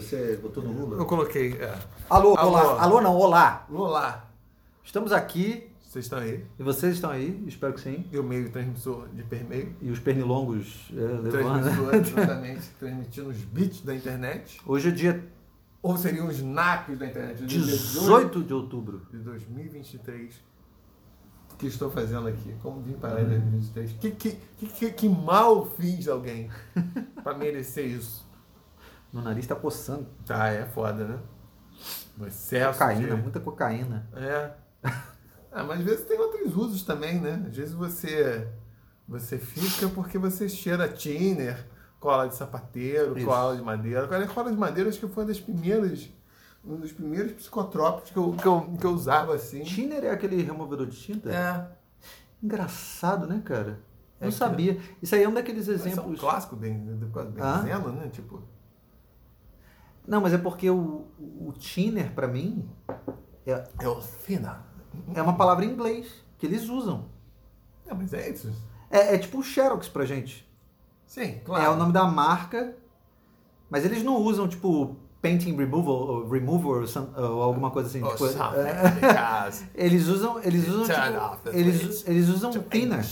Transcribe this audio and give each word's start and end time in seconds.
Você 0.00 0.36
botou 0.42 0.62
no 0.62 0.72
Lula? 0.72 0.96
Eu 0.96 1.04
coloquei, 1.06 1.52
é. 1.54 1.78
Alô, 2.08 2.34
Alô. 2.36 2.50
olá. 2.50 2.82
Alô 2.82 3.00
não, 3.00 3.14
olá. 3.14 3.66
Olá. 3.70 4.30
Estamos 4.82 5.12
aqui 5.12 5.68
Vocês 5.82 6.06
estão 6.06 6.18
aí? 6.18 6.44
e 6.58 6.62
vocês 6.62 6.94
estão 6.94 7.10
aí, 7.10 7.44
espero 7.46 7.74
que 7.74 7.80
sim. 7.80 8.06
E 8.10 8.18
o 8.18 8.22
meio 8.24 8.50
transmissor 8.50 9.08
de 9.08 9.22
permeio. 9.22 9.74
E 9.80 9.90
os 9.90 9.98
pernilongos 9.98 10.90
é, 10.92 10.94
levando. 10.94 11.30
Transmissor, 11.30 11.94
exatamente. 11.94 12.68
transmitindo 12.78 13.28
os 13.28 13.36
bits 13.36 13.82
da 13.82 13.94
internet. 13.94 14.58
Hoje 14.66 14.88
é 14.88 14.92
dia 14.92 15.24
Ou 15.82 15.96
seriam 15.98 16.28
os 16.28 16.40
NACs 16.40 16.98
da 16.98 17.06
internet. 17.06 17.44
Dia 17.44 17.60
18 17.60 18.42
de 18.42 18.54
outubro. 18.54 19.02
de 19.10 19.18
2023. 19.18 20.34
O 21.52 21.56
que 21.56 21.66
estou 21.66 21.90
fazendo 21.90 22.26
aqui? 22.26 22.54
Como 22.62 22.80
vim 22.80 22.94
parar 22.94 23.20
em 23.20 23.28
2023? 23.28 23.92
Que, 24.00 24.10
que, 24.12 24.38
que, 24.56 24.66
que, 24.66 24.90
que 24.92 25.08
mal 25.10 25.66
fiz 25.76 26.08
alguém 26.08 26.48
para 27.22 27.36
merecer 27.36 27.84
isso? 27.86 28.29
Meu 29.12 29.22
nariz 29.22 29.46
tá 29.46 29.54
coçando. 29.54 30.06
Tá, 30.24 30.48
é 30.48 30.64
foda, 30.66 31.04
né? 31.06 31.18
O 32.18 32.26
excesso 32.26 32.78
Cocaína, 32.78 33.16
de... 33.16 33.22
muita 33.22 33.40
cocaína. 33.40 34.08
É. 34.14 34.50
Ah, 35.52 35.64
mas 35.64 35.80
às 35.80 35.84
vezes 35.84 36.06
tem 36.06 36.16
outros 36.16 36.54
usos 36.56 36.84
também, 36.84 37.18
né? 37.20 37.44
Às 37.48 37.56
vezes 37.56 37.74
você, 37.74 38.46
você 39.08 39.36
fica 39.36 39.88
porque 39.88 40.16
você 40.16 40.48
cheira 40.48 40.86
thinner, 40.88 41.66
cola 41.98 42.28
de 42.28 42.36
sapateiro, 42.36 43.18
Isso. 43.18 43.26
cola 43.26 43.56
de 43.56 43.62
madeira. 43.62 44.04
Agora, 44.04 44.28
cola 44.28 44.52
de 44.52 44.56
madeira 44.56 44.88
acho 44.88 45.00
que 45.00 45.08
foi 45.08 45.24
uma 45.24 45.28
das 45.28 45.40
primeiras, 45.40 46.08
um 46.64 46.76
dos 46.76 46.92
primeiros 46.92 47.32
psicotrópicos 47.32 48.12
que 48.12 48.16
eu, 48.16 48.32
que 48.34 48.46
eu, 48.46 48.60
que 48.78 48.86
eu 48.86 48.90
usava 48.92 49.34
assim. 49.34 49.64
Thinner 49.64 50.04
é 50.04 50.10
aquele 50.12 50.40
removedor 50.40 50.86
de 50.86 50.96
tinta? 50.96 51.28
É. 51.34 51.66
Engraçado, 52.40 53.26
né, 53.26 53.42
cara? 53.44 53.80
É 54.20 54.26
Não 54.26 54.30
que- 54.30 54.38
sabia. 54.38 54.80
Isso 55.02 55.16
aí 55.16 55.24
é 55.24 55.28
um 55.28 55.34
daqueles 55.34 55.66
Esse 55.66 55.82
é 55.82 55.88
um 55.88 55.92
exemplos. 55.94 56.20
clássico 56.20 56.54
bem, 56.54 56.96
quase 57.12 57.32
Ah? 57.40 57.58
benzeno, 57.58 57.90
né? 57.92 58.08
Tipo, 58.08 58.40
Não, 60.06 60.20
mas 60.20 60.32
é 60.32 60.38
porque 60.38 60.68
o, 60.70 61.04
o 61.18 61.52
Thinner, 61.58 62.12
pra 62.12 62.26
mim, 62.26 62.68
é, 63.46 63.64
é 63.80 63.88
o 63.88 64.00
fina. 64.00 64.64
é 65.14 65.22
uma 65.22 65.36
palavra 65.36 65.64
em 65.64 65.70
inglês 65.70 66.12
que 66.38 66.46
eles 66.46 66.68
usam. 66.68 67.06
É, 67.86 67.94
mas 67.94 68.12
é 68.12 68.28
isso. 68.30 68.52
É, 68.90 69.14
é 69.14 69.18
tipo 69.18 69.38
o 69.38 69.42
Xerox 69.42 69.88
pra 69.88 70.04
gente. 70.04 70.48
Sim, 71.06 71.40
claro. 71.44 71.64
É 71.64 71.68
o 71.70 71.76
nome 71.76 71.92
da 71.92 72.04
marca, 72.04 72.76
mas 73.68 73.84
eles 73.84 74.02
não 74.02 74.16
usam, 74.16 74.48
tipo, 74.48 74.96
painting 75.20 75.56
removal, 75.56 75.94
ou 75.94 76.28
remover, 76.28 76.80
ou, 76.82 76.86
some- 76.86 77.10
ou 77.16 77.42
alguma 77.42 77.70
coisa 77.70 77.88
assim. 77.88 78.02
Oh, 78.02 78.08
tipo, 78.10 78.26
something, 78.28 78.58
é, 78.60 78.90
because 79.00 79.64
eles 79.74 80.06
usam, 80.08 80.40
eles 80.42 80.66
usam, 80.68 80.86
Turn 80.86 81.12
tipo, 81.12 81.24
off 81.24 81.42
the 81.50 81.58
eles, 81.58 81.80
switch 81.80 82.08
eles 82.08 82.28
usam 82.28 82.52
thinner. 82.52 83.04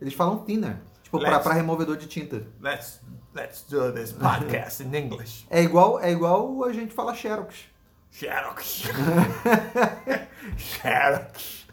Eles 0.00 0.14
falam 0.14 0.44
thinner, 0.44 0.82
tipo, 1.18 1.28
pra, 1.30 1.36
Let's- 1.38 1.42
pra 1.44 1.52
removedor 1.54 1.96
de 1.96 2.06
tinta. 2.06 2.42
Let's, 2.60 3.00
let's 3.34 3.64
do 3.68 3.92
this 3.92 4.12
podcast 4.12 4.82
in 4.82 4.94
English. 4.94 5.46
É 5.50 5.62
igual, 5.62 5.98
é 6.00 6.10
igual 6.12 6.64
a 6.64 6.72
gente 6.72 6.92
fala 6.94 7.14
Xerox. 7.14 7.66
Xerox. 8.10 8.84
Xerox. 10.56 11.66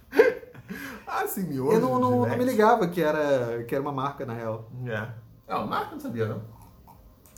Ah, 1.08 1.28
sim, 1.28 1.44
miojo. 1.44 1.74
Eu 1.74 1.80
não, 1.82 2.00
não, 2.00 2.26
não 2.26 2.38
me 2.38 2.44
ligava 2.44 2.88
que 2.88 3.02
era, 3.02 3.64
que 3.64 3.76
era 3.76 3.82
uma 3.82 3.92
marca, 3.92 4.26
na 4.26 4.34
real. 4.34 4.68
É. 4.86 5.08
Não, 5.48 5.68
marca 5.68 5.90
eu 5.90 5.94
não 5.94 6.00
sabia, 6.00 6.26
não. 6.26 6.42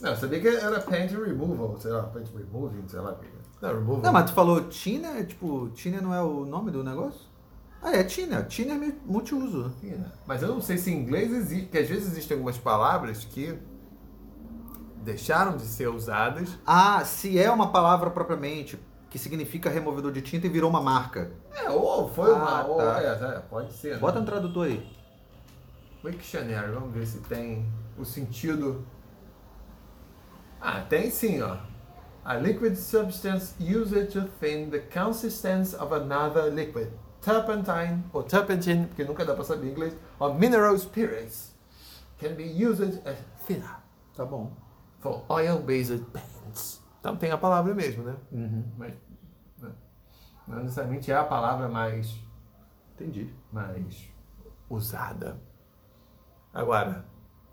Não, 0.01 0.09
eu 0.11 0.15
sabia 0.17 0.39
que 0.41 0.47
era 0.47 0.79
paint 0.81 1.11
removal, 1.11 1.77
sei 1.79 1.91
lá, 1.91 2.03
paint 2.03 2.27
removing, 2.35 2.87
sei 2.87 2.99
lá. 2.99 3.17
Não, 3.61 3.69
removal. 3.69 4.01
Não, 4.01 4.13
mas 4.13 4.29
tu 4.29 4.33
falou 4.33 4.61
Tina, 4.65 5.23
tipo, 5.23 5.69
Tina 5.69 6.01
não 6.01 6.13
é 6.13 6.21
o 6.21 6.45
nome 6.45 6.71
do 6.71 6.83
negócio? 6.83 7.21
Ah, 7.81 7.91
é 7.91 8.03
Tina. 8.03 8.43
Tina 8.43 8.73
é 8.85 8.91
multiuso. 9.05 9.71
Fina. 9.79 10.11
Mas 10.25 10.41
eu 10.41 10.47
não 10.49 10.61
sei 10.61 10.77
se 10.77 10.91
em 10.91 10.97
inglês 11.01 11.31
existe, 11.31 11.63
porque 11.65 11.77
às 11.77 11.87
vezes 11.87 12.07
existem 12.11 12.35
algumas 12.35 12.57
palavras 12.57 13.23
que 13.23 13.57
deixaram 15.03 15.55
de 15.55 15.63
ser 15.63 15.87
usadas. 15.87 16.49
Ah, 16.65 17.03
se 17.05 17.37
é 17.39 17.49
uma 17.51 17.71
palavra 17.71 18.09
propriamente 18.09 18.79
que 19.09 19.19
significa 19.19 19.69
removedor 19.69 20.11
de 20.11 20.21
tinta 20.21 20.47
e 20.47 20.49
virou 20.49 20.69
uma 20.69 20.81
marca. 20.81 21.31
É, 21.53 21.69
ou 21.69 22.09
foi 22.09 22.31
Ah, 22.31 22.35
uma. 22.35 22.65
Ou, 22.65 22.77
tá. 22.77 23.01
é, 23.01 23.35
é, 23.37 23.39
pode 23.49 23.71
ser. 23.73 23.93
né? 23.93 23.99
Bota 23.99 24.19
no 24.19 24.25
tradutor 24.25 24.65
aí. 24.65 24.85
Wiktionary, 26.03 26.71
vamos 26.71 26.93
ver 26.93 27.05
se 27.05 27.19
tem 27.19 27.65
o 27.97 28.03
sentido. 28.03 28.85
Ah, 30.59 30.81
tem 30.81 31.09
sim, 31.09 31.41
ó. 31.41 31.57
A 32.23 32.35
liquid 32.35 32.75
substance 32.75 33.53
used 33.59 34.11
to 34.11 34.23
thin 34.39 34.69
the 34.71 34.79
consistence 34.79 35.75
of 35.75 35.93
another 35.93 36.51
liquid. 36.51 36.89
Turpentine, 37.25 38.03
ou 38.13 38.21
turpentine, 38.21 38.85
porque 38.85 39.03
nunca 39.03 39.25
dá 39.25 39.33
pra 39.33 39.43
saber 39.43 39.67
em 39.67 39.71
inglês, 39.71 39.97
or 40.19 40.35
mineral 40.35 40.77
spirits 40.77 41.55
can 42.19 42.35
be 42.35 42.43
used 42.63 43.01
as 43.03 43.17
thinner 43.47 43.77
Tá 44.15 44.23
bom. 44.23 44.51
for 44.99 45.25
oil-based 45.27 46.05
paints. 46.13 46.83
Então 46.99 47.17
tem 47.17 47.31
a 47.31 47.37
palavra 47.37 47.73
mesmo, 47.73 48.03
né? 48.03 48.15
Uhum. 48.31 48.63
Mas 48.77 48.93
né, 49.59 49.71
não 50.47 50.57
necessariamente 50.61 51.11
é 51.11 51.15
a 51.15 51.23
palavra 51.23 51.67
mais 51.67 52.15
Entendi. 52.93 53.33
mais 53.51 54.07
usada. 54.69 55.41
Agora, 56.53 57.05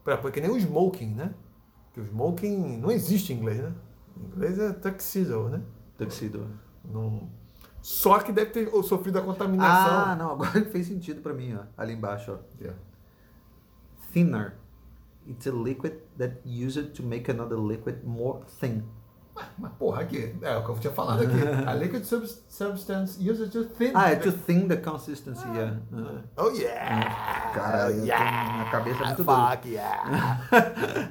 pra, 0.05 0.19
porque 0.19 0.41
nem 0.41 0.51
o 0.51 0.57
smoking, 0.59 1.15
né? 1.15 1.35
Que 1.95 2.01
o 2.01 2.05
smoking 2.05 2.77
não 2.79 2.91
existe 2.91 3.33
em 3.33 3.37
inglês, 3.39 3.59
né? 3.59 3.75
Em 4.19 4.25
inglês 4.27 4.59
é 4.59 4.73
tuxedo, 4.75 5.49
né? 5.49 5.63
Tuxedo. 5.97 6.47
Não... 6.85 7.29
Só 7.83 8.21
que 8.21 8.31
deve 8.33 8.53
ter 8.53 8.71
sofrido 8.85 9.19
a 9.19 9.23
contaminação. 9.23 10.05
Ah, 10.07 10.17
não, 10.17 10.31
agora 10.31 10.65
fez 10.71 10.87
sentido 10.87 11.21
pra 11.21 11.35
mim, 11.35 11.57
ó. 11.57 11.65
Ali 11.77 11.95
embaixo, 11.95 12.33
ó. 12.33 12.37
Yeah. 12.61 12.79
Thinner. 14.13 14.55
It's 15.29 15.47
a 15.49 15.51
liquid 15.53 15.95
that 16.17 16.37
used 16.47 16.95
to 16.95 17.03
make 17.03 17.29
another 17.29 17.59
liquid 17.59 18.05
more 18.05 18.41
thin. 18.61 18.85
Mas 19.59 19.73
porra, 19.73 20.03
aqui, 20.03 20.35
é 20.43 20.57
o 20.57 20.65
que 20.65 20.71
eu 20.71 20.79
tinha 20.79 20.93
falado 20.93 21.23
aqui. 21.23 21.37
A 21.67 21.75
liquid 21.75 22.05
subs- 22.05 22.45
substance 22.49 23.19
used 23.19 23.51
to 23.51 23.65
thin. 23.65 23.93
Ah, 23.95 24.11
é 24.11 24.17
to 24.17 24.31
thin 24.31 24.69
the 24.69 24.77
consistency, 24.77 25.47
yeah. 25.49 25.81
Ah. 25.93 26.23
Oh 26.37 26.51
yeah! 26.51 27.53
Cara, 27.55 27.91
eu 27.91 28.05
yeah! 28.05 28.45
tenho 28.45 28.57
uma 28.57 28.71
cabeça 28.71 29.05
muito 29.05 29.25
Fuck 29.25 29.69
yeah! 29.69 31.11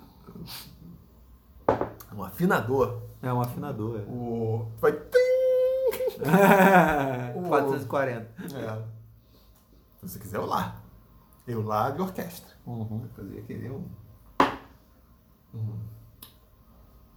um 2.16 2.24
afinador. 2.24 3.02
É 3.22 3.32
um 3.32 3.40
afinador, 3.40 4.00
é. 4.00 4.02
O. 4.04 4.68
Vai. 4.80 4.92
tim! 4.92 5.36
440. 7.48 8.26
É. 8.56 8.96
Se 9.98 10.08
você 10.08 10.18
quiser, 10.18 10.36
eu 10.38 10.46
lá. 10.46 10.80
Eu 11.46 11.62
lá 11.62 11.90
de 11.90 12.00
orquestra. 12.00 12.54
Uhum. 12.66 12.84
Vou 12.84 13.08
fazer 13.16 13.38
aquele 13.38 13.70
um. 13.70 13.84
Um. 15.54 15.78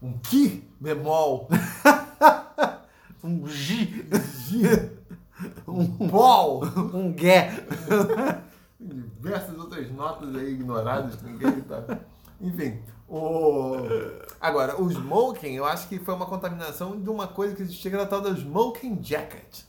Um 0.01 0.17
ki 0.19 0.67
bemol. 0.79 1.47
Um 3.21 3.45
G. 3.45 4.05
Gi. 4.47 4.63
Um 5.67 6.07
pol. 6.07 6.63
Um 6.93 7.11
Gué. 7.11 7.51
diversas 8.79 9.57
outras 9.57 9.91
notas 9.91 10.33
aí 10.35 10.53
ignoradas 10.53 11.15
que 11.17 11.25
ninguém 11.25 11.59
tá. 11.61 11.99
Enfim, 12.39 12.81
o... 13.09 13.75
agora, 14.39 14.79
o 14.81 14.89
smoking, 14.91 15.53
eu 15.55 15.65
acho 15.65 15.87
que 15.87 15.99
foi 15.99 16.13
uma 16.13 16.25
contaminação 16.25 16.99
de 16.99 17.09
uma 17.09 17.27
coisa 17.27 17.55
que 17.55 17.61
existia 17.63 17.89
que 17.91 17.95
era 17.95 18.03
a 18.05 18.07
tal 18.07 18.21
da 18.21 18.29
smoking 18.31 18.99
jacket, 19.01 19.63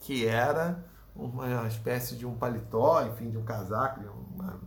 que 0.00 0.26
era 0.26 0.84
uma 1.16 1.66
espécie 1.68 2.16
de 2.16 2.26
um 2.26 2.34
paletó, 2.34 3.02
enfim, 3.06 3.30
de 3.30 3.38
um 3.38 3.44
casaco, 3.44 4.00
uma- 4.34 4.58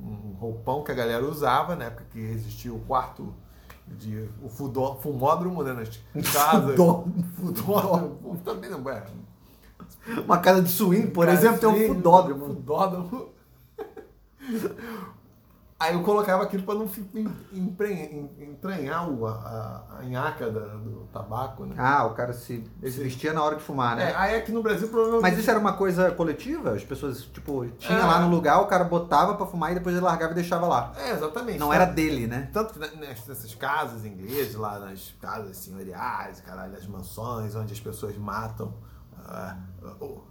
um 0.00 0.32
roupão 0.38 0.82
que 0.82 0.90
a 0.90 0.94
galera 0.94 1.24
usava 1.24 1.76
na 1.76 1.84
época 1.86 2.04
que 2.10 2.18
existia 2.18 2.72
o 2.72 2.80
quarto 2.80 3.34
de 3.86 4.28
o 4.42 4.48
fudó, 4.48 4.94
fumódromo, 5.02 5.62
né, 5.62 5.72
nas 5.74 6.00
casas. 6.32 6.76
Fudódromo. 7.34 8.38
Também 8.44 8.70
não 8.70 8.88
é. 8.88 9.04
Uma 10.24 10.38
casa 10.38 10.62
de 10.62 10.70
swing, 10.70 11.08
por 11.08 11.28
exemplo, 11.28 11.58
tem 11.58 11.68
um 11.68 11.94
fudódromo. 11.94 12.46
Fudódromo. 12.46 13.28
Aí 15.80 15.94
eu 15.94 16.02
colocava 16.02 16.42
aquilo 16.42 16.62
para 16.62 16.74
não 16.74 16.86
entranhar 18.40 19.08
o- 19.10 19.26
a, 19.26 19.82
a, 19.98 20.02
nhaca 20.02 20.50
da- 20.50 20.60
do 20.76 21.08
tabaco, 21.12 21.64
né? 21.64 21.74
Ah, 21.78 22.04
o 22.04 22.14
cara 22.14 22.32
se, 22.32 22.64
vestia 22.82 23.32
na 23.32 23.42
hora 23.42 23.56
de 23.56 23.62
fumar, 23.62 23.98
É, 23.98 24.04
né? 24.06 24.14
aí 24.16 24.36
aqui 24.36 24.52
no 24.52 24.62
Brasil 24.62 24.88
provavelmente. 24.88 25.22
Mas 25.30 25.38
isso 25.38 25.50
era 25.50 25.58
uma 25.58 25.72
coisa 25.72 26.10
coletiva? 26.10 26.72
As 26.74 26.84
pessoas, 26.84 27.22
tipo, 27.22 27.66
tinha 27.78 27.98
É. 27.98 28.04
lá 28.04 28.20
no 28.20 28.28
lugar, 28.28 28.60
o 28.60 28.66
cara 28.66 28.84
botava 28.84 29.34
pra 29.34 29.46
fumar 29.46 29.72
e 29.72 29.74
depois 29.74 29.94
ele 29.96 30.04
largava 30.04 30.32
e 30.32 30.34
deixava 30.34 30.66
lá. 30.66 30.92
É, 30.96 31.12
exatamente. 31.12 31.58
Não 31.58 31.72
era 31.72 31.84
dele, 31.86 32.26
né? 32.26 32.50
Tanto 32.52 32.78
nessas 32.78 33.54
casas 33.54 34.04
inglesas, 34.04 34.54
lá 34.56 34.78
nas 34.78 35.14
casas 35.20 35.56
senhoriais, 35.56 36.40
caralho, 36.40 36.74
as 36.76 36.86
mansões, 36.86 37.54
onde 37.54 37.72
as 37.72 37.80
pessoas 37.80 38.16
matam 38.18 38.74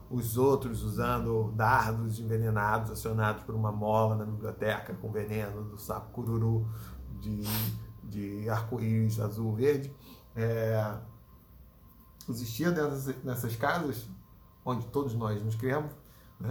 os 0.09 0.37
outros 0.37 0.83
usando 0.83 1.51
dardos 1.55 2.19
envenenados 2.19 2.91
acionados 2.91 3.43
por 3.43 3.55
uma 3.55 3.71
mola 3.71 4.15
na 4.15 4.25
biblioteca 4.25 4.93
com 4.95 5.11
veneno 5.11 5.63
do 5.63 5.77
sapo 5.77 6.11
cururu 6.11 6.67
de, 7.19 7.43
de 8.03 8.49
arco-íris 8.49 9.19
azul 9.19 9.55
verde. 9.55 9.93
É, 10.35 10.97
existia 12.29 12.71
dessas, 12.71 13.23
nessas 13.23 13.55
casas, 13.55 14.09
onde 14.63 14.85
todos 14.87 15.13
nós 15.13 15.43
nos 15.43 15.55
criamos, 15.55 15.91
né? 16.39 16.49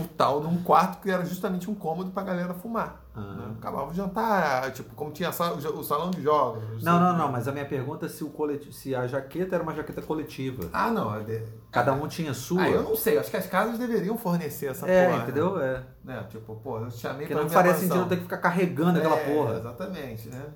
O 0.00 0.08
tal 0.08 0.40
num 0.40 0.62
quarto 0.62 1.00
que 1.02 1.10
era 1.10 1.24
justamente 1.24 1.70
um 1.70 1.74
cômodo 1.74 2.10
pra 2.10 2.22
galera 2.22 2.54
fumar. 2.54 3.04
Ah. 3.14 3.20
né? 3.20 3.54
Acabava 3.58 3.90
o 3.90 3.94
jantar, 3.94 4.72
tipo, 4.72 4.94
como 4.94 5.10
tinha 5.10 5.30
o 5.30 5.82
salão 5.82 6.10
de 6.10 6.22
jogos. 6.22 6.82
Não, 6.82 7.00
não, 7.00 7.16
não, 7.16 7.32
mas 7.32 7.48
a 7.48 7.52
minha 7.52 7.66
pergunta 7.66 8.06
é 8.06 8.08
se, 8.08 8.22
o 8.22 8.30
coleti... 8.30 8.72
se 8.72 8.94
a 8.94 9.06
jaqueta 9.06 9.56
era 9.56 9.62
uma 9.62 9.74
jaqueta 9.74 10.00
coletiva. 10.00 10.68
Ah, 10.72 10.90
não. 10.90 11.14
é 11.14 11.24
de- 11.24 11.42
Cada 11.70 11.92
um 11.92 12.06
tinha 12.06 12.32
sua. 12.32 12.62
Ah, 12.62 12.70
eu 12.70 12.82
não 12.82 12.96
sei. 12.96 13.18
Acho 13.18 13.30
que 13.30 13.36
as 13.36 13.46
casas 13.46 13.78
deveriam 13.78 14.16
fornecer 14.16 14.66
essa 14.66 14.88
é, 14.88 15.10
porra. 15.10 15.22
entendeu? 15.22 15.60
É. 15.60 15.72
Né? 16.04 16.16
Né? 16.16 16.26
Tipo, 16.28 16.56
pô, 16.56 16.78
eu 16.78 16.90
chamei 16.90 17.26
Porque 17.26 17.34
pra 17.34 17.42
não 17.42 17.50
faria 17.50 17.74
sentido 17.74 18.00
eu 18.00 18.08
ter 18.08 18.16
que 18.16 18.22
ficar 18.22 18.38
carregando 18.38 18.98
aquela 18.98 19.16
É, 19.16 19.34
porra. 19.34 19.58
Exatamente, 19.58 20.28
né? 20.28 20.46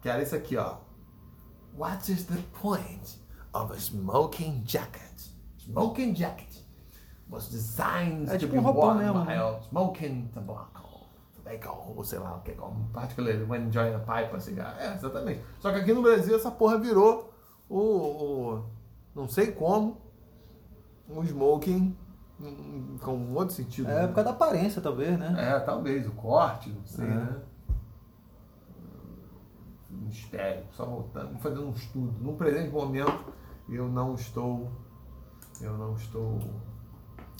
Que 0.00 0.08
era 0.08 0.22
isso 0.22 0.34
aqui, 0.34 0.56
ó. 0.56 0.76
What 1.76 2.12
is 2.12 2.24
the 2.24 2.38
point 2.60 3.18
of 3.54 3.72
a 3.72 3.76
smoking 3.76 4.62
jacket? 4.66 5.02
Smoking 5.58 6.14
jacket 6.14 6.51
was 7.32 7.48
designed 7.48 8.30
É 8.30 8.36
tipo 8.38 8.54
um 8.56 8.62
worn 8.62 8.98
mesmo, 8.98 9.24
né? 9.24 9.60
smoking 9.68 10.28
tobacco. 10.34 10.82
Tobacco, 11.34 11.94
ou 11.96 12.04
sei 12.04 12.18
lá 12.18 12.36
o 12.36 12.40
que, 12.42 12.52
como 12.52 12.88
particularly 12.92 13.42
when 13.44 13.66
enjoying 13.68 13.94
a 13.94 13.98
pipe, 13.98 14.36
a 14.36 14.40
cigarro. 14.40 14.78
É, 14.78 14.94
exatamente. 14.94 15.42
Só 15.58 15.72
que 15.72 15.78
aqui 15.78 15.92
no 15.92 16.02
Brasil 16.02 16.36
essa 16.36 16.50
porra 16.50 16.78
virou 16.78 17.32
o, 17.68 17.78
o 17.78 18.64
não 19.14 19.26
sei 19.28 19.50
como, 19.52 19.96
um 21.08 21.22
smoking 21.24 21.96
com 23.00 23.12
um 23.14 23.34
outro 23.34 23.54
sentido. 23.54 23.88
É, 23.90 24.02
né? 24.02 24.06
por 24.08 24.14
causa 24.16 24.30
da 24.30 24.36
aparência, 24.36 24.82
talvez, 24.82 25.18
né? 25.18 25.34
É, 25.38 25.60
talvez, 25.60 26.06
o 26.06 26.12
corte, 26.12 26.70
não 26.70 26.84
sei, 26.84 27.04
É. 27.06 27.08
né? 27.08 27.40
Mistério, 29.90 30.64
só 30.72 30.84
voltando, 30.86 31.38
fazendo 31.38 31.66
um 31.66 31.70
estudo. 31.72 32.14
Num 32.20 32.36
presente 32.36 32.70
momento, 32.70 33.32
eu 33.68 33.88
não 33.88 34.14
estou. 34.14 34.70
Eu 35.60 35.76
não 35.76 35.94
estou. 35.94 36.38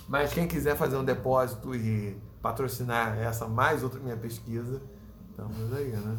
Mas 0.09 0.33
quem 0.33 0.47
quiser 0.47 0.77
fazer 0.77 0.97
um 0.97 1.05
depósito 1.05 1.75
e 1.75 2.17
patrocinar 2.41 3.17
essa 3.19 3.47
mais 3.47 3.83
outra 3.83 4.01
minha 4.01 4.17
pesquisa, 4.17 4.83
estamos 5.31 5.73
aí, 5.73 5.91
né? 5.91 6.19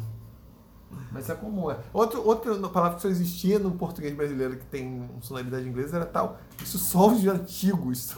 Mas 1.10 1.28
é 1.28 1.34
como 1.34 1.70
é. 1.70 1.78
Outro, 1.92 2.26
outra 2.26 2.56
palavra 2.68 2.96
que 2.96 3.02
só 3.02 3.08
existia 3.08 3.58
no 3.58 3.72
português 3.72 4.14
brasileiro 4.14 4.56
que 4.56 4.66
tem 4.66 5.08
sonoridade 5.20 5.68
inglesa 5.68 5.96
era 5.96 6.06
tal. 6.06 6.38
Isso 6.62 6.78
só 6.78 7.12
os 7.12 7.26
antigos. 7.26 8.16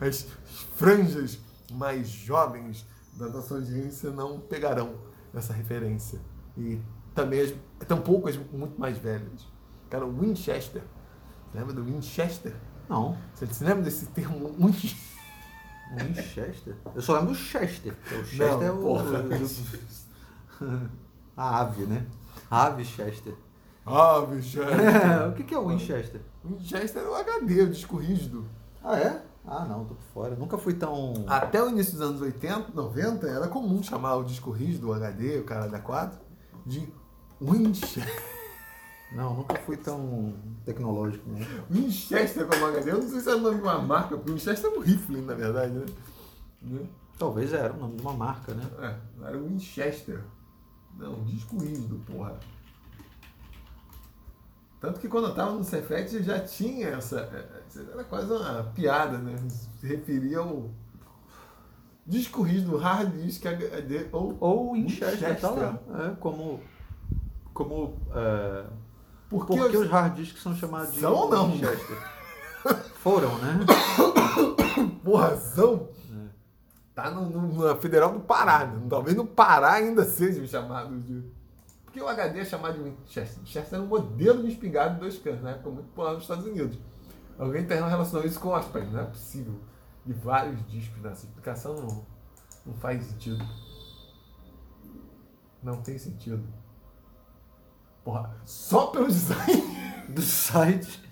As 0.00 0.26
franjas 0.76 1.38
mais 1.72 2.08
jovens 2.08 2.86
da 3.14 3.28
nossa 3.28 3.54
audiência 3.54 4.10
não 4.10 4.40
pegarão 4.40 4.94
essa 5.34 5.52
referência. 5.52 6.20
E 6.56 6.80
também 7.14 7.40
as, 7.40 7.54
tampouco 7.86 8.28
as 8.28 8.36
muito 8.36 8.80
mais 8.80 8.96
velhas. 8.98 9.46
Cara, 9.90 10.06
o 10.06 10.20
Winchester. 10.20 10.82
Lembra 11.54 11.72
do 11.72 11.84
Winchester? 11.84 12.54
Não. 12.88 13.16
Você 13.34 13.46
se 13.46 13.64
lembra 13.64 13.82
desse 13.82 14.06
termo. 14.06 14.54
Winchester? 15.96 16.76
Eu 16.94 17.00
só 17.00 17.14
lembro 17.14 17.28
do 17.28 17.34
Chester. 17.34 17.94
O 18.12 18.24
Chester 18.24 18.46
Não, 18.46 18.62
é 18.62 18.70
o. 18.70 18.78
porra. 18.78 19.24
A 21.36 21.60
ave, 21.60 21.84
né? 21.84 22.04
A 22.50 22.66
ave 22.66 22.84
Chester. 22.84 23.34
Ah, 23.86 24.20
Winchester. 24.20 24.66
o 25.30 25.32
que 25.32 25.44
que 25.44 25.54
é 25.54 25.58
o 25.58 25.68
Winchester? 25.68 26.20
Winchester 26.44 27.02
era 27.02 27.10
o 27.10 27.14
HD, 27.14 27.62
o 27.62 27.70
disco 27.70 27.96
rígido. 27.96 28.44
Ah, 28.82 28.98
é? 28.98 29.22
Ah, 29.46 29.64
não, 29.64 29.84
tô 29.84 29.94
por 29.94 30.04
fora. 30.12 30.34
Nunca 30.34 30.58
fui 30.58 30.74
tão. 30.74 31.24
Até 31.26 31.62
o 31.62 31.70
início 31.70 31.92
dos 31.92 32.02
anos 32.02 32.20
80, 32.20 32.72
90, 32.74 33.26
era 33.26 33.48
comum 33.48 33.82
chamar 33.82 34.16
o 34.16 34.24
disco 34.24 34.50
rígido, 34.50 34.88
o 34.88 34.92
HD, 34.92 35.38
o 35.38 35.44
cara 35.44 35.68
da 35.68 35.78
4, 35.78 36.18
de 36.66 36.86
Winchester. 37.40 38.04
Não, 39.12 39.34
nunca 39.34 39.56
fui 39.56 39.76
tão 39.76 40.34
tecnológico, 40.64 41.30
né? 41.30 41.40
Winchester 41.70 42.46
como 42.46 42.66
HD, 42.66 42.90
eu 42.90 43.02
não 43.02 43.08
sei 43.08 43.20
se 43.20 43.30
é 43.30 43.34
o 43.34 43.40
nome 43.40 43.56
de 43.56 43.62
uma 43.62 43.78
marca, 43.78 44.16
porque 44.16 44.30
Winchester 44.30 44.70
é 44.70 44.78
um 44.78 44.80
rifle, 44.80 45.20
na 45.22 45.34
verdade, 45.34 45.72
né? 45.72 45.86
Né? 46.62 46.86
Talvez 47.18 47.52
era 47.52 47.72
o 47.72 47.78
nome 47.78 47.96
de 47.96 48.02
uma 48.02 48.12
marca, 48.12 48.52
né? 48.54 48.64
É, 48.80 49.26
era 49.26 49.38
Winchester. 49.38 50.22
Não, 50.96 51.24
disco 51.24 51.58
rígido, 51.58 52.00
porra. 52.06 52.38
Tanto 54.80 55.00
que 55.00 55.08
quando 55.08 55.28
eu 55.28 55.34
tava 55.34 55.52
no 55.52 55.64
Cefet 55.64 56.22
já 56.22 56.40
tinha 56.40 56.88
essa. 56.88 57.28
Era 57.92 58.04
quase 58.04 58.32
uma 58.32 58.62
piada, 58.74 59.18
né? 59.18 59.36
Se 59.80 59.86
referia 59.86 60.38
ao 60.38 60.70
disco 62.06 62.42
rígido, 62.42 62.76
hard 62.76 63.12
disk 63.12 63.44
HD 63.46 64.06
ou. 64.12 64.36
Ou 64.38 64.72
Winchester, 64.74 65.18
tá 65.40 65.50
Winchester. 65.50 65.50
lá. 65.88 66.06
É, 66.06 66.14
como. 66.16 66.60
Como. 67.52 67.96
É, 68.14 68.66
Por 69.28 69.46
por 69.46 69.56
que 69.56 69.68
que 69.68 69.76
eu- 69.76 69.82
os 69.82 69.90
hard 69.90 70.14
disks 70.14 70.42
são 70.42 70.54
chamados 70.54 70.92
de 70.94 71.00
São 71.00 71.14
ou 71.14 71.28
não? 71.30 71.50
Foram, 73.02 73.36
né? 73.38 73.60
Porrazão! 75.04 75.88
Tá 76.94 77.10
no, 77.10 77.28
no- 77.30 77.64
na 77.64 77.76
Federal 77.76 78.12
do 78.12 78.20
Pará, 78.20 78.66
né? 78.66 78.86
Talvez 78.90 79.16
no 79.16 79.24
Pará 79.26 79.74
ainda 79.74 80.04
seja 80.04 80.44
chamado 80.46 80.98
de. 81.00 81.22
Porque 81.84 82.00
o 82.00 82.08
HD 82.08 82.40
é 82.40 82.44
chamado 82.44 82.74
de 82.74 82.82
Winchester. 82.90 83.38
Winchester 83.38 83.74
era 83.74 83.82
um 83.82 83.86
modelo 83.86 84.42
de 84.42 84.48
espingarda 84.48 84.94
de 84.94 85.00
dois 85.00 85.18
canos, 85.18 85.42
na 85.42 85.50
época 85.50 85.70
muito 85.70 85.86
popular 85.88 86.14
nos 86.14 86.22
Estados 86.22 86.44
Unidos. 86.46 86.78
Alguém 87.38 87.64
tem 87.66 87.78
relacionou 87.80 88.26
isso 88.26 88.40
com 88.40 88.48
Osprey, 88.48 88.84
não 88.90 89.00
é 89.00 89.04
possível. 89.04 89.54
De 90.04 90.12
vários 90.12 90.66
discos 90.66 91.00
nessa 91.02 91.24
explicação 91.26 91.74
não, 91.76 92.04
não 92.66 92.74
faz 92.74 93.04
sentido. 93.04 93.44
Não 95.62 95.80
tem 95.82 95.98
sentido. 95.98 96.42
Porra, 98.08 98.34
só 98.42 98.86
pelo 98.86 99.06
design. 99.06 99.62
Do 100.08 100.22
site. 100.22 101.06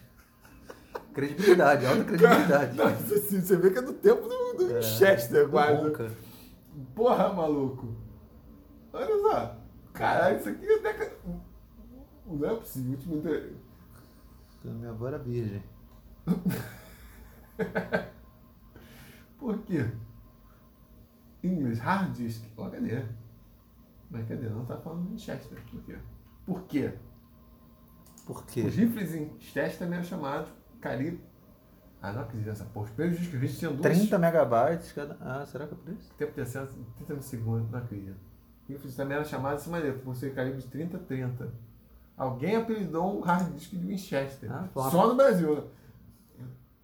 Credibilidade, 1.12 1.84
alta 1.84 2.04
credibilidade. 2.04 2.75
Não, 2.75 2.88
você, 2.88 3.43
você 3.43 3.56
vê 3.58 3.70
que 3.70 3.78
é 3.81 3.82
do 3.82 3.93
tempo 3.93 4.22
do, 4.22 4.54
do 4.56 4.75
Winchester, 4.75 5.44
Do 5.44 5.50
quase. 5.50 5.82
Ronca. 5.82 6.10
Porra, 6.94 7.34
maluco. 7.34 7.94
Olha 8.94 9.20
só. 9.20 9.60
Caralho, 9.93 10.38
isso 10.38 10.48
aqui 10.48 10.64
é 10.64 10.78
década. 10.78 11.12
Não 12.26 12.48
é 12.48 12.56
possível. 12.56 12.93
Último 12.93 13.16
inter... 13.19 13.52
Minha 14.64 14.88
avó 14.88 15.08
era 15.08 15.19
virgem. 15.19 15.62
Por 19.38 19.58
quê? 19.64 19.87
English 21.43 21.79
Hard 21.79 22.15
Disk. 22.15 22.43
Ó, 22.56 22.70
cadê? 22.70 23.05
Mas 24.10 24.26
cadê? 24.26 24.48
Não 24.48 24.65
tá 24.65 24.79
falando 24.79 25.03
de 25.03 25.10
Winchester. 25.10 25.58
Por 25.70 25.82
quê? 25.82 25.98
Por 26.46 26.62
quê? 26.62 26.94
Por 28.24 28.44
quê? 28.46 28.62
Os 28.62 28.74
rifles 28.74 29.15
em 29.15 29.38
Chester 29.41 29.79
também 29.79 29.98
eram 29.98 30.06
chamados 30.08 30.48
calibre. 30.81 31.20
Ah, 32.00 32.12
não 32.12 32.22
acredito 32.22 32.46
nessa 32.48 32.65
porra. 32.67 32.86
Os 32.86 32.91
primeiros 32.93 33.19
discos 33.20 33.41
rígidos 33.41 33.58
tinham 33.58 33.74
duas 33.76 33.96
30 33.98 34.19
megabytes 34.19 34.93
cada. 34.93 35.17
Ah, 35.20 35.44
será 35.46 35.67
que 35.67 35.74
é 35.74 35.76
por 35.76 35.93
isso? 35.93 36.12
tempo 36.15 36.32
de 36.34 36.41
acesso 36.43 36.74
30 36.96 37.12
milissegundos, 37.15 37.70
não 37.70 37.79
acredito. 37.79 38.17
Rifles 38.69 38.94
também 38.96 39.17
era 39.17 39.24
chamado 39.24 39.56
dessa 39.56 39.70
maneira, 39.70 39.96
por 39.98 40.15
ser 40.17 40.34
calibre 40.34 40.60
de 40.60 40.69
30 40.69 40.96
a 40.96 41.00
30. 41.00 41.53
Alguém 42.17 42.56
apelidou 42.56 43.19
um 43.19 43.20
hard 43.20 43.53
disk 43.55 43.70
de 43.72 43.86
Winchester. 43.86 44.50
Ah, 44.53 44.69
Só 44.74 45.08
no 45.08 45.15
Brasil, 45.17 45.55
né? 45.56 45.62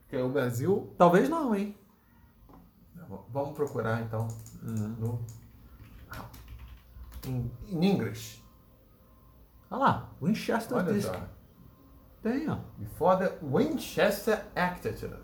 Porque 0.03 0.17
o 0.17 0.29
Brasil. 0.29 0.93
Talvez 0.99 1.29
não, 1.29 1.55
hein? 1.55 1.77
Vamos 3.31 3.55
procurar 3.55 4.01
então 4.03 4.27
Uhum. 4.63 4.89
no. 4.99 5.21
Em, 7.27 7.51
em 7.69 7.85
English. 7.93 8.42
Olha 9.73 9.79
lá, 9.85 10.11
Winchester 10.21 10.77
Olha 10.77 10.93
Disk. 10.93 11.09
só. 11.09 11.21
Tem, 12.23 12.49
ó. 12.51 12.59
Before 12.79 13.17
the 13.19 13.39
Winchester 13.43 14.45
Architecture. 14.55 15.17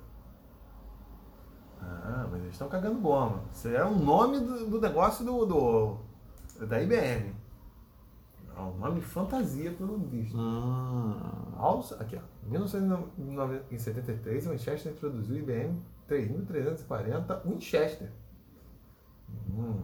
Ah, 1.81 2.27
mas 2.31 2.41
eles 2.41 2.53
estão 2.55 2.69
cagando 2.69 2.99
bomba. 2.99 3.41
Isso 3.53 3.69
é 3.69 3.85
o 3.85 3.95
nome 3.95 4.41
do, 4.41 4.67
do 4.71 4.81
negócio 4.81 5.25
do, 5.25 5.45
do- 5.47 5.99
da 6.67 6.83
IBM. 6.83 7.35
É 8.57 8.61
um 8.61 8.77
nome 8.79 8.99
de 9.01 9.07
fantasia, 9.07 9.71
pelo 9.73 9.97
visto. 9.99 10.37
Ah, 10.37 11.55
Also, 11.59 11.95
aqui, 11.97 12.17
ó. 12.17 12.21
Em 12.47 12.51
1973, 12.51 14.47
o 14.47 14.51
Winchester 14.51 14.93
introduziu 14.93 15.37
o 15.37 15.39
IBM 15.39 15.81
3340 16.09 17.43
Winchester. 17.47 18.11
Hum. 19.51 19.81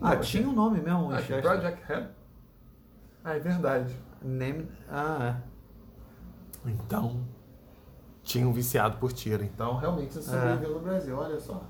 Ah 0.00 0.16
tinha 0.16 0.48
um 0.48 0.52
nome 0.52 0.80
mesmo, 0.80 1.06
Ah, 1.12 1.16
Winchester. 1.18 1.42
Project 1.42 1.82
Head. 1.86 2.08
Ah, 3.28 3.36
é 3.36 3.40
verdade. 3.40 3.94
Name... 4.22 4.66
Ah, 4.88 5.36
Então, 6.64 7.26
tinha 8.22 8.48
um 8.48 8.52
viciado 8.52 8.96
por 8.96 9.12
tiro. 9.12 9.44
Então, 9.44 9.76
realmente, 9.76 10.14
você 10.14 10.22
sobreviveu 10.22 10.74
no 10.74 10.80
Brasil. 10.80 11.14
Olha 11.14 11.38
só. 11.38 11.62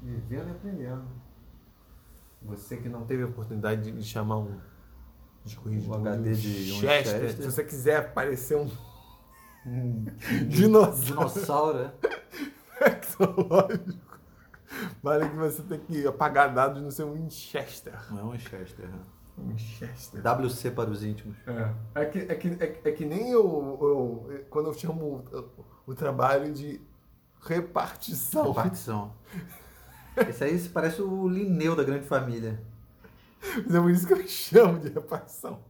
Vivendo 0.00 0.48
e 0.48 0.50
aprendendo. 0.52 1.04
Você 2.42 2.76
que 2.76 2.88
não 2.88 3.04
teve 3.04 3.24
a 3.24 3.26
oportunidade 3.26 3.90
de 3.90 4.02
chamar 4.04 4.38
um 4.38 4.60
rígido 5.44 5.90
Um 5.90 5.94
HD 5.94 6.34
de 6.34 6.48
Winchester, 6.72 7.20
Winchester. 7.20 7.30
se 7.32 7.42
você 7.50 7.64
quiser 7.64 8.14
parecer 8.14 8.56
um 8.56 8.66
é. 8.66 8.70
Hum, 9.66 10.06
dinossauro 10.48 11.04
dinossauro, 11.04 11.78
é? 11.80 11.92
tecnológico, 12.90 14.18
vale 15.02 15.28
que 15.28 15.36
você 15.36 15.62
tem 15.62 15.80
que 15.80 16.06
apagar 16.06 16.54
dados 16.54 16.80
no 16.80 16.90
seu 16.90 17.12
Winchester. 17.12 17.94
Não 18.10 18.20
é 18.20 18.22
um 18.22 18.30
Winchester. 18.30 18.88
né? 18.88 18.98
Winchester. 19.48 20.20
WC 20.22 20.70
para 20.70 20.90
os 20.90 21.02
íntimos. 21.04 21.36
É, 21.46 22.02
é, 22.02 22.04
que, 22.06 22.18
é, 22.18 22.34
que, 22.34 22.48
é, 22.48 22.80
é 22.84 22.92
que 22.92 23.04
nem 23.04 23.30
eu, 23.30 23.78
eu- 24.30 24.44
quando 24.50 24.66
eu 24.66 24.74
chamo 24.74 25.24
o, 25.86 25.90
o 25.92 25.94
trabalho 25.94 26.52
de 26.52 26.80
Repartição. 27.42 28.48
Repartição. 28.48 29.12
Esse 30.28 30.44
aí 30.44 30.58
parece 30.68 31.00
o 31.00 31.26
Linneu 31.28 31.74
da 31.74 31.82
grande 31.82 32.06
família. 32.06 32.62
Mas 33.66 33.74
é 33.74 33.80
por 33.80 33.90
isso 33.90 34.06
que 34.06 34.12
eu 34.12 34.28
chamo 34.28 34.78
de 34.78 34.88
repartição. 34.90 35.60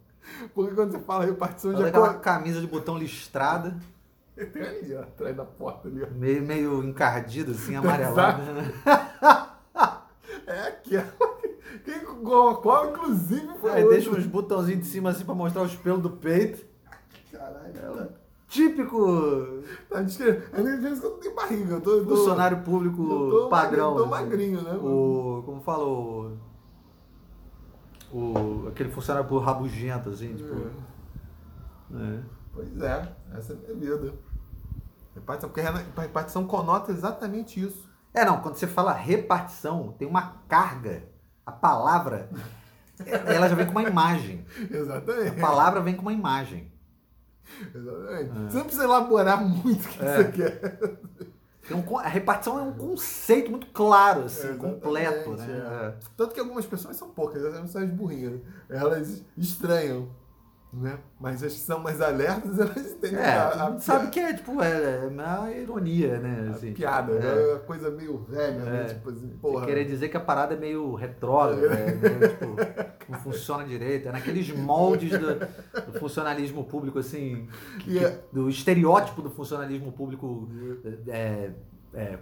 Porque 0.55 0.75
quando 0.75 0.93
você 0.93 0.99
fala 1.01 1.25
repartição, 1.25 1.71
Olha 1.71 1.81
já 1.83 1.89
aquela 1.89 2.15
camisa 2.15 2.61
de 2.61 2.67
botão 2.67 2.99
listrada, 2.99 3.77
Tem 4.35 4.63
ali, 4.63 4.95
ó, 4.95 5.03
atrás 5.03 5.37
da 5.37 5.45
porta 5.45 5.87
ali, 5.89 6.03
ó. 6.03 6.09
meio, 6.11 6.43
meio 6.43 6.83
encardido, 6.83 7.53
assim, 7.53 7.77
amarelado. 7.77 8.43
né? 8.43 8.73
É 10.47 10.61
aquela. 10.69 11.15
Qual 12.31 12.91
inclusive 12.91 13.49
foi 13.61 13.71
Aí 13.71 13.89
deixa 13.89 14.11
uns 14.11 14.27
botãozinhos 14.27 14.83
de 14.83 14.87
cima 14.87 15.11
assim 15.11 15.25
pra 15.25 15.35
mostrar 15.35 15.63
os 15.63 15.75
pelos 15.77 16.03
do 16.03 16.11
peito. 16.11 16.65
Caralho. 17.33 18.11
Típico 18.49 19.63
Tá 19.89 20.03
descrevendo. 20.03 20.45
Ainda 20.53 20.75
às 20.75 20.83
vezes 20.83 21.05
eu 21.05 21.11
não 21.11 21.19
tenho 21.19 21.35
barriga. 21.35 21.75
Eu 21.75 21.81
tô, 21.81 21.91
eu 21.93 22.07
tô, 22.07 22.17
funcionário 22.17 22.63
público 22.63 23.03
eu 23.03 23.31
tô 23.31 23.49
padrão. 23.49 23.95
magrinho, 23.95 24.09
tô 24.09 24.15
assim. 24.15 24.25
magrinho, 24.25 24.63
né? 24.63 24.75
O. 24.75 25.43
Como 25.45 25.61
fala 25.61 25.85
o. 25.85 26.37
o 28.13 28.69
aquele 28.69 28.91
funcionário 28.91 29.29
público 29.29 29.47
rabugento, 29.47 30.11
assim, 30.11 30.35
tipo. 30.35 30.55
é. 31.95 32.21
Pois 32.53 32.81
é, 32.83 33.17
essa 33.37 33.53
é 33.53 33.73
a 33.73 33.75
minha 33.75 33.97
vida. 33.97 34.15
Repartição, 35.15 35.51
porque 35.51 35.63
repartição 36.01 36.47
conota 36.47 36.93
exatamente 36.93 37.65
isso. 37.65 37.89
É, 38.13 38.25
não, 38.25 38.41
quando 38.41 38.57
você 38.57 38.67
fala 38.67 38.93
repartição, 38.93 39.95
tem 39.99 40.07
uma 40.07 40.43
carga. 40.49 41.05
A 41.51 41.53
palavra, 41.53 42.31
ela 43.27 43.49
já 43.49 43.57
vem 43.57 43.67
com 43.67 43.73
uma 43.73 43.83
imagem. 43.83 44.45
A 44.71 44.77
Exatamente. 44.77 45.41
palavra 45.41 45.81
vem 45.81 45.97
com 45.97 46.03
uma 46.03 46.13
imagem. 46.13 46.71
Exatamente. 47.75 48.31
Você 48.51 48.57
não 48.59 48.65
precisa 48.65 48.85
elaborar 48.85 49.43
muito 49.45 49.85
o 49.85 49.89
que 49.89 50.05
É. 50.05 50.17
você 50.17 50.25
quer. 50.33 50.99
Tem 51.67 51.77
um 51.77 51.99
a 51.99 52.03
repartição 52.09 52.59
é 52.59 52.63
um 52.63 52.73
conceito 52.73 53.51
muito 53.51 53.67
claro, 53.69 54.25
assim, 54.25 54.57
completo, 54.57 55.33
né? 55.33 55.47
é. 55.49 55.95
Tanto 56.17 56.35
que 56.35 56.41
algumas 56.41 56.65
pessoas 56.67 56.97
são 56.97 57.11
poucas, 57.11 57.45
elas 57.45 57.71
são 57.71 57.83
as 57.83 57.91
burrinhas. 57.91 58.33
né? 58.35 58.41
Elas 58.69 59.23
estranham, 59.37 60.09
né? 60.73 60.99
Mas 61.21 61.43
as 61.43 61.53
que 61.53 61.59
são 61.61 61.81
mais 61.81 62.01
alertas, 62.01 62.57
elas 62.61 62.93
entendem 62.93 63.19
É, 63.19 63.33
a, 63.33 63.67
a 63.67 63.79
sabe 63.81 64.09
que 64.11 64.21
é, 64.21 64.33
tipo, 64.35 64.63
é, 64.63 65.05
é 65.05 65.07
uma 65.09 65.51
ironia, 65.51 66.19
né? 66.19 66.51
Assim, 66.55 66.73
piada, 66.73 67.13
é. 67.13 67.27
é. 67.51 67.53
uma 67.55 67.61
coisa 67.61 67.91
meio 67.91 68.19
velha, 68.29 68.65
né? 68.65 68.83
É. 68.83 68.95
Tipo 68.95 69.11
assim, 69.11 69.29
porra. 69.41 69.67
querer 69.67 69.85
dizer 69.85 70.09
que 70.09 70.17
a 70.17 70.21
parada 70.21 70.55
é 70.55 70.57
meio 70.57 70.95
retrógrada, 70.95 71.67
é 71.75 71.95
meio, 71.97 72.29
tipo, 72.29 72.57
não 73.09 73.19
funciona 73.19 73.65
direito, 73.65 74.09
é 74.09 74.13
naqueles 74.13 74.49
moldes 74.55 75.11
do, 75.11 75.35
do 75.93 75.99
funcionalismo 75.99 76.65
público, 76.65 76.99
assim, 77.01 77.49
que- 77.81 77.91
E 77.91 77.99
é- 78.05 78.21
do 78.33 78.49
estereótipo 78.49 79.23
do 79.23 79.31
funcionalismo 79.31 79.91
público 79.91 80.49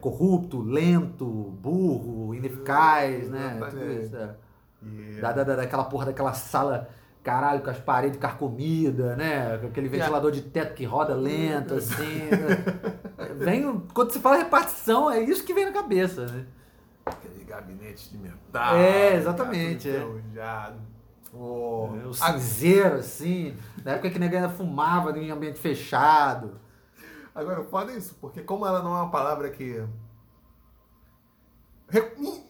corrupto, 0.01 0.63
lento, 0.63 1.27
burro, 1.27 2.35
ineficaz, 2.35 3.29
né? 3.29 3.59
Tudo 3.71 3.93
isso. 3.93 5.21
Da, 5.21 5.33
da- 5.33 5.57
daquela 5.57 5.85
porra 5.85 6.07
daquela 6.07 6.33
sala, 6.33 6.89
caralho, 7.29 7.61
com 7.63 7.69
as 7.71 7.79
paredes 7.79 8.19
carcomidas, 8.19 9.17
né? 9.19 9.59
Com 9.59 9.67
aquele 9.67 9.87
ventilador 9.89 10.31
de 10.33 10.41
teto 10.41 10.75
que 10.75 10.85
roda 10.85 11.15
lento, 11.15 11.75
assim. 11.75 12.31
né? 12.31 13.35
Vem, 13.37 13.81
quando 13.93 14.11
se 14.13 14.19
fala 14.21 14.37
repartição, 14.39 15.11
é 15.11 15.21
isso 15.21 15.45
que 15.45 15.53
vem 15.53 15.67
na 15.67 15.73
cabeça, 15.73 16.27
né? 16.27 16.47
Aquele 17.05 17.45
gabinete 17.45 18.11
de 18.11 18.17
metal. 18.17 18.77
É, 18.77 19.15
exatamente, 19.17 19.91
é. 19.91 20.07
Oh, 21.35 21.89
O 22.07 22.11
a- 22.23 22.33
cinzeiro, 22.33 22.97
assim, 22.97 23.55
na 23.85 23.93
época 23.93 24.09
que 24.11 24.19
ninguém 24.19 24.49
fumava 24.51 25.17
em 25.19 25.31
ambiente 25.31 25.59
fechado. 25.59 26.59
Agora, 27.35 27.63
foda 27.65 27.93
isso, 27.93 28.17
porque 28.21 28.41
como 28.41 28.65
ela 28.67 28.83
não 28.83 28.97
é 28.97 29.03
uma 29.03 29.11
palavra 29.11 29.51
que. 29.51 29.85
Re- 31.89 32.13
nin- 32.19 32.43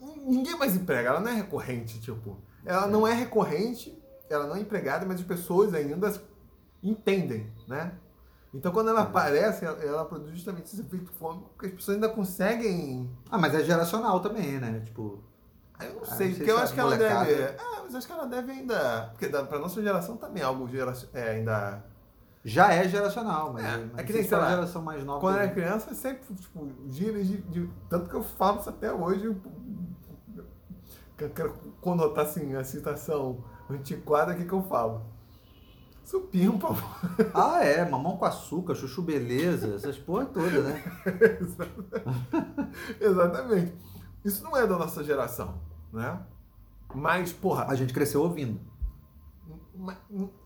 nin- 0.00 0.22
Ninguém 0.24 0.56
mais 0.56 0.76
emprega, 0.76 1.08
ela 1.10 1.20
não 1.20 1.30
é 1.30 1.34
recorrente, 1.34 2.00
tipo. 2.00 2.38
Ela 2.64 2.86
não 2.86 3.04
é 3.06 3.12
recorrente, 3.12 4.00
ela 4.32 4.46
não 4.46 4.56
é 4.56 4.60
empregada, 4.60 5.04
mas 5.06 5.20
as 5.20 5.26
pessoas 5.26 5.72
ainda 5.74 6.12
entendem, 6.82 7.50
né? 7.68 7.92
Então 8.54 8.70
quando 8.72 8.90
ela 8.90 9.02
aparece, 9.02 9.64
ela, 9.64 9.82
ela 9.82 10.04
produz 10.04 10.30
justamente 10.32 10.66
esse 10.66 10.80
efeito 10.80 11.10
fome, 11.12 11.42
porque 11.54 11.66
as 11.66 11.72
pessoas 11.72 11.94
ainda 11.96 12.08
conseguem. 12.08 13.08
Ah, 13.30 13.38
mas 13.38 13.54
é 13.54 13.62
geracional 13.64 14.20
também, 14.20 14.58
né? 14.58 14.80
Tipo, 14.84 15.22
Ah, 15.78 15.86
eu 15.86 15.94
não 15.94 16.02
Ah, 16.02 16.04
sei, 16.04 16.28
não 16.28 16.34
sei 16.34 16.34
porque 16.36 16.50
eu 16.50 16.56
se 16.58 16.62
acho 16.62 16.72
a 16.72 16.74
que 16.74 16.80
ela 16.80 16.90
molecada- 16.90 17.24
deve. 17.24 17.56
Ah, 17.58 17.80
mas 17.82 17.92
eu 17.92 17.98
acho 17.98 18.06
que 18.06 18.12
ela 18.12 18.26
deve 18.26 18.52
ainda. 18.52 19.08
Porque 19.12 19.28
pra 19.28 19.58
nossa 19.58 19.82
geração 19.82 20.16
também 20.16 20.42
é 20.42 20.46
algo 20.46 20.68
gera, 20.68 20.92
é, 21.14 21.30
ainda. 21.30 21.82
já 22.44 22.72
é 22.74 22.86
geracional, 22.88 23.52
mas, 23.54 23.64
É, 23.64 23.76
mas 23.78 23.98
é 23.98 24.04
que 24.04 24.12
nem, 24.12 24.22
sei 24.22 24.36
a 24.36 24.40
lá, 24.40 24.50
geração 24.50 24.82
mais 24.82 25.02
nova. 25.04 25.20
Quando 25.20 25.36
eu 25.36 25.42
era 25.42 25.50
criança, 25.52 25.94
sempre, 25.94 26.34
tipo, 26.34 26.70
gírias 26.90 27.26
de, 27.26 27.38
de- 27.42 27.70
Tanto 27.88 28.08
que 28.10 28.14
eu 28.14 28.22
falo 28.22 28.60
isso 28.60 28.68
até 28.68 28.92
hoje. 28.92 29.34
eu 31.18 31.30
quero 31.30 31.54
conotar 31.80 32.24
assim, 32.26 32.54
a 32.54 32.64
citação 32.64 33.42
antiquada, 33.70 34.32
o 34.32 34.36
que, 34.36 34.44
que 34.44 34.52
eu 34.52 34.62
falo? 34.62 35.02
Supimpa, 36.04 36.68
Ah, 37.32 37.64
é, 37.64 37.88
mamão 37.88 38.16
com 38.16 38.24
açúcar, 38.24 38.74
chuchu 38.74 39.02
beleza, 39.02 39.74
essas 39.76 39.96
porra 39.98 40.26
todas, 40.26 40.64
né? 40.64 40.82
Exatamente. 43.00 43.72
Isso 44.24 44.42
não 44.44 44.56
é 44.56 44.66
da 44.66 44.76
nossa 44.78 45.02
geração, 45.04 45.60
né? 45.92 46.20
Mas, 46.94 47.32
porra, 47.32 47.66
A 47.68 47.74
gente 47.74 47.92
cresceu 47.94 48.22
ouvindo. 48.22 48.60
Ma- 49.74 49.96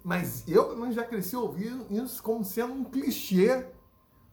Mas 0.05 0.45
eu 0.47 0.91
já 0.93 1.05
cresci 1.05 1.37
ouvindo 1.37 1.87
isso 1.91 2.23
como 2.23 2.45
sendo 2.45 2.73
um 2.75 2.85
clichê 2.85 3.67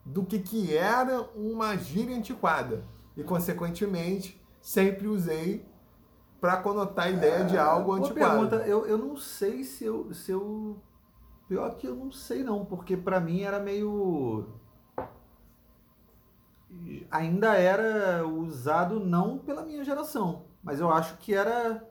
do 0.06 0.24
que, 0.24 0.40
que 0.40 0.76
era 0.76 1.22
uma 1.36 1.76
gíria 1.78 2.16
antiquada. 2.16 2.86
E, 3.18 3.24
consequentemente, 3.24 4.42
sempre 4.62 5.08
usei 5.08 5.66
para 6.44 6.58
conotar 6.58 7.06
a 7.06 7.10
ideia 7.10 7.46
de 7.46 7.58
algo 7.58 7.96
É, 7.96 8.00
antiquado. 8.00 8.50
pergunta, 8.50 8.68
eu, 8.68 8.86
eu 8.86 8.98
não 8.98 9.16
sei 9.16 9.64
se 9.64 9.86
eu, 9.86 10.14
se 10.14 10.30
eu. 10.30 10.78
Pior 11.48 11.74
que 11.78 11.88
eu 11.88 11.96
não 11.96 12.12
sei 12.12 12.44
não, 12.44 12.66
porque 12.66 12.98
pra 12.98 13.18
mim 13.18 13.44
era 13.44 13.62
meio. 13.62 14.46
Ainda 17.10 17.56
era 17.56 18.28
usado 18.28 19.00
não 19.00 19.38
pela 19.38 19.64
minha 19.64 19.86
geração, 19.86 20.44
mas 20.62 20.82
eu 20.82 20.92
acho 20.92 21.16
que 21.16 21.34
era. 21.34 21.88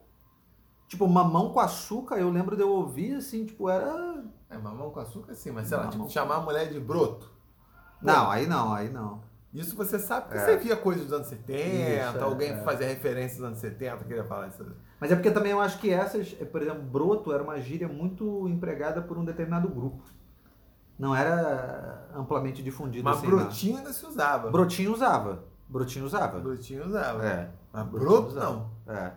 Tipo, 0.86 1.08
mamão 1.08 1.50
com 1.50 1.58
açúcar, 1.60 2.16
eu 2.16 2.28
lembro 2.28 2.54
de 2.54 2.60
eu 2.62 2.70
ouvir 2.70 3.14
assim, 3.14 3.46
tipo, 3.46 3.70
era. 3.70 4.22
É, 4.50 4.58
mamão 4.58 4.90
com 4.90 5.00
açúcar 5.00 5.34
sim, 5.34 5.50
mas 5.50 5.66
sei 5.66 5.78
lá, 5.78 5.84
Mamão. 5.84 5.98
tipo, 6.00 6.10
chamar 6.10 6.36
a 6.36 6.40
mulher 6.40 6.70
de 6.70 6.78
broto. 6.78 7.32
Não, 8.02 8.30
aí 8.30 8.46
não, 8.46 8.74
aí 8.74 8.90
não. 8.90 9.22
Isso 9.52 9.76
você 9.76 9.98
sabe 9.98 10.28
porque 10.28 10.38
É. 10.38 10.44
você 10.46 10.56
via 10.56 10.76
coisas 10.76 11.04
dos 11.04 11.12
anos 11.12 11.26
70, 11.26 11.58
Isso, 11.58 12.18
é, 12.18 12.22
alguém 12.22 12.52
é. 12.52 12.56
fazia 12.62 12.86
referência 12.86 13.36
dos 13.36 13.46
anos 13.46 13.58
70, 13.58 14.04
queria 14.04 14.24
falar 14.24 14.48
isso. 14.48 14.64
Mas 14.98 15.12
é 15.12 15.14
porque 15.14 15.30
também 15.30 15.52
eu 15.52 15.60
acho 15.60 15.78
que 15.78 15.90
essas, 15.92 16.32
por 16.32 16.62
exemplo, 16.62 16.82
broto 16.82 17.32
era 17.32 17.42
uma 17.42 17.60
gíria 17.60 17.86
muito 17.86 18.48
empregada 18.48 19.02
por 19.02 19.18
um 19.18 19.24
determinado 19.24 19.68
grupo. 19.68 20.02
Não 20.98 21.14
era 21.14 22.08
amplamente 22.14 22.62
difundido 22.62 23.04
Mas 23.04 23.18
assim. 23.18 23.26
não. 23.28 23.36
brotinho 23.38 23.76
ainda 23.78 23.92
se 23.92 24.06
usava. 24.06 24.50
Brotinho 24.50 24.92
usava. 24.92 25.44
Brotinho 25.68 26.04
usava. 26.06 26.38
Brotinho 26.40 26.86
usava. 26.86 27.26
É. 27.26 27.50
Mas 27.72 27.86
broto 27.88 28.28
usava. 28.28 28.70
não. 28.86 28.94
É. 28.94 29.12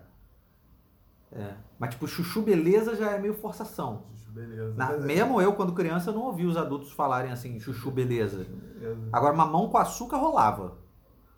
É. 1.32 1.54
Mas 1.78 1.92
tipo, 1.92 2.08
chuchu 2.08 2.42
beleza 2.42 2.96
já 2.96 3.12
é 3.12 3.20
meio 3.20 3.34
forçação. 3.34 4.04
Beleza. 4.36 4.74
Na- 4.76 4.92
é- 4.92 5.00
mesmo 5.00 5.42
eu, 5.42 5.54
quando 5.54 5.74
criança, 5.74 6.12
não 6.12 6.24
ouvi 6.24 6.46
os 6.46 6.58
adultos 6.58 6.92
falarem 6.92 7.32
assim, 7.32 7.60
chuchu 7.60 7.90
beleza. 7.90 8.44
Beleza. 8.44 9.10
Agora, 9.12 9.34
mamão 9.34 9.70
com 9.70 9.78
açúcar 9.78 10.18
rolava. 10.18 10.78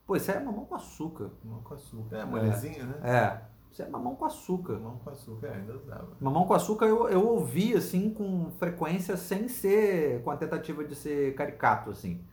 Pô, 0.05 0.15
isso 0.15 0.31
é 0.31 0.39
mamão 0.39 0.65
com 0.65 0.75
açúcar. 0.75 1.29
Mamão 1.43 1.61
com 1.61 1.73
açúcar. 1.75 2.17
É, 2.17 2.25
molezinha, 2.25 2.83
né? 2.85 2.95
É. 3.03 3.41
Isso 3.71 3.83
é 3.83 3.87
mamão 3.87 4.15
com 4.15 4.25
açúcar. 4.25 4.73
Mamão 4.73 4.97
com 4.97 5.09
açúcar, 5.11 5.47
é, 5.47 5.53
ainda 5.55 5.75
usava. 5.77 6.07
Mamão 6.19 6.45
com 6.45 6.53
açúcar 6.53 6.85
eu, 6.87 7.07
eu 7.09 7.23
ouvi, 7.27 7.75
assim, 7.75 8.09
com 8.09 8.49
frequência, 8.57 9.15
sem 9.15 9.47
ser 9.47 10.23
com 10.23 10.31
a 10.31 10.37
tentativa 10.37 10.83
de 10.83 10.95
ser 10.95 11.35
caricato, 11.35 11.91
assim. 11.91 12.23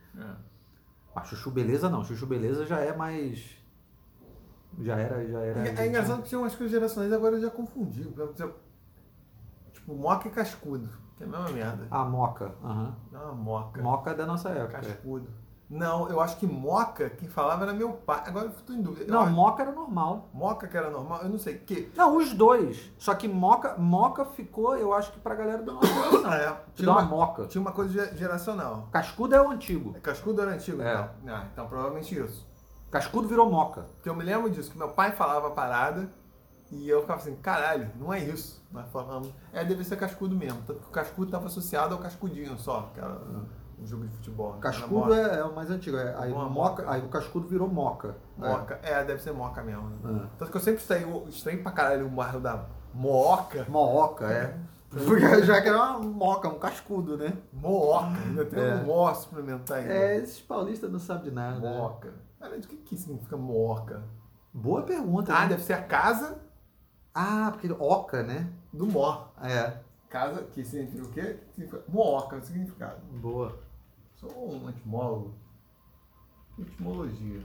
Mas 1.13 1.27
chuchu 1.27 1.51
beleza 1.51 1.89
não. 1.89 2.03
Chuchu 2.03 2.25
beleza 2.25 2.65
já 2.65 2.79
é 2.79 2.95
mais... 2.95 3.63
Já 4.81 4.97
era, 4.97 5.25
já 5.25 5.39
era... 5.39 5.67
É, 5.69 5.75
é 5.83 5.87
engraçado 5.87 6.21
que 6.23 6.27
tinha 6.29 6.39
umas 6.39 6.55
coisas 6.55 6.71
geracionais, 6.71 7.13
agora 7.13 7.35
eu 7.35 7.41
já 7.41 7.49
confundi. 7.49 8.03
Por 8.05 8.29
exemplo, 8.29 8.55
Tipo, 9.85 9.95
moca 9.95 10.27
e 10.27 10.31
cascudo, 10.31 10.89
que 11.15 11.23
é 11.23 11.27
a 11.27 11.29
mesma 11.29 11.49
merda. 11.49 11.87
A 11.91 12.03
moca. 12.03 12.51
é 13.13 13.17
uma 13.17 13.33
moca. 13.33 13.81
Moca 13.81 14.11
é 14.11 14.13
da 14.15 14.25
nossa 14.25 14.49
época. 14.49 14.79
Cascudo. 14.81 15.27
Não, 15.67 16.07
eu 16.09 16.21
acho 16.21 16.37
que 16.37 16.45
moca, 16.45 17.09
quem 17.09 17.27
falava 17.27 17.63
era 17.65 17.73
meu 17.73 17.91
pai. 17.93 18.21
Agora 18.27 18.45
eu 18.45 18.51
tô 18.51 18.71
em 18.73 18.81
dúvida. 18.83 19.05
Eu 19.05 19.13
Não, 19.13 19.21
acho- 19.23 19.31
moca 19.31 19.63
era 19.63 19.71
normal. 19.71 20.29
moca 20.31 20.67
que 20.67 20.77
era 20.77 20.91
normal, 20.91 21.21
eu 21.23 21.29
não 21.29 21.39
sei. 21.39 21.57
Que... 21.57 21.91
Não, 21.95 22.17
os 22.17 22.33
dois. 22.33 22.91
Só 22.99 23.15
que 23.15 23.27
moca, 23.27 23.75
moca 23.77 24.25
ficou, 24.25 24.75
eu 24.77 24.93
acho 24.93 25.11
que 25.11 25.19
pra 25.19 25.33
galera 25.33 25.63
da 25.63 25.73
nossa 25.73 25.87
geração. 25.87 26.21
Ah, 26.31 26.35
é. 26.37 26.51
Te 26.53 26.83
Tinha 26.83 26.91
uma 26.91 27.01
uma, 27.01 27.09
moca. 27.09 27.47
tinha 27.47 27.61
uma 27.61 27.71
coisa 27.71 27.93
ge- 28.05 28.15
geracional. 28.15 28.87
Cascudo 28.91 29.33
é 29.35 29.41
o 29.41 29.49
antigo. 29.49 29.93
Cascudo 30.01 30.41
era 30.41 30.51
antigo, 30.51 30.81
É. 30.83 30.93
então. 30.93 31.35
Ah, 31.35 31.45
então 31.51 31.67
provavelmente 31.67 32.15
isso. 32.19 32.47
Cascudo 32.91 33.27
virou 33.27 33.49
moca. 33.49 33.87
Porque 33.95 34.07
eu 34.09 34.15
me 34.15 34.23
lembro 34.23 34.49
disso, 34.51 34.71
que 34.71 34.77
meu 34.77 34.89
pai 34.89 35.13
falava 35.13 35.47
a 35.47 35.51
parada 35.51 36.11
e 36.75 36.89
eu 36.89 37.01
ficava 37.01 37.19
assim, 37.19 37.35
caralho, 37.35 37.89
não 37.99 38.13
é 38.13 38.19
isso. 38.19 38.63
Nós 38.71 38.87
falamos, 38.89 39.33
é, 39.53 39.63
deve 39.63 39.83
ser 39.83 39.95
cascudo 39.95 40.35
mesmo. 40.35 40.61
Tanto 40.67 40.81
que 40.81 40.87
o 40.87 40.91
cascudo 40.91 41.27
estava 41.27 41.45
associado 41.47 41.93
ao 41.95 42.01
cascudinho 42.01 42.57
só. 42.57 42.91
Que 42.93 42.99
era, 42.99 43.17
um 43.79 43.85
jogo 43.85 44.05
de 44.05 44.15
futebol. 44.15 44.53
Né? 44.53 44.59
Cascudo 44.61 45.13
é, 45.13 45.39
é, 45.39 45.43
o 45.43 45.53
mais 45.53 45.69
antigo. 45.69 45.97
É, 45.97 46.15
aí, 46.17 46.31
moca, 46.31 46.49
moca, 46.49 46.91
aí 46.91 47.01
o 47.01 47.09
cascudo 47.09 47.47
virou 47.47 47.67
moca. 47.67 48.15
Moca, 48.37 48.79
é, 48.83 48.93
é 48.93 49.03
deve 49.03 49.21
ser 49.21 49.33
moca 49.33 49.61
mesmo. 49.63 49.89
Né? 50.03 50.21
É. 50.23 50.37
Tanto 50.37 50.51
que 50.51 50.57
eu 50.57 50.61
sempre 50.61 50.81
estranho, 50.81 51.25
estranho 51.27 51.61
pra 51.61 51.71
caralho 51.71 52.07
o 52.07 52.09
bairro 52.09 52.39
da 52.39 52.65
Mooca. 52.93 53.65
Mooca, 53.69 54.31
é. 54.31 54.57
Porque 54.89 55.43
já 55.43 55.61
que 55.61 55.67
era 55.67 55.77
uma 55.77 55.99
moca, 55.99 56.47
um 56.47 56.57
cascudo, 56.57 57.17
né? 57.17 57.33
Mooca, 57.51 58.17
ainda 58.25 58.45
tem 58.45 58.63
é. 58.63 58.75
um 58.75 58.85
mó 58.85 59.13
suplementar 59.13 59.79
aí. 59.79 59.89
É, 59.89 60.17
esses 60.17 60.39
paulistas 60.39 60.89
não 60.89 60.99
sabem 60.99 61.25
de 61.25 61.31
nada. 61.31 61.59
Mooca. 61.59 62.13
Cara, 62.39 62.55
o 62.55 62.61
que, 62.61 62.77
que 62.77 62.97
significa 62.97 63.35
mooca? 63.35 64.03
Boa 64.53 64.83
pergunta. 64.83 65.33
Ah, 65.35 65.41
né? 65.41 65.49
deve 65.49 65.63
ser 65.63 65.73
a 65.73 65.81
casa. 65.81 66.37
Ah, 67.15 67.49
porque 67.49 67.71
oca, 67.71 68.23
né? 68.23 68.51
Do 68.73 68.85
mó. 68.87 69.27
É. 69.41 69.79
Casa, 70.09 70.43
que 70.43 70.65
significa 70.65 71.05
o 71.05 71.09
quê? 71.11 71.39
Mooca, 71.87 72.35
o 72.35 72.41
significado. 72.41 72.99
Boa. 73.21 73.57
Sou 74.15 74.53
um 74.53 74.69
etimólogo. 74.69 75.33
Etimologia. 76.59 77.41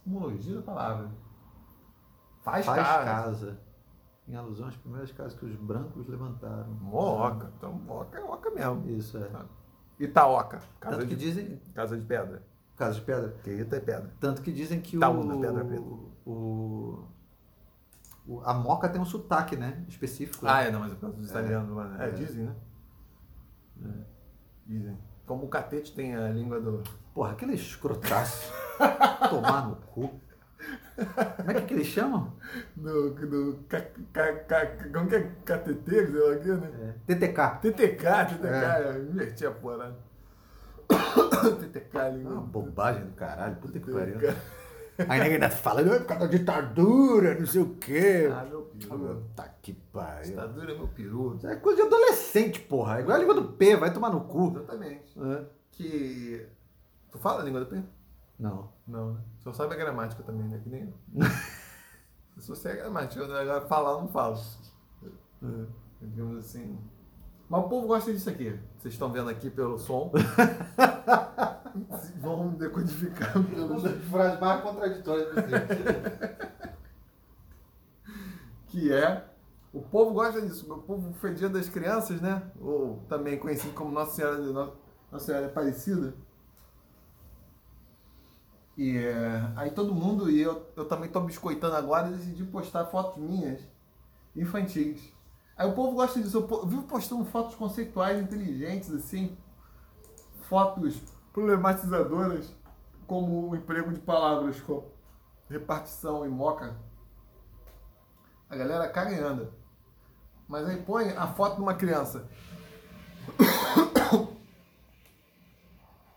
Etimologia 0.00 0.54
da 0.54 0.62
palavra. 0.62 1.10
Faz, 2.44 2.64
Faz 2.64 2.80
casa. 2.80 3.04
casa. 3.04 3.58
Em 4.28 4.36
alusão 4.36 4.68
às 4.68 4.76
primeiras 4.76 5.10
casas 5.10 5.34
que 5.34 5.44
os 5.44 5.56
brancos 5.56 6.06
levantaram. 6.06 6.70
Mooca. 6.80 7.50
Então, 7.56 7.72
Mooca 7.72 8.18
é 8.18 8.22
oca 8.22 8.50
mesmo. 8.50 8.88
Isso, 8.88 9.18
é. 9.18 9.30
Itaoca. 9.98 10.60
Casa 10.78 10.96
Tanto 10.96 11.08
de, 11.08 11.14
que 11.14 11.16
dizem... 11.16 11.60
Casa 11.74 11.96
de 11.96 12.04
pedra. 12.04 12.42
Casa 12.76 12.94
de 12.94 13.00
pedra? 13.02 13.34
Que 13.42 13.50
Ita 13.50 13.76
é 13.76 13.80
pedra. 13.80 14.14
Tanto 14.20 14.42
que 14.42 14.52
dizem 14.52 14.80
que 14.80 14.96
Itaúna, 14.96 15.34
o... 15.34 15.40
pedra 15.40 15.64
preta. 15.64 15.82
O, 16.26 17.04
a 18.44 18.54
moca 18.54 18.88
tem 18.88 19.00
um 19.00 19.04
sotaque, 19.04 19.56
né? 19.56 19.84
Específico. 19.88 20.46
Ah, 20.46 20.62
é, 20.62 20.70
não, 20.70 20.80
mas 20.80 20.92
é 20.92 20.94
por 20.94 21.02
causa 21.02 21.16
dos 21.16 21.30
italianos. 21.30 22.00
É, 22.00 22.08
é, 22.08 22.10
dizem, 22.10 22.44
né? 22.44 22.54
É. 23.84 23.88
Dizem. 24.66 24.98
Como 25.24 25.44
o 25.44 25.48
catete 25.48 25.94
tem 25.94 26.16
a 26.16 26.28
língua 26.28 26.60
do. 26.60 26.82
Porra, 27.14 27.32
aquele 27.32 27.54
escrotaço. 27.54 28.52
Tomar 29.30 29.68
no 29.68 29.76
cu. 29.76 30.20
Como 31.36 31.50
é 31.50 31.54
que, 31.54 31.62
que 31.62 31.74
eles 31.74 31.86
chamam? 31.86 32.32
Do. 32.74 33.10
do 33.14 33.64
ca, 33.68 33.80
ca, 34.12 34.32
ca, 34.44 34.66
como 34.92 35.08
que 35.08 35.16
é? 35.16 35.22
KTT, 35.44 35.90
sei 35.90 36.20
lá 36.20 36.34
aqui, 36.34 36.48
né? 36.48 36.94
É. 37.08 37.14
TTK. 37.14 37.60
TTK, 37.60 38.24
TTK. 38.24 38.46
É. 38.46 38.96
Eu 38.96 39.08
inverti 39.08 39.46
a 39.46 39.50
porra. 39.52 39.96
Né? 41.36 41.50
TTK, 41.60 41.98
língua. 42.16 42.32
Uma 42.32 42.40
bobagem 42.40 43.04
do 43.04 43.12
caralho. 43.12 43.56
Puta 43.56 43.78
que 43.78 43.90
pariu. 43.90 44.18
Aí 45.08 45.20
ninguém 45.20 45.38
tá 45.38 45.50
falando, 45.50 45.92
é 45.92 45.98
por 45.98 46.06
causa 46.06 46.26
da 46.26 46.30
ditadura, 46.30 47.38
não 47.38 47.46
sei 47.46 47.60
o 47.60 47.74
quê. 47.76 48.30
Ah, 48.32 48.44
meu 48.44 48.62
peru. 48.62 49.24
Tá 49.34 49.48
que 49.60 49.72
pariu. 49.72 50.30
Ditadura 50.30 50.72
é 50.72 50.74
meu 50.76 50.88
peru. 50.88 51.34
Isso 51.36 51.46
é 51.46 51.56
coisa 51.56 51.82
de 51.82 51.86
adolescente, 51.86 52.60
porra. 52.60 52.98
É 52.98 53.00
igual 53.00 53.16
a 53.16 53.20
língua 53.20 53.34
do 53.34 53.44
P, 53.52 53.76
vai 53.76 53.92
tomar 53.92 54.10
no 54.10 54.22
cu. 54.22 54.52
Exatamente. 54.56 55.18
É. 55.20 55.44
Que. 55.72 56.46
Tu 57.10 57.18
fala 57.18 57.42
a 57.42 57.44
língua 57.44 57.60
do 57.60 57.66
P? 57.66 57.82
Não. 58.38 58.70
Não, 58.86 59.12
né? 59.12 59.20
Só 59.40 59.52
sabe 59.52 59.74
a 59.74 59.76
gramática 59.76 60.22
também, 60.22 60.48
né? 60.48 60.60
Que 60.62 60.68
nem 60.70 60.82
eu. 60.82 60.94
Se 62.40 62.48
você 62.48 62.70
é 62.70 62.76
gramática, 62.76 63.24
agora 63.24 63.60
falar 63.62 63.92
eu 63.92 64.00
não 64.02 64.08
falo. 64.08 64.38
É. 65.42 65.66
Digamos 66.00 66.38
assim. 66.38 66.78
Mas 67.48 67.64
o 67.64 67.68
povo 67.68 67.86
gosta 67.86 68.12
disso 68.12 68.28
aqui. 68.28 68.58
Vocês 68.78 68.94
estão 68.94 69.10
vendo 69.10 69.30
aqui 69.30 69.50
pelo 69.50 69.78
som. 69.78 70.12
Vamos 72.20 72.58
decodificar 72.58 73.32
pelos... 73.44 73.82
frases 74.08 74.40
mais 74.40 74.62
contraditórias 74.62 75.28
possível. 75.28 76.76
que 78.68 78.92
é. 78.92 79.24
O 79.72 79.82
povo 79.82 80.12
gosta 80.14 80.40
disso. 80.40 80.72
O 80.72 80.82
povo 80.82 81.12
foi 81.14 81.34
dia 81.34 81.48
das 81.48 81.68
crianças, 81.68 82.20
né? 82.20 82.42
Ou 82.60 83.02
também 83.08 83.38
conhecido 83.38 83.74
como 83.74 83.90
Nossa 83.90 84.14
Senhora, 84.14 84.38
Nossa 85.10 85.26
Senhora 85.26 85.46
Aparecida. 85.46 86.14
E 88.76 88.98
é, 88.98 89.52
aí 89.56 89.70
todo 89.70 89.94
mundo, 89.94 90.30
e 90.30 90.40
eu, 90.40 90.66
eu 90.76 90.84
também 90.86 91.10
tô 91.10 91.20
biscoitando 91.20 91.76
agora, 91.76 92.10
decidi 92.10 92.44
postar 92.44 92.84
fotos 92.86 93.22
minhas 93.22 93.60
infantis. 94.34 95.12
Aí 95.56 95.66
o 95.68 95.74
povo 95.74 95.94
gosta 95.94 96.20
disso. 96.20 96.36
Eu 96.38 96.66
vivo 96.66 96.82
postando 96.82 97.24
fotos 97.24 97.54
conceituais, 97.54 98.20
inteligentes, 98.20 98.92
assim. 98.92 99.36
Fotos 100.42 101.00
problematizadoras, 101.36 102.50
como 103.06 103.50
o 103.50 103.54
emprego 103.54 103.92
de 103.92 104.00
palavras 104.00 104.58
com 104.58 104.88
repartição 105.50 106.24
e 106.24 106.30
moca. 106.30 106.74
A 108.48 108.56
galera 108.56 108.88
caga 108.88 109.12
e 109.12 109.20
anda. 109.20 109.52
Mas 110.48 110.66
aí 110.66 110.82
põe 110.82 111.10
a 111.10 111.26
foto 111.26 111.56
de 111.56 111.60
uma 111.60 111.74
criança. 111.74 112.26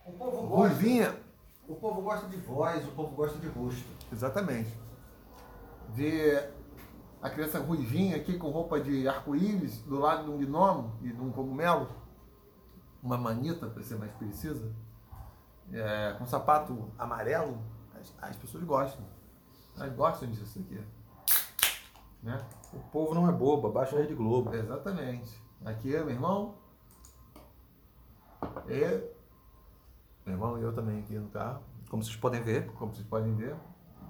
O 0.06 0.12
povo 0.12 0.46
gosta. 0.46 0.68
Ruivinha. 0.68 1.20
O 1.68 1.74
povo 1.74 2.00
gosta 2.00 2.26
de 2.26 2.36
voz, 2.38 2.88
o 2.88 2.92
povo 2.92 3.14
gosta 3.14 3.38
de 3.38 3.46
rosto. 3.48 3.84
Exatamente. 4.10 4.74
Ver 5.90 6.50
a 7.20 7.28
criança 7.28 7.58
ruivinha 7.58 8.16
aqui 8.16 8.38
com 8.38 8.48
roupa 8.48 8.80
de 8.80 9.06
arco-íris 9.06 9.82
do 9.82 9.98
lado 9.98 10.24
de 10.24 10.30
um 10.30 10.38
gnomo 10.38 10.98
e 11.02 11.12
de 11.12 11.20
um 11.20 11.30
cogumelo, 11.30 11.90
uma 13.02 13.18
manita 13.18 13.66
para 13.66 13.82
ser 13.82 13.96
mais 13.96 14.12
precisa, 14.12 14.74
é, 15.72 16.14
com 16.18 16.26
sapato 16.26 16.90
amarelo, 16.98 17.58
as, 17.94 18.12
as, 18.20 18.36
pessoas 18.36 18.64
gostam. 18.64 19.04
Elas 19.76 19.94
gostam 19.94 20.30
disso 20.30 20.58
aqui. 20.58 20.80
Né? 22.22 22.38
O 22.72 22.78
povo 22.90 23.14
não 23.14 23.28
é 23.28 23.32
bobo, 23.32 23.70
baixa 23.70 23.96
a 23.96 24.00
Rede 24.00 24.14
Globo. 24.14 24.54
Exatamente. 24.54 25.40
Aqui, 25.64 25.88
meu 25.88 26.10
irmão. 26.10 26.54
E 28.68 29.10
meu 30.26 30.34
irmão 30.34 30.58
e 30.58 30.62
eu 30.62 30.74
também 30.74 31.00
aqui 31.00 31.18
no 31.18 31.28
carro. 31.28 31.62
Como 31.88 32.02
vocês 32.02 32.16
podem 32.16 32.42
ver. 32.42 32.70
Como 32.72 32.94
vocês 32.94 33.06
podem 33.06 33.34
ver. 33.34 33.56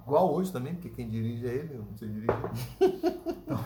Igual 0.05 0.33
hoje 0.33 0.51
também, 0.51 0.73
porque 0.73 0.89
quem 0.89 1.07
dirige 1.07 1.47
é 1.47 1.53
ele, 1.53 1.75
eu 1.75 1.83
não 1.83 1.97
sei 1.97 2.09
dirigir. 2.09 2.35
Então, 3.43 3.59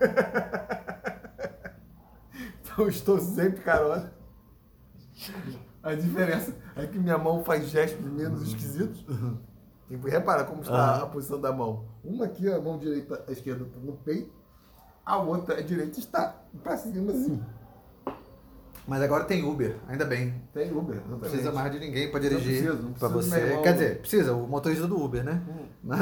então 2.62 2.88
estou 2.88 3.18
sempre 3.18 3.62
carona. 3.62 4.12
A 5.88 5.94
diferença 5.94 6.54
é 6.76 6.86
que 6.86 6.98
minha 6.98 7.16
mão 7.16 7.42
faz 7.42 7.68
gestos 7.68 8.04
menos 8.04 8.42
esquisitos. 8.42 9.04
E 9.90 9.96
repara 9.96 10.44
como 10.44 10.60
está 10.60 11.02
a 11.02 11.06
posição 11.06 11.40
da 11.40 11.50
mão. 11.50 11.86
Uma 12.04 12.26
aqui, 12.26 12.46
a 12.52 12.60
mão 12.60 12.78
direita, 12.78 13.24
a 13.26 13.32
esquerda 13.32 13.64
está 13.64 13.80
no 13.80 13.94
peito, 13.94 14.30
a 15.04 15.16
outra, 15.16 15.58
a 15.58 15.62
direita, 15.62 15.98
está 15.98 16.36
para 16.62 16.76
cima 16.76 17.12
assim. 17.12 17.42
Mas 18.86 19.02
agora 19.02 19.24
tem 19.24 19.42
Uber, 19.42 19.76
ainda 19.86 20.04
bem. 20.04 20.34
Tem 20.52 20.70
Uber, 20.70 21.00
não 21.08 21.18
precisa 21.18 21.52
mais 21.52 21.72
de 21.72 21.78
ninguém 21.78 22.10
para 22.10 22.20
dirigir 22.20 22.70
para 22.98 23.08
você. 23.08 23.58
Quer 23.62 23.72
dizer, 23.72 24.00
precisa, 24.00 24.34
o 24.34 24.46
motorista 24.46 24.86
do 24.86 25.02
Uber, 25.02 25.24
né? 25.24 25.42
Hum. 25.48 25.92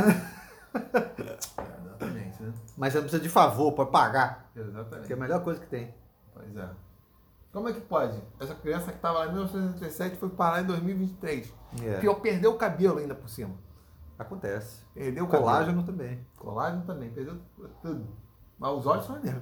Exatamente, 1.85 2.43
né? 2.43 2.53
Mas 2.77 2.93
você 2.93 2.99
não 2.99 3.05
precisa 3.05 3.23
de 3.23 3.29
favor, 3.29 3.73
pode 3.73 3.91
pagar. 3.91 4.51
Exatamente. 4.55 5.07
Que 5.07 5.13
é 5.13 5.17
a 5.17 5.19
melhor 5.19 5.43
coisa 5.43 5.61
que 5.61 5.67
tem. 5.67 5.95
Pois 6.35 6.57
é. 6.57 6.69
Como 7.57 7.71
é 7.71 7.73
que 7.73 7.81
pode? 7.81 8.23
Essa 8.39 8.55
criança 8.55 8.91
que 8.91 8.99
estava 8.99 9.21
lá 9.21 9.25
em 9.29 9.33
1937 9.33 10.17
foi 10.17 10.29
parar 10.29 10.61
em 10.61 10.67
2023. 10.67 11.55
Yeah. 11.81 12.01
Pior, 12.03 12.17
perdeu 12.17 12.51
o 12.53 12.59
cabelo 12.59 12.99
ainda 12.99 13.15
por 13.15 13.31
cima. 13.31 13.55
Acontece. 14.19 14.85
Perdeu 14.93 15.25
o 15.25 15.27
Colágeno 15.27 15.81
cabelo. 15.81 15.87
também. 15.87 16.27
Colágeno 16.37 16.83
também, 16.85 17.11
perdeu 17.13 17.41
tudo. 17.81 18.07
Mas 18.59 18.73
os 18.73 18.85
olhos 18.85 19.07
são 19.07 19.19
mesmo. 19.23 19.41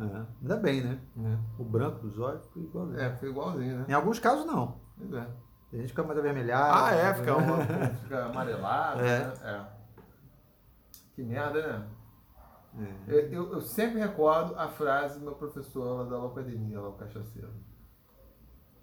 É, 0.00 0.26
ainda 0.42 0.56
bem, 0.56 0.82
né? 0.82 0.98
É. 1.16 1.62
O 1.62 1.64
branco 1.64 2.04
dos 2.04 2.18
olhos 2.18 2.44
ficou 2.46 2.64
igualzinho. 2.64 3.00
É, 3.00 3.12
ficou 3.12 3.28
igualzinho, 3.28 3.78
né? 3.78 3.84
Em 3.88 3.92
alguns 3.92 4.18
casos, 4.18 4.44
não. 4.44 4.80
Pois 4.98 5.12
é. 5.12 5.28
A 5.72 5.76
gente 5.76 5.88
fica 5.90 6.02
mais 6.02 6.18
avermelhado. 6.18 6.76
Ah, 6.76 6.92
é, 6.92 7.14
fica, 7.14 7.36
uma, 7.36 7.64
fica 8.02 8.24
amarelado, 8.24 9.00
é. 9.00 9.18
né? 9.20 9.34
É. 9.44 9.64
Que 11.14 11.22
merda, 11.22 11.78
né? 11.78 11.86
É. 12.78 13.28
Eu, 13.30 13.52
eu, 13.52 13.60
sempre 13.60 13.98
recordo 13.98 14.54
a 14.58 14.68
frase 14.68 15.18
do 15.18 15.24
meu 15.24 15.34
professor 15.34 16.02
lá 16.02 16.04
da 16.04 16.26
academia, 16.26 16.80
lá 16.80 16.88
o 16.88 16.94
cachaceiro. 16.94 17.52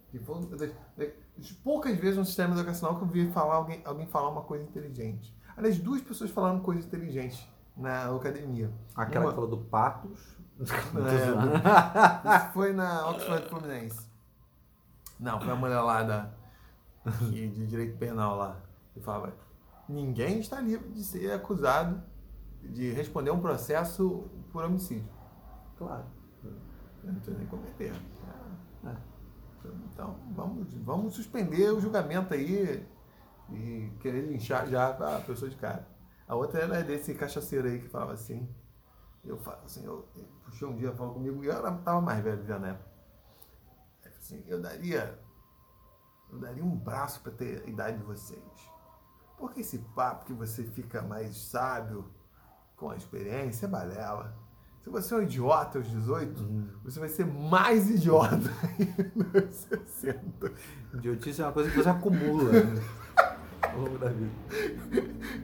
Que 0.10 0.20
foi 0.20 0.46
das, 0.46 0.72
das 0.96 1.52
poucas 1.64 1.98
vezes 1.98 2.18
no 2.18 2.26
sistema 2.26 2.54
educacional 2.54 2.98
que 2.98 3.04
eu 3.04 3.08
vi 3.08 3.32
falar 3.32 3.56
alguém, 3.56 3.82
alguém 3.84 4.08
falar 4.08 4.30
uma 4.30 4.44
coisa 4.44 4.64
inteligente. 4.64 5.36
Aliás, 5.58 5.80
duas 5.80 6.02
pessoas 6.02 6.30
falaram 6.30 6.60
coisas 6.60 6.86
inteligentes 6.86 7.48
na 7.76 8.16
academia. 8.16 8.72
Aquela 8.96 9.26
uma, 9.26 9.32
que 9.32 9.36
falou 9.36 9.50
do 9.50 9.58
Patos. 9.58 10.38
É, 10.60 10.64
isso 12.38 12.54
foi 12.54 12.74
na 12.74 13.10
Oxford 13.10 13.50
Fluminense. 13.50 14.10
Não, 15.20 15.40
foi 15.40 15.52
a 15.52 15.56
mulher 15.56 15.82
lá 15.82 16.04
da, 16.04 16.30
de 17.30 17.66
direito 17.66 17.98
penal 17.98 18.38
lá. 18.38 18.62
Que 18.94 19.02
falava, 19.02 19.34
ninguém 19.88 20.40
está 20.40 20.62
livre 20.62 20.90
de 20.90 21.04
ser 21.04 21.32
acusado 21.32 22.02
de 22.62 22.92
responder 22.92 23.32
um 23.32 23.40
processo 23.40 24.30
por 24.52 24.64
homicídio. 24.64 25.10
Claro. 25.78 26.06
Eu 26.44 27.14
não 27.14 27.38
nem 27.38 27.48
cometer. 27.48 27.94
É. 28.86 28.96
Então, 29.92 30.16
vamos, 30.32 30.74
vamos 30.76 31.14
suspender 31.14 31.72
o 31.72 31.80
julgamento 31.80 32.34
aí 32.34 32.86
e 33.52 33.92
querer 34.00 34.22
linchar 34.22 34.68
já 34.68 34.90
a 34.90 35.22
pessoa 35.22 35.50
de 35.50 35.58
cara. 35.58 35.88
A 36.28 36.36
outra 36.36 36.62
era 36.62 36.84
desse 36.84 37.14
cachaceiro 37.14 37.68
aí 37.68 37.80
que 37.80 37.90
falava 37.90 38.14
assim. 38.14 38.48
Eu 39.24 39.38
falo 39.38 39.64
assim, 39.66 39.86
eu, 39.86 40.08
eu 40.16 40.24
puxei 40.46 40.68
um 40.68 40.76
dia, 40.76 40.94
falou 40.94 41.14
comigo, 41.16 41.44
e 41.44 41.48
eu 41.48 41.54
estava 41.54 42.00
mais 42.00 42.24
velho 42.24 42.46
já 42.46 42.58
na 42.58 42.70
época. 42.70 42.90
Assim, 44.06 44.44
eu 44.48 44.62
daria 44.62 45.20
Eu 46.32 46.40
daria 46.40 46.64
um 46.64 46.76
braço 46.76 47.22
para 47.22 47.32
ter 47.32 47.64
a 47.66 47.70
idade 47.70 47.98
de 47.98 48.04
vocês. 48.04 48.72
Porque 49.38 49.62
esse 49.62 49.80
papo 49.96 50.26
que 50.26 50.34
você 50.34 50.64
fica 50.64 51.02
mais 51.02 51.36
sábio 51.36 52.14
com 52.80 52.90
a 52.90 52.96
experiência 52.96 53.66
é 53.66 53.70
balela. 53.70 54.34
Se 54.84 54.90
você 54.90 55.14
é 55.14 55.18
um 55.18 55.22
idiota 55.24 55.78
aos 55.78 55.90
18, 55.90 56.42
uhum. 56.42 56.68
você 56.84 57.00
vai 57.00 57.10
ser 57.10 57.26
mais 57.26 57.90
idiota 57.90 58.50
aos 59.36 59.56
60. 59.94 60.52
Idiotice 60.94 61.42
é 61.42 61.46
uma 61.46 61.52
coisa 61.52 61.70
que 61.70 61.78
você 61.78 61.90
acumula 61.90 62.52
né? 62.52 62.82
ao 63.62 63.82
longo 63.82 63.98
da 63.98 64.08
vida. 64.08 64.32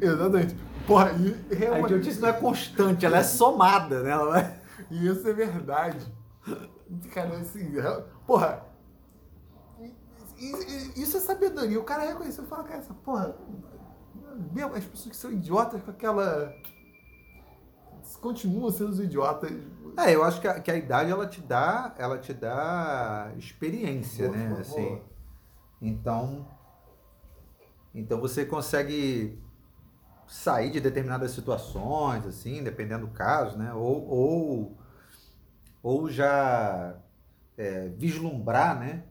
Exatamente. 0.01 0.55
Porra, 0.87 1.11
e 1.11 1.53
realmente... 1.53 1.93
A 1.93 1.97
idiotice 1.97 2.21
não 2.21 2.29
é 2.29 2.33
constante, 2.33 3.05
ela 3.05 3.17
é 3.17 3.23
somada, 3.23 4.01
né? 4.01 4.11
Ela 4.11 4.31
vai... 4.31 4.61
E 4.89 5.07
isso 5.07 5.27
é 5.27 5.33
verdade. 5.33 6.13
Cara, 7.11 7.37
assim, 7.37 7.73
porra, 8.25 8.65
isso 10.95 11.17
é 11.17 11.19
sabedoria. 11.19 11.79
O 11.79 11.83
cara 11.83 12.03
reconheceu 12.03 12.43
e 12.43 12.47
fala, 12.47 12.63
cara, 12.63 12.79
essa 12.79 12.93
porra. 12.93 13.35
Mesmo 14.53 14.75
as 14.75 14.83
pessoas 14.83 15.09
que 15.09 15.15
são 15.15 15.31
idiotas 15.31 15.81
com 15.81 15.91
aquela. 15.91 16.53
Continuam 18.25 18.71
sendo 18.71 18.89
os 18.89 18.99
idiotas. 18.99 19.51
É, 19.99 20.15
eu 20.15 20.23
acho 20.23 20.41
que 20.41 20.47
a, 20.47 20.59
que 20.59 20.71
a 20.71 20.75
idade 20.75 21.11
ela 21.11 21.27
te 21.27 21.39
dá, 21.41 21.93
ela 21.95 22.17
te 22.17 22.33
dá 22.33 23.31
experiência, 23.37 24.27
boa, 24.27 24.35
né? 24.35 24.47
Boa, 24.47 24.61
assim. 24.61 24.87
Boa. 24.87 25.05
Então, 25.79 26.47
então 27.93 28.19
você 28.19 28.43
consegue 28.43 29.39
sair 30.25 30.71
de 30.71 30.79
determinadas 30.79 31.33
situações, 31.33 32.25
assim, 32.25 32.63
dependendo 32.63 33.05
do 33.05 33.13
caso, 33.13 33.59
né? 33.59 33.71
Ou, 33.75 34.09
ou, 34.09 34.77
ou 35.83 36.09
já 36.09 36.97
é, 37.55 37.89
vislumbrar, 37.89 38.79
né? 38.79 39.03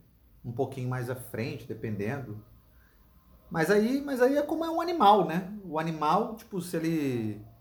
Um 0.44 0.50
pouquinho 0.50 0.88
mais 0.88 1.08
à 1.08 1.14
frente, 1.14 1.68
dependendo. 1.68 2.44
Mas 3.48 3.70
aí, 3.70 4.02
mas 4.04 4.20
aí 4.20 4.36
é 4.36 4.42
como 4.42 4.64
é 4.64 4.70
um 4.70 4.80
animal, 4.80 5.24
né? 5.24 5.56
O 5.64 5.78
animal, 5.78 6.34
tipo, 6.34 6.60
se 6.60 6.76
ele. 6.76 7.53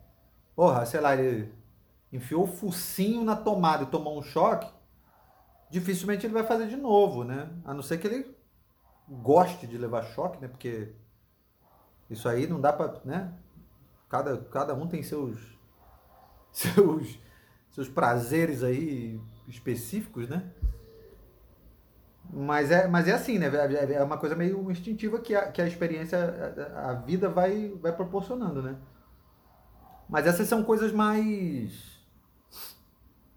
Porra, 0.55 0.85
sei 0.85 0.99
lá, 0.99 1.15
ele 1.15 1.51
enfiou 2.11 2.43
o 2.43 2.47
focinho 2.47 3.23
na 3.23 3.35
tomada 3.35 3.83
e 3.83 3.87
tomou 3.87 4.17
um 4.17 4.21
choque, 4.21 4.71
dificilmente 5.69 6.25
ele 6.25 6.33
vai 6.33 6.43
fazer 6.43 6.67
de 6.67 6.75
novo, 6.75 7.23
né? 7.23 7.49
A 7.65 7.73
não 7.73 7.81
ser 7.81 7.97
que 7.97 8.07
ele 8.07 8.35
goste 9.09 9.65
de 9.65 9.77
levar 9.77 10.03
choque, 10.03 10.39
né? 10.39 10.47
Porque 10.47 10.93
isso 12.09 12.29
aí 12.29 12.45
não 12.45 12.61
dá 12.61 12.71
para, 12.71 13.01
né? 13.03 13.33
Cada, 14.07 14.37
cada 14.45 14.73
um 14.75 14.87
tem 14.87 15.01
seus 15.01 15.39
seus 16.51 17.19
seus 17.71 17.89
prazeres 17.89 18.61
aí 18.61 19.19
específicos, 19.47 20.29
né? 20.29 20.51
Mas 22.31 22.71
é, 22.71 22.87
mas 22.87 23.07
é 23.07 23.13
assim, 23.13 23.39
né? 23.39 23.47
É, 23.47 23.93
é 23.93 24.03
uma 24.03 24.17
coisa 24.17 24.35
meio 24.35 24.69
instintiva 24.71 25.19
que 25.19 25.35
a, 25.35 25.51
que 25.51 25.61
a 25.61 25.67
experiência, 25.67 26.17
a, 26.75 26.91
a 26.91 26.93
vida 26.93 27.27
vai, 27.29 27.69
vai 27.81 27.91
proporcionando, 27.91 28.61
né? 28.61 28.77
Mas 30.13 30.27
essas 30.27 30.47
são 30.47 30.63
coisas 30.63 30.91
mais 30.91 31.99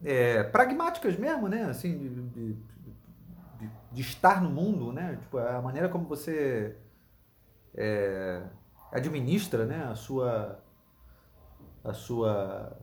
é, 0.05 0.43
pragmáticas 0.43 1.17
mesmo, 1.17 1.49
né? 1.49 1.63
Assim, 1.63 1.97
de, 1.97 2.09
de, 2.11 2.53
de, 2.53 3.71
de, 3.93 4.03
estar 4.03 4.43
no 4.43 4.51
mundo, 4.51 4.93
né? 4.93 5.17
Tipo, 5.17 5.39
a 5.39 5.63
maneira 5.63 5.89
como 5.89 6.07
você 6.07 6.77
é, 7.75 8.43
administra, 8.93 9.65
né? 9.65 9.85
A 9.85 9.95
sua 9.95 10.63
a 11.83 11.95
sua 11.95 12.77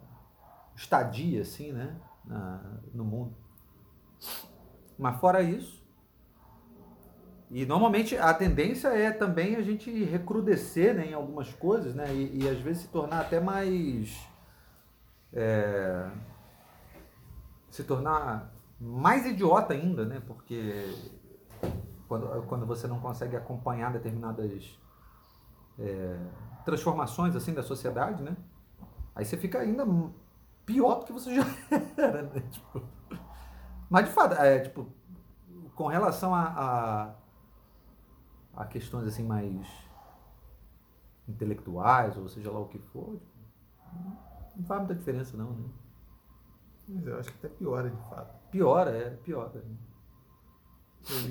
estadia, 0.76 1.44
assim, 1.44 1.72
né? 1.72 1.96
Na, 2.26 2.80
no 2.96 3.06
mundo. 3.06 3.38
Mas 4.98 5.20
fora 5.20 5.44
isso, 5.44 5.83
e 7.54 7.68
normalmente 7.68 8.18
a 8.18 8.34
tendência 8.34 8.88
é 8.88 9.12
também 9.12 9.56
a 9.56 9.62
gente 9.62 10.04
recrudescer 10.06 10.96
né, 10.96 11.12
em 11.12 11.13
algumas 11.13 11.54
coisas, 11.54 11.94
né? 11.94 12.12
E, 12.12 12.44
e 12.44 12.50
às 12.50 12.60
vezes 12.60 12.82
se 12.82 12.88
tornar 12.88 13.22
até 13.22 13.39
mais. 13.39 14.28
É, 15.32 16.10
se 17.70 17.84
tornar 17.84 18.52
mais 18.80 19.28
idiota 19.28 19.74
ainda, 19.74 20.04
né? 20.04 20.20
Porque 20.26 20.84
quando, 22.08 22.42
quando 22.48 22.66
você 22.66 22.88
não 22.88 23.00
consegue 23.00 23.36
acompanhar 23.36 23.94
determinadas 23.94 24.80
é, 25.78 26.18
transformações 26.66 27.36
assim 27.36 27.54
da 27.54 27.62
sociedade, 27.62 28.24
né? 28.24 28.36
Aí 29.16 29.26
você 29.26 29.38
fica 29.38 29.60
ainda 29.60 29.86
pior 30.66 31.02
do 31.02 31.06
que 31.06 31.13
você 31.13 31.34
já 31.38 31.46
era, 31.98 32.24
né? 32.24 32.42
Tipo, 32.50 32.82
mas 33.92 34.08
de 34.08 34.12
fato, 34.12 34.34
é, 34.42 34.60
tipo, 34.60 34.88
com 35.76 35.86
relação 35.86 36.34
a, 36.34 36.46
a, 36.46 37.23
a, 38.56 38.66
questões 38.66 39.08
assim 39.08 39.24
mais 39.24 39.68
intelectuais, 41.28 42.18
ou 42.18 42.28
seja 42.28 42.52
lá 42.52 42.60
o 42.60 42.68
que 42.68 42.80
for, 42.80 43.20
não 44.56 44.66
faz 44.66 44.82
muita 44.82 44.96
diferença 44.96 45.38
não, 45.38 45.52
né? 45.52 45.70
Mas 46.88 47.08
eu 47.08 47.18
acho 47.18 47.32
que 47.32 47.46
até 47.46 47.56
piora 47.56 47.89
de 47.89 47.98
fato. 48.10 48.50
Piora, 48.52 48.92
é, 48.92 49.10
piora. 49.12 49.62
Né? 49.62 49.78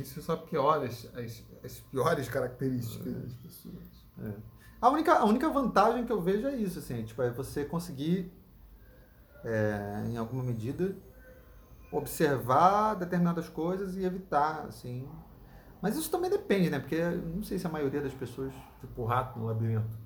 Isso 0.00 0.20
só 0.22 0.37
piora 0.37 0.87
as, 0.87 1.04
as, 1.14 1.44
as 1.62 1.80
piores 1.80 2.28
características 2.28 3.14
é. 3.14 3.18
das 3.18 3.35
pessoas. 3.35 4.06
É. 4.18 4.32
A 4.80 4.88
única, 4.90 5.14
a 5.14 5.24
única 5.24 5.48
vantagem 5.48 6.04
que 6.04 6.12
eu 6.12 6.20
vejo 6.20 6.48
é 6.48 6.56
isso, 6.56 6.78
assim, 6.78 7.04
tipo, 7.04 7.22
é 7.22 7.30
você 7.30 7.64
conseguir, 7.64 8.32
é, 9.44 10.04
em 10.08 10.16
alguma 10.16 10.42
medida, 10.42 10.96
observar 11.92 12.94
determinadas 12.94 13.48
coisas 13.48 13.96
e 13.96 14.04
evitar, 14.04 14.66
assim. 14.66 15.08
Mas 15.82 15.96
isso 15.96 16.10
também 16.10 16.30
depende, 16.30 16.70
né? 16.70 16.78
Porque 16.78 16.96
não 17.02 17.42
sei 17.42 17.58
se 17.58 17.66
a 17.66 17.70
maioria 17.70 18.00
das 18.00 18.14
pessoas. 18.14 18.54
Tipo 18.80 19.02
o 19.02 19.04
rato 19.04 19.36
no 19.38 19.46
labirinto. 19.46 19.98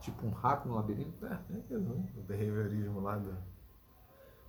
Tipo 0.00 0.26
um 0.26 0.30
rato 0.30 0.68
no 0.68 0.76
labirinto? 0.76 1.26
É, 1.26 1.40
é 1.70 1.76
o 1.76 2.22
behaviorismo 2.22 3.00
lá 3.00 3.16
do. 3.16 3.36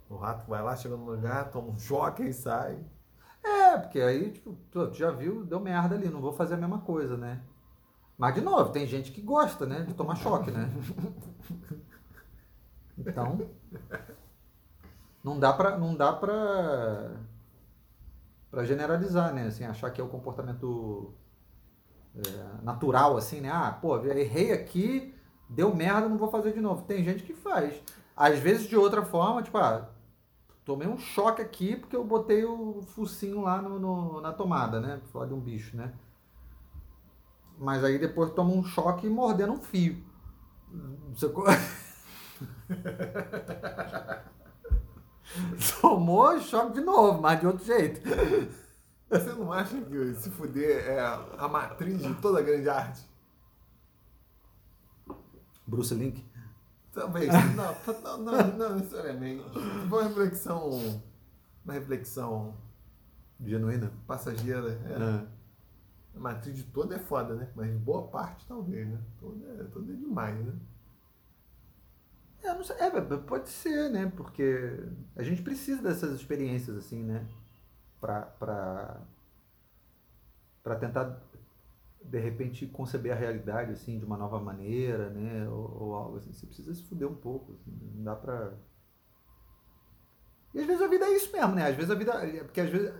O 0.08 0.16
rato 0.16 0.48
vai 0.48 0.62
lá, 0.62 0.76
chega 0.76 0.96
no 0.96 1.06
lugar, 1.06 1.50
toma 1.50 1.70
um 1.70 1.80
choque 1.80 2.22
e 2.22 2.32
sai. 2.32 2.78
É, 3.44 3.78
porque 3.78 4.00
aí, 4.00 4.32
tipo, 4.32 4.56
tu 4.70 4.94
já 4.94 5.10
viu, 5.10 5.44
deu 5.44 5.60
merda 5.60 5.96
ali, 5.96 6.08
não 6.08 6.22
vou 6.22 6.34
fazer 6.34 6.54
a 6.54 6.58
mesma 6.58 6.80
coisa, 6.80 7.18
né? 7.18 7.42
Mas, 8.16 8.36
de 8.36 8.42
novo, 8.42 8.72
tem 8.72 8.86
gente 8.86 9.12
que 9.12 9.22
gosta, 9.22 9.66
né? 9.66 9.82
De 9.82 9.96
tomar 9.96 10.16
choque, 10.16 10.52
né? 10.52 10.70
Então, 12.98 13.38
não 15.24 15.38
dá 15.38 15.52
pra, 15.52 15.78
não 15.78 15.96
dá 15.96 16.14
pra, 16.14 17.12
pra 18.56 18.64
generalizar, 18.64 19.34
né? 19.34 19.48
Assim, 19.48 19.66
achar 19.66 19.92
que 19.92 20.00
é 20.00 20.04
o 20.04 20.08
comportamento 20.08 21.14
é, 22.16 22.64
natural, 22.64 23.18
assim, 23.18 23.42
né? 23.42 23.52
Ah, 23.52 23.70
pô, 23.70 23.98
errei 24.06 24.54
aqui, 24.54 25.14
deu 25.50 25.76
merda, 25.76 26.08
não 26.08 26.18
vou 26.18 26.32
fazer 26.32 26.54
de 26.54 26.62
novo. 26.62 26.84
Tem 26.84 27.04
gente 27.04 27.24
que 27.24 27.34
faz. 27.34 27.84
Às 28.16 28.40
vezes 28.40 28.70
de 28.70 28.78
outra 28.78 29.04
forma, 29.04 29.44
tipo, 29.44 29.58
ah, 29.58 29.90
tomei 30.64 30.88
um 30.88 30.98
choque 30.98 31.42
aqui 31.42 31.76
porque 31.76 31.98
eu 31.98 32.06
botei 32.06 32.46
o 32.46 32.82
focinho 32.82 33.42
lá 33.42 33.62
no, 33.62 33.78
no 33.78 34.22
na 34.22 34.32
tomada, 34.32 34.80
né? 34.80 35.00
Pra 35.00 35.08
falar 35.08 35.26
de 35.26 35.34
um 35.34 35.42
bicho, 35.42 35.76
né? 35.76 35.92
Mas 37.58 37.84
aí 37.84 38.00
depois 38.00 38.32
toma 38.32 38.52
um 38.54 38.64
choque 38.64 39.10
mordendo 39.10 39.52
um 39.52 39.60
fio. 39.60 40.02
Tomou 45.82 46.40
choque 46.40 46.74
de 46.74 46.82
novo, 46.82 47.22
mas 47.22 47.40
de 47.40 47.48
outro 47.48 47.66
jeito. 47.66 48.02
Você 49.10 49.34
não 49.34 49.52
acha 49.52 49.80
que 49.80 50.14
se 50.16 50.32
fuder 50.32 50.86
é 50.88 51.00
a 51.38 51.48
matriz 51.48 52.02
de 52.02 52.14
toda 52.16 52.40
a 52.40 52.42
grande 52.42 52.68
arte? 52.68 53.08
Bruce 55.68 55.94
Link? 55.94 56.26
Talvez. 56.94 57.30
Não, 57.56 57.76
não, 57.94 58.18
não, 58.24 58.58
não 58.58 58.76
necessariamente. 58.78 59.44
Uma 59.86 60.04
reflexão. 60.04 61.02
Uma 61.64 61.74
reflexão. 61.74 62.56
Genuína? 63.44 63.92
Passageira. 64.08 64.72
É. 64.72 64.96
Ah. 64.98 65.28
A 66.16 66.20
matriz 66.20 66.56
de 66.56 66.64
toda 66.64 66.96
é 66.96 67.00
foda, 67.00 67.36
né? 67.36 67.50
Mas 67.54 67.76
boa 67.78 68.04
parte 68.08 68.46
talvez, 68.48 68.88
né? 68.88 68.98
Toda 69.20 69.46
é, 69.46 69.64
toda 69.66 69.92
é 69.92 69.96
demais, 69.96 70.46
né? 70.46 70.54
É, 72.46 72.64
sei, 72.64 72.76
é, 72.78 73.18
pode 73.18 73.50
ser, 73.50 73.90
né? 73.90 74.12
Porque 74.16 74.84
a 75.16 75.24
gente 75.24 75.42
precisa 75.42 75.82
dessas 75.82 76.14
experiências, 76.14 76.78
assim, 76.78 77.04
né? 77.04 77.26
Pra, 78.00 78.22
pra, 78.22 79.02
pra 80.64 80.76
tentar, 80.76 81.22
de 82.04 82.20
repente, 82.20 82.68
conceber 82.68 83.12
a 83.12 83.16
realidade, 83.16 83.72
assim, 83.72 83.98
de 83.98 84.06
uma 84.06 84.18
nova 84.18 84.40
maneira, 84.40 85.10
né? 85.10 85.50
Ou, 85.50 85.84
ou 85.84 85.96
algo 85.96 86.18
assim. 86.18 86.32
Você 86.32 86.46
precisa 86.46 86.74
se 86.74 86.84
fuder 86.84 87.08
um 87.08 87.16
pouco, 87.16 87.54
assim. 87.54 87.72
Não 87.96 88.04
dá 88.04 88.16
pra... 88.16 88.54
E 90.54 90.60
às 90.60 90.68
vezes 90.68 90.82
a 90.82 90.88
vida 90.88 91.06
é 91.06 91.16
isso 91.16 91.32
mesmo, 91.32 91.56
né? 91.56 91.68
Às 91.68 91.76
vezes 91.76 91.92
a 91.92 91.96
vida... 91.96 92.14
Porque 92.46 92.62
às 92.62 92.70
vezes 92.70 92.94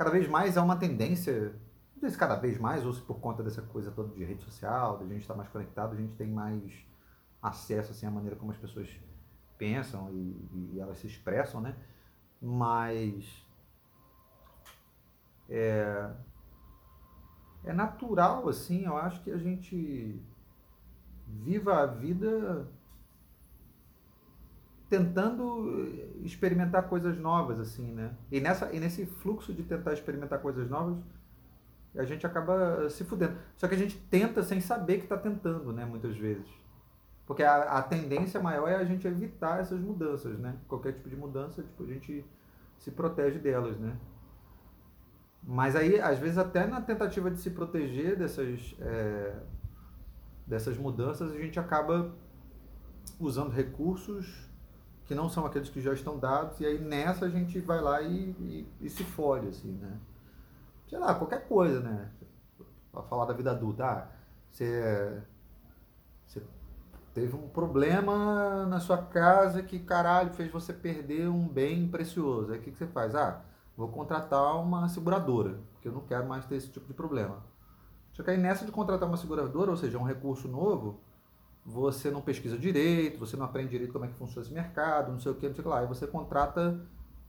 cada 0.00 0.10
vez 0.10 0.26
mais 0.26 0.56
é 0.56 0.60
uma 0.62 0.76
tendência, 0.76 1.52
não 1.92 2.00
sei 2.00 2.08
se 2.08 2.16
cada 2.16 2.34
vez 2.34 2.56
mais, 2.56 2.86
ou 2.86 2.92
se 2.94 3.02
por 3.02 3.20
conta 3.20 3.42
dessa 3.42 3.60
coisa 3.60 3.90
toda 3.90 4.14
de 4.14 4.24
rede 4.24 4.42
social, 4.42 4.96
de 4.96 5.04
a 5.04 5.06
gente 5.08 5.20
estar 5.20 5.34
mais 5.34 5.50
conectado, 5.50 5.92
a 5.92 5.96
gente 5.96 6.14
tem 6.14 6.26
mais 6.26 6.72
acesso 7.42 7.92
assim, 7.92 8.06
à 8.06 8.10
maneira 8.10 8.36
como 8.36 8.50
as 8.52 8.58
pessoas 8.58 8.88
pensam 9.56 10.10
e, 10.12 10.74
e 10.74 10.80
elas 10.80 10.98
se 10.98 11.06
expressam, 11.06 11.60
né? 11.60 11.74
Mas 12.40 13.44
é, 15.48 16.10
é 17.64 17.72
natural, 17.72 18.48
assim, 18.48 18.84
eu 18.84 18.96
acho 18.96 19.22
que 19.22 19.30
a 19.30 19.36
gente 19.36 20.20
viva 21.26 21.82
a 21.82 21.86
vida 21.86 22.66
tentando 24.88 25.86
experimentar 26.24 26.88
coisas 26.88 27.16
novas, 27.16 27.60
assim, 27.60 27.92
né? 27.92 28.12
E, 28.30 28.40
nessa, 28.40 28.72
e 28.72 28.80
nesse 28.80 29.06
fluxo 29.06 29.52
de 29.52 29.62
tentar 29.62 29.92
experimentar 29.92 30.40
coisas 30.40 30.68
novas, 30.68 30.98
a 31.94 32.04
gente 32.04 32.26
acaba 32.26 32.90
se 32.90 33.04
fudendo. 33.04 33.36
Só 33.56 33.68
que 33.68 33.74
a 33.74 33.78
gente 33.78 33.96
tenta 34.10 34.42
sem 34.42 34.60
saber 34.60 34.98
que 34.98 35.04
está 35.04 35.16
tentando, 35.16 35.72
né? 35.72 35.84
Muitas 35.84 36.16
vezes. 36.16 36.48
Porque 37.30 37.44
a, 37.44 37.78
a 37.78 37.80
tendência 37.80 38.42
maior 38.42 38.68
é 38.68 38.74
a 38.74 38.84
gente 38.84 39.06
evitar 39.06 39.60
essas 39.60 39.78
mudanças, 39.78 40.36
né? 40.36 40.56
Qualquer 40.66 40.94
tipo 40.94 41.08
de 41.08 41.14
mudança, 41.14 41.62
tipo, 41.62 41.84
a 41.84 41.86
gente 41.86 42.24
se 42.76 42.90
protege 42.90 43.38
delas, 43.38 43.78
né? 43.78 43.96
Mas 45.40 45.76
aí, 45.76 46.00
às 46.00 46.18
vezes, 46.18 46.38
até 46.38 46.66
na 46.66 46.80
tentativa 46.80 47.30
de 47.30 47.38
se 47.38 47.50
proteger 47.50 48.18
dessas, 48.18 48.74
é, 48.80 49.36
dessas 50.44 50.76
mudanças, 50.76 51.30
a 51.30 51.36
gente 51.36 51.56
acaba 51.60 52.12
usando 53.20 53.52
recursos 53.52 54.50
que 55.04 55.14
não 55.14 55.28
são 55.28 55.46
aqueles 55.46 55.68
que 55.68 55.80
já 55.80 55.92
estão 55.92 56.18
dados, 56.18 56.58
e 56.58 56.66
aí 56.66 56.80
nessa 56.80 57.26
a 57.26 57.30
gente 57.30 57.60
vai 57.60 57.80
lá 57.80 58.02
e, 58.02 58.30
e, 58.40 58.68
e 58.80 58.90
se 58.90 59.04
fode, 59.04 59.46
assim, 59.46 59.70
né? 59.70 60.00
Sei 60.88 60.98
lá, 60.98 61.14
qualquer 61.14 61.46
coisa, 61.46 61.78
né? 61.78 62.10
Pra 62.90 63.04
falar 63.04 63.26
da 63.26 63.34
vida 63.34 63.52
adulta, 63.52 63.84
ah, 63.84 64.08
você, 64.50 65.22
você 66.26 66.42
teve 67.14 67.34
um 67.36 67.48
problema 67.48 68.66
na 68.66 68.80
sua 68.80 68.98
casa 68.98 69.62
que, 69.62 69.78
caralho, 69.78 70.32
fez 70.32 70.50
você 70.50 70.72
perder 70.72 71.28
um 71.28 71.48
bem 71.48 71.88
precioso. 71.88 72.52
Aí 72.52 72.58
o 72.58 72.62
que, 72.62 72.70
que 72.70 72.78
você 72.78 72.86
faz? 72.86 73.14
Ah, 73.14 73.42
vou 73.76 73.88
contratar 73.88 74.60
uma 74.60 74.88
seguradora, 74.88 75.58
porque 75.72 75.88
eu 75.88 75.92
não 75.92 76.02
quero 76.02 76.28
mais 76.28 76.44
ter 76.44 76.56
esse 76.56 76.68
tipo 76.68 76.86
de 76.86 76.94
problema. 76.94 77.38
Só 78.12 78.22
que 78.22 78.30
aí 78.30 78.36
nessa 78.36 78.64
de 78.64 78.72
contratar 78.72 79.08
uma 79.08 79.16
seguradora, 79.16 79.70
ou 79.70 79.76
seja, 79.76 79.98
um 79.98 80.02
recurso 80.02 80.48
novo, 80.48 81.00
você 81.64 82.10
não 82.10 82.20
pesquisa 82.20 82.58
direito, 82.58 83.18
você 83.18 83.36
não 83.36 83.44
aprende 83.44 83.70
direito 83.70 83.92
como 83.92 84.04
é 84.04 84.08
que 84.08 84.14
funciona 84.14 84.44
esse 84.44 84.54
mercado, 84.54 85.12
não 85.12 85.20
sei 85.20 85.32
o 85.32 85.34
que, 85.34 85.46
não 85.46 85.54
sei 85.54 85.60
o 85.60 85.64
que 85.64 85.68
lá. 85.68 85.80
Aí 85.80 85.86
você 85.86 86.06
contrata 86.06 86.80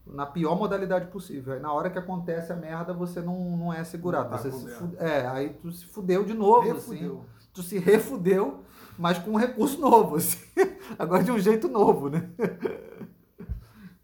na 0.05 0.25
pior 0.25 0.57
modalidade 0.57 1.07
possível. 1.07 1.53
Aí 1.53 1.59
na 1.59 1.71
hora 1.71 1.89
que 1.89 1.99
acontece 1.99 2.51
a 2.51 2.55
merda, 2.55 2.93
você 2.93 3.21
não, 3.21 3.57
não 3.57 3.73
é 3.73 3.83
segurado. 3.83 4.29
Não 4.29 4.37
tá 4.37 4.43
você 4.43 4.51
se 4.51 4.67
fude... 4.69 4.95
É, 4.97 5.27
aí 5.27 5.49
tu 5.49 5.71
se 5.71 5.85
fudeu 5.85 6.23
de 6.23 6.33
novo, 6.33 6.71
assim. 6.71 6.93
refudeu. 6.95 7.25
assim. 7.37 7.49
Tu 7.53 7.63
se 7.63 7.77
refudeu, 7.77 8.63
mas 9.01 9.17
com 9.17 9.31
um 9.31 9.35
recurso 9.35 9.81
novo, 9.81 10.17
assim. 10.17 10.37
Agora 10.97 11.23
de 11.23 11.31
um 11.31 11.39
jeito 11.39 11.67
novo, 11.67 12.07
né? 12.07 12.29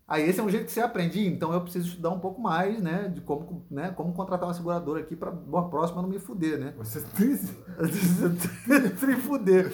Aí 0.07 0.27
esse 0.27 0.39
é 0.39 0.43
um 0.43 0.49
jeito 0.49 0.65
que 0.65 0.71
você 0.71 0.81
aprende, 0.81 1.23
então 1.27 1.53
eu 1.53 1.61
preciso 1.61 1.89
estudar 1.89 2.09
um 2.09 2.19
pouco 2.19 2.41
mais, 2.41 2.81
né, 2.81 3.09
de 3.09 3.19
como, 3.19 3.67
né, 3.69 3.91
como 3.91 4.13
contratar 4.13 4.47
uma 4.47 4.53
seguradora 4.53 5.01
aqui 5.01 5.17
para 5.17 5.29
a 5.31 5.61
próxima 5.63 6.01
não 6.01 6.07
me 6.09 6.17
fuder, 6.17 6.57
né? 6.57 6.73
Você 6.77 7.01
tem 7.01 7.37
trifuder. 8.97 9.71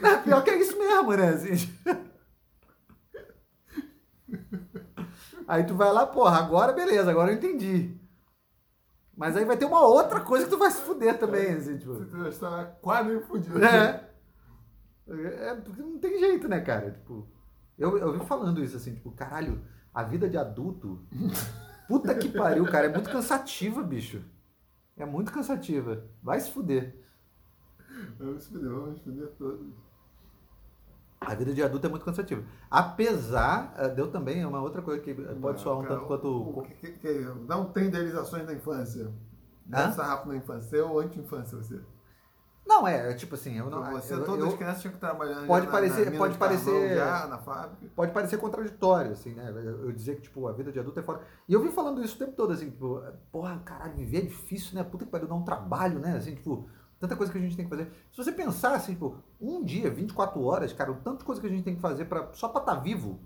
É, 0.00 0.16
pior 0.18 0.44
que 0.44 0.50
é 0.50 0.60
isso 0.60 0.78
mesmo, 0.78 1.10
né? 1.12 1.28
Assim. 1.30 1.70
Aí 5.48 5.64
tu 5.64 5.74
vai 5.74 5.90
lá, 5.92 6.06
porra, 6.06 6.38
agora 6.38 6.72
beleza, 6.72 7.10
agora 7.10 7.32
eu 7.32 7.36
entendi. 7.36 8.01
Mas 9.16 9.36
aí 9.36 9.44
vai 9.44 9.56
ter 9.56 9.64
uma 9.64 9.84
outra 9.84 10.20
coisa 10.20 10.44
que 10.44 10.50
tu 10.50 10.58
vai 10.58 10.70
se 10.70 10.80
fuder 10.82 11.18
também, 11.18 11.52
assim, 11.52 11.76
tipo. 11.76 11.94
Você 11.94 12.28
estar 12.28 12.64
quase 12.80 13.20
fudido. 13.20 13.62
É. 13.64 14.08
É, 15.08 15.54
porque 15.56 15.82
não 15.82 15.98
tem 15.98 16.18
jeito, 16.18 16.48
né, 16.48 16.60
cara? 16.60 16.92
Tipo, 16.92 17.28
eu, 17.76 17.98
eu 17.98 18.12
vi 18.18 18.24
falando 18.24 18.62
isso 18.62 18.76
assim, 18.76 18.94
tipo, 18.94 19.10
caralho, 19.10 19.60
a 19.92 20.04
vida 20.04 20.28
de 20.28 20.38
adulto. 20.38 21.04
Puta 21.88 22.14
que 22.14 22.28
pariu, 22.28 22.64
cara, 22.66 22.86
é 22.86 22.88
muito 22.88 23.10
cansativa, 23.10 23.82
bicho. 23.82 24.22
É 24.96 25.04
muito 25.04 25.32
cansativa. 25.32 26.04
Vai 26.22 26.40
se 26.40 26.50
fuder. 26.50 26.96
Vamos 28.18 28.44
se 28.44 28.50
fuder, 28.50 28.70
vamos 28.70 28.98
se 28.98 29.04
fuder 29.04 29.28
todos. 29.36 29.74
A 31.26 31.34
vida 31.34 31.52
de 31.52 31.62
adulto 31.62 31.86
é 31.86 31.90
muito 31.90 32.04
cansativa. 32.04 32.42
Apesar, 32.70 33.74
eh, 33.78 33.88
deu 33.88 34.10
também 34.10 34.44
uma 34.44 34.60
outra 34.60 34.82
coisa 34.82 35.00
que 35.00 35.14
pode 35.14 35.60
soar 35.60 35.78
um 35.78 35.84
tanto 35.84 36.06
quanto. 36.06 36.28
O, 36.28 36.62
que, 36.62 36.92
que, 36.92 37.08
não 37.48 37.66
tem 37.66 37.86
idealizações 37.86 38.46
da 38.46 38.52
infância. 38.52 39.10
Dança 39.64 40.02
rápido 40.02 40.32
na 40.32 40.36
infância 40.36 40.84
ou 40.84 40.98
anti-infância 40.98 41.56
você? 41.56 41.80
Não, 42.64 42.86
é, 42.86 43.10
é, 43.10 43.14
tipo 43.14 43.34
assim, 43.34 43.58
eu 43.58 43.68
não. 43.68 43.82
Você, 43.92 44.14
eu, 44.14 44.24
todas 44.24 44.40
eu, 44.40 44.48
as 44.48 44.54
crianças 44.54 44.80
tinham 44.80 44.94
que 44.94 45.00
trabalhar 45.00 45.44
pode 45.46 45.66
na, 45.66 45.72
parecer, 45.72 46.10
na 46.10 46.18
pode 46.18 46.38
parecer, 46.38 46.96
já, 46.96 47.26
na 47.26 47.38
fábrica. 47.38 47.86
Pode 47.94 48.12
parecer 48.12 48.38
contraditório, 48.38 49.12
assim, 49.12 49.34
né? 49.34 49.50
Eu, 49.50 49.86
eu 49.86 49.92
dizer 49.92 50.16
que, 50.16 50.22
tipo, 50.22 50.46
a 50.46 50.52
vida 50.52 50.70
de 50.70 50.78
adulto 50.78 51.00
é 51.00 51.02
fora. 51.02 51.22
E 51.48 51.52
eu 51.52 51.60
vi 51.60 51.70
falando 51.72 52.02
isso 52.02 52.14
o 52.14 52.18
tempo 52.18 52.32
todo, 52.32 52.52
assim, 52.52 52.70
tipo, 52.70 53.02
porra, 53.32 53.60
caralho, 53.64 53.94
viver 53.94 54.18
é 54.18 54.20
difícil, 54.22 54.76
né? 54.76 54.84
Puta 54.84 55.04
que 55.04 55.10
pariu, 55.10 55.26
dá 55.26 55.34
um 55.34 55.44
trabalho, 55.44 55.98
né? 55.98 56.16
Assim, 56.16 56.34
tipo, 56.36 56.68
tanta 57.02 57.16
coisa 57.16 57.32
que 57.32 57.38
a 57.38 57.40
gente 57.40 57.56
tem 57.56 57.66
que 57.66 57.70
fazer. 57.70 57.90
Se 58.10 58.16
você 58.16 58.30
pensar, 58.30 58.74
assim, 58.74 58.92
tipo, 58.92 59.16
um 59.40 59.62
dia, 59.62 59.90
24 59.90 60.40
horas, 60.42 60.72
cara, 60.72 60.92
o 60.92 60.94
tanto 60.94 61.18
de 61.18 61.24
coisa 61.24 61.40
que 61.40 61.46
a 61.46 61.50
gente 61.50 61.64
tem 61.64 61.74
que 61.74 61.80
fazer 61.80 62.04
pra, 62.04 62.30
só 62.32 62.48
pra 62.48 62.60
estar 62.60 62.76
tá 62.76 62.80
vivo. 62.80 63.20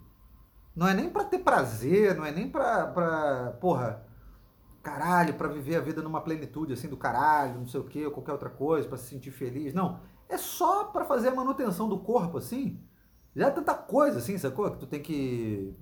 Não 0.75 0.89
é 0.89 0.95
nem 0.95 1.11
pra 1.11 1.25
ter 1.25 1.39
prazer, 1.39 2.17
não 2.17 2.25
é 2.25 2.33
nem 2.33 2.49
pra, 2.49 2.87
pra 2.89 3.57
porra 3.61 4.05
caralho, 4.83 5.35
para 5.35 5.49
viver 5.49 5.77
a 5.77 5.81
vida 5.81 6.01
numa 6.01 6.21
plenitude 6.21 6.73
assim 6.73 6.89
do 6.89 6.97
caralho, 6.97 7.59
não 7.59 7.67
sei 7.67 7.81
o 7.81 7.85
que, 7.85 8.05
ou 8.05 8.13
qualquer 8.13 8.33
outra 8.33 8.49
coisa, 8.49 8.89
para 8.89 8.97
se 8.97 9.09
sentir 9.09 9.33
feliz. 9.33 9.75
Não, 9.75 10.01
é 10.29 10.39
só 10.39 10.85
para 10.85 11.05
fazer 11.05 11.29
a 11.29 11.35
manutenção 11.35 11.89
do 11.89 11.99
corpo 11.99 12.39
assim. 12.39 12.81
Já 13.35 13.49
é 13.49 13.51
tanta 13.51 13.75
coisa 13.75 14.19
assim, 14.19 14.39
sacou? 14.39 14.71
Que 14.71 14.79
tu 14.79 14.87
tem 14.87 15.03
que 15.03 15.75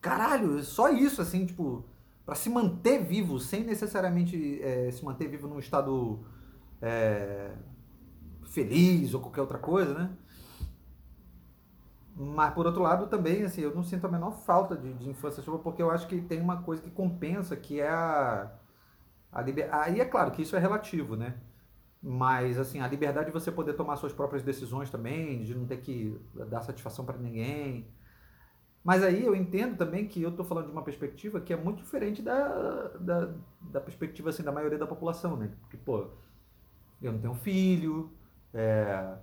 caralho, 0.00 0.58
é 0.58 0.62
só 0.62 0.88
isso 0.88 1.22
assim, 1.22 1.46
tipo, 1.46 1.84
para 2.24 2.34
se 2.34 2.50
manter 2.50 3.02
vivo 3.02 3.38
sem 3.38 3.64
necessariamente 3.64 4.60
é, 4.62 4.90
se 4.90 5.04
manter 5.04 5.28
vivo 5.28 5.48
num 5.48 5.58
estado 5.58 6.24
é, 6.80 7.52
feliz 8.46 9.14
ou 9.14 9.20
qualquer 9.20 9.40
outra 9.40 9.58
coisa, 9.58 9.94
né? 9.94 10.16
Mas, 12.18 12.54
por 12.54 12.66
outro 12.66 12.82
lado, 12.82 13.06
também, 13.08 13.42
assim, 13.42 13.60
eu 13.60 13.74
não 13.74 13.82
sinto 13.82 14.06
a 14.06 14.10
menor 14.10 14.32
falta 14.32 14.74
de, 14.74 14.94
de 14.94 15.10
infância 15.10 15.42
chuva, 15.42 15.58
porque 15.58 15.82
eu 15.82 15.90
acho 15.90 16.06
que 16.06 16.20
tem 16.20 16.40
uma 16.40 16.62
coisa 16.62 16.82
que 16.82 16.90
compensa, 16.90 17.54
que 17.54 17.78
é 17.78 17.90
a, 17.90 18.50
a 19.30 19.42
liberdade. 19.42 19.90
Aí 19.90 20.00
é 20.00 20.04
claro 20.04 20.30
que 20.30 20.40
isso 20.40 20.56
é 20.56 20.58
relativo, 20.58 21.14
né? 21.14 21.34
Mas, 22.02 22.58
assim, 22.58 22.80
a 22.80 22.86
liberdade 22.88 23.26
de 23.26 23.32
você 23.32 23.52
poder 23.52 23.74
tomar 23.74 23.96
suas 23.96 24.12
próprias 24.14 24.42
decisões 24.42 24.88
também, 24.88 25.42
de 25.42 25.54
não 25.54 25.66
ter 25.66 25.78
que 25.78 26.18
dar 26.48 26.62
satisfação 26.62 27.04
para 27.04 27.18
ninguém. 27.18 27.86
Mas 28.82 29.02
aí 29.02 29.24
eu 29.24 29.34
entendo 29.34 29.76
também 29.76 30.06
que 30.06 30.22
eu 30.22 30.30
estou 30.30 30.44
falando 30.44 30.66
de 30.66 30.72
uma 30.72 30.82
perspectiva 30.82 31.40
que 31.40 31.52
é 31.52 31.56
muito 31.56 31.78
diferente 31.82 32.22
da, 32.22 32.88
da, 33.00 33.34
da, 33.60 33.80
perspectiva, 33.80 34.30
assim, 34.30 34.44
da 34.44 34.52
maioria 34.52 34.78
da 34.78 34.86
população, 34.86 35.36
né? 35.36 35.50
Porque, 35.62 35.76
pô, 35.76 36.10
eu 37.00 37.12
não 37.12 37.20
tenho 37.20 37.34
filho, 37.34 38.12
é, 38.52 39.16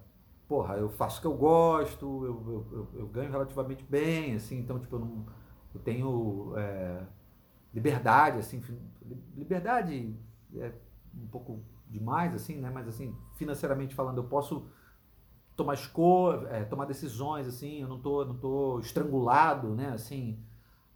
porra, 0.47 0.75
eu 0.75 0.89
faço 0.89 1.17
o 1.17 1.21
que 1.21 1.27
eu 1.27 1.36
gosto, 1.36 2.05
eu, 2.25 2.43
eu, 2.47 2.67
eu, 2.71 2.99
eu 3.01 3.07
ganho 3.07 3.31
relativamente 3.31 3.83
bem, 3.83 4.36
assim, 4.36 4.59
então, 4.59 4.79
tipo, 4.79 4.95
eu, 4.95 4.99
não, 4.99 5.25
eu 5.73 5.81
tenho 5.81 6.53
é, 6.55 7.03
liberdade, 7.73 8.38
assim, 8.38 8.62
liberdade 9.36 10.15
é 10.55 10.71
um 11.15 11.27
pouco 11.27 11.63
demais, 11.89 12.33
assim, 12.36 12.57
né, 12.57 12.69
mas, 12.69 12.88
assim, 12.88 13.15
financeiramente 13.36 13.95
falando, 13.95 14.17
eu 14.17 14.25
posso 14.25 14.67
tomar 15.55 15.73
escolha, 15.75 16.47
é, 16.49 16.63
tomar 16.63 16.86
decisões, 16.86 17.47
assim, 17.47 17.81
eu 17.81 17.88
não 17.88 17.99
tô, 17.99 18.25
não 18.25 18.38
tô 18.38 18.79
estrangulado, 18.79 19.75
né, 19.75 19.89
assim, 19.89 20.39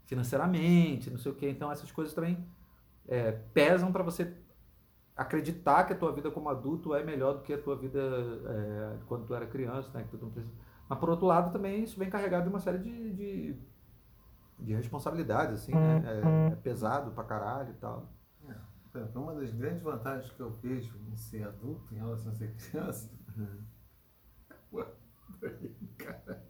financeiramente, 0.06 1.10
não 1.10 1.18
sei 1.18 1.32
o 1.32 1.36
que, 1.36 1.50
então 1.50 1.72
essas 1.72 1.92
coisas 1.92 2.14
também 2.14 2.46
é, 3.08 3.32
pesam 3.32 3.92
para 3.92 4.04
você 4.04 4.34
acreditar 5.18 5.84
que 5.86 5.94
a 5.94 5.98
tua 5.98 6.14
vida 6.14 6.30
como 6.30 6.48
adulto 6.48 6.94
é 6.94 7.04
melhor 7.04 7.34
do 7.34 7.42
que 7.42 7.54
a 7.54 7.62
tua 7.62 7.76
vida 7.76 8.00
é, 8.00 8.98
quando 9.08 9.26
tu 9.26 9.34
era 9.34 9.48
criança, 9.48 9.90
né? 9.94 10.04
Que 10.04 10.16
tu 10.16 10.24
não 10.24 10.32
precisa... 10.32 10.54
Mas 10.88 11.00
por 11.00 11.10
outro 11.10 11.26
lado 11.26 11.52
também 11.52 11.84
isso 11.84 11.98
vem 11.98 12.10
carregado 12.10 12.44
de 12.44 12.50
uma 12.50 12.60
série 12.60 12.78
de, 12.78 13.14
de, 13.14 13.56
de 14.60 14.74
responsabilidades, 14.76 15.56
assim, 15.56 15.74
né? 15.74 16.04
É, 16.06 16.52
é, 16.54 16.56
pesado 16.58 17.12
pra 17.12 17.24
caralho 17.24 17.72
e 17.72 17.78
tal. 17.78 18.08
É, 18.94 19.18
uma 19.18 19.34
das 19.34 19.52
grandes 19.52 19.82
vantagens 19.82 20.32
que 20.32 20.40
eu 20.40 20.52
vejo 20.62 20.96
em 21.12 21.16
ser 21.16 21.48
adulto 21.48 21.94
em 21.94 21.98
relação 21.98 22.32
a 22.32 22.36
ser 22.36 22.54
criança. 22.54 23.12
Uhum. 23.36 24.86
cara. 25.98 26.48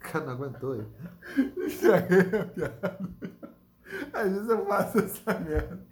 cara 0.00 0.24
não 0.24 0.32
aguentou 0.32 0.72
aí. 0.72 0.86
Estraguei 1.66 2.20
a 2.20 2.44
piada. 2.46 3.55
Às 4.12 4.32
vezes 4.32 4.48
eu 4.48 4.66
faço 4.66 4.98
essa 4.98 5.34
merda. 5.38 5.86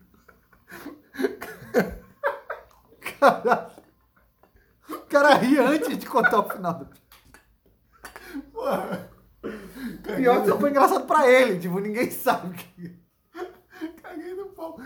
Caralho. 3.18 3.70
O 4.88 5.00
cara 5.08 5.34
ri 5.34 5.58
antes 5.58 5.96
de 5.98 6.06
contar 6.06 6.40
o 6.40 6.50
final 6.50 6.74
do 6.74 6.88
Porra. 8.52 9.10
Pior 10.16 10.42
que 10.42 10.48
só 10.48 10.58
foi 10.58 10.70
engraçado 10.70 11.06
pra 11.06 11.30
ele, 11.30 11.58
tipo, 11.60 11.78
ninguém 11.78 12.10
sabe 12.10 12.54
que. 12.56 12.98
Caguei 14.02 14.34
no 14.34 14.46
pau. 14.46 14.76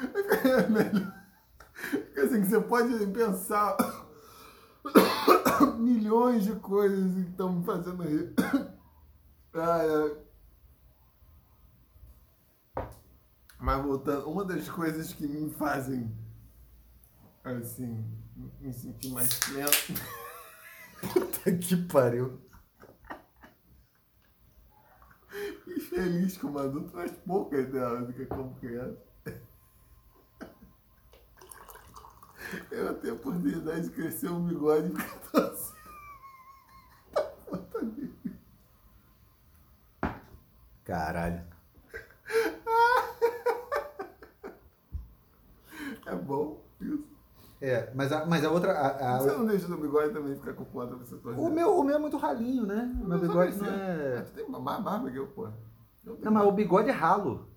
É 0.45 0.69
melhor. 0.69 1.15
Porque 1.91 2.21
assim, 2.21 2.45
você 2.45 2.61
pode 2.61 3.07
pensar 3.09 3.77
milhões 5.79 6.45
de 6.45 6.57
coisas 6.57 7.15
que 7.15 7.31
estão 7.31 7.53
me 7.53 7.65
fazendo 7.65 8.03
rir. 8.03 8.35
Ah, 9.55 9.81
é. 9.83 10.28
Mas 13.59 13.83
voltando, 13.83 14.29
uma 14.29 14.45
das 14.45 14.69
coisas 14.69 15.13
que 15.13 15.27
me 15.27 15.51
fazem 15.51 16.17
assim, 17.45 18.05
me 18.61 18.73
sentir 18.73 19.11
mais 19.11 19.29
pleno. 19.41 19.71
Puta 21.13 21.57
que 21.57 21.77
pariu. 21.77 22.41
E 25.67 25.81
feliz 25.81 26.37
como 26.37 26.59
adulto, 26.59 26.91
mas 26.95 27.13
poucas 27.13 27.71
delas 27.71 28.07
do 28.07 28.13
que 28.13 28.27
como 28.27 28.55
criança. 28.57 29.09
Eu 32.71 32.95
tenho 32.99 33.15
a 33.15 33.17
oportunidade 33.17 33.83
de 33.83 33.91
crescer 33.91 34.31
um 34.31 34.47
bigode 34.47 34.93
e 34.93 34.97
ficar 34.97 35.39
assim. 35.53 35.79
Caralho. 40.85 41.58
É 46.09 46.17
bom 46.17 46.63
isso. 46.81 47.05
É, 47.61 47.91
mas 47.95 48.13
a, 48.13 48.25
mas 48.25 48.45
a 48.45 48.51
outra. 48.51 48.73
A, 48.73 49.17
a... 49.17 49.19
Você 49.19 49.33
não 49.33 49.47
deixa 49.47 49.67
o 49.67 49.81
bigode 49.81 50.13
também 50.13 50.37
ficar 50.37 50.53
com 50.53 50.65
ponta 50.65 50.95
pra 50.95 51.05
você 51.05 51.17
torcer? 51.17 51.43
O 51.43 51.51
meu, 51.51 51.77
o 51.77 51.83
meu 51.83 51.97
é 51.97 51.99
muito 51.99 52.17
ralinho, 52.17 52.65
né? 52.65 52.97
O 53.03 53.09
meu 53.09 53.19
bigode 53.19 53.57
não 53.57 53.67
é. 53.67 54.21
Tu 54.23 54.33
tem 54.33 54.49
mais 54.49 54.83
barba 54.83 55.11
que 55.11 55.17
eu, 55.17 55.27
pô. 55.27 55.49
Não, 56.05 56.33
mas 56.33 56.47
o 56.47 56.53
bigode 56.53 56.89
é 56.89 56.93
ralo. 56.93 57.49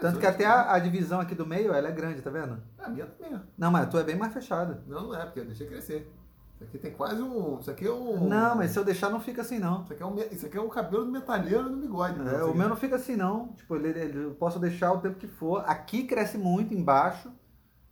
Tanto 0.00 0.20
que 0.20 0.26
até 0.26 0.44
a, 0.44 0.74
a, 0.74 0.78
divisão 0.78 1.18
aqui 1.18 1.34
do 1.34 1.46
meio, 1.46 1.72
ela 1.72 1.88
é 1.88 1.92
grande, 1.92 2.20
tá 2.20 2.30
vendo? 2.30 2.62
A 2.78 2.88
minha 2.88 3.06
também 3.06 3.34
é. 3.34 3.40
Não, 3.56 3.70
mas 3.70 3.84
a 3.84 3.86
tua 3.86 4.00
é 4.00 4.04
bem 4.04 4.16
mais 4.16 4.32
fechada. 4.32 4.82
Não, 4.86 5.08
não 5.08 5.14
é, 5.14 5.24
porque 5.24 5.40
eu 5.40 5.46
deixei 5.46 5.66
crescer. 5.66 6.12
Isso 6.54 6.64
aqui 6.64 6.78
tem 6.78 6.92
quase 6.92 7.22
um. 7.22 7.58
Isso 7.58 7.70
aqui 7.70 7.86
é 7.86 7.90
um. 7.90 8.28
Não, 8.28 8.56
mas 8.56 8.72
se 8.72 8.78
eu 8.78 8.84
deixar 8.84 9.10
não 9.10 9.20
fica 9.20 9.42
assim 9.42 9.58
não. 9.58 9.82
Isso 9.82 9.92
aqui 9.92 10.02
é 10.02 10.06
um, 10.06 10.18
isso 10.18 10.46
aqui 10.46 10.58
é 10.58 10.60
um 10.60 10.68
cabelo 10.68 11.04
do 11.04 11.10
metalheiro 11.12 11.70
no 11.70 11.76
bigode. 11.76 12.20
É, 12.28 12.42
o 12.44 12.54
meu 12.54 12.68
não 12.68 12.76
fica 12.76 12.96
assim 12.96 13.16
não. 13.16 13.48
Tipo, 13.52 13.76
ele, 13.76 13.88
ele, 13.88 14.24
eu 14.24 14.34
posso 14.34 14.58
deixar 14.58 14.92
o 14.92 14.98
tempo 14.98 15.18
que 15.18 15.28
for. 15.28 15.62
Aqui 15.66 16.04
cresce 16.04 16.36
muito 16.36 16.74
embaixo, 16.74 17.30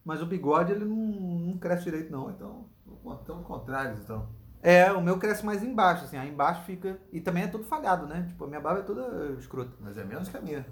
mas 0.06 0.22
o 0.22 0.26
bigode 0.26 0.70
ele 0.70 0.84
não, 0.84 0.96
não 0.96 1.58
cresce 1.58 1.84
direito 1.84 2.12
não. 2.12 2.30
Então, 2.30 2.64
então 3.22 3.42
contrários 3.42 3.98
então. 3.98 4.28
É, 4.62 4.90
o 4.92 5.02
meu 5.02 5.18
cresce 5.18 5.44
mais 5.44 5.62
embaixo, 5.62 6.04
assim, 6.04 6.16
aí 6.16 6.30
embaixo 6.30 6.62
fica. 6.62 6.98
E 7.12 7.20
também 7.20 7.42
é 7.42 7.48
tudo 7.48 7.64
falhado, 7.64 8.06
né? 8.06 8.24
Tipo, 8.28 8.44
a 8.44 8.46
minha 8.46 8.60
barba 8.60 8.80
é 8.80 8.84
toda 8.84 9.32
escrota. 9.32 9.72
Mas 9.80 9.98
é 9.98 10.04
menos 10.04 10.28
que 10.28 10.36
a 10.36 10.40
minha. 10.40 10.64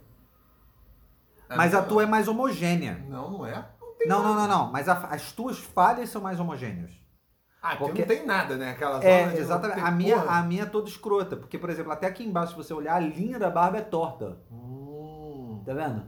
É 1.49 1.57
Mas 1.57 1.75
a 1.75 1.83
tua 1.83 2.05
é 2.05 2.07
mais 2.07 2.29
homogênea. 2.29 3.05
Não, 3.09 3.31
não 3.31 3.47
é. 3.47 3.69
Não, 4.07 4.23
não, 4.23 4.35
não, 4.35 4.47
não, 4.47 4.73
Mas 4.73 4.89
a, 4.89 4.95
as 5.09 5.33
tuas 5.33 5.59
falhas 5.59 6.11
são 6.11 6.23
mais 6.23 6.39
homogêneas. 6.39 6.93
Ah, 7.61 7.77
porque 7.77 8.03
não 8.03 8.09
tem 8.09 8.27
nada, 8.27 8.57
né? 8.57 8.71
Aquela 8.71 8.97
zona 8.97 9.09
É, 9.09 9.39
exatamente. 9.39 9.81
A 9.81 9.91
minha, 9.91 10.21
a 10.21 10.43
minha 10.43 10.63
é 10.63 10.67
toda 10.67 10.89
escrota. 10.89 11.37
Porque, 11.37 11.59
por 11.59 11.71
exemplo, 11.71 11.91
até 11.91 12.07
aqui 12.07 12.25
embaixo, 12.25 12.53
se 12.53 12.59
você 12.59 12.75
olhar, 12.75 12.95
a 12.95 13.01
linha 13.01 13.39
da 13.39 13.51
barba 13.51 13.79
é 13.79 13.81
torta. 13.81 14.39
Hum. 14.51 15.63
Tá 15.65 15.73
vendo? 15.73 16.05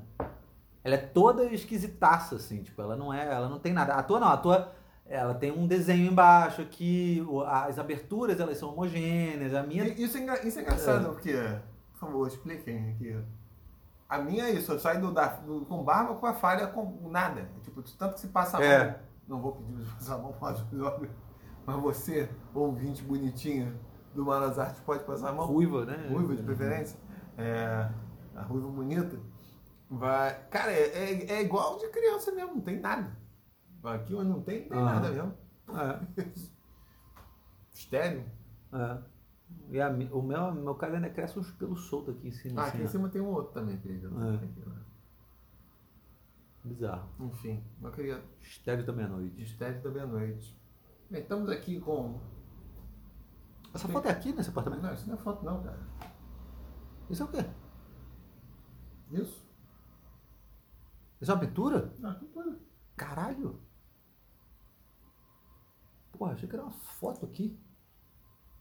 Ela 0.86 0.94
é 0.94 0.98
toda 0.98 1.44
esquisitaça, 1.46 2.36
assim. 2.36 2.62
Tipo, 2.62 2.80
ela 2.80 2.94
não 2.94 3.12
é. 3.12 3.26
Ela 3.26 3.48
não 3.48 3.58
tem 3.58 3.72
nada. 3.72 3.94
A 3.94 4.02
tua 4.04 4.20
não, 4.20 4.28
a 4.28 4.36
tua. 4.36 4.72
Ela 5.08 5.34
tem 5.34 5.52
um 5.52 5.66
desenho 5.66 6.10
embaixo 6.10 6.62
aqui, 6.62 7.24
as 7.46 7.78
aberturas 7.78 8.40
elas 8.40 8.58
são 8.58 8.72
homogêneas, 8.72 9.54
a 9.54 9.62
minha... 9.62 9.84
Isso 9.84 10.18
é, 10.18 10.46
isso 10.46 10.58
é 10.58 10.62
engraçado, 10.62 11.06
é. 11.06 11.08
porque, 11.08 11.32
por 11.92 11.98
favor, 12.00 12.26
expliquem 12.26 12.90
aqui. 12.90 13.16
A 14.08 14.18
minha 14.18 14.46
é 14.46 14.50
isso, 14.50 14.72
eu 14.72 14.78
saio 14.80 15.00
do, 15.00 15.12
da, 15.12 15.28
do, 15.28 15.64
com 15.66 15.84
barba 15.84 16.14
com 16.14 16.26
a 16.26 16.34
falha 16.34 16.66
com 16.66 17.08
nada. 17.08 17.48
Tipo, 17.62 17.82
tanto 17.96 18.14
que 18.14 18.20
se 18.20 18.28
passa 18.28 18.56
a 18.56 18.60
mão. 18.60 18.68
É. 18.68 19.00
Não 19.28 19.40
vou 19.40 19.52
pedir 19.52 19.84
pra 19.84 19.94
passar 19.94 20.14
a 20.14 20.18
mão 20.18 20.32
para. 20.32 20.56
Mas 21.66 21.76
você, 21.76 22.28
ouvinte 22.52 23.02
bonitinha 23.02 23.74
do 24.12 24.24
Malas 24.24 24.58
Artes, 24.58 24.80
pode 24.80 25.04
passar 25.04 25.30
a 25.30 25.32
mão? 25.32 25.46
Ruiva, 25.46 25.84
né? 25.84 26.08
Ruiva 26.10 26.34
de 26.34 26.42
preferência. 26.42 26.98
É, 27.38 27.88
a 28.34 28.42
ruiva 28.42 28.68
bonita. 28.68 29.16
Vai. 29.90 30.48
Cara, 30.48 30.72
é, 30.72 30.88
é, 30.88 31.32
é, 31.32 31.42
igual 31.42 31.78
de 31.78 31.88
criança 31.88 32.32
mesmo, 32.32 32.56
não 32.56 32.60
tem 32.60 32.80
nada. 32.80 33.16
Aqui 33.84 34.14
onde 34.14 34.30
não 34.30 34.42
tem, 34.42 34.62
não 34.62 34.68
tem 34.68 34.78
ah. 34.78 34.84
nada 34.84 35.10
mesmo. 35.10 35.34
É. 35.68 36.22
Estéreo. 37.72 38.24
É. 38.72 38.98
E 39.70 39.80
a, 39.80 39.88
o 39.88 40.22
meu, 40.22 40.52
meu 40.52 40.74
cara 40.74 40.94
ainda 40.94 41.10
cresce 41.10 41.38
uns 41.38 41.50
pelos 41.52 41.82
soltos 41.86 42.16
aqui 42.16 42.28
em 42.28 42.32
cima. 42.32 42.62
Ah, 42.62 42.64
assim, 42.64 42.78
aqui 42.78 42.86
em 42.86 42.88
cima 42.88 43.08
tem 43.08 43.20
um 43.20 43.28
outro 43.28 43.52
também, 43.52 43.76
Pedro. 43.76 44.10
É. 44.20 44.32
Né? 44.32 44.40
Bizarro. 46.64 47.08
Enfim, 47.20 47.62
eu 47.80 47.92
queria. 47.92 48.22
Estéreo 48.40 48.84
da 48.84 48.92
meia-noite. 48.92 49.40
Estéreo 49.40 49.80
da 49.82 49.90
meia-noite. 49.90 50.56
Bem, 51.08 51.22
estamos 51.22 51.48
aqui 51.48 51.78
com. 51.80 52.18
Essa 53.72 53.86
foto 53.88 54.08
é 54.08 54.10
aqui 54.10 54.32
nesse 54.32 54.50
apartamento? 54.50 54.82
Não, 54.82 54.92
isso 54.92 55.06
não 55.06 55.14
é 55.14 55.18
foto 55.18 55.44
não, 55.44 55.62
cara. 55.62 55.78
Isso 57.08 57.22
é 57.22 57.26
o 57.26 57.28
quê? 57.28 57.44
Isso. 59.12 59.45
Isso 61.20 61.30
é 61.30 61.34
uma 61.34 61.40
pintura? 61.40 61.92
É 62.02 62.06
uma 62.06 62.14
pintura. 62.14 62.58
Caralho! 62.96 63.60
Porra, 66.12 66.32
achei 66.32 66.48
que 66.48 66.54
era 66.54 66.64
uma 66.64 66.72
foto 66.72 67.24
aqui. 67.26 67.58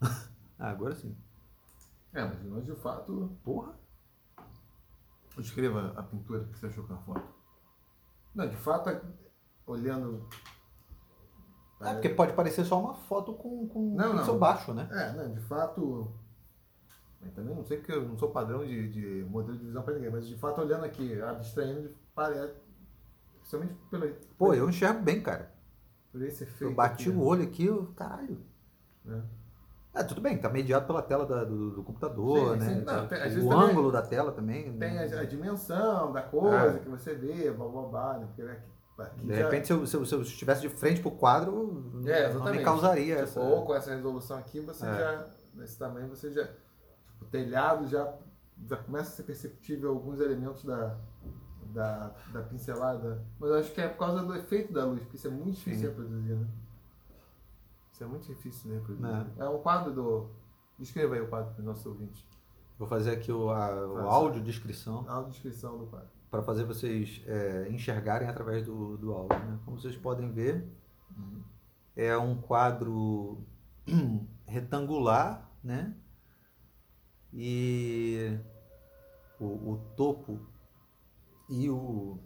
Ah, 0.57 0.69
agora 0.69 0.95
sim. 0.95 1.13
É, 2.13 2.23
mas 2.23 2.41
nós 2.45 2.65
de 2.65 2.73
fato. 2.75 3.37
Porra! 3.43 3.77
Escreva 5.37 5.93
a 5.97 6.01
pintura 6.01 6.45
que 6.45 6.57
você 6.57 6.67
achou 6.67 6.87
com 6.87 6.93
a 6.93 6.97
foto. 6.99 7.27
Não, 8.33 8.47
de 8.47 8.55
fato, 8.55 8.89
olhando. 9.67 10.25
É, 11.81 11.91
porque 11.91 12.07
pode 12.07 12.31
parecer 12.31 12.63
só 12.63 12.79
uma 12.79 12.93
foto 12.93 13.33
com, 13.33 13.67
com 13.67 13.95
não, 13.95 14.15
pixel 14.15 14.33
não. 14.33 14.39
baixo, 14.39 14.73
né? 14.73 14.87
É, 14.91 15.11
não, 15.11 15.33
de 15.33 15.41
fato. 15.41 16.13
Eu 17.21 17.31
também 17.33 17.53
não 17.53 17.65
sei 17.65 17.81
que 17.81 17.91
eu 17.91 18.07
não 18.07 18.17
sou 18.17 18.31
padrão 18.31 18.65
de, 18.65 18.89
de 18.89 19.25
modelo 19.29 19.57
de 19.57 19.65
visão 19.65 19.83
para 19.83 19.95
ninguém, 19.95 20.11
mas 20.11 20.25
de 20.25 20.37
fato, 20.37 20.61
olhando 20.61 20.85
aqui, 20.85 21.21
abstraindo, 21.21 21.93
parece. 22.15 22.55
Principalmente 23.39 23.75
pelo. 23.91 24.15
Pô, 24.37 24.53
eu 24.53 24.69
enxergo 24.69 25.01
bem, 25.01 25.21
cara. 25.21 25.51
Por 26.11 26.21
esse 26.21 26.43
efeito. 26.43 26.63
Eu 26.63 26.73
bati 26.73 27.09
aqui, 27.09 27.09
o 27.09 27.19
né? 27.19 27.25
olho 27.25 27.43
aqui, 27.43 27.65
eu, 27.65 27.93
caralho. 27.95 28.39
É. 29.07 29.21
É, 29.95 30.03
tudo 30.03 30.19
bem, 30.19 30.35
está 30.35 30.49
mediado 30.49 30.85
pela 30.85 31.01
tela 31.01 31.25
da, 31.25 31.45
do, 31.45 31.71
do, 31.71 31.83
computador, 31.83 32.53
sim, 32.53 32.59
né? 32.59 32.75
Sim. 32.75 32.81
Não, 32.81 33.07
tem, 33.07 33.39
o 33.39 33.53
ângulo 33.53 33.91
da 33.91 34.01
tela 34.01 34.31
também. 34.33 34.63
Tem 34.77 34.93
né? 34.93 35.09
a, 35.15 35.21
a, 35.21 35.23
dimensão 35.23 36.11
da 36.11 36.21
coisa 36.21 36.75
é. 36.75 36.79
que 36.79 36.89
você 36.89 37.15
vê, 37.15 37.49
blá 37.49 37.65
blá 37.65 37.81
blá, 37.83 38.17
né? 38.17 38.25
Porque 38.25 38.41
aqui, 39.01 39.25
de 39.25 39.35
já... 39.35 39.43
repente, 39.43 39.67
se 39.67 39.73
eu, 39.73 39.87
se, 39.87 39.95
eu, 39.95 40.05
se 40.05 40.15
eu 40.15 40.21
estivesse 40.21 40.61
de 40.61 40.69
frente 40.69 40.99
para 40.99 41.09
o 41.09 41.15
quadro, 41.15 42.01
é, 42.05 42.33
não 42.33 42.51
me 42.51 42.61
causaria 42.61 43.15
tipo, 43.15 43.23
essa. 43.23 43.39
Ou 43.39 43.65
com 43.65 43.73
essa 43.73 43.95
resolução 43.95 44.37
aqui, 44.37 44.59
você 44.59 44.85
é. 44.85 44.97
já, 44.97 45.27
nesse 45.53 45.79
tamanho, 45.79 46.09
você 46.09 46.29
já. 46.29 46.45
Tipo, 46.45 47.23
o 47.23 47.25
telhado 47.25 47.87
já, 47.87 48.13
já 48.67 48.75
começa 48.75 49.11
a 49.11 49.13
ser 49.13 49.23
perceptível 49.23 49.91
alguns 49.91 50.19
elementos 50.19 50.65
da, 50.65 50.97
da, 51.75 52.15
da 52.31 52.41
pincelada. 52.41 53.23
Mas 53.37 53.49
eu 53.49 53.57
acho 53.57 53.71
que 53.73 53.81
é 53.81 53.87
por 53.87 53.99
causa 53.99 54.23
do 54.23 54.33
efeito 54.33 54.73
da 54.73 54.85
luz, 54.85 55.01
porque 55.01 55.17
isso 55.17 55.27
é 55.27 55.29
muito 55.29 55.55
difícil 55.55 55.81
de 55.81 55.87
reproduzir, 55.87 56.35
né? 56.35 56.47
Isso 57.91 58.03
é 58.03 58.07
muito 58.07 58.27
difícil, 58.27 58.71
né? 58.71 59.31
É. 59.37 59.43
é 59.43 59.49
um 59.49 59.59
quadro 59.59 59.93
do. 59.93 60.29
Descreva 60.79 61.15
aí 61.15 61.21
o 61.21 61.27
quadro 61.27 61.53
para 61.53 61.61
o 61.61 61.65
nosso 61.65 61.87
ouvinte. 61.89 62.27
Vou 62.77 62.87
fazer 62.87 63.11
aqui 63.11 63.31
o, 63.31 63.49
a, 63.49 63.87
o 63.87 63.99
áudio 63.99 64.41
descrição. 64.41 65.05
Áudio 65.07 65.31
descrição 65.31 65.77
do 65.77 65.85
quadro. 65.85 66.09
Para 66.29 66.41
fazer 66.43 66.65
vocês 66.65 67.21
é, 67.25 67.69
enxergarem 67.69 68.27
através 68.27 68.65
do, 68.65 68.97
do 68.97 69.13
áudio. 69.13 69.39
Né? 69.39 69.59
Como 69.63 69.79
vocês 69.79 69.95
podem 69.95 70.29
ver, 70.31 70.67
uhum. 71.15 71.41
é 71.95 72.17
um 72.17 72.35
quadro 72.35 73.45
retangular, 74.45 75.49
né? 75.63 75.95
E 77.31 78.37
o, 79.39 79.45
o 79.45 79.77
topo 79.95 80.39
e, 81.49 81.69
o, 81.69 82.19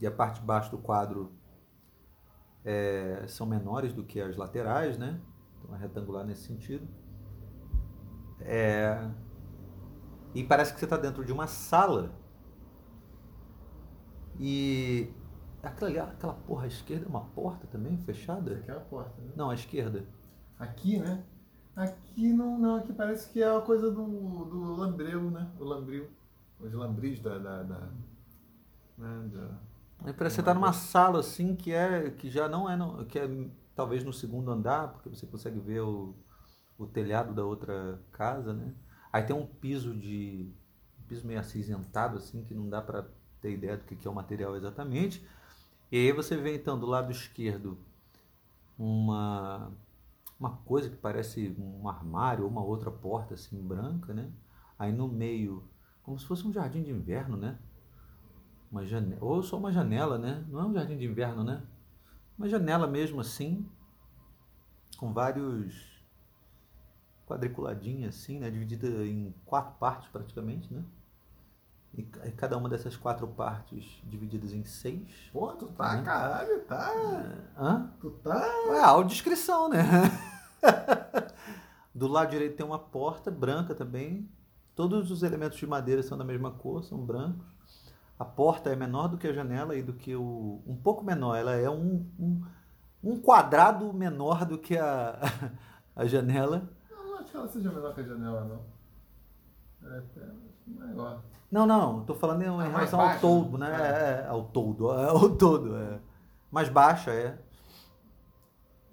e 0.00 0.06
a 0.06 0.10
parte 0.10 0.40
de 0.40 0.46
baixo 0.46 0.70
do 0.70 0.78
quadro 0.78 1.32
é, 2.64 3.24
são 3.28 3.46
menores 3.46 3.92
do 3.92 4.04
que 4.04 4.20
as 4.20 4.36
laterais, 4.36 4.98
né? 4.98 5.20
Então 5.58 5.74
é 5.74 5.78
retangular 5.78 6.24
nesse 6.24 6.42
sentido. 6.42 6.86
É, 8.40 9.08
e 10.34 10.44
parece 10.44 10.74
que 10.74 10.78
você 10.78 10.84
está 10.84 10.96
dentro 10.96 11.24
de 11.24 11.32
uma 11.32 11.46
sala. 11.46 12.12
E 14.38 15.10
aquela, 15.62 16.02
aquela 16.04 16.34
porra 16.34 16.64
à 16.64 16.66
esquerda 16.66 17.06
é 17.06 17.08
uma 17.08 17.24
porta 17.24 17.66
também 17.66 17.96
fechada? 17.98 18.52
Isso 18.52 18.62
aqui 18.62 18.70
é 18.70 18.74
a 18.74 18.80
porta, 18.80 19.22
né? 19.22 19.32
Não, 19.34 19.48
à 19.48 19.54
esquerda. 19.54 20.04
Aqui, 20.58 20.98
né? 20.98 21.24
Aqui 21.74 22.32
não, 22.32 22.58
não, 22.58 22.76
aqui 22.76 22.92
parece 22.92 23.30
que 23.30 23.42
é 23.42 23.54
a 23.54 23.60
coisa 23.60 23.90
do, 23.90 24.04
do 24.44 24.74
lambreu, 24.74 25.30
né? 25.30 25.50
O 25.58 25.64
lambril. 25.64 26.08
Os 26.58 26.72
lambris 26.72 27.20
da, 27.20 27.38
da, 27.38 27.62
da, 27.62 27.90
né? 28.98 29.28
da 29.32 29.58
Aí 30.04 30.12
parece 30.12 30.34
que 30.34 30.36
você 30.36 30.40
está 30.40 30.54
numa 30.54 30.72
sala 30.72 31.20
assim 31.20 31.56
que 31.56 31.72
é 31.72 32.10
que 32.10 32.30
já 32.30 32.48
não 32.48 32.68
é 32.68 32.76
no, 32.76 33.04
que 33.06 33.18
é 33.18 33.28
talvez 33.74 34.04
no 34.04 34.12
segundo 34.12 34.50
andar, 34.50 34.88
porque 34.92 35.08
você 35.08 35.26
consegue 35.26 35.58
ver 35.58 35.80
o, 35.80 36.14
o 36.78 36.86
telhado 36.86 37.34
da 37.34 37.44
outra 37.44 37.98
casa, 38.12 38.52
né? 38.52 38.74
Aí 39.12 39.22
tem 39.22 39.34
um 39.34 39.46
piso 39.46 39.94
de 39.94 40.52
um 41.00 41.04
piso 41.08 41.26
meio 41.26 41.40
acinzentado 41.40 42.18
assim 42.18 42.44
que 42.44 42.54
não 42.54 42.68
dá 42.68 42.82
para 42.82 43.06
ter 43.40 43.52
ideia 43.52 43.76
do 43.76 43.84
que, 43.84 43.96
que 43.96 44.06
é 44.06 44.10
o 44.10 44.14
material 44.14 44.56
exatamente. 44.56 45.26
E 45.90 45.96
aí 45.96 46.12
você 46.12 46.36
vê 46.36 46.54
então 46.56 46.78
do 46.78 46.86
lado 46.86 47.10
esquerdo 47.10 47.78
uma 48.78 49.72
uma 50.38 50.50
coisa 50.58 50.90
que 50.90 50.96
parece 50.96 51.54
um 51.58 51.88
armário 51.88 52.44
ou 52.44 52.50
uma 52.50 52.62
outra 52.62 52.90
porta 52.90 53.34
assim 53.34 53.60
branca, 53.62 54.12
né? 54.12 54.30
Aí 54.78 54.92
no 54.92 55.08
meio, 55.08 55.64
como 56.02 56.18
se 56.18 56.26
fosse 56.26 56.46
um 56.46 56.52
jardim 56.52 56.82
de 56.82 56.90
inverno, 56.90 57.36
né? 57.36 57.58
Uma 58.70 58.84
janela, 58.84 59.24
ou 59.24 59.42
só 59.42 59.56
uma 59.56 59.72
janela, 59.72 60.18
né? 60.18 60.44
Não 60.48 60.60
é 60.60 60.64
um 60.64 60.74
jardim 60.74 60.96
de 60.96 61.04
inverno, 61.04 61.44
né? 61.44 61.62
Uma 62.36 62.48
janela 62.48 62.86
mesmo 62.86 63.20
assim, 63.20 63.68
com 64.96 65.12
vários 65.12 65.96
quadriculadinhas 67.26 68.14
assim, 68.14 68.38
né? 68.38 68.50
Dividida 68.50 68.86
em 69.06 69.34
quatro 69.44 69.74
partes 69.78 70.08
praticamente, 70.08 70.72
né? 70.72 70.84
E 71.96 72.02
cada 72.32 72.58
uma 72.58 72.68
dessas 72.68 72.94
quatro 72.94 73.26
partes 73.26 74.02
divididas 74.04 74.52
em 74.52 74.64
seis. 74.64 75.30
Pô, 75.32 75.48
tu 75.54 75.66
tá, 75.68 75.96
né? 75.96 76.02
caralho, 76.02 76.60
tá. 76.64 76.92
É. 76.92 77.62
Hã? 77.62 77.90
Tu 77.98 78.10
tá. 78.10 78.46
É 78.68 78.80
audiodescrição, 78.80 79.70
né? 79.70 79.82
Do 81.94 82.06
lado 82.06 82.30
direito 82.30 82.56
tem 82.56 82.66
uma 82.66 82.78
porta 82.78 83.30
branca 83.30 83.74
também. 83.74 84.28
Todos 84.74 85.10
os 85.10 85.22
elementos 85.22 85.56
de 85.56 85.66
madeira 85.66 86.02
são 86.02 86.18
da 86.18 86.24
mesma 86.24 86.50
cor, 86.50 86.84
são 86.84 86.98
brancos. 86.98 87.46
A 88.18 88.24
porta 88.24 88.70
é 88.70 88.76
menor 88.76 89.08
do 89.08 89.18
que 89.18 89.26
a 89.26 89.32
janela 89.32 89.76
e 89.76 89.82
do 89.82 89.92
que 89.92 90.14
o. 90.16 90.62
um 90.66 90.76
pouco 90.76 91.04
menor. 91.04 91.36
Ela 91.36 91.54
é 91.54 91.68
um, 91.68 92.06
um, 92.18 92.42
um 93.04 93.20
quadrado 93.20 93.92
menor 93.92 94.46
do 94.46 94.56
que 94.58 94.76
a, 94.78 95.18
a 95.94 96.06
janela. 96.06 96.68
Não, 96.90 97.04
não 97.04 97.18
acho 97.18 97.30
que 97.30 97.36
ela 97.36 97.48
seja 97.48 97.70
menor 97.70 97.94
que 97.94 98.00
a 98.00 98.04
janela, 98.04 98.44
não. 98.44 99.90
É 99.90 99.98
até 99.98 100.20
maior. 100.66 101.22
Não, 101.50 101.66
não, 101.66 102.00
estou 102.00 102.16
falando 102.16 102.42
em, 102.42 102.46
ah, 102.46 102.62
relação 102.62 103.00
ao 103.00 103.20
todo, 103.20 103.58
né? 103.58 103.70
É. 103.70 104.24
É, 104.24 104.26
ao 104.26 104.44
todo, 104.44 104.92
é, 104.92 105.06
ao 105.10 105.28
todo, 105.36 105.76
é. 105.76 106.00
Mais 106.50 106.68
baixa, 106.68 107.12
é. 107.12 107.38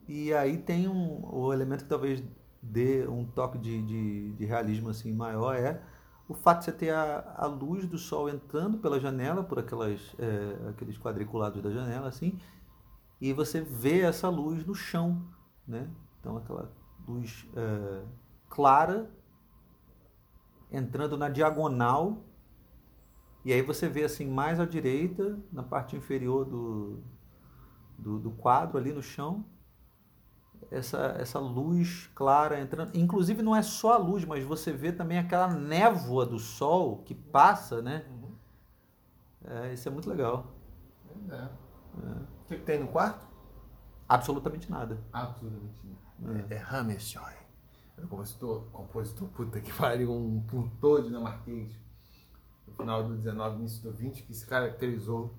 E 0.07 0.33
aí 0.33 0.57
tem 0.57 0.87
um, 0.87 1.25
o 1.33 1.53
elemento 1.53 1.83
que 1.83 1.89
talvez 1.89 2.21
dê 2.61 3.07
um 3.07 3.25
toque 3.25 3.57
de, 3.57 3.81
de, 3.81 4.33
de 4.33 4.45
realismo 4.45 4.89
assim 4.89 5.13
maior 5.13 5.55
é 5.55 5.81
o 6.27 6.33
fato 6.33 6.59
de 6.59 6.65
você 6.65 6.71
ter 6.71 6.89
a, 6.91 7.35
a 7.37 7.45
luz 7.45 7.85
do 7.85 7.97
sol 7.97 8.29
entrando 8.29 8.77
pela 8.77 8.99
janela, 8.99 9.43
por 9.43 9.59
aquelas, 9.59 9.99
é, 10.17 10.69
aqueles 10.69 10.97
quadriculados 10.97 11.61
da 11.61 11.69
janela, 11.69 12.07
assim, 12.07 12.39
e 13.19 13.33
você 13.33 13.61
vê 13.61 14.01
essa 14.01 14.29
luz 14.29 14.65
no 14.65 14.75
chão, 14.75 15.21
né? 15.67 15.89
Então 16.19 16.37
aquela 16.37 16.71
luz 17.07 17.47
é, 17.55 18.03
clara 18.49 19.09
entrando 20.71 21.17
na 21.17 21.29
diagonal 21.29 22.23
e 23.45 23.51
aí 23.51 23.61
você 23.61 23.89
vê 23.89 24.03
assim 24.03 24.27
mais 24.27 24.59
à 24.59 24.65
direita, 24.65 25.37
na 25.51 25.63
parte 25.63 25.95
inferior 25.95 26.45
do, 26.45 27.03
do, 27.97 28.19
do 28.19 28.31
quadro 28.31 28.77
ali 28.77 28.93
no 28.93 29.03
chão, 29.03 29.45
essa, 30.71 31.15
essa 31.19 31.39
luz 31.39 32.09
clara 32.15 32.59
entrando. 32.59 32.95
Inclusive 32.95 33.41
não 33.41 33.55
é 33.55 33.61
só 33.61 33.93
a 33.93 33.97
luz, 33.97 34.25
mas 34.25 34.43
você 34.43 34.71
vê 34.71 34.91
também 34.91 35.17
aquela 35.17 35.47
névoa 35.47 36.25
do 36.25 36.39
sol 36.39 37.03
que 37.03 37.13
passa, 37.13 37.81
né? 37.81 38.05
Uhum. 38.09 38.35
É, 39.45 39.73
isso 39.73 39.87
é 39.87 39.91
muito 39.91 40.09
legal. 40.09 40.53
É. 41.29 41.35
é. 41.35 41.47
O 42.43 42.47
que, 42.47 42.57
que, 42.57 42.63
tem 42.63 42.79
no 42.79 42.87
quarto? 42.87 43.27
Absolutamente 44.07 44.69
nada. 44.69 44.99
Absolutamente 45.11 45.79
nada. 46.19 46.45
É, 46.49 46.55
é. 46.55 47.43
É 47.97 48.03
um 48.03 48.07
compositor, 48.07 48.63
compositor, 48.71 49.27
puta 49.29 49.61
que 49.61 49.71
pariu, 49.71 50.11
um 50.11 50.41
pintor 50.41 51.03
dinamarquês. 51.03 51.71
No 52.67 52.73
final 52.73 53.03
do 53.03 53.15
19, 53.15 53.59
início 53.59 53.83
do 53.83 53.91
20, 53.91 54.23
que 54.23 54.33
se 54.33 54.45
caracterizou, 54.47 55.35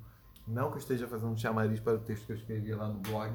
não 0.47 0.69
que 0.71 0.77
eu 0.77 0.79
esteja 0.79 1.09
fazendo 1.09 1.39
chamariz 1.39 1.81
para 1.81 1.95
o 1.95 1.99
texto 1.99 2.27
que 2.27 2.33
eu 2.33 2.37
escrevi 2.37 2.75
lá 2.75 2.87
no 2.87 3.01
blog, 3.01 3.35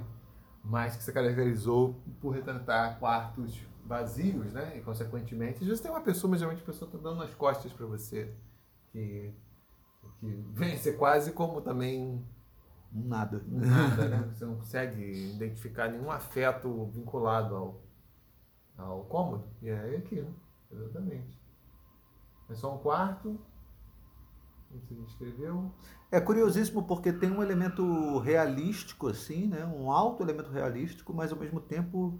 mas 0.63 0.95
que 0.95 1.03
se 1.03 1.11
caracterizou 1.11 1.95
por 2.19 2.31
retratar 2.31 2.99
quartos 2.99 3.59
vazios, 3.85 4.53
né? 4.53 4.77
E, 4.77 4.81
consequentemente, 4.81 5.59
às 5.61 5.67
vezes 5.67 5.81
tem 5.81 5.89
uma 5.89 6.01
pessoa, 6.01 6.29
mas 6.29 6.39
geralmente 6.39 6.61
a 6.61 6.65
pessoa 6.65 6.87
está 6.87 6.97
dando 7.01 7.17
nas 7.19 7.33
costas 7.33 7.73
para 7.73 7.85
você, 7.85 8.33
que, 8.91 9.33
que 10.19 10.27
vem 10.53 10.77
ser 10.77 10.93
quase 10.93 11.31
como 11.31 11.61
também 11.61 12.23
nada. 12.91 13.43
Nada, 13.49 14.07
né? 14.07 14.31
Você 14.33 14.45
não 14.45 14.55
consegue 14.55 15.33
identificar 15.33 15.89
nenhum 15.89 16.11
afeto 16.11 16.85
vinculado 16.93 17.55
ao, 17.55 17.81
ao 18.77 19.05
cômodo. 19.05 19.47
E 19.61 19.69
é 19.69 19.97
aquilo, 19.97 20.35
exatamente. 20.71 21.39
É 22.49 22.55
só 22.55 22.75
um 22.75 22.79
quarto, 22.79 23.39
escreveu. 25.07 25.71
É 26.11 26.19
curiosíssimo 26.19 26.83
porque 26.83 27.11
tem 27.11 27.31
um 27.31 27.41
elemento 27.41 28.19
realístico, 28.19 29.07
assim, 29.07 29.47
né? 29.47 29.65
um 29.65 29.91
alto 29.91 30.23
elemento 30.23 30.51
realístico, 30.51 31.13
mas 31.13 31.31
ao 31.31 31.37
mesmo 31.37 31.59
tempo 31.59 32.19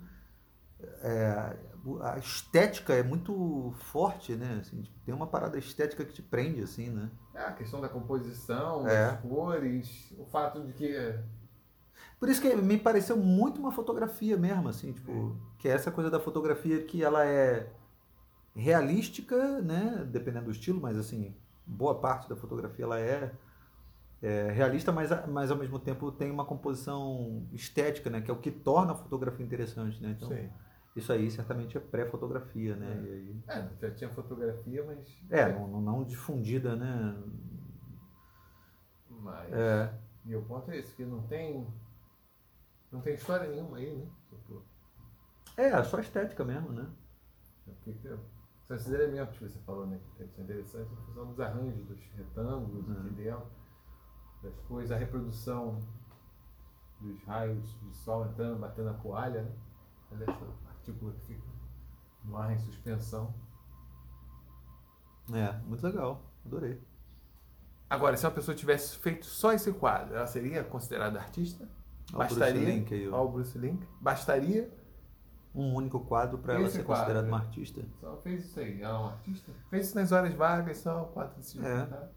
é, 1.01 1.57
a 2.01 2.17
estética 2.17 2.93
é 2.93 3.03
muito 3.03 3.73
forte, 3.75 4.35
né? 4.35 4.59
Assim, 4.61 4.81
tipo, 4.81 4.97
tem 5.05 5.13
uma 5.13 5.27
parada 5.27 5.57
estética 5.57 6.05
que 6.05 6.13
te 6.13 6.21
prende, 6.21 6.61
assim, 6.61 6.89
né? 6.89 7.09
É, 7.33 7.43
a 7.43 7.51
questão 7.51 7.81
da 7.81 7.89
composição, 7.89 8.87
é. 8.87 9.11
das 9.11 9.21
cores, 9.21 10.13
o 10.17 10.25
fato 10.25 10.65
de 10.65 10.73
que. 10.73 11.19
Por 12.19 12.29
isso 12.29 12.41
que 12.41 12.53
me 12.55 12.77
pareceu 12.77 13.17
muito 13.17 13.59
uma 13.59 13.71
fotografia 13.71 14.37
mesmo, 14.37 14.67
assim, 14.69 14.91
tipo, 14.93 15.11
é. 15.11 15.57
que 15.57 15.67
é 15.67 15.71
essa 15.71 15.91
coisa 15.91 16.09
da 16.09 16.19
fotografia 16.19 16.83
que 16.83 17.03
ela 17.03 17.25
é 17.25 17.71
realística, 18.55 19.61
né? 19.61 20.05
Dependendo 20.09 20.45
do 20.45 20.51
estilo, 20.51 20.81
mas 20.81 20.97
assim, 20.97 21.35
boa 21.69 21.99
parte 21.99 22.27
da 22.27 22.35
fotografia 22.35 22.83
ela 22.83 22.99
é, 22.99 23.31
é, 24.21 24.51
realista, 24.51 24.91
mas, 24.91 25.09
mas 25.27 25.51
ao 25.51 25.57
mesmo 25.57 25.79
tempo 25.79 26.11
tem 26.11 26.31
uma 26.31 26.43
composição 26.45 27.47
estética, 27.53 28.09
né? 28.09 28.21
Que 28.21 28.31
é 28.31 28.33
o 28.33 28.39
que 28.39 28.51
torna 28.51 28.93
a 28.93 28.95
fotografia 28.95 29.45
interessante, 29.45 30.01
né? 30.01 30.15
Então, 30.17 30.29
Sim. 30.29 30.49
isso 30.95 31.13
aí 31.13 31.29
certamente 31.29 31.77
é 31.77 31.79
pré-fotografia, 31.79 32.75
né? 32.75 32.87
É. 33.47 33.53
Aí... 33.53 33.61
é, 33.61 33.69
já 33.79 33.91
tinha 33.91 34.09
fotografia, 34.09 34.83
mas... 34.83 35.07
É, 35.29 35.53
não, 35.53 35.81
não 35.81 36.03
difundida, 36.03 36.75
né? 36.75 37.15
Mas... 39.09 39.53
É. 39.53 39.93
E 40.25 40.35
o 40.35 40.41
ponto 40.41 40.69
é 40.71 40.77
esse, 40.77 40.93
que 40.95 41.05
não 41.05 41.21
tem... 41.23 41.67
Não 42.91 43.01
tem 43.01 43.13
história 43.13 43.47
nenhuma 43.47 43.77
aí, 43.77 43.95
né? 43.95 44.07
Tipo... 44.29 44.63
É, 45.55 45.83
só 45.83 45.99
estética 45.99 46.43
mesmo, 46.43 46.71
né? 46.71 46.89
É 47.67 47.71
porque 47.83 48.09
são 48.69 48.77
esses 48.77 48.93
elementos 48.93 49.35
que 49.35 49.47
você 49.47 49.57
falou, 49.65 49.87
né? 49.87 49.99
Que 50.15 50.21
é 50.21 50.25
interessante 50.43 50.93
a 50.93 51.05
função 51.07 51.25
dos 51.25 51.39
arranjos, 51.39 51.87
dos 51.87 51.99
retângulos 52.15 52.87
uhum. 52.87 52.99
aqui 52.99 53.09
dentro, 53.15 53.47
das 54.43 54.59
coisas, 54.67 54.91
a 54.91 54.95
reprodução 54.95 55.79
dos 57.01 57.19
raios 57.23 57.75
de 57.81 57.97
sol 57.97 58.27
entrando, 58.27 58.59
batendo 58.59 58.89
a 58.89 58.93
poalha, 58.93 59.41
né? 59.41 59.51
Olha 60.11 60.23
essa 60.23 60.45
partícula 60.63 61.11
que 61.13 61.33
fica 61.33 61.47
no 62.23 62.37
ar 62.37 62.51
em 62.51 62.59
suspensão. 62.59 63.33
É, 65.33 65.51
muito 65.65 65.83
legal. 65.83 66.23
Adorei. 66.45 66.79
Agora, 67.89 68.15
se 68.17 68.25
uma 68.25 68.31
pessoa 68.31 68.53
tivesse 68.53 68.97
feito 68.97 69.25
só 69.25 69.51
esse 69.51 69.73
quadro, 69.73 70.15
ela 70.15 70.27
seria 70.27 70.63
considerada 70.63 71.19
artista? 71.19 71.67
Bastaria. 72.11 72.53
Bruce 72.53 72.65
Link. 72.65 73.09
Bruce 73.31 73.57
Link. 73.57 73.87
Bastaria 73.99 74.78
um 75.53 75.73
único 75.73 75.99
quadro 76.01 76.37
para 76.37 76.55
ela 76.55 76.69
ser 76.69 76.83
quadro, 76.83 77.05
considerada 77.05 77.27
uma 77.27 77.39
artista. 77.39 77.81
Só 77.99 78.17
fez 78.17 78.45
isso 78.45 78.59
aí, 78.59 78.81
ela 78.81 78.93
é 78.93 78.99
uma 78.99 79.11
artista? 79.11 79.51
Fez 79.69 79.87
isso 79.87 79.95
nas 79.95 80.11
horas 80.11 80.33
vagas, 80.33 80.77
só 80.77 81.05
quatro 81.05 81.37
desse 81.37 81.63
é. 81.63 81.85
tá? 81.85 82.09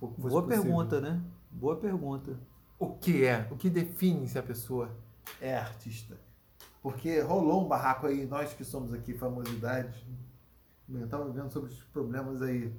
Boa 0.00 0.12
possível. 0.12 0.42
pergunta, 0.44 1.00
né? 1.00 1.22
Boa 1.50 1.76
pergunta. 1.76 2.38
O 2.78 2.94
que 2.94 3.24
é? 3.24 3.48
O 3.50 3.56
que 3.56 3.70
define 3.70 4.28
se 4.28 4.38
a 4.38 4.42
pessoa 4.42 4.94
é 5.40 5.56
artista? 5.56 6.16
Porque 6.82 7.20
rolou 7.20 7.64
um 7.64 7.68
barraco 7.68 8.06
aí, 8.06 8.26
nós 8.26 8.52
que 8.52 8.64
somos 8.64 8.92
aqui 8.92 9.14
famosidades, 9.14 10.04
eu 10.88 11.04
estava 11.04 11.28
vendo 11.30 11.50
sobre 11.50 11.70
os 11.70 11.82
problemas 11.84 12.40
aí 12.40 12.72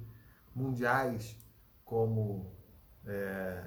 mundiais, 0.54 1.36
como 1.84 2.50
é, 3.04 3.62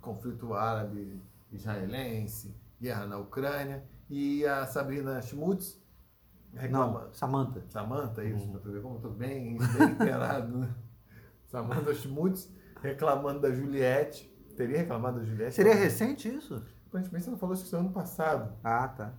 conflito 0.00 0.52
árabe-israelense, 0.52 2.54
guerra 2.80 3.06
na 3.06 3.18
Ucrânia, 3.18 3.84
e 4.08 4.44
a 4.46 4.66
Sabrina 4.66 5.20
Schmutz 5.22 5.80
reclama. 6.52 7.04
Não, 7.04 7.14
Samantha. 7.14 7.62
Samantha, 7.68 8.24
isso, 8.24 8.44
uhum. 8.44 8.52
para 8.52 8.60
tu 8.60 8.72
ver 8.72 8.82
como 8.82 8.96
eu 8.96 9.00
tô 9.00 9.10
bem, 9.10 9.56
bem 9.58 9.90
inteirado, 9.92 10.58
né? 10.58 10.74
Samantha 11.46 11.94
Schmutz 11.94 12.50
reclamando 12.82 13.40
da 13.40 13.50
Juliette. 13.50 14.32
Teria 14.56 14.78
reclamado 14.78 15.18
da 15.18 15.24
Juliette? 15.24 15.54
Seria 15.54 15.74
recente 15.74 16.28
isso? 16.28 16.62
Aparentemente 16.88 17.28
não 17.28 17.38
falou 17.38 17.54
isso 17.54 17.76
ano 17.76 17.90
passado. 17.90 18.54
Ah, 18.62 18.86
tá. 18.86 19.12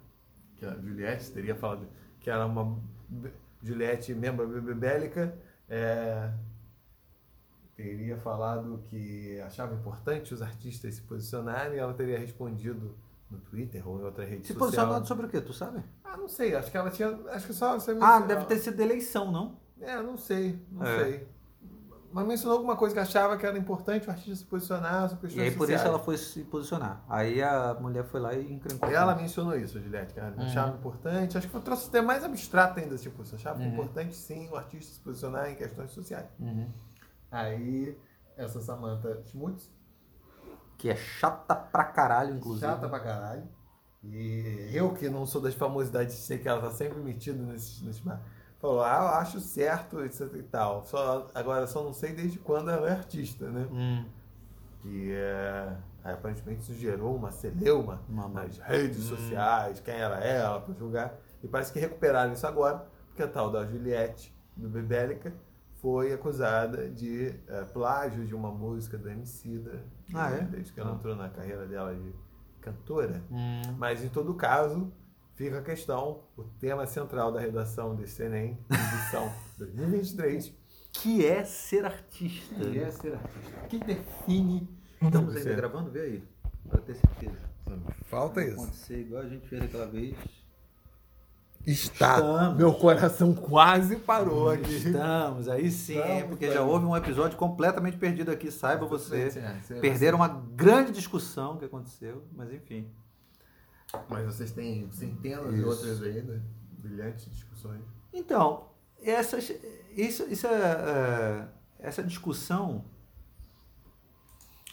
Que 0.55 0.65
a 0.65 0.75
Juliette 0.75 1.31
teria 1.31 1.55
falado 1.55 1.87
que 2.19 2.29
era 2.29 2.45
uma 2.45 2.79
Juliette 3.61 4.13
membro 4.13 4.47
bélica. 4.75 5.37
É, 5.67 6.31
teria 7.75 8.17
falado 8.17 8.83
que 8.89 9.39
achava 9.41 9.75
importante 9.75 10.33
os 10.33 10.41
artistas 10.41 10.95
se 10.95 11.01
posicionarem 11.01 11.75
e 11.75 11.79
ela 11.79 11.93
teria 11.93 12.17
respondido 12.17 12.95
no 13.29 13.39
Twitter 13.39 13.87
ou 13.87 13.99
em 13.99 14.03
outra 14.03 14.23
rede 14.25 14.45
Se 14.47 14.53
social. 14.53 14.69
Se 14.69 14.75
posicionando 14.75 15.07
sobre 15.07 15.25
o 15.25 15.29
quê? 15.29 15.41
Tu 15.41 15.53
sabe? 15.53 15.83
Ah, 16.03 16.15
não 16.17 16.27
sei. 16.27 16.55
Acho 16.55 16.69
que 16.71 16.77
ela 16.77 16.89
tinha. 16.91 17.09
Acho 17.31 17.47
que 17.47 17.53
só. 17.53 17.77
ah, 18.01 18.19
deve 18.21 18.45
ter 18.45 18.57
sido 18.59 18.79
eleição, 18.79 19.31
não? 19.31 19.57
É, 19.81 20.01
não 20.01 20.17
sei. 20.17 20.59
Não 20.71 20.85
é. 20.85 21.03
sei. 21.03 21.27
mas 22.13 22.25
mencionou 22.25 22.55
alguma 22.57 22.77
coisa 22.77 22.95
que 22.95 23.01
achava 23.01 23.35
que 23.37 23.45
era 23.45 23.57
importante 23.57 24.07
o 24.07 24.11
artista 24.11 24.35
se 24.37 24.45
posicionar 24.45 25.09
sobre 25.09 25.27
questões 25.27 25.37
E 25.37 25.49
aí 25.49 25.51
por 25.51 25.59
sociais. 25.67 25.81
isso 25.81 25.89
ela 25.89 25.99
foi 25.99 26.17
se 26.17 26.43
posicionar. 26.43 27.03
Aí 27.09 27.43
a 27.43 27.73
mulher 27.73 28.05
foi 28.05 28.21
lá 28.21 28.33
e 28.33 28.53
encrencou. 28.53 28.89
Ela 28.89 29.13
mencionou 29.15 29.53
isso, 29.57 29.81
Juliette, 29.81 30.13
que 30.13 30.19
ela 30.21 30.29
Uhum. 30.31 30.43
achava 30.45 30.77
importante. 30.77 31.37
Acho 31.37 31.49
que 31.49 31.53
eu 31.55 31.61
trouxe 31.61 31.89
até 31.89 32.01
mais 32.01 32.23
abstrato 32.23 32.79
ainda, 32.79 32.95
tipo, 32.97 33.21
você 33.25 33.35
achava 33.35 33.59
Uhum. 33.59 33.67
importante 33.73 34.15
sim 34.15 34.47
o 34.49 34.55
artista 34.55 34.93
se 34.93 34.99
posicionar 35.01 35.49
em 35.51 35.55
questões 35.55 35.91
sociais. 35.91 36.27
Uhum. 36.39 36.69
Aí, 37.29 37.97
essa 38.37 38.61
Samantha 38.61 39.21
Schmutz, 39.25 39.69
Que 40.77 40.89
é 40.89 40.95
chata 40.95 41.55
pra 41.55 41.83
caralho, 41.85 42.35
inclusive. 42.35 42.65
chata 42.65 42.87
pra 42.89 42.99
caralho. 42.99 43.43
E 44.03 44.69
eu 44.71 44.93
que 44.93 45.09
não 45.09 45.25
sou 45.25 45.41
das 45.41 45.53
famosidades, 45.55 46.15
sei 46.15 46.37
que 46.37 46.47
ela 46.47 46.61
tá 46.61 46.71
sempre 46.71 46.99
metida 46.99 47.41
nesses 47.41 47.99
bar. 47.99 48.21
Falou, 48.59 48.83
ah, 48.83 48.97
eu 49.01 49.07
acho 49.19 49.39
certo, 49.39 50.03
etc 50.03 50.31
e 50.35 50.43
tal. 50.43 50.83
Só, 50.85 51.27
agora 51.33 51.65
só 51.67 51.83
não 51.83 51.93
sei 51.93 52.13
desde 52.13 52.37
quando 52.39 52.69
ela 52.69 52.87
é 52.87 52.91
artista, 52.93 53.47
né? 53.49 53.67
Hum. 53.71 54.05
E 54.83 55.11
é, 55.11 55.75
aí, 56.03 56.13
aparentemente 56.13 56.61
isso 56.61 56.73
gerou 56.75 57.15
uma 57.15 57.31
celeuma 57.31 58.01
Uma- 58.07 58.27
nas 58.27 58.57
redes 58.59 59.05
Hum. 59.11 59.15
sociais, 59.15 59.79
quem 59.79 59.95
era 59.95 60.17
ela 60.23 60.61
para 60.61 60.73
julgar. 60.75 61.15
E 61.43 61.47
parece 61.47 61.73
que 61.73 61.79
recuperaram 61.79 62.33
isso 62.33 62.45
agora, 62.45 62.85
porque 63.07 63.23
a 63.23 63.27
tal 63.27 63.49
da 63.51 63.65
Juliette, 63.65 64.33
do 64.55 64.69
Bebélica, 64.69 65.33
foi 65.85 66.11
acusada 66.11 66.89
de 66.89 67.27
é, 67.47 67.63
plágio 67.65 68.25
de 68.25 68.33
uma 68.33 68.49
música 68.49 68.97
do 68.97 69.07
Emicida, 69.07 69.83
Ah, 70.15 70.31
é? 70.31 70.41
desde 70.41 70.73
que 70.73 70.79
ela 70.79 70.95
entrou 70.95 71.15
na 71.15 71.29
carreira 71.29 71.67
dela 71.67 71.93
de 71.93 72.11
cantora. 72.59 73.21
Hum. 73.29 73.61
Mas 73.77 74.03
em 74.03 74.09
todo 74.09 74.33
caso, 74.33 74.91
fica 75.35 75.59
a 75.59 75.61
questão, 75.61 76.23
o 76.35 76.43
tema 76.59 76.87
central 76.87 77.31
da 77.31 77.39
redação 77.39 77.95
desse 77.95 78.23
Enem, 78.23 78.57
edição 78.67 79.31
2023, 79.59 80.51
Que 80.91 81.23
é 81.23 81.43
ser 81.43 81.85
artista. 81.85 82.55
que 82.55 82.79
é 82.79 82.89
ser 82.89 83.13
artista. 83.13 83.59
O 83.63 83.67
que 83.67 83.77
define 83.77 84.67
Estamos 84.99 85.33
você? 85.35 85.39
ainda 85.49 85.53
gravando? 85.55 85.91
Vê 85.91 86.01
aí. 86.01 86.23
Pra 86.67 86.81
ter 86.81 86.95
certeza. 86.95 87.37
Falta 88.05 88.41
isso. 88.43 88.55
acontecer 88.55 89.01
igual 89.01 89.21
a 89.21 89.29
gente 89.29 89.47
fez 89.47 89.61
aquela 89.61 89.85
vez. 89.85 90.17
Está. 91.65 92.15
Estamos. 92.15 92.57
Meu 92.57 92.73
coração 92.73 93.33
quase 93.33 93.95
parou 93.95 94.49
aqui. 94.51 94.75
Estamos, 94.75 95.47
aí 95.47 95.71
sim, 95.71 95.97
Estamos, 95.97 96.23
porque 96.29 96.51
já 96.51 96.61
houve 96.61 96.85
um 96.85 96.95
episódio 96.95 97.37
completamente 97.37 97.97
perdido 97.97 98.29
aqui, 98.31 98.51
saiba 98.51 98.85
você. 98.85 99.29
É, 99.71 99.79
Perderam 99.79 100.17
uma 100.19 100.27
grande 100.27 100.91
discussão 100.91 101.57
que 101.57 101.65
aconteceu, 101.65 102.23
mas 102.35 102.51
enfim. 102.53 102.87
Mas 104.09 104.25
vocês 104.25 104.51
têm 104.51 104.91
centenas 104.91 105.51
de 105.53 105.59
Isso. 105.59 105.67
outras 105.69 106.01
aí, 106.03 106.21
né? 106.21 106.41
Brilhantes 106.77 107.25
discussões. 107.31 107.81
Então, 108.13 108.69
essas, 109.01 109.51
isso, 109.95 110.23
isso 110.29 110.45
é, 110.45 110.51
é, 110.51 111.47
essa 111.79 112.03
discussão, 112.03 112.85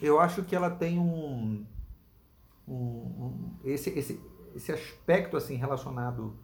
eu 0.01 0.20
acho 0.20 0.43
que 0.43 0.55
ela 0.55 0.70
tem 0.70 0.99
um, 0.99 1.64
um, 2.68 2.74
um- 2.74 3.57
esse, 3.64 3.90
esse, 3.90 4.20
esse 4.55 4.72
aspecto 4.72 5.36
assim 5.36 5.57
relacionado 5.57 6.36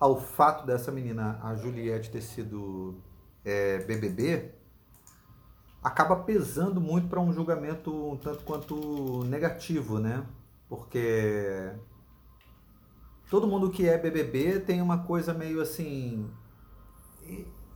ao 0.00 0.20
fato 0.20 0.66
dessa 0.66 0.92
menina, 0.92 1.40
a 1.42 1.54
Juliette, 1.56 2.10
ter 2.10 2.22
sido 2.22 2.96
é, 3.44 3.78
BBB, 3.84 4.52
acaba 5.82 6.16
pesando 6.16 6.80
muito 6.80 7.08
para 7.08 7.20
um 7.20 7.32
julgamento 7.32 7.92
um 8.12 8.16
tanto 8.16 8.44
quanto 8.44 9.24
negativo, 9.24 9.98
né? 9.98 10.24
Porque 10.68 11.72
todo 13.30 13.46
mundo 13.46 13.70
que 13.70 13.88
é 13.88 13.96
BBB 13.96 14.60
tem 14.60 14.82
uma 14.82 14.98
coisa 15.04 15.32
meio 15.32 15.60
assim. 15.60 16.28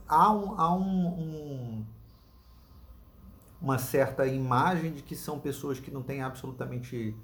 Há, 0.07 0.31
um, 0.31 0.59
há 0.59 0.73
um, 0.75 1.07
um- 1.07 1.85
uma 3.61 3.77
certa 3.77 4.25
imagem 4.27 4.93
de 4.93 5.01
que 5.01 5.15
são 5.15 5.39
pessoas 5.39 5.79
que 5.79 5.89
não 5.91 6.03
têm 6.03 6.21
absolutamente 6.21 7.15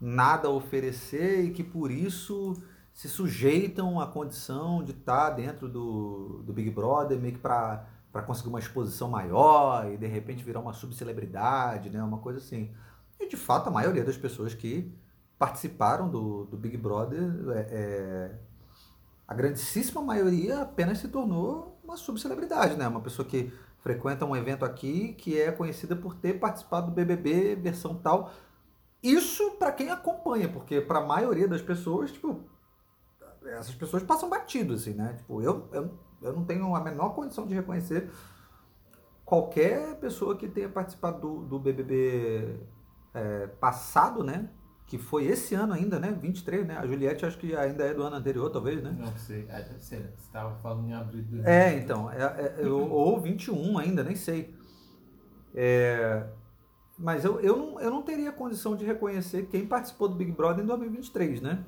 nada 0.00 0.48
a 0.48 0.50
oferecer 0.50 1.44
e 1.44 1.50
que 1.52 1.64
por 1.64 1.90
isso 1.90 2.62
se 2.94 3.08
sujeitam 3.08 4.00
à 4.00 4.06
condição 4.06 4.82
de 4.82 4.92
estar 4.92 5.30
dentro 5.30 5.68
do, 5.68 6.42
do 6.44 6.52
Big 6.52 6.70
Brother 6.70 7.18
meio 7.18 7.34
que 7.34 7.40
para 7.40 7.86
conseguir 8.24 8.48
uma 8.48 8.60
exposição 8.60 9.08
maior 9.08 9.90
e 9.90 9.96
de 9.96 10.06
repente 10.06 10.44
virar 10.44 10.60
uma 10.60 10.72
subcelebridade, 10.72 11.90
né? 11.90 12.00
uma 12.02 12.18
coisa 12.18 12.38
assim. 12.38 12.72
E 13.18 13.28
de 13.28 13.36
fato 13.36 13.68
a 13.68 13.72
maioria 13.72 14.04
das 14.04 14.16
pessoas 14.16 14.54
que 14.54 14.94
participaram 15.36 16.08
do, 16.08 16.44
do 16.44 16.56
Big 16.56 16.76
Brother, 16.76 17.20
é, 17.50 17.58
é, 17.58 18.38
a 19.26 19.34
grandíssima 19.34 20.00
maioria 20.00 20.60
apenas 20.60 20.98
se 20.98 21.08
tornou 21.08 21.76
uma 21.82 21.96
subcelebridade, 21.96 22.76
né? 22.76 22.86
Uma 22.86 23.00
pessoa 23.00 23.26
que 23.26 23.52
frequenta 23.80 24.24
um 24.24 24.36
evento 24.36 24.64
aqui 24.64 25.14
que 25.14 25.38
é 25.38 25.50
conhecida 25.50 25.96
por 25.96 26.14
ter 26.14 26.34
participado 26.34 26.86
do 26.86 26.92
BBB 26.92 27.56
versão 27.56 27.96
tal. 27.96 28.32
Isso 29.02 29.50
para 29.58 29.72
quem 29.72 29.90
acompanha, 29.90 30.48
porque 30.48 30.80
para 30.80 31.00
a 31.00 31.06
maioria 31.06 31.48
das 31.48 31.60
pessoas, 31.60 32.12
tipo, 32.12 32.44
essas 33.46 33.74
pessoas 33.74 34.02
passam 34.02 34.28
batido, 34.28 34.74
assim, 34.74 34.94
né? 34.94 35.14
Tipo, 35.18 35.42
eu, 35.42 35.68
eu, 35.72 35.90
eu 36.22 36.32
não 36.32 36.44
tenho 36.44 36.74
a 36.74 36.80
menor 36.80 37.10
condição 37.10 37.46
de 37.46 37.54
reconhecer 37.54 38.10
qualquer 39.24 39.96
pessoa 39.96 40.36
que 40.36 40.48
tenha 40.48 40.68
participado 40.68 41.20
do, 41.20 41.44
do 41.46 41.58
BBB 41.58 42.60
é, 43.12 43.46
passado, 43.46 44.22
né? 44.22 44.48
Que 44.86 44.98
foi 44.98 45.24
esse 45.24 45.54
ano 45.54 45.72
ainda, 45.72 45.98
né? 45.98 46.12
23, 46.12 46.66
né? 46.66 46.76
A 46.76 46.86
Juliette 46.86 47.24
acho 47.24 47.38
que 47.38 47.56
ainda 47.56 47.84
é 47.84 47.94
do 47.94 48.02
ano 48.02 48.16
anterior, 48.16 48.50
talvez, 48.50 48.82
né? 48.82 48.94
Não 48.98 49.16
sei. 49.16 49.46
É. 49.48 49.62
Você 49.78 49.96
estava 50.18 50.54
falando 50.56 50.86
em 50.88 50.92
abril 50.92 51.22
de 51.22 51.40
É, 51.46 51.78
então. 51.78 52.10
É, 52.10 52.22
é, 52.22 52.54
eu- 52.58 52.90
ou 52.90 53.18
21 53.18 53.78
ainda, 53.78 54.04
nem 54.04 54.14
sei. 54.14 54.54
É, 55.54 56.26
mas 56.98 57.24
eu, 57.24 57.40
eu, 57.40 57.56
não, 57.56 57.80
eu 57.80 57.90
não 57.90 58.02
teria 58.02 58.30
condição 58.30 58.76
de 58.76 58.84
reconhecer 58.84 59.46
quem 59.46 59.66
participou 59.66 60.08
do 60.08 60.14
Big 60.14 60.32
Brother 60.32 60.62
em 60.62 60.66
2023, 60.66 61.40
né? 61.40 61.64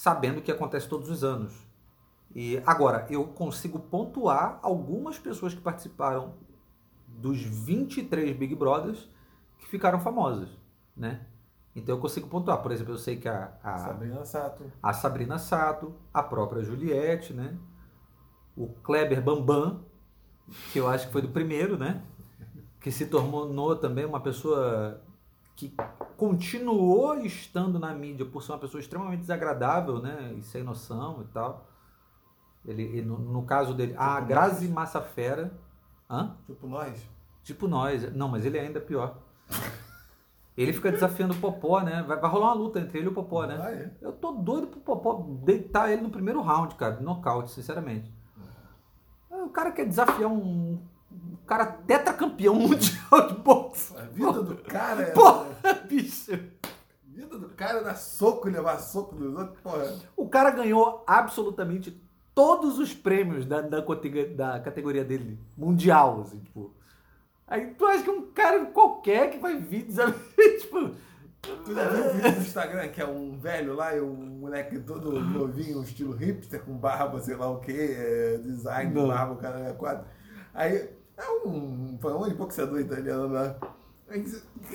Sabendo 0.00 0.40
que 0.40 0.50
acontece 0.50 0.88
todos 0.88 1.10
os 1.10 1.22
anos. 1.22 1.52
E 2.34 2.56
agora, 2.64 3.06
eu 3.10 3.22
consigo 3.22 3.78
pontuar 3.78 4.58
algumas 4.62 5.18
pessoas 5.18 5.52
que 5.52 5.60
participaram 5.60 6.36
dos 7.06 7.42
23 7.42 8.34
Big 8.34 8.54
Brothers 8.54 9.10
que 9.58 9.66
ficaram 9.66 10.00
famosas, 10.00 10.48
né? 10.96 11.26
Então 11.76 11.96
eu 11.96 12.00
consigo 12.00 12.28
pontuar. 12.28 12.62
Por 12.62 12.72
exemplo, 12.72 12.94
eu 12.94 12.96
sei 12.96 13.16
que 13.16 13.28
a, 13.28 13.52
a, 13.62 13.76
Sabrina 13.76 14.24
Sato. 14.24 14.72
a 14.82 14.92
Sabrina 14.94 15.38
Sato, 15.38 15.94
a 16.14 16.22
própria 16.22 16.62
Juliette, 16.62 17.34
né? 17.34 17.58
O 18.56 18.68
Kleber 18.68 19.22
Bambam, 19.22 19.84
que 20.72 20.78
eu 20.78 20.88
acho 20.88 21.08
que 21.08 21.12
foi 21.12 21.20
do 21.20 21.28
primeiro, 21.28 21.76
né? 21.76 22.02
Que 22.80 22.90
se 22.90 23.04
tornou 23.04 23.76
também 23.76 24.06
uma 24.06 24.20
pessoa 24.20 25.02
que 25.60 25.76
continuou 26.16 27.18
estando 27.18 27.78
na 27.78 27.92
mídia 27.92 28.24
por 28.24 28.42
ser 28.42 28.52
uma 28.52 28.58
pessoa 28.58 28.80
extremamente 28.80 29.20
desagradável, 29.20 30.00
né? 30.00 30.34
E 30.38 30.42
sem 30.42 30.62
noção 30.62 31.22
e 31.22 31.32
tal. 31.32 31.68
Ele, 32.64 32.98
e 32.98 33.02
no, 33.02 33.18
no 33.18 33.42
caso 33.42 33.74
dele, 33.74 33.94
a 33.96 34.16
Tipo 34.16 34.28
Grazi 34.28 34.68
Massafera, 34.68 35.52
hã? 36.08 36.36
Tipo 36.46 36.66
nós. 36.66 37.06
Tipo 37.42 37.68
nós. 37.68 38.14
Não, 38.14 38.28
mas 38.28 38.46
ele 38.46 38.56
é 38.56 38.62
ainda 38.62 38.80
pior. 38.80 39.18
Ele 40.56 40.72
fica 40.72 40.90
desafiando 40.90 41.34
o 41.34 41.40
Popó, 41.40 41.80
né? 41.80 42.02
Vai, 42.02 42.18
vai 42.18 42.30
rolar 42.30 42.48
uma 42.48 42.54
luta 42.54 42.80
entre 42.80 42.98
ele 42.98 43.08
e 43.08 43.10
o 43.10 43.14
Popó, 43.14 43.46
né? 43.46 43.58
Ah, 43.60 43.70
é? 43.70 43.90
Eu 44.00 44.12
tô 44.12 44.32
doido 44.32 44.66
pro 44.66 44.80
Popó 44.80 45.26
deitar 45.44 45.90
ele 45.90 46.02
no 46.02 46.10
primeiro 46.10 46.40
round, 46.40 46.74
cara, 46.74 47.00
nocaute, 47.00 47.50
sinceramente. 47.50 48.12
O 49.30 49.48
cara 49.50 49.72
quer 49.72 49.86
desafiar 49.86 50.30
um 50.30 50.82
cara 51.50 51.66
tetracampeão 51.66 52.54
mundial 52.54 53.26
de 53.26 53.34
boxe. 53.34 53.96
A 53.96 54.02
vida 54.02 54.40
do 54.40 54.54
cara 54.58 55.02
é. 55.02 55.10
Porra, 55.10 55.48
bicho. 55.88 56.32
A 56.32 57.12
vida 57.12 57.36
do 57.36 57.48
cara 57.48 57.80
é 57.80 57.82
dar 57.82 57.96
soco 57.96 58.48
e 58.48 58.52
levar 58.52 58.78
soco 58.78 59.16
dos 59.16 59.34
outros, 59.36 59.58
porra. 59.60 59.98
O 60.16 60.28
cara 60.28 60.52
ganhou 60.52 61.02
absolutamente 61.08 62.00
todos 62.32 62.78
os 62.78 62.94
prêmios 62.94 63.44
da, 63.46 63.62
da, 63.62 63.80
da 63.80 64.60
categoria 64.60 65.04
dele, 65.04 65.40
mundial, 65.56 66.20
assim, 66.20 66.38
tipo. 66.38 66.72
Aí 67.48 67.74
tu 67.74 67.84
acha 67.84 68.04
que 68.04 68.10
um 68.10 68.30
cara 68.30 68.66
qualquer 68.66 69.30
que 69.30 69.38
vai 69.38 69.56
vir 69.58 69.82
desafiar, 69.82 70.22
tipo. 70.60 70.92
Tu 71.64 71.74
já 71.74 71.88
viu 71.88 72.06
o 72.06 72.12
vídeo 72.12 72.32
do 72.32 72.38
Instagram 72.42 72.88
que 72.88 73.00
é 73.00 73.06
um 73.06 73.36
velho 73.36 73.74
lá 73.74 73.96
e 73.96 74.00
um 74.00 74.14
moleque 74.14 74.78
todo 74.78 75.18
novinho, 75.18 75.82
estilo 75.82 76.12
hipster, 76.14 76.62
com 76.62 76.74
barba, 76.74 77.18
sei 77.18 77.34
lá 77.34 77.50
o 77.50 77.58
que, 77.58 78.38
design 78.44 78.92
de 78.92 79.00
Não. 79.00 79.08
barba, 79.08 79.32
o 79.32 79.36
cara 79.36 79.58
é 79.60 79.72
quadro. 79.72 80.04
Aí 80.52 80.99
é 81.20 81.46
um, 81.46 81.98
foi 82.00 82.12
um 82.12 82.34
boxeador 82.34 82.80
italiano 82.80 83.32
lá. 83.32 83.56
Aí, 84.08 84.24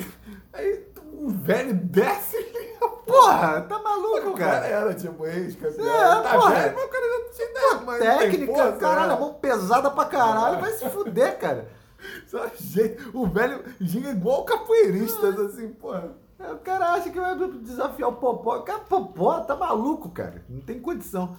aí 0.53 0.87
o 1.13 1.29
velho 1.29 1.73
desce 1.73 2.37
e 2.39 2.75
Porra, 3.05 3.61
tá 3.61 3.79
maluco, 3.79 4.29
o 4.29 4.33
cara 4.33 4.61
cara? 4.61 4.65
era 4.67 4.93
tipo 4.93 5.25
ex-campeão. 5.27 5.87
É, 5.87 6.21
tá 6.23 6.33
porra. 6.33 6.55
velho, 6.55 6.75
mas 6.75 6.85
o 6.85 6.87
cara 6.89 7.05
já 7.05 7.29
tinha 7.31 7.81
mas 7.85 7.99
Técnica, 7.99 8.53
força, 8.53 8.77
caralho, 8.77 9.07
né? 9.07 9.13
a 9.13 9.19
mão 9.19 9.33
pesada 9.35 9.91
pra 9.91 10.05
caralho, 10.05 10.59
vai 10.59 10.71
se 10.73 10.89
fuder, 10.89 11.37
cara. 11.37 11.67
Só 12.27 12.47
jeito. 12.55 13.11
O 13.17 13.27
velho 13.27 13.63
ginga 13.79 14.09
igual 14.11 14.43
capoeiristas, 14.43 15.39
assim, 15.39 15.69
porra. 15.73 16.15
É, 16.39 16.51
O 16.51 16.57
cara 16.59 16.93
acha 16.93 17.09
que 17.09 17.19
vai 17.19 17.35
desafiar 17.61 18.09
o 18.09 18.13
Popó. 18.15 18.59
Cara, 18.61 18.79
Popó 18.79 19.39
tá 19.41 19.55
maluco, 19.55 20.09
cara. 20.09 20.43
Não 20.49 20.61
tem 20.61 20.79
condição. 20.79 21.35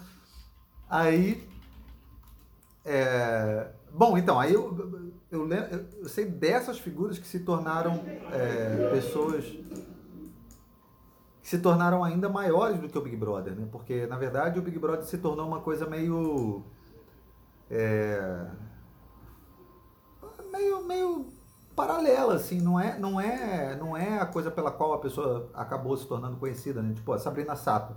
Aí. 0.88 1.46
é, 2.84 3.66
Bom, 3.96 4.16
então, 4.18 4.38
aí 4.38 4.52
eu- 4.52 4.76
eu, 5.30 5.44
lembro, 5.44 5.86
eu 6.00 6.08
sei 6.08 6.26
dessas 6.26 6.78
figuras 6.78 7.18
que 7.18 7.26
se 7.26 7.40
tornaram 7.40 8.04
é, 8.32 8.88
pessoas 8.90 9.44
que 11.42 11.48
se 11.48 11.58
tornaram 11.58 12.02
ainda 12.04 12.28
maiores 12.28 12.80
do 12.80 12.88
que 12.88 12.98
o 12.98 13.00
Big 13.00 13.16
Brother, 13.16 13.54
né? 13.54 13.68
Porque 13.70 14.06
na 14.06 14.16
verdade 14.18 14.58
o 14.58 14.62
Big 14.62 14.78
Brother 14.78 15.04
se 15.04 15.18
tornou 15.18 15.46
uma 15.46 15.60
coisa 15.60 15.86
meio 15.86 16.64
é, 17.70 18.46
meio 20.52 20.82
meio 20.84 21.26
paralela 21.74 22.34
assim, 22.34 22.60
não 22.60 22.78
é 22.80 22.98
não 22.98 23.20
é 23.20 23.76
não 23.76 23.96
é 23.96 24.18
a 24.18 24.26
coisa 24.26 24.50
pela 24.50 24.70
qual 24.70 24.92
a 24.94 24.98
pessoa 24.98 25.50
acabou 25.54 25.96
se 25.96 26.06
tornando 26.06 26.36
conhecida, 26.36 26.82
né? 26.82 26.94
Tipo 26.94 27.12
a 27.12 27.18
Sabrina 27.18 27.54
Sato. 27.56 27.94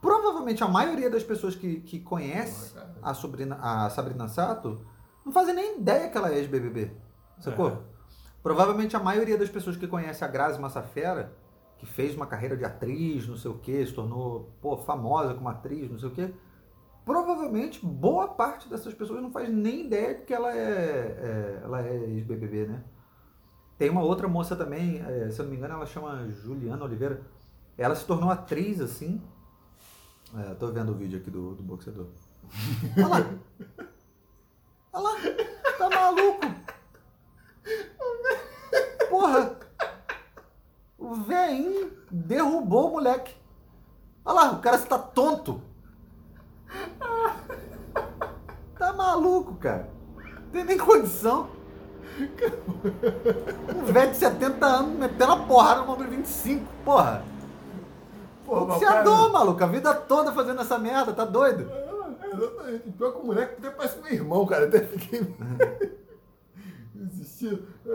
Provavelmente 0.00 0.64
a 0.64 0.68
maioria 0.68 1.10
das 1.10 1.22
pessoas 1.22 1.54
que, 1.54 1.80
que 1.80 2.00
conhece 2.00 2.74
a, 3.02 3.12
Sabrina, 3.12 3.58
a 3.60 3.90
Sabrina 3.90 4.28
Sato 4.28 4.80
não 5.24 5.32
fazem 5.32 5.54
nem 5.54 5.78
ideia 5.78 6.08
que 6.08 6.16
ela 6.16 6.32
é 6.32 6.38
ex-BBB. 6.38 6.90
Sacou? 7.38 7.68
É. 7.68 7.78
Provavelmente 8.42 8.96
a 8.96 9.00
maioria 9.00 9.36
das 9.36 9.50
pessoas 9.50 9.76
que 9.76 9.86
conhece 9.86 10.24
a 10.24 10.28
Grazi 10.28 10.58
Massafera, 10.58 11.32
que 11.76 11.84
fez 11.84 12.14
uma 12.14 12.26
carreira 12.26 12.56
de 12.56 12.64
atriz, 12.64 13.26
não 13.26 13.36
sei 13.36 13.50
o 13.50 13.58
que, 13.58 13.86
se 13.86 13.92
tornou 13.92 14.50
pô, 14.60 14.78
famosa 14.78 15.34
como 15.34 15.48
atriz, 15.48 15.90
não 15.90 15.98
sei 15.98 16.08
o 16.08 16.12
que, 16.12 16.34
provavelmente 17.04 17.84
boa 17.84 18.28
parte 18.28 18.68
dessas 18.68 18.94
pessoas 18.94 19.22
não 19.22 19.30
faz 19.30 19.48
nem 19.50 19.86
ideia 19.86 20.14
que 20.14 20.32
ela 20.32 20.54
é, 20.54 20.58
é 20.58 21.60
ela 21.62 21.82
é 21.82 21.94
ex-BBB, 21.94 22.66
né? 22.66 22.84
Tem 23.80 23.88
uma 23.88 24.02
outra 24.02 24.28
moça 24.28 24.54
também, 24.54 25.02
é, 25.02 25.30
se 25.30 25.40
eu 25.40 25.44
não 25.44 25.52
me 25.52 25.56
engano, 25.56 25.72
ela 25.72 25.86
chama 25.86 26.28
Juliana 26.28 26.84
Oliveira. 26.84 27.22
Ela 27.78 27.94
se 27.94 28.04
tornou 28.04 28.30
atriz, 28.30 28.78
assim. 28.78 29.22
É, 30.36 30.54
tô 30.54 30.68
vendo 30.70 30.92
o 30.92 30.94
vídeo 30.94 31.18
aqui 31.18 31.30
do, 31.30 31.54
do 31.54 31.62
boxeador. 31.62 32.06
Olha 32.96 33.08
lá. 33.08 33.30
Olha 34.92 35.02
lá, 35.02 35.16
tá 35.76 35.90
maluco? 35.90 36.46
Porra! 39.08 39.56
O 40.98 41.14
velhinho 41.14 41.92
derrubou 42.10 42.88
o 42.88 42.92
moleque. 42.92 43.34
Olha 44.24 44.34
lá, 44.34 44.52
o 44.52 44.60
cara 44.60 44.76
está 44.76 44.98
tonto. 44.98 45.60
Tá 48.78 48.92
maluco, 48.92 49.56
cara. 49.56 49.90
Não 50.16 50.50
tem 50.52 50.64
nem 50.64 50.78
condição. 50.78 51.50
Um 53.74 53.84
velho 53.84 54.10
de 54.10 54.16
70 54.16 54.66
anos 54.66 54.98
metendo 54.98 55.32
a 55.32 55.36
porrada 55.44 55.82
no 55.82 55.96
de 55.96 56.04
25, 56.04 56.66
porra. 56.84 57.24
Porra, 58.50 58.66
Boxeador, 58.66 59.30
maluco, 59.30 59.62
a 59.62 59.66
vida 59.68 59.94
toda 59.94 60.32
fazendo 60.32 60.60
essa 60.60 60.76
merda, 60.76 61.12
tá 61.12 61.24
doido? 61.24 61.70
Exatamente. 62.32 62.90
Pior 62.90 63.12
que 63.12 63.18
o 63.18 63.26
moleque 63.26 63.54
até 63.58 63.70
parece 63.70 64.00
meu 64.00 64.12
irmão, 64.12 64.44
cara. 64.44 64.66
Até 64.66 64.80
fiquei. 64.80 65.20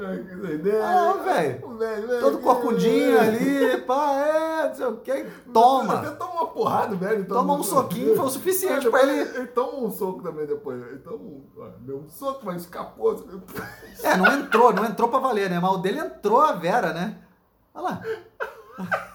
Ai, 0.01 0.23
que 0.23 0.53
ideia. 0.53 0.81
Ah, 0.81 1.13
velho. 1.23 1.61
Todo 2.21 2.39
corcundinho 2.39 3.19
ali, 3.19 3.81
pá, 3.81 4.13
é, 4.13 4.67
não 4.69 4.75
sei 4.75 4.85
o 4.85 4.97
que. 4.97 5.25
Toma. 5.53 5.95
Até 5.95 6.11
toma 6.11 6.31
uma 6.31 6.47
porrada, 6.47 6.95
velho. 6.95 7.25
Toma, 7.25 7.41
toma 7.41 7.53
um 7.55 7.63
soquinho, 7.63 8.15
foi 8.15 8.25
o 8.25 8.29
suficiente 8.29 8.89
pra 8.89 9.03
ele. 9.03 9.37
Ele 9.37 9.47
toma 9.47 9.77
um 9.79 9.91
soco 9.91 10.23
também 10.23 10.45
depois. 10.45 10.81
Ele 10.87 10.99
toma 10.99 11.17
um. 11.17 11.43
Deu 11.81 11.97
um 11.97 12.09
soco, 12.09 12.45
mas 12.45 12.61
escapou. 12.61 13.25
É, 14.01 14.15
não 14.15 14.25
entrou, 14.27 14.73
não 14.73 14.85
entrou 14.85 15.09
pra 15.09 15.19
valer, 15.19 15.49
né? 15.49 15.59
Mas 15.59 15.71
o 15.71 15.77
dele 15.79 15.99
entrou 15.99 16.39
a 16.39 16.53
Vera, 16.53 16.93
né? 16.93 17.19
Olha 17.73 17.83
lá. 17.83 18.01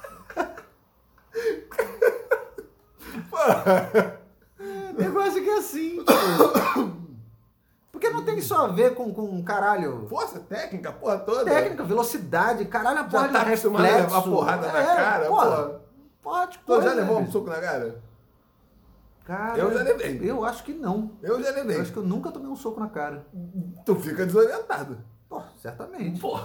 negócio 4.98 5.42
que 5.42 5.50
é 5.50 5.58
assim. 5.58 6.04
Porque 7.90 8.10
não 8.10 8.24
tem 8.24 8.40
só 8.40 8.66
a 8.66 8.68
ver 8.68 8.94
com, 8.94 9.12
com 9.12 9.42
caralho. 9.42 10.06
Força 10.08 10.40
técnica, 10.40 10.92
porra 10.92 11.18
toda. 11.18 11.44
Técnica, 11.44 11.84
velocidade, 11.84 12.64
caralho, 12.64 13.00
a 13.00 13.04
porra 13.04 13.26
já 13.26 13.32
tá 13.32 13.42
reflexo. 13.42 14.14
A 14.14 14.22
porrada 14.22 14.66
é, 14.66 14.72
na 14.72 14.84
cara, 14.84 15.26
porra. 15.26 15.46
porra. 15.46 15.80
Pode, 16.22 16.58
Tu 16.66 16.82
já 16.82 16.92
levou 16.92 17.18
um 17.18 17.30
soco 17.30 17.48
na 17.48 17.60
cara? 17.60 18.02
Cara, 19.24 19.58
eu 19.58 19.72
já 19.72 19.82
levei. 19.82 20.20
Eu 20.22 20.44
acho 20.44 20.64
que 20.64 20.72
não. 20.72 21.12
Eu 21.22 21.42
já 21.42 21.50
levei. 21.50 21.76
Eu 21.76 21.82
acho 21.82 21.92
que 21.92 21.98
eu 21.98 22.02
nunca 22.04 22.30
tomei 22.30 22.48
um 22.48 22.56
soco 22.56 22.80
na 22.80 22.88
cara. 22.88 23.26
Tu 23.84 23.94
fica 23.96 24.26
desorientado. 24.26 24.98
Pô, 25.28 25.40
certamente. 25.56 26.20
Pô. 26.20 26.38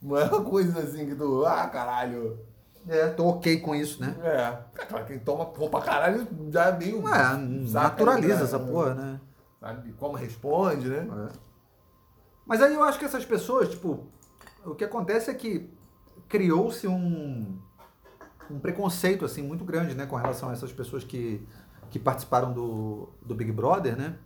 não 0.00 0.16
é 0.16 0.24
uma 0.24 0.44
coisa 0.44 0.80
assim 0.80 1.06
que 1.06 1.14
tu. 1.14 1.44
Ah, 1.44 1.68
caralho. 1.68 2.38
É, 2.88 3.08
tô 3.08 3.26
ok 3.26 3.60
com 3.60 3.74
isso, 3.74 4.00
né? 4.00 4.14
É. 4.22 4.84
claro, 4.86 5.06
quem 5.06 5.18
toma 5.18 5.46
pra 5.46 5.80
caralho 5.80 6.26
já 6.50 6.66
é 6.66 6.76
meio. 6.76 7.06
É, 7.08 7.36
naturaliza 7.70 8.38
né? 8.38 8.42
essa 8.42 8.58
porra, 8.58 8.94
né? 8.94 9.20
Sabe 9.60 9.92
como 9.92 10.16
responde, 10.16 10.88
né? 10.88 11.06
É. 11.28 11.32
Mas 12.44 12.60
aí 12.60 12.74
eu 12.74 12.82
acho 12.82 12.98
que 12.98 13.04
essas 13.04 13.24
pessoas, 13.24 13.68
tipo, 13.68 14.06
o 14.64 14.74
que 14.74 14.84
acontece 14.84 15.30
é 15.30 15.34
que 15.34 15.70
criou-se 16.28 16.88
um, 16.88 17.58
um 18.50 18.58
preconceito, 18.58 19.24
assim, 19.24 19.42
muito 19.42 19.64
grande, 19.64 19.94
né, 19.94 20.06
com 20.06 20.16
relação 20.16 20.48
a 20.48 20.52
essas 20.52 20.72
pessoas 20.72 21.04
que, 21.04 21.46
que 21.90 21.98
participaram 21.98 22.52
do, 22.52 23.10
do 23.24 23.34
Big 23.34 23.52
Brother, 23.52 23.96
né? 23.96 24.16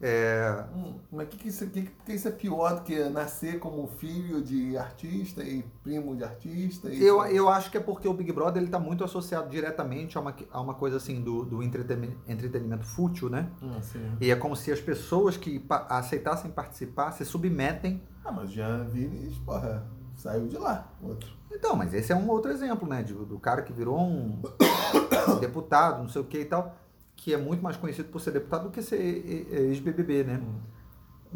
É... 0.00 0.64
Hum, 0.74 0.96
mas 1.10 1.28
que 1.28 1.36
que 1.36 1.48
isso, 1.48 1.66
que, 1.68 1.82
que 1.82 2.12
isso 2.12 2.26
é 2.26 2.30
pior 2.30 2.74
do 2.74 2.82
que 2.82 3.08
nascer 3.08 3.58
como 3.58 3.86
filho 3.86 4.42
de 4.42 4.76
artista 4.76 5.42
e 5.42 5.62
primo 5.82 6.16
de 6.16 6.24
artista? 6.24 6.88
Eu, 6.88 7.24
eu 7.26 7.48
acho 7.48 7.70
que 7.70 7.76
é 7.76 7.80
porque 7.80 8.08
o 8.08 8.12
Big 8.12 8.32
Brother 8.32 8.58
ele 8.58 8.66
está 8.66 8.78
muito 8.78 9.04
associado 9.04 9.48
diretamente 9.48 10.18
a 10.18 10.20
uma, 10.20 10.34
a 10.50 10.60
uma 10.60 10.74
coisa 10.74 10.96
assim 10.96 11.22
do, 11.22 11.44
do 11.44 11.62
entretenimento, 11.62 12.18
entretenimento 12.26 12.84
fútil, 12.84 13.30
né? 13.30 13.48
Hum, 13.62 13.80
e 14.20 14.30
é 14.30 14.36
como 14.36 14.56
se 14.56 14.72
as 14.72 14.80
pessoas 14.80 15.36
que 15.36 15.58
pa 15.58 15.86
aceitassem 15.88 16.50
participar 16.50 17.12
se 17.12 17.24
submetem. 17.24 18.02
Ah, 18.24 18.32
mas 18.32 18.50
Jean 18.50 18.84
Vines, 18.84 19.38
porra, 19.38 19.86
saiu 20.16 20.48
de 20.48 20.58
lá, 20.58 20.92
outro. 21.02 21.30
Então, 21.52 21.76
mas 21.76 21.94
esse 21.94 22.12
é 22.12 22.16
um 22.16 22.28
outro 22.28 22.50
exemplo, 22.50 22.88
né? 22.88 23.02
De, 23.02 23.14
do 23.14 23.38
cara 23.38 23.62
que 23.62 23.72
virou 23.72 24.00
um 24.00 24.42
deputado, 25.40 26.02
não 26.02 26.08
sei 26.08 26.20
o 26.20 26.24
que 26.24 26.40
e 26.40 26.44
tal 26.44 26.83
que 27.16 27.32
é 27.32 27.36
muito 27.36 27.62
mais 27.62 27.76
conhecido 27.76 28.08
por 28.08 28.20
ser 28.20 28.32
deputado 28.32 28.64
do 28.64 28.70
que 28.70 28.82
ser 28.82 28.98
ex-BBB, 28.98 30.24
né? 30.24 30.40
Hum. 30.42 30.60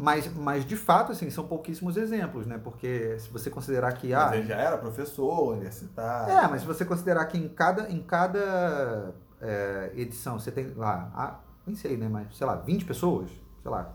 Mas, 0.01 0.33
mas, 0.33 0.65
de 0.65 0.77
fato, 0.77 1.11
assim, 1.11 1.29
são 1.29 1.45
pouquíssimos 1.45 1.97
exemplos, 1.97 2.47
né? 2.47 2.57
Porque 2.57 3.19
se 3.19 3.29
você 3.29 3.49
considerar 3.49 3.91
que... 3.91 4.13
Ah, 4.13 4.27
mas 4.27 4.39
ele 4.39 4.47
já 4.47 4.55
era 4.55 4.77
professor, 4.77 5.51
universitário... 5.51 6.33
É, 6.33 6.47
mas 6.47 6.61
se 6.61 6.67
você 6.67 6.85
considerar 6.85 7.25
que 7.25 7.37
em 7.37 7.49
cada, 7.49 7.89
em 7.91 8.01
cada 8.01 9.13
é, 9.41 9.91
edição 9.95 10.39
você 10.39 10.51
tem 10.51 10.73
lá, 10.73 11.11
ah, 11.13 11.39
nem 11.67 11.75
sei, 11.75 11.97
né? 11.97 12.07
Mas, 12.07 12.33
sei 12.37 12.47
lá, 12.47 12.55
20 12.55 12.85
pessoas, 12.85 13.29
sei 13.61 13.69
lá, 13.69 13.93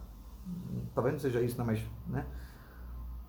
talvez 0.95 1.15
não 1.15 1.21
seja 1.21 1.41
isso, 1.41 1.57
não, 1.57 1.65
mas, 1.65 1.81
né? 2.07 2.27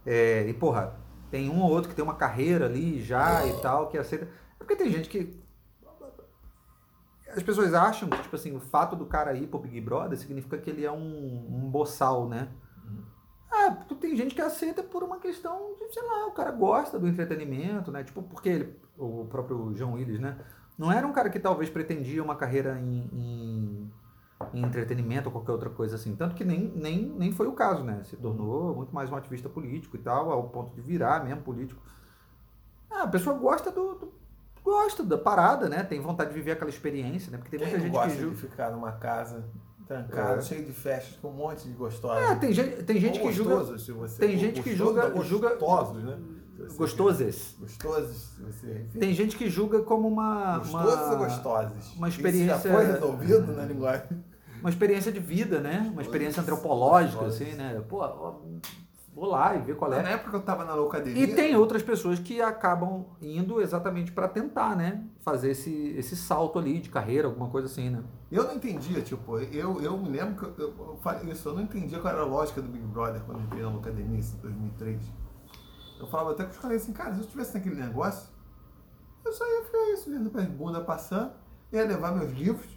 É, 0.06 0.46
e, 0.46 0.54
porra, 0.54 0.98
tem 1.32 1.50
um 1.50 1.62
ou 1.62 1.72
outro 1.72 1.90
que 1.90 1.96
tem 1.96 2.04
uma 2.04 2.16
carreira 2.16 2.66
ali 2.66 3.02
já 3.02 3.48
e 3.48 3.54
tal, 3.62 3.88
que 3.88 3.98
aceita... 3.98 4.26
É 4.26 4.64
porque 4.64 4.76
tem 4.76 4.92
gente 4.92 5.08
que 5.08 5.45
as 7.36 7.44
pessoas 7.44 7.74
acham 7.74 8.10
que, 8.10 8.22
tipo 8.22 8.36
assim, 8.36 8.56
o 8.56 8.60
fato 8.60 8.96
do 8.96 9.06
cara 9.06 9.34
ir 9.34 9.48
pro 9.48 9.60
Big 9.60 9.82
Brother 9.82 10.18
significa 10.18 10.58
que 10.58 10.70
ele 10.70 10.86
é 10.86 10.92
um, 10.92 11.66
um 11.66 11.70
boçal, 11.70 12.30
né? 12.30 12.48
Uhum. 12.86 13.04
Ah, 13.52 13.72
tem 14.00 14.16
gente 14.16 14.34
que 14.34 14.42
aceita 14.42 14.82
por 14.82 15.04
uma 15.04 15.20
questão 15.20 15.76
de, 15.78 15.94
sei 15.94 16.04
lá, 16.04 16.28
o 16.28 16.32
cara 16.32 16.52
gosta 16.52 16.98
do 16.98 17.08
entretenimento, 17.08 17.92
né? 17.92 18.06
Tipo, 18.06 18.24
porque 18.24 18.48
ele, 18.48 18.80
o 18.98 19.26
próprio 19.26 19.74
João 19.76 19.94
Willis, 19.94 20.20
né? 20.20 20.38
Não 20.78 20.92
era 20.92 21.06
um 21.06 21.12
cara 21.12 21.30
que 21.30 21.40
talvez 21.40 21.70
pretendia 21.70 22.24
uma 22.24 22.36
carreira 22.36 22.80
em, 22.80 23.10
em, 23.12 23.92
em, 24.54 24.66
entretenimento 24.66 25.28
ou 25.28 25.34
qualquer 25.34 25.52
outra 25.52 25.70
coisa 25.70 25.96
assim. 25.96 26.16
Tanto 26.16 26.36
que 26.36 26.46
nem, 26.46 26.72
nem, 26.74 27.06
nem 27.06 27.32
foi 27.34 27.48
o 27.48 27.54
caso, 27.54 27.84
né? 27.84 28.02
Se 28.04 28.16
tornou 28.16 28.74
muito 28.76 28.96
mais 28.96 29.12
um 29.12 29.16
ativista 29.16 29.50
político 29.50 29.98
e 29.98 30.00
tal, 30.00 30.32
ao 30.32 30.50
ponto 30.50 30.74
de 30.74 30.82
virar 30.82 31.24
mesmo 31.24 31.42
político. 31.42 31.82
Ah, 32.90 33.04
a 33.04 33.08
pessoa 33.08 33.38
gosta 33.38 33.72
do, 33.72 33.96
do 33.96 34.14
gosta 34.66 35.04
da 35.04 35.18
parada, 35.18 35.70
né? 35.70 35.84
Tem 35.84 36.02
vontade 36.02 36.32
de 36.32 36.36
viver 36.36 36.52
aquela 36.52 36.70
experiência, 36.70 37.32
né? 37.32 37.38
Porque 37.38 37.52
tem 37.52 37.60
Quem 37.60 37.70
muita 37.70 37.84
gente 37.84 37.94
gosta 37.94 38.10
que 38.10 38.22
julga. 38.22 38.36
de 38.36 38.42
ficar 38.42 38.72
numa 38.72 38.92
casa 38.94 39.46
trancada, 39.88 40.40
é. 40.40 40.42
cheio 40.42 40.66
de 40.66 40.74
festas, 40.74 41.16
com 41.22 41.30
um 41.30 41.34
monte 41.34 41.68
de 41.68 41.74
gostosos. 41.74 42.32
É, 42.32 42.36
tem 42.36 42.52
gente, 42.52 42.84
tem 42.84 43.00
gente 43.00 43.20
que 43.20 43.32
julga. 43.32 43.78
Se 43.78 43.92
você 43.92 44.20
tem 44.20 44.38
gente 44.38 44.64
que 44.64 44.76
julga, 44.76 45.10
gostosos, 45.10 46.04
né? 46.04 46.18
Gostosas. 46.78 47.56
Gostosas, 47.60 48.32
você, 48.40 48.86
Tem 48.98 49.14
gente 49.14 49.38
que 49.38 49.50
julga 49.50 49.82
como 49.84 50.08
uma. 50.08 50.58
Gostosas 50.58 51.00
uma, 51.00 51.12
ou 51.12 51.18
gostosas? 51.18 51.94
Uma 51.96 52.10
experiência. 52.10 52.56
Isso 52.56 52.68
já 52.68 52.74
foi 52.74 52.86
resolvido 52.86 53.54
na 53.54 53.66
linguagem. 53.66 54.08
Uma 54.62 54.70
experiência 54.70 55.12
de 55.12 55.20
vida, 55.20 55.60
né? 55.60 55.88
Uma 55.92 56.02
experiência 56.02 56.42
antropológica, 56.42 57.26
assim, 57.26 57.54
né? 57.54 57.84
Pô, 57.88 58.04
vou 59.16 59.30
lá 59.30 59.56
e 59.56 59.62
ver 59.62 59.78
qual 59.78 59.92
é. 59.94 60.04
Na 60.04 60.10
época 60.10 60.36
eu 60.36 60.42
estava 60.42 60.66
na 60.66 60.76
locademia. 60.76 61.24
E 61.24 61.34
tem 61.34 61.56
outras 61.56 61.82
pessoas 61.82 62.20
que 62.20 62.42
acabam 62.42 63.06
indo 63.22 63.62
exatamente 63.62 64.12
para 64.12 64.28
tentar, 64.28 64.76
né? 64.76 65.06
Fazer 65.22 65.52
esse, 65.52 65.72
esse 65.98 66.18
salto 66.18 66.60
ali 66.60 66.80
de 66.82 66.90
carreira, 66.90 67.30
alguma 67.30 67.50
coisa 67.50 67.68
assim, 67.68 67.90
né? 67.90 68.04
Eu 68.30 68.44
não 68.44 68.56
entendia, 68.56 69.02
tipo, 69.02 69.40
eu, 69.40 69.82
eu 69.82 69.98
me 69.98 70.10
lembro 70.10 70.36
que 70.36 70.62
eu, 70.62 70.74
eu 70.78 71.00
falei 71.02 71.32
isso, 71.32 71.48
eu 71.48 71.54
não 71.56 71.62
entendia 71.62 72.00
qual 72.00 72.14
era 72.14 72.24
a 72.24 72.26
lógica 72.26 72.62
do 72.62 72.68
Big 72.68 72.86
Brother 72.86 73.22
quando 73.22 73.40
eu 73.40 73.46
entrei 73.46 73.64
na 73.64 73.70
locademia 73.70 74.20
em 74.20 74.38
2003. 74.42 75.02
Eu 75.98 76.08
falava 76.08 76.32
até 76.32 76.44
com 76.44 76.52
os 76.52 76.58
caras 76.58 76.82
assim, 76.82 76.92
cara, 76.92 77.14
se 77.14 77.20
eu 77.20 77.24
estivesse 77.24 77.54
naquele 77.54 77.76
negócio, 77.76 78.30
eu 79.24 79.32
só 79.32 79.46
ia 79.48 79.64
ficar 79.64 79.94
isso, 79.94 80.12
vendo 80.12 80.38
as 80.38 80.46
bunda 80.48 80.82
passando, 80.82 81.32
ia 81.72 81.86
levar 81.86 82.14
meus 82.14 82.32
livros, 82.32 82.70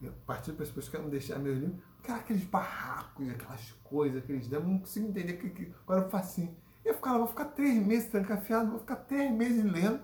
eu 0.00 0.12
partir 0.24 0.52
para 0.52 0.62
as 0.62 0.68
pessoas 0.68 0.88
que 0.88 0.98
não 0.98 1.10
deixar 1.10 1.38
meus 1.40 1.58
livros, 1.58 1.89
Cara, 2.02 2.20
aqueles 2.20 2.44
barracos, 2.44 3.28
aquelas 3.28 3.72
coisas, 3.84 4.22
aqueles 4.22 4.50
eu 4.50 4.62
não 4.62 4.78
consigo 4.78 5.08
entender. 5.08 5.34
Que, 5.34 5.50
que, 5.50 5.72
agora 5.82 6.02
eu 6.02 6.10
faço 6.10 6.30
assim. 6.30 6.56
Eu 6.84 6.94
fico, 6.94 7.08
vou 7.08 7.26
ficar 7.26 7.46
três 7.46 7.86
meses 7.86 8.08
trancafiado, 8.08 8.70
vou 8.70 8.80
ficar 8.80 8.96
três 8.96 9.30
meses 9.32 9.64
lendo. 9.64 10.00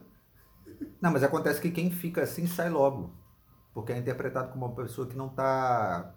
Não, 1.01 1.11
mas 1.11 1.23
acontece 1.23 1.61
que 1.61 1.71
quem 1.71 1.91
fica 1.91 2.23
assim 2.23 2.47
sai 2.47 2.69
logo. 2.69 3.15
Porque 3.73 3.93
é 3.93 3.99
interpretado 3.99 4.53
como 4.53 4.67
uma 4.67 4.75
pessoa 4.75 5.07
que 5.07 5.17
não 5.17 5.27
está 5.27 6.15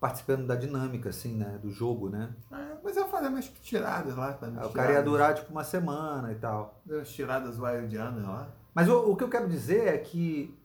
participando 0.00 0.46
da 0.46 0.54
dinâmica, 0.54 1.08
assim, 1.08 1.34
né? 1.34 1.58
Do 1.62 1.70
jogo, 1.70 2.08
né? 2.10 2.30
É, 2.52 2.76
mas 2.84 2.96
eu 2.96 3.08
fazia 3.08 3.30
umas 3.30 3.48
tiradas 3.48 4.14
lá. 4.14 4.32
Tá, 4.34 4.48
o 4.66 4.70
cara 4.70 4.92
ia 4.92 5.02
durar, 5.02 5.34
tipo, 5.34 5.50
uma 5.50 5.64
semana 5.64 6.30
e 6.30 6.34
tal. 6.34 6.82
As 7.00 7.08
tiradas 7.08 7.58
wildianas 7.58 8.22
lá. 8.22 8.48
Mas 8.74 8.88
o, 8.88 9.10
o, 9.10 9.16
que 9.16 9.24
eu 9.24 9.28
quero 9.28 9.48
dizer 9.48 9.88
é 9.88 9.98
que... 9.98 10.56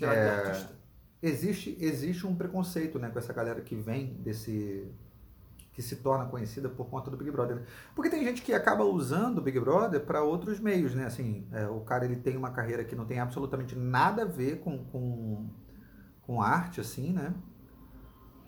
É, 0.00 0.66
existe, 1.26 1.76
existe 1.80 2.26
um 2.26 2.34
preconceito, 2.34 2.98
né? 2.98 3.08
Com 3.08 3.18
essa 3.18 3.32
galera 3.32 3.60
que 3.60 3.74
vem 3.74 4.14
desse... 4.14 4.90
Que 5.72 5.82
se 5.82 5.96
torna 5.96 6.26
conhecida 6.26 6.68
por 6.68 6.88
conta 6.88 7.10
do 7.10 7.16
Big 7.16 7.32
Brother. 7.32 7.56
Né? 7.56 7.62
Porque 7.96 8.08
tem 8.08 8.22
gente 8.22 8.42
que 8.42 8.52
acaba 8.52 8.84
usando 8.84 9.38
o 9.38 9.40
Big 9.40 9.58
Brother 9.58 10.04
para 10.04 10.22
outros 10.22 10.60
meios, 10.60 10.94
né? 10.94 11.06
Assim, 11.06 11.48
é, 11.50 11.66
o 11.66 11.80
cara 11.80 12.04
ele 12.04 12.14
tem 12.14 12.36
uma 12.36 12.50
carreira 12.50 12.84
que 12.84 12.94
não 12.94 13.04
tem 13.04 13.18
absolutamente 13.18 13.76
nada 13.76 14.22
a 14.22 14.24
ver 14.24 14.60
com, 14.60 14.84
com, 14.84 15.48
com 16.22 16.40
arte, 16.40 16.80
assim, 16.80 17.12
né? 17.12 17.34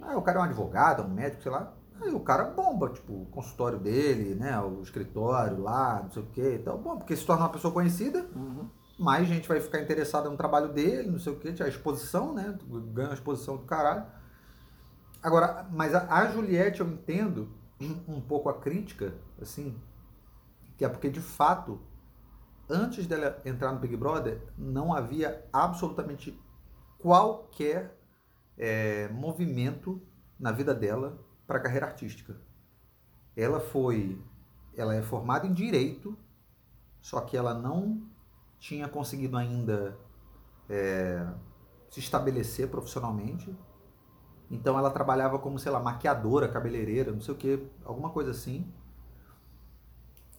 Ah, 0.00 0.16
o 0.16 0.22
cara 0.22 0.38
é 0.38 0.42
um 0.42 0.44
advogado, 0.44 1.02
um 1.02 1.12
médico, 1.12 1.42
sei 1.42 1.50
lá. 1.50 1.74
Aí 2.00 2.12
o 2.12 2.20
cara 2.20 2.44
bomba, 2.44 2.90
tipo, 2.90 3.12
o 3.12 3.26
consultório 3.26 3.78
dele, 3.78 4.34
né? 4.36 4.60
O 4.60 4.82
escritório 4.82 5.60
lá, 5.60 6.02
não 6.04 6.10
sei 6.10 6.22
o 6.22 6.26
que 6.26 6.54
e 6.54 6.58
tal. 6.58 6.78
Bom, 6.78 6.96
porque 6.96 7.16
se 7.16 7.26
torna 7.26 7.42
uma 7.44 7.48
pessoa 7.48 7.72
conhecida, 7.72 8.24
uhum. 8.36 8.68
Mais 8.99 9.28
gente 9.28 9.47
vai 9.47 9.61
ficar 9.61 9.80
interessada 9.80 10.30
no 10.30 10.36
trabalho 10.36 10.72
dele, 10.72 11.11
não 11.11 11.18
sei 11.18 11.32
o 11.32 11.36
que, 11.36 11.62
a 11.62 11.68
exposição, 11.68 12.32
né? 12.32 12.57
Ganha 12.92 13.11
a 13.11 13.14
exposição 13.14 13.57
do 13.57 13.64
caralho. 13.64 14.07
Agora, 15.22 15.66
mas 15.70 15.94
a, 15.94 16.07
a 16.12 16.26
Juliette 16.30 16.80
eu 16.80 16.88
entendo 16.88 17.51
um 18.09 18.20
pouco 18.20 18.49
a 18.49 18.59
crítica, 18.59 19.14
assim, 19.40 19.76
que 20.78 20.84
é 20.84 20.88
porque 20.88 21.11
de 21.11 21.20
fato, 21.20 21.80
antes 22.68 23.07
dela 23.07 23.40
entrar 23.44 23.72
no 23.72 23.78
Big 23.78 23.97
Brother, 23.97 24.40
não 24.57 24.94
havia 24.94 25.44
absolutamente 25.53 26.38
qualquer 26.99 27.99
é, 28.57 29.09
movimento 29.09 30.01
na 30.38 30.53
vida 30.53 30.74
dela 30.74 31.18
para 31.47 31.59
a 31.59 31.61
carreira 31.61 31.86
artística. 31.86 32.40
Ela 33.36 33.61
foi, 33.61 34.18
ela 34.74 34.94
é 34.94 35.03
formada 35.03 35.47
em 35.47 35.53
direito, 35.53 36.16
só 37.01 37.20
que 37.20 37.36
ela 37.36 37.53
não 37.53 38.09
tinha 38.59 38.88
conseguido 38.88 39.36
ainda 39.36 39.96
é, 40.68 41.26
se 41.90 42.00
estabelecer 42.00 42.68
profissionalmente. 42.68 43.57
Então 44.50 44.78
ela 44.78 44.90
trabalhava 44.90 45.38
como, 45.38 45.59
sei 45.59 45.72
lá, 45.72 45.80
maquiadora, 45.80 46.48
cabeleireira, 46.48 47.12
não 47.12 47.20
sei 47.20 47.34
o 47.34 47.36
que, 47.36 47.66
alguma 47.84 48.11
coisa 48.11 48.30
assim. 48.30 48.72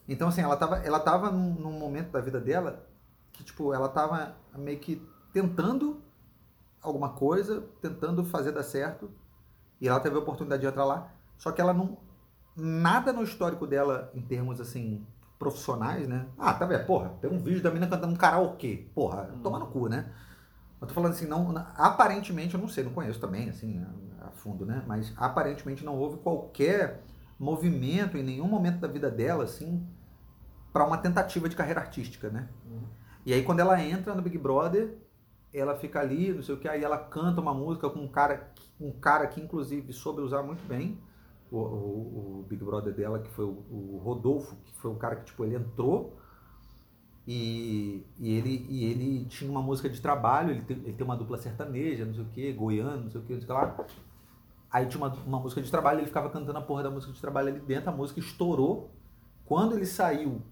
Então, 0.08 0.28
assim, 0.28 0.40
ela 0.40 0.54
estava 0.54 0.78
ela 0.78 0.98
tava 0.98 1.30
num, 1.30 1.54
num 1.54 1.78
momento 1.78 2.10
da 2.10 2.20
vida 2.20 2.40
dela 2.40 2.88
que, 3.32 3.44
tipo, 3.44 3.74
ela 3.74 3.86
estava 3.86 4.34
meio 4.56 4.78
que 4.78 5.06
tentando 5.32 6.02
alguma 6.80 7.10
coisa, 7.10 7.60
tentando 7.82 8.24
fazer 8.24 8.52
dar 8.52 8.62
certo. 8.62 9.10
E 9.80 9.86
ela 9.86 10.00
teve 10.00 10.16
a 10.16 10.18
oportunidade 10.18 10.62
de 10.62 10.66
entrar 10.66 10.84
lá. 10.84 11.12
Só 11.36 11.52
que 11.52 11.60
ela 11.60 11.74
não. 11.74 11.98
Nada 12.56 13.12
no 13.12 13.22
histórico 13.22 13.66
dela, 13.66 14.10
em 14.14 14.22
termos 14.22 14.60
assim, 14.60 15.06
profissionais, 15.38 16.08
né? 16.08 16.26
Ah, 16.36 16.52
tá 16.52 16.66
vendo? 16.66 16.84
Porra, 16.84 17.10
tem 17.20 17.30
um 17.30 17.38
vídeo 17.38 17.62
da 17.62 17.70
mina 17.70 17.86
cantando 17.86 18.12
um 18.12 18.16
karaokê. 18.16 18.88
Porra, 18.94 19.30
hum. 19.32 19.40
toma 19.42 19.58
no 19.58 19.68
cu, 19.68 19.88
né? 19.88 20.12
Eu 20.80 20.86
tô 20.86 20.94
falando 20.94 21.12
assim, 21.12 21.26
não. 21.26 21.54
Aparentemente, 21.76 22.54
eu 22.54 22.60
não 22.60 22.68
sei, 22.68 22.84
não 22.84 22.92
conheço 22.92 23.20
também, 23.20 23.48
assim, 23.48 23.84
a, 24.20 24.30
fundo, 24.30 24.66
né? 24.66 24.82
Mas 24.86 25.12
aparentemente 25.16 25.84
não 25.84 25.96
houve 25.96 26.18
qualquer 26.18 27.02
movimento 27.38 28.16
em 28.16 28.22
nenhum 28.22 28.48
momento 28.48 28.78
da 28.78 28.88
vida 28.88 29.10
dela, 29.10 29.44
assim, 29.44 29.86
para 30.72 30.84
uma 30.84 30.98
tentativa 30.98 31.48
de 31.48 31.56
carreira 31.56 31.80
artística, 31.80 32.28
né? 32.28 32.48
Hum. 32.66 32.82
E 33.24 33.32
aí, 33.32 33.42
quando 33.44 33.60
ela 33.60 33.80
entra 33.80 34.14
no 34.14 34.22
Big 34.22 34.38
Brother, 34.38 34.96
ela 35.52 35.76
fica 35.76 36.00
ali, 36.00 36.32
não 36.32 36.42
sei 36.42 36.54
o 36.54 36.58
que, 36.58 36.68
aí 36.68 36.82
ela 36.82 36.98
canta 36.98 37.40
uma 37.40 37.54
música 37.54 37.88
com 37.88 38.00
um 38.00 38.08
cara, 38.08 38.52
um 38.80 38.92
cara 38.92 39.26
que 39.26 39.40
inclusive 39.40 39.92
soube 39.92 40.20
usar 40.20 40.42
muito 40.42 40.66
bem 40.66 40.98
o, 41.50 41.56
o, 41.56 42.40
o 42.40 42.46
Big 42.48 42.62
Brother 42.64 42.94
dela, 42.94 43.18
que 43.18 43.30
foi 43.30 43.44
o, 43.44 43.64
o, 43.70 44.00
Rodolfo, 44.02 44.56
que 44.64 44.74
foi 44.74 44.90
o 44.90 44.96
cara 44.96 45.16
que 45.16 45.26
tipo, 45.26 45.44
ele 45.44 45.56
entrou 45.56 46.18
e, 47.26 48.06
e, 48.18 48.34
ele, 48.34 48.66
e 48.68 48.84
ele 48.84 49.24
tinha 49.26 49.50
uma 49.50 49.60
música 49.62 49.88
de 49.88 50.00
trabalho, 50.00 50.50
ele 50.50 50.62
tem, 50.62 50.76
ele 50.78 50.92
tem 50.92 51.04
uma 51.04 51.16
dupla 51.16 51.36
sertaneja, 51.36 52.04
não 52.04 52.14
sei 52.14 52.22
o 52.22 52.28
que, 52.28 52.52
goiano, 52.52 53.04
não 53.04 53.10
sei 53.10 53.20
o 53.20 53.24
que, 53.24 53.32
não 53.34 53.40
sei 53.40 53.44
o 53.44 53.46
que 53.46 53.52
lá. 53.52 53.86
Aí 54.70 54.86
tinha 54.86 55.02
uma, 55.02 55.14
uma 55.26 55.40
música 55.40 55.60
de 55.60 55.70
trabalho, 55.70 56.00
ele 56.00 56.06
ficava 56.06 56.30
cantando 56.30 56.58
a 56.58 56.62
porra 56.62 56.82
da 56.82 56.90
música 56.90 57.12
de 57.12 57.20
trabalho 57.20 57.48
ali 57.48 57.60
dentro, 57.60 57.90
a 57.90 57.92
música 57.92 58.20
estourou. 58.20 58.90
Quando 59.44 59.74
ele 59.74 59.86
saiu, 59.86 60.42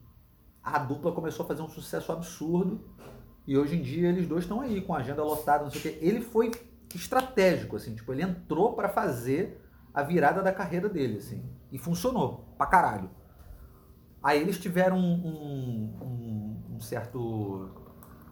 a 0.63 0.79
dupla 0.79 1.13
começou 1.13 1.45
a 1.45 1.47
fazer 1.47 1.63
um 1.63 1.69
sucesso 1.69 2.11
absurdo 2.13 2.81
e 3.47 3.57
hoje 3.57 3.77
em 3.77 3.83
dia 3.83 4.09
eles 4.09 4.27
dois 4.27 4.45
estão 4.45 4.61
aí 4.61 4.81
com 4.81 4.95
a 4.95 4.99
agenda 4.99 5.23
lotada, 5.23 5.65
não 5.65 5.71
sei 5.71 5.81
o 5.81 5.83
quê. 5.83 5.99
Ele 6.01 6.21
foi 6.21 6.51
estratégico, 6.95 7.77
assim, 7.77 7.95
tipo, 7.95 8.13
ele 8.13 8.23
entrou 8.23 8.75
para 8.75 8.89
fazer 8.89 9.66
a 9.97 10.03
virada 10.03 10.43
da 10.43 10.53
carreira 10.53 10.91
dele, 10.91 11.17
assim. 11.17 11.43
E 11.73 11.79
funcionou 11.79 12.45
pra 12.59 12.67
caralho. 12.67 13.09
Aí 14.23 14.39
eles 14.39 14.59
tiveram 14.59 14.99
um, 14.99 15.95
um, 16.03 16.75
um 16.77 16.81
certo. 16.81 17.71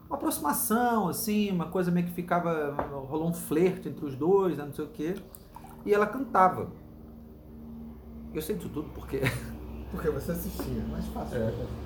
Uma 0.07 0.17
aproximação, 0.17 1.09
assim, 1.09 1.51
uma 1.51 1.71
coisa 1.71 1.91
meio 1.91 2.07
que 2.07 2.13
ficava. 2.13 2.75
rolou 3.09 3.31
um 3.31 3.33
flerte 3.33 3.89
entre 3.89 4.05
os 4.05 4.15
dois, 4.15 4.59
né, 4.59 4.65
não 4.67 4.75
sei 4.75 4.85
o 4.85 4.89
quê. 4.89 5.15
E 5.87 5.95
ela 5.95 6.07
cantava. 6.07 6.71
Eu 8.35 8.43
sei 8.43 8.57
disso 8.57 8.69
tudo 8.69 8.91
porque. 8.91 9.21
Porque 9.91 10.11
você 10.11 10.33
assistia, 10.33 10.83
mais 10.91 11.07
fácil. 11.07 11.39
É. 11.39 11.84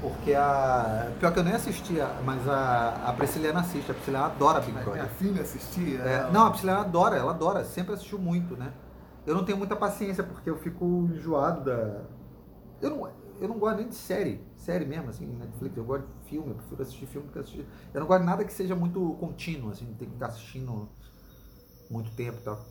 Porque 0.00 0.32
a. 0.32 1.12
Pior 1.18 1.32
que 1.32 1.38
eu 1.40 1.44
nem 1.44 1.54
assistia, 1.54 2.06
mas 2.24 2.48
a, 2.48 3.08
a 3.08 3.12
Prisciliana 3.12 3.60
assiste. 3.60 3.90
A 3.90 3.94
Prisciliana 3.94 4.26
adora 4.26 4.60
Big 4.60 4.72
Brother. 4.72 4.94
Minha 4.94 5.06
filha 5.06 5.42
assistia? 5.42 5.98
É, 5.98 6.30
não, 6.30 6.46
a 6.46 6.50
Prisciliana 6.50 6.80
adora, 6.80 7.16
ela 7.16 7.32
adora, 7.32 7.64
sempre 7.64 7.94
assistiu 7.94 8.18
muito, 8.18 8.56
né? 8.56 8.72
Eu 9.26 9.34
não 9.34 9.44
tenho 9.44 9.58
muita 9.58 9.74
paciência 9.74 10.22
porque 10.22 10.48
eu 10.48 10.56
fico 10.58 10.84
enjoado 11.12 11.64
da. 11.64 12.02
Eu 12.80 12.90
não, 12.90 13.10
eu 13.40 13.48
não 13.48 13.58
gosto 13.58 13.78
nem 13.78 13.88
de 13.88 13.94
série, 13.94 14.40
série 14.56 14.84
mesmo, 14.84 15.10
assim, 15.10 15.26
Netflix. 15.26 15.76
Eu 15.76 15.84
gosto 15.84 16.06
de 16.06 16.28
filme, 16.28 16.50
eu 16.50 16.54
prefiro 16.54 16.82
assistir 16.82 17.06
filme 17.06 17.26
do 17.26 17.32
que 17.32 17.38
assistir. 17.38 17.66
Eu 17.92 18.00
não 18.00 18.06
gosto 18.06 18.20
de 18.20 18.26
nada 18.26 18.44
que 18.44 18.52
seja 18.52 18.76
muito 18.76 19.16
contínuo, 19.20 19.70
assim, 19.70 19.84
tem 19.98 20.08
que 20.08 20.14
ficar 20.14 20.26
assistindo 20.26 20.88
muito 21.90 22.10
tempo 22.12 22.38
e 22.40 22.42
tal. 22.42 22.64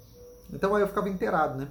Então 0.52 0.76
aí 0.76 0.82
eu 0.82 0.88
ficava 0.88 1.10
inteirado, 1.10 1.58
né? 1.58 1.68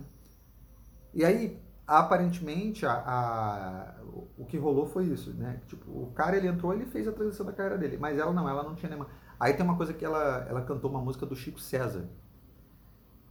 E 1.14 1.24
aí, 1.24 1.58
aparentemente 1.86 2.84
a, 2.84 2.92
a, 2.92 3.94
o 4.36 4.44
que 4.44 4.58
rolou 4.58 4.86
foi 4.86 5.04
isso, 5.04 5.32
né? 5.34 5.60
Tipo, 5.66 5.90
o 5.90 6.10
cara 6.12 6.36
ele 6.36 6.48
entrou, 6.48 6.74
ele 6.74 6.86
fez 6.86 7.06
a 7.06 7.12
transição 7.12 7.46
da 7.46 7.52
carreira 7.52 7.78
dele, 7.78 7.96
mas 7.96 8.18
ela 8.18 8.32
não, 8.32 8.48
ela 8.48 8.62
não 8.62 8.74
tinha 8.74 8.90
nenhuma. 8.90 9.08
Aí 9.38 9.54
tem 9.54 9.64
uma 9.64 9.76
coisa 9.76 9.92
que 9.92 10.04
ela, 10.04 10.46
ela 10.48 10.62
cantou 10.62 10.90
uma 10.90 11.00
música 11.00 11.24
do 11.24 11.36
Chico 11.36 11.60
César. 11.60 12.08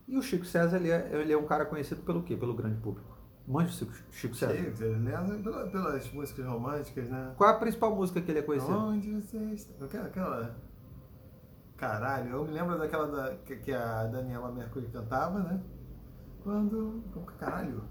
E 0.08 0.18
o 0.18 0.22
Chico 0.22 0.46
César 0.46 0.78
ele 0.78 0.92
é, 0.92 1.10
ele 1.14 1.34
é 1.34 1.38
um 1.38 1.46
cara 1.46 1.66
conhecido 1.66 2.02
pelo 2.04 2.24
quê? 2.24 2.38
Pelo 2.38 2.54
grande 2.54 2.80
público. 2.80 3.16
Manja 3.48 3.86
o 3.86 4.12
Chico 4.12 4.36
César? 4.36 4.56
Chico, 4.56 4.78
César, 4.78 5.70
pelas 5.72 6.12
músicas 6.12 6.46
românticas, 6.46 7.10
né? 7.10 7.34
Qual 7.38 7.50
é 7.50 7.54
a 7.54 7.58
principal 7.58 7.96
música 7.96 8.22
que 8.22 8.32
ele 8.32 8.40
é 8.40 8.44
conhecido? 8.44 8.74
Onde 8.78 9.14
você 9.14 9.38
está? 9.38 9.86
Aquela, 9.86 10.06
aquela... 10.06 10.56
Caralho, 11.78 12.32
eu 12.32 12.46
me 12.46 12.52
lembro 12.52 12.78
daquela 12.78 13.08
da, 13.08 13.36
que, 13.38 13.58
que 13.58 13.74
a 13.74 14.06
Daniela 14.06 14.52
Mercury 14.52 14.88
cantava, 14.88 15.40
né? 15.40 15.62
Quando. 16.42 17.04
Caralho? 17.38 17.84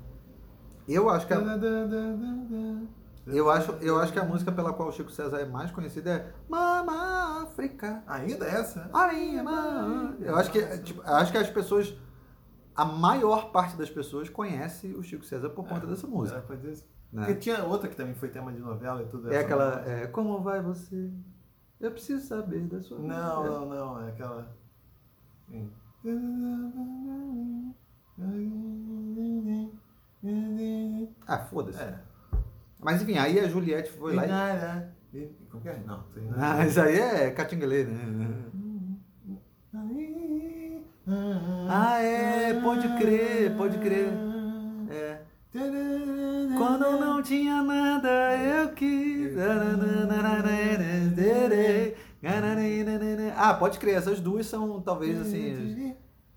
Eu 0.89 1.09
acho 1.09 1.27
que 1.27 1.33
a, 1.33 1.39
eu 3.27 3.51
acho, 3.51 3.73
eu 3.81 3.99
acho 3.99 4.13
que 4.13 4.19
a 4.19 4.25
música 4.25 4.53
pela 4.53 4.73
qual 4.73 4.89
o 4.89 4.93
Chico 4.93 5.11
César 5.11 5.39
é 5.39 5.47
mais 5.47 5.71
conhecido 5.71 6.11
é 6.11 6.31
Mama 6.49 7.43
África. 7.43 8.03
Ainda 8.07 8.45
é 8.45 8.51
essa? 8.61 8.91
A 8.93 9.13
minha 9.13 9.43
mãe. 9.43 10.17
Eu 10.21 10.37
acho 10.37 10.51
que, 10.51 10.79
tipo, 10.79 11.01
acho 11.03 11.33
que 11.33 11.39
as 11.39 11.49
pessoas, 11.49 11.97
a 12.77 12.85
maior 12.85 13.51
parte 13.51 13.77
das 13.77 13.89
pessoas 13.89 14.29
conhece 14.29 14.89
o 14.89 15.03
Chico 15.03 15.25
César 15.25 15.49
por 15.51 15.67
conta 15.67 15.87
é, 15.87 15.89
dessa 15.89 16.07
música. 16.07 16.45
É. 16.51 16.55
Né? 17.13 17.27
Porque 17.27 17.35
tinha 17.37 17.65
outra 17.65 17.89
que 17.89 17.97
também 17.97 18.15
foi 18.15 18.29
tema 18.29 18.53
de 18.53 18.59
novela 18.59 19.03
e 19.03 19.07
tudo. 19.07 19.33
É 19.33 19.39
aquela, 19.39 19.83
é, 19.89 20.07
como 20.09 20.43
vai 20.43 20.61
você? 20.61 21.11
Eu 21.81 21.91
preciso 21.93 22.27
saber 22.27 22.67
da 22.67 22.81
sua 22.83 22.99
Não, 22.99 23.43
vida. 23.43 23.59
não, 23.59 23.69
não, 23.69 24.07
é 24.07 24.11
aquela... 24.11 24.55
Sim. 25.49 25.71
Ah, 31.27 31.39
foda-se. 31.39 31.81
É. 31.81 31.95
Mas 32.81 33.03
enfim, 33.03 33.19
aí 33.19 33.39
a 33.41 33.49
Juliette 33.49 33.91
foi 33.91 34.15
lá 34.15 34.27
e. 35.13 35.29
Como 35.51 35.63
que 35.63 35.69
é? 35.69 35.79
Não. 35.87 36.05
Ah, 36.37 36.67
isso 36.67 36.81
aí 36.81 36.99
é 36.99 37.31
catinguelê, 37.31 37.85
né? 37.85 37.99
Ah, 41.69 41.99
é, 42.01 42.61
pode 42.61 42.89
crer, 42.97 43.57
pode 43.57 43.79
crer. 43.79 44.09
É. 44.91 45.21
Quando 46.59 46.99
não 46.99 47.23
tinha 47.23 47.63
nada, 47.63 48.37
eu 48.37 48.73
quis. 48.73 49.35
Ah, 53.37 53.55
pode 53.55 53.79
crer, 53.79 53.97
essas 53.97 54.21
duas 54.21 54.47
são 54.47 54.81
talvez 54.81 55.21
assim. 55.21 55.94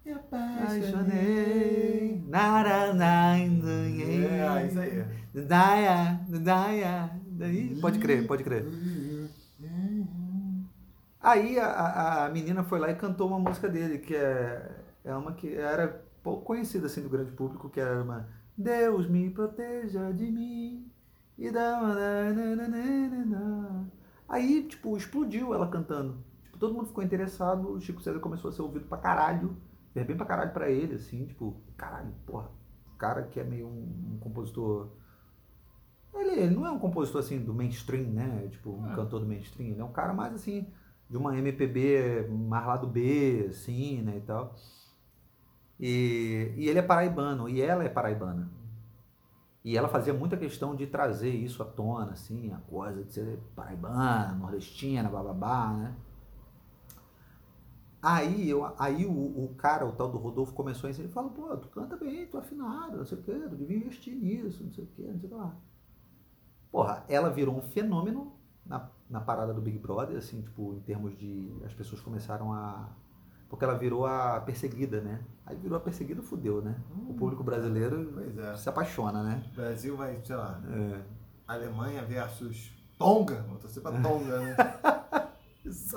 Me 0.07 0.13
apaixonei. 0.13 2.23
Nara, 2.29 2.93
É, 4.61 4.65
isso 4.65 4.79
aí. 4.79 5.05
Daia, 5.33 6.21
daia. 6.39 7.11
Pode 7.81 7.99
crer, 7.99 8.25
pode 8.25 8.41
crer. 8.41 8.65
Aí 11.21 11.59
a, 11.59 12.23
a, 12.23 12.29
menina 12.29 12.63
foi 12.63 12.79
lá 12.79 12.89
e 12.89 12.95
cantou 12.95 13.27
uma 13.27 13.37
música 13.37 13.67
dele, 13.67 13.97
que 13.97 14.15
é, 14.15 14.71
é 15.03 15.13
uma 15.13 15.33
que 15.33 15.53
era 15.53 16.01
pouco 16.23 16.45
conhecida 16.45 16.85
assim 16.85 17.01
do 17.01 17.09
grande 17.09 17.31
público, 17.31 17.69
que 17.69 17.81
era 17.81 18.01
uma 18.01 18.29
Deus 18.57 19.09
me 19.09 19.29
proteja 19.29 20.13
de 20.13 20.31
mim 20.31 20.89
e 21.37 21.51
uma... 23.25 23.85
Aí, 24.29 24.63
tipo, 24.63 24.95
explodiu 24.95 25.53
ela 25.53 25.67
cantando. 25.67 26.15
Tipo, 26.45 26.57
todo 26.57 26.73
mundo 26.73 26.87
ficou 26.87 27.03
interessado, 27.03 27.73
o 27.73 27.81
Chico 27.81 28.01
César 28.01 28.21
começou 28.21 28.49
a 28.49 28.53
ser 28.53 28.61
ouvido 28.61 28.85
pra 28.85 28.97
caralho, 28.97 29.57
é 29.99 30.03
bem 30.03 30.17
pra 30.17 30.25
caralho 30.25 30.53
pra 30.53 30.69
ele, 30.69 30.95
assim, 30.95 31.25
tipo, 31.25 31.61
caralho, 31.75 32.11
porra, 32.25 32.49
cara 32.97 33.23
que 33.23 33.39
é 33.39 33.43
meio 33.43 33.67
um, 33.67 34.13
um 34.13 34.17
compositor 34.19 34.89
ele, 36.19 36.31
ele, 36.31 36.55
não 36.55 36.65
é 36.65 36.71
um 36.71 36.79
compositor 36.79 37.19
assim 37.19 37.39
do 37.39 37.53
mainstream, 37.53 38.09
né? 38.09 38.47
Tipo, 38.49 38.71
um 38.71 38.91
é. 38.91 38.95
cantor 38.95 39.19
do 39.19 39.25
mainstream. 39.25 39.69
Ele 39.69 39.81
é 39.81 39.83
um 39.83 39.91
cara 39.91 40.13
mais 40.13 40.33
assim, 40.33 40.67
de 41.09 41.17
uma 41.17 41.37
MPB 41.37 42.27
mais 42.29 42.65
lá 42.65 42.77
do 42.77 42.87
B, 42.87 43.47
assim, 43.49 44.01
né? 44.01 44.17
E 44.17 44.21
tal. 44.21 44.55
E, 45.79 46.53
e 46.55 46.67
ele 46.67 46.79
é 46.79 46.81
paraibano, 46.81 47.47
e 47.47 47.61
ela 47.61 47.83
é 47.83 47.89
paraibana. 47.89 48.49
E 49.63 49.77
ela 49.77 49.87
fazia 49.87 50.13
muita 50.13 50.37
questão 50.37 50.75
de 50.75 50.87
trazer 50.87 51.29
isso 51.29 51.61
à 51.61 51.65
tona, 51.65 52.13
assim, 52.13 52.51
a 52.51 52.57
coisa 52.57 53.03
de 53.03 53.13
ser 53.13 53.39
paraibana, 53.55 54.33
nordestina, 54.33 55.09
bababá, 55.09 55.73
né? 55.73 55.93
Aí, 58.01 58.49
eu, 58.49 58.73
aí 58.77 59.05
o, 59.05 59.11
o 59.11 59.55
cara, 59.57 59.85
o 59.85 59.91
tal 59.91 60.09
do 60.09 60.17
Rodolfo, 60.17 60.53
começou 60.53 60.87
a 60.87 60.91
ensinar, 60.91 61.05
ele 61.05 61.13
falou, 61.13 61.31
pô, 61.31 61.57
tu 61.57 61.67
canta 61.69 61.97
bem, 61.97 62.27
tu 62.27 62.37
é 62.37 62.39
afinado, 62.39 62.97
não 62.97 63.05
sei 63.05 63.17
o 63.17 63.21
quê, 63.23 63.33
tu 63.49 63.55
devia 63.55 63.77
investir 63.77 64.15
nisso, 64.15 64.63
não 64.63 64.71
sei 64.71 64.83
o 64.83 64.87
quê, 64.87 65.03
não 65.03 65.19
sei 65.19 65.27
o 65.27 65.31
que 65.31 65.35
lá. 65.35 65.55
Porra, 66.71 67.03
ela 67.09 67.29
virou 67.29 67.57
um 67.57 67.61
fenômeno 67.61 68.33
na, 68.65 68.89
na 69.09 69.19
parada 69.19 69.53
do 69.53 69.61
Big 69.61 69.79
Brother, 69.79 70.17
assim, 70.17 70.41
tipo, 70.41 70.73
em 70.75 70.79
termos 70.81 71.17
de. 71.17 71.51
As 71.65 71.73
pessoas 71.73 72.01
começaram 72.01 72.53
a. 72.53 72.89
Porque 73.49 73.63
ela 73.63 73.77
virou 73.77 74.05
a 74.05 74.41
perseguida, 74.41 74.99
né? 74.99 75.23
Aí 75.45 75.55
virou 75.55 75.77
a 75.77 75.81
perseguida, 75.81 76.21
fudeu, 76.21 76.61
né? 76.61 76.75
Hum, 76.91 77.11
o 77.11 77.13
público 77.13 77.43
brasileiro 77.43 78.13
é. 78.41 78.57
se 78.57 78.67
apaixona, 78.67 79.23
né? 79.23 79.41
O 79.53 79.55
Brasil 79.55 79.95
vai, 79.95 80.19
sei 80.23 80.35
lá, 80.35 80.61
é. 80.69 81.01
Alemanha 81.47 82.03
versus 82.03 82.75
Tonga. 82.97 83.41
Vou 83.43 83.57
torcer 83.57 83.81
pra 83.81 84.01
Tonga, 84.01 84.39
né? 84.39 84.55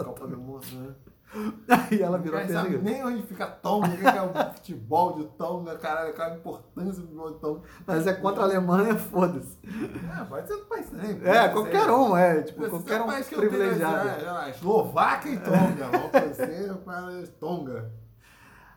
Copa 0.04 0.26
do 0.26 0.36
Mundo, 0.36 0.66
né? 0.72 0.94
Aí 1.68 2.02
ela 2.02 2.18
virou 2.18 2.40
Não 2.40 2.48
sabe 2.48 2.78
nem 2.78 3.04
onde 3.04 3.22
fica 3.22 3.46
Tonga, 3.46 3.88
o 3.88 3.96
que 3.96 4.06
é 4.06 4.22
o 4.22 4.32
futebol 4.54 5.16
de 5.16 5.24
Tonga, 5.36 5.78
caralho, 5.78 6.12
qual 6.14 6.28
é 6.28 6.32
a 6.32 6.36
importância 6.36 7.02
do 7.02 7.02
futebol 7.02 7.32
de 7.32 7.38
Tonga. 7.38 7.60
Mas 7.86 8.06
é 8.06 8.12
contra 8.14 8.42
a 8.42 8.44
Alemanha, 8.46 8.96
foda-se. 8.98 9.58
É, 9.64 10.24
pode 10.24 10.48
ser 10.48 10.56
do 10.56 10.64
país 10.66 10.90
também. 10.90 11.20
É, 11.24 11.48
qualquer 11.48 11.90
um, 11.90 12.16
é. 12.16 12.42
Tipo, 12.42 12.68
qualquer 12.68 13.00
um 13.00 13.22
privilegiado. 13.22 14.08
É, 14.08 14.50
Eslováquia 14.50 15.32
e 15.32 15.38
Tonga, 15.38 16.78
para 16.84 17.26
Tonga. 17.38 17.90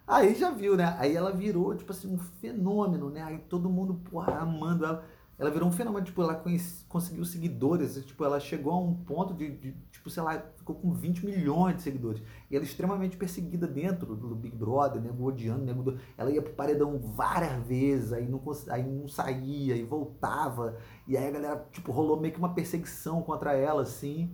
Aí 0.06 0.36
já 0.36 0.52
viu, 0.52 0.76
né? 0.76 0.96
Aí 1.00 1.16
ela 1.16 1.32
virou, 1.32 1.74
tipo 1.76 1.92
assim, 1.92 2.14
um 2.14 2.20
fenômeno, 2.20 3.10
né? 3.10 3.24
Aí 3.24 3.38
todo 3.38 3.70
mundo, 3.70 3.96
porra, 4.10 4.38
amando 4.38 4.86
ela 4.86 5.04
ela 5.38 5.50
virou 5.50 5.68
um 5.68 5.72
fenômeno, 5.72 6.06
tipo, 6.06 6.22
ela 6.22 6.42
conseguiu 6.88 7.26
seguidores, 7.26 8.04
tipo, 8.06 8.24
ela 8.24 8.40
chegou 8.40 8.74
a 8.74 8.80
um 8.80 8.94
ponto 8.94 9.34
de, 9.34 9.50
de, 9.50 9.72
tipo, 10.04 10.10
sei 10.10 10.22
lá, 10.22 10.44
ficou 10.58 10.76
com 10.76 10.92
20 10.92 11.26
milhões 11.26 11.78
de 11.78 11.82
seguidores. 11.82 12.22
E 12.52 12.56
ela 12.56 12.66
é 12.66 12.68
extremamente 12.68 13.16
perseguida 13.16 13.66
dentro 13.66 14.16
do 14.16 14.36
Big 14.36 14.54
Brother, 14.54 15.02
nego 15.02 15.24
odiando, 15.24 15.64
nego... 15.64 15.98
ela 16.18 16.30
ia 16.30 16.42
pro 16.42 16.54
paredão 16.54 17.00
várias 17.00 17.66
vezes, 17.66 18.12
aí 18.12 18.28
não, 18.28 18.42
aí 18.70 18.84
não 18.84 19.08
saía, 19.08 19.78
e 19.78 19.84
voltava, 19.84 20.78
e 21.08 21.16
aí 21.16 21.26
a 21.26 21.32
galera, 21.32 21.68
tipo, 21.72 21.92
rolou 21.94 22.20
meio 22.20 22.34
que 22.34 22.40
uma 22.40 22.54
perseguição 22.54 23.22
contra 23.22 23.54
ela, 23.54 23.84
assim. 23.84 24.30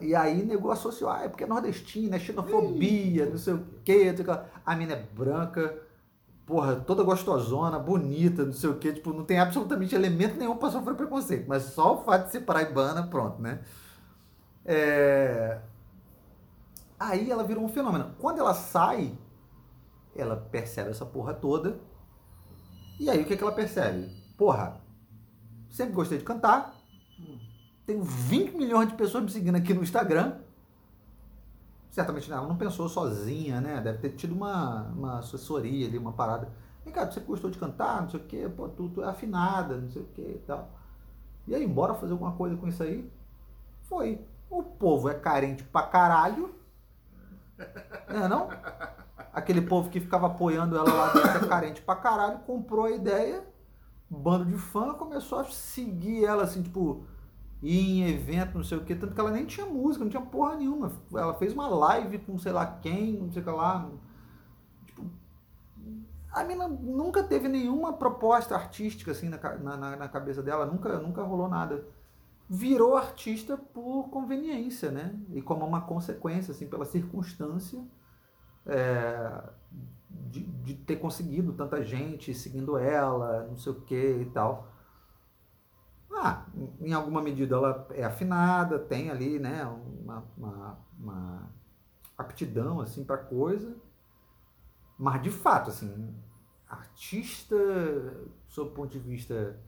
E 0.00 0.12
aí 0.12 0.44
nego 0.44 0.72
associou, 0.72 1.08
ah, 1.08 1.22
é 1.22 1.28
porque 1.28 1.44
é 1.44 1.46
nordestina, 1.46 2.16
é 2.16 2.18
xenofobia, 2.18 3.26
não 3.26 3.38
sei 3.38 3.54
o 3.54 3.64
quê, 3.84 4.12
a 4.66 4.74
mina 4.74 4.94
é 4.94 5.06
branca, 5.14 5.80
porra, 6.44 6.74
toda 6.74 7.04
gostosona, 7.04 7.78
bonita, 7.78 8.44
não 8.44 8.52
sei 8.52 8.70
o 8.70 8.74
quê, 8.74 8.92
tipo, 8.92 9.12
não 9.12 9.24
tem 9.24 9.38
absolutamente 9.38 9.94
elemento 9.94 10.36
nenhum 10.36 10.56
para 10.56 10.72
sofrer 10.72 10.96
preconceito, 10.96 11.46
mas 11.46 11.62
só 11.62 11.94
o 11.94 12.04
fato 12.04 12.26
de 12.26 12.32
ser 12.32 12.40
paraibana, 12.40 13.06
pronto, 13.06 13.40
né? 13.40 13.60
É... 14.64 15.60
Aí 16.98 17.30
ela 17.30 17.44
virou 17.44 17.64
um 17.64 17.68
fenômeno. 17.68 18.14
Quando 18.18 18.38
ela 18.38 18.54
sai, 18.54 19.16
ela 20.14 20.36
percebe 20.36 20.90
essa 20.90 21.04
porra 21.04 21.34
toda, 21.34 21.78
e 22.98 23.10
aí 23.10 23.22
o 23.22 23.24
que, 23.24 23.34
é 23.34 23.36
que 23.36 23.42
ela 23.42 23.52
percebe? 23.52 24.08
Porra, 24.36 24.80
sempre 25.70 25.92
gostei 25.92 26.18
de 26.18 26.24
cantar, 26.24 26.74
tenho 27.84 28.02
20 28.02 28.56
milhões 28.56 28.88
de 28.88 28.94
pessoas 28.94 29.24
me 29.24 29.30
seguindo 29.30 29.56
aqui 29.56 29.74
no 29.74 29.82
Instagram, 29.82 30.38
certamente 31.90 32.30
ela 32.32 32.46
não 32.46 32.56
pensou 32.56 32.88
sozinha, 32.88 33.60
né? 33.60 33.80
Deve 33.80 33.98
ter 33.98 34.10
tido 34.10 34.34
uma, 34.34 34.82
uma 34.88 35.18
assessoria 35.18 35.86
ali, 35.86 35.98
uma 35.98 36.12
parada. 36.12 36.50
Vem 36.84 36.92
cá, 36.92 37.10
você 37.10 37.20
gostou 37.20 37.50
de 37.50 37.58
cantar, 37.58 38.02
não 38.02 38.10
sei 38.10 38.20
o 38.20 38.24
quê, 38.24 38.48
pô, 38.48 38.68
tu, 38.68 38.88
tu 38.88 39.02
é 39.02 39.06
afinada, 39.06 39.76
não 39.76 39.90
sei 39.90 40.02
o 40.02 40.06
quê 40.06 40.32
e 40.36 40.42
tal. 40.46 40.70
E 41.46 41.54
aí, 41.54 41.66
bora 41.66 41.94
fazer 41.94 42.12
alguma 42.12 42.32
coisa 42.32 42.56
com 42.56 42.66
isso 42.66 42.82
aí? 42.82 43.10
Foi. 43.82 44.20
O 44.54 44.62
povo 44.62 45.08
é 45.08 45.14
carente 45.14 45.64
pra 45.64 45.82
caralho. 45.82 46.54
Não 48.08 48.24
é 48.24 48.28
não? 48.28 48.48
Aquele 49.32 49.62
povo 49.62 49.90
que 49.90 49.98
ficava 49.98 50.28
apoiando 50.28 50.76
ela 50.76 50.92
lá 50.92 51.12
dentro 51.12 51.44
é 51.44 51.48
carente 51.48 51.82
pra 51.82 51.96
caralho, 51.96 52.38
comprou 52.40 52.84
a 52.84 52.92
ideia, 52.92 53.44
bando 54.08 54.44
de 54.44 54.56
fã, 54.56 54.94
começou 54.94 55.40
a 55.40 55.44
seguir 55.44 56.24
ela 56.24 56.44
assim, 56.44 56.62
tipo, 56.62 57.04
ir 57.60 57.80
em 57.80 58.08
evento, 58.10 58.56
não 58.56 58.62
sei 58.62 58.78
o 58.78 58.84
que, 58.84 58.94
tanto 58.94 59.12
que 59.12 59.20
ela 59.20 59.32
nem 59.32 59.44
tinha 59.44 59.66
música, 59.66 60.04
não 60.04 60.10
tinha 60.10 60.22
porra 60.22 60.54
nenhuma. 60.54 60.92
Ela 61.12 61.34
fez 61.34 61.52
uma 61.52 61.66
live 61.66 62.18
com 62.18 62.38
sei 62.38 62.52
lá 62.52 62.64
quem, 62.64 63.14
não 63.14 63.32
sei 63.32 63.42
o 63.42 63.44
que 63.44 63.50
lá. 63.50 63.90
Tipo, 64.86 65.10
a 66.30 66.44
mina 66.44 66.68
nunca 66.68 67.24
teve 67.24 67.48
nenhuma 67.48 67.92
proposta 67.92 68.54
artística 68.54 69.10
assim 69.10 69.28
na, 69.28 69.38
na, 69.58 69.96
na 69.96 70.08
cabeça 70.08 70.44
dela, 70.44 70.64
nunca, 70.64 71.00
nunca 71.00 71.24
rolou 71.24 71.48
nada. 71.48 71.84
Virou 72.54 72.96
artista 72.96 73.56
por 73.56 74.10
conveniência, 74.10 74.88
né? 74.88 75.18
E 75.32 75.42
como 75.42 75.66
uma 75.66 75.80
consequência, 75.80 76.52
assim, 76.52 76.68
pela 76.68 76.84
circunstância 76.84 77.84
é, 78.64 79.42
de, 80.08 80.40
de 80.40 80.74
ter 80.74 80.96
conseguido 80.96 81.52
tanta 81.52 81.82
gente 81.84 82.32
seguindo 82.32 82.78
ela, 82.78 83.44
não 83.48 83.56
sei 83.56 83.72
o 83.72 83.80
que 83.80 84.20
e 84.20 84.26
tal. 84.26 84.68
Ah, 86.12 86.46
em 86.80 86.92
alguma 86.92 87.20
medida 87.20 87.56
ela 87.56 87.88
é 87.90 88.04
afinada, 88.04 88.78
tem 88.78 89.10
ali, 89.10 89.40
né, 89.40 89.64
uma, 89.64 90.24
uma, 90.38 90.78
uma 90.96 91.50
aptidão, 92.16 92.80
assim, 92.80 93.04
para 93.04 93.18
coisa. 93.18 93.76
Mas, 94.96 95.20
de 95.22 95.30
fato, 95.32 95.70
assim, 95.70 96.14
artista, 96.68 97.56
sob 98.46 98.70
o 98.70 98.74
ponto 98.74 98.92
de 98.92 99.00
vista 99.00 99.58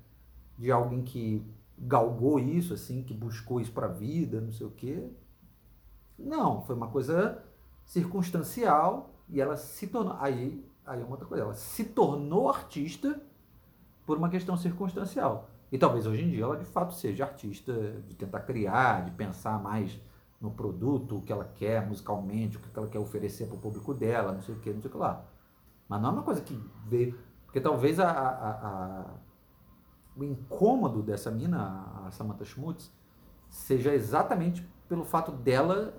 de 0.56 0.70
alguém 0.70 1.02
que 1.02 1.44
galgou 1.78 2.38
isso, 2.38 2.74
assim, 2.74 3.02
que 3.02 3.12
buscou 3.12 3.60
isso 3.60 3.72
para 3.72 3.86
a 3.86 3.90
vida, 3.90 4.40
não 4.40 4.52
sei 4.52 4.66
o 4.66 4.70
quê. 4.70 5.08
Não, 6.18 6.62
foi 6.62 6.74
uma 6.74 6.88
coisa 6.88 7.42
circunstancial 7.84 9.14
e 9.28 9.40
ela 9.40 9.56
se 9.56 9.86
tornou. 9.86 10.16
Aí, 10.18 10.64
aí 10.84 11.00
é 11.00 11.04
uma 11.04 11.12
outra 11.12 11.26
coisa, 11.26 11.44
ela 11.44 11.54
se 11.54 11.84
tornou 11.84 12.48
artista 12.48 13.20
por 14.06 14.16
uma 14.16 14.28
questão 14.28 14.56
circunstancial. 14.56 15.50
E 15.70 15.76
talvez 15.76 16.06
hoje 16.06 16.22
em 16.22 16.30
dia 16.30 16.44
ela 16.44 16.56
de 16.56 16.64
fato 16.64 16.94
seja 16.94 17.24
artista, 17.24 17.72
de 18.08 18.14
tentar 18.14 18.40
criar, 18.40 19.04
de 19.04 19.10
pensar 19.10 19.60
mais 19.60 20.00
no 20.40 20.50
produto, 20.50 21.16
o 21.16 21.22
que 21.22 21.32
ela 21.32 21.44
quer 21.44 21.86
musicalmente, 21.86 22.56
o 22.56 22.60
que 22.60 22.78
ela 22.78 22.88
quer 22.88 22.98
oferecer 22.98 23.46
para 23.46 23.56
o 23.56 23.60
público 23.60 23.92
dela, 23.92 24.32
não 24.32 24.42
sei 24.42 24.54
o 24.54 24.58
que, 24.58 24.72
não 24.72 24.80
sei 24.80 24.88
o 24.88 24.92
que 24.92 24.98
lá. 24.98 25.24
Mas 25.88 26.00
não 26.00 26.10
é 26.10 26.12
uma 26.12 26.22
coisa 26.22 26.40
que 26.40 26.58
veio. 26.86 27.18
Porque 27.44 27.60
talvez 27.60 27.98
a, 27.98 28.10
a, 28.10 28.50
a 28.50 29.04
o 30.16 30.24
incômodo 30.24 31.02
dessa 31.02 31.30
mina, 31.30 32.04
a 32.06 32.10
Samantha 32.10 32.44
Schmutz, 32.44 32.90
seja 33.50 33.94
exatamente 33.94 34.66
pelo 34.88 35.04
fato 35.04 35.30
dela 35.32 35.94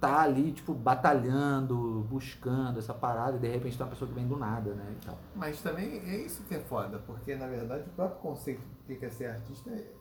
tá 0.00 0.20
ali, 0.20 0.52
tipo, 0.52 0.74
batalhando, 0.74 2.06
buscando 2.10 2.78
essa 2.78 2.92
parada, 2.92 3.36
e 3.36 3.40
de 3.40 3.48
repente 3.48 3.78
tá 3.78 3.84
uma 3.84 3.90
pessoa 3.90 4.08
que 4.08 4.14
vem 4.14 4.26
do 4.26 4.36
nada, 4.36 4.74
né? 4.74 4.96
E 5.00 5.04
tal. 5.06 5.18
Mas 5.34 5.62
também 5.62 5.98
é 6.00 6.18
isso 6.18 6.42
que 6.44 6.54
é 6.54 6.60
foda, 6.60 6.98
porque 6.98 7.34
na 7.34 7.46
verdade 7.46 7.84
o 7.88 7.92
próprio 7.92 8.20
conceito 8.20 8.60
do 8.60 8.94
que 8.94 9.04
é 9.04 9.10
ser 9.10 9.26
artista 9.26 9.70
é, 9.70 9.94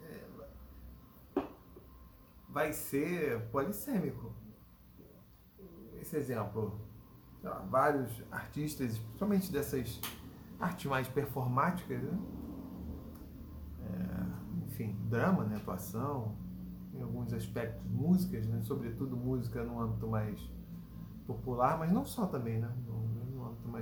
é, 1.38 1.44
vai 2.50 2.74
ser 2.74 3.40
polissêmico. 3.50 4.34
Esse 6.02 6.18
exemplo, 6.18 6.82
vários 7.70 8.12
artistas, 8.30 8.98
principalmente 8.98 9.52
dessas 9.54 10.02
artes 10.60 10.86
mais 10.86 11.08
performáticas, 11.08 12.02
né? 12.04 12.20
É, 13.86 14.66
enfim, 14.68 14.98
drama, 15.10 15.44
né? 15.44 15.58
atuação, 15.58 16.36
em 16.94 17.02
alguns 17.02 17.34
aspectos, 17.34 17.86
músicas, 17.90 18.48
né? 18.48 18.62
sobretudo 18.62 19.16
música 19.16 19.64
no 19.64 19.80
âmbito 19.80 20.08
mais 20.08 20.40
popular, 21.26 21.78
mas 21.78 21.92
não 21.92 22.06
só 22.06 22.26
também, 22.26 22.60
né? 22.60 22.72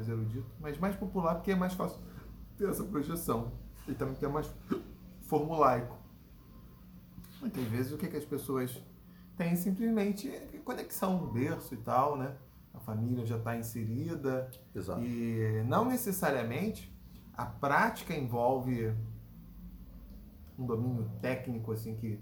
eruditos, 0.07 0.51
mas 0.59 0.77
mais 0.77 0.95
popular 0.95 1.35
porque 1.35 1.51
é 1.51 1.55
mais 1.55 1.73
fácil 1.73 1.99
ter 2.57 2.69
essa 2.69 2.83
projeção. 2.83 3.51
E 3.87 3.93
também 3.93 4.13
porque 4.13 4.25
é 4.25 4.29
mais 4.29 4.49
formulaico. 5.21 5.97
Muitas 7.39 7.63
vezes 7.65 7.91
o 7.91 7.97
que, 7.97 8.07
que 8.07 8.17
as 8.17 8.25
pessoas 8.25 8.81
têm 9.35 9.55
simplesmente 9.55 10.29
é 10.29 10.59
conexão, 10.63 11.31
berço 11.31 11.73
e 11.73 11.77
tal, 11.77 12.17
né? 12.17 12.35
A 12.73 12.79
família 12.79 13.25
já 13.25 13.37
está 13.37 13.57
inserida. 13.57 14.49
Exato. 14.73 15.01
E 15.01 15.63
não 15.67 15.85
necessariamente 15.85 16.95
a 17.33 17.45
prática 17.45 18.13
envolve 18.13 18.93
um 20.61 20.65
domínio 20.65 21.09
técnico 21.21 21.71
assim 21.71 21.95
que 21.95 22.21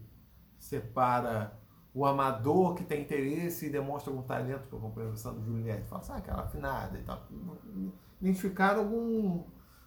separa 0.57 1.57
o 1.93 2.05
amador 2.05 2.75
que 2.75 2.83
tem 2.83 3.01
interesse 3.01 3.65
e 3.65 3.69
demonstra 3.69 4.11
algum 4.11 4.23
talento, 4.23 4.67
que 4.67 4.73
eu 4.73 4.79
acompanho 4.79 5.11
do 5.11 5.45
Juliette, 5.45 5.87
fala 5.87 6.01
assim, 6.01 6.11
ah, 6.11 6.17
aquela 6.17 6.43
afinada 6.43 6.97
e 6.97 7.03
tal. 7.03 7.27
Identificar 8.21 8.77
algum, 8.77 9.43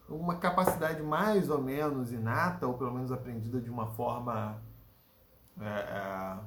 alguma 0.08 0.36
capacidade 0.36 1.02
mais 1.02 1.48
ou 1.48 1.62
menos 1.62 2.12
inata, 2.12 2.66
ou 2.66 2.74
pelo 2.74 2.92
menos 2.92 3.12
aprendida 3.12 3.60
de 3.60 3.70
uma 3.70 3.86
forma 3.86 4.60
é, 5.60 5.64
é, 5.64 6.38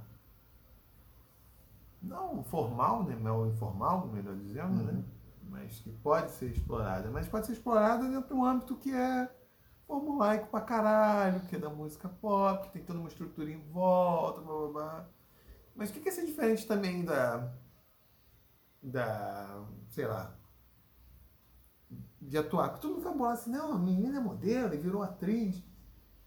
não 2.02 2.44
formal, 2.44 3.04
né, 3.04 3.32
ou 3.32 3.48
informal, 3.48 4.08
melhor 4.08 4.36
dizendo, 4.36 4.84
né? 4.84 4.92
uhum. 4.92 4.98
né? 4.98 5.06
mas 5.50 5.80
que 5.80 5.90
pode 5.90 6.32
ser 6.32 6.52
explorada. 6.52 7.10
Mas 7.10 7.28
pode 7.28 7.46
ser 7.46 7.54
explorada 7.54 8.08
dentro 8.10 8.28
de 8.28 8.34
um 8.34 8.44
âmbito 8.44 8.76
que 8.76 8.94
é 8.94 9.30
formulaico 9.88 10.48
pra 10.48 10.62
caralho, 10.62 11.42
que 11.42 11.56
é 11.56 11.60
da 11.60 11.70
música 11.70 12.10
pop, 12.10 12.68
que 12.68 12.74
tem 12.74 12.84
toda 12.84 13.00
uma 13.00 13.08
estrutura 13.08 13.50
em 13.50 13.60
volta, 13.72 14.42
blá 14.42 14.54
blá 14.54 14.68
blá. 14.68 15.10
Mas 15.76 15.90
o 15.90 15.94
que, 15.94 16.00
que 16.00 16.10
é 16.10 16.12
ser 16.12 16.26
diferente 16.26 16.66
também 16.68 17.04
da. 17.04 17.52
da. 18.82 19.64
sei 19.90 20.08
lá. 20.08 20.36
de 22.22 22.38
atuar? 22.38 22.70
Porque 22.70 22.82
todo 22.82 22.96
mundo 22.96 23.04
fala 23.04 23.34
assim, 23.34 23.52
não, 23.52 23.74
a 23.74 23.80
menina 23.80 24.18
é 24.18 24.22
modelo 24.22 24.74
e 24.74 24.78
virou 24.78 25.04
atriz. 25.04 25.64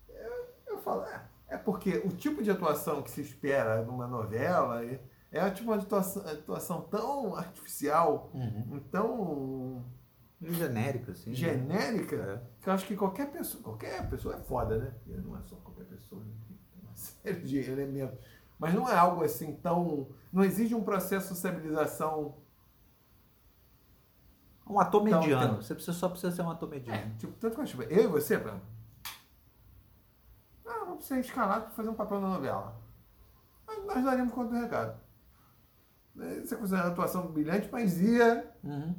Eu, 0.09 0.55
eu 0.67 0.79
falo, 0.79 1.03
é, 1.05 1.29
é 1.49 1.57
porque 1.57 1.99
o 2.05 2.11
tipo 2.11 2.43
de 2.43 2.51
atuação 2.51 3.03
que 3.03 3.11
se 3.11 3.23
espera 3.23 3.83
numa 3.83 4.07
novela 4.07 4.83
é 5.31 5.51
tipo 5.51 5.71
uma 5.71 5.77
atuação, 5.77 6.23
atuação 6.27 6.81
tão 6.83 7.35
artificial, 7.37 8.31
uhum. 8.35 8.81
tão. 8.91 9.85
Genérica, 10.41 11.13
assim. 11.13 11.31
Né? 11.31 11.37
Genérica, 11.37 12.17
né? 12.17 12.43
que 12.61 12.69
eu 12.69 12.73
acho 12.73 12.87
que 12.87 12.97
qualquer 12.97 13.31
pessoa. 13.31 13.63
Qualquer 13.63 14.09
pessoa 14.09 14.37
é 14.37 14.39
foda, 14.39 14.79
né? 14.79 14.95
Não 15.07 15.37
é 15.37 15.43
só 15.43 15.57
qualquer 15.57 15.85
pessoa, 15.85 16.23
né? 16.25 16.33
tem 16.73 16.83
uma 16.83 16.95
série 16.97 17.41
de 17.41 17.59
elementos 17.71 18.19
mas 18.59 18.75
não 18.75 18.89
é 18.89 18.97
algo 18.97 19.23
assim 19.23 19.55
tão. 19.55 20.09
Não 20.33 20.43
exige 20.43 20.75
um 20.75 20.83
processo 20.83 21.29
de 21.29 21.35
sociabilização. 21.35 22.37
Um 24.69 24.81
ator 24.81 25.03
mediano. 25.03 25.55
Tão, 25.55 25.63
você 25.63 25.75
precisa, 25.75 25.97
só 25.97 26.09
precisa 26.09 26.35
ser 26.35 26.43
um 26.43 26.51
ator 26.51 26.69
mediano. 26.69 27.01
É, 27.01 27.19
tipo, 27.19 27.33
tanto 27.35 27.55
quanto. 27.55 27.83
Eu 27.85 28.05
e 28.05 28.07
você, 28.09 28.37
Bruno. 28.37 28.61
Ah, 30.67 30.85
vamos 30.85 31.05
ser 31.05 31.21
escalado 31.21 31.67
para 31.67 31.75
fazer 31.75 31.89
um 31.89 31.95
papel 31.95 32.21
na 32.21 32.29
novela. 32.31 32.77
Mas 33.67 33.85
nós 33.87 34.05
daríamos 34.05 34.35
conta 34.35 34.55
do 34.55 34.61
recado. 34.61 35.01
Você 36.15 36.57
considera 36.57 36.89
a 36.89 36.91
atuação 36.91 37.29
brilhante, 37.29 37.69
mas 37.71 38.01
ia. 38.01 38.53
Uhum. 38.65 38.95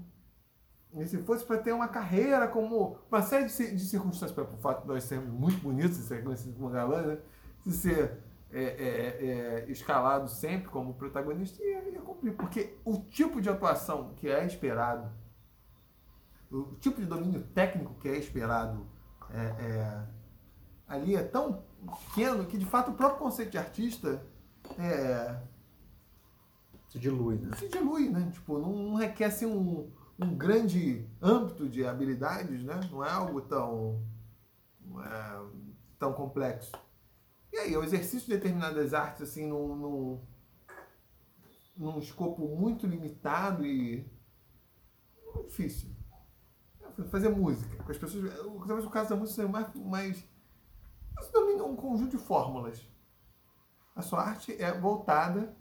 E 0.93 1.05
se 1.05 1.19
fosse 1.19 1.45
para 1.45 1.59
ter 1.59 1.71
uma 1.71 1.87
carreira 1.87 2.47
como. 2.47 2.97
Uma 3.11 3.21
série 3.21 3.45
de, 3.45 3.75
de 3.75 3.85
circunstâncias, 3.85 4.31
pelo 4.31 4.47
fato 4.57 4.81
de 4.81 4.87
nós 4.87 5.03
sermos 5.03 5.29
muito 5.29 5.61
bonitos, 5.61 5.97
ser 5.97 6.23
conhecidos 6.23 6.57
como 6.57 6.69
galã, 6.69 7.01
né? 7.03 7.17
De 7.63 7.71
ser 7.71 8.17
é, 8.51 8.63
é, 8.63 9.25
é, 9.25 9.71
escalado 9.71 10.27
sempre 10.27 10.69
como 10.69 10.95
protagonista 10.95 11.61
e 11.61 11.93
ia 11.93 12.01
cumprir. 12.01 12.35
Porque 12.35 12.77
o 12.83 12.97
tipo 12.97 13.39
de 13.39 13.49
atuação 13.49 14.13
que 14.15 14.27
é 14.27 14.43
esperado, 14.45 15.11
o 16.51 16.75
tipo 16.79 16.99
de 16.99 17.05
domínio 17.05 17.43
técnico 17.53 17.93
que 17.95 18.09
é 18.09 18.17
esperado 18.17 18.87
é, 19.31 19.39
é, 19.39 20.03
ali 20.87 21.15
é 21.15 21.21
tão 21.21 21.63
pequeno 22.07 22.45
que, 22.45 22.57
de 22.57 22.65
fato, 22.65 22.89
o 22.89 22.95
próprio 22.95 23.19
conceito 23.19 23.51
de 23.51 23.59
artista 23.59 24.25
é, 24.79 25.39
se 26.87 26.97
dilui, 26.97 27.35
né? 27.35 27.55
Se 27.57 27.67
dilui, 27.67 28.09
né? 28.09 28.31
Tipo, 28.33 28.57
não, 28.57 28.95
requer 28.95 29.25
assim, 29.25 29.45
um, 29.45 29.91
um 30.21 30.35
grande 30.35 31.07
âmbito 31.21 31.69
de 31.69 31.85
habilidades, 31.85 32.63
né? 32.63 32.79
Não 32.91 33.03
é 33.03 33.09
algo 33.09 33.41
tão, 33.41 34.03
é, 35.01 35.41
tão 35.97 36.13
complexo. 36.13 36.71
E 37.51 37.57
aí, 37.57 37.77
o 37.77 37.83
exercício 37.83 38.27
de 38.27 38.35
determinadas 38.35 38.93
artes, 38.93 39.21
assim, 39.21 39.47
num, 39.47 39.75
num, 39.75 40.21
num 41.75 41.99
escopo 41.99 42.47
muito 42.47 42.85
limitado 42.85 43.65
e 43.65 44.05
muito 45.33 45.47
difícil. 45.47 45.89
Fazer 47.09 47.29
música. 47.29 47.81
As 47.89 47.97
pessoas, 47.97 48.33
talvez 48.67 48.85
o 48.85 48.89
caso 48.89 49.09
da 49.09 49.15
música 49.15 49.41
seja 49.41 49.47
mais, 49.47 49.73
mais 49.73 50.27
você 51.15 51.31
domina 51.31 51.63
um 51.63 51.75
conjunto 51.75 52.17
de 52.17 52.23
fórmulas. 52.23 52.85
A 53.95 54.01
sua 54.01 54.21
arte 54.21 54.61
é 54.61 54.71
voltada 54.77 55.55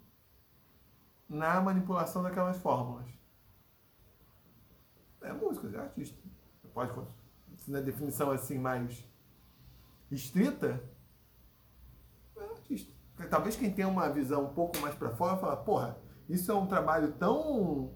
na 1.29 1.61
manipulação 1.61 2.23
daquelas 2.23 2.57
fórmulas. 2.59 3.18
É 5.23 5.33
música, 5.33 5.69
é 5.77 5.81
artista. 5.81 6.19
Você 6.61 6.69
pode, 6.69 6.93
na 7.67 7.81
definição 7.81 8.31
assim 8.31 8.59
mais 8.59 9.05
estrita, 10.11 10.83
artista. 12.37 12.93
Talvez 13.29 13.57
quem 13.57 13.73
tenha 13.73 13.89
uma 13.89 14.09
visão 14.09 14.45
um 14.45 14.55
pouco 14.55 14.79
mais 14.79 14.95
para 14.95 15.11
fora 15.11 15.37
fala, 15.37 15.57
porra, 15.57 15.99
isso 16.29 16.51
é 16.51 16.55
um 16.55 16.67
trabalho 16.67 17.13
tão. 17.13 17.95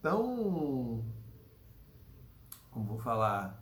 tão. 0.00 1.04
como 2.70 2.86
vou 2.86 2.98
falar? 2.98 3.60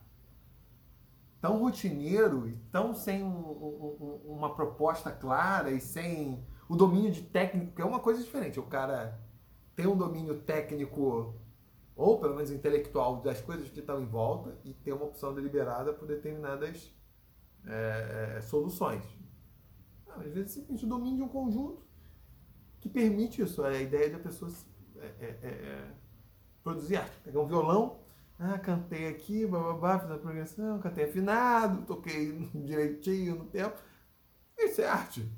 tão 1.41 1.59
rotineiro 1.59 2.49
e 2.49 2.57
tão 2.71 2.95
sem 2.95 3.23
um, 3.23 3.29
um, 3.29 4.21
uma 4.27 4.55
proposta 4.55 5.11
clara 5.11 5.71
e 5.71 5.81
sem 5.81 6.45
o 6.69 6.77
domínio 6.77 7.11
de 7.11 7.23
técnico, 7.23 7.73
que 7.75 7.83
é 7.83 7.85
uma 7.85 8.01
coisa 8.01 8.23
diferente. 8.23 8.61
O 8.61 8.65
cara 8.65 9.19
tem 9.75 9.87
um 9.87 9.97
domínio 9.97 10.41
técnico 10.41 11.35
ou 11.99 12.21
pelo 12.21 12.37
menos 12.37 12.53
intelectual 12.53 13.21
das 13.21 13.41
coisas 13.41 13.69
que 13.69 13.81
estão 13.81 14.01
em 14.01 14.07
volta 14.07 14.57
e 14.65 14.73
ter 14.73 14.93
uma 14.93 15.07
opção 15.07 15.35
deliberada 15.35 15.93
por 15.93 16.07
determinadas 16.07 16.95
é, 17.67 18.37
é, 18.37 18.41
soluções. 18.41 19.03
Não, 20.07 20.21
às 20.21 20.33
vezes 20.33 20.53
simplesmente 20.53 20.85
o 20.87 20.89
domínio 20.89 21.17
de 21.17 21.23
um 21.25 21.29
conjunto 21.29 21.85
que 22.81 22.89
permite 22.89 23.43
isso, 23.43 23.65
é 23.65 23.79
a 23.79 23.83
ideia 23.83 24.09
de 24.11 24.15
a 24.15 24.21
pessoa 24.21 24.49
é, 25.01 25.07
é, 25.07 25.27
é, 25.43 25.95
produzir 26.63 26.99
arte. 26.99 27.19
Pegar 27.25 27.41
um 27.41 27.49
violão, 27.49 27.99
ah, 28.39 28.61
cantei 28.61 29.09
aqui, 29.09 29.45
bababá, 29.45 29.99
fiz 29.99 30.11
a 30.13 30.19
progressão, 30.19 30.79
cantei 30.79 31.07
afinado, 31.07 31.85
toquei 31.85 32.31
direitinho 32.55 33.35
no 33.35 33.47
tempo. 33.47 33.77
Isso 34.57 34.81
é 34.81 34.87
arte. 34.87 35.29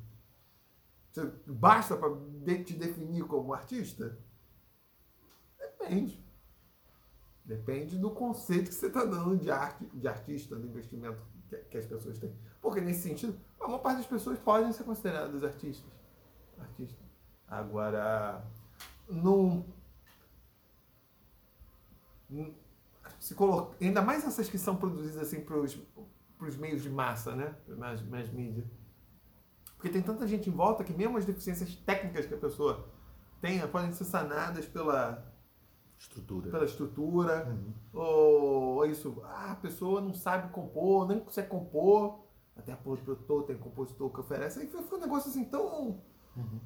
Basta 1.47 1.97
para 1.97 2.15
te 2.65 2.75
definir 2.75 3.25
como 3.25 3.55
artista? 3.55 4.19
Depende. 5.59 6.30
Depende 7.51 7.99
do 7.99 8.13
conceito 8.13 8.69
que 8.69 8.75
você 8.77 8.87
está 8.87 9.05
dando 9.05 9.37
de 9.37 9.51
arte, 9.51 9.85
de 9.93 10.07
artista, 10.07 10.55
do 10.55 10.65
investimento 10.69 11.21
que, 11.49 11.57
que 11.57 11.79
as 11.79 11.85
pessoas 11.85 12.17
têm. 12.17 12.33
Porque 12.63 12.81
nesse 12.81 13.03
sentido, 13.03 13.37
a 13.59 13.67
maior 13.67 13.81
parte 13.81 13.97
das 13.97 14.07
pessoas 14.07 14.39
podem 14.39 14.73
ser 14.73 14.85
consideradas 14.85 15.43
artistas. 15.43 15.93
Artistas. 16.57 17.05
Agora, 17.49 18.47
no, 19.09 19.65
se 23.19 23.35
coloca, 23.35 23.77
ainda 23.85 24.01
mais 24.01 24.25
essas 24.25 24.49
que 24.49 24.57
são 24.57 24.77
produzidas 24.77 25.19
assim 25.19 25.41
para 25.41 25.57
os 25.59 26.57
meios 26.57 26.85
de 26.85 26.89
massa, 26.89 27.35
né? 27.35 27.57
Mais, 27.67 28.01
mais 28.03 28.31
mídia. 28.33 28.65
Porque 29.75 29.89
tem 29.89 30.03
tanta 30.03 30.25
gente 30.25 30.49
em 30.49 30.53
volta 30.53 30.85
que 30.85 30.93
mesmo 30.93 31.19
as 31.19 31.25
deficiências 31.25 31.75
técnicas 31.75 32.27
que 32.27 32.35
a 32.35 32.39
pessoa 32.39 32.89
tenha 33.41 33.67
podem 33.67 33.91
ser 33.91 34.05
sanadas 34.05 34.67
pela 34.67 35.30
estrutura. 36.01 36.51
Pela 36.51 36.65
estrutura. 36.65 37.47
Uhum. 37.47 37.75
Ou 37.93 38.87
isso, 38.87 39.21
ah, 39.25 39.53
a 39.53 39.57
pessoa 39.57 40.01
não 40.01 40.15
sabe 40.15 40.51
compor, 40.53 41.07
nem 41.07 41.21
consegue 41.21 41.49
compor 41.49 42.25
até 42.57 42.75
produtor, 42.75 43.45
tem 43.45 43.57
compositor 43.57 44.11
que 44.11 44.21
oferece. 44.21 44.61
Aí 44.61 44.67
foi 44.67 44.99
um 44.99 45.01
negócio 45.01 45.31
assim 45.31 45.45
tão. 45.45 46.03
Uhum. 46.37 46.61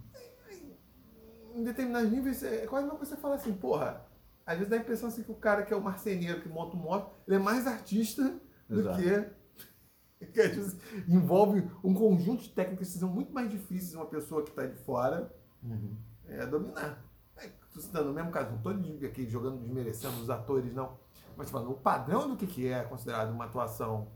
Em 1.55 1.62
determinados 1.62 2.11
níveis, 2.11 2.43
é 2.43 2.66
quase 2.66 2.87
uma 2.87 2.97
coisa 2.97 3.14
você 3.14 3.20
fala 3.20 3.35
assim, 3.35 3.53
porra. 3.53 4.05
Às 4.47 4.57
vezes 4.57 4.70
dá 4.70 4.76
a 4.76 4.80
impressão 4.80 5.09
assim 5.09 5.22
que 5.22 5.30
o 5.30 5.37
cara 5.37 5.64
que 5.64 5.72
é 5.72 5.76
o 5.76 5.82
marceneiro 5.82 6.43
que 6.43 6.49
monta 6.49 6.76
o 6.76 6.78
moto, 6.78 7.14
ele 7.26 7.37
é 7.37 7.39
mais 7.39 7.66
artista 7.66 8.22
Exato. 8.70 8.97
do 8.97 9.03
que. 9.03 9.45
Que 10.32 10.41
às 10.41 10.55
vezes 10.55 10.80
envolve 11.07 11.68
um 11.82 11.93
conjunto 11.93 12.45
de 12.45 12.49
técnicas 12.49 12.91
que 12.91 12.99
são 12.99 13.11
muito 13.11 13.30
mais 13.30 13.51
difíceis 13.51 13.91
de 13.91 13.97
uma 13.97 14.07
pessoa 14.07 14.43
que 14.43 14.49
está 14.49 14.64
de 14.64 14.76
fora 14.78 15.30
uhum. 15.62 15.99
é, 16.26 16.47
dominar. 16.47 17.05
Estou 17.74 17.82
citando 17.82 18.10
o 18.10 18.14
mesmo 18.14 18.30
caso, 18.30 18.50
não 18.50 18.56
estou 18.56 19.08
aqui 19.08 19.28
jogando 19.28 19.58
desmerecendo 19.58 20.20
os 20.20 20.30
atores, 20.30 20.72
não. 20.72 20.96
Mas 21.36 21.50
falando, 21.50 21.72
o 21.72 21.74
padrão 21.74 22.28
do 22.28 22.36
que, 22.36 22.46
que 22.46 22.68
é 22.68 22.84
considerado 22.84 23.30
uma 23.30 23.46
atuação 23.46 24.08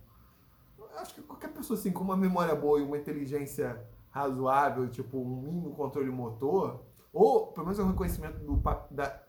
acho 0.99 1.15
que 1.15 1.23
qualquer 1.23 1.53
pessoa 1.53 1.79
assim 1.79 1.93
com 1.93 2.03
uma 2.03 2.17
memória 2.17 2.55
boa 2.55 2.81
e 2.81 2.83
uma 2.83 2.99
inteligência 2.99 3.85
razoável, 4.11 4.89
tipo 4.89 5.19
um 5.19 5.43
mínimo 5.43 5.75
controle 5.75 6.11
motor, 6.11 6.85
ou 7.13 7.53
pelo 7.53 7.67
menos 7.67 7.79
um 7.79 7.89
reconhecimento 7.89 8.39
do, 8.39 8.57
da, 8.91 9.23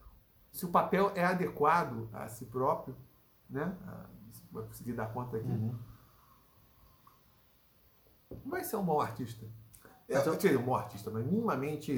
se 0.51 0.65
o 0.65 0.69
papel 0.69 1.11
é 1.15 1.23
adequado 1.23 2.09
a 2.13 2.27
si 2.27 2.45
próprio, 2.45 2.95
né? 3.49 3.75
Vai 4.51 4.63
conseguir 4.63 4.93
dar 4.93 5.13
conta 5.13 5.38
aqui. 5.38 5.47
Uhum. 5.47 5.77
Vai 8.45 8.63
ser 8.63 8.77
um 8.77 8.86
bom 8.86 8.99
artista. 8.99 9.45
Eu, 10.07 10.21
eu 10.21 10.38
tirei 10.38 10.57
um 10.57 10.65
bom 10.65 10.75
artista, 10.75 11.11
mas 11.11 11.25
minimamente. 11.25 11.93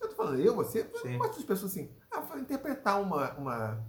Eu 0.00 0.08
tô 0.08 0.14
falando, 0.14 0.40
eu, 0.40 0.54
você, 0.56 0.90
muitas 1.18 1.44
pessoas 1.44 1.72
assim, 1.72 1.90
ah, 2.10 2.38
interpretar 2.38 3.00
uma, 3.00 3.32
uma. 3.34 3.86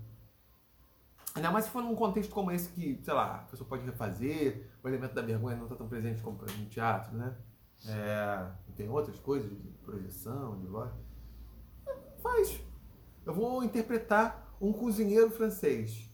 Ainda 1.34 1.50
mais 1.52 1.66
se 1.66 1.72
for 1.72 1.82
num 1.82 1.96
contexto 1.96 2.32
como 2.32 2.52
esse 2.52 2.70
que, 2.70 3.00
sei 3.02 3.14
lá, 3.14 3.36
a 3.36 3.44
pessoa 3.46 3.68
pode 3.68 3.86
refazer, 3.86 4.70
o 4.84 4.88
elemento 4.88 5.14
da 5.14 5.22
vergonha 5.22 5.56
não 5.56 5.64
está 5.64 5.76
tão 5.76 5.88
presente 5.88 6.22
como 6.22 6.38
no 6.42 6.66
teatro, 6.66 7.16
né? 7.16 7.38
É, 7.88 8.52
tem 8.76 8.90
outras 8.90 9.18
coisas 9.20 9.50
de 9.50 9.70
projeção, 9.84 10.60
de 10.60 10.68
voz. 10.68 10.92
Faz. 12.22 12.62
Eu 13.26 13.34
vou 13.34 13.64
interpretar 13.64 14.56
um 14.60 14.74
cozinheiro 14.74 15.32
francês. 15.32 16.10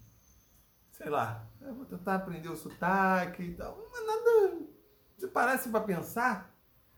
Sei 0.91 1.09
lá. 1.09 1.47
Eu 1.59 1.75
vou 1.75 1.85
tentar 1.85 2.15
aprender 2.15 2.49
o 2.49 2.55
sotaque 2.55 3.43
e 3.43 3.53
tal. 3.55 3.77
Mas 3.91 4.05
nada. 4.05 4.59
Se 5.17 5.27
parasse 5.27 5.69
para 5.69 5.81
pensar, 5.81 6.56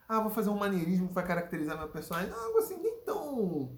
ah, 0.10 0.20
vou 0.22 0.32
fazer 0.32 0.50
um 0.50 0.58
maneirismo 0.58 1.08
que 1.08 1.14
vai 1.14 1.26
caracterizar 1.26 1.78
meu 1.78 1.88
personagem. 1.88 2.34
Algo 2.34 2.58
assim, 2.58 2.82
nem 2.82 3.00
tão. 3.02 3.78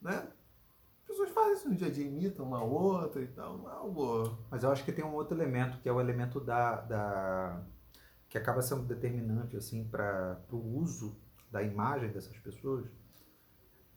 Né? 0.00 0.16
As 0.16 1.06
pessoas 1.06 1.30
fazem 1.30 1.52
isso 1.52 1.68
no 1.68 1.76
dia 1.76 1.86
a 1.86 1.90
dia, 1.90 2.04
imitam 2.04 2.44
uma 2.44 2.60
outra 2.60 3.22
e 3.22 3.28
tal. 3.28 3.64
Algo. 3.68 4.36
Mas 4.50 4.64
eu 4.64 4.72
acho 4.72 4.84
que 4.84 4.90
tem 4.90 5.04
um 5.04 5.14
outro 5.14 5.36
elemento, 5.36 5.78
que 5.78 5.88
é 5.88 5.92
o 5.92 6.00
elemento 6.00 6.40
da. 6.40 6.80
da 6.80 7.62
que 8.28 8.36
acaba 8.36 8.62
sendo 8.62 8.82
determinante 8.82 9.56
assim 9.56 9.84
para 9.84 10.42
o 10.50 10.56
uso 10.56 11.16
da 11.50 11.62
imagem 11.62 12.10
dessas 12.10 12.36
pessoas, 12.38 12.90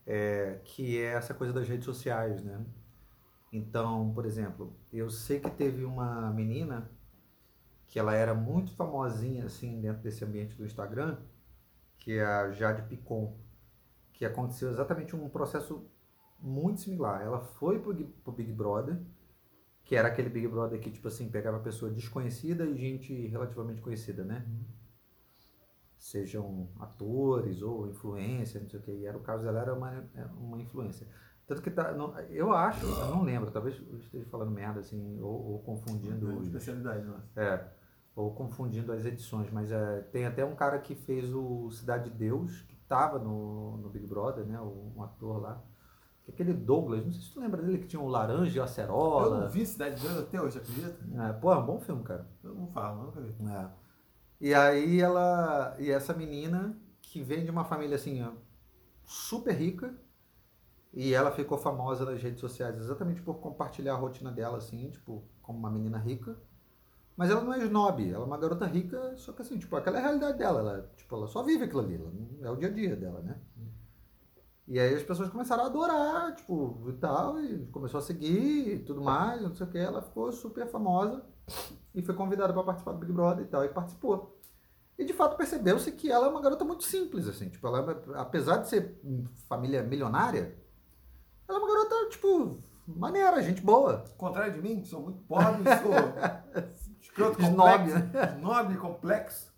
é, 0.05 0.59
que 0.65 1.01
é 1.01 1.13
essa 1.13 1.34
coisa 1.34 1.53
das 1.53 1.67
redes 1.67 1.86
sociais, 1.86 2.43
né? 2.43 2.63
Então, 3.51 4.11
por 4.13 4.26
exemplo, 4.26 4.78
eu 4.91 5.09
sei 5.09 5.39
que 5.39 5.49
teve 5.49 5.86
uma 5.86 6.30
menina 6.32 6.91
que 7.88 8.00
ela 8.00 8.14
era 8.14 8.34
muito 8.34 8.74
famosinha 8.74 9.46
assim 9.46 9.80
dentro 9.80 10.02
desse 10.02 10.24
ambiente 10.24 10.56
do 10.56 10.66
Instagram, 10.66 11.18
que 11.98 12.14
é 12.14 12.26
a 12.26 12.52
Jade 12.52 12.84
Picon, 12.84 13.38
que 14.14 14.26
aconteceu 14.26 14.70
exatamente 14.70 15.16
um 15.16 15.30
processo 15.30 15.86
muito 16.40 16.82
similar. 16.82 17.22
Ela 17.22 17.40
foi 17.40 17.80
pro, 17.80 17.94
pro 17.96 18.32
Big 18.32 18.52
Brother, 18.52 19.02
que 19.84 19.96
era 19.96 20.08
aquele 20.08 20.30
Big 20.30 20.48
Brother 20.48 20.80
que, 20.80 20.92
tipo 20.92 21.08
assim, 21.08 21.30
pegava 21.30 21.60
pessoa 21.60 21.92
desconhecida 21.92 22.66
e 22.66 22.78
gente 22.78 23.28
relativamente 23.28 23.82
conhecida, 23.82 24.24
né? 24.24 24.46
Uhum. 24.48 24.66
Sejam 25.98 26.70
atores 26.80 27.62
ou 27.62 27.88
influência, 27.88 28.60
não 28.60 28.70
sei 28.70 28.80
o 28.80 28.84
que. 28.84 28.92
E 28.92 29.06
era 29.06 29.18
o 29.18 29.22
caso 29.22 29.44
dela, 29.44 29.60
era 29.60 29.74
uma, 29.74 30.10
uma 30.38 30.62
influência. 30.62 31.08
Tanto 31.48 31.62
que 31.62 31.70
tá, 31.70 31.91
não, 31.93 32.18
eu 32.30 32.52
acho, 32.54 32.86
eu 32.86 33.10
não 33.12 33.24
lembro, 33.24 33.52
talvez 33.52 33.80
eu 33.80 33.98
esteja 34.00 34.26
falando 34.26 34.52
merda, 34.52 34.80
assim, 34.80 35.22
ou, 35.22 35.54
ou 35.54 35.60
confundindo. 35.60 36.32
É 36.32 36.41
especialidade 36.41 37.06
nossa. 37.06 37.28
É, 37.36 37.68
ou 38.16 38.34
confundindo 38.34 38.91
as 38.91 39.06
edições, 39.06 39.52
mas 39.52 39.72
é, 39.72 40.02
tem 40.12 40.26
até 40.26 40.43
um 40.43 40.56
cara 40.56 40.80
que 40.80 40.96
fez 40.96 41.34
o 41.34 41.70
Cidade 41.72 42.10
de 42.10 42.18
Deus, 42.18 42.62
que 42.64 42.76
estava 42.76 43.20
no, 43.20 43.78
no 43.78 43.89
Big 43.89 44.08
Brother, 44.08 44.46
né? 44.46 44.60
Um 44.60 45.04
ator 45.04 45.39
lá 45.39 45.64
Aquele 46.28 46.54
Douglas, 46.54 47.06
não 47.06 47.12
sei 47.12 47.22
se 47.22 47.32
tu 47.32 47.39
lembra 47.39 47.62
dele 47.62 47.78
que 47.78 47.88
tinha 47.88 48.02
o 48.02 48.08
Laranja 48.08 48.58
e 48.58 48.60
a 48.60 48.64
Acerola. 48.64 49.38
Eu 49.38 49.41
não 49.41 49.50
vi 49.50 49.66
Cidade 49.66 49.96
de 49.96 50.08
Deus 50.08 50.20
até 50.20 50.41
hoje, 50.41 50.58
acredita? 50.58 50.98
É, 51.24 51.34
pô, 51.34 51.54
é 51.54 51.58
um 51.58 51.66
bom 51.66 51.80
filme, 51.80 52.04
cara. 52.04 52.28
Eu 52.43 52.56
não 52.56 52.68
falo, 52.68 53.04
nunca 53.04 53.22
vi. 53.22 53.36
É. 53.48 53.68
E 54.41 54.54
aí 54.54 55.00
ela. 55.00 55.76
E 55.78 55.91
essa 55.91 56.14
menina 56.14 56.76
que 57.00 57.22
vem 57.22 57.46
de 57.46 57.52
uma 57.52 57.64
família 57.64 57.96
assim, 57.96 58.24
ó, 58.24 58.32
super 59.06 59.54
rica. 59.54 59.93
E 60.96 61.14
ela 61.14 61.30
ficou 61.30 61.58
famosa 61.58 62.06
nas 62.06 62.24
redes 62.24 62.39
sociais 62.39 62.78
exatamente 62.78 63.22
por 63.22 63.36
compartilhar 63.36 63.93
a 63.93 63.98
rotina 63.98 64.32
dela, 64.32 64.58
assim, 64.58 64.89
tipo, 64.89 65.26
como 65.41 65.60
uma 65.60 65.70
menina 65.70 65.98
rica. 65.98 66.38
Mas 67.18 67.30
ela 67.30 67.41
não 67.41 67.54
é 67.54 67.60
snob, 67.60 68.10
ela 68.10 68.24
é 68.24 68.28
uma 68.28 68.38
garota 68.38 68.66
rica, 68.66 69.16
só 69.18 69.34
que 69.34 69.41
assim, 69.41 69.58
tipo, 69.58 69.76
aquela 69.76 69.98
é 69.98 70.00
a 70.00 70.04
realidade 70.04 70.38
dela. 70.38 70.60
Ela, 70.62 70.91
tipo, 70.96 71.14
ela 71.14 71.28
só 71.28 71.43
vive 71.43 71.66
aquilo 71.66 71.82
ali, 71.82 71.96
ela, 71.96 72.12
é 72.48 72.50
o 72.50 72.56
dia 72.56 72.70
a 72.70 72.72
dia 72.72 72.96
dela, 72.96 73.22
né? 73.22 73.38
E 74.68 74.80
aí 74.80 74.96
as 74.96 75.04
pessoas 75.04 75.30
começaram 75.30 75.64
a 75.64 75.68
adorar, 75.68 76.34
tipo, 76.34 76.89
e 76.89 76.93
tal, 76.93 77.39
e 77.41 77.68
começou 77.68 78.00
a 78.00 78.02
seguir 78.02 78.76
e 78.76 78.80
tudo 78.80 79.02
mais, 79.02 79.41
não 79.41 79.54
sei 79.54 79.68
o 79.68 79.70
que. 79.70 79.78
Ela 79.78 80.02
ficou 80.02 80.32
super 80.32 80.66
famosa 80.68 81.24
e 81.93 82.02
foi 82.02 82.16
convidada 82.16 82.54
para 82.54 82.64
participar 82.64 82.93
do 82.93 83.00
Big 83.00 83.12
Brother 83.12 83.46
e 83.46 83.48
tal, 83.48 83.64
e 83.66 83.70
participou. 83.70 84.39
E 84.98 85.04
de 85.04 85.14
fato 85.14 85.36
percebeu-se 85.36 85.91
que 85.91 86.10
ela 86.10 86.28
é 86.28 86.30
uma 86.30 86.41
garota 86.41 86.64
muito 86.64 86.86
simples, 86.86 87.28
assim, 87.28 87.50
tipo, 87.50 87.68
ela, 87.68 87.91
é, 87.91 88.20
apesar 88.20 88.58
de 88.58 88.70
ser 88.70 88.98
família 89.48 89.84
milionária, 89.84 90.58
ela 91.48 91.60
é 91.60 91.62
uma 91.62 91.68
garota, 91.68 92.10
tipo, 92.10 92.60
maneira, 92.88 93.41
gente 93.41 93.62
boa. 93.62 94.04
Ao 94.08 94.16
contrário 94.18 94.54
de 94.54 94.62
mim, 94.62 94.84
sou 94.84 95.02
muito 95.02 95.20
pobre, 95.24 95.64
sou 95.82 96.64
escroto, 97.02 97.38
complexo, 97.38 97.96
nobre, 98.41 98.78
complexo. 98.78 99.54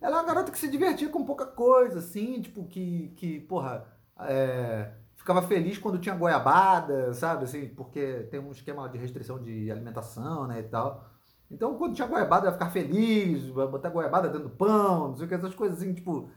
Ela 0.00 0.18
é 0.18 0.20
uma 0.20 0.26
garota 0.26 0.52
que 0.52 0.58
se 0.58 0.68
divertia 0.68 1.08
com 1.08 1.24
pouca 1.24 1.46
coisa, 1.46 1.98
assim, 1.98 2.42
tipo, 2.42 2.64
que, 2.66 3.12
que 3.16 3.40
porra, 3.40 3.86
é, 4.20 4.92
ficava 5.16 5.40
feliz 5.42 5.78
quando 5.78 5.98
tinha 5.98 6.14
goiabada, 6.14 7.14
sabe, 7.14 7.44
assim, 7.44 7.68
porque 7.68 8.28
tem 8.30 8.38
um 8.38 8.52
esquema 8.52 8.88
de 8.88 8.98
restrição 8.98 9.42
de 9.42 9.70
alimentação, 9.70 10.46
né, 10.46 10.60
e 10.60 10.64
tal. 10.64 11.08
Então, 11.50 11.76
quando 11.76 11.94
tinha 11.94 12.08
goiabada, 12.08 12.46
ia 12.46 12.52
ficar 12.52 12.70
feliz, 12.70 13.44
botar 13.48 13.88
goiabada 13.88 14.28
dentro 14.28 14.48
do 14.48 14.54
pão, 14.54 15.08
não 15.08 15.16
sei 15.16 15.26
o 15.26 15.28
que, 15.28 15.34
essas 15.34 15.54
coisas 15.54 15.78
assim, 15.78 15.94
tipo, 15.94 16.28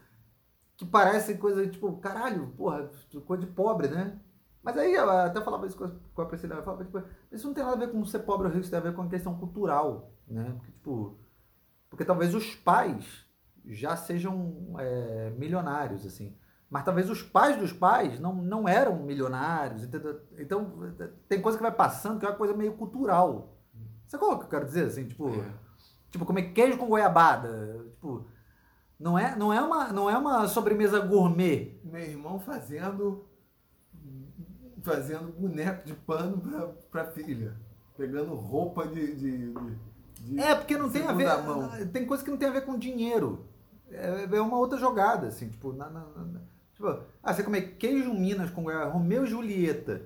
que 0.78 0.86
parecem 0.86 1.36
coisa, 1.36 1.66
tipo, 1.66 1.92
caralho, 1.98 2.46
porra, 2.56 2.88
coisa 3.26 3.44
de 3.44 3.52
pobre, 3.52 3.88
né? 3.88 4.18
Mas 4.62 4.78
aí, 4.78 4.94
eu 4.94 5.10
até 5.10 5.40
falava 5.40 5.66
isso 5.66 5.76
com 6.14 6.22
a 6.22 6.26
Priscila, 6.26 6.54
eu 6.54 6.62
falava, 6.62 6.84
tipo, 6.84 7.02
isso 7.32 7.48
não 7.48 7.54
tem 7.54 7.64
nada 7.64 7.76
a 7.76 7.80
ver 7.80 7.92
com 7.92 8.04
ser 8.04 8.20
pobre 8.20 8.46
ou 8.46 8.52
rico, 8.52 8.62
isso 8.62 8.70
tem 8.70 8.78
a 8.78 8.82
ver 8.82 8.94
com 8.94 9.02
a 9.02 9.08
questão 9.08 9.36
cultural, 9.36 10.12
né? 10.26 10.52
Porque, 10.56 10.72
tipo, 10.72 11.18
porque 11.90 12.04
talvez 12.04 12.32
os 12.32 12.54
pais 12.54 13.26
já 13.64 13.96
sejam 13.96 14.76
é, 14.78 15.30
milionários, 15.36 16.06
assim. 16.06 16.36
Mas 16.70 16.84
talvez 16.84 17.10
os 17.10 17.22
pais 17.22 17.56
dos 17.56 17.72
pais 17.72 18.20
não, 18.20 18.34
não 18.34 18.68
eram 18.68 19.02
milionários. 19.02 19.82
Entendeu? 19.82 20.20
Então, 20.38 20.94
tem 21.28 21.40
coisa 21.40 21.56
que 21.56 21.62
vai 21.62 21.72
passando 21.72 22.20
que 22.20 22.26
é 22.26 22.28
uma 22.28 22.36
coisa 22.36 22.54
meio 22.54 22.74
cultural. 22.74 23.56
Sabe 24.06 24.22
qual 24.22 24.38
que 24.38 24.44
eu 24.44 24.50
quero 24.50 24.66
dizer? 24.66 24.86
Assim, 24.86 25.06
tipo, 25.06 25.28
é. 25.28 25.50
tipo 26.10 26.26
comer 26.26 26.52
queijo 26.52 26.78
com 26.78 26.88
goiabada. 26.88 27.86
Tipo, 27.92 28.26
não 28.98 29.18
é, 29.18 29.36
não, 29.36 29.52
é 29.52 29.60
uma, 29.60 29.92
não 29.92 30.10
é 30.10 30.18
uma 30.18 30.48
sobremesa 30.48 30.98
gourmet. 31.00 31.80
Meu 31.84 32.02
irmão 32.02 32.38
fazendo 32.38 33.24
fazendo 34.82 35.32
boneco 35.32 35.86
de 35.86 35.94
pano 35.94 36.38
pra, 36.38 36.68
pra 36.90 37.04
filha. 37.12 37.54
Pegando 37.96 38.34
roupa 38.34 38.86
de, 38.86 39.14
de, 39.14 39.52
de 40.20 40.40
é, 40.40 40.54
porque 40.54 40.76
não 40.76 40.90
tem 40.90 41.06
a 41.06 41.12
ver. 41.12 41.26
Mão. 41.42 41.70
Tem 41.92 42.06
coisa 42.06 42.24
que 42.24 42.30
não 42.30 42.38
tem 42.38 42.48
a 42.48 42.52
ver 42.52 42.64
com 42.64 42.78
dinheiro. 42.78 43.46
É, 43.90 44.28
é 44.30 44.40
uma 44.40 44.58
outra 44.58 44.78
jogada, 44.78 45.28
assim, 45.28 45.48
tipo, 45.48 45.72
na, 45.72 45.88
na, 45.88 46.00
na, 46.00 46.40
tipo, 46.74 46.86
ah, 47.22 47.32
você 47.32 47.42
comer 47.42 47.76
queijo 47.76 48.12
Minas 48.12 48.50
com 48.50 48.64
Romeu 48.90 49.24
e 49.24 49.28
Julieta. 49.28 50.02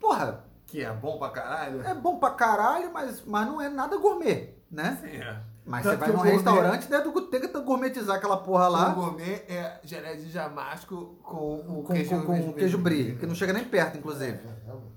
Porra. 0.00 0.44
Que 0.66 0.82
é 0.82 0.92
bom 0.92 1.18
pra 1.18 1.30
caralho. 1.30 1.82
É 1.82 1.94
bom 1.94 2.18
pra 2.18 2.30
caralho, 2.30 2.92
mas, 2.92 3.24
mas 3.24 3.46
não 3.46 3.60
é 3.60 3.68
nada 3.68 3.96
gourmet, 3.98 4.54
né? 4.70 4.98
Sim, 5.00 5.16
é. 5.18 5.42
Mas 5.64 5.84
Tanto 5.84 5.92
você 5.92 5.98
vai 6.00 6.08
num 6.08 6.16
gourmet, 6.16 6.32
restaurante, 6.32 6.88
deve 6.88 7.30
ter 7.30 7.48
que 7.48 7.60
gourmetizar 7.60 8.16
aquela 8.16 8.36
porra 8.38 8.68
lá. 8.68 8.92
O 8.92 8.94
gourmet 8.96 9.44
é 9.48 9.80
gelé 9.84 10.16
de 10.16 10.32
damasco 10.32 11.16
com 11.22 11.60
o 11.60 11.82
com, 11.84 11.94
queijo, 11.94 12.24
com, 12.24 12.42
com 12.42 12.52
queijo 12.52 12.78
brie, 12.78 13.16
que 13.16 13.26
não 13.26 13.34
chega 13.34 13.52
nem 13.52 13.64
perto, 13.64 13.96
inclusive. 13.96 14.38
É, 14.38 14.92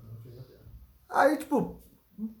Aí, 1.08 1.36
tipo, 1.36 1.80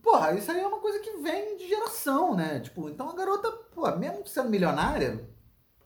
porra, 0.02 0.32
isso 0.32 0.50
aí 0.50 0.60
é 0.60 0.66
uma 0.66 0.80
coisa 0.80 0.98
que 0.98 1.18
vem 1.18 1.56
de 1.56 1.68
geração, 1.68 2.34
né? 2.34 2.58
Tipo, 2.60 2.88
então 2.88 3.08
a 3.08 3.14
garota, 3.14 3.50
pô, 3.72 3.88
mesmo 3.96 4.26
sendo 4.26 4.50
milionária, 4.50 5.24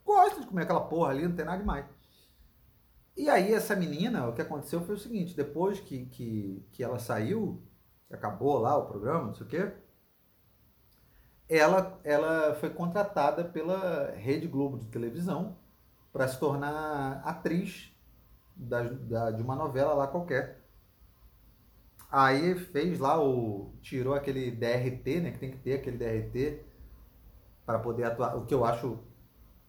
gosta 0.05 0.41
de 0.41 0.47
comer 0.47 0.63
aquela 0.63 0.81
porra 0.81 1.11
ali, 1.11 1.29
não 1.29 1.37
tem 1.37 1.45
nada 1.45 1.59
demais. 1.59 1.85
E 3.17 3.29
aí 3.29 3.53
essa 3.53 3.77
menina, 3.77 4.27
o 4.29 4.33
que 4.33 4.41
aconteceu 4.41 4.81
foi 4.81 4.95
o 4.95 4.99
seguinte, 4.99 5.37
depois 5.37 5.79
que, 5.79 6.07
que, 6.07 6.67
que 6.73 6.83
ela 6.83 6.99
saiu, 6.99 7.63
acabou 8.11 8.59
lá 8.59 8.77
o 8.77 8.87
programa, 8.87 9.27
não 9.27 9.35
sei 9.35 9.47
o 9.47 9.49
quê, 9.49 9.73
ela, 11.51 11.99
ela 12.05 12.55
foi 12.55 12.71
contratada 12.71 13.45
pela 13.45 14.13
Rede 14.13 14.47
Globo 14.47 14.79
de 14.79 14.87
televisão 14.87 15.57
para 16.13 16.29
se 16.29 16.39
tornar 16.39 17.21
atriz 17.25 17.93
da, 18.55 18.83
da, 18.83 19.31
de 19.33 19.43
uma 19.43 19.57
novela 19.57 19.95
lá 19.95 20.07
qualquer. 20.07 20.61
Aí 22.11 22.55
fez 22.57 22.99
lá 22.99 23.21
o. 23.23 23.73
tirou 23.83 24.15
aquele 24.15 24.51
DRT, 24.51 25.21
né? 25.21 25.31
Que 25.33 25.39
tem 25.39 25.51
que 25.51 25.59
ter 25.59 25.75
aquele 25.75 25.97
DRT 25.97 26.65
para 27.67 27.79
poder 27.79 28.05
atuar. 28.05 28.37
O 28.37 28.47
que 28.47 28.55
eu 28.55 28.65
acho 28.65 28.99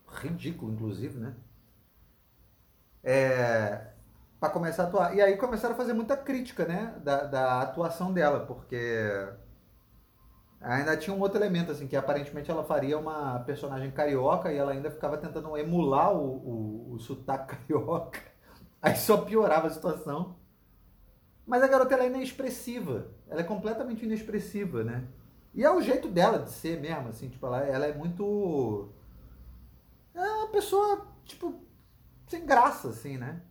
ridículo, 0.08 0.74
inclusive, 0.74 1.20
né? 1.20 1.36
É, 3.04 3.92
para 4.40 4.50
começar 4.50 4.84
a 4.84 4.88
atuar. 4.88 5.16
E 5.16 5.22
aí 5.22 5.38
começaram 5.38 5.74
a 5.76 5.78
fazer 5.78 5.94
muita 5.94 6.18
crítica, 6.18 6.66
né? 6.66 6.96
Da, 7.04 7.24
da 7.26 7.62
atuação 7.62 8.14
dela, 8.14 8.46
porque 8.46 8.76
ainda 10.62 10.96
tinha 10.96 11.16
um 11.16 11.20
outro 11.20 11.40
elemento, 11.40 11.72
assim, 11.72 11.88
que 11.88 11.96
aparentemente 11.96 12.52
ela 12.52 12.64
faria 12.64 12.98
uma 12.98 13.40
personagem 13.40 13.92
carioca 13.92 14.52
e 14.52 14.58
ela 14.58 14.72
ainda 14.72 14.92
ficava 14.92 15.18
tentando 15.18 15.58
emular 15.58 16.14
o, 16.14 16.92
o, 16.92 16.94
o 16.94 17.00
sotaque 17.00 17.56
carioca. 17.68 18.20
Aí 18.82 18.96
só 18.96 19.18
piorava 19.18 19.68
a 19.68 19.72
situação. 19.72 20.36
Mas 21.46 21.64
a 21.64 21.68
garota 21.68 21.94
ela 21.94 22.04
é 22.04 22.08
inexpressiva. 22.08 23.08
Ela 23.28 23.42
é 23.42 23.44
completamente 23.44 24.06
inexpressiva, 24.06 24.84
né? 24.84 25.08
E 25.54 25.64
é 25.64 25.72
o 25.72 25.82
jeito 25.82 26.08
dela 26.08 26.40
de 26.40 26.52
ser 26.52 26.80
mesmo, 26.80 27.10
assim, 27.10 27.28
tipo, 27.28 27.46
ela, 27.46 27.60
ela 27.66 27.86
é 27.86 27.94
muito. 27.94 28.90
É 30.14 30.20
uma 30.20 30.48
pessoa, 30.48 31.08
tipo, 31.26 31.62
sem 32.28 32.46
graça, 32.46 32.90
assim, 32.90 33.18
né? 33.18 33.42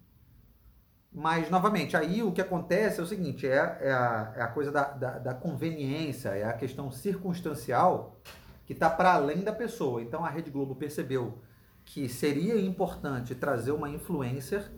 Mas, 1.13 1.51
novamente, 1.51 1.97
aí 1.97 2.23
o 2.23 2.31
que 2.31 2.41
acontece 2.41 3.01
é 3.01 3.03
o 3.03 3.07
seguinte: 3.07 3.47
é, 3.47 3.79
é, 3.81 3.93
a, 3.93 4.33
é 4.37 4.43
a 4.43 4.49
coisa 4.49 4.71
da, 4.71 4.85
da, 4.85 5.19
da 5.19 5.35
conveniência, 5.35 6.31
é 6.31 6.45
a 6.45 6.53
questão 6.53 6.91
circunstancial 6.91 8.17
que 8.65 8.73
está 8.73 8.89
para 8.89 9.15
além 9.15 9.43
da 9.43 9.53
pessoa. 9.53 10.01
Então 10.01 10.25
a 10.25 10.29
Rede 10.29 10.51
Globo 10.51 10.77
percebeu 10.77 11.39
que 11.85 12.09
seria 12.09 12.61
importante 12.61 13.35
trazer 13.35 13.73
uma 13.73 13.89
influencer 13.89 14.71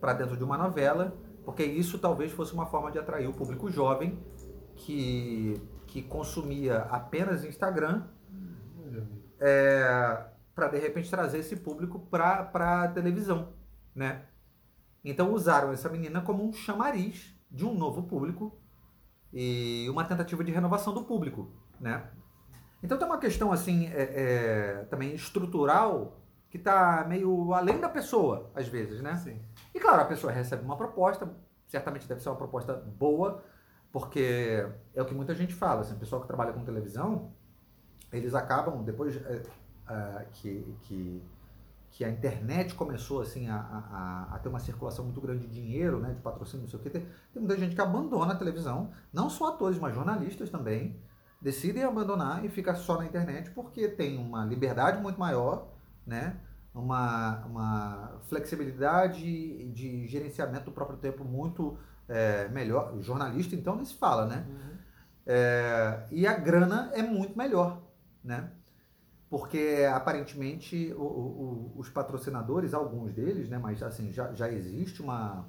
para 0.00 0.14
dentro 0.14 0.38
de 0.38 0.42
uma 0.42 0.56
novela, 0.56 1.14
porque 1.44 1.62
isso 1.62 1.98
talvez 1.98 2.32
fosse 2.32 2.54
uma 2.54 2.64
forma 2.64 2.90
de 2.90 2.98
atrair 2.98 3.28
o 3.28 3.34
público 3.34 3.70
jovem 3.70 4.18
que, 4.74 5.60
que 5.86 6.02
consumia 6.02 6.78
apenas 6.90 7.44
Instagram, 7.44 8.04
é, 9.38 10.24
para 10.54 10.68
de 10.68 10.78
repente 10.78 11.10
trazer 11.10 11.38
esse 11.38 11.56
público 11.56 12.00
para 12.10 12.84
a 12.84 12.88
televisão, 12.88 13.52
né? 13.94 14.22
Então 15.10 15.32
usaram 15.32 15.72
essa 15.72 15.88
menina 15.88 16.20
como 16.20 16.44
um 16.44 16.52
chamariz 16.52 17.32
de 17.48 17.64
um 17.64 17.72
novo 17.72 18.02
público 18.02 18.58
e 19.32 19.86
uma 19.88 20.04
tentativa 20.04 20.42
de 20.42 20.50
renovação 20.50 20.92
do 20.92 21.04
público, 21.04 21.48
né? 21.80 22.10
Então 22.82 22.98
tem 22.98 23.06
uma 23.06 23.18
questão 23.18 23.52
assim 23.52 23.86
é, 23.86 24.02
é, 24.02 24.84
também 24.90 25.14
estrutural 25.14 26.20
que 26.50 26.56
está 26.56 27.04
meio 27.08 27.52
além 27.52 27.80
da 27.80 27.88
pessoa 27.88 28.50
às 28.52 28.66
vezes, 28.66 29.00
né? 29.00 29.16
Sim. 29.16 29.40
E 29.72 29.78
claro, 29.78 30.02
a 30.02 30.06
pessoa 30.06 30.32
recebe 30.32 30.64
uma 30.64 30.76
proposta, 30.76 31.32
certamente 31.68 32.08
deve 32.08 32.20
ser 32.20 32.28
uma 32.28 32.36
proposta 32.36 32.74
boa, 32.74 33.44
porque 33.92 34.66
é 34.92 35.00
o 35.00 35.04
que 35.04 35.14
muita 35.14 35.36
gente 35.36 35.54
fala, 35.54 35.82
assim, 35.82 35.94
o 35.94 35.98
pessoal 35.98 36.20
que 36.20 36.26
trabalha 36.26 36.52
com 36.52 36.64
televisão, 36.64 37.30
eles 38.12 38.34
acabam 38.34 38.82
depois 38.82 39.16
é, 39.16 39.42
é, 39.88 40.26
que, 40.32 40.76
que 40.82 41.22
que 41.96 42.04
a 42.04 42.10
internet 42.10 42.74
começou 42.74 43.22
assim 43.22 43.48
a, 43.48 43.56
a, 43.56 44.34
a, 44.34 44.38
ter 44.38 44.50
uma 44.50 44.60
circulação 44.60 45.02
muito 45.02 45.18
grande 45.18 45.46
de 45.46 45.54
dinheiro, 45.54 45.98
né, 45.98 46.12
de 46.12 46.20
patrocínio, 46.20 46.64
não 46.64 46.68
sei 46.68 46.78
o 46.78 46.82
que, 46.82 46.90
tem, 46.90 47.06
tem 47.32 47.42
muita 47.42 47.56
gente 47.56 47.74
que 47.74 47.80
abandona 47.80 48.34
a 48.34 48.36
televisão, 48.36 48.90
não 49.10 49.30
só 49.30 49.48
atores, 49.48 49.78
mas 49.78 49.94
jornalistas 49.94 50.50
também, 50.50 51.00
decidem 51.40 51.84
abandonar 51.84 52.44
e 52.44 52.50
fica 52.50 52.74
só 52.74 52.98
na 52.98 53.06
internet 53.06 53.50
porque 53.52 53.88
tem 53.88 54.18
uma 54.18 54.44
liberdade 54.44 55.00
muito 55.00 55.18
maior, 55.18 55.68
né, 56.06 56.36
uma, 56.74 57.46
uma 57.46 58.20
flexibilidade 58.28 59.66
de 59.72 60.06
gerenciamento 60.06 60.66
do 60.66 60.72
próprio 60.72 60.98
tempo 60.98 61.24
muito 61.24 61.78
é, 62.06 62.46
melhor. 62.48 62.94
O 62.94 63.02
jornalista, 63.02 63.54
então, 63.54 63.74
nem 63.74 63.86
se 63.86 63.94
fala, 63.94 64.26
né? 64.26 64.44
Uhum. 64.46 64.76
É, 65.24 66.06
e 66.10 66.26
a 66.26 66.34
grana 66.34 66.90
é 66.92 67.02
muito 67.02 67.38
melhor, 67.38 67.80
né? 68.22 68.50
Porque 69.28 69.86
aparentemente 69.92 70.92
o, 70.94 71.02
o, 71.02 71.72
os 71.76 71.88
patrocinadores, 71.88 72.72
alguns 72.72 73.12
deles, 73.12 73.48
né, 73.48 73.58
mas 73.58 73.82
assim 73.82 74.12
já, 74.12 74.32
já 74.32 74.50
existe 74.50 75.02
uma, 75.02 75.48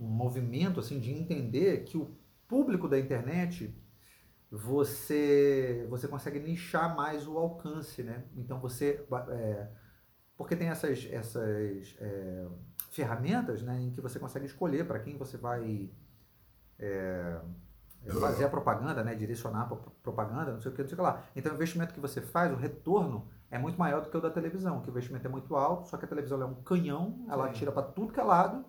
um 0.00 0.06
movimento 0.06 0.80
assim 0.80 0.98
de 0.98 1.10
entender 1.10 1.84
que 1.84 1.96
o 1.96 2.16
público 2.48 2.88
da 2.88 2.98
internet 2.98 3.74
você 4.50 5.86
você 5.88 6.06
consegue 6.08 6.38
nichar 6.38 6.94
mais 6.94 7.26
o 7.26 7.38
alcance, 7.38 8.02
né? 8.02 8.24
Então 8.36 8.60
você 8.60 9.02
é, 9.30 9.68
porque 10.36 10.54
tem 10.54 10.68
essas 10.68 11.08
essas 11.10 11.96
é, 11.98 12.48
ferramentas, 12.90 13.62
né, 13.62 13.80
em 13.80 13.90
que 13.90 14.00
você 14.00 14.18
consegue 14.18 14.46
escolher 14.46 14.86
para 14.86 15.00
quem 15.00 15.16
você 15.16 15.38
vai 15.38 15.90
é, 16.78 17.40
fazer 18.10 18.44
a 18.44 18.48
propaganda, 18.48 19.04
né, 19.04 19.14
direcionar 19.14 19.62
a 19.62 19.76
propaganda, 20.02 20.52
não 20.52 20.60
sei 20.60 20.72
o 20.72 20.74
que, 20.74 20.82
não 20.82 20.88
sei 20.88 20.94
o 20.94 20.96
que 20.96 21.02
lá. 21.02 21.22
Então 21.36 21.52
o 21.52 21.54
investimento 21.54 21.94
que 21.94 22.00
você 22.00 22.20
faz, 22.20 22.52
o 22.52 22.56
retorno 22.56 23.28
é 23.50 23.58
muito 23.58 23.78
maior 23.78 24.02
do 24.02 24.10
que 24.10 24.16
o 24.16 24.20
da 24.20 24.30
televisão, 24.30 24.80
que 24.80 24.88
o 24.88 24.90
investimento 24.90 25.26
é 25.26 25.30
muito 25.30 25.54
alto, 25.54 25.88
só 25.88 25.96
que 25.96 26.04
a 26.04 26.08
televisão 26.08 26.40
é 26.42 26.44
um 26.44 26.54
canhão, 26.54 27.24
ela 27.28 27.52
Sim. 27.52 27.66
para 27.66 27.82
tudo 27.82 28.12
que 28.12 28.18
é 28.18 28.24
lado 28.24 28.64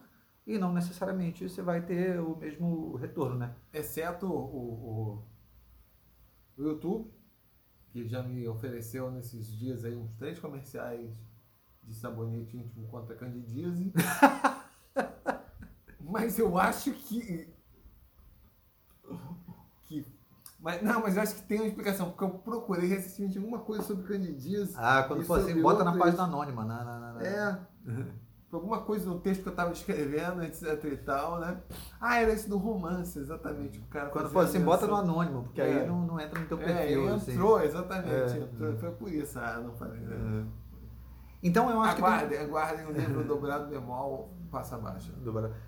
e 0.45 0.57
não 0.57 0.73
necessariamente 0.73 1.47
você 1.47 1.61
vai 1.61 1.81
ter 1.81 2.19
o 2.19 2.35
mesmo 2.35 2.95
retorno, 2.95 3.37
né? 3.37 3.55
Exceto 3.73 4.27
o, 4.27 4.37
o, 4.37 5.23
o 6.57 6.63
YouTube, 6.63 7.09
que 7.91 8.07
já 8.07 8.21
me 8.21 8.47
ofereceu 8.47 9.09
nesses 9.09 9.47
dias 9.47 9.85
aí 9.85 9.95
uns 9.95 10.13
três 10.15 10.37
comerciais 10.37 11.09
de 11.81 11.95
sabonete 11.95 12.57
íntimo 12.57 12.87
contra 12.87 13.15
candidíase. 13.15 13.91
Mas 15.99 16.37
eu 16.37 16.57
acho 16.57 16.93
que 16.93 17.53
que 19.85 20.05
mas, 20.59 20.81
não, 20.81 21.01
mas 21.01 21.17
eu 21.17 21.23
acho 21.23 21.35
que 21.35 21.41
tem 21.41 21.59
uma 21.59 21.67
explicação, 21.67 22.09
porque 22.09 22.23
eu 22.23 22.29
procurei 22.29 22.87
recentemente 22.87 23.37
alguma 23.37 23.59
coisa 23.59 23.83
sobre 23.83 24.05
candidíase. 24.07 24.73
Ah, 24.77 25.03
quando 25.05 25.23
for 25.23 25.39
assim, 25.39 25.61
bota 25.61 25.83
na 25.83 25.97
página 25.97 26.23
anônima. 26.23 26.63
Na, 26.63 26.83
na, 26.85 27.13
na, 27.13 27.21
É. 27.21 27.59
alguma 28.55 28.81
coisa 28.81 29.09
no 29.09 29.19
texto 29.19 29.41
que 29.41 29.49
eu 29.49 29.51
estava 29.51 29.71
escrevendo, 29.71 30.43
etc 30.43 30.83
e 30.85 30.97
tal, 30.97 31.39
né? 31.39 31.57
Ah, 31.99 32.21
era 32.21 32.31
esse 32.31 32.47
do 32.47 32.57
romance, 32.57 33.17
exatamente. 33.17 33.79
O 33.79 33.83
cara 33.85 34.09
Quando 34.09 34.29
for 34.29 34.45
assim, 34.45 34.59
bota 34.61 34.87
no 34.87 34.95
anônimo, 34.95 35.43
porque 35.43 35.61
é. 35.61 35.65
aí 35.65 35.87
não, 35.87 36.05
não 36.05 36.19
entra 36.19 36.39
no 36.39 36.45
teu 36.45 36.57
perfil. 36.57 37.09
É, 37.09 37.15
entrou, 37.15 37.55
assim. 37.57 37.65
exatamente. 37.65 38.37
É. 38.37 38.37
Entrou, 38.37 38.77
foi 38.77 38.91
por 38.91 39.11
isso. 39.11 39.39
Ah, 39.39 39.59
não 39.59 39.73
falei. 39.73 39.99
Né? 39.99 40.45
É. 40.45 40.62
Então 41.43 41.69
eu 41.69 41.81
acho 41.81 41.97
aguardem, 41.97 42.29
que. 42.29 42.35
Tem... 42.35 42.45
Aguardem 42.45 42.85
o 42.85 42.91
livro 42.91 43.23
dobrado 43.25 43.69
bemol 43.69 44.33
passa 44.49 44.77
baixa. 44.77 45.11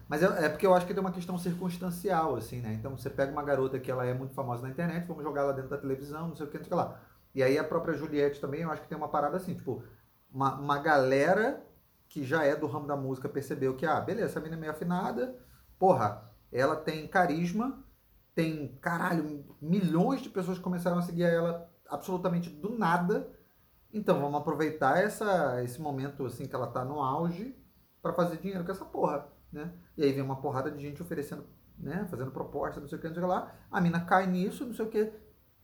Mas 0.07 0.23
é, 0.23 0.45
é, 0.45 0.49
porque 0.49 0.65
eu 0.65 0.73
acho 0.73 0.85
que 0.85 0.93
tem 0.93 1.01
uma 1.01 1.11
questão 1.11 1.37
circunstancial, 1.37 2.35
assim, 2.35 2.61
né? 2.61 2.73
Então 2.73 2.97
você 2.97 3.09
pega 3.09 3.31
uma 3.31 3.43
garota 3.43 3.79
que 3.79 3.91
ela 3.91 4.05
é 4.05 4.13
muito 4.13 4.33
famosa 4.33 4.61
na 4.61 4.69
internet, 4.69 5.07
vamos 5.07 5.23
jogar 5.23 5.41
ela 5.41 5.53
dentro 5.53 5.69
da 5.69 5.77
televisão, 5.77 6.29
não 6.29 6.35
sei 6.35 6.45
o 6.45 6.49
que, 6.49 6.57
não 6.57 6.63
sei 6.63 6.73
o 6.73 6.77
que 6.77 6.83
lá. 6.83 6.99
E 7.33 7.43
aí 7.43 7.57
a 7.57 7.63
própria 7.63 7.95
Juliette 7.95 8.39
também, 8.39 8.61
eu 8.61 8.71
acho 8.71 8.83
que 8.83 8.87
tem 8.87 8.97
uma 8.97 9.09
parada 9.09 9.35
assim, 9.35 9.55
tipo, 9.55 9.83
uma, 10.31 10.55
uma 10.55 10.79
galera 10.79 11.61
que 12.07 12.23
já 12.23 12.43
é 12.43 12.55
do 12.55 12.67
ramo 12.67 12.87
da 12.87 12.95
música 12.95 13.27
percebeu 13.27 13.75
que, 13.75 13.85
ah, 13.85 13.99
beleza, 13.99 14.27
essa 14.27 14.39
menina 14.39 14.55
é 14.55 14.59
meio 14.61 14.71
afinada, 14.71 15.35
porra, 15.77 16.31
ela 16.51 16.75
tem 16.75 17.07
carisma, 17.07 17.83
tem, 18.33 18.77
caralho, 18.81 19.43
milhões 19.61 20.21
de 20.21 20.29
pessoas 20.29 20.59
começaram 20.59 20.99
a 20.99 21.01
seguir 21.01 21.23
ela 21.23 21.69
absolutamente 21.89 22.49
do 22.49 22.77
nada. 22.77 23.29
Então 23.95 24.19
vamos 24.19 24.41
aproveitar 24.41 25.01
essa, 25.01 25.63
esse 25.63 25.81
momento 25.81 26.25
assim 26.25 26.45
que 26.45 26.53
ela 26.53 26.67
tá 26.67 26.83
no 26.83 26.99
auge 26.99 27.55
para 28.01 28.11
fazer 28.11 28.37
dinheiro 28.37 28.65
com 28.65 28.71
essa 28.71 28.83
porra, 28.83 29.25
né? 29.49 29.73
E 29.95 30.03
aí 30.03 30.11
vem 30.11 30.21
uma 30.21 30.41
porrada 30.41 30.69
de 30.69 30.81
gente 30.81 31.01
oferecendo, 31.01 31.45
né? 31.79 32.05
Fazendo 32.11 32.29
proposta, 32.29 32.81
não 32.81 32.89
sei 32.89 32.97
o 32.97 33.01
que, 33.01 33.07
não 33.07 33.13
sei 33.15 33.23
o 33.23 33.25
que 33.25 33.31
lá. 33.31 33.55
A 33.71 33.79
mina 33.79 34.01
cai 34.01 34.27
nisso, 34.27 34.65
não 34.65 34.73
sei 34.73 34.85
o 34.85 34.89
que. 34.89 35.13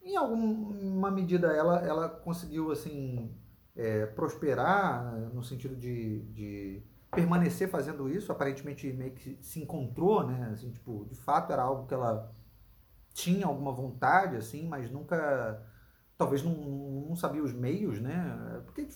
Em 0.02 0.16
alguma 0.16 1.12
medida 1.12 1.48
ela, 1.48 1.80
ela 1.86 2.08
conseguiu, 2.08 2.72
assim, 2.72 3.36
é, 3.76 4.06
prosperar 4.06 5.14
no 5.34 5.44
sentido 5.44 5.76
de, 5.76 6.22
de 6.32 6.84
permanecer 7.14 7.68
fazendo 7.70 8.10
isso. 8.10 8.32
Aparentemente 8.32 8.91
meio 8.94 9.12
que 9.12 9.38
se 9.41 9.60
encontrou, 9.60 10.26
né? 10.26 10.52
Assim, 10.53 10.72
tipo, 10.72 11.06
de 11.06 11.16
fato 11.16 11.52
era 11.52 11.64
algo 11.64 11.86
que 11.86 11.94
ela 11.94 12.34
tinha 13.14 13.45
alguma 13.45 13.74
vontade, 13.74 14.38
assim, 14.38 14.70
mas 14.70 14.90
nunca... 14.90 15.62
Talvez 16.22 16.43
não, 16.43 16.53
não 16.53 17.15
sabia 17.15 17.43
os 17.43 17.52
meios, 17.52 17.99
né? 17.99 18.61
Porque, 18.65 18.88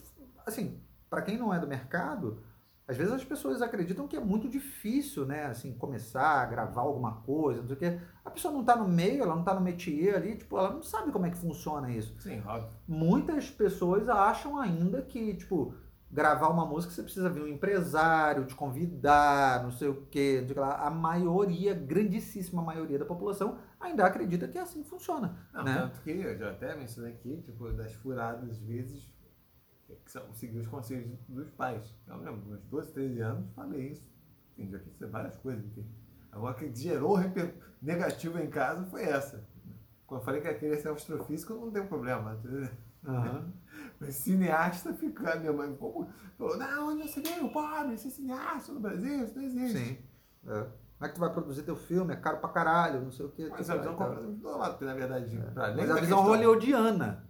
assim, 0.46 0.80
para 1.10 1.24
quem 1.24 1.38
não 1.38 1.54
é 1.54 1.60
do 1.60 1.68
mercado 1.68 2.44
às 2.88 2.96
vezes 2.96 3.12
as 3.12 3.24
pessoas 3.24 3.62
acreditam 3.64 4.08
que 4.08 4.16
é 4.16 4.20
muito 4.20 4.48
difícil, 4.48 5.26
né, 5.26 5.46
assim, 5.46 5.74
começar 5.74 6.44
a 6.44 6.46
gravar 6.46 6.82
alguma 6.82 7.14
coisa, 7.14 7.62
não 7.62 7.68
sei 7.68 7.76
o 7.76 7.80
quê. 7.80 8.00
A 8.24 8.30
pessoa 8.30 8.54
não 8.54 8.62
está 8.62 8.76
no 8.76 8.88
meio, 8.88 9.24
ela 9.24 9.34
não 9.34 9.40
está 9.40 9.56
no 9.56 9.62
métier 9.62 10.16
ali, 10.16 10.36
tipo, 10.36 10.56
ela 10.58 10.72
não 10.72 10.84
sabe 10.84 11.12
como 11.12 11.26
é 11.26 11.32
que 11.32 11.38
funciona 11.38 11.92
isso. 11.92 12.16
Sim, 12.20 12.44
óbvio. 12.46 12.70
Muitas 12.88 13.50
pessoas 13.50 14.08
acham 14.08 14.60
ainda 14.60 15.02
que, 15.02 15.34
tipo, 15.34 15.74
gravar 16.12 16.50
uma 16.50 16.66
música 16.66 16.94
você 16.94 17.02
precisa 17.02 17.28
vir 17.28 17.42
um 17.42 17.48
empresário, 17.48 18.46
te 18.46 18.54
convidar, 18.54 19.64
não 19.64 19.72
sei 19.72 19.88
o 19.88 20.06
quê, 20.12 20.38
não 20.42 20.48
sei 20.48 20.52
o 20.52 20.54
que 20.54 20.60
lá. 20.60 20.76
A 20.76 20.92
maioria, 20.92 21.74
grandíssima 21.74 22.62
maioria 22.62 23.00
da 23.00 23.06
população 23.06 23.58
ainda 23.86 24.06
acredita 24.06 24.48
que 24.48 24.58
é 24.58 24.62
assim 24.62 24.84
que 24.84 24.90
funciona. 24.90 25.38
Não, 25.54 25.64
né? 25.64 25.76
tanto 25.76 26.02
que 26.02 26.12
eu 26.12 26.38
já 26.38 26.52
até 26.52 26.76
mencionei 26.76 27.14
aqui, 27.14 27.42
tipo, 27.42 27.72
das 27.72 27.94
furadas 27.94 28.58
vezes 28.60 29.14
que 30.04 30.12
são 30.12 30.34
seguir 30.34 30.60
os 30.60 30.68
conselhos 30.68 31.18
dos 31.28 31.50
pais. 31.52 31.96
Eu 32.08 32.18
lembro, 32.18 32.54
uns 32.54 32.64
12, 32.64 32.94
13 32.94 33.20
anos, 33.22 33.54
falei 33.54 33.90
isso. 33.90 34.12
Entendi 34.58 34.76
aqui 34.76 35.06
várias 35.06 35.36
coisas. 35.38 35.66
Aqui. 35.66 35.86
Agora, 36.32 36.54
que 36.56 36.74
gerou 36.76 37.18
negativo 37.82 38.40
em 38.40 38.50
casa 38.50 38.86
foi 38.86 39.04
essa. 39.04 39.48
Quando 40.06 40.22
eu 40.22 40.26
falei 40.26 40.42
que 40.42 40.48
ia 40.48 40.58
querer 40.58 40.78
ser 40.78 40.90
astrofísico, 40.90 41.54
não 41.54 41.70
deu 41.70 41.86
problema. 41.88 42.40
Uhum. 43.04 43.52
Mas 44.00 44.16
cineasta 44.16 44.94
fica, 44.94 45.36
minha 45.38 45.54
mãe 45.54 45.76
como, 45.76 46.10
falou, 46.38 46.58
não, 46.58 46.90
onde 46.90 47.08
você 47.08 47.22
veio, 47.22 47.50
pobre, 47.50 47.98
ser 47.98 48.10
cineasta 48.10 48.72
no 48.72 48.80
Brasil, 48.80 49.24
isso 49.24 49.36
não 49.36 49.44
existe. 49.44 49.78
Sim. 49.78 49.98
É. 50.48 50.68
Como 50.98 51.06
é 51.06 51.10
que 51.10 51.16
tu 51.16 51.20
vai 51.20 51.30
produzir 51.30 51.64
teu 51.64 51.76
filme? 51.76 52.14
É 52.14 52.16
caro 52.16 52.38
pra 52.38 52.50
caralho, 52.50 53.02
não 53.02 53.12
sei 53.12 53.26
o 53.26 53.30
quê. 53.30 53.48
Mas 53.52 53.70
a 53.70 53.76
visão 53.76 53.96
completamente 53.96 54.40
do 54.40 54.58
lado, 54.58 54.72
porque 54.72 54.86
na 54.86 54.94
verdade, 54.94 55.38
é. 55.38 55.76
Mas 55.76 55.92
a 55.92 55.96
visão 55.96 56.22
hollywoodiana. 56.22 57.28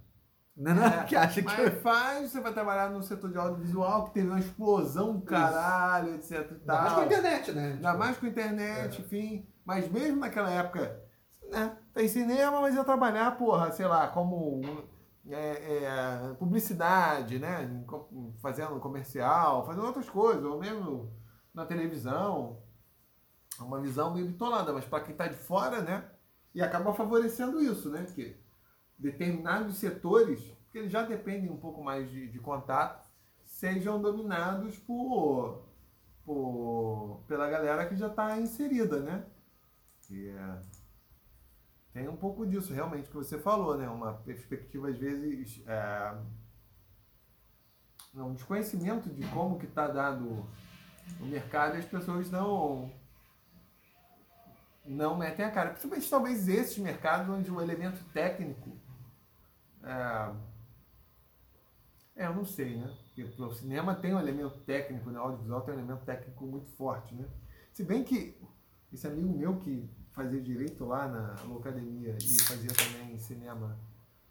Não, 0.55 0.73
não, 0.73 0.83
é, 0.83 1.03
que 1.05 1.15
acha 1.15 1.41
que. 1.41 1.47
Mas 1.47 1.81
faz, 1.81 2.31
você 2.31 2.39
vai 2.39 2.53
trabalhar 2.53 2.89
no 2.89 3.03
setor 3.03 3.31
de 3.31 3.37
audiovisual, 3.37 4.05
que 4.05 4.13
teve 4.13 4.27
uma 4.27 4.39
explosão 4.39 5.19
caralho, 5.19 6.15
etc. 6.15 6.51
Ainda 6.51 6.81
mais 6.81 6.93
com 6.93 6.99
a 6.99 7.05
internet, 7.05 7.51
né? 7.51 7.65
Ainda 7.65 7.89
tipo... 7.89 7.97
mais 7.97 8.17
com 8.17 8.25
a 8.25 8.29
internet, 8.29 9.01
é. 9.01 9.01
enfim. 9.01 9.47
Mas 9.65 9.91
mesmo 9.91 10.19
naquela 10.19 10.49
época, 10.49 11.01
né? 11.51 11.75
Tem 11.93 12.07
cinema, 12.07 12.61
mas 12.61 12.75
ia 12.75 12.83
trabalhar, 12.83 13.35
porra, 13.37 13.71
sei 13.71 13.87
lá, 13.87 14.07
como 14.07 14.61
é, 15.27 15.83
é, 15.83 16.33
publicidade, 16.37 17.39
né? 17.39 17.83
Fazendo 18.41 18.79
comercial, 18.79 19.65
fazendo 19.65 19.87
outras 19.87 20.09
coisas, 20.09 20.43
ou 20.43 20.59
mesmo 20.59 21.11
na 21.53 21.65
televisão. 21.65 22.63
Uma 23.59 23.79
visão 23.79 24.13
meio 24.13 24.27
bitolada, 24.27 24.73
mas 24.73 24.85
para 24.85 25.03
quem 25.03 25.11
está 25.11 25.27
de 25.27 25.35
fora, 25.35 25.81
né? 25.81 26.09
E 26.53 26.61
acaba 26.61 26.93
favorecendo 26.93 27.61
isso, 27.61 27.89
né? 27.89 28.03
Porque 28.03 28.37
determinados 28.97 29.77
setores, 29.77 30.41
que 30.71 30.77
eles 30.77 30.91
já 30.91 31.03
dependem 31.03 31.49
um 31.49 31.57
pouco 31.57 31.83
mais 31.83 32.09
de, 32.09 32.27
de 32.27 32.39
contato, 32.39 33.05
sejam 33.43 34.01
dominados 34.01 34.77
por, 34.79 35.63
por 36.23 37.23
pela 37.27 37.49
galera 37.49 37.87
que 37.87 37.95
já 37.95 38.07
está 38.07 38.37
inserida, 38.37 38.99
né? 38.99 39.25
E, 40.09 40.27
é, 40.27 40.61
tem 41.93 42.09
um 42.09 42.17
pouco 42.17 42.45
disso, 42.45 42.73
realmente, 42.73 43.07
que 43.07 43.15
você 43.15 43.39
falou, 43.39 43.77
né? 43.77 43.87
Uma 43.87 44.15
perspectiva, 44.15 44.89
às 44.89 44.97
vezes, 44.97 45.63
é, 45.65 46.17
um 48.15 48.33
desconhecimento 48.33 49.09
de 49.09 49.25
como 49.27 49.57
que 49.57 49.65
está 49.65 49.87
dado 49.87 50.45
o 51.21 51.25
mercado 51.25 51.75
e 51.75 51.79
as 51.79 51.85
pessoas 51.85 52.29
não 52.29 52.91
não 54.85 55.17
metem 55.17 55.45
a 55.45 55.51
cara. 55.51 55.71
Principalmente, 55.71 56.09
talvez, 56.09 56.47
esses 56.47 56.77
mercados 56.77 57.29
onde 57.29 57.51
o 57.51 57.61
elemento 57.61 58.03
técnico 58.13 58.77
é, 59.83 60.31
é, 62.15 62.27
eu 62.27 62.33
não 62.33 62.45
sei, 62.45 62.77
né? 62.77 62.91
Porque 63.05 63.23
o 63.41 63.53
cinema 63.53 63.93
tem 63.93 64.13
um 64.13 64.19
elemento 64.19 64.57
técnico, 64.59 65.09
né? 65.09 65.19
o 65.19 65.23
audiovisual 65.23 65.61
tem 65.61 65.73
um 65.73 65.77
elemento 65.77 66.03
técnico 66.05 66.45
muito 66.45 66.69
forte, 66.71 67.13
né? 67.13 67.27
Se 67.71 67.83
bem 67.83 68.03
que 68.03 68.35
esse 68.91 69.05
amigo 69.05 69.29
meu 69.29 69.57
que 69.57 69.89
fazia 70.11 70.41
direito 70.41 70.85
lá 70.85 71.07
na 71.07 71.33
academia 71.57 72.17
e 72.17 72.41
fazia 72.43 72.71
também 72.73 73.17
cinema 73.17 73.77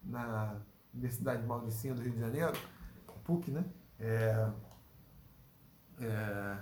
na 0.02 0.60
Universidade 0.92 1.42
de 1.42 1.48
Maldicinha 1.48 1.94
do 1.94 2.00
Rio 2.00 2.12
de 2.12 2.20
Janeiro, 2.20 2.52
PUC, 3.24 3.50
né? 3.50 3.64
É, 3.98 4.50
é, 6.00 6.58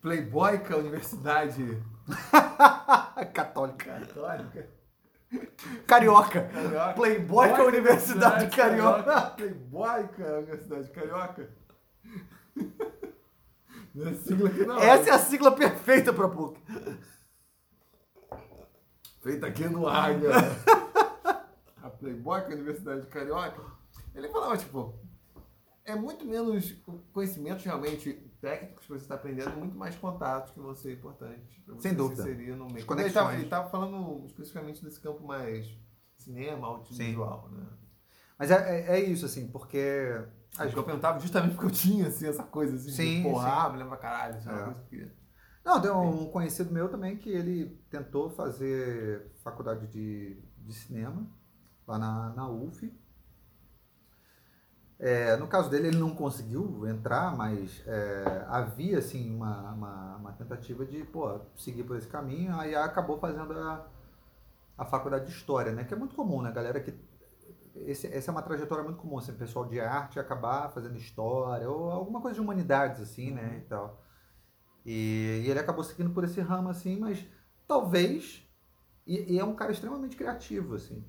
Playboy 0.00 0.56
a 0.56 0.76
Universidade 0.76 1.82
Católica. 3.26 4.00
Católica. 4.00 4.68
Carioca. 5.86 6.48
Carioca. 6.48 6.92
Playboy 6.94 7.48
com 7.50 7.62
a 7.62 7.64
Universidade 7.64 8.54
Carioca. 8.54 9.02
Carioca. 9.02 9.30
Playboy 9.36 10.08
com 10.08 10.22
a 10.22 10.38
Universidade 10.38 10.90
Carioca. 10.90 11.48
É 13.94 14.14
sigla 14.14 14.48
aqui 14.48 14.64
não. 14.64 14.78
Essa 14.78 15.10
é 15.10 15.12
a 15.12 15.18
sigla 15.18 15.52
perfeita 15.52 16.12
para 16.12 16.28
PUC. 16.28 16.60
Feita 19.22 19.46
aqui 19.46 19.68
no 19.68 19.86
ar, 19.86 20.14
né? 20.18 20.30
A 21.82 21.90
Playboy 21.90 22.40
com 22.42 22.50
a 22.50 22.54
Universidade 22.54 23.06
Carioca. 23.06 23.62
Ele 24.14 24.28
falava, 24.28 24.56
tipo, 24.56 24.98
é 25.84 25.94
muito 25.94 26.24
menos 26.24 26.74
conhecimentos 27.12 27.64
realmente 27.64 28.31
técnicos 28.42 28.84
que 28.84 28.92
você 28.92 29.04
está 29.04 29.14
aprendendo, 29.14 29.56
muito 29.56 29.78
mais 29.78 29.94
contatos 29.94 30.52
que 30.52 30.58
vão 30.58 30.74
ser 30.74 30.94
importantes 30.94 31.56
para 31.64 31.74
você 31.74 31.88
Sem 31.88 31.96
dúvida. 31.96 32.24
se 32.24 32.28
no 32.28 32.66
meio. 32.66 32.84
Ele 32.98 33.06
estava 33.06 33.44
tá, 33.44 33.64
falando 33.66 34.26
especificamente 34.26 34.84
desse 34.84 35.00
campo 35.00 35.24
mais 35.24 35.72
cinema, 36.18 36.66
audiovisual, 36.66 37.48
né? 37.50 37.64
Mas 38.36 38.50
é, 38.50 38.56
é, 38.56 38.98
é, 38.98 39.00
isso, 39.00 39.24
assim, 39.24 39.46
porque... 39.46 40.20
Acho 40.58 40.72
que 40.72 40.78
eu 40.78 40.84
perguntava 40.84 41.18
justamente 41.20 41.54
porque 41.54 41.66
eu 41.66 41.70
tinha, 41.70 42.08
assim, 42.08 42.26
essa 42.26 42.42
coisa, 42.42 42.74
assim, 42.74 42.90
sim, 42.90 43.16
de 43.18 43.22
porra, 43.22 43.66
sim. 43.66 43.72
me 43.72 43.78
lembra 43.78 43.96
caralho, 43.96 44.36
assim, 44.36 44.50
é. 44.50 44.74
que... 44.90 45.10
Não, 45.64 45.80
tem 45.80 45.90
um 45.92 46.26
conhecido 46.26 46.72
meu 46.72 46.88
também 46.88 47.16
que 47.16 47.30
ele 47.30 47.80
tentou 47.88 48.28
fazer 48.28 49.30
faculdade 49.44 49.86
de, 49.86 50.36
de 50.58 50.74
cinema 50.74 51.24
lá 51.86 51.96
na, 51.96 52.30
na 52.30 52.48
UF, 52.50 52.92
é, 55.04 55.36
no 55.36 55.48
caso 55.48 55.68
dele, 55.68 55.88
ele 55.88 55.98
não 55.98 56.14
conseguiu 56.14 56.86
entrar, 56.86 57.36
mas 57.36 57.82
é, 57.88 58.44
havia 58.46 58.98
assim, 58.98 59.34
uma, 59.34 59.72
uma, 59.72 60.16
uma, 60.18 60.32
tentativa 60.32 60.86
de 60.86 61.02
pô, 61.02 61.40
seguir 61.56 61.82
por 61.82 61.96
esse 61.96 62.06
caminho, 62.06 62.54
aí 62.54 62.72
acabou 62.76 63.18
fazendo 63.18 63.52
a, 63.52 63.84
a 64.78 64.84
faculdade 64.84 65.26
de 65.26 65.32
História, 65.32 65.72
né? 65.72 65.82
que 65.82 65.92
é 65.92 65.96
muito 65.96 66.14
comum, 66.14 66.40
né? 66.40 66.52
Galera 66.52 66.80
que. 66.80 66.94
Esse, 67.74 68.06
essa 68.06 68.30
é 68.30 68.32
uma 68.32 68.42
trajetória 68.42 68.84
muito 68.84 68.98
comum, 68.98 69.18
assim, 69.18 69.32
pessoal 69.32 69.64
de 69.64 69.80
arte 69.80 70.20
acabar 70.20 70.70
fazendo 70.70 70.96
história, 70.96 71.68
ou 71.68 71.90
alguma 71.90 72.20
coisa 72.20 72.36
de 72.36 72.40
humanidades, 72.40 73.00
assim, 73.00 73.32
né? 73.32 73.42
Uhum. 73.42 73.56
E, 73.56 73.60
tal. 73.62 74.04
E, 74.86 75.42
e, 75.44 75.50
ele 75.50 75.58
acabou 75.58 75.82
seguindo 75.82 76.10
por 76.10 76.22
esse 76.22 76.40
ramo, 76.40 76.68
assim, 76.68 76.96
mas 77.00 77.26
talvez. 77.66 78.48
E, 79.04 79.34
e 79.34 79.38
é 79.40 79.44
um 79.44 79.56
cara 79.56 79.72
extremamente 79.72 80.16
criativo, 80.16 80.76
assim. 80.76 81.04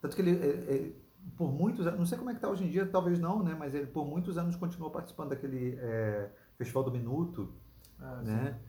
Tanto 0.00 0.16
que 0.16 0.22
ele, 0.22 0.30
ele 0.30 1.07
por 1.38 1.52
muitos 1.52 1.86
anos, 1.86 2.00
não 2.00 2.04
sei 2.04 2.18
como 2.18 2.30
é 2.30 2.32
que 2.32 2.38
está 2.38 2.50
hoje 2.50 2.64
em 2.64 2.68
dia, 2.68 2.84
talvez 2.84 3.20
não, 3.20 3.44
né? 3.44 3.54
Mas 3.56 3.72
ele 3.72 3.86
por 3.86 4.04
muitos 4.04 4.36
anos 4.36 4.56
continuou 4.56 4.90
participando 4.90 5.30
daquele 5.30 5.78
é, 5.80 6.28
Festival 6.58 6.82
do 6.82 6.90
Minuto, 6.90 7.54
ah, 8.00 8.20
né? 8.22 8.58
Sim. 8.58 8.68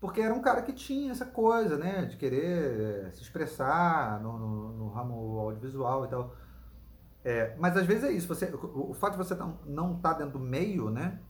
Porque 0.00 0.20
era 0.20 0.34
um 0.34 0.42
cara 0.42 0.62
que 0.62 0.72
tinha 0.72 1.12
essa 1.12 1.24
coisa, 1.24 1.78
né? 1.78 2.06
De 2.06 2.16
querer 2.16 3.06
é, 3.06 3.10
se 3.12 3.22
expressar 3.22 4.20
no, 4.20 4.36
no, 4.36 4.72
no, 4.72 4.88
ramo 4.88 5.38
audiovisual 5.38 6.04
e 6.04 6.08
tal. 6.08 6.34
É, 7.24 7.56
mas 7.56 7.76
às 7.76 7.86
vezes 7.86 8.04
é 8.04 8.12
isso, 8.12 8.26
você, 8.26 8.46
o, 8.46 8.90
o 8.90 8.94
fato 8.94 9.12
de 9.12 9.18
você 9.18 9.36
não 9.64 9.96
estar 9.96 10.14
tá 10.14 10.18
dentro 10.18 10.38
do 10.38 10.44
meio, 10.44 10.90
né? 10.90 11.20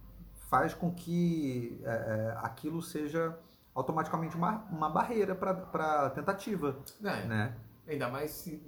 Faz 0.48 0.72
com 0.72 0.90
que 0.94 1.78
é, 1.84 1.90
é 1.90 2.38
aquilo 2.42 2.80
seja 2.80 3.38
automaticamente 3.74 4.36
uma, 4.36 4.64
uma 4.70 4.88
barreira 4.88 5.34
para 5.34 6.10
tentativa, 6.10 6.78
é, 7.04 7.26
né? 7.26 7.56
Ainda 7.86 8.08
mais 8.08 8.30
se 8.30 8.62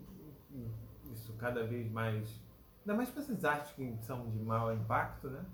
cada 1.41 1.67
vez 1.67 1.91
mais. 1.91 2.41
Ainda 2.81 2.95
mais 2.95 3.11
para 3.11 3.23
essas 3.23 3.45
artes 3.45 3.73
que 3.73 3.97
são 4.03 4.31
de 4.31 4.39
maior 4.45 4.75
impacto, 4.75 5.29
né? 5.29 5.45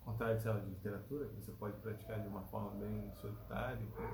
Ao 0.00 0.12
contrário 0.12 0.36
de, 0.36 0.42
sei 0.42 0.52
lá, 0.52 0.58
de 0.58 0.66
literatura, 0.66 1.26
que 1.26 1.34
você 1.36 1.52
pode 1.52 1.76
praticar 1.78 2.20
de 2.20 2.28
uma 2.28 2.42
forma 2.42 2.70
bem 2.70 3.10
solitária. 3.14 3.80
Então. 3.80 4.04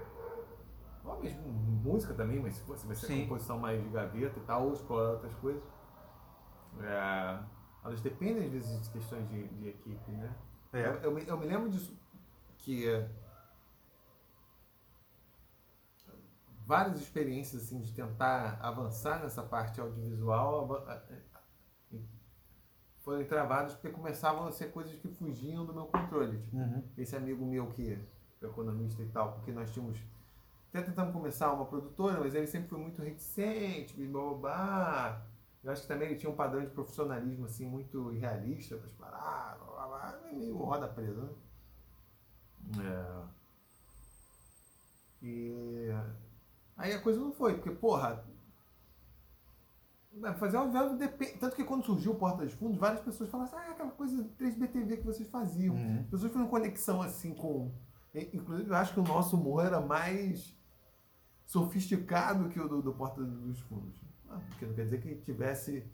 Ou 1.05 1.23
mesmo 1.23 1.49
música 1.49 2.15
também, 2.15 2.41
mas 2.41 2.57
se 2.57 2.63
fosse 2.63 2.87
vai 2.87 2.97
ser 2.97 3.07
Sim. 3.07 3.23
composição 3.23 3.59
mais 3.59 3.83
de 3.83 3.89
gaveta 3.89 4.39
e 4.39 4.43
tal, 4.43 4.67
ou 4.67 4.73
explorar 4.73 5.13
outras 5.13 5.35
coisas. 5.37 5.63
É, 6.81 7.39
elas 7.85 8.01
dependem 8.01 8.47
às 8.47 8.53
vezes 8.53 8.83
de 8.83 8.91
questões 8.91 9.29
de, 9.29 9.49
de 9.49 9.69
equipe, 9.69 10.11
né? 10.11 10.35
É. 10.73 10.87
Eu, 10.87 10.95
eu, 10.95 11.11
me, 11.13 11.27
eu 11.27 11.39
me 11.39 11.47
lembro 11.47 11.71
disso, 11.71 11.97
que 12.59 12.89
é, 12.89 13.09
várias 16.67 17.01
experiências 17.01 17.63
assim 17.63 17.81
de 17.81 17.93
tentar 17.93 18.59
avançar 18.61 19.23
nessa 19.23 19.43
parte 19.43 19.81
audiovisual 19.81 20.85
foram 22.99 23.25
travadas 23.25 23.75
porque 23.75 23.91
começavam 23.91 24.49
a 24.49 24.53
ser 24.53 24.73
coisas 24.73 24.99
que 24.99 25.07
fugiam 25.07 25.65
do 25.65 25.73
meu 25.73 25.87
controle. 25.87 26.41
Tipo, 26.41 26.57
uhum. 26.57 26.83
Esse 26.99 27.15
amigo 27.15 27.47
meu 27.47 27.69
que 27.69 27.93
é 27.93 28.45
economista 28.45 29.01
e 29.01 29.07
tal, 29.07 29.33
porque 29.35 29.53
nós 29.53 29.73
tínhamos 29.73 29.97
até 30.69 30.83
tentamos 30.83 31.13
começar 31.13 31.53
uma 31.53 31.65
produtora, 31.65 32.21
mas 32.21 32.35
ele 32.35 32.49
sempre 32.49 32.69
foi 32.69 32.79
muito 32.79 33.01
reticente, 33.01 33.95
blá, 34.07 35.25
Eu 35.63 35.73
acho 35.73 35.83
que 35.83 35.89
também 35.89 36.09
ele 36.09 36.19
tinha 36.19 36.31
um 36.31 36.37
padrão 36.37 36.63
de 36.63 36.71
profissionalismo 36.71 37.47
assim 37.47 37.65
muito 37.65 38.13
irrealista 38.13 38.77
para 38.77 38.91
parar, 38.99 39.57
blá, 39.57 39.87
blá, 39.87 39.87
blá, 39.87 40.21
meio 40.33 40.57
roda 40.57 40.89
presa, 40.89 41.23
né? 41.23 41.33
É. 42.83 43.37
E 45.23 45.89
Aí 46.77 46.93
a 46.93 47.01
coisa 47.01 47.19
não 47.19 47.33
foi, 47.33 47.55
porque, 47.55 47.71
porra, 47.71 48.25
fazer 50.39 50.59
um 50.59 50.71
verbo 50.71 50.97
depende. 50.97 51.39
Tanto 51.39 51.57
que 51.57 51.65
quando 51.65 51.85
surgiu 51.85 52.13
o 52.13 52.17
Porta 52.17 52.45
dos 52.45 52.55
Fundos, 52.55 52.79
várias 52.79 53.01
pessoas 53.01 53.31
falaram 53.31 53.51
assim, 53.51 53.67
ah, 53.67 53.71
aquela 53.71 53.91
coisa 53.91 54.23
3BTV 54.39 54.99
que 54.99 55.05
vocês 55.05 55.29
faziam. 55.29 55.75
Uhum. 55.75 56.01
As 56.01 56.07
pessoas 56.07 56.33
fizeram 56.33 56.49
conexão 56.49 57.03
assim 57.03 57.35
com. 57.35 57.73
Inclusive, 58.15 58.71
eu 58.71 58.77
acho 58.77 58.95
que 58.95 59.01
o 59.01 59.05
nosso 59.05 59.37
humor 59.37 59.67
era 59.67 59.81
mais 59.81 60.57
sofisticado 61.45 62.49
que 62.49 62.59
o 62.59 62.69
do, 62.69 62.81
do 62.81 62.93
Porta 62.93 63.23
dos 63.23 63.61
Fundos. 63.61 64.01
Ah, 64.29 64.41
porque 64.49 64.67
não 64.67 64.75
quer 64.75 64.85
dizer 64.85 65.01
que 65.01 65.17
tivesse. 65.17 65.85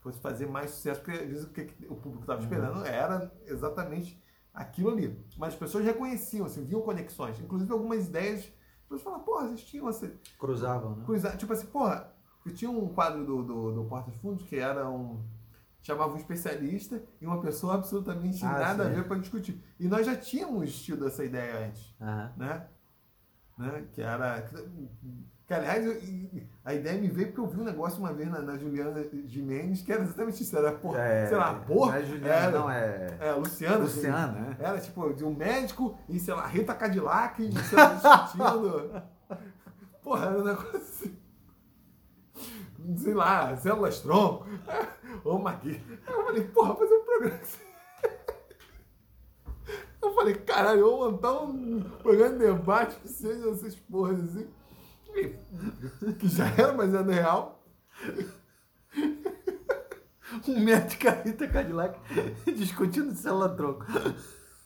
fosse 0.00 0.18
fazer 0.20 0.46
mais 0.46 0.70
sucesso, 0.70 1.00
porque 1.02 1.18
às 1.18 1.28
vezes 1.28 1.44
o 1.44 1.50
que 1.50 1.62
o 1.88 1.96
público 1.96 2.22
estava 2.22 2.40
uhum. 2.40 2.44
esperando 2.46 2.84
era 2.84 3.32
exatamente 3.46 4.22
aquilo 4.52 4.90
ali. 4.90 5.24
Mas 5.36 5.52
as 5.52 5.58
pessoas 5.58 5.84
reconheciam, 5.84 6.46
assim, 6.46 6.64
viam 6.64 6.80
conexões. 6.80 7.38
Inclusive, 7.38 7.70
algumas 7.70 8.06
ideias 8.08 8.50
depois 8.88 9.02
fala, 9.02 9.18
porra, 9.18 9.48
vocês 9.48 9.64
tinham 9.64 9.86
assim. 9.86 10.10
Cruzavam, 10.38 10.96
né? 10.96 11.04
Cruza, 11.04 11.36
tipo 11.36 11.52
assim, 11.52 11.66
porra, 11.66 12.10
eu 12.46 12.54
tinha 12.54 12.70
um 12.70 12.88
quadro 12.88 13.22
do, 13.22 13.42
do, 13.42 13.72
do 13.74 13.84
Porta 13.84 14.10
dos 14.10 14.18
Fundos 14.18 14.46
que 14.46 14.56
era 14.56 14.88
um. 14.88 15.22
chamava 15.82 16.14
um 16.14 16.16
especialista 16.16 17.02
e 17.20 17.26
uma 17.26 17.38
pessoa 17.42 17.74
absolutamente 17.74 18.42
ah, 18.42 18.58
nada 18.58 18.84
sim. 18.84 18.90
a 18.90 18.94
ver 18.94 19.06
para 19.06 19.18
discutir. 19.18 19.62
E 19.78 19.86
nós 19.86 20.06
já 20.06 20.16
tínhamos 20.16 20.74
tido 20.82 21.06
essa 21.06 21.22
ideia 21.22 21.66
antes. 21.66 21.94
Uhum. 22.00 22.30
Né? 22.38 22.66
né? 23.58 23.88
Que 23.92 24.00
era. 24.00 24.50
Que, 25.48 25.54
aliás, 25.54 25.82
eu, 25.82 25.98
a 26.62 26.74
ideia 26.74 27.00
me 27.00 27.08
veio 27.08 27.28
porque 27.28 27.40
eu 27.40 27.46
vi 27.46 27.58
um 27.58 27.64
negócio 27.64 27.98
uma 27.98 28.12
vez 28.12 28.30
na, 28.30 28.42
na 28.42 28.58
Juliana 28.58 29.02
Gimenez 29.24 29.80
que 29.80 29.90
era 29.90 30.02
exatamente 30.02 30.42
isso. 30.42 30.54
Era, 30.54 30.72
porra, 30.72 31.00
é, 31.00 31.26
sei 31.26 31.38
lá, 31.38 31.54
porra. 31.54 31.92
Não 31.92 31.98
é 31.98 32.04
Juliana, 32.04 32.34
era, 32.34 32.50
não, 32.50 32.70
é. 32.70 33.16
É, 33.18 33.32
Luciana. 33.32 33.78
Luciana, 33.78 34.24
assim, 34.26 34.40
né? 34.40 34.56
Era 34.60 34.78
tipo 34.78 35.10
de 35.14 35.24
um 35.24 35.34
médico 35.34 35.98
e, 36.06 36.20
sei 36.20 36.34
lá, 36.34 36.46
Rita 36.46 36.74
Cadillac 36.74 37.42
e, 37.42 37.50
sei 37.64 37.78
lá, 37.78 37.94
discutindo. 37.96 39.02
porra, 40.02 40.26
era 40.26 40.38
um 40.38 40.44
negócio 40.44 40.76
assim. 40.76 41.16
Sei 42.98 43.14
lá, 43.14 43.56
células 43.56 44.00
tronco. 44.00 44.46
Ô, 45.24 45.38
Magui. 45.38 45.82
Eu 46.06 46.24
falei, 46.26 46.44
porra, 46.44 46.76
fazer 46.76 46.94
um 46.94 47.04
programa. 47.04 47.40
Eu 50.02 50.14
falei, 50.14 50.34
caralho, 50.34 50.80
eu 50.80 50.90
vou 50.90 51.10
montar 51.10 51.40
um 51.40 51.80
programa 52.02 52.36
de 52.36 52.46
debate 52.46 52.96
que 52.96 53.08
seja 53.08 53.48
essas 53.50 53.74
porras 53.74 54.20
assim. 54.20 54.46
Que 56.18 56.28
já 56.28 56.46
era, 56.46 56.72
mas 56.72 56.94
é 56.94 57.02
real. 57.02 57.64
Um 60.46 60.60
médico 60.60 61.08
Rita 61.24 61.48
Cadillac 61.48 61.98
discutindo 62.52 63.14
célula 63.14 63.48
troco. 63.56 63.84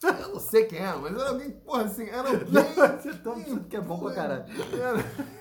Eu 0.02 0.28
não 0.30 0.40
sei 0.40 0.64
quem 0.64 0.80
é, 0.80 0.92
mas 0.94 1.14
era 1.14 1.28
alguém, 1.28 1.50
porra, 1.50 1.84
assim, 1.84 2.08
era 2.08 2.28
alguém. 2.28 2.46
Você 3.00 3.14
tá 3.14 3.34
que 3.68 3.76
é 3.76 3.80
bom 3.80 3.98
pra 4.00 4.12
caralho. 4.12 4.44
Era... 4.72 5.32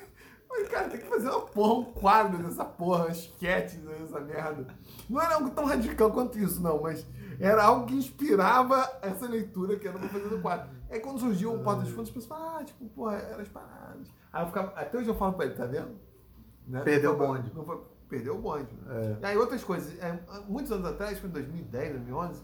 Mas, 0.47 0.67
cara, 0.67 0.89
tem 0.89 0.99
que 0.99 1.07
fazer 1.07 1.29
uma 1.29 1.41
porra, 1.41 1.73
um 1.79 1.85
quadro 1.85 2.43
dessa 2.43 2.65
porra, 2.65 3.05
uma 3.05 3.11
sketch 3.11 3.75
dessa 3.75 4.19
merda. 4.19 4.67
Não 5.09 5.21
era 5.21 5.35
algo 5.35 5.49
tão 5.51 5.65
radical 5.65 6.11
quanto 6.11 6.37
isso, 6.37 6.61
não, 6.61 6.81
mas 6.81 7.05
era 7.39 7.63
algo 7.63 7.87
que 7.87 7.95
inspirava 7.95 8.87
essa 9.01 9.27
leitura 9.27 9.79
que 9.79 9.87
era 9.87 9.97
pra 9.97 10.09
fazer 10.09 10.27
do 10.27 10.41
quadro. 10.41 10.69
Aí 10.89 10.99
quando 10.99 11.19
surgiu 11.19 11.55
o 11.55 11.63
Porta 11.63 11.81
dos 11.81 11.91
Fundos, 11.91 12.09
as 12.09 12.13
pessoas 12.13 12.39
falaram, 12.39 12.59
ah, 12.59 12.63
tipo, 12.65 12.85
porra, 12.89 13.15
era 13.15 13.41
as 13.41 13.47
paradas. 13.47 14.07
Aí 14.31 14.43
eu 14.43 14.47
ficava, 14.47 14.69
até 14.79 14.97
hoje 14.97 15.09
eu 15.09 15.15
falo 15.15 15.33
pra 15.33 15.45
ele, 15.45 15.55
tá 15.55 15.65
vendo? 15.65 15.99
Né? 16.67 16.81
Perdeu 16.83 17.13
o 17.13 17.17
bonde. 17.17 17.53
Não 17.53 17.65
foi, 17.65 17.81
perdeu 18.07 18.35
o 18.35 18.41
bonde. 18.41 18.73
Né? 18.75 19.17
É. 19.19 19.21
E 19.21 19.25
aí 19.25 19.37
outras 19.37 19.63
coisas, 19.63 19.99
é, 20.01 20.19
muitos 20.47 20.71
anos 20.71 20.85
atrás, 20.85 21.19
foi 21.19 21.29
em 21.29 21.33
2010, 21.33 21.93
2011, 21.93 22.43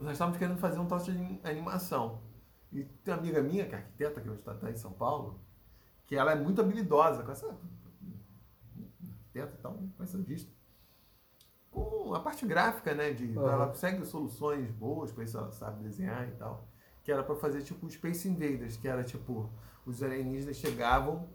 nós 0.00 0.12
estávamos 0.12 0.38
querendo 0.38 0.58
fazer 0.58 0.78
um 0.78 0.86
troço 0.86 1.12
de 1.12 1.40
animação. 1.42 2.20
E 2.72 2.84
tem 2.84 3.14
uma 3.14 3.20
amiga 3.20 3.42
minha, 3.42 3.66
que 3.66 3.74
é 3.74 3.78
arquiteta, 3.78 4.20
que 4.20 4.28
hoje 4.28 4.40
está 4.40 4.54
tá 4.54 4.70
em 4.70 4.76
São 4.76 4.92
Paulo, 4.92 5.40
que 6.04 6.14
ela 6.14 6.32
é 6.32 6.34
muito 6.34 6.60
habilidosa 6.60 7.22
com 7.22 7.32
essa 7.32 7.56
arquiteta 9.36 9.54
e 9.54 9.62
tal, 9.62 9.78
com 9.96 10.02
essa 10.02 10.18
vista. 10.18 10.50
Com 11.70 12.14
a 12.14 12.20
parte 12.20 12.46
gráfica, 12.46 12.94
né? 12.94 13.12
De, 13.12 13.36
uhum. 13.36 13.48
Ela 13.48 13.68
consegue 13.68 14.04
soluções 14.04 14.70
boas, 14.70 15.12
com 15.12 15.22
isso 15.22 15.36
ela 15.36 15.50
sabe 15.50 15.82
desenhar 15.82 16.26
e 16.28 16.32
tal. 16.32 16.68
Que 17.02 17.12
era 17.12 17.22
para 17.22 17.36
fazer 17.36 17.62
tipo 17.62 17.88
Space 17.90 18.28
Invaders, 18.28 18.76
que 18.76 18.88
era 18.88 19.04
tipo, 19.04 19.50
os 19.86 20.02
alienígenas 20.02 20.56
chegavam 20.56 21.28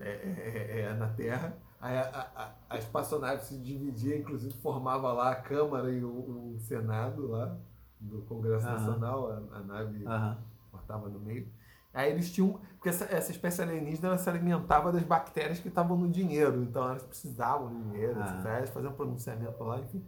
é, 0.00 0.08
é, 0.08 0.78
é, 0.78 0.80
é 0.80 0.94
na 0.94 1.08
Terra, 1.08 1.56
a, 1.80 1.88
a, 1.88 2.54
a, 2.70 2.78
espaçonave 2.78 3.44
se 3.44 3.56
dividia, 3.58 4.18
inclusive 4.18 4.52
formava 4.54 5.12
lá 5.12 5.30
a 5.30 5.36
Câmara 5.36 5.90
e 5.90 6.02
o, 6.02 6.54
o 6.54 6.58
Senado 6.58 7.28
lá 7.28 7.56
do 8.00 8.22
Congresso. 8.22 8.66
Nacional, 8.66 9.30
a, 9.30 9.58
a 9.58 9.60
nave 9.60 10.04
uhum. 10.04 10.36
cortava 10.72 11.08
no 11.08 11.20
meio. 11.20 11.48
Aí 11.94 12.10
eles 12.10 12.32
tinham. 12.32 12.60
Porque 12.74 12.88
essa, 12.88 13.04
essa 13.04 13.30
espécie 13.30 13.62
alienígena 13.62 14.18
se 14.18 14.28
alimentava 14.28 14.92
das 14.92 15.02
bactérias 15.02 15.60
que 15.60 15.68
estavam 15.68 15.96
no 15.96 16.08
dinheiro. 16.08 16.62
Então 16.62 16.84
elas 16.84 17.02
precisavam 17.02 17.68
do 17.68 17.90
dinheiro, 17.90 18.18
ah. 18.20 18.42
elas 18.46 18.70
faziam 18.70 18.92
um 18.92 18.96
pronunciamento 18.96 19.62
lá, 19.62 19.78
enfim. 19.80 20.04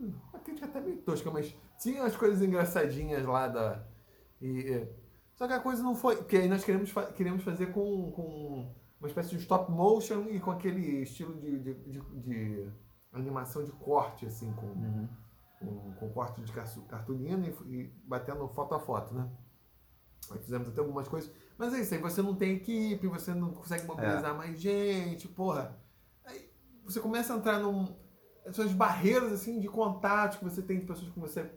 Hum, 0.00 0.12
a 0.32 0.38
crítica 0.38 0.66
até 0.66 0.80
meio 0.80 0.98
tosca, 0.98 1.30
mas 1.30 1.54
tinha 1.78 2.04
as 2.04 2.16
coisas 2.16 2.40
engraçadinhas 2.40 3.24
lá 3.24 3.48
da. 3.48 3.84
E, 4.40 4.86
só 5.38 5.46
que 5.46 5.52
a 5.52 5.60
coisa 5.60 5.82
não 5.84 5.94
foi. 5.94 6.16
Porque 6.16 6.36
aí 6.36 6.48
nós 6.48 6.64
queremos, 6.64 6.92
queremos 7.16 7.44
fazer 7.44 7.66
com, 7.72 8.10
com 8.10 8.74
uma 8.98 9.06
espécie 9.06 9.30
de 9.30 9.36
stop 9.36 9.70
motion 9.70 10.26
e 10.30 10.40
com 10.40 10.50
aquele 10.50 11.02
estilo 11.02 11.38
de, 11.38 11.58
de, 11.60 11.74
de, 11.74 12.00
de 12.00 12.72
animação 13.12 13.62
de 13.62 13.70
corte, 13.70 14.26
assim, 14.26 14.52
com, 14.54 14.66
uhum. 14.66 15.08
com, 15.60 15.92
com, 15.92 16.08
corte 16.10 16.42
de 16.42 16.52
cartolina 16.88 17.46
e, 17.46 17.72
e 17.72 17.84
batendo 18.04 18.48
foto 18.48 18.74
a 18.74 18.80
foto, 18.80 19.14
né? 19.14 19.30
Nós 20.28 20.40
fizemos 20.42 20.68
até 20.68 20.80
algumas 20.80 21.06
coisas. 21.06 21.32
Mas 21.56 21.72
é 21.72 21.80
isso, 21.82 21.94
aí 21.94 22.00
você 22.00 22.20
não 22.20 22.34
tem 22.34 22.56
equipe, 22.56 23.06
você 23.06 23.32
não 23.32 23.52
consegue 23.52 23.86
mobilizar 23.86 24.32
é. 24.32 24.36
mais 24.36 24.60
gente, 24.60 25.28
porra. 25.28 25.78
Aí 26.24 26.50
você 26.84 26.98
começa 26.98 27.32
a 27.32 27.36
entrar 27.36 27.60
num. 27.60 27.96
Essas 28.44 28.72
barreiras 28.72 29.32
assim 29.32 29.60
de 29.60 29.68
contato 29.68 30.38
que 30.38 30.44
você 30.44 30.62
tem 30.62 30.80
de 30.80 30.86
pessoas 30.86 31.12
que 31.12 31.20
você. 31.20 31.48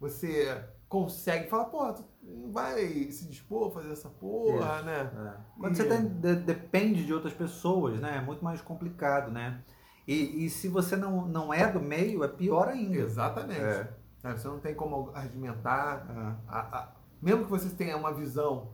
Você 0.00 0.73
consegue 0.94 1.48
falar, 1.48 1.64
pô, 1.64 1.92
tu 1.92 2.04
não 2.22 2.52
vai 2.52 3.10
se 3.10 3.26
dispor 3.26 3.66
a 3.66 3.70
fazer 3.72 3.90
essa 3.90 4.08
porra, 4.08 4.80
né? 4.82 5.10
É. 5.12 5.40
Quando 5.58 5.72
e... 5.72 5.76
você 5.76 5.84
tem, 5.88 6.06
de, 6.06 6.36
depende 6.36 7.04
de 7.04 7.12
outras 7.12 7.32
pessoas, 7.32 7.98
né? 7.98 8.18
É 8.18 8.20
muito 8.20 8.44
mais 8.44 8.60
complicado, 8.60 9.32
né? 9.32 9.60
E, 10.06 10.44
e 10.44 10.50
se 10.50 10.68
você 10.68 10.94
não, 10.94 11.26
não 11.26 11.52
é 11.52 11.68
do 11.68 11.80
meio, 11.80 12.22
é 12.22 12.28
pior 12.28 12.68
ainda. 12.68 12.96
Exatamente. 12.96 13.60
É. 13.60 13.88
é 14.22 14.32
você 14.32 14.46
não 14.46 14.60
tem 14.60 14.72
como 14.72 15.10
argumentar. 15.14 16.06
É. 16.08 16.52
A, 16.52 16.78
a, 16.78 16.92
mesmo 17.20 17.44
que 17.44 17.50
você 17.50 17.70
tenha 17.70 17.96
uma 17.96 18.14
visão, 18.14 18.70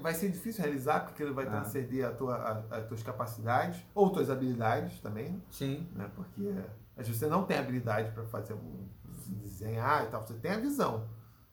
vai 0.00 0.14
ser 0.14 0.30
difícil 0.30 0.62
realizar, 0.62 1.00
porque 1.00 1.22
ele 1.22 1.32
vai 1.32 1.44
transcender 1.44 2.06
a 2.06 2.10
tua, 2.10 2.36
a, 2.36 2.76
as 2.78 2.86
tuas 2.86 3.02
capacidades, 3.02 3.84
ou 3.94 4.08
tuas 4.10 4.30
habilidades 4.30 4.98
também. 5.00 5.42
Sim. 5.50 5.86
Né? 5.94 6.10
Porque 6.14 6.54
às 6.96 7.06
vezes 7.06 7.20
você 7.20 7.26
não 7.26 7.44
tem 7.44 7.58
habilidade 7.58 8.12
para 8.12 8.24
fazer 8.24 8.54
um, 8.54 8.88
desenhar 9.32 10.04
e 10.04 10.10
tal, 10.10 10.26
você 10.26 10.34
tem 10.34 10.52
a 10.52 10.58
visão. 10.58 11.08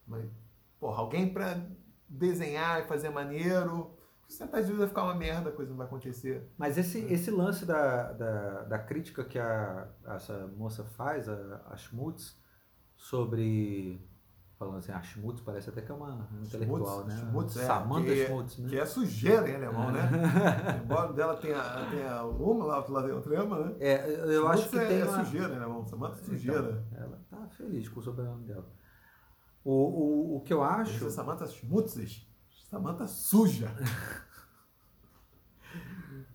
Mas, 0.07 0.25
porra, 0.79 0.99
alguém 0.99 1.31
para 1.31 1.61
desenhar 2.07 2.81
e 2.81 2.87
fazer 2.87 3.09
maneiro, 3.09 3.95
você 4.27 4.45
tá 4.45 4.59
vai 4.61 4.87
ficar 4.87 5.03
uma 5.03 5.15
merda, 5.15 5.49
a 5.49 5.53
coisa 5.53 5.69
não 5.69 5.77
vai 5.77 5.87
acontecer. 5.87 6.49
Mas 6.57 6.77
esse, 6.77 7.05
é. 7.05 7.13
esse 7.13 7.29
lance 7.31 7.65
da, 7.65 8.11
da, 8.13 8.63
da, 8.63 8.79
crítica 8.79 9.23
que 9.23 9.37
a, 9.37 9.87
essa 10.07 10.47
moça 10.55 10.83
faz, 10.83 11.29
a, 11.29 11.61
a 11.67 11.77
Schmutz, 11.77 12.37
sobre 12.95 14.01
falando 14.57 14.77
assim, 14.77 14.91
a 14.91 15.01
Schmutz 15.01 15.41
parece 15.41 15.69
até 15.69 15.81
que 15.81 15.91
é 15.91 15.95
uma 15.95 16.27
intelectual, 16.41 17.05
né? 17.05 17.17
Schmutz, 17.17 17.57
é. 17.57 17.65
Samantha 17.65 18.05
que, 18.05 18.25
Schmutz, 18.25 18.57
né? 18.57 18.69
Que 18.69 18.79
é 18.79 18.85
sujeira 18.85 19.49
em 19.49 19.55
alemão, 19.55 19.91
né? 19.91 20.01
Embora 20.83 21.13
dela 21.13 21.35
tenha, 21.35 21.61
tenha 21.89 22.23
uma 22.23 22.65
lá, 22.65 22.85
lá 22.87 23.01
dentro, 23.01 23.29
lembra, 23.29 23.65
né? 23.65 23.75
É, 23.79 24.09
eu 24.09 24.43
Schmutz 24.43 24.59
acho 24.59 24.69
que 24.69 24.77
é, 24.77 24.87
tem 24.87 24.99
é 24.99 25.05
uma... 25.05 25.25
sujeira 25.25 25.53
em 25.53 25.57
alemão, 25.57 25.85
Samantha 25.85 26.21
é 26.21 26.23
sujeira. 26.23 26.85
Então, 26.91 27.03
ela 27.03 27.21
tá 27.29 27.47
feliz 27.49 27.89
com 27.89 27.99
o 27.99 28.03
sobrenome 28.03 28.45
dela. 28.45 28.69
O, 29.63 29.71
o, 29.71 30.37
o 30.37 30.41
que 30.41 30.53
eu 30.53 30.63
acho... 30.63 31.09
Samantha 31.09 31.45
Schmutz, 31.47 32.25
Samantha 32.69 33.07
suja. 33.07 33.69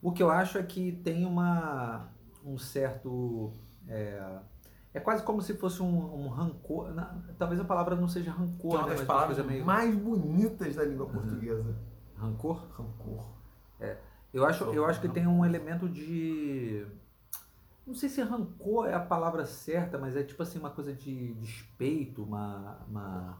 o 0.02 0.12
que 0.12 0.22
eu 0.22 0.30
acho 0.30 0.58
é 0.58 0.62
que 0.62 0.92
tem 0.92 1.24
uma, 1.24 2.12
um 2.44 2.58
certo... 2.58 3.54
É, 3.88 4.40
é 4.92 4.98
quase 4.98 5.22
como 5.22 5.40
se 5.40 5.54
fosse 5.54 5.82
um, 5.82 6.26
um 6.26 6.28
rancor. 6.28 6.92
Na, 6.92 7.16
talvez 7.38 7.60
a 7.60 7.64
palavra 7.64 7.94
não 7.94 8.08
seja 8.08 8.32
rancor, 8.32 8.70
que 8.70 8.76
é 8.76 8.78
uma 8.80 8.88
né? 8.88 8.94
das 8.96 9.04
palavras 9.04 9.46
meio... 9.46 9.64
mais 9.64 9.94
bonitas 9.94 10.74
da 10.74 10.84
língua 10.84 11.06
uhum. 11.06 11.12
portuguesa. 11.12 11.76
Rancor? 12.16 12.66
Rancor. 12.72 13.24
É. 13.78 13.96
Eu 14.32 14.44
acho, 14.44 14.64
eu 14.64 14.84
acho 14.84 15.00
que 15.00 15.08
tem 15.08 15.26
um 15.26 15.44
elemento 15.44 15.88
de. 15.88 16.86
Não 17.86 17.94
sei 17.94 18.08
se 18.08 18.22
rancor 18.22 18.86
é 18.86 18.94
a 18.94 19.00
palavra 19.00 19.44
certa, 19.44 19.98
mas 19.98 20.16
é 20.16 20.22
tipo 20.22 20.42
assim, 20.42 20.58
uma 20.58 20.70
coisa 20.70 20.92
de 20.92 21.34
despeito, 21.34 22.22
uma. 22.22 22.78
uma... 22.88 23.38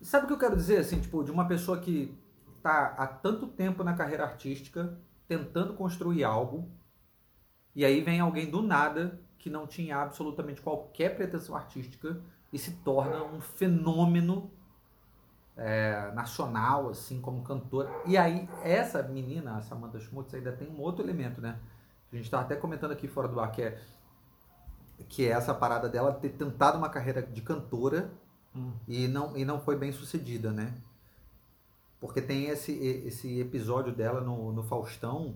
Sabe 0.00 0.24
o 0.24 0.26
que 0.28 0.32
eu 0.32 0.38
quero 0.38 0.56
dizer? 0.56 0.78
Assim, 0.78 1.00
tipo, 1.00 1.22
de 1.22 1.30
uma 1.30 1.46
pessoa 1.46 1.78
que 1.78 2.16
está 2.56 2.94
há 2.96 3.06
tanto 3.06 3.46
tempo 3.46 3.84
na 3.84 3.94
carreira 3.94 4.24
artística, 4.24 4.98
tentando 5.28 5.74
construir 5.74 6.24
algo, 6.24 6.70
e 7.80 7.84
aí 7.86 8.02
vem 8.02 8.20
alguém 8.20 8.50
do 8.50 8.60
nada 8.60 9.18
que 9.38 9.48
não 9.48 9.66
tinha 9.66 9.96
absolutamente 9.96 10.60
qualquer 10.60 11.16
pretensão 11.16 11.56
artística 11.56 12.20
e 12.52 12.58
se 12.58 12.72
torna 12.72 13.24
um 13.24 13.40
fenômeno 13.40 14.50
é, 15.56 16.12
nacional, 16.12 16.90
assim, 16.90 17.22
como 17.22 17.42
cantora. 17.42 17.90
E 18.04 18.18
aí, 18.18 18.46
essa 18.62 19.02
menina, 19.02 19.56
a 19.56 19.62
Samantha 19.62 19.98
Schmutz, 19.98 20.34
ainda 20.34 20.52
tem 20.52 20.68
um 20.68 20.78
outro 20.78 21.02
elemento, 21.02 21.40
né? 21.40 21.58
A 22.12 22.16
gente 22.16 22.26
estava 22.26 22.42
até 22.42 22.54
comentando 22.54 22.90
aqui 22.90 23.08
fora 23.08 23.26
do 23.26 23.40
ar, 23.40 23.50
que 23.50 23.62
é, 23.62 23.80
que 25.08 25.26
é 25.26 25.30
essa 25.30 25.54
parada 25.54 25.88
dela 25.88 26.12
ter 26.12 26.34
tentado 26.34 26.76
uma 26.76 26.90
carreira 26.90 27.22
de 27.22 27.40
cantora 27.40 28.10
hum. 28.54 28.72
e, 28.86 29.08
não, 29.08 29.34
e 29.34 29.42
não 29.42 29.58
foi 29.58 29.74
bem 29.74 29.90
sucedida, 29.90 30.52
né? 30.52 30.74
Porque 31.98 32.20
tem 32.20 32.48
esse, 32.48 32.72
esse 33.06 33.40
episódio 33.40 33.90
dela 33.90 34.20
no, 34.20 34.52
no 34.52 34.62
Faustão, 34.62 35.34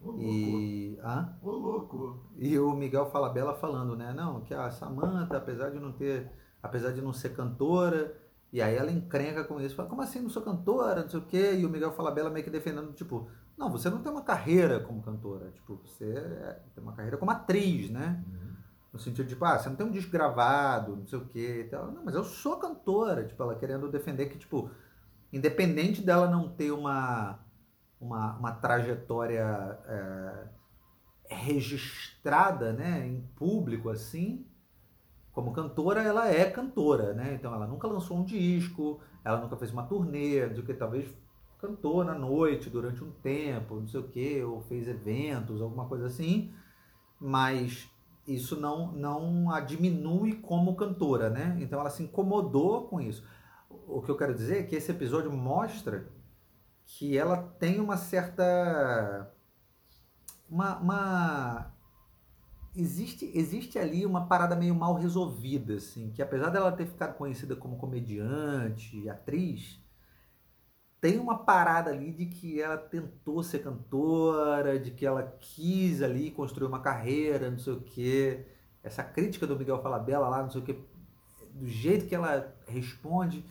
Ô, 0.00 0.16
e. 0.18 0.98
Ô, 1.42 1.50
louco! 1.50 2.20
E 2.36 2.58
o 2.58 2.72
Miguel 2.74 3.06
Falabella 3.06 3.54
falando, 3.54 3.96
né? 3.96 4.12
Não, 4.12 4.40
que 4.42 4.54
a 4.54 4.70
Samanta, 4.70 5.36
apesar 5.36 5.70
de 5.70 5.80
não 5.80 5.92
ter. 5.92 6.30
Apesar 6.62 6.92
de 6.92 7.00
não 7.00 7.12
ser 7.12 7.34
cantora, 7.36 8.16
e 8.52 8.62
aí 8.62 8.74
ela 8.74 8.90
encrenca 8.90 9.44
com 9.44 9.60
isso. 9.60 9.74
Fala, 9.74 9.88
como 9.88 10.02
assim 10.02 10.20
não 10.20 10.28
sou 10.28 10.42
cantora? 10.42 11.02
Não 11.02 11.08
sei 11.08 11.20
o 11.20 11.26
quê. 11.26 11.54
E 11.56 11.66
o 11.66 11.68
Miguel 11.68 11.92
Falabella 11.92 12.30
meio 12.30 12.44
que 12.44 12.50
defendendo, 12.50 12.92
tipo, 12.92 13.28
não, 13.56 13.70
você 13.70 13.90
não 13.90 14.02
tem 14.02 14.10
uma 14.10 14.22
carreira 14.22 14.80
como 14.80 15.02
cantora. 15.02 15.50
Tipo, 15.50 15.80
você 15.84 16.10
é, 16.10 16.60
tem 16.74 16.82
uma 16.82 16.92
carreira 16.92 17.16
como 17.16 17.30
atriz, 17.30 17.90
né? 17.90 18.22
Uhum. 18.26 18.56
No 18.92 18.98
sentido 18.98 19.24
de, 19.26 19.34
tipo, 19.34 19.44
ah, 19.44 19.58
você 19.58 19.68
não 19.68 19.76
tem 19.76 19.86
um 19.86 19.90
disco 19.90 20.10
gravado, 20.10 20.96
não 20.96 21.06
sei 21.06 21.18
o 21.18 21.26
quê 21.26 21.64
e 21.66 21.68
tal. 21.68 21.90
Não, 21.92 22.04
mas 22.04 22.14
eu 22.14 22.24
sou 22.24 22.56
cantora. 22.56 23.24
Tipo, 23.24 23.42
ela 23.42 23.56
querendo 23.56 23.90
defender 23.90 24.26
que, 24.26 24.38
tipo, 24.38 24.70
independente 25.32 26.02
dela 26.02 26.30
não 26.30 26.48
ter 26.48 26.70
uma, 26.70 27.38
uma, 28.00 28.36
uma 28.36 28.52
trajetória 28.52 29.78
é, 29.86 30.46
registrada, 31.28 32.72
né, 32.72 33.06
em 33.06 33.20
público, 33.36 33.88
assim, 33.88 34.46
como 35.32 35.52
cantora, 35.52 36.02
ela 36.02 36.28
é 36.28 36.50
cantora, 36.50 37.12
né? 37.12 37.34
Então, 37.34 37.54
ela 37.54 37.66
nunca 37.66 37.86
lançou 37.86 38.16
um 38.16 38.24
disco, 38.24 39.00
ela 39.22 39.38
nunca 39.38 39.56
fez 39.56 39.70
uma 39.70 39.82
turnê, 39.82 40.46
do 40.46 40.62
que 40.62 40.72
talvez 40.72 41.06
cantou 41.58 42.04
na 42.04 42.14
noite 42.14 42.70
durante 42.70 43.02
um 43.02 43.10
tempo, 43.10 43.76
não 43.76 43.86
sei 43.86 44.00
o 44.00 44.08
que, 44.08 44.42
ou 44.42 44.60
fez 44.62 44.88
eventos, 44.88 45.60
alguma 45.60 45.86
coisa 45.86 46.06
assim, 46.06 46.52
mas 47.20 47.90
isso 48.26 48.58
não, 48.58 48.92
não 48.92 49.50
a 49.50 49.60
diminui 49.60 50.34
como 50.36 50.74
cantora, 50.74 51.30
né? 51.30 51.56
Então 51.60 51.80
ela 51.80 51.90
se 51.90 52.02
incomodou 52.02 52.88
com 52.88 53.00
isso. 53.00 53.24
O 53.86 54.02
que 54.02 54.10
eu 54.10 54.16
quero 54.16 54.34
dizer 54.34 54.60
é 54.60 54.62
que 54.62 54.74
esse 54.74 54.90
episódio 54.90 55.32
mostra 55.32 56.08
que 56.86 57.18
ela 57.18 57.36
tem 57.36 57.80
uma 57.80 57.96
certa. 57.96 59.32
Uma, 60.48 60.78
uma, 60.78 61.76
existe, 62.74 63.30
existe 63.34 63.78
ali 63.78 64.06
uma 64.06 64.26
parada 64.26 64.54
meio 64.54 64.74
mal 64.74 64.94
resolvida, 64.94 65.74
assim, 65.74 66.10
que 66.12 66.22
apesar 66.22 66.50
dela 66.50 66.70
ter 66.70 66.86
ficado 66.86 67.16
conhecida 67.16 67.56
como 67.56 67.76
comediante, 67.76 69.08
atriz, 69.08 69.80
tem 71.00 71.18
uma 71.18 71.38
parada 71.38 71.90
ali 71.90 72.12
de 72.12 72.26
que 72.26 72.60
ela 72.60 72.76
tentou 72.76 73.42
ser 73.42 73.60
cantora, 73.60 74.78
de 74.78 74.92
que 74.92 75.04
ela 75.04 75.22
quis 75.40 76.00
ali 76.02 76.30
construir 76.30 76.68
uma 76.68 76.80
carreira, 76.80 77.50
não 77.50 77.58
sei 77.58 77.72
o 77.72 77.80
quê. 77.80 78.46
Essa 78.82 79.02
crítica 79.02 79.46
do 79.46 79.58
Miguel 79.58 79.82
Falabella 79.82 80.28
lá, 80.28 80.42
não 80.42 80.50
sei 80.50 80.60
o 80.60 80.64
quê, 80.64 80.78
do 81.52 81.66
jeito 81.66 82.06
que 82.06 82.14
ela 82.14 82.54
responde, 82.68 83.44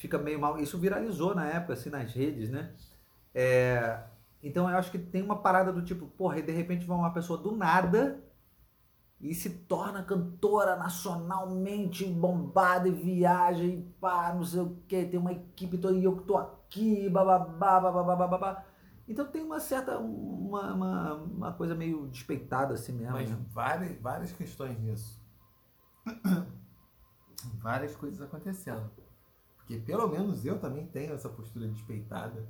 fica 0.00 0.18
meio 0.18 0.40
mal. 0.40 0.58
Isso 0.58 0.78
viralizou 0.78 1.34
na 1.34 1.46
época, 1.46 1.74
assim, 1.74 1.90
nas 1.90 2.12
redes, 2.12 2.48
né? 2.48 2.72
É, 3.34 4.02
então 4.42 4.68
eu 4.68 4.76
acho 4.76 4.90
que 4.90 4.98
tem 4.98 5.22
uma 5.22 5.36
parada 5.36 5.72
do 5.72 5.82
tipo, 5.82 6.06
porra, 6.06 6.38
e 6.38 6.42
de 6.42 6.52
repente 6.52 6.86
vai 6.86 6.96
uma 6.96 7.12
pessoa 7.12 7.38
do 7.38 7.54
nada 7.54 8.18
e 9.20 9.34
se 9.34 9.50
torna 9.50 10.02
cantora 10.02 10.76
nacionalmente 10.76 12.06
bombada 12.06 12.88
e 12.88 12.92
viaja 12.92 13.62
e 13.62 13.82
pá, 14.00 14.32
não 14.34 14.42
sei 14.42 14.62
o 14.62 14.76
que, 14.88 15.04
tem 15.04 15.20
uma 15.20 15.32
equipe 15.32 15.76
toda 15.76 15.94
e 15.94 16.04
eu 16.04 16.16
que 16.16 16.24
tô 16.24 16.38
aqui, 16.38 17.08
bababá, 17.10 17.78
bababá, 17.78 18.16
bababá. 18.16 18.64
Então 19.06 19.26
tem 19.26 19.42
uma 19.42 19.60
certa, 19.60 19.98
uma, 19.98 20.72
uma, 20.72 21.14
uma 21.14 21.52
coisa 21.52 21.74
meio 21.74 22.06
despeitada 22.06 22.72
assim 22.72 22.92
mesmo. 22.92 23.12
Mas 23.12 23.28
né? 23.28 23.36
várias, 23.50 24.00
várias 24.00 24.32
questões 24.32 24.80
nisso. 24.80 25.20
várias 27.60 27.94
coisas 27.94 28.22
acontecendo. 28.22 28.90
Porque 29.70 29.84
pelo 29.84 30.08
menos 30.08 30.44
eu 30.44 30.58
também 30.58 30.84
tenho 30.84 31.12
essa 31.12 31.28
postura 31.28 31.68
despeitada. 31.68 32.44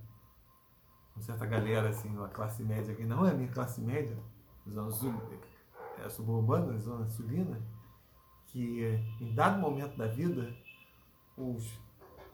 Com 1.13 1.21
certa 1.21 1.45
galera, 1.45 1.91
assim, 1.91 2.09
uma 2.09 2.31
classe 2.31 2.65
média 2.65 2.95
que 2.95 3.05
não 3.05 3.27
é 3.27 3.33
a 3.33 3.35
minha 3.35 3.51
classe 3.53 3.79
média, 3.79 4.17
os 4.65 4.79
anos 4.79 4.99
é, 5.99 6.09
suburbana, 6.09 6.79
zona 6.79 7.07
sulina, 7.09 7.61
que 8.47 8.99
em 9.21 9.35
dado 9.35 9.61
momento 9.61 9.99
da 9.99 10.07
vida, 10.07 10.51
os, 11.37 11.79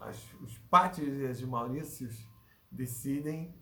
as, 0.00 0.32
os 0.40 0.56
pátios 0.70 1.18
e 1.18 1.26
as 1.26 1.42
Maurícios 1.42 2.24
decidem 2.70 3.52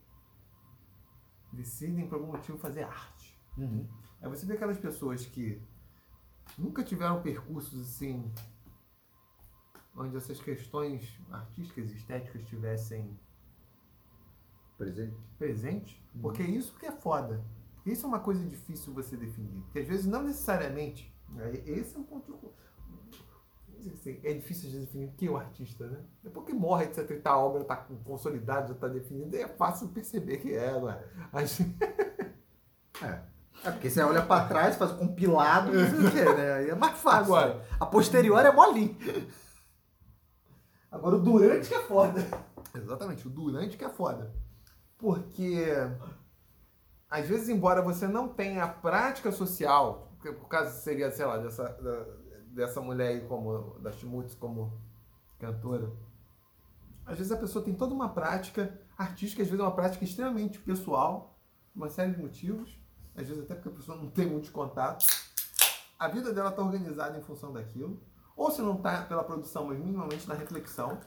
decidem 1.51 2.07
por 2.07 2.17
algum 2.17 2.33
motivo 2.33 2.59
fazer 2.59 2.83
arte. 2.83 3.35
Uhum. 3.57 3.89
Aí 4.21 4.29
você 4.29 4.45
vê 4.45 4.55
aquelas 4.55 4.77
pessoas 4.77 5.25
que 5.25 5.59
nunca 6.59 6.85
tiveram 6.85 7.23
percursos 7.23 7.81
assim 7.81 8.31
onde 9.97 10.17
essas 10.17 10.41
questões 10.41 11.19
artísticas 11.31 11.91
e 11.91 11.97
estéticas 11.97 12.43
estivessem 12.43 13.19
presente, 14.77 15.17
presente 15.39 16.05
uhum. 16.15 16.23
porque 16.23 16.43
é 16.43 16.47
isso 16.47 16.77
que 16.79 16.87
é 16.87 16.93
foda. 16.93 17.45
Isso 17.87 18.07
é 18.07 18.09
uma 18.09 18.21
coisa 18.21 18.45
difícil 18.45 18.95
você 18.95 19.17
definir. 19.17 19.63
Porque 19.65 19.81
às 19.81 19.87
vezes 19.87 20.07
não 20.07 20.23
necessariamente. 20.23 21.15
Né? 21.29 21.63
Esse 21.67 21.97
é 21.97 21.99
um 21.99 22.05
ponto. 22.05 22.53
Assim, 23.93 24.19
é 24.25 24.33
difícil 24.33 24.71
de 24.71 24.79
definir 24.81 25.13
quem 25.19 25.29
é 25.29 25.31
o 25.31 25.37
artista, 25.37 25.87
né? 25.87 26.01
Depois 26.23 26.47
que 26.47 26.55
morre, 26.55 26.87
etc. 26.87 27.21
A 27.27 27.37
obra 27.37 27.61
está 27.61 27.77
consolidada, 27.77 28.69
já 28.69 28.73
está 28.73 28.89
definida, 28.89 29.37
é 29.37 29.47
fácil 29.47 29.89
perceber 29.89 30.39
que 30.39 30.55
é, 30.55 30.73
não 30.73 30.89
é? 30.89 31.05
é. 33.03 33.35
É 33.63 33.71
porque 33.71 33.91
você 33.91 34.03
olha 34.03 34.23
para 34.23 34.47
trás, 34.47 34.77
faz 34.77 34.93
compilado, 34.93 35.73
não 35.73 35.91
sei 35.91 35.99
o 35.99 36.11
quê, 36.11 36.25
né? 36.35 36.53
Aí 36.55 36.71
é 36.71 36.75
mais 36.75 36.99
fácil. 36.99 37.35
Agora, 37.35 37.63
a 37.79 37.87
posterior 37.87 38.45
é 38.45 38.51
molinho. 38.51 38.97
Agora 40.95 41.17
o 41.17 41.21
durante 41.21 41.69
que 41.69 41.75
é 41.75 41.83
foda. 41.83 42.21
Exatamente, 42.73 43.27
o 43.27 43.31
durante 43.31 43.77
que 43.77 43.85
é 43.85 43.89
foda. 43.89 44.33
Porque 44.97 45.67
às 47.11 47.27
vezes, 47.27 47.49
embora 47.49 47.83
você 47.83 48.07
não 48.07 48.29
tenha 48.29 48.63
a 48.63 48.69
prática 48.69 49.33
social, 49.33 50.17
o 50.25 50.47
caso 50.47 50.81
seria, 50.83 51.11
sei 51.11 51.27
lá, 51.27 51.37
dessa, 51.39 51.65
da, 51.65 52.07
dessa 52.47 52.81
mulher 52.81 53.09
aí, 53.09 53.21
como, 53.27 53.79
da 53.81 53.91
Schmutz, 53.91 54.37
como 54.37 54.81
cantora, 55.39 55.93
às 57.05 57.19
vezes 57.19 57.33
a 57.33 57.37
pessoa 57.37 57.65
tem 57.65 57.75
toda 57.75 57.93
uma 57.93 58.09
prática 58.09 58.81
artística, 58.97 59.43
às 59.43 59.49
vezes 59.49 59.61
é 59.61 59.65
uma 59.65 59.75
prática 59.75 60.05
extremamente 60.05 60.61
pessoal, 60.61 61.37
uma 61.75 61.89
série 61.89 62.13
de 62.13 62.23
motivos, 62.23 62.81
às 63.17 63.27
vezes 63.27 63.43
até 63.43 63.55
porque 63.57 63.69
a 63.69 63.73
pessoa 63.73 63.99
não 63.99 64.11
tem 64.11 64.27
muitos 64.27 64.51
contatos. 64.51 65.07
A 65.99 66.07
vida 66.07 66.33
dela 66.33 66.51
está 66.51 66.63
organizada 66.63 67.19
em 67.19 67.23
função 67.23 67.53
daquilo, 67.53 68.01
ou 68.37 68.51
se 68.51 68.63
não 68.63 68.77
está 68.77 69.03
pela 69.03 69.25
produção, 69.25 69.67
mas 69.67 69.79
minimamente 69.79 70.29
na 70.29 70.35
reflexão, 70.35 70.99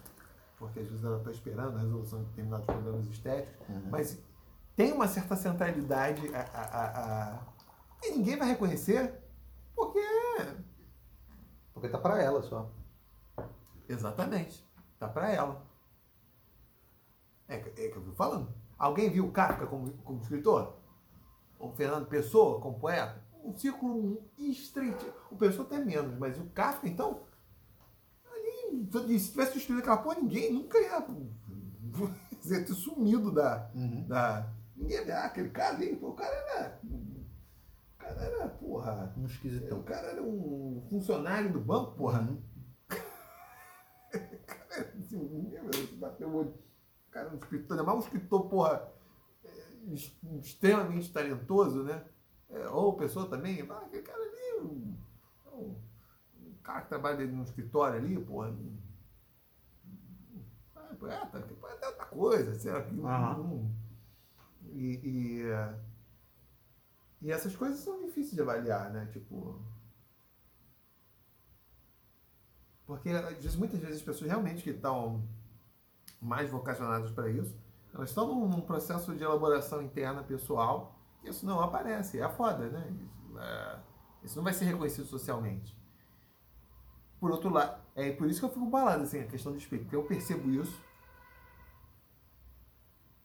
porque 0.58 0.80
às 0.80 0.88
vezes 0.88 1.04
ela 1.04 1.18
está 1.18 1.32
esperando 1.32 1.78
a 1.78 1.80
resolução 1.82 2.20
de 2.20 2.30
determinados 2.30 2.66
problemas 2.66 3.06
estéticos, 3.08 3.68
uhum. 3.70 3.90
mas 3.90 4.18
tem 4.76 4.94
uma 4.94 5.08
certa 5.08 5.36
centralidade 5.36 6.34
a, 6.34 6.42
a, 6.42 7.34
a, 7.34 7.40
e 8.04 8.12
ninguém 8.12 8.38
vai 8.38 8.48
reconhecer 8.48 9.20
porque. 9.76 10.00
Porque 11.74 11.90
tá 11.90 12.00
para 12.00 12.22
ela 12.22 12.42
só. 12.42 12.70
Exatamente. 13.88 14.66
Tá 15.00 15.08
para 15.08 15.32
ela. 15.32 15.64
É, 17.48 17.56
é 17.56 17.90
que 17.90 17.96
eu 17.96 18.02
vi 18.02 18.16
falando. 18.16 18.52
Alguém 18.78 19.10
viu 19.10 19.32
Kafka 19.32 19.68
como, 19.68 19.92
como 20.04 20.20
escritor? 20.22 20.76
O 21.60 21.72
Fernando 21.72 22.08
Pessoa 22.08 22.60
como 22.60 22.80
poeta? 22.80 23.24
Um 23.48 23.58
círculo 23.58 24.30
estreito. 24.38 25.06
O 25.32 25.38
Pessoa 25.38 25.66
até 25.66 25.80
menos, 25.80 26.18
mas 26.20 26.38
o 26.38 26.46
Kafka, 26.48 26.88
então. 26.88 27.22
Ali, 28.26 29.20
se 29.20 29.32
tivesse 29.32 29.58
estudado 29.58 29.82
aquela 29.82 29.98
porra, 29.98 30.20
ninguém 30.20 30.54
nunca 30.54 30.78
ia 32.46 32.66
ter 32.66 32.74
sumido 32.74 33.32
da, 33.32 33.72
uhum. 33.74 34.06
da, 34.08 34.54
Ninguém 34.78 35.04
vê, 35.04 35.12
ah, 35.12 35.26
aquele 35.26 35.50
cara 35.50 35.76
ali, 35.76 35.96
pô, 35.96 36.10
o 36.10 36.14
cara 36.14 36.36
era. 36.36 36.80
O 36.84 37.98
cara 37.98 38.22
era, 38.22 38.48
porra. 38.48 39.14
Um 39.18 39.26
esquisitão. 39.26 39.80
O 39.80 39.84
cara 39.84 40.08
era 40.08 40.22
um 40.22 40.86
funcionário 40.90 41.52
do 41.52 41.60
banco, 41.60 41.96
porra. 41.96 42.22
Uhum. 42.22 42.42
o 42.86 42.96
cara 44.46 44.94
assim, 45.00 45.98
bateu 45.98 46.30
o 46.30 46.36
olho. 46.36 46.54
O 47.08 47.12
cara 47.12 47.30
é 47.30 47.32
um 47.32 47.38
escritor, 47.38 47.84
mais 47.84 47.98
um 47.98 48.02
escritor, 48.02 48.48
porra, 48.48 48.94
é, 49.44 49.94
extremamente 50.40 51.12
talentoso, 51.12 51.84
né? 51.84 52.06
É, 52.50 52.68
ou 52.70 52.96
pessoa 52.96 53.28
também, 53.30 53.62
ah, 53.70 53.78
aquele 53.80 54.04
cara 54.04 54.22
ali, 54.22 54.62
um, 54.62 54.98
um, 55.54 55.76
um 56.42 56.54
cara 56.64 56.82
que 56.82 56.90
trabalha 56.90 57.26
no 57.26 57.44
escritório 57.44 57.98
ali, 57.98 58.18
porra. 58.20 58.56
Ah, 60.76 60.90
é, 60.92 61.26
tá, 61.26 61.40
pode 61.60 61.86
outra 61.86 62.06
coisa, 62.06 62.56
sei 62.56 62.72
lá, 62.72 63.38
uhum. 63.38 63.54
um, 63.54 63.76
e, 64.72 65.00
e, 65.04 65.44
e, 67.22 67.32
essas 67.32 67.56
coisas 67.56 67.80
são 67.80 68.02
difíceis 68.06 68.36
de 68.36 68.42
avaliar, 68.42 68.92
né? 68.92 69.08
Tipo. 69.12 69.62
Porque 72.86 73.10
muitas 73.58 73.82
vezes 73.82 73.98
as 73.98 74.02
pessoas 74.02 74.30
realmente 74.30 74.64
que 74.64 74.70
estão 74.70 75.28
mais 76.22 76.50
vocacionadas 76.50 77.12
para 77.12 77.30
isso, 77.30 77.56
elas 77.94 78.10
estão 78.10 78.28
num, 78.28 78.48
num, 78.48 78.62
processo 78.62 79.14
de 79.14 79.24
elaboração 79.24 79.82
interna 79.82 80.24
pessoal, 80.24 80.97
isso 81.30 81.46
não 81.46 81.62
aparece, 81.62 82.20
é 82.20 82.30
foda, 82.30 82.70
né? 82.70 82.96
Isso, 83.02 83.40
é, 83.40 83.80
isso 84.24 84.36
não 84.38 84.44
vai 84.44 84.54
ser 84.54 84.66
reconhecido 84.66 85.06
socialmente. 85.06 85.76
Por 87.20 87.32
outro 87.32 87.50
lado, 87.50 87.82
é 87.96 88.12
por 88.12 88.30
isso 88.30 88.40
que 88.40 88.46
eu 88.46 88.50
fico 88.50 88.68
balado, 88.68 89.04
assim, 89.04 89.20
a 89.20 89.28
questão 89.28 89.52
do 89.52 89.58
espelho, 89.58 89.84
porque 89.84 89.96
eu 89.96 90.04
percebo 90.04 90.50
isso 90.52 90.88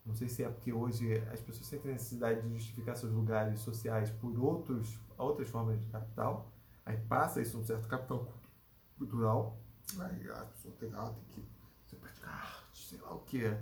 não 0.05 0.15
sei 0.17 0.29
se 0.29 0.43
é 0.43 0.49
porque 0.49 0.73
hoje 0.73 1.15
as 1.33 1.41
pessoas 1.41 1.67
sentem 1.67 1.93
necessidade 1.93 2.43
de 2.43 2.55
justificar 2.55 2.97
seus 2.97 3.13
lugares 3.13 3.61
sociais 3.61 4.11
por 4.11 4.37
outros, 4.39 4.99
outras 5.17 5.49
formas 5.49 5.81
de 5.81 5.87
capital. 5.87 6.51
Aí 6.85 6.97
passa 6.97 7.41
isso 7.41 7.57
um 7.57 7.65
certo 7.65 7.87
capital 7.87 8.29
cultural. 8.99 9.57
Aí 10.01 10.31
a 10.31 10.45
pessoa 10.47 10.75
tem, 10.79 10.91
ah, 10.95 11.15
tem 11.35 11.45
que 11.87 11.97
praticar 11.97 12.31
arte, 12.31 12.89
sei 12.89 13.01
lá 13.01 13.15
o 13.15 13.21
quê. 13.21 13.39
E 13.39 13.47
aí 13.47 13.57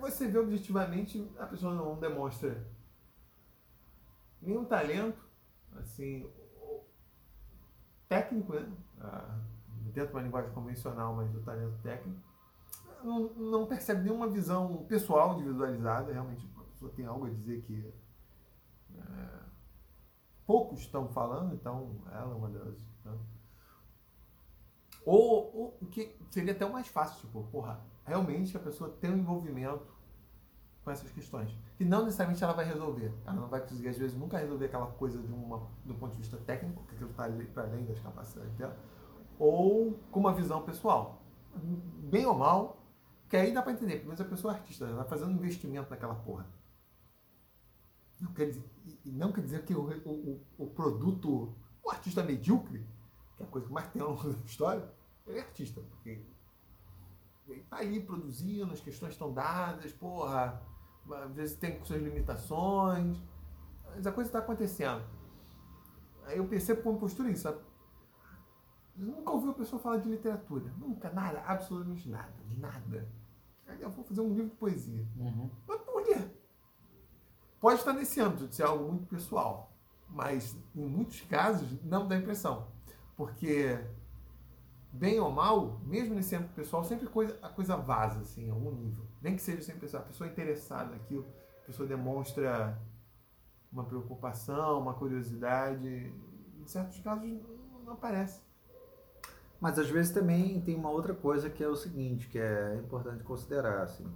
você 0.00 0.26
vê 0.28 0.38
objetivamente, 0.38 1.30
a 1.38 1.46
pessoa 1.46 1.74
não 1.74 1.98
demonstra 1.98 2.66
nenhum 4.40 4.64
talento, 4.64 5.22
assim, 5.76 6.30
técnico, 8.08 8.54
né? 8.54 8.72
Ah, 9.00 9.38
dentro 9.92 10.10
de 10.10 10.16
uma 10.16 10.22
linguagem 10.22 10.52
convencional, 10.52 11.14
mas 11.14 11.30
do 11.30 11.40
talento 11.42 11.78
técnico, 11.82 12.20
não, 13.02 13.32
não 13.34 13.66
percebe 13.66 14.02
nenhuma 14.02 14.28
visão 14.28 14.84
pessoal 14.86 15.34
individualizada, 15.34 16.12
realmente 16.12 16.48
a 16.56 16.64
pessoa 16.64 16.90
tem 16.92 17.06
algo 17.06 17.26
a 17.26 17.30
dizer 17.30 17.62
que 17.62 17.92
é, 18.96 19.40
poucos 20.46 20.80
estão 20.80 21.08
falando, 21.08 21.54
então 21.54 22.02
ela 22.10 22.32
é 22.32 22.34
uma 22.34 22.48
delas. 22.48 22.78
Então. 23.00 23.20
Ou 25.04 25.76
o 25.80 25.86
que 25.86 26.16
seria 26.30 26.52
até 26.52 26.64
o 26.64 26.72
mais 26.72 26.88
fácil, 26.88 27.20
tipo, 27.20 27.44
porra, 27.44 27.80
realmente 28.04 28.56
a 28.56 28.60
pessoa 28.60 28.90
tem 29.00 29.10
um 29.10 29.18
envolvimento 29.18 29.94
com 30.84 30.90
essas 30.90 31.10
questões. 31.10 31.50
Que 31.76 31.84
não 31.84 32.04
necessariamente 32.04 32.44
ela 32.44 32.52
vai 32.52 32.66
resolver. 32.66 33.12
Ela 33.24 33.40
não 33.40 33.48
vai 33.48 33.60
conseguir, 33.60 33.88
às 33.88 33.96
vezes, 33.96 34.16
nunca 34.16 34.38
resolver 34.38 34.66
aquela 34.66 34.86
coisa 34.86 35.20
de 35.20 35.32
uma, 35.32 35.66
do 35.84 35.94
ponto 35.94 36.12
de 36.12 36.18
vista 36.18 36.36
técnico, 36.36 36.84
que 36.84 36.94
aquilo 36.94 37.10
está 37.10 37.28
para 37.52 37.64
além 37.64 37.84
das 37.84 37.98
capacidades 37.98 38.54
dela, 38.54 38.76
ou 39.38 39.98
com 40.10 40.20
uma 40.20 40.34
visão 40.34 40.62
pessoal. 40.62 41.22
Bem 41.56 42.26
ou 42.26 42.34
mal, 42.34 42.84
que 43.28 43.36
aí 43.36 43.52
dá 43.52 43.62
para 43.62 43.72
entender, 43.72 43.96
pelo 43.96 44.06
menos 44.06 44.20
a 44.20 44.24
pessoa 44.24 44.52
é 44.52 44.56
artista, 44.56 44.84
ela 44.84 45.02
está 45.02 45.04
fazendo 45.04 45.30
um 45.30 45.36
investimento 45.36 45.90
naquela 45.90 46.14
porra. 46.14 46.46
Não 48.20 48.32
quer 48.32 48.46
dizer, 48.46 48.64
não 49.04 49.32
quer 49.32 49.40
dizer 49.40 49.64
que 49.64 49.74
o, 49.74 49.88
o, 50.04 50.40
o 50.58 50.66
produto, 50.68 51.54
o 51.82 51.90
artista 51.90 52.22
medíocre, 52.22 52.86
que 53.36 53.42
é 53.42 53.46
a 53.46 53.48
coisa 53.48 53.66
que 53.66 53.72
mais 53.72 53.88
tem 53.88 54.00
ao 54.00 54.10
longo 54.10 54.22
da 54.22 54.38
história, 54.44 54.88
ele 55.26 55.38
é 55.38 55.42
artista, 55.42 55.80
porque 55.80 56.24
está 57.48 57.78
aí 57.78 58.00
produzindo, 58.00 58.72
as 58.72 58.80
questões 58.80 59.12
estão 59.12 59.32
dadas, 59.32 59.92
porra, 59.92 60.60
às 61.10 61.32
vezes 61.32 61.56
tem 61.56 61.82
suas 61.84 62.02
limitações, 62.02 63.22
mas 63.94 64.06
a 64.06 64.12
coisa 64.12 64.28
está 64.28 64.38
acontecendo. 64.38 65.04
Aí 66.24 66.38
eu 66.38 66.46
percebo 66.46 66.82
como 66.82 66.98
postura 66.98 67.30
isso. 67.30 67.48
Eu 67.48 67.62
nunca 68.96 69.30
ouvi 69.30 69.46
uma 69.46 69.54
pessoa 69.54 69.80
falar 69.80 69.98
de 69.98 70.08
literatura. 70.08 70.72
Nunca, 70.78 71.10
nada, 71.10 71.40
absolutamente 71.40 72.08
nada, 72.08 72.34
nada. 72.56 73.08
Aí 73.66 73.80
eu 73.80 73.90
vou 73.90 74.04
fazer 74.04 74.20
um 74.20 74.28
livro 74.28 74.50
de 74.50 74.56
poesia. 74.56 75.06
Uhum. 75.16 75.50
Mas 75.66 75.80
por 75.82 76.02
quê? 76.02 76.16
Pode 77.60 77.78
estar 77.78 77.92
nesse 77.92 78.20
âmbito 78.20 78.46
de 78.48 78.54
ser 78.54 78.64
algo 78.64 78.84
muito 78.84 79.06
pessoal, 79.06 79.72
mas 80.08 80.56
em 80.74 80.86
muitos 80.86 81.20
casos 81.22 81.82
não 81.82 82.06
dá 82.06 82.16
impressão. 82.16 82.68
Porque, 83.16 83.78
bem 84.94 85.18
ou 85.18 85.30
mal, 85.30 85.80
mesmo 85.84 86.14
nesse 86.14 86.36
âmbito 86.36 86.54
pessoal, 86.54 86.84
sempre 86.84 87.08
coisa, 87.08 87.36
a 87.42 87.48
coisa 87.48 87.76
vaza, 87.76 88.20
assim, 88.20 88.46
em 88.46 88.50
algum 88.50 88.70
nível. 88.70 89.04
Nem 89.20 89.34
que 89.34 89.42
seja 89.42 89.60
sem 89.62 89.76
pessoa, 89.76 90.02
a 90.02 90.06
pessoa 90.06 90.28
é 90.28 90.32
interessada 90.32 90.90
naquilo, 90.90 91.26
a 91.62 91.66
pessoa 91.66 91.88
demonstra 91.88 92.80
uma 93.72 93.84
preocupação, 93.84 94.80
uma 94.80 94.94
curiosidade. 94.94 96.12
Em 96.56 96.66
certos 96.66 97.00
casos 97.00 97.28
não 97.84 97.94
aparece. 97.94 98.40
Mas 99.60 99.78
às 99.78 99.88
vezes 99.88 100.12
também 100.12 100.60
tem 100.60 100.76
uma 100.76 100.90
outra 100.90 101.14
coisa 101.14 101.50
que 101.50 101.62
é 101.62 101.68
o 101.68 101.74
seguinte, 101.74 102.28
que 102.28 102.38
é 102.38 102.76
importante 102.76 103.24
considerar, 103.24 103.82
assim. 103.82 104.06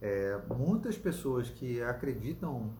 É, 0.00 0.40
muitas 0.48 0.96
pessoas 0.96 1.50
que 1.50 1.82
acreditam, 1.82 2.72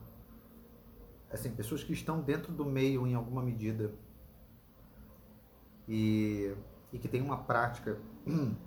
assim, 1.31 1.51
pessoas 1.51 1.83
que 1.83 1.93
estão 1.93 2.21
dentro 2.21 2.51
do 2.51 2.65
meio 2.65 3.05
em 3.07 3.13
alguma 3.13 3.41
medida 3.41 3.93
e, 5.87 6.53
e 6.91 6.99
que 6.99 7.07
têm 7.07 7.21
uma 7.21 7.43
prática, 7.43 7.99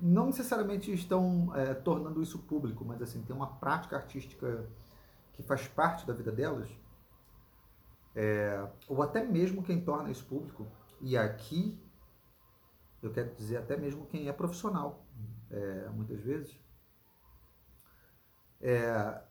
não 0.00 0.26
necessariamente 0.26 0.92
estão 0.92 1.54
é, 1.54 1.74
tornando 1.74 2.22
isso 2.22 2.38
público, 2.40 2.84
mas 2.84 3.00
assim, 3.00 3.22
tem 3.22 3.34
uma 3.34 3.46
prática 3.46 3.96
artística 3.96 4.68
que 5.32 5.42
faz 5.42 5.66
parte 5.66 6.06
da 6.06 6.12
vida 6.12 6.30
delas, 6.30 6.68
é, 8.14 8.68
ou 8.88 9.02
até 9.02 9.24
mesmo 9.24 9.62
quem 9.62 9.80
torna 9.84 10.10
isso 10.10 10.24
público, 10.26 10.66
e 11.00 11.16
aqui 11.16 11.80
eu 13.02 13.12
quero 13.12 13.34
dizer 13.34 13.58
até 13.58 13.76
mesmo 13.76 14.06
quem 14.06 14.28
é 14.28 14.32
profissional, 14.32 15.04
é, 15.50 15.88
muitas 15.90 16.20
vezes, 16.20 16.58
é, 18.60 19.22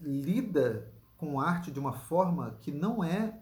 lida 0.00 0.92
com 1.16 1.40
arte 1.40 1.70
de 1.70 1.78
uma 1.78 1.92
forma 1.92 2.56
que 2.60 2.72
não 2.72 3.02
é, 3.04 3.40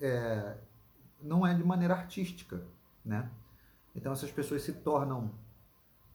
é, 0.00 0.56
não 1.22 1.46
é 1.46 1.54
de 1.54 1.64
maneira 1.64 1.94
artística, 1.94 2.62
né? 3.04 3.30
Então 3.94 4.12
essas 4.12 4.30
pessoas 4.30 4.62
se 4.62 4.72
tornam 4.72 5.30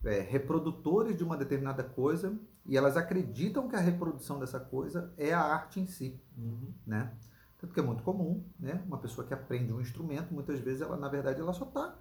é, 0.03 0.19
reprodutores 0.21 1.17
de 1.17 1.23
uma 1.23 1.37
determinada 1.37 1.83
coisa 1.83 2.37
e 2.65 2.75
elas 2.77 2.97
acreditam 2.97 3.67
que 3.67 3.75
a 3.75 3.79
reprodução 3.79 4.39
dessa 4.39 4.59
coisa 4.59 5.13
é 5.17 5.33
a 5.33 5.41
arte 5.41 5.79
em 5.79 5.87
si, 5.87 6.19
uhum. 6.37 6.73
né? 6.85 7.13
Tanto 7.59 7.73
que 7.73 7.79
é 7.79 7.83
muito 7.83 8.03
comum, 8.03 8.43
né? 8.59 8.83
Uma 8.85 8.97
pessoa 8.97 9.25
que 9.25 9.33
aprende 9.33 9.73
um 9.73 9.81
instrumento, 9.81 10.33
muitas 10.33 10.59
vezes 10.59 10.81
ela, 10.81 10.95
na 10.95 11.09
verdade, 11.09 11.39
ela 11.41 11.53
só 11.53 11.65
está 11.65 11.95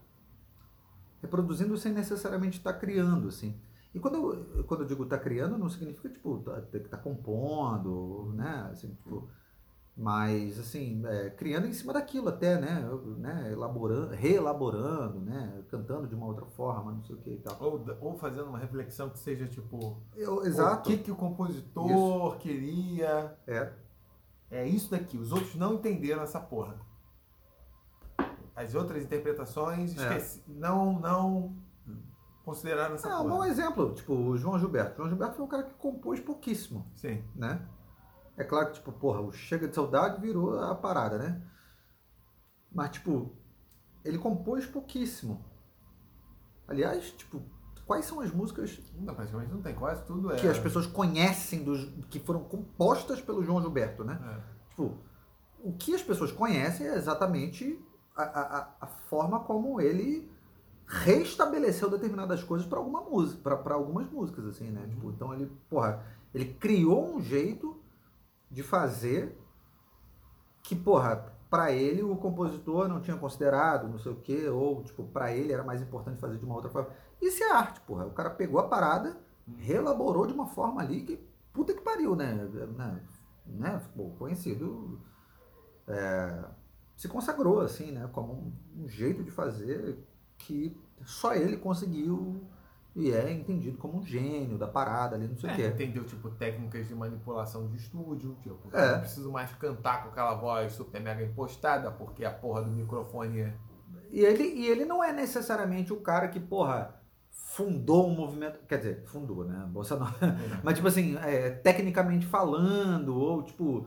reproduzindo 1.23 1.77
sem 1.79 1.93
necessariamente 1.93 2.59
estar 2.59 2.75
tá 2.75 2.79
criando, 2.79 3.29
assim. 3.29 3.59
E 3.95 3.99
quando 3.99 4.17
eu, 4.17 4.65
quando 4.65 4.83
eu 4.83 4.87
digo 4.87 5.05
estar 5.05 5.17
tá 5.17 5.23
criando, 5.23 5.57
não 5.57 5.71
significa, 5.71 6.09
tipo, 6.11 6.39
tá, 6.41 6.61
tá 6.91 6.99
compondo, 6.99 8.33
né? 8.35 8.69
Assim, 8.71 8.89
tipo, 8.95 9.29
mas, 9.97 10.59
assim, 10.59 11.03
é, 11.07 11.31
criando 11.31 11.67
em 11.67 11.73
cima 11.73 11.93
daquilo 11.93 12.29
até, 12.29 12.61
né? 12.61 12.87
né? 13.17 13.51
Elaborando, 13.51 14.15
reelaborando, 14.15 15.21
né? 15.21 15.65
Cantando 15.71 16.07
de 16.07 16.15
uma 16.15 16.27
outra 16.27 16.45
forma, 16.45 16.93
não 16.93 17.03
sei 17.03 17.17
o 17.17 17.19
que 17.19 17.31
e 17.31 17.39
tal. 17.39 17.57
Ou, 17.61 17.85
ou 18.03 18.15
fazendo 18.15 18.49
uma 18.49 18.59
reflexão 18.59 19.09
que 19.09 19.19
seja, 19.19 19.47
tipo... 19.47 20.03
Eu, 20.15 20.45
exato. 20.45 20.81
O 20.81 20.93
que, 20.93 21.03
que 21.03 21.11
o 21.11 21.17
compositor 21.17 22.33
Isso. 22.33 22.39
queria... 22.41 23.39
É. 23.47 23.73
É 24.51 24.67
isso 24.67 24.91
daqui. 24.91 25.17
Os 25.17 25.33
outros 25.33 25.57
não 25.57 25.75
entenderam 25.75 26.23
essa 26.23 26.39
porra. 26.39 26.77
As 28.55 28.75
outras 28.75 29.03
interpretações, 29.03 29.97
é. 29.99 30.03
esqueci, 30.03 30.43
não, 30.47 31.01
não 31.01 31.57
consideraram 32.45 32.95
essa 32.95 33.09
ah, 33.09 33.19
porra. 33.19 33.25
Um 33.25 33.29
bom 33.39 33.45
exemplo, 33.45 33.95
tipo, 33.95 34.13
o 34.15 34.37
João 34.37 34.59
Gilberto. 34.59 34.93
O 34.93 34.97
João 34.99 35.09
Gilberto 35.09 35.35
foi 35.35 35.45
um 35.45 35.49
cara 35.49 35.63
que 35.65 35.75
compôs 35.75 36.21
pouquíssimo. 36.21 36.87
Sim. 36.95 37.25
Né? 37.35 37.61
É 38.37 38.45
claro 38.45 38.67
que, 38.67 38.75
tipo, 38.75 38.93
porra, 38.93 39.21
o 39.21 39.33
Chega 39.33 39.67
de 39.67 39.75
Saudade 39.75 40.21
virou 40.21 40.59
a 40.59 40.75
parada, 40.75 41.19
né? 41.19 41.43
Mas, 42.73 42.91
tipo, 42.91 43.33
ele 44.05 44.19
compôs 44.19 44.67
pouquíssimo. 44.67 45.45
Aliás, 46.69 47.11
tipo, 47.13 47.43
quais 47.87 48.05
são 48.05 48.21
as 48.21 48.31
músicas. 48.31 48.79
Não, 48.99 49.15
praticamente 49.15 49.53
não 49.53 49.63
tem, 49.63 49.75
quase 49.75 50.05
tudo 50.05 50.33
é. 50.33 50.37
Que 50.37 50.49
as 50.49 50.59
pessoas 50.59 50.87
conhecem, 50.87 51.63
dos, 51.63 51.85
que 52.11 52.19
foram 52.21 52.41
compostas 52.45 53.21
pelo 53.21 53.43
João 53.43 53.63
Gilberto, 53.63 54.05
né? 54.05 54.21
É. 54.23 54.69
Tipo, 54.71 54.99
o 55.61 55.73
que 55.73 55.95
as 55.95 56.03
pessoas 56.03 56.33
conhecem 56.33 56.87
é 56.87 56.95
exatamente 56.95 57.81
a, 58.15 58.23
a, 58.23 58.69
a 58.83 58.87
forma 58.87 59.41
como 59.41 59.81
ele 59.81 60.31
restabeleceu 60.87 61.91
determinadas 61.91 62.45
coisas 62.45 62.67
para 62.67 62.79
alguma 62.79 63.01
música, 63.01 63.57
para 63.57 63.75
algumas 63.75 64.09
músicas, 64.11 64.47
assim, 64.47 64.71
né? 64.71 64.83
Uhum. 64.83 64.89
Tipo, 64.89 65.11
então 65.11 65.35
ele, 65.35 65.51
porra, 65.69 66.05
ele 66.35 66.55
criou 66.55 67.17
um 67.17 67.21
jeito 67.21 67.76
de 68.51 68.63
fazer 68.63 69.39
que, 70.63 70.75
porra, 70.75 71.33
para 71.49 71.73
ele 71.73 72.03
o 72.03 72.17
compositor 72.17 72.89
não 72.89 73.01
tinha 73.01 73.17
considerado, 73.17 73.89
não 73.89 73.99
sei 73.99 74.13
o 74.13 74.17
quê, 74.17 74.49
ou, 74.49 74.83
tipo, 74.83 75.05
para 75.05 75.33
ele 75.33 75.53
era 75.53 75.63
mais 75.63 75.81
importante 75.81 76.21
fazer 76.21 76.39
de 76.39 76.45
uma 76.45 76.55
outra 76.55 76.71
forma. 76.71 76.91
Isso 77.21 77.43
é 77.43 77.51
arte, 77.53 77.81
porra. 77.81 78.07
O 78.07 78.11
cara 78.11 78.31
pegou 78.31 78.61
a 78.61 78.69
parada, 78.69 79.17
relaborou 79.59 80.27
de 80.27 80.33
uma 80.33 80.47
forma 80.47 80.81
ali 80.81 81.03
que, 81.03 81.17
puta 81.53 81.73
que 81.73 81.81
pariu, 81.81 82.17
né? 82.17 82.35
né? 82.77 83.01
né? 83.47 83.83
Conhecido, 84.19 85.01
é, 85.87 86.45
se 86.97 87.09
consagrou, 87.09 87.61
assim, 87.61 87.93
né? 87.93 88.09
Como 88.13 88.33
um, 88.33 88.85
um 88.85 88.89
jeito 88.89 89.23
de 89.23 89.31
fazer 89.31 89.99
que 90.39 90.77
só 91.05 91.35
ele 91.35 91.57
conseguiu 91.57 92.43
e 92.97 93.13
é 93.13 93.31
entendido 93.31 93.77
como 93.77 93.99
um 93.99 94.03
gênio 94.03 94.57
da 94.57 94.67
parada 94.67 95.17
ali, 95.17 95.29
não 95.29 95.37
sei 95.37 95.51
o 95.51 95.53
é, 95.53 95.57
quê. 95.57 95.67
Entendeu, 95.67 96.05
tipo, 96.05 96.31
técnicas 96.31 96.89
de 96.89 96.95
manipulação 96.95 97.69
de 97.69 97.77
estúdio, 97.77 98.35
tipo, 98.43 98.75
é. 98.75 98.93
não 98.93 99.01
preciso 99.01 99.31
mais 99.31 99.53
cantar 99.53 100.03
com 100.03 100.09
aquela 100.09 100.35
voz 100.35 100.73
super 100.73 100.99
mega 100.99 101.23
impostada, 101.23 101.91
porque 101.91 102.25
a 102.25 102.31
porra 102.31 102.63
do 102.63 102.71
microfone 102.71 103.41
é... 103.41 103.55
E 104.11 104.21
ele, 104.21 104.45
e 104.45 104.67
ele 104.67 104.87
não 104.87 105.05
é 105.05 105.13
necessariamente 105.13 105.93
o 105.93 106.01
cara 106.01 106.29
que, 106.29 106.41
porra, 106.41 106.99
fundou 107.31 108.09
um 108.09 108.15
movimento, 108.15 108.61
quer 108.67 108.79
dizer, 108.79 109.05
fundou, 109.05 109.45
né? 109.45 109.67
Bolsa 109.69 109.97
Nova. 109.97 110.17
É. 110.25 110.61
Mas, 110.65 110.77
tipo 110.77 110.89
assim, 110.89 111.19
é, 111.19 111.51
tecnicamente 111.51 112.25
falando, 112.25 113.15
ou 113.15 113.43
tipo, 113.43 113.87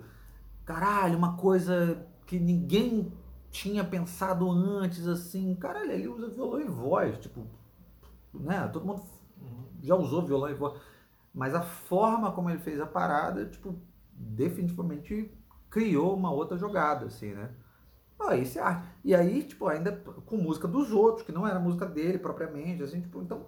caralho, 0.63 1.17
uma 1.17 1.35
coisa 1.35 2.05
que 2.27 2.39
ninguém 2.39 3.11
tinha 3.49 3.83
pensado 3.83 4.51
antes, 4.51 5.07
assim, 5.07 5.55
caralho, 5.55 5.91
ele 5.91 6.07
usa 6.07 6.29
violão 6.29 6.61
e 6.61 6.65
voz, 6.65 7.17
tipo, 7.17 7.47
né? 8.33 8.67
Todo 8.67 8.85
mundo 8.85 9.03
já 9.81 9.95
usou 9.95 10.25
violão 10.25 10.49
e 10.49 10.53
voz. 10.53 10.79
Mas 11.33 11.53
a 11.55 11.61
forma 11.61 12.31
como 12.31 12.49
ele 12.49 12.59
fez 12.59 12.79
a 12.79 12.85
parada, 12.85 13.45
tipo, 13.45 13.79
definitivamente 14.11 15.31
criou 15.69 16.15
uma 16.15 16.31
outra 16.31 16.57
jogada, 16.57 17.05
assim, 17.05 17.33
né? 17.33 17.51
Ah, 18.19 18.35
isso 18.35 18.59
é 18.59 18.61
arte. 18.61 18.87
E 19.03 19.15
aí, 19.15 19.43
tipo, 19.43 19.67
ainda 19.67 19.93
com 20.25 20.37
música 20.37 20.67
dos 20.67 20.91
outros, 20.91 21.25
que 21.25 21.31
não 21.31 21.47
era 21.47 21.59
música 21.59 21.85
dele 21.85 22.17
propriamente, 22.17 22.83
assim, 22.83 22.99
tipo, 22.99 23.21
então. 23.21 23.45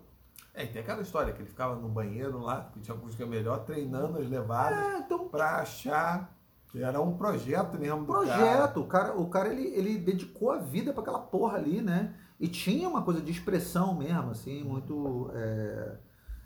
É, 0.54 0.66
tem 0.66 0.82
aquela 0.82 1.02
história 1.02 1.34
que 1.34 1.42
ele 1.42 1.50
ficava 1.50 1.76
no 1.76 1.90
banheiro 1.90 2.40
lá, 2.40 2.70
que 2.72 2.80
tinha 2.80 2.96
acústica 2.96 3.26
melhor, 3.26 3.66
treinando 3.66 4.18
as 4.18 4.30
levadas 4.30 4.78
é, 4.78 4.98
então... 5.00 5.28
pra 5.28 5.58
achar 5.58 6.38
era 6.74 7.02
um 7.02 7.18
projeto 7.18 7.78
mesmo 7.78 8.02
do 8.02 8.06
projeto. 8.06 8.38
cara. 8.38 8.80
O 8.80 8.86
cara, 8.86 9.18
o 9.18 9.30
cara 9.30 9.54
ele, 9.54 9.68
ele 9.76 9.98
dedicou 9.98 10.52
a 10.52 10.58
vida 10.58 10.94
para 10.94 11.02
aquela 11.02 11.20
porra 11.20 11.58
ali, 11.58 11.82
né? 11.82 12.16
E 12.42 12.48
tinha 12.48 12.90
uma 12.90 13.04
coisa 13.04 13.22
de 13.22 13.32
expressão 13.32 13.94
mesmo, 13.94 14.32
assim, 14.32 14.64
muito. 14.64 15.30
É... 15.36 16.00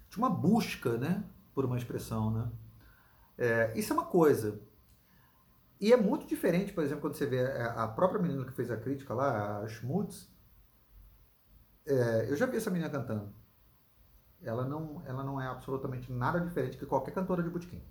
Tinha 0.10 0.28
uma 0.28 0.30
busca, 0.30 0.98
né? 0.98 1.24
Por 1.54 1.64
uma 1.64 1.78
expressão, 1.78 2.30
né? 2.30 2.52
É, 3.38 3.80
isso 3.80 3.94
é 3.94 3.96
uma 3.96 4.06
coisa. 4.06 4.62
E 5.80 5.94
é 5.94 5.98
muito 5.98 6.28
diferente, 6.28 6.74
por 6.74 6.84
exemplo, 6.84 7.02
quando 7.02 7.16
você 7.16 7.26
vê 7.26 7.40
a 7.42 7.88
própria 7.88 8.22
menina 8.22 8.44
que 8.44 8.52
fez 8.52 8.70
a 8.70 8.76
crítica 8.78 9.14
lá, 9.14 9.60
a 9.60 9.68
Schmutz. 9.70 10.30
É, 11.86 12.30
eu 12.30 12.36
já 12.36 12.46
vi 12.46 12.58
essa 12.58 12.70
menina 12.70 12.90
cantando. 12.90 13.34
Ela 14.42 14.66
não, 14.66 15.02
ela 15.06 15.24
não 15.24 15.40
é 15.40 15.48
absolutamente 15.48 16.12
nada 16.12 16.42
diferente 16.42 16.78
que 16.78 16.86
qualquer 16.86 17.14
cantora 17.14 17.42
de 17.42 17.50
botequim. 17.50 17.82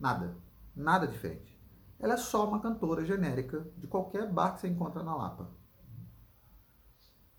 Nada. 0.00 0.34
Nada 0.74 1.06
diferente. 1.06 1.54
Ela 2.00 2.14
é 2.14 2.18
só 2.18 2.48
uma 2.48 2.60
cantora 2.60 3.04
genérica 3.04 3.66
de 3.76 3.86
qualquer 3.86 4.30
bar 4.32 4.54
que 4.54 4.60
você 4.60 4.68
encontra 4.68 5.02
na 5.02 5.14
Lapa. 5.14 5.63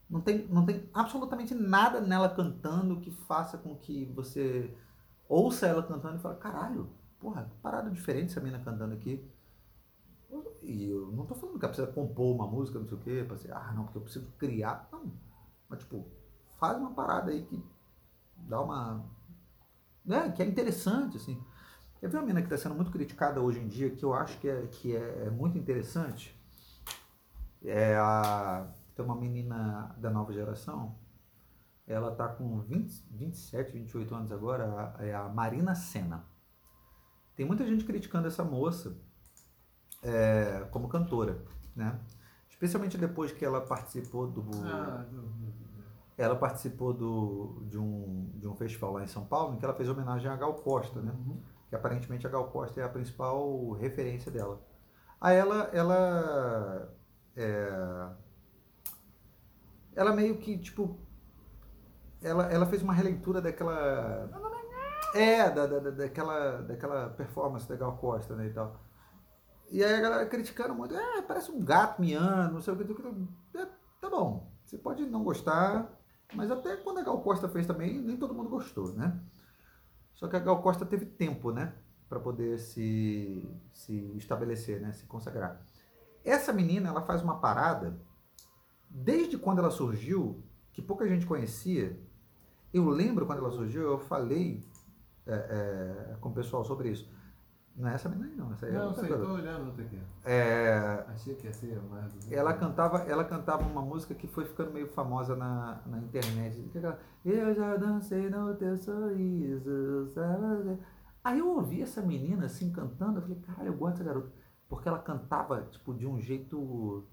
Não 0.09 0.21
tem, 0.21 0.47
não 0.47 0.65
tem 0.65 0.87
absolutamente 0.93 1.53
nada 1.55 1.99
nela 1.99 2.29
cantando 2.29 2.99
que 3.01 3.11
faça 3.11 3.57
com 3.57 3.75
que 3.75 4.05
você 4.13 4.75
ouça 5.27 5.67
ela 5.67 5.81
cantando 5.81 6.17
e 6.17 6.19
fale, 6.19 6.37
caralho, 6.37 6.89
porra, 7.19 7.51
parada 7.61 7.89
diferente 7.89 8.31
essa 8.31 8.39
menina 8.39 8.63
cantando 8.63 8.93
aqui. 8.93 9.27
E 10.61 10.89
eu 10.89 11.11
não 11.11 11.25
tô 11.25 11.35
falando 11.35 11.59
que 11.59 11.65
ela 11.65 11.73
precisa 11.73 11.91
compor 11.91 12.35
uma 12.35 12.47
música, 12.47 12.79
não 12.79 12.87
sei 12.87 12.97
o 12.97 13.01
quê, 13.01 13.25
pra 13.27 13.37
ser, 13.37 13.53
ah, 13.53 13.71
não, 13.75 13.83
porque 13.83 13.97
eu 13.97 14.01
preciso 14.01 14.27
criar. 14.37 14.87
Não. 14.91 15.11
Mas, 15.69 15.79
tipo, 15.79 16.05
faz 16.59 16.77
uma 16.77 16.91
parada 16.91 17.31
aí 17.31 17.43
que 17.43 17.63
dá 18.37 18.61
uma. 18.61 19.05
né, 20.03 20.31
que 20.31 20.41
é 20.41 20.45
interessante, 20.45 21.17
assim. 21.17 21.41
Quer 21.99 22.09
ver 22.09 22.17
uma 22.17 22.23
menina 22.23 22.41
que 22.41 22.53
está 22.53 22.57
sendo 22.57 22.75
muito 22.75 22.91
criticada 22.91 23.41
hoje 23.41 23.59
em 23.59 23.67
dia, 23.67 23.89
que 23.89 24.03
eu 24.03 24.13
acho 24.13 24.39
que 24.39 24.49
é, 24.49 24.67
que 24.67 24.95
é, 24.95 25.25
é 25.27 25.29
muito 25.29 25.57
interessante? 25.57 26.35
É 27.63 27.95
a. 27.95 28.67
Tem 28.95 29.03
uma 29.03 29.15
menina 29.15 29.93
da 29.97 30.09
nova 30.09 30.31
geração, 30.31 30.95
ela 31.85 32.11
está 32.11 32.27
com 32.27 32.61
20, 32.61 33.05
27, 33.11 33.73
28 33.73 34.15
anos 34.15 34.31
agora, 34.31 34.95
é 34.99 35.13
a 35.13 35.27
Marina 35.29 35.75
Senna. 35.75 36.25
Tem 37.35 37.45
muita 37.45 37.65
gente 37.65 37.83
criticando 37.83 38.27
essa 38.27 38.43
moça 38.43 38.97
é, 40.01 40.67
como 40.71 40.87
cantora, 40.87 41.43
né? 41.75 41.99
Especialmente 42.49 42.97
depois 42.97 43.31
que 43.31 43.43
ela 43.43 43.59
participou 43.59 44.27
do. 44.27 44.45
Ah, 44.65 45.05
ela 46.17 46.35
participou 46.35 46.93
do, 46.93 47.63
de, 47.67 47.77
um, 47.77 48.31
de 48.35 48.47
um 48.47 48.55
festival 48.55 48.93
lá 48.93 49.03
em 49.03 49.07
São 49.07 49.25
Paulo, 49.25 49.53
em 49.53 49.57
que 49.57 49.65
ela 49.65 49.73
fez 49.73 49.89
homenagem 49.89 50.31
a 50.31 50.35
Gal 50.37 50.53
Costa, 50.53 51.01
né? 51.01 51.11
Uhum. 51.11 51.41
Que 51.67 51.75
aparentemente 51.75 52.25
a 52.25 52.29
Gal 52.29 52.47
Costa 52.47 52.79
é 52.79 52.83
a 52.85 52.89
principal 52.89 53.71
referência 53.73 54.31
dela. 54.31 54.61
Aí 55.19 55.35
ela, 55.35 55.63
ela, 55.73 56.95
é, 57.35 58.07
ela 59.95 60.13
meio 60.13 60.37
que, 60.37 60.57
tipo, 60.57 60.99
ela, 62.21 62.51
ela 62.51 62.65
fez 62.65 62.81
uma 62.81 62.93
releitura 62.93 63.41
daquela. 63.41 64.29
É, 65.13 65.49
da, 65.49 65.65
da, 65.65 65.91
daquela, 65.91 66.61
daquela 66.63 67.09
performance 67.11 67.67
da 67.69 67.75
Gal 67.75 67.95
Costa, 67.97 68.35
né, 68.35 68.47
e 68.47 68.53
tal. 68.53 68.79
E 69.71 69.83
aí 69.83 69.93
a 69.93 70.01
galera 70.01 70.25
criticando 70.25 70.75
muito, 70.75 70.95
é, 70.95 71.21
parece 71.21 71.51
um 71.51 71.63
gato 71.63 72.01
miando, 72.01 72.53
não 72.53 72.61
sei 72.61 72.73
o 72.73 72.77
que. 72.77 73.57
É, 73.57 73.65
tá 74.01 74.09
bom, 74.09 74.51
você 74.65 74.77
pode 74.77 75.05
não 75.05 75.23
gostar, 75.23 75.89
mas 76.33 76.51
até 76.51 76.75
quando 76.77 76.99
a 76.99 77.03
Gal 77.03 77.21
Costa 77.21 77.47
fez 77.47 77.65
também, 77.65 77.99
nem 77.99 78.17
todo 78.17 78.33
mundo 78.33 78.49
gostou, 78.49 78.93
né? 78.93 79.19
Só 80.13 80.27
que 80.27 80.35
a 80.35 80.39
Gal 80.39 80.61
Costa 80.61 80.85
teve 80.85 81.05
tempo, 81.05 81.51
né? 81.51 81.73
Para 82.09 82.19
poder 82.19 82.59
se, 82.59 83.49
se 83.73 84.17
estabelecer, 84.17 84.81
né? 84.81 84.91
Se 84.91 85.05
consagrar. 85.05 85.65
Essa 86.23 86.51
menina, 86.51 86.89
ela 86.89 87.01
faz 87.01 87.21
uma 87.21 87.39
parada, 87.39 87.99
desde 88.95 89.37
quando 89.37 89.59
ela 89.59 89.69
surgiu, 89.69 90.41
que 90.71 90.81
pouca 90.81 91.05
gente 91.05 91.25
conhecia. 91.25 91.99
Eu 92.73 92.87
lembro 92.87 93.25
quando 93.25 93.39
ela 93.39 93.51
surgiu, 93.51 93.81
eu 93.83 93.99
falei 93.99 94.63
é, 95.27 95.33
é, 95.33 96.15
com 96.21 96.29
o 96.29 96.33
pessoal 96.33 96.63
sobre 96.63 96.91
isso. 96.91 97.13
Não 97.75 97.89
é 97.89 97.95
essa 97.95 98.07
menina 98.07 98.29
aí, 98.29 98.35
não. 98.37 98.53
Essa 98.53 98.65
aí 98.67 98.73
é 98.73 98.77
não, 98.77 98.93
sei, 98.93 99.09
tô 99.09 99.33
olhando 99.33 99.65
outra 99.67 99.83
aqui. 99.83 99.99
É... 100.23 101.05
Achei 101.09 101.35
que 101.35 101.45
ia 101.45 101.53
ser 101.53 101.81
mais... 101.89 102.31
Ela 102.31 102.53
cantava, 102.53 102.99
ela 102.99 103.25
cantava 103.25 103.63
uma 103.63 103.81
música 103.81 104.15
que 104.15 104.27
foi 104.27 104.45
ficando 104.45 104.71
meio 104.71 104.87
famosa 104.87 105.35
na, 105.35 105.81
na 105.85 105.97
internet. 105.97 106.71
Eu 107.25 107.53
já 107.53 107.75
dancei 107.75 108.29
no 108.29 108.55
teu 108.55 108.77
sorriso. 108.77 109.69
Aí 111.21 111.39
eu 111.39 111.49
ouvi 111.49 111.81
essa 111.81 112.01
menina 112.01 112.45
assim 112.45 112.71
cantando, 112.71 113.17
eu 113.17 113.23
falei, 113.23 113.39
caralho, 113.39 113.67
eu 113.67 113.77
gosto 113.77 113.97
dessa 113.97 114.05
garota. 114.05 114.31
Porque 114.69 114.87
ela 114.87 114.99
cantava, 114.99 115.63
tipo, 115.63 115.93
de 115.93 116.07
um 116.07 116.17
jeito... 116.17 117.05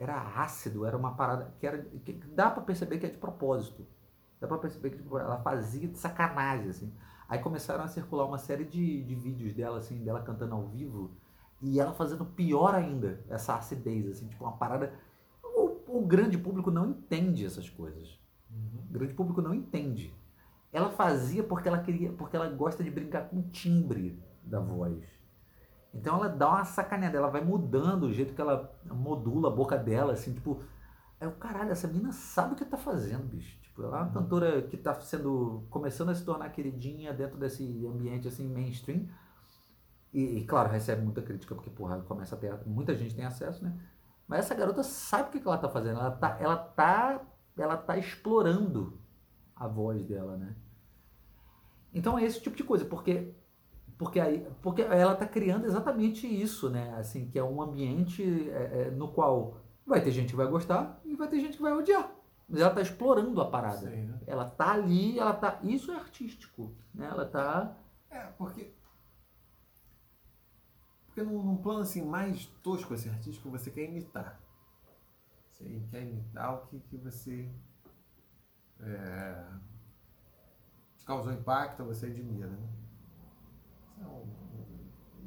Era 0.00 0.18
ácido, 0.40 0.86
era 0.86 0.96
uma 0.96 1.14
parada 1.14 1.54
que 1.60 1.66
era... 1.66 1.78
Que 1.78 2.14
dá 2.34 2.50
pra 2.50 2.62
perceber 2.62 2.98
que 2.98 3.04
é 3.04 3.10
de 3.10 3.18
propósito. 3.18 3.86
Dá 4.40 4.48
pra 4.48 4.56
perceber 4.56 4.90
que 4.90 4.96
tipo, 4.96 5.18
ela 5.18 5.38
fazia 5.42 5.86
de 5.86 5.98
sacanagem, 5.98 6.70
assim. 6.70 6.92
Aí 7.28 7.38
começaram 7.38 7.84
a 7.84 7.88
circular 7.88 8.24
uma 8.24 8.38
série 8.38 8.64
de, 8.64 9.04
de 9.04 9.14
vídeos 9.14 9.52
dela, 9.52 9.78
assim, 9.78 10.02
dela 10.02 10.22
cantando 10.22 10.54
ao 10.54 10.66
vivo, 10.66 11.12
e 11.60 11.78
ela 11.78 11.92
fazendo 11.92 12.24
pior 12.24 12.74
ainda, 12.74 13.22
essa 13.28 13.54
acidez, 13.54 14.08
assim, 14.08 14.26
tipo, 14.26 14.42
uma 14.42 14.56
parada. 14.56 14.94
O, 15.44 15.98
o 15.98 16.06
grande 16.06 16.38
público 16.38 16.70
não 16.70 16.86
entende 16.86 17.44
essas 17.44 17.68
coisas. 17.68 18.18
Uhum. 18.50 18.80
O 18.88 18.92
grande 18.92 19.12
público 19.12 19.42
não 19.42 19.54
entende. 19.54 20.12
Ela 20.72 20.90
fazia 20.90 21.44
porque 21.44 21.68
ela 21.68 21.82
queria, 21.82 22.10
porque 22.12 22.34
ela 22.34 22.48
gosta 22.48 22.82
de 22.82 22.90
brincar 22.90 23.28
com 23.28 23.40
o 23.40 23.50
timbre 23.50 24.18
da 24.42 24.58
voz. 24.58 25.19
Então 25.92 26.16
ela 26.16 26.28
dá 26.28 26.48
uma 26.48 26.64
sacaneada, 26.64 27.16
ela 27.16 27.28
vai 27.28 27.42
mudando 27.42 28.04
o 28.04 28.12
jeito 28.12 28.34
que 28.34 28.40
ela 28.40 28.72
modula 28.86 29.48
a 29.48 29.54
boca 29.54 29.76
dela, 29.76 30.12
assim, 30.12 30.32
tipo. 30.32 30.62
Aí 31.20 31.28
o 31.28 31.32
caralho, 31.32 31.70
essa 31.70 31.86
menina 31.86 32.12
sabe 32.12 32.54
o 32.54 32.56
que 32.56 32.64
tá 32.64 32.76
fazendo, 32.76 33.24
bicho. 33.24 33.60
Tipo, 33.60 33.82
ela 33.82 33.98
é 33.98 34.00
uma 34.00 34.06
uhum. 34.06 34.12
cantora 34.14 34.62
que 34.62 34.76
está 34.76 34.94
sendo 35.00 35.66
começando 35.68 36.10
a 36.10 36.14
se 36.14 36.24
tornar 36.24 36.48
queridinha 36.50 37.12
dentro 37.12 37.36
desse 37.36 37.86
ambiente 37.86 38.28
assim 38.28 38.48
mainstream. 38.48 39.06
E, 40.12 40.38
e, 40.38 40.44
claro, 40.44 40.70
recebe 40.70 41.02
muita 41.02 41.22
crítica 41.22 41.54
porque 41.54 41.70
porra, 41.70 42.00
começa 42.00 42.34
a 42.34 42.38
ter 42.38 42.56
muita 42.66 42.94
gente 42.94 43.14
tem 43.14 43.24
acesso, 43.24 43.62
né? 43.62 43.78
Mas 44.26 44.40
essa 44.40 44.54
garota 44.54 44.82
sabe 44.82 45.28
o 45.28 45.32
que, 45.32 45.40
que 45.40 45.46
ela 45.46 45.56
está 45.56 45.68
fazendo. 45.68 46.00
Ela 46.00 46.10
tá, 46.10 46.36
ela 46.40 46.56
tá, 46.56 47.20
ela 47.58 47.76
tá 47.76 47.96
explorando 47.98 48.98
a 49.54 49.66
voz 49.66 50.04
dela, 50.04 50.36
né? 50.36 50.54
Então 51.92 52.18
é 52.18 52.24
esse 52.24 52.40
tipo 52.40 52.56
de 52.56 52.64
coisa, 52.64 52.84
porque 52.84 53.34
porque 54.00 54.18
aí, 54.18 54.50
porque 54.62 54.80
ela 54.80 55.12
está 55.12 55.26
criando 55.26 55.66
exatamente 55.66 56.26
isso, 56.26 56.70
né? 56.70 56.94
Assim, 56.96 57.28
que 57.28 57.38
é 57.38 57.44
um 57.44 57.60
ambiente 57.60 58.48
é, 58.48 58.84
é, 58.84 58.90
no 58.90 59.12
qual 59.12 59.60
vai 59.86 60.00
ter 60.00 60.10
gente 60.10 60.30
que 60.30 60.36
vai 60.36 60.46
gostar 60.46 60.98
e 61.04 61.14
vai 61.14 61.28
ter 61.28 61.38
gente 61.38 61.58
que 61.58 61.62
vai 61.62 61.74
odiar. 61.74 62.10
Mas 62.48 62.62
ela 62.62 62.70
está 62.70 62.80
explorando 62.80 63.38
a 63.42 63.50
parada. 63.50 63.90
Né? 63.90 64.18
Ela 64.26 64.46
está 64.46 64.72
ali, 64.72 65.18
ela 65.18 65.34
tá. 65.34 65.60
Isso 65.62 65.92
é 65.92 65.96
artístico. 65.96 66.74
Né? 66.94 67.08
Ela 67.08 67.24
está. 67.24 67.76
É, 68.08 68.20
porque. 68.38 68.72
Porque 71.04 71.22
num, 71.22 71.42
num, 71.42 71.58
plano 71.58 71.80
assim 71.80 72.02
mais 72.02 72.46
tosco, 72.62 72.94
assim, 72.94 73.10
artístico, 73.10 73.50
você 73.50 73.70
quer 73.70 73.84
imitar. 73.84 74.40
Você 75.50 75.82
quer 75.90 76.04
imitar 76.04 76.54
o 76.54 76.66
que, 76.68 76.80
que 76.80 76.96
você. 76.96 77.50
É, 78.80 79.44
causou 81.04 81.34
impacto, 81.34 81.84
você 81.84 82.06
admira. 82.06 82.46
Né? 82.46 82.79
É 84.00 84.20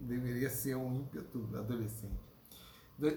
deveria 0.02 0.50
ser 0.50 0.76
um 0.76 0.94
ímpeto 0.94 1.50
adolescente. 1.56 2.20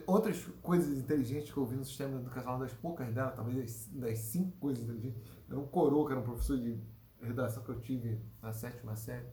Outras 0.07 0.43
coisas 0.63 0.99
inteligentes 0.99 1.53
que 1.53 1.59
eu 1.59 1.63
ouvi 1.63 1.77
no 1.77 1.85
sistema 1.85 2.19
educacional, 2.19 2.59
das 2.59 2.73
poucas 2.73 3.13
dela, 3.13 3.31
talvez 3.31 3.89
das, 3.93 4.19
cinco 4.19 4.57
coisas 4.59 4.85
inteligentes, 4.85 5.23
era 5.49 5.59
um 5.59 5.67
coroa, 5.67 6.07
que 6.07 6.13
era 6.13 6.21
um 6.21 6.25
professor 6.25 6.59
de 6.59 6.81
redação 7.21 7.63
que 7.63 7.69
eu 7.69 7.81
tive 7.81 8.21
na 8.43 8.53
sétima 8.53 8.97
série, 8.97 9.27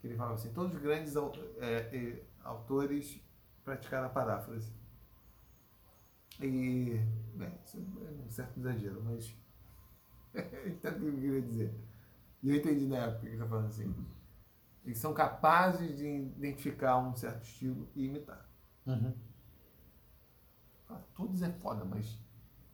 que 0.00 0.06
ele 0.06 0.16
falava 0.16 0.34
assim, 0.34 0.50
todos 0.52 0.74
os 0.74 0.80
grandes 0.80 1.14
é, 1.16 1.76
é, 1.94 2.24
autores 2.42 3.20
praticaram 3.62 4.06
a 4.06 4.10
paráfrase. 4.10 4.72
E, 6.40 6.98
bem, 7.34 7.52
isso 7.64 7.76
é 7.76 8.26
um 8.26 8.30
certo 8.30 8.58
exagero, 8.58 9.02
mas 9.04 9.36
entendo 10.66 10.96
o 10.96 11.00
que 11.00 11.06
eu 11.06 11.14
queria 11.20 11.42
dizer. 11.42 11.74
E 12.42 12.50
eu 12.50 12.56
entendi 12.56 12.86
na 12.86 12.96
época 12.96 13.20
que 13.20 13.26
ele 13.26 13.34
estava 13.34 13.50
falando 13.50 13.66
assim. 13.66 13.94
Eles 14.84 14.98
são 14.98 15.12
capazes 15.12 15.96
de 15.96 16.06
identificar 16.06 16.98
um 16.98 17.14
certo 17.14 17.44
estilo 17.44 17.88
e 17.94 18.06
imitar. 18.06 18.48
Uhum 18.86 19.12
todos 21.14 21.42
é 21.42 21.50
foda, 21.50 21.84
mas 21.84 22.18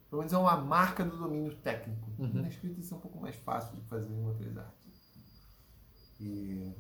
pelo 0.09 0.21
menos 0.21 0.33
é 0.33 0.39
uma 0.39 0.57
marca 0.57 1.05
do 1.05 1.17
domínio 1.17 1.57
técnico. 1.57 2.11
Uhum. 2.19 2.43
Na 2.43 2.49
escrita 2.49 2.81
isso 2.81 2.95
é 2.95 2.97
um 2.97 3.01
pouco 3.01 3.21
mais 3.21 3.37
fácil 3.37 3.75
de 3.77 3.83
fazer 3.83 4.13
em 4.13 4.25
outras 4.25 4.57
artes. 4.57 4.87
E 6.21 6.73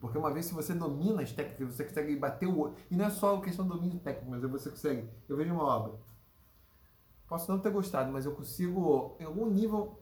porque 0.00 0.18
uma 0.18 0.32
vez 0.32 0.46
se 0.46 0.54
você 0.54 0.74
domina 0.74 1.22
as 1.22 1.32
técnicas, 1.32 1.76
você 1.76 1.84
consegue 1.84 2.16
bater 2.16 2.46
o 2.46 2.58
olho. 2.58 2.74
E 2.90 2.96
não 2.96 3.04
é 3.04 3.10
só 3.10 3.36
a 3.36 3.42
questão 3.42 3.66
do 3.66 3.74
domínio 3.74 4.00
técnico, 4.00 4.30
mas 4.30 4.42
você 4.42 4.70
consegue. 4.70 5.08
Eu 5.28 5.36
vejo 5.36 5.52
uma 5.54 5.64
obra. 5.64 5.98
Posso 7.28 7.50
não 7.50 7.60
ter 7.60 7.70
gostado, 7.70 8.10
mas 8.10 8.26
eu 8.26 8.34
consigo, 8.34 9.16
em 9.20 9.24
algum 9.24 9.48
nível, 9.48 9.98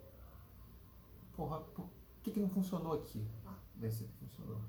porra, 1.37 1.61
por 1.61 1.89
que, 2.23 2.31
que 2.31 2.41
não 2.41 2.49
funcionou 2.49 2.95
aqui? 2.95 3.25
Nesse 3.81 4.05
aqui 4.05 4.13
funcionou. 4.21 4.61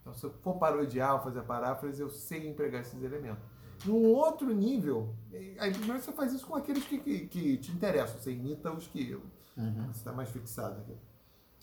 Então, 0.00 0.14
se 0.14 0.24
eu 0.24 0.30
for 0.30 0.58
parodiar, 0.58 1.22
fazer 1.22 1.42
paráfrase, 1.42 2.00
eu 2.00 2.10
sei 2.10 2.48
empregar 2.48 2.82
esses 2.82 3.02
elementos. 3.02 3.42
Num 3.84 4.04
outro 4.08 4.52
nível, 4.54 5.14
aí 5.58 5.72
primeiro 5.72 6.02
você 6.02 6.12
faz 6.12 6.32
isso 6.34 6.46
com 6.46 6.54
aqueles 6.54 6.84
que, 6.84 6.98
que, 6.98 7.26
que 7.26 7.56
te 7.56 7.72
interessam, 7.72 8.20
você 8.20 8.32
imita 8.32 8.70
os 8.70 8.86
que 8.86 9.14
uhum. 9.56 9.86
você 9.86 9.98
está 9.98 10.12
mais 10.12 10.28
fixado 10.28 10.80
aqui. 10.80 10.94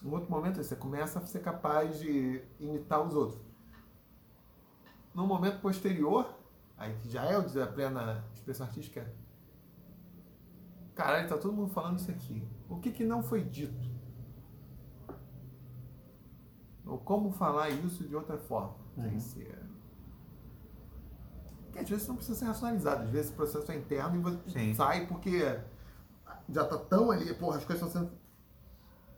Num 0.01 0.13
outro 0.13 0.29
momento, 0.29 0.61
você 0.61 0.75
começa 0.75 1.19
a 1.19 1.25
ser 1.25 1.41
capaz 1.41 1.99
de 1.99 2.43
imitar 2.59 3.05
os 3.05 3.13
outros. 3.13 3.39
No 5.13 5.27
momento 5.27 5.59
posterior, 5.59 6.35
aí 6.77 6.95
que 6.95 7.09
já 7.09 7.23
é 7.25 7.37
o 7.37 7.47
da 7.47 7.67
plena 7.67 8.23
expressão 8.33 8.65
artística, 8.65 9.11
caralho, 10.95 11.27
tá 11.29 11.37
todo 11.37 11.53
mundo 11.53 11.69
falando 11.69 11.99
isso 11.99 12.09
aqui. 12.09 12.47
O 12.67 12.79
que, 12.79 12.91
que 12.91 13.03
não 13.03 13.21
foi 13.21 13.43
dito? 13.43 13.96
Ou 16.87 16.97
como 16.97 17.31
falar 17.31 17.69
isso 17.69 18.03
de 18.07 18.15
outra 18.15 18.37
forma? 18.37 18.75
Uhum. 18.95 19.19
ser. 19.19 19.63
Que 21.71 21.79
às 21.79 21.89
vezes 21.89 22.07
não 22.07 22.15
precisa 22.15 22.39
ser 22.39 22.45
racionalizado, 22.45 23.03
às 23.03 23.09
vezes 23.09 23.31
o 23.31 23.35
processo 23.35 23.71
é 23.71 23.75
interno 23.75 24.15
e 24.15 24.19
você 24.19 24.49
Sim. 24.49 24.73
sai 24.73 25.05
porque 25.05 25.59
já 26.49 26.65
tá 26.65 26.77
tão 26.77 27.11
ali, 27.11 27.33
porra, 27.33 27.57
as 27.57 27.65
coisas 27.65 27.85
estão 27.85 28.03
sendo. 28.03 28.17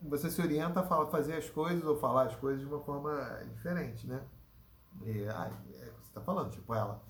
Você 0.02 0.30
se 0.30 0.42
orienta 0.42 0.80
a 0.80 1.06
fazer 1.08 1.36
as 1.36 1.50
coisas 1.50 1.84
ou 1.84 1.98
falar 1.98 2.28
as 2.28 2.36
coisas 2.36 2.62
de 2.62 2.68
uma 2.68 2.80
forma 2.80 3.12
diferente, 3.54 4.08
né? 4.08 4.24
E, 5.04 5.28
ah, 5.28 5.52
é 5.74 5.90
o 5.90 5.94
que 5.94 6.02
você 6.02 6.08
está 6.08 6.22
falando, 6.22 6.52
tipo, 6.52 6.74
ela. 6.74 7.04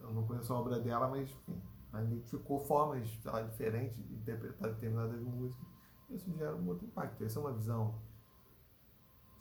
Eu 0.00 0.12
não 0.12 0.26
conheço 0.26 0.52
a 0.52 0.58
obra 0.58 0.80
dela, 0.80 1.06
mas 1.08 1.30
enfim, 1.30 1.62
identificou 2.02 2.58
formas 2.60 3.08
ela, 3.24 3.42
diferentes 3.42 3.96
de 3.96 4.14
interpretar 4.14 4.70
determinadas 4.70 5.20
músicas. 5.20 5.66
Isso 6.10 6.32
gera 6.36 6.56
um 6.56 6.66
outro 6.68 6.86
impacto. 6.86 7.22
Essa 7.22 7.38
é 7.38 7.42
uma 7.42 7.52
visão 7.52 7.94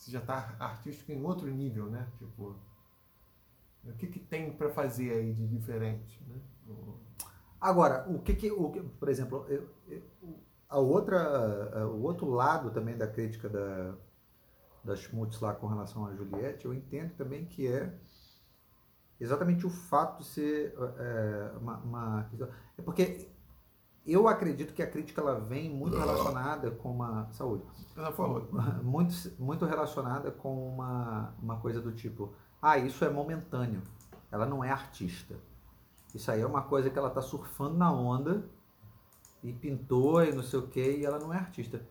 você 0.01 0.11
já 0.11 0.19
está 0.19 0.55
artístico 0.59 1.11
em 1.11 1.23
outro 1.23 1.47
nível, 1.47 1.85
né? 1.85 2.07
Tipo, 2.17 2.55
o 3.85 3.93
que, 3.93 4.07
que 4.07 4.19
tem 4.19 4.51
para 4.51 4.69
fazer 4.71 5.11
aí 5.13 5.31
de 5.31 5.47
diferente, 5.47 6.19
né? 6.27 6.41
Agora, 7.59 8.09
o 8.09 8.19
que 8.19 8.33
que, 8.33 8.51
o, 8.51 8.71
por 8.99 9.09
exemplo, 9.09 9.45
eu, 9.47 9.69
eu, 9.87 10.01
a 10.67 10.79
outra, 10.79 11.87
o 11.87 12.01
outro 12.01 12.27
lado 12.31 12.71
também 12.71 12.97
da 12.97 13.05
crítica 13.05 13.47
da, 13.47 13.93
da 14.83 14.95
Schmutz 14.95 15.39
lá 15.39 15.53
com 15.53 15.67
relação 15.67 16.07
a 16.07 16.15
Juliette, 16.15 16.65
eu 16.65 16.73
entendo 16.73 17.13
também 17.13 17.45
que 17.45 17.67
é 17.67 17.93
exatamente 19.19 19.67
o 19.67 19.69
fato 19.69 20.23
de 20.23 20.25
ser 20.25 20.73
é, 20.97 21.57
uma, 21.57 21.77
uma, 21.77 22.31
é 22.75 22.81
porque 22.81 23.29
eu 24.05 24.27
acredito 24.27 24.73
que 24.73 24.81
a 24.81 24.87
crítica 24.87 25.21
ela 25.21 25.39
vem 25.39 25.69
muito 25.69 25.97
relacionada 25.97 26.71
com 26.71 26.91
uma 26.91 27.29
saúde. 27.31 27.65
Muito 28.83 29.13
muito 29.39 29.65
relacionada 29.65 30.31
com 30.31 30.67
uma, 30.69 31.33
uma 31.41 31.57
coisa 31.57 31.81
do 31.81 31.91
tipo 31.91 32.33
ah 32.61 32.77
isso 32.77 33.03
é 33.05 33.09
momentâneo 33.09 33.81
ela 34.31 34.45
não 34.45 34.63
é 34.63 34.71
artista. 34.71 35.35
Isso 36.15 36.31
aí 36.31 36.41
é 36.41 36.45
uma 36.45 36.61
coisa 36.61 36.89
que 36.89 36.97
ela 36.97 37.09
está 37.09 37.21
surfando 37.21 37.77
na 37.77 37.91
onda 37.91 38.49
e 39.43 39.51
pintou 39.51 40.23
e 40.23 40.31
não 40.31 40.43
sei 40.43 40.59
o 40.59 40.67
que 40.67 40.97
e 40.97 41.05
ela 41.05 41.19
não 41.19 41.33
é 41.33 41.37
artista. 41.37 41.85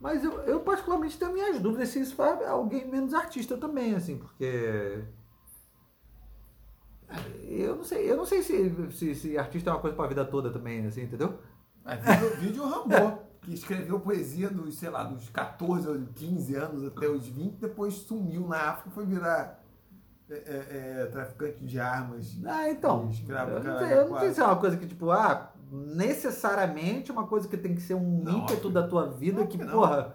Mas 0.00 0.24
eu, 0.24 0.32
eu 0.42 0.60
particularmente 0.60 1.18
tenho 1.18 1.32
minhas 1.32 1.60
dúvidas 1.60 1.90
se 1.90 2.00
isso 2.00 2.14
faz 2.14 2.42
alguém 2.48 2.88
menos 2.88 3.14
artista 3.14 3.56
também 3.56 3.94
assim 3.94 4.16
porque 4.16 5.04
eu 7.48 7.76
não 7.76 7.84
sei, 7.84 8.10
eu 8.10 8.16
não 8.16 8.24
sei 8.24 8.42
se, 8.42 8.92
se, 8.92 9.14
se 9.14 9.38
artista 9.38 9.70
é 9.70 9.72
uma 9.72 9.80
coisa 9.80 9.96
para 9.96 10.04
a 10.04 10.08
vida 10.08 10.24
toda 10.24 10.50
também, 10.50 10.86
assim, 10.86 11.02
entendeu? 11.02 11.38
Mas 11.84 12.00
vídeo, 12.00 12.36
vídeo 12.36 12.64
Rambo, 12.64 13.18
que 13.42 13.54
escreveu 13.54 13.98
poesia 14.00 14.50
dos, 14.50 14.76
sei 14.76 14.90
lá, 14.90 15.04
dos 15.04 15.28
14 15.30 15.88
ou 15.88 15.98
15 16.14 16.54
anos 16.56 16.84
até 16.86 17.08
os 17.08 17.26
20, 17.26 17.54
depois 17.54 17.94
sumiu 17.94 18.46
na 18.46 18.70
África, 18.70 18.90
foi 18.90 19.06
virar 19.06 19.60
é, 20.30 20.34
é, 20.34 21.02
é, 21.02 21.06
traficante 21.06 21.64
de 21.64 21.80
armas. 21.80 22.38
Ah, 22.46 22.70
então. 22.70 23.10
Escravo, 23.10 23.50
eu, 23.50 23.64
não 23.64 23.78
sei, 23.78 23.98
eu 23.98 24.08
não 24.08 24.20
sei 24.20 24.32
se 24.32 24.40
é 24.40 24.44
uma 24.44 24.56
coisa 24.56 24.76
que, 24.76 24.86
tipo, 24.86 25.10
ah, 25.10 25.52
necessariamente 25.72 27.10
uma 27.10 27.26
coisa 27.26 27.48
que 27.48 27.56
tem 27.56 27.74
que 27.74 27.80
ser 27.80 27.94
um 27.94 28.22
não, 28.22 28.38
ímpeto 28.40 28.70
da 28.70 28.86
tua 28.86 29.06
vida 29.10 29.40
não, 29.40 29.46
que, 29.46 29.58
que 29.58 29.66
porra. 29.66 30.14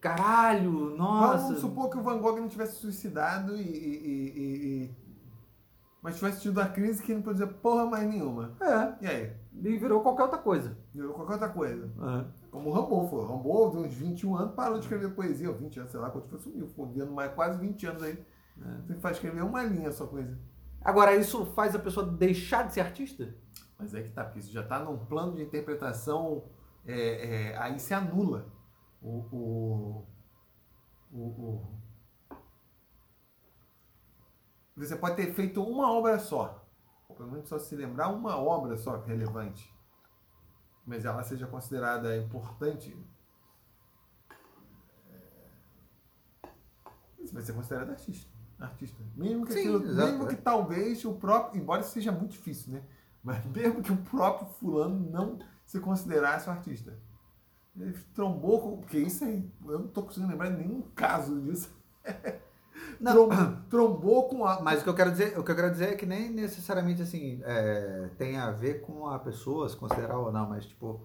Caralho, 0.00 0.96
nossa. 0.96 1.44
Vamos 1.44 1.60
supor 1.60 1.88
que 1.88 1.96
o 1.96 2.02
Van 2.02 2.18
Gogh 2.18 2.36
não 2.40 2.48
tivesse 2.48 2.76
suicidado 2.76 3.56
e, 3.56 3.60
e, 3.60 3.62
e, 3.62 4.84
e 4.84 4.96
mas 6.02 6.16
tivesse 6.16 6.40
tido 6.42 6.60
a 6.60 6.66
crise 6.66 7.00
que 7.02 7.14
não 7.14 7.22
podia 7.22 7.46
porra 7.46 7.86
mais 7.86 8.08
nenhuma. 8.08 8.56
É. 8.60 9.04
E 9.04 9.06
aí? 9.06 9.32
E 9.54 9.76
virou 9.78 10.02
qualquer 10.02 10.24
outra 10.24 10.38
coisa. 10.38 10.76
Virou 10.92 11.14
qualquer 11.14 11.34
outra 11.34 11.48
coisa. 11.48 11.86
É. 11.86 12.24
Como 12.50 12.70
o 12.70 12.72
Rambo 12.72 13.06
foi. 13.08 13.20
O 13.20 13.26
Rambo, 13.26 13.70
de 13.70 13.76
uns 13.78 13.94
21 13.94 14.36
anos, 14.36 14.54
parou 14.54 14.78
de 14.78 14.84
escrever 14.84 15.14
poesia. 15.14 15.48
Ou 15.48 15.56
20 15.56 15.78
anos, 15.78 15.92
sei 15.92 16.00
lá, 16.00 16.10
quando 16.10 16.28
foi 16.28 16.40
sumiu. 16.40 16.66
Ficou 16.66 16.88
vivendo 16.88 17.12
mais 17.12 17.32
quase 17.32 17.56
20 17.60 17.86
anos 17.86 18.02
aí. 18.02 18.18
É. 18.60 18.80
Você 18.86 18.94
faz 18.96 19.16
escrever 19.16 19.44
uma 19.44 19.62
linha 19.62 19.92
só 19.92 20.06
coisa. 20.06 20.36
Agora, 20.80 21.14
isso 21.14 21.46
faz 21.54 21.76
a 21.76 21.78
pessoa 21.78 22.04
deixar 22.04 22.66
de 22.66 22.74
ser 22.74 22.80
artista? 22.80 23.32
Mas 23.78 23.94
é 23.94 24.02
que 24.02 24.10
tá, 24.10 24.24
porque 24.24 24.40
isso 24.40 24.52
já 24.52 24.62
está 24.62 24.80
num 24.80 24.98
plano 25.06 25.36
de 25.36 25.42
interpretação, 25.42 26.44
é, 26.84 27.50
é, 27.50 27.56
aí 27.58 27.78
se 27.78 27.94
anula 27.94 28.46
o, 29.00 29.18
o, 29.32 30.06
o, 31.12 31.20
o 31.20 31.81
você 34.86 34.96
pode 34.96 35.16
ter 35.16 35.32
feito 35.32 35.62
uma 35.62 35.90
obra 35.90 36.18
só. 36.18 36.66
Ou 37.08 37.16
pelo 37.16 37.30
menos 37.30 37.48
só 37.48 37.58
se 37.58 37.74
lembrar 37.76 38.08
uma 38.08 38.36
obra 38.36 38.76
só 38.76 39.00
relevante. 39.00 39.72
Mas 40.86 41.04
ela 41.04 41.22
seja 41.22 41.46
considerada 41.46 42.16
importante. 42.16 42.96
Você 47.18 47.32
vai 47.32 47.42
ser 47.42 47.52
considerado 47.52 47.90
artista. 47.90 48.30
artista. 48.58 49.02
Mesmo 49.14 49.46
que, 49.46 49.52
Sim, 49.52 49.60
aquilo, 49.60 49.94
mesmo 49.94 50.26
que 50.26 50.36
talvez 50.36 51.04
o 51.04 51.14
próprio. 51.14 51.60
Embora 51.60 51.82
seja 51.82 52.10
muito 52.10 52.32
difícil, 52.32 52.72
né? 52.72 52.82
Mas 53.22 53.44
mesmo 53.46 53.82
que 53.82 53.92
o 53.92 53.96
próprio 53.96 54.48
fulano 54.54 54.98
não 55.10 55.38
se 55.64 55.78
considerasse 55.78 56.48
um 56.48 56.52
artista. 56.52 56.98
Ele 57.76 57.96
trombou 58.14 58.60
com. 58.60 58.76
Porque 58.78 58.98
isso 58.98 59.24
aí. 59.24 59.48
Eu 59.64 59.78
não 59.78 59.86
estou 59.86 60.02
conseguindo 60.02 60.32
lembrar 60.32 60.50
de 60.50 60.56
nenhum 60.56 60.82
caso 60.94 61.40
disso. 61.40 61.70
Não. 63.00 63.62
trombou 63.68 64.28
com 64.28 64.44
a. 64.44 64.60
Mas 64.60 64.80
o 64.80 64.84
que 64.84 64.90
eu 64.90 64.94
quero 64.94 65.10
dizer, 65.10 65.38
o 65.38 65.42
que 65.42 65.50
eu 65.50 65.56
quero 65.56 65.70
dizer 65.70 65.90
é 65.90 65.96
que 65.96 66.06
nem 66.06 66.30
necessariamente 66.30 67.02
assim 67.02 67.40
é, 67.44 68.10
tem 68.16 68.36
a 68.36 68.50
ver 68.50 68.80
com 68.82 69.08
a 69.08 69.18
pessoa 69.18 69.68
se 69.68 69.76
considerar 69.76 70.18
ou 70.18 70.30
não, 70.30 70.48
mas 70.48 70.66
tipo 70.66 71.04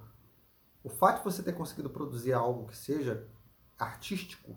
o 0.84 0.90
fato 0.90 1.18
de 1.18 1.24
você 1.26 1.44
ter 1.44 1.54
conseguido 1.54 1.90
produzir 1.90 2.34
algo 2.34 2.68
que 2.68 2.78
seja 2.78 3.28
artístico, 3.78 4.56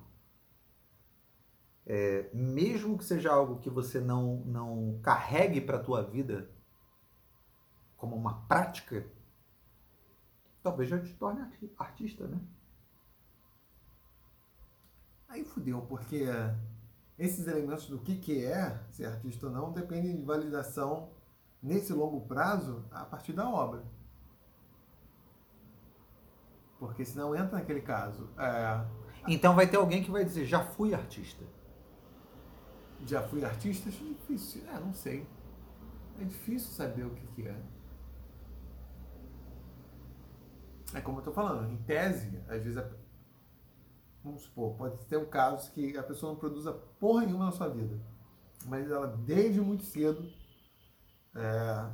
é, 1.86 2.30
mesmo 2.32 2.96
que 2.96 3.04
seja 3.04 3.32
algo 3.32 3.58
que 3.58 3.70
você 3.70 4.00
não 4.00 4.36
não 4.44 5.00
carregue 5.02 5.60
para 5.60 5.78
a 5.78 5.82
tua 5.82 6.02
vida 6.02 6.50
como 7.96 8.16
uma 8.16 8.42
prática, 8.42 9.06
talvez 10.62 10.88
já 10.88 10.98
te 10.98 11.12
torne 11.14 11.42
artista, 11.78 12.26
né? 12.26 12.40
Aí 15.28 15.44
fudeu, 15.44 15.82
porque 15.82 16.26
esses 17.20 17.46
elementos 17.46 17.86
do 17.86 17.98
que, 17.98 18.16
que 18.16 18.46
é 18.46 18.80
ser 18.90 19.04
artista 19.04 19.46
ou 19.46 19.52
não 19.52 19.70
dependem 19.70 20.16
de 20.16 20.22
validação 20.22 21.10
nesse 21.62 21.92
longo 21.92 22.22
prazo 22.22 22.82
a 22.90 23.04
partir 23.04 23.34
da 23.34 23.46
obra. 23.46 23.84
Porque 26.78 27.04
senão 27.04 27.36
entra 27.36 27.58
naquele 27.58 27.82
caso. 27.82 28.26
É... 28.38 28.84
Então 29.28 29.54
vai 29.54 29.66
ter 29.66 29.76
alguém 29.76 30.02
que 30.02 30.10
vai 30.10 30.24
dizer, 30.24 30.46
já 30.46 30.64
fui 30.64 30.94
artista. 30.94 31.44
Já 33.04 33.22
fui 33.28 33.44
artista? 33.44 33.90
Acho 33.90 34.02
difícil. 34.02 34.66
É, 34.66 34.80
não 34.80 34.94
sei. 34.94 35.26
É 36.18 36.24
difícil 36.24 36.70
saber 36.70 37.04
o 37.04 37.10
que, 37.10 37.26
que 37.26 37.46
é. 37.46 37.62
É 40.94 41.00
como 41.02 41.18
eu 41.18 41.20
estou 41.20 41.34
falando, 41.34 41.70
em 41.70 41.76
tese, 41.82 42.42
às 42.48 42.64
vezes 42.64 42.82
Vamos 44.22 44.42
supor, 44.42 44.74
pode 44.74 45.04
ter 45.06 45.16
um 45.16 45.24
caso 45.24 45.70
que 45.72 45.96
a 45.96 46.02
pessoa 46.02 46.32
não 46.32 46.38
produza 46.38 46.72
porra 46.72 47.24
nenhuma 47.24 47.46
na 47.46 47.52
sua 47.52 47.68
vida, 47.68 47.98
mas 48.66 48.90
ela 48.90 49.06
desde 49.06 49.60
muito 49.60 49.82
cedo 49.82 50.30
é, 51.34 51.90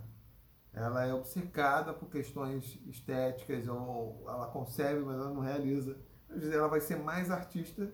ela 0.72 1.04
é 1.04 1.14
obcecada 1.14 1.92
por 1.94 2.10
questões 2.10 2.78
estéticas, 2.86 3.66
ou 3.68 4.24
ela 4.26 4.48
concebe, 4.48 5.00
mas 5.00 5.16
ela 5.16 5.30
não 5.30 5.40
realiza. 5.40 5.96
Ela 6.28 6.68
vai 6.68 6.80
ser 6.80 6.96
mais 6.96 7.30
artista, 7.30 7.90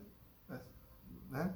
né? 1.30 1.54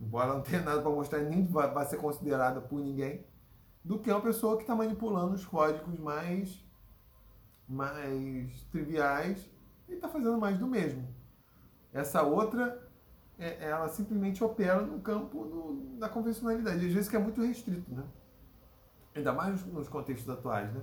embora 0.00 0.32
não 0.32 0.40
tenha 0.40 0.62
nada 0.62 0.80
para 0.80 0.90
mostrar, 0.90 1.20
nem 1.20 1.46
vai, 1.46 1.70
vai 1.72 1.84
ser 1.86 1.98
considerada 1.98 2.60
por 2.60 2.80
ninguém, 2.80 3.26
do 3.84 3.98
que 3.98 4.10
uma 4.10 4.20
pessoa 4.20 4.56
que 4.56 4.62
está 4.62 4.74
manipulando 4.74 5.34
os 5.34 5.44
códigos 5.44 5.98
mais, 5.98 6.64
mais 7.68 8.64
triviais 8.70 9.50
e 9.88 9.94
está 9.94 10.08
fazendo 10.08 10.38
mais 10.38 10.58
do 10.58 10.66
mesmo. 10.66 11.06
Essa 11.92 12.22
outra, 12.22 12.88
é, 13.38 13.68
ela 13.68 13.88
simplesmente 13.88 14.42
opera 14.42 14.80
no 14.80 15.00
campo 15.00 15.44
do, 15.44 15.98
da 15.98 16.08
convencionalidade, 16.08 16.86
às 16.86 16.92
vezes 16.92 17.08
que 17.08 17.16
é 17.16 17.18
muito 17.18 17.42
restrito, 17.42 17.92
né? 17.92 18.04
Ainda 19.14 19.32
mais 19.32 19.64
nos 19.66 19.88
contextos 19.88 20.28
atuais, 20.28 20.72
né? 20.72 20.82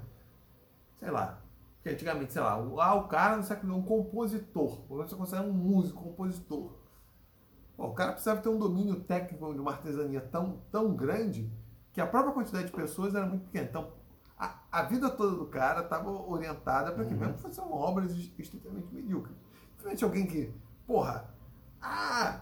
Sei 0.98 1.10
lá, 1.12 1.42
Porque 1.78 1.90
antigamente, 1.90 2.34
sei 2.34 2.42
lá, 2.42 2.60
o, 2.60 2.82
ah, 2.82 2.96
o 2.96 3.08
cara 3.08 3.38
no 3.38 3.44
século 3.44 3.76
um 3.76 3.84
compositor. 3.84 4.82
Você 4.90 5.16
considera 5.16 5.48
um 5.48 5.54
músico, 5.54 6.04
compositor. 6.04 6.74
Bom, 7.78 7.90
o 7.90 7.94
cara 7.94 8.12
precisava 8.14 8.42
ter 8.42 8.50
um 8.50 8.58
domínio 8.58 9.00
técnico 9.02 9.54
de 9.54 9.60
uma 9.60 9.72
artesania 9.72 10.20
tão, 10.20 10.62
tão 10.72 10.96
grande 10.96 11.50
que 11.94 12.02
a 12.02 12.08
própria 12.08 12.34
quantidade 12.34 12.66
de 12.66 12.72
pessoas 12.74 13.16
era 13.16 13.26
muito 13.26 13.46
pequena. 13.46 13.68
Então, 13.70 13.92
a, 14.38 14.60
a 14.72 14.84
vida 14.84 15.10
toda 15.10 15.36
do 15.36 15.46
cara 15.46 15.82
estava 15.82 16.10
orientada 16.10 16.92
para 16.92 17.06
que 17.06 17.14
uhum. 17.14 17.20
mesmo 17.20 17.38
fosse 17.38 17.60
uma 17.60 17.76
obra 17.76 18.06
estritamente 18.06 18.94
medíocre. 18.94 19.34
Diferente 19.78 20.04
alguém 20.04 20.26
que, 20.28 20.54
porra, 20.88 21.30
ah, 21.82 22.40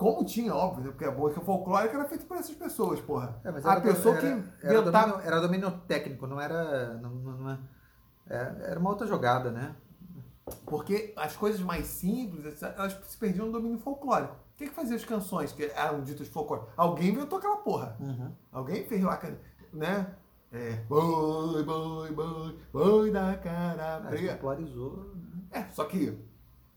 como 0.00 0.24
tinha, 0.24 0.54
óbvio, 0.54 0.84
né? 0.84 0.90
porque 0.90 1.04
a 1.04 1.10
música 1.10 1.40
folclórica 1.42 1.94
era 1.94 2.08
feita 2.08 2.24
por 2.24 2.36
essas 2.38 2.54
pessoas, 2.54 3.00
porra. 3.00 3.38
É, 3.44 3.48
a 3.48 3.80
pessoa 3.80 4.16
era, 4.16 4.20
que 4.20 4.26
era, 4.62 4.74
era, 4.74 4.82
domínio, 4.82 5.20
era 5.20 5.40
domínio 5.40 5.70
técnico, 5.86 6.26
não 6.26 6.40
era. 6.40 6.94
Não, 6.94 7.10
não, 7.10 7.58
é, 8.28 8.54
era 8.62 8.80
uma 8.80 8.88
outra 8.88 9.06
jogada, 9.06 9.50
né? 9.50 9.74
Porque 10.64 11.12
as 11.16 11.36
coisas 11.36 11.60
mais 11.60 11.86
simples, 11.86 12.62
elas 12.62 12.98
se 13.04 13.16
perdiam 13.18 13.46
no 13.46 13.52
domínio 13.52 13.78
folclórico. 13.78 14.34
Quem 14.56 14.68
que 14.68 14.74
fazia 14.74 14.96
as 14.96 15.04
canções 15.04 15.52
que 15.52 15.64
eram 15.64 16.02
ditas 16.02 16.28
folclóricas? 16.28 16.72
Alguém 16.76 17.10
inventou 17.10 17.38
aquela 17.38 17.58
porra. 17.58 17.96
Uhum. 18.00 18.32
Alguém 18.52 18.84
fez 18.84 19.02
lá, 19.02 19.20
né? 19.72 20.06
É, 20.52 20.72
boi, 20.88 21.62
boi, 21.62 22.12
boi, 22.12 22.58
boi 22.72 23.10
da 23.10 23.36
cara 23.36 24.00
preta. 24.08 24.32
É, 24.32 24.34
popularizou. 24.34 25.12
Né? 25.14 25.42
É, 25.52 25.64
só 25.72 25.84
que 25.84 26.18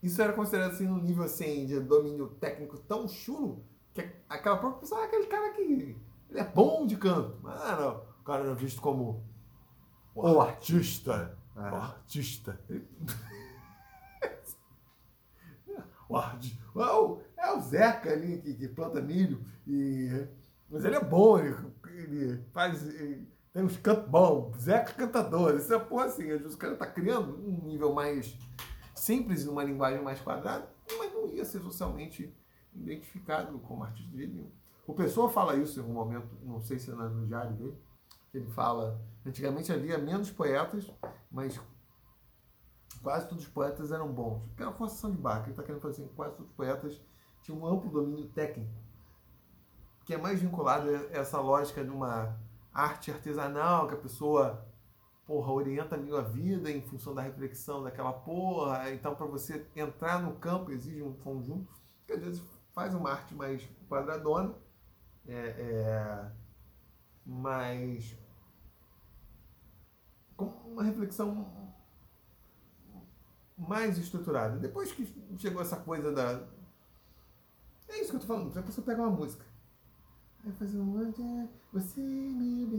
isso 0.04 0.22
era 0.22 0.34
considerado 0.34 0.72
assim 0.72 0.88
um 0.88 1.02
nível 1.02 1.24
assim 1.24 1.66
de 1.66 1.80
domínio 1.80 2.28
técnico 2.40 2.78
tão 2.78 3.08
chulo 3.08 3.64
que 3.94 4.06
aquela 4.28 4.58
própria 4.58 4.82
pessoa, 4.82 5.02
ah, 5.02 5.06
aquele 5.06 5.28
cara 5.28 5.54
que 5.54 5.62
ele 5.62 6.04
é 6.34 6.44
bom 6.44 6.86
de 6.86 6.98
canto. 6.98 7.38
Mas 7.42 7.62
ah, 7.62 7.76
não, 7.78 7.98
o 8.20 8.24
cara 8.24 8.44
era 8.44 8.54
visto 8.54 8.82
como 8.82 9.24
o 10.14 10.42
artista. 10.42 11.38
É. 11.56 11.60
O 11.60 11.76
artista. 11.76 12.60
o 16.10 16.18
artista. 16.18 16.64
É 16.76 16.92
o, 16.92 17.22
é 17.38 17.52
o 17.52 17.62
Zeca 17.62 18.12
ali 18.12 18.42
que, 18.42 18.56
que, 18.56 18.68
planta 18.68 19.00
milho. 19.00 19.46
E, 19.68 20.28
mas 20.68 20.84
ele 20.84 20.96
é 20.96 21.04
bom, 21.04 21.38
ele, 21.38 21.56
ele 21.86 22.44
faz. 22.52 22.84
Ele 22.96 23.28
tem 23.54 23.64
uns 23.64 23.78
cantos 23.78 24.10
bons. 24.10 24.58
Zeca 24.58 24.92
cantador. 24.94 25.56
Isso 25.56 25.72
é 25.72 25.78
porra 25.78 26.06
assim. 26.06 26.32
Às 26.32 26.42
vezes 26.42 26.56
o 26.56 26.58
cara 26.58 26.76
tá 26.76 26.88
criando 26.88 27.38
um 27.48 27.68
nível 27.68 27.94
mais 27.94 28.36
simples, 29.04 29.46
numa 29.46 29.64
linguagem 29.64 30.02
mais 30.04 30.20
quadrada, 30.20 30.68
mas 30.98 31.14
não 31.14 31.28
ia 31.28 31.46
ser 31.46 31.60
socialmente 31.60 32.34
identificado 32.74 33.58
como 33.60 33.84
artista 33.84 34.12
de 34.12 34.28
nenhum. 34.28 34.52
O 34.86 34.94
Pessoa 34.94 35.30
fala 35.30 35.56
isso 35.56 35.80
em 35.80 35.84
um 35.84 35.94
momento, 35.94 36.36
não 36.44 36.60
sei 36.60 36.80
se 36.80 36.92
é 36.92 36.94
no 36.94 37.26
diário 37.26 37.54
dele, 37.54 37.78
que 38.32 38.38
ele 38.38 38.50
fala, 38.50 39.00
antigamente 39.26 39.72
havia 39.72 39.98
menos 39.98 40.32
poetas, 40.32 40.92
mas 41.32 41.60
quase 43.02 43.28
todos 43.28 43.46
os 43.46 43.50
poetas 43.50 43.92
eram 43.92 44.12
bons. 44.12 44.42
Que 44.56 44.64
era 44.64 44.72
uma 44.72 44.78
forçação 44.78 45.12
de 45.12 45.18
barca. 45.18 45.44
Ele 45.44 45.52
está 45.52 45.64
querendo 45.64 45.82
fazer 45.82 46.02
assim, 46.02 46.14
quase 46.16 46.36
todos 46.36 46.50
os 46.50 46.56
poetas 46.56 47.02
tinham 47.42 47.60
um 47.60 47.68
amplo 47.68 47.92
domínio 47.92 48.28
técnico, 48.30 48.72
que 50.06 50.14
é 50.14 50.18
mais 50.18 50.42
vinculado 50.42 50.90
a 50.90 51.18
essa 51.18 51.40
lógica 51.40 51.84
de 51.84 51.90
uma 51.90 52.38
arte 52.74 53.12
artesanal, 53.12 53.88
que 53.88 53.94
a 53.94 53.98
pessoa 53.98 54.66
porra, 55.26 55.52
orienta 55.52 55.96
a 55.96 56.22
vida 56.22 56.70
em 56.70 56.82
função 56.82 57.14
da 57.14 57.22
reflexão 57.22 57.84
daquela 57.84 58.14
porra. 58.14 58.92
Então, 58.92 59.16
para 59.16 59.26
você 59.26 59.66
entrar 59.76 60.22
no 60.22 60.36
campo, 60.36 60.72
exige 60.72 61.02
um 61.02 61.14
conjunto 61.14 61.72
que 62.06 62.14
às 62.14 62.22
vezes 62.22 62.42
faz 62.74 62.94
uma 62.94 63.12
arte 63.12 63.34
mais 63.34 63.68
quadradona, 63.88 64.54
é, 65.28 65.34
é, 65.36 66.32
mais. 67.26 68.18
com 70.36 70.46
uma 70.46 70.84
reflexão 70.84 71.74
mais 73.58 73.98
estruturada. 73.98 74.58
Depois 74.60 74.92
que 74.92 75.08
chegou 75.38 75.62
essa 75.62 75.78
coisa 75.78 76.12
da. 76.12 76.46
É 77.88 78.02
isso 78.02 78.10
que 78.10 78.16
eu 78.18 78.22
tô 78.22 78.28
falando. 78.28 78.58
A 78.58 78.64
pessoa 78.64 78.86
pega 78.86 79.02
uma 79.02 79.12
música. 79.12 79.46
Aí 80.44 80.52
faz 80.54 80.76
um. 80.76 81.48
Você, 81.72 82.02
meu 82.02 82.78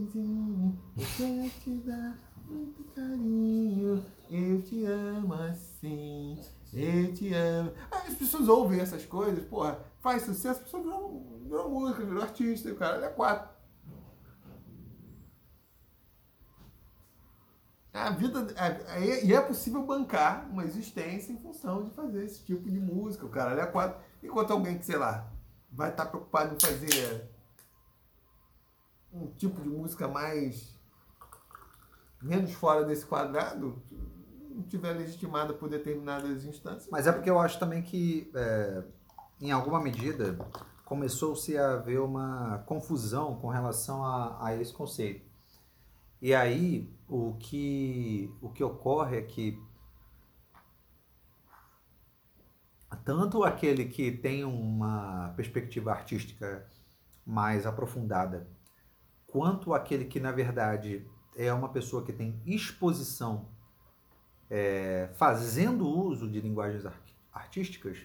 eu 0.96 1.06
quero 1.16 1.50
te 1.60 1.70
dar 1.78 2.34
muito 2.48 2.84
carinho, 2.94 4.04
eu 4.30 4.62
te 4.62 4.84
amo 4.84 5.34
assim, 5.34 6.38
eu 6.72 7.14
te 7.14 7.32
amo. 7.32 7.72
Aí 7.90 8.08
as 8.08 8.14
pessoas 8.14 8.48
ouvem 8.48 8.80
essas 8.80 9.04
coisas, 9.04 9.44
porra, 9.44 9.78
faz 10.00 10.22
sucesso, 10.22 10.60
a 10.60 10.62
pessoa 10.62 10.82
virou, 10.82 11.40
virou 11.42 11.70
música, 11.70 12.04
virou 12.04 12.22
artista, 12.22 12.70
o 12.70 12.76
cara 12.76 13.04
é 13.04 13.08
quatro. 13.08 13.54
A 17.94 18.10
vida. 18.10 18.44
e 19.22 19.32
é 19.32 19.40
possível 19.40 19.86
bancar 19.86 20.50
uma 20.50 20.64
existência 20.64 21.32
em 21.32 21.38
função 21.38 21.84
de 21.84 21.92
fazer 21.92 22.24
esse 22.24 22.44
tipo 22.44 22.68
de 22.68 22.80
música. 22.80 23.24
O 23.24 23.28
cara 23.28 23.60
é 23.60 23.66
quatro. 23.66 24.02
Enquanto 24.20 24.50
alguém 24.50 24.76
que, 24.76 24.84
sei 24.84 24.96
lá, 24.96 25.32
vai 25.70 25.90
estar 25.90 26.06
preocupado 26.06 26.56
em 26.56 26.60
fazer 26.60 27.30
um 29.12 29.28
tipo 29.28 29.62
de 29.62 29.68
música 29.68 30.08
mais 30.08 30.73
menos 32.22 32.52
fora 32.52 32.84
desse 32.84 33.04
quadrado, 33.04 33.82
não 34.50 34.62
tiver 34.62 34.92
legitimada 34.92 35.52
por 35.52 35.68
determinadas 35.68 36.44
instâncias. 36.44 36.88
Mas 36.90 37.06
é 37.06 37.12
porque 37.12 37.28
eu 37.28 37.38
acho 37.38 37.58
também 37.58 37.82
que, 37.82 38.30
é, 38.34 38.84
em 39.40 39.50
alguma 39.50 39.80
medida, 39.80 40.38
começou-se 40.84 41.56
a 41.58 41.72
haver 41.72 42.00
uma 42.00 42.58
confusão 42.66 43.36
com 43.36 43.48
relação 43.48 44.04
a, 44.04 44.46
a 44.46 44.56
esse 44.56 44.72
conceito. 44.72 45.24
E 46.22 46.34
aí, 46.34 46.90
o 47.08 47.34
que, 47.34 48.32
o 48.40 48.48
que 48.48 48.62
ocorre 48.64 49.18
é 49.18 49.22
que 49.22 49.60
tanto 53.04 53.44
aquele 53.44 53.86
que 53.86 54.10
tem 54.10 54.44
uma 54.44 55.32
perspectiva 55.36 55.90
artística 55.90 56.66
mais 57.26 57.66
aprofundada, 57.66 58.46
quanto 59.26 59.74
aquele 59.74 60.04
que, 60.04 60.20
na 60.20 60.32
verdade, 60.32 61.06
é 61.36 61.52
uma 61.52 61.69
pessoa 61.69 62.05
que 62.05 62.12
tem 62.12 62.40
exposição 62.47 63.48
é, 64.51 65.11
fazendo 65.15 65.89
uso 65.89 66.31
de 66.31 66.40
linguagens 66.40 66.85
artísticas, 67.32 67.98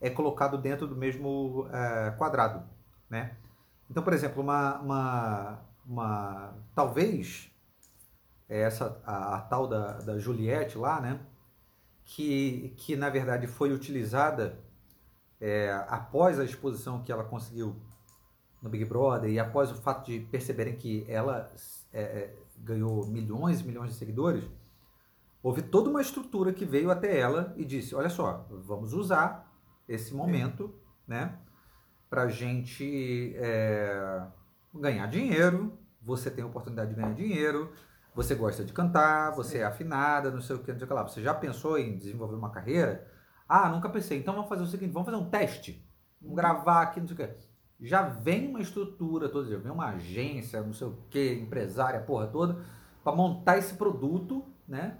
é 0.00 0.10
colocado 0.10 0.58
dentro 0.58 0.86
do 0.86 0.96
mesmo 0.96 1.68
é, 1.72 2.10
quadrado, 2.12 2.68
né? 3.08 3.36
Então, 3.90 4.02
por 4.02 4.12
exemplo, 4.12 4.42
uma, 4.42 4.78
uma, 4.80 5.60
uma 5.86 6.54
talvez 6.74 7.50
essa 8.48 9.00
a, 9.04 9.36
a, 9.36 9.40
tal 9.42 9.66
da, 9.66 9.98
da 9.98 10.18
Juliette 10.18 10.78
lá, 10.78 11.00
né? 11.00 11.20
Que, 12.04 12.72
que 12.76 12.96
na 12.96 13.10
verdade 13.10 13.46
foi 13.46 13.72
utilizada 13.72 14.58
é, 15.40 15.70
após 15.88 16.38
a 16.40 16.44
exposição 16.44 17.02
que 17.02 17.12
ela 17.12 17.24
conseguiu 17.24 17.76
no 18.62 18.68
Big 18.68 18.84
Brother 18.84 19.30
e 19.30 19.38
após 19.38 19.70
o 19.70 19.74
fato 19.74 20.06
de 20.06 20.20
perceberem 20.20 20.74
que 20.74 21.04
ela 21.08 21.52
é, 21.92 22.02
é 22.02 22.36
ganhou 22.62 23.06
milhões 23.06 23.60
e 23.60 23.64
milhões 23.64 23.90
de 23.90 23.96
seguidores, 23.96 24.44
houve 25.42 25.62
toda 25.62 25.90
uma 25.90 26.00
estrutura 26.00 26.52
que 26.52 26.64
veio 26.64 26.90
até 26.90 27.18
ela 27.18 27.54
e 27.56 27.64
disse: 27.64 27.94
olha 27.94 28.08
só, 28.08 28.46
vamos 28.50 28.92
usar 28.92 29.52
esse 29.88 30.14
momento, 30.14 30.74
é. 31.08 31.12
né, 31.12 31.38
para 32.10 32.28
gente 32.28 33.34
é, 33.36 34.22
ganhar 34.74 35.06
dinheiro. 35.06 35.78
Você 36.02 36.30
tem 36.30 36.44
a 36.44 36.46
oportunidade 36.46 36.90
de 36.90 36.96
ganhar 36.96 37.14
dinheiro. 37.14 37.72
Você 38.14 38.34
gosta 38.34 38.64
de 38.64 38.72
cantar, 38.72 39.30
você 39.32 39.58
é, 39.58 39.60
é 39.60 39.64
afinada, 39.64 40.30
não 40.30 40.40
sei 40.40 40.56
o 40.56 40.58
que, 40.58 40.72
não 40.72 40.78
sei 40.78 40.84
o 40.84 40.88
que 40.88 40.94
lá. 40.94 41.06
Você 41.06 41.22
já 41.22 41.34
pensou 41.34 41.78
em 41.78 41.96
desenvolver 41.96 42.34
uma 42.34 42.50
carreira? 42.50 43.06
Ah, 43.48 43.68
nunca 43.68 43.88
pensei. 43.88 44.18
Então 44.18 44.34
vamos 44.34 44.48
fazer 44.48 44.62
o 44.62 44.66
seguinte: 44.66 44.92
vamos 44.92 45.08
fazer 45.08 45.22
um 45.22 45.30
teste. 45.30 45.86
Vamos 46.20 46.36
gravar 46.36 46.82
aqui, 46.82 47.00
não 47.00 47.06
sei 47.06 47.14
o 47.14 47.28
que 47.28 47.47
já 47.80 48.02
vem 48.02 48.48
uma 48.48 48.60
estrutura 48.60 49.28
toda, 49.28 49.50
já 49.50 49.58
vem 49.58 49.70
uma 49.70 49.90
agência, 49.90 50.60
não 50.62 50.72
sei 50.72 50.88
o 50.88 50.98
que, 51.08 51.34
empresária, 51.34 52.00
porra 52.00 52.26
toda, 52.26 52.64
para 53.04 53.14
montar 53.14 53.58
esse 53.58 53.74
produto, 53.74 54.44
né? 54.66 54.98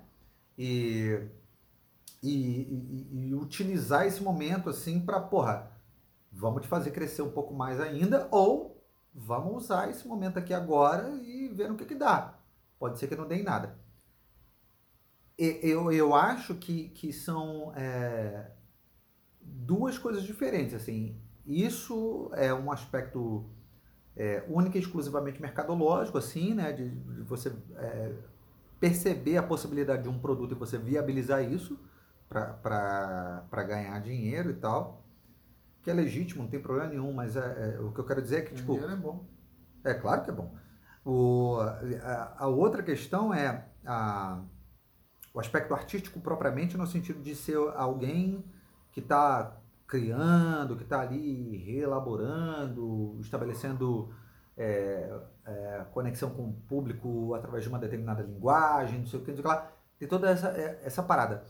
E, 0.57 1.21
e, 2.23 2.31
e, 2.31 3.29
e 3.29 3.35
utilizar 3.35 4.07
esse 4.07 4.23
momento 4.23 4.71
assim 4.71 5.01
para, 5.01 5.21
porra, 5.21 5.73
vamos 6.31 6.63
te 6.63 6.69
fazer 6.69 6.93
crescer 6.93 7.23
um 7.23 7.31
pouco 7.31 7.53
mais 7.53 7.81
ainda, 7.81 8.29
ou 8.31 8.81
vamos 9.13 9.65
usar 9.65 9.91
esse 9.91 10.07
momento 10.07 10.39
aqui 10.39 10.55
agora 10.55 11.09
e 11.23 11.49
ver 11.49 11.69
no 11.69 11.77
que, 11.77 11.85
que 11.85 11.95
dá. 11.95 12.39
Pode 12.79 12.99
ser 12.99 13.09
que 13.09 13.17
não 13.17 13.27
dê 13.27 13.37
em 13.37 13.43
nada. 13.43 13.77
Eu, 15.37 15.93
eu 15.93 16.15
acho 16.15 16.55
que, 16.57 16.89
que 16.91 17.13
são 17.13 17.73
é, 17.77 18.51
duas 19.41 19.97
coisas 19.97 20.25
diferentes, 20.25 20.75
assim 20.75 21.21
isso 21.49 22.31
é 22.35 22.53
um 22.53 22.71
aspecto 22.71 23.45
é, 24.15 24.45
único 24.49 24.77
e 24.77 24.81
exclusivamente 24.81 25.41
mercadológico, 25.41 26.19
assim, 26.19 26.53
né? 26.53 26.73
De, 26.73 26.91
de 26.91 27.23
você 27.23 27.51
é, 27.77 28.13
perceber 28.79 29.39
a 29.39 29.43
possibilidade 29.43 30.03
de 30.03 30.09
um 30.11 30.19
produto 30.19 30.53
e 30.53 30.55
você 30.55 30.77
viabilizar 30.77 31.43
isso 31.43 31.81
para 32.29 33.65
ganhar 33.67 33.99
dinheiro 34.01 34.51
e 34.51 34.55
tal. 34.55 35.05
Que 35.83 35.91
é 35.91 35.95
legítimo, 35.95 36.43
não 36.43 36.51
tem 36.51 36.61
problema 36.61 36.91
nenhum, 36.91 37.13
mas 37.15 37.35
é, 37.35 37.77
é 37.77 37.81
o 37.81 37.93
que 37.93 38.01
eu 38.01 38.05
quero 38.05 38.21
dizer 38.21 38.41
é 38.41 38.43
que, 38.43 38.55
tipo... 38.55 38.73
Dinheiro 38.73 38.93
é 38.93 38.97
bom. 38.97 39.25
É 39.83 39.95
claro 39.95 40.23
que 40.23 40.31
é 40.31 40.35
bom. 40.35 40.55
O, 41.03 41.57
a, 42.03 42.35
a 42.45 42.47
outra 42.49 42.83
questão 42.83 43.33
é 43.33 43.65
a, 43.87 44.43
o 45.33 45.41
aspecto 45.41 45.73
artístico 45.73 46.21
propriamente 46.21 46.77
no 46.77 46.87
sentido 46.87 47.23
de 47.23 47.35
ser 47.35 47.57
alguém 47.75 48.45
que 48.93 49.01
está 49.01 49.57
criando, 49.89 50.77
que 50.77 50.83
está 50.83 51.01
ali 51.01 51.57
reelaborando, 51.57 53.17
estabelecendo 53.21 54.15
é, 54.55 55.19
é, 55.47 55.87
conexão 55.93 56.31
com 56.31 56.51
o 56.51 56.53
público 56.53 57.35
através 57.35 57.65
de 57.65 57.71
uma 57.71 57.79
determinada 57.79 58.23
linguagem, 58.23 58.99
não 58.99 59.07
sei 59.07 59.19
o 59.19 59.25
que, 59.25 59.31
não 59.31 59.39
sei 59.39 59.45
o 59.45 59.49
que 59.49 59.55
lá. 59.55 59.73
Tem 59.99 60.07
toda 60.07 60.29
essa, 60.31 60.49
é, 60.51 60.83
essa 60.85 61.03
parada. 61.03 61.43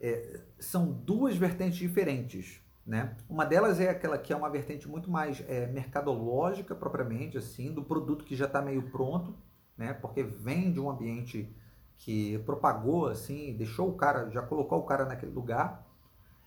É, 0.00 0.40
são 0.58 0.90
duas 0.90 1.36
vertentes 1.36 1.76
diferentes. 1.76 2.60
Né? 2.86 3.16
Uma 3.28 3.44
delas 3.44 3.80
é 3.80 3.88
aquela 3.88 4.18
que 4.18 4.32
é 4.32 4.36
uma 4.36 4.50
vertente 4.50 4.88
muito 4.88 5.10
mais 5.10 5.42
é, 5.48 5.66
mercadológica 5.66 6.74
propriamente, 6.74 7.36
assim, 7.36 7.72
do 7.72 7.82
produto 7.82 8.24
que 8.24 8.34
já 8.34 8.46
está 8.46 8.60
meio 8.60 8.90
pronto, 8.90 9.34
né? 9.76 9.92
porque 9.92 10.22
vem 10.22 10.72
de 10.72 10.80
um 10.80 10.90
ambiente 10.90 11.54
que 11.96 12.38
propagou, 12.40 13.06
assim, 13.08 13.54
deixou 13.56 13.88
o 13.88 13.94
cara, 13.94 14.30
já 14.30 14.42
colocou 14.42 14.78
o 14.78 14.84
cara 14.84 15.04
naquele 15.04 15.32
lugar, 15.32 15.86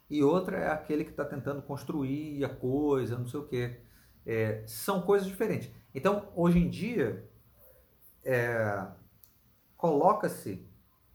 e 0.09 0.23
outra 0.23 0.57
é 0.57 0.71
aquele 0.71 1.03
que 1.03 1.11
está 1.11 1.25
tentando 1.25 1.61
construir 1.61 2.43
a 2.43 2.49
coisa, 2.49 3.17
não 3.17 3.27
sei 3.27 3.39
o 3.39 3.47
quê. 3.47 3.81
É, 4.25 4.63
são 4.65 5.01
coisas 5.01 5.27
diferentes. 5.27 5.71
Então, 5.93 6.31
hoje 6.35 6.59
em 6.59 6.69
dia, 6.69 7.29
é, 8.23 8.85
coloca-se, 9.75 10.65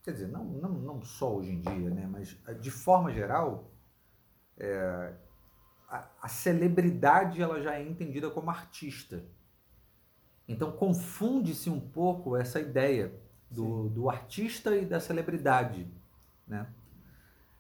quer 0.03 0.13
dizer, 0.13 0.29
não, 0.29 0.45
não, 0.45 0.71
não 0.71 1.03
só 1.03 1.37
hoje 1.37 1.51
em 1.51 1.61
dia, 1.61 1.91
né, 1.91 2.07
mas 2.07 2.39
de 2.61 2.71
forma 2.71 3.13
geral, 3.13 3.71
é, 4.59 5.15
a, 5.89 6.09
a, 6.23 6.29
celebridade 6.29 7.43
ela 7.43 7.61
já 7.61 7.75
é 7.75 7.83
entendida 7.83 8.31
como 8.31 8.51
artista. 8.51 9.25
Então 10.47 10.73
confunde-se 10.73 11.71
um 11.71 11.81
pouco 11.81 12.37
essa 12.37 12.61
ideia 12.61 13.13
do, 13.51 13.89
do 13.89 14.11
artista 14.11 14.77
e 14.77 14.87
da 14.87 15.01
celebridade, 15.01 15.87
né? 16.47 16.67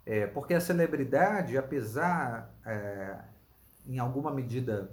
É, 0.04 0.26
porque 0.26 0.54
a 0.54 0.60
celebridade, 0.60 1.56
apesar, 1.56 2.52
é, 2.66 3.18
em 3.86 3.98
alguma 3.98 4.32
medida, 4.32 4.90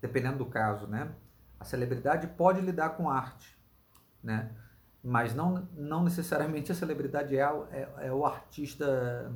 dependendo 0.00 0.38
do 0.38 0.46
caso, 0.46 0.86
né? 0.86 1.10
A 1.58 1.64
celebridade 1.64 2.26
pode 2.26 2.60
lidar 2.60 2.90
com 2.90 3.08
arte, 3.08 3.58
né? 4.22 4.50
Mas 5.02 5.34
não, 5.34 5.66
não 5.74 6.04
necessariamente 6.04 6.70
a 6.70 6.74
celebridade 6.74 7.36
é, 7.36 7.40
é, 7.40 7.88
é 8.08 8.12
o 8.12 8.26
artista 8.26 9.32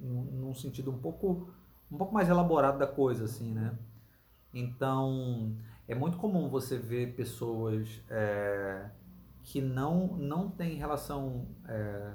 num 0.00 0.54
sentido 0.54 0.90
um 0.90 0.98
pouco, 0.98 1.50
um 1.90 1.96
pouco 1.96 2.12
mais 2.12 2.28
elaborado 2.28 2.78
da 2.78 2.86
coisa, 2.86 3.24
assim, 3.24 3.52
né? 3.52 3.76
Então, 4.52 5.56
é 5.86 5.94
muito 5.94 6.18
comum 6.18 6.48
você 6.48 6.78
ver 6.78 7.14
pessoas 7.14 8.02
é, 8.10 8.90
que 9.42 9.60
não, 9.60 10.08
não 10.16 10.50
têm 10.50 10.76
relação 10.76 11.46
é, 11.66 12.12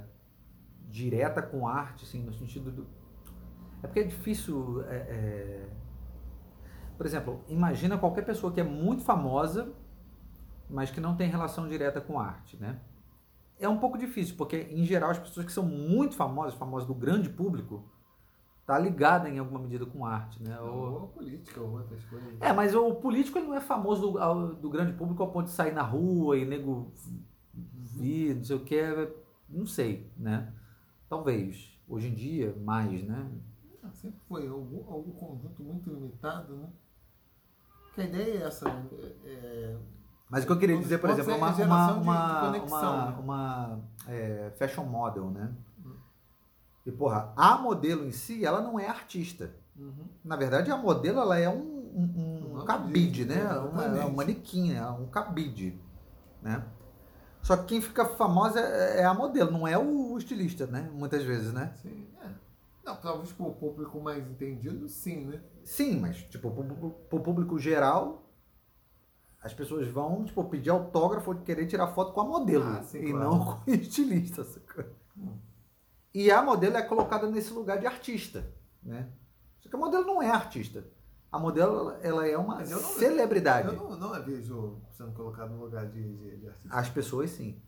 direta 0.94 1.41
com 1.41 1.68
arte, 1.68 2.06
assim, 2.06 2.22
no 2.22 2.34
sentido 2.34 2.72
do... 2.72 2.88
É 3.82 3.88
porque 3.88 3.99
é 4.02 4.03
difícil... 4.03 4.84
É, 4.84 4.95
é, 4.95 5.70
por 6.95 7.06
exemplo, 7.06 7.44
imagina 7.48 7.98
qualquer 7.98 8.24
pessoa 8.24 8.53
que 8.53 8.61
é 8.61 8.64
muito 8.64 9.03
famosa, 9.03 9.74
mas 10.70 10.91
que 10.91 11.02
não 11.02 11.15
tem 11.15 11.28
relação 11.30 11.68
direta 11.68 11.99
com 11.99 12.20
arte, 12.20 12.56
né? 12.57 12.80
é 13.60 13.70
um 13.70 13.78
pouco 13.78 13.98
difícil, 13.98 14.36
porque 14.36 14.68
em 14.72 14.84
geral 14.84 15.11
as 15.11 15.20
pessoas 15.20 15.45
que 15.45 15.52
são 15.52 15.64
muito 15.64 16.15
famosas, 16.15 16.53
famosas 16.53 16.88
do 16.88 16.94
grande 16.94 17.30
público, 17.30 17.84
tá 18.65 18.78
ligada 18.78 19.30
em 19.30 19.40
alguma 19.40 19.60
medida 19.60 19.86
com 19.86 20.06
arte, 20.06 20.41
né? 20.41 20.60
Ou, 20.60 21.02
ou 21.02 21.07
política, 21.10 21.61
ou 21.61 21.72
outras 21.72 22.03
coisas. 22.06 22.41
É, 22.41 22.53
mas 22.53 22.74
o 22.74 22.95
político 22.95 23.38
ele 23.38 23.48
não 23.48 23.56
é 23.56 23.61
famoso 23.61 24.11
do, 24.11 24.53
do 24.56 24.70
grande 24.70 24.94
público 24.94 25.22
ao 25.22 25.32
ponto 25.32 25.45
de 25.45 25.52
sair 25.52 25.74
na 25.74 25.82
rua 25.82 26.38
e 26.38 26.45
nego 26.45 26.91
vir, 27.53 28.36
não 28.36 28.44
sei 28.44 28.56
o 28.56 28.64
que, 28.64 29.14
não 29.49 29.65
sei, 29.65 30.11
né? 30.18 30.52
Talvez. 31.14 31.69
Hoje 31.88 32.07
em 32.07 32.14
dia, 32.15 32.56
mais, 32.64 33.03
né? 33.03 33.30
Ah, 33.84 33.91
sempre 33.94 34.19
foi 34.27 34.48
algum, 34.48 34.91
algum 34.91 35.11
conjunto 35.11 35.61
muito 35.61 35.88
limitado, 35.88 36.56
né? 36.56 36.68
Que 37.94 38.02
a 38.02 38.06
ideia 38.06 38.40
é 38.40 38.48
essa, 38.48 38.68
né? 38.68 38.84
É, 39.23 39.76
mas 40.27 40.44
o 40.44 40.48
que 40.48 40.53
eu 40.53 40.57
queria 40.57 40.76
dizer, 40.76 40.98
por 40.98 41.11
exemplo, 41.11 41.35
uma, 41.35 41.52
uma, 41.52 41.94
uma, 41.94 42.49
uma, 42.49 43.11
né? 43.11 43.18
uma 43.19 43.80
é, 44.07 44.52
fashion 44.57 44.85
model, 44.85 45.30
né? 45.30 45.53
Hum. 45.85 45.94
E, 46.84 46.91
porra, 46.91 47.31
a 47.35 47.60
modelo 47.60 48.07
em 48.07 48.11
si, 48.11 48.44
ela 48.44 48.60
não 48.60 48.80
é 48.80 48.88
artista. 48.88 49.53
Uhum. 49.77 50.07
Na 50.26 50.35
verdade, 50.35 50.72
a 50.72 50.77
modelo, 50.77 51.19
ela 51.19 51.38
é 51.38 51.48
um, 51.48 51.61
um, 51.61 52.57
um 52.57 52.65
cabide, 52.65 53.23
né? 53.26 53.48
Uma, 53.60 53.84
é 53.85 54.03
um 54.03 54.15
manequim, 54.15 54.73
é 54.73 54.84
um 54.88 55.06
cabide, 55.06 55.80
né? 56.41 56.65
Só 57.44 57.57
que 57.57 57.65
quem 57.65 57.81
fica 57.81 58.06
famosa 58.06 58.60
é, 58.60 59.02
é 59.02 59.06
a 59.06 59.14
modelo, 59.14 59.52
não 59.52 59.68
é 59.68 59.77
o 59.77 60.03
estilista, 60.18 60.68
né? 60.68 60.90
Muitas 60.94 61.23
vezes, 61.23 61.53
né? 61.53 61.73
Sim, 61.81 62.07
é. 62.22 62.30
Não, 62.85 62.98
talvez 62.98 63.31
para 63.31 63.45
o 63.45 63.53
público 63.53 63.99
mais 64.02 64.27
entendido, 64.30 64.90
sim, 64.90 65.26
né? 65.26 65.41
Sim, 65.64 65.99
mas, 65.99 66.18
tipo, 66.23 66.52
para 66.52 67.18
o 67.18 67.23
público 67.23 67.57
geral, 67.57 68.30
as 69.41 69.53
pessoas 69.53 69.88
vão, 69.88 70.23
tipo, 70.26 70.44
pedir 70.45 70.69
autógrafo 70.69 71.31
ou 71.31 71.38
querer 71.38 71.65
tirar 71.68 71.88
foto 71.88 72.14
com 72.14 72.22
a 72.22 72.26
modelo 72.26 72.65
ah, 72.65 72.84
sim, 72.84 72.99
e 72.99 73.11
claro. 73.11 73.30
não 73.30 73.45
com 73.64 73.72
o 73.72 73.73
estilista. 73.73 74.45
Hum. 75.18 75.38
E 76.14 76.30
a 76.30 76.41
modelo 76.41 76.77
é 76.77 76.81
colocada 76.81 77.30
nesse 77.30 77.52
lugar 77.53 77.80
de 77.80 77.88
artista, 77.88 78.45
né? 78.81 79.10
Só 79.60 79.69
que 79.69 79.76
a 79.76 79.80
modelo 79.80 80.06
não 80.06 80.22
é 80.22 80.30
artista. 80.30 80.85
A 81.31 81.40
modelo, 81.40 81.95
ela 82.03 82.27
é 82.27 82.38
uma 82.38 82.61
eu 82.61 82.69
não, 82.69 82.80
celebridade. 82.80 83.69
Eu 83.69 83.73
não, 83.73 83.98
não 83.98 84.14
a 84.14 84.19
vejo 84.19 84.77
sendo 84.91 85.14
colocada 85.14 85.49
no 85.49 85.64
lugar 85.64 85.88
de, 85.88 86.15
de, 86.15 86.38
de, 86.38 86.48
artista. 86.48 86.76
As 86.76 86.90
pessoas, 86.90 87.31
sim. 87.31 87.60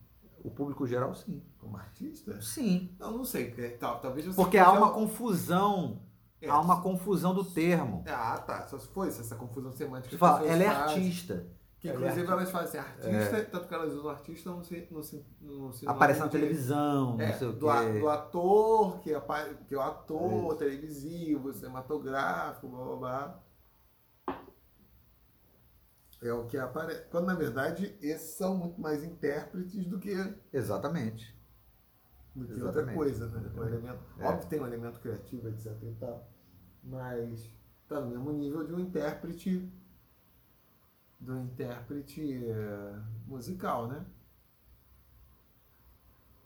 O 0.45 0.51
público 0.51 0.85
geral, 0.85 1.15
sim. 1.15 1.41
Como 1.57 1.75
artista? 1.75 2.39
Sim. 2.41 2.95
Não, 2.99 3.11
não 3.17 3.25
sei. 3.25 3.53
É, 3.57 3.69
talvez 3.69 4.27
você 4.27 4.35
Porque 4.35 4.57
há 4.57 4.71
uma 4.71 4.91
confusão 4.91 5.99
é. 6.41 6.49
Há 6.49 6.59
uma 6.59 6.81
confusão 6.81 7.33
do 7.33 7.43
termo. 7.43 8.03
Ah, 8.07 8.37
tá. 8.37 8.67
Só 8.67 8.77
se 8.77 8.87
foi 8.89 9.07
essa 9.07 9.35
confusão 9.35 9.71
semântica. 9.71 10.17
Fala, 10.17 10.45
ela 10.45 10.63
é 10.63 10.67
artista. 10.67 11.47
Que 11.79 11.89
inclusive 11.89 12.27
elas 12.27 12.49
fazem 12.49 12.79
artista, 12.79 13.37
é. 13.37 13.43
tanto 13.43 13.67
que 13.67 13.73
elas 13.73 13.93
usam 13.93 14.09
artista 14.09 14.49
no, 14.49 14.57
no, 14.57 15.01
no, 15.41 15.69
no 15.69 15.73
Aparece 15.85 16.19
na 16.19 16.27
televisão, 16.29 17.19
é, 17.19 17.27
não 17.27 17.37
sei 17.37 17.47
o 17.47 17.53
do, 17.53 17.67
quê. 17.67 17.99
do 17.99 18.09
ator, 18.09 18.99
que 19.01 19.13
é, 19.13 19.21
que 19.67 19.75
é 19.75 19.77
o 19.77 19.81
ator 19.81 20.53
é. 20.53 20.57
televisivo, 20.57 21.53
cinematográfico, 21.53 22.67
blá 22.69 22.85
blá 22.85 22.95
blá. 22.95 23.39
É 26.25 26.33
o 26.33 26.45
que 26.45 26.57
aparece. 26.57 27.03
Quando 27.11 27.27
na 27.27 27.35
verdade 27.35 27.95
esses 28.01 28.35
são 28.35 28.57
muito 28.57 28.81
mais 28.81 29.03
intérpretes 29.03 29.85
do 29.85 29.99
que. 29.99 30.11
Exatamente. 30.51 31.35
Do 32.35 32.45
que 32.45 32.53
Exatamente. 32.53 32.79
outra 32.79 32.93
coisa, 32.95 33.27
né? 33.27 33.51
Um 33.55 33.63
elemento, 33.63 34.03
é. 34.19 34.25
Óbvio 34.25 34.41
que 34.41 34.47
tem 34.47 34.59
um 34.59 34.65
elemento 34.65 34.99
criativo, 34.99 35.47
etc. 35.49 35.71
E 35.83 35.95
tal, 35.99 36.27
mas 36.83 37.49
está 37.83 38.01
no 38.01 38.09
mesmo 38.09 38.31
nível 38.33 38.65
de 38.65 38.73
um 38.73 38.79
intérprete 38.79 39.71
do 41.19 41.37
intérprete 41.37 42.43
eh, 42.43 42.99
musical, 43.27 43.87
né? 43.87 44.05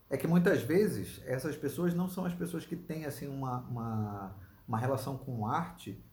É 0.10 0.18
que 0.18 0.28
muitas 0.28 0.62
vezes 0.62 1.22
essas 1.26 1.56
pessoas 1.56 1.94
não 1.94 2.10
são 2.10 2.26
as 2.26 2.34
pessoas 2.34 2.66
que 2.66 2.76
têm 2.76 3.06
assim 3.06 3.28
uma, 3.28 3.60
uma, 3.62 4.36
uma 4.68 4.78
relação 4.78 5.18
com 5.18 5.48
arte 5.48 6.04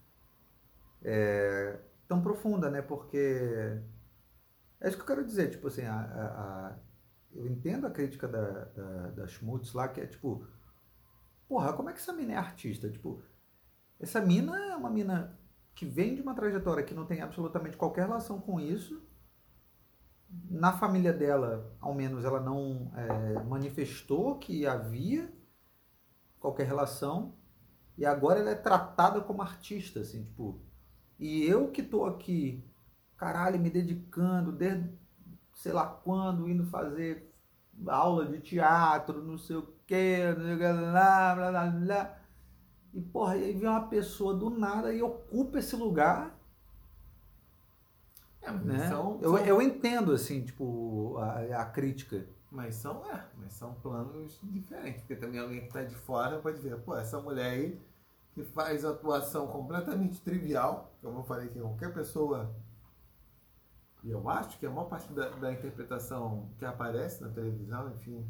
é, 1.03 1.79
tão 2.09 2.23
profunda, 2.23 2.71
né? 2.71 2.83
Porque 2.83 3.81
é 4.81 4.89
isso 4.89 4.97
que 4.97 5.03
eu 5.03 5.07
quero 5.07 5.25
dizer, 5.25 5.51
tipo 5.51 5.69
assim, 5.69 5.83
a, 5.83 5.95
a, 5.95 6.25
a 6.71 6.79
eu 7.33 7.47
entendo 7.47 7.87
a 7.87 7.91
crítica 7.91 8.27
da, 8.27 8.65
da, 8.65 9.11
da 9.11 9.27
Schmutz 9.27 9.73
lá, 9.73 9.89
que 9.89 10.01
é 10.01 10.07
tipo, 10.07 10.47
porra, 11.49 11.73
como 11.73 11.91
é 11.91 11.93
que 11.93 11.99
essa 11.99 12.13
mina 12.13 12.33
é 12.33 12.37
artista? 12.37 12.89
Tipo, 12.91 13.23
essa 14.01 14.21
mina 14.21 14.59
é 14.59 14.77
uma 14.77 14.91
mina 14.91 15.39
que 15.75 15.85
vem 15.85 16.15
de 16.15 16.23
uma 16.23 16.35
trajetória 16.35 16.83
que 16.83 16.95
não 16.95 17.05
tem 17.05 17.21
absolutamente 17.21 17.77
qualquer 17.77 18.07
relação 18.07 18.41
com 18.41 18.59
isso. 18.59 19.03
Na 20.51 20.73
família 20.73 21.13
dela, 21.13 21.77
ao 21.81 21.95
menos, 21.95 22.25
ela 22.25 22.41
não 22.41 22.91
é, 22.97 23.43
manifestou 23.45 24.39
que 24.39 24.67
havia 24.67 25.31
qualquer 26.41 26.67
relação. 26.67 27.35
E 27.97 28.05
agora 28.05 28.41
ela 28.41 28.51
é 28.51 28.55
tratada 28.55 29.21
como 29.21 29.43
artista, 29.43 30.01
assim, 30.01 30.25
tipo. 30.25 30.66
E 31.19 31.45
eu 31.45 31.69
que 31.69 31.83
tô 31.83 32.05
aqui, 32.05 32.63
caralho, 33.17 33.59
me 33.59 33.71
dedicando 33.71 34.53
desde 34.53 34.91
sei 35.55 35.73
lá 35.73 35.87
quando, 35.87 36.49
indo 36.49 36.65
fazer 36.67 37.33
aula 37.87 38.27
de 38.27 38.41
teatro, 38.41 39.23
não 39.23 39.39
sei 39.39 39.57
o 39.57 39.69
quê, 39.87 40.19
blá, 40.35 41.35
blá, 41.35 41.51
blá, 41.51 41.67
blá 41.71 42.19
e, 42.97 43.01
porra, 43.03 43.35
aí 43.35 43.53
vem 43.53 43.69
uma 43.69 43.89
pessoa 43.89 44.35
do 44.35 44.49
nada 44.49 44.91
e 44.91 45.03
ocupa 45.03 45.59
esse 45.59 45.77
lugar. 45.77 46.35
É, 48.41 48.51
né? 48.51 48.89
São, 48.89 49.19
eu, 49.21 49.37
são... 49.37 49.47
eu 49.47 49.61
entendo, 49.61 50.13
assim, 50.13 50.43
tipo, 50.43 51.19
a, 51.19 51.61
a 51.61 51.67
crítica. 51.67 52.27
Mas 52.51 52.77
são, 52.77 53.05
é, 53.13 53.23
mas 53.37 53.53
são 53.53 53.75
planos 53.75 54.41
diferentes. 54.43 55.03
Porque 55.03 55.17
também 55.17 55.39
alguém 55.39 55.61
que 55.61 55.67
está 55.67 55.83
de 55.83 55.95
fora 55.95 56.39
pode 56.39 56.59
ver, 56.59 56.79
pô, 56.79 56.97
essa 56.97 57.21
mulher 57.21 57.51
aí 57.51 57.79
que 58.37 58.45
faz 58.45 58.85
atuação 58.85 59.47
completamente 59.47 60.21
trivial, 60.21 60.93
como 61.01 61.21
eu 61.21 61.25
falei 61.25 61.49
que 61.49 61.59
qualquer 61.59 61.95
pessoa. 61.95 62.55
E 64.05 64.11
eu 64.11 64.29
acho 64.29 64.59
que 64.59 64.67
a 64.67 64.71
maior 64.71 64.85
parte 64.91 65.11
da, 65.15 65.31
da 65.31 65.51
interpretação 65.51 66.51
que 66.59 66.65
aparece 66.67 67.23
na 67.23 67.31
televisão, 67.31 67.91
enfim, 67.95 68.29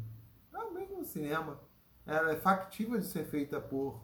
ah, 0.53 0.63
mesmo 0.71 0.99
no 0.99 1.03
cinema, 1.03 1.59
ela 2.05 2.31
é 2.31 2.37
factível 2.37 2.97
de 2.97 3.05
ser 3.05 3.25
feita 3.25 3.59
por 3.59 3.99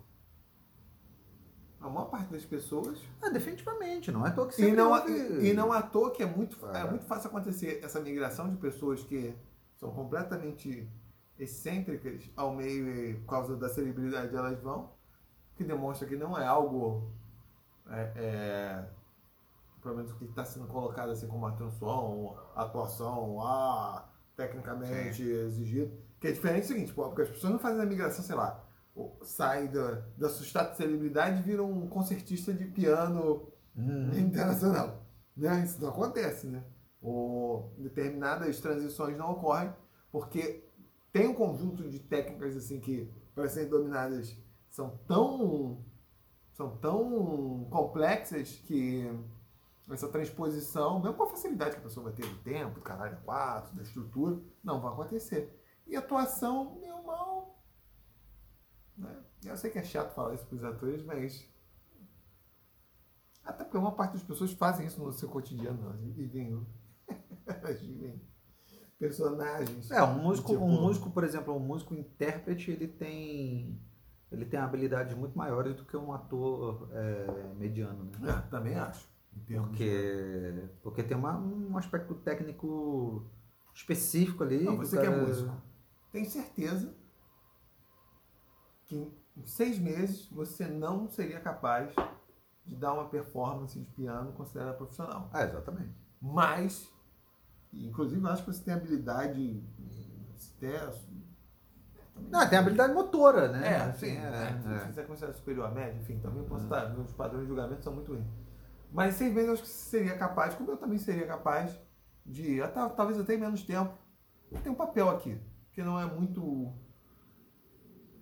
a 1.80 1.88
maior 1.90 2.10
parte 2.10 2.34
das 2.34 2.44
pessoas. 2.44 3.00
Ah, 3.22 3.30
definitivamente, 3.30 4.12
não 4.12 4.26
é 4.26 4.30
à 4.30 4.34
toa 4.34 4.50
que 4.50 4.62
E 4.62 4.74
não, 4.74 4.92
houve- 4.92 5.10
e, 5.42 5.52
e 5.52 5.54
não 5.54 5.72
à 5.72 5.82
toa 5.82 6.12
que 6.12 6.22
é 6.22 6.26
muito, 6.26 6.58
é 6.68 6.82
É. 6.82 6.84
muito 6.90 7.06
fácil 7.06 7.30
acontecer 7.30 7.80
essa 7.82 8.02
migração 8.02 8.50
de 8.50 8.58
pessoas 8.58 9.02
que 9.02 9.34
são 9.78 9.90
completamente 9.92 10.86
excêntricas 11.40 12.30
ao 12.36 12.54
meio 12.54 12.90
e 12.90 13.16
por 13.22 13.28
causa 13.30 13.56
da 13.56 13.70
celebridade 13.70 14.36
elas 14.36 14.60
vão, 14.62 14.92
que 15.56 15.64
demonstra 15.64 16.08
que 16.08 16.16
não 16.16 16.38
é 16.38 16.46
algo, 16.46 17.12
é, 17.90 18.12
é, 18.16 18.86
pelo 19.82 19.96
menos 19.96 20.14
que 20.14 20.26
está 20.26 20.44
sendo 20.46 20.68
colocado 20.68 21.12
assim 21.12 21.28
como 21.28 21.46
atenção, 21.46 22.38
atuação, 22.56 23.42
ah, 23.42 24.10
tecnicamente 24.36 25.22
exigido, 25.24 25.92
que 26.20 26.28
é 26.28 26.32
diferente 26.32 26.64
do 26.64 26.68
seguinte, 26.68 26.94
porque 26.94 27.22
as 27.22 27.30
pessoas 27.30 27.54
não 27.54 27.60
fazem 27.60 27.82
a 27.82 27.86
migração, 27.86 28.24
sei 28.24 28.36
lá, 28.36 28.64
sai 29.22 29.68
da, 29.68 30.02
da 30.18 30.30
sua 30.30 30.46
status 30.46 30.72
de 30.72 30.78
celebridade 30.78 31.40
e 31.40 31.44
vira 31.44 31.64
um 31.64 31.88
concertista 31.88 32.54
de 32.54 32.66
piano 32.66 33.52
Hum. 33.76 34.12
internacional. 34.18 35.04
Né? 35.36 35.64
Isso 35.64 35.82
não 35.82 35.90
acontece, 35.90 36.48
né? 36.48 36.64
Ou 37.02 37.74
determinadas 37.78 38.60
transições 38.60 39.18
não 39.18 39.32
ocorrem 39.32 39.74
porque 40.12 40.64
tem 41.12 41.28
um 41.28 41.34
conjunto 41.34 41.90
de 41.90 42.00
técnicas 42.00 42.56
assim 42.56 42.80
que 42.80 43.10
para 43.34 43.48
serem 43.50 43.70
dominadas 43.70 44.38
são 44.74 44.98
tão 45.08 45.86
são 46.52 46.78
tão 46.78 47.68
complexas 47.70 48.58
que 48.58 49.08
essa 49.90 50.08
transposição, 50.08 51.00
mesmo 51.00 51.16
com 51.16 51.24
a 51.24 51.30
facilidade 51.30 51.76
que 51.76 51.82
a 51.82 51.84
pessoa 51.84 52.06
vai 52.06 52.14
ter 52.14 52.26
do 52.26 52.38
tempo, 52.42 52.76
do 52.76 52.82
caralho 52.82 53.18
quatro, 53.24 53.76
da 53.76 53.84
estrutura, 53.84 54.42
não 54.64 54.82
vai 54.82 54.92
acontecer. 54.92 55.62
E 55.86 55.96
atuação, 55.96 56.80
meu 56.80 57.04
mal. 57.04 57.64
Né? 58.98 59.24
Eu 59.46 59.58
sei 59.58 59.70
que 59.70 59.78
é 59.78 59.84
chato 59.84 60.14
falar 60.14 60.34
isso 60.36 60.46
para 60.46 60.56
os 60.56 60.64
atores, 60.64 61.04
mas 61.04 61.48
até 63.44 63.64
porque 63.64 63.78
uma 63.78 63.92
parte 63.92 64.14
das 64.14 64.24
pessoas 64.24 64.54
fazem 64.54 64.88
isso 64.88 65.04
no 65.04 65.12
seu 65.12 65.30
cotidiano. 65.30 65.84
Elas 65.86 66.02
vivem, 66.02 66.66
elas 67.46 67.82
vivem 67.82 68.22
personagens. 68.98 69.92
É, 69.92 70.02
um 70.02 70.20
músico, 70.20 70.54
Tipo, 70.54 70.64
um 70.64 70.82
músico, 70.82 71.12
por 71.12 71.24
exemplo, 71.24 71.56
um 71.56 71.60
músico 71.60 71.94
intérprete, 71.94 72.72
ele 72.72 72.88
tem 72.88 73.80
ele 74.34 74.46
tem 74.46 74.60
habilidades 74.60 75.16
muito 75.16 75.38
maiores 75.38 75.76
do 75.76 75.86
que 75.86 75.96
um 75.96 76.12
ator 76.12 76.90
é, 76.92 77.54
mediano, 77.56 78.06
né? 78.20 78.30
É, 78.30 78.50
também 78.50 78.76
acho. 78.76 79.08
Em 79.36 79.40
de- 79.44 79.56
Porque, 79.56 80.70
porque 80.82 81.04
tem 81.04 81.16
uma, 81.16 81.38
um 81.38 81.78
aspecto 81.78 82.16
técnico 82.16 83.26
específico 83.74 84.44
ali. 84.44 84.64
Não, 84.64 84.78
você 84.78 85.00
que 85.00 85.06
é 85.06 85.10
músico. 85.10 85.56
Tem 86.12 86.26
certeza 86.26 86.96
que 88.86 89.12
em 89.38 89.46
seis 89.46 89.80
meses 89.80 90.28
você 90.30 90.68
não 90.68 91.08
seria 91.10 91.40
capaz 91.40 91.94
de 92.66 92.76
dar 92.76 92.94
uma 92.94 93.06
performance 93.10 93.78
de 93.80 93.86
piano 93.86 94.32
considerada 94.34 94.74
profissional. 94.78 95.30
Ah, 95.34 95.44
exatamente. 95.44 95.94
Mas, 96.22 96.92
inclusive, 97.74 98.26
acho 98.28 98.44
que 98.46 98.54
você 98.54 98.64
tem 98.64 98.74
habilidade 98.74 99.64
até 100.58 100.92
Não, 102.30 102.48
tem 102.50 102.58
habilidade 102.58 102.94
motora, 102.94 103.48
né? 103.52 103.74
É, 103.74 103.76
Assim, 103.78 104.08
sim. 104.08 104.18
é, 104.18 104.22
É, 104.22 104.76
é. 104.76 104.80
Se 104.80 104.86
quiser 104.88 105.08
considerar 105.08 105.34
superior 105.34 105.68
à 105.68 105.72
média, 105.72 106.00
enfim, 106.00 106.20
também 106.20 106.44
posso 106.44 106.64
estar. 106.64 106.90
Meus 106.90 107.12
padrões 107.14 107.44
de 107.44 107.48
julgamento 107.50 107.84
são 107.84 107.94
muito 107.94 108.12
ruins. 108.12 108.26
Mas 108.92 109.16
seis 109.16 109.34
meses 109.34 109.48
eu 109.48 109.54
acho 109.54 109.64
que 109.64 109.70
você 109.70 109.98
seria 109.98 110.18
capaz, 110.18 110.54
como 110.54 110.72
eu 110.72 110.78
também 110.78 110.98
seria 110.98 111.26
capaz, 111.26 111.76
de. 112.26 112.62
Até, 112.62 112.88
talvez 112.90 113.20
até 113.20 113.36
em 113.36 113.40
menos 113.40 113.64
tempo. 113.64 113.94
Tem 114.64 114.72
um 114.72 114.76
papel 114.76 115.10
aqui, 115.10 115.40
que 115.72 115.84
não 115.84 116.00
é 116.00 116.06
muito. 116.06 116.72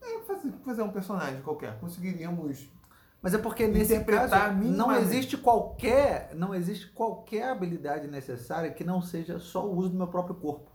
É, 0.02 0.20
fazer, 0.24 0.52
fazer 0.64 0.82
um 0.82 0.92
personagem 0.92 1.42
qualquer. 1.42 1.80
Conseguiríamos. 1.80 2.70
Mas 3.22 3.36
é 3.36 3.38
porque 3.38 3.68
nesse 3.68 4.04
caso 4.04 4.34
não 4.64 4.92
existe 4.96 5.38
qualquer 5.38 6.34
não 6.34 6.56
existe 6.56 6.88
qualquer 6.92 7.50
habilidade 7.50 8.08
necessária 8.08 8.72
que 8.72 8.84
não 8.84 9.00
seja 9.00 9.38
só 9.40 9.64
o 9.68 9.76
uso 9.76 9.90
do 9.90 9.98
meu 9.98 10.08
próprio 10.08 10.36
corpo. 10.36 10.72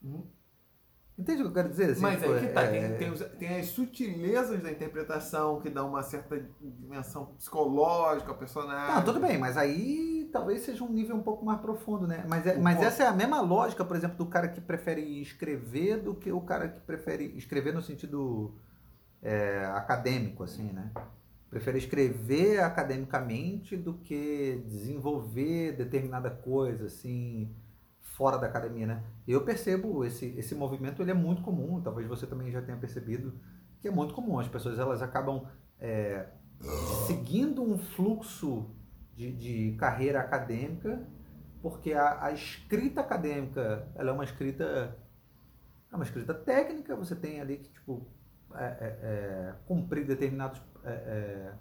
Uhum. 0.00 0.24
Entende 1.20 1.42
o 1.42 1.44
que 1.44 1.50
eu 1.50 1.54
quero 1.54 1.68
dizer? 1.68 1.90
Assim, 1.90 2.00
Mas 2.00 2.20
tipo, 2.20 2.32
aí 2.32 2.40
que 2.40 2.46
tá, 2.52 2.62
é- 2.62 2.88
tem, 2.88 2.98
tem, 2.98 3.10
os- 3.12 3.20
tem 3.38 3.60
as 3.60 3.66
sutilezas 3.66 4.62
da 4.62 4.70
interpretação 4.70 5.60
que 5.60 5.68
dão 5.68 5.88
uma 5.88 6.02
certa 6.02 6.42
dimensão 6.60 7.26
psicológica 7.36 8.30
ao 8.30 8.38
personagem. 8.38 8.94
Não, 8.94 9.04
tudo 9.04 9.20
bem, 9.20 9.36
mas 9.38 9.56
aí 9.56 10.28
talvez 10.32 10.62
seja 10.62 10.82
um 10.84 10.88
nível 10.92 11.16
um 11.16 11.22
pouco 11.22 11.44
mais 11.44 11.60
profundo, 11.60 12.06
né? 12.06 12.24
Mas, 12.28 12.46
é- 12.46 12.56
mas 12.58 12.76
ponto- 12.76 12.86
essa 12.86 13.02
é 13.02 13.06
a 13.06 13.12
mesma 13.12 13.40
lógica, 13.40 13.84
por 13.84 13.96
exemplo, 13.96 14.16
do 14.16 14.26
cara 14.26 14.48
que 14.48 14.60
prefere 14.60 15.20
escrever 15.20 15.98
do 15.98 16.14
que 16.14 16.32
o 16.32 16.40
cara 16.40 16.68
que 16.68 16.80
prefere 16.80 17.24
escrever 17.36 17.74
no 17.74 17.82
sentido 17.82 18.54
é, 19.22 19.66
acadêmico, 19.74 20.42
assim, 20.42 20.72
né? 20.72 20.90
Prefere 21.50 21.76
escrever 21.78 22.60
academicamente 22.62 23.76
do 23.76 23.94
que 23.94 24.62
desenvolver 24.66 25.72
determinada 25.72 26.30
coisa, 26.30 26.86
assim, 26.86 27.50
fora 28.20 28.36
da 28.36 28.48
academia, 28.48 28.86
né? 28.86 29.02
Eu 29.26 29.42
percebo 29.46 30.04
esse, 30.04 30.26
esse 30.36 30.54
movimento, 30.54 31.00
ele 31.00 31.10
é 31.10 31.14
muito 31.14 31.40
comum, 31.40 31.80
talvez 31.80 32.06
você 32.06 32.26
também 32.26 32.52
já 32.52 32.60
tenha 32.60 32.76
percebido, 32.76 33.32
que 33.80 33.88
é 33.88 33.90
muito 33.90 34.12
comum. 34.12 34.38
As 34.38 34.46
pessoas, 34.46 34.78
elas 34.78 35.00
acabam 35.00 35.46
é, 35.80 36.26
seguindo 37.06 37.62
um 37.62 37.78
fluxo 37.78 38.66
de, 39.16 39.32
de 39.32 39.76
carreira 39.78 40.20
acadêmica, 40.20 41.02
porque 41.62 41.94
a, 41.94 42.26
a 42.26 42.32
escrita 42.32 43.00
acadêmica, 43.00 43.88
ela 43.94 44.10
é 44.10 44.12
uma 44.12 44.24
escrita 44.24 44.94
é 45.90 45.96
uma 45.96 46.04
escrita 46.04 46.34
técnica, 46.34 46.94
você 46.94 47.16
tem 47.16 47.40
ali 47.40 47.56
que, 47.56 47.70
tipo, 47.70 48.06
é, 48.54 48.64
é, 48.64 48.98
é, 49.02 49.54
cumprir 49.64 50.06
determinados 50.06 50.60
é, 50.84 50.90
é, 50.90 51.52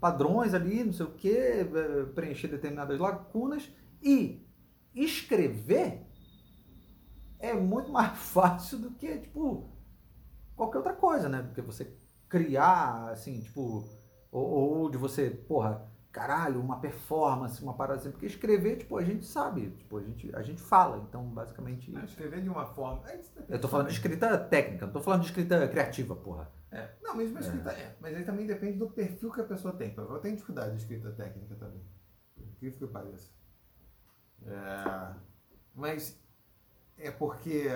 padrões 0.00 0.54
ali, 0.54 0.84
não 0.84 0.92
sei 0.92 1.06
o 1.06 1.10
que, 1.10 1.66
preencher 2.14 2.46
determinadas 2.46 3.00
lacunas 3.00 3.68
e 4.00 4.46
escrever 5.04 6.06
é 7.38 7.52
muito 7.54 7.90
mais 7.90 8.16
fácil 8.18 8.78
do 8.78 8.90
que, 8.92 9.18
tipo, 9.18 9.70
qualquer 10.56 10.78
outra 10.78 10.94
coisa, 10.94 11.28
né? 11.28 11.42
Porque 11.42 11.62
você 11.62 11.96
criar, 12.28 13.10
assim, 13.10 13.40
tipo, 13.40 13.84
ou, 14.30 14.46
ou 14.82 14.90
de 14.90 14.98
você, 14.98 15.30
porra, 15.30 15.88
caralho, 16.12 16.60
uma 16.60 16.80
performance, 16.80 17.62
uma 17.62 17.74
parada 17.74 18.00
assim, 18.00 18.10
porque 18.10 18.26
escrever, 18.26 18.76
tipo, 18.76 18.96
a 18.96 19.04
gente 19.04 19.24
sabe, 19.24 19.70
tipo, 19.70 19.98
a 19.98 20.02
gente, 20.02 20.34
a 20.34 20.42
gente 20.42 20.60
fala, 20.60 20.98
então, 21.08 21.24
basicamente... 21.30 21.94
Ah, 21.96 22.04
Escrever 22.04 22.42
de 22.42 22.48
uma 22.48 22.66
forma. 22.66 23.02
é, 23.08 23.20
Eu 23.48 23.60
tô 23.60 23.68
falando 23.68 23.86
de 23.86 23.92
escrita 23.92 24.36
técnica, 24.36 24.86
não 24.86 24.92
tô 24.92 25.00
falando 25.00 25.20
de 25.20 25.26
escrita 25.28 25.68
criativa, 25.68 26.16
porra. 26.16 26.50
É. 26.70 26.88
Não, 27.02 27.14
mesmo 27.14 27.38
a 27.38 27.40
escrita 27.40 27.70
é. 27.70 27.96
Mas 28.00 28.14
aí 28.14 28.24
também 28.24 28.46
depende 28.46 28.78
do 28.78 28.90
perfil 28.90 29.30
que 29.32 29.40
a 29.40 29.44
pessoa 29.44 29.72
tem. 29.74 29.94
Eu 29.96 30.18
tenho 30.18 30.34
dificuldade 30.34 30.72
de 30.72 30.82
escrita 30.82 31.10
técnica 31.12 31.54
também. 31.54 31.82
Por 32.34 32.44
incrível 32.44 32.78
que 32.78 32.92
pareça. 32.92 33.30
É, 34.46 35.10
mas 35.74 36.18
é 36.96 37.10
porque. 37.10 37.68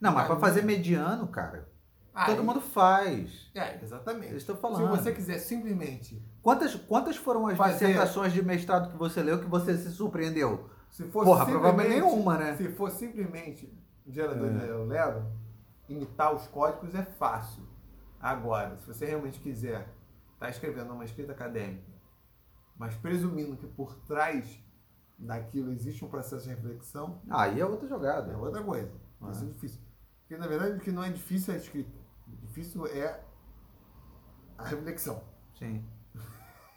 Não, 0.00 0.12
mas 0.12 0.28
não. 0.28 0.38
fazer 0.38 0.62
mediano, 0.62 1.26
cara, 1.28 1.68
todo 2.26 2.38
Aí- 2.40 2.44
mundo 2.46 2.60
faz. 2.60 3.50
É, 3.54 3.82
exatamente. 3.82 4.30
Eu 4.32 4.36
estou 4.38 4.54
Se 4.56 4.62
falando. 4.62 4.88
você 4.88 5.12
quiser 5.12 5.38
simplesmente. 5.38 6.22
Quantas, 6.42 6.74
quantas 6.74 7.16
foram 7.16 7.46
as 7.48 7.56
Fazer- 7.56 7.86
dissertações 7.86 8.32
de 8.32 8.42
mestrado 8.42 8.90
que 8.90 8.96
você 8.96 9.22
leu 9.22 9.38
que 9.40 9.46
você 9.46 9.76
se 9.76 9.90
surpreendeu? 9.90 10.70
Se 10.90 11.04
for 11.10 11.24
Porra, 11.24 11.44
simplesmente- 11.44 11.60
provavelmente 11.74 12.00
nenhuma, 12.02 12.38
né? 12.38 12.56
Se 12.56 12.68
for 12.72 12.90
simplesmente 12.90 13.72
gerador 14.06 14.46
É. 14.48 15.20
de 15.86 15.92
imitar 15.92 16.34
os 16.34 16.46
códigos 16.46 16.94
é 16.94 17.02
fácil. 17.02 17.62
Agora, 18.20 18.76
se 18.78 18.86
você 18.86 19.04
realmente 19.04 19.38
quiser 19.40 19.80
estar 19.80 20.46
tá 20.46 20.48
escrevendo 20.48 20.92
uma 20.92 21.04
escrita 21.04 21.32
acadêmica, 21.32 21.92
mas 22.76 22.94
presumindo 22.94 23.56
que 23.56 23.66
por 23.66 23.94
trás 24.06 24.58
daquilo 25.18 25.72
existe 25.72 26.04
um 26.04 26.08
processo 26.08 26.44
de 26.44 26.50
reflexão, 26.54 27.20
Aí 27.28 27.60
é 27.60 27.66
outra 27.66 27.88
jogada. 27.88 28.32
é 28.32 28.36
outra 28.36 28.62
coisa. 28.62 28.90
Vai 29.20 29.34
ser 29.34 29.46
difícil. 29.46 29.80
Porque 30.20 30.36
na 30.36 30.46
verdade 30.46 30.76
o 30.76 30.80
que 30.80 30.92
não 30.92 31.02
é 31.02 31.10
difícil 31.10 31.52
é 31.52 31.56
a 31.56 31.60
escrita. 31.60 31.90
O 32.28 32.36
difícil 32.46 32.86
é 32.86 33.20
a 34.56 34.64
reflexão. 34.64 35.22
Sim. 35.58 35.84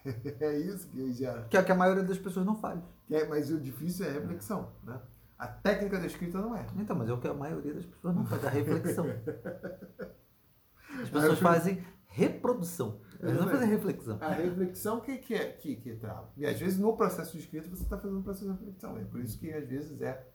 É 0.03 0.57
isso 0.57 0.87
que 0.87 1.13
já. 1.13 1.43
Que 1.43 1.55
é 1.55 1.59
o 1.61 1.63
que 1.63 1.71
a 1.71 1.75
maioria 1.75 2.01
das 2.03 2.17
pessoas 2.17 2.43
não 2.43 2.55
faz. 2.55 2.81
que 3.05 3.13
é- 3.15 3.27
mas 3.27 3.51
o 3.51 3.59
difícil 3.59 4.03
é 4.03 4.09
a 4.09 4.13
reflexão. 4.13 4.71
Né? 4.83 4.99
A 5.37 5.47
técnica 5.47 5.99
da 5.99 6.07
escrita 6.07 6.39
não 6.41 6.55
é. 6.55 6.65
Então, 6.75 6.95
mas 6.95 7.07
é 7.07 7.13
o 7.13 7.19
que 7.19 7.27
a 7.27 7.33
maioria 7.35 7.75
das 7.75 7.85
pessoas 7.85 8.15
não 8.15 8.25
faz, 8.25 8.43
a 8.45 8.49
reflexão. 8.49 9.05
As 11.03 11.09
pessoas 11.09 11.39
fazem 11.39 11.85
reprodução. 12.07 12.99
Não 13.21 13.47
fazem 13.47 13.67
reflexão. 13.69 14.17
A 14.21 14.29
reflexão 14.29 14.99
que, 14.99 15.17
que, 15.17 15.33
é, 15.33 15.51
que, 15.53 15.75
que 15.75 15.95
trava. 15.95 16.29
E 16.35 16.45
às 16.45 16.59
vezes 16.59 16.79
no 16.79 16.95
processo 16.97 17.33
de 17.33 17.39
escrita 17.43 17.69
você 17.69 17.83
está 17.83 17.97
fazendo 17.97 18.19
um 18.19 18.23
processo 18.23 18.45
de 18.45 18.51
reflexão. 18.51 18.97
É 18.97 19.03
por 19.03 19.19
isso 19.19 19.37
que 19.39 19.51
às 19.53 19.67
vezes 19.67 20.01
é 20.01 20.27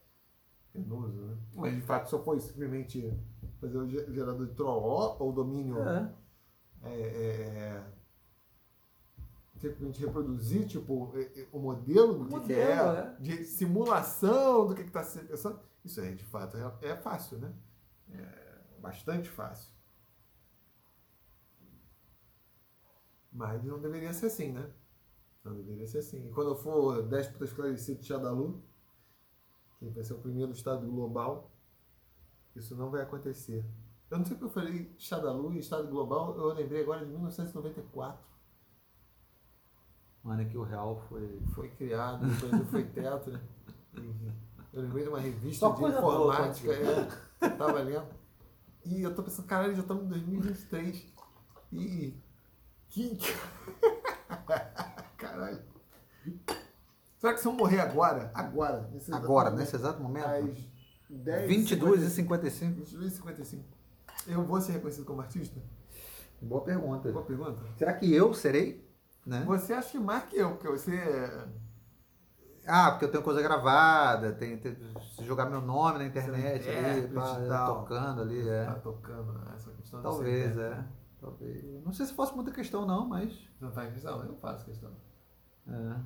penoso, 0.73 1.21
né? 1.21 1.37
Mas 1.55 1.75
de 1.75 1.81
fato 1.83 2.09
só 2.11 2.23
foi 2.23 2.39
simplesmente 2.41 3.13
fazer 3.61 3.79
o 3.79 3.89
ge- 3.89 4.07
gerador 4.13 4.47
de 4.47 4.55
trolló 4.55 5.17
ou 5.19 5.33
domínio 5.33 5.79
É. 5.83 6.13
é, 6.85 6.91
é, 6.91 7.83
simplesmente 9.59 10.01
reproduzir 10.05 10.67
tipo, 10.67 11.13
é, 11.17 11.23
é, 11.41 11.47
o 11.53 11.59
modelo 11.59 12.13
do 12.19 12.25
que, 12.25 12.31
que 12.31 12.37
modelo, 12.41 12.97
é, 12.97 12.99
é. 13.01 13.17
de 13.21 13.45
simulação 13.45 14.67
do 14.67 14.75
que 14.75 14.83
está 14.83 15.03
se 15.03 15.19
pensando. 15.21 15.59
Isso 15.85 16.01
aí, 16.01 16.15
de 16.15 16.25
fato, 16.25 16.57
é, 16.57 16.89
é 16.91 16.97
fácil, 16.97 17.39
né? 17.39 17.53
É, 18.13 18.47
Bastante 18.81 19.29
fácil. 19.29 19.73
Mas 23.37 23.63
não 23.63 23.79
deveria 23.79 24.13
ser 24.15 24.27
assim, 24.27 24.51
né? 24.51 24.67
Não 25.45 25.55
deveria 25.55 25.87
ser 25.87 25.99
assim. 25.99 26.27
E 26.27 26.31
quando 26.31 26.51
eu 26.51 26.57
for 26.57 27.03
déspota 27.03 27.45
esclarecido 27.45 28.01
de 28.01 28.07
Xadalu, 28.07 28.63
que 29.79 29.91
vai 29.91 30.03
ser 30.03 30.15
o 30.15 30.19
primeiro 30.19 30.53
estado 30.53 30.87
global, 30.87 31.53
isso 32.55 32.75
não 32.75 32.91
vai 32.91 33.03
acontecer. 33.03 33.63
Eu 34.11 34.19
não 34.19 34.25
sei 34.25 34.37
porque 34.37 34.47
eu 34.47 34.63
falei 34.63 34.95
Xadalu 34.99 35.53
e 35.53 35.59
Estado 35.59 35.89
Global, 35.89 36.37
eu 36.39 36.55
lembrei 36.55 36.83
agora 36.83 37.05
de 37.05 37.11
1994. 37.11 38.25
O 40.25 40.31
ano 40.31 40.49
que 40.49 40.57
o 40.57 40.63
real 40.63 40.97
foi... 41.09 41.41
Foi 41.55 41.69
criado, 41.71 42.25
o 42.25 42.41
Brasil 42.41 42.67
foi 42.67 42.85
teto, 42.85 43.31
né? 43.31 43.41
Eu 44.73 44.83
lembrei 44.83 45.03
de 45.03 45.09
uma 45.09 45.21
revista 45.21 45.67
Só 45.67 45.73
de 45.73 45.85
informática, 45.85 46.73
é, 46.73 47.09
eu 47.41 47.57
tava 47.59 47.81
lendo. 47.83 48.07
E 48.85 49.03
eu 49.03 49.15
tô 49.15 49.23
pensando, 49.23 49.47
caralho, 49.47 49.75
já 49.75 49.83
estamos 49.83 50.05
em 50.05 50.09
2023. 50.09 51.13
E. 51.73 52.15
Que. 52.97 53.19
caralho. 55.19 55.63
Será 57.19 57.35
que 57.35 57.41
se 57.41 57.47
eu 57.47 57.53
morrer 57.53 57.81
agora? 57.81 58.31
Agora. 58.33 58.89
Nesse 58.91 59.13
agora, 59.13 59.51
momento, 59.51 59.61
nesse 59.61 59.77
exato 59.77 60.03
momento? 60.03 60.27
Às 60.27 60.57
10 61.11 61.47
22 61.47 62.03
e 62.03 62.11
55. 62.11 62.75
22 62.75 63.13
e 63.13 63.17
55. 63.17 63.65
Eu 64.27 64.43
vou 64.45 64.63
ser 64.63 64.73
reconhecido 64.73 65.05
como 65.05 65.21
artista? 65.21 65.61
Boa 66.41 66.63
pergunta. 66.63 67.13
Boa 67.13 67.27
pergunta. 67.27 67.61
Será 67.77 67.93
que 67.93 68.11
eu 68.11 68.33
serei? 68.33 68.83
Né? 69.27 69.45
Você 69.47 69.75
acha 69.75 69.91
que 69.91 69.99
mais 69.99 70.25
que 70.25 70.37
eu, 70.37 70.53
porque 70.53 70.69
você 70.69 70.97
é 70.97 71.49
ah, 72.67 72.93
porque 72.93 73.05
eu 73.05 73.11
tenho 73.11 73.23
coisa 73.23 73.41
gravada, 73.41 74.33
tem, 74.33 74.57
tem 74.57 74.77
jogar 75.21 75.47
meu 75.47 75.61
nome 75.61 75.99
na 75.99 76.07
internet 76.07 76.69
é, 76.69 76.91
ali, 76.91 77.09
pá, 77.09 77.67
tocando 77.67 78.23
ali, 78.23 78.49
é. 78.49 78.65
Tá 78.65 78.75
tocando, 78.75 79.41
essa 79.55 79.71
questão 79.71 80.03
Talvez, 80.03 80.59
é. 80.59 80.85
Talvez. 81.27 81.65
Não 81.85 81.93
sei 81.93 82.07
se 82.07 82.15
fosse 82.15 82.33
muita 82.37 82.53
questão 82.53 82.87
não, 82.87 83.05
mas. 83.09 83.37
Não 83.61 83.73
faz 83.73 83.93
questão, 83.93 84.21
eu 84.21 84.29
não 84.29 84.37
faço 84.37 84.65
questão. 84.65 84.93
É. 85.67 86.01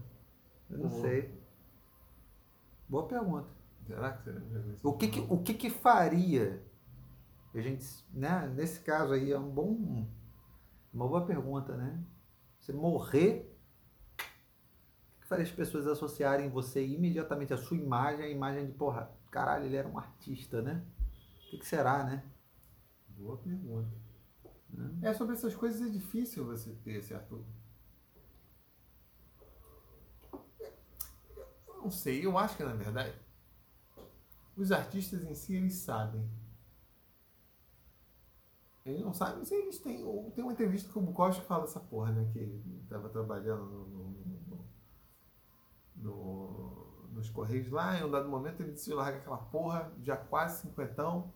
Eu 0.70 0.78
não 0.78 0.88
Boa. 0.88 1.02
sei. 1.02 1.38
Boa 2.88 3.06
pergunta. 3.06 3.50
Será 3.86 4.12
que 4.12 4.30
você 4.30 4.80
o 4.82 4.94
que, 4.94 5.08
que 5.08 5.20
o 5.20 5.42
que, 5.42 5.52
que 5.52 5.68
faria? 5.68 6.64
A 7.54 7.60
gente, 7.60 7.84
né, 8.14 8.46
nesse 8.54 8.80
caso 8.80 9.12
aí 9.12 9.30
é 9.30 9.38
um 9.38 9.50
bom 9.50 10.06
uma 10.92 11.06
boa 11.06 11.26
pergunta, 11.26 11.76
né? 11.76 12.02
Você 12.58 12.72
morrer 12.72 13.46
faria 15.24 15.44
as 15.44 15.52
pessoas 15.52 15.86
associarem 15.86 16.48
você 16.48 16.84
imediatamente 16.84 17.52
a 17.52 17.58
sua 17.58 17.76
imagem, 17.76 18.24
a 18.24 18.28
imagem 18.28 18.66
de, 18.66 18.72
porra, 18.72 19.10
caralho, 19.30 19.66
ele 19.66 19.76
era 19.76 19.86
um 19.86 19.98
artista, 19.98 20.62
né? 20.62 20.82
O 21.46 21.50
que, 21.50 21.58
que 21.58 21.66
será, 21.66 22.04
né? 22.04 22.24
Boa 23.08 23.36
pergunta. 23.36 24.09
É. 25.02 25.08
é, 25.08 25.14
sobre 25.14 25.34
essas 25.34 25.54
coisas 25.54 25.80
é 25.80 25.90
difícil 25.90 26.44
você 26.44 26.72
ter, 26.84 27.02
certo? 27.02 27.44
Eu 31.66 31.76
não 31.82 31.90
sei, 31.90 32.24
eu 32.24 32.36
acho 32.38 32.56
que 32.56 32.64
na 32.64 32.74
verdade 32.74 33.14
os 34.56 34.70
artistas 34.72 35.24
em 35.24 35.34
si 35.34 35.54
eles 35.54 35.74
sabem. 35.74 36.28
Eles 38.84 39.00
não 39.00 39.12
sabem, 39.12 39.44
se 39.44 39.54
eles 39.54 39.78
têm. 39.78 39.98
Tem 40.32 40.44
uma 40.44 40.52
entrevista 40.52 40.92
com 40.92 41.00
o 41.00 41.02
Bukowski 41.02 41.42
que 41.42 41.46
fala 41.46 41.64
essa 41.64 41.80
porra, 41.80 42.12
né? 42.12 42.28
Que 42.32 42.38
ele 42.38 42.80
estava 42.82 43.08
trabalhando 43.08 43.64
no, 43.64 43.86
no 43.88 44.70
no, 46.00 47.08
nos 47.12 47.28
Correios 47.30 47.70
lá, 47.70 47.98
em 47.98 48.04
um 48.04 48.10
dado 48.10 48.28
momento 48.28 48.60
ele 48.60 48.72
decidiu 48.72 48.96
largar 48.96 49.18
aquela 49.18 49.36
porra, 49.36 49.92
já 50.02 50.16
quase 50.16 50.62
cinquentão, 50.62 51.32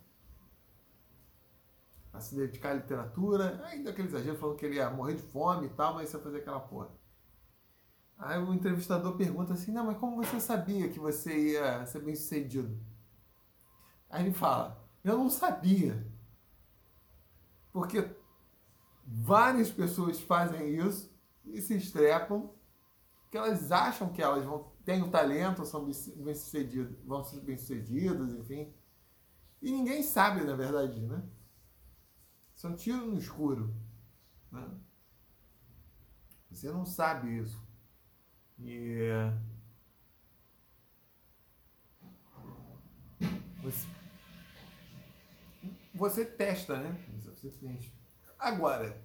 a 2.14 2.20
se 2.20 2.34
dedicar 2.34 2.70
à 2.70 2.74
literatura, 2.74 3.60
ainda 3.66 3.90
aquele 3.90 4.08
exagero, 4.08 4.38
falando 4.38 4.56
que 4.56 4.64
ele 4.64 4.76
ia 4.76 4.88
morrer 4.88 5.14
de 5.14 5.22
fome 5.22 5.66
e 5.66 5.70
tal, 5.70 5.94
mas 5.94 6.12
ia 6.12 6.20
fazer 6.20 6.38
aquela 6.38 6.60
porra. 6.60 6.88
Aí 8.16 8.38
o 8.38 8.54
entrevistador 8.54 9.16
pergunta 9.16 9.52
assim, 9.52 9.72
não, 9.72 9.84
mas 9.84 9.98
como 9.98 10.16
você 10.16 10.38
sabia 10.40 10.88
que 10.88 11.00
você 11.00 11.52
ia 11.52 11.84
ser 11.84 12.00
bem 12.00 12.14
sucedido? 12.14 12.78
Aí 14.08 14.24
ele 14.24 14.32
fala, 14.32 14.80
eu 15.02 15.18
não 15.18 15.28
sabia. 15.28 16.06
Porque 17.72 18.08
várias 19.04 19.70
pessoas 19.70 20.20
fazem 20.20 20.76
isso 20.76 21.12
e 21.44 21.60
se 21.60 21.76
estrepam 21.76 22.50
que 23.28 23.36
elas 23.36 23.72
acham 23.72 24.10
que 24.10 24.22
elas 24.22 24.44
vão 24.44 24.72
têm 24.84 25.02
o 25.02 25.10
talento, 25.10 25.64
são 25.64 25.84
bem 25.84 26.34
sucedidas, 26.34 26.94
vão 27.04 27.24
ser 27.24 27.40
bem 27.40 27.56
sucedidas, 27.56 28.32
enfim. 28.34 28.72
E 29.60 29.72
ninguém 29.72 30.02
sabe, 30.02 30.44
na 30.44 30.54
verdade, 30.54 31.00
né? 31.00 31.22
São 32.64 32.74
tiros 32.74 33.06
no 33.06 33.18
escuro. 33.18 33.74
Né? 34.50 34.66
Você 36.50 36.72
não 36.72 36.86
sabe 36.86 37.40
isso. 37.40 37.62
E 38.58 39.10
você, 43.62 43.86
você 45.94 46.24
testa, 46.24 46.78
né? 46.78 46.98
Você 47.18 47.50
testa. 47.50 47.92
Agora, 48.38 48.98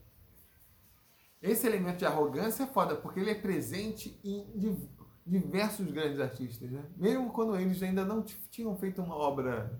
esse 1.42 1.68
elemento 1.68 1.98
de 1.98 2.06
arrogância 2.06 2.64
é 2.64 2.68
foda, 2.68 2.96
porque 2.96 3.20
ele 3.20 3.32
é 3.32 3.36
presente 3.36 4.18
em 4.24 4.80
diversos 5.28 5.92
grandes 5.92 6.22
artistas, 6.22 6.72
né? 6.72 6.90
Mesmo 6.96 7.34
quando 7.34 7.60
eles 7.60 7.84
ainda 7.84 8.06
não 8.06 8.24
tinham 8.24 8.74
feito 8.78 9.02
uma 9.02 9.16
obra. 9.16 9.78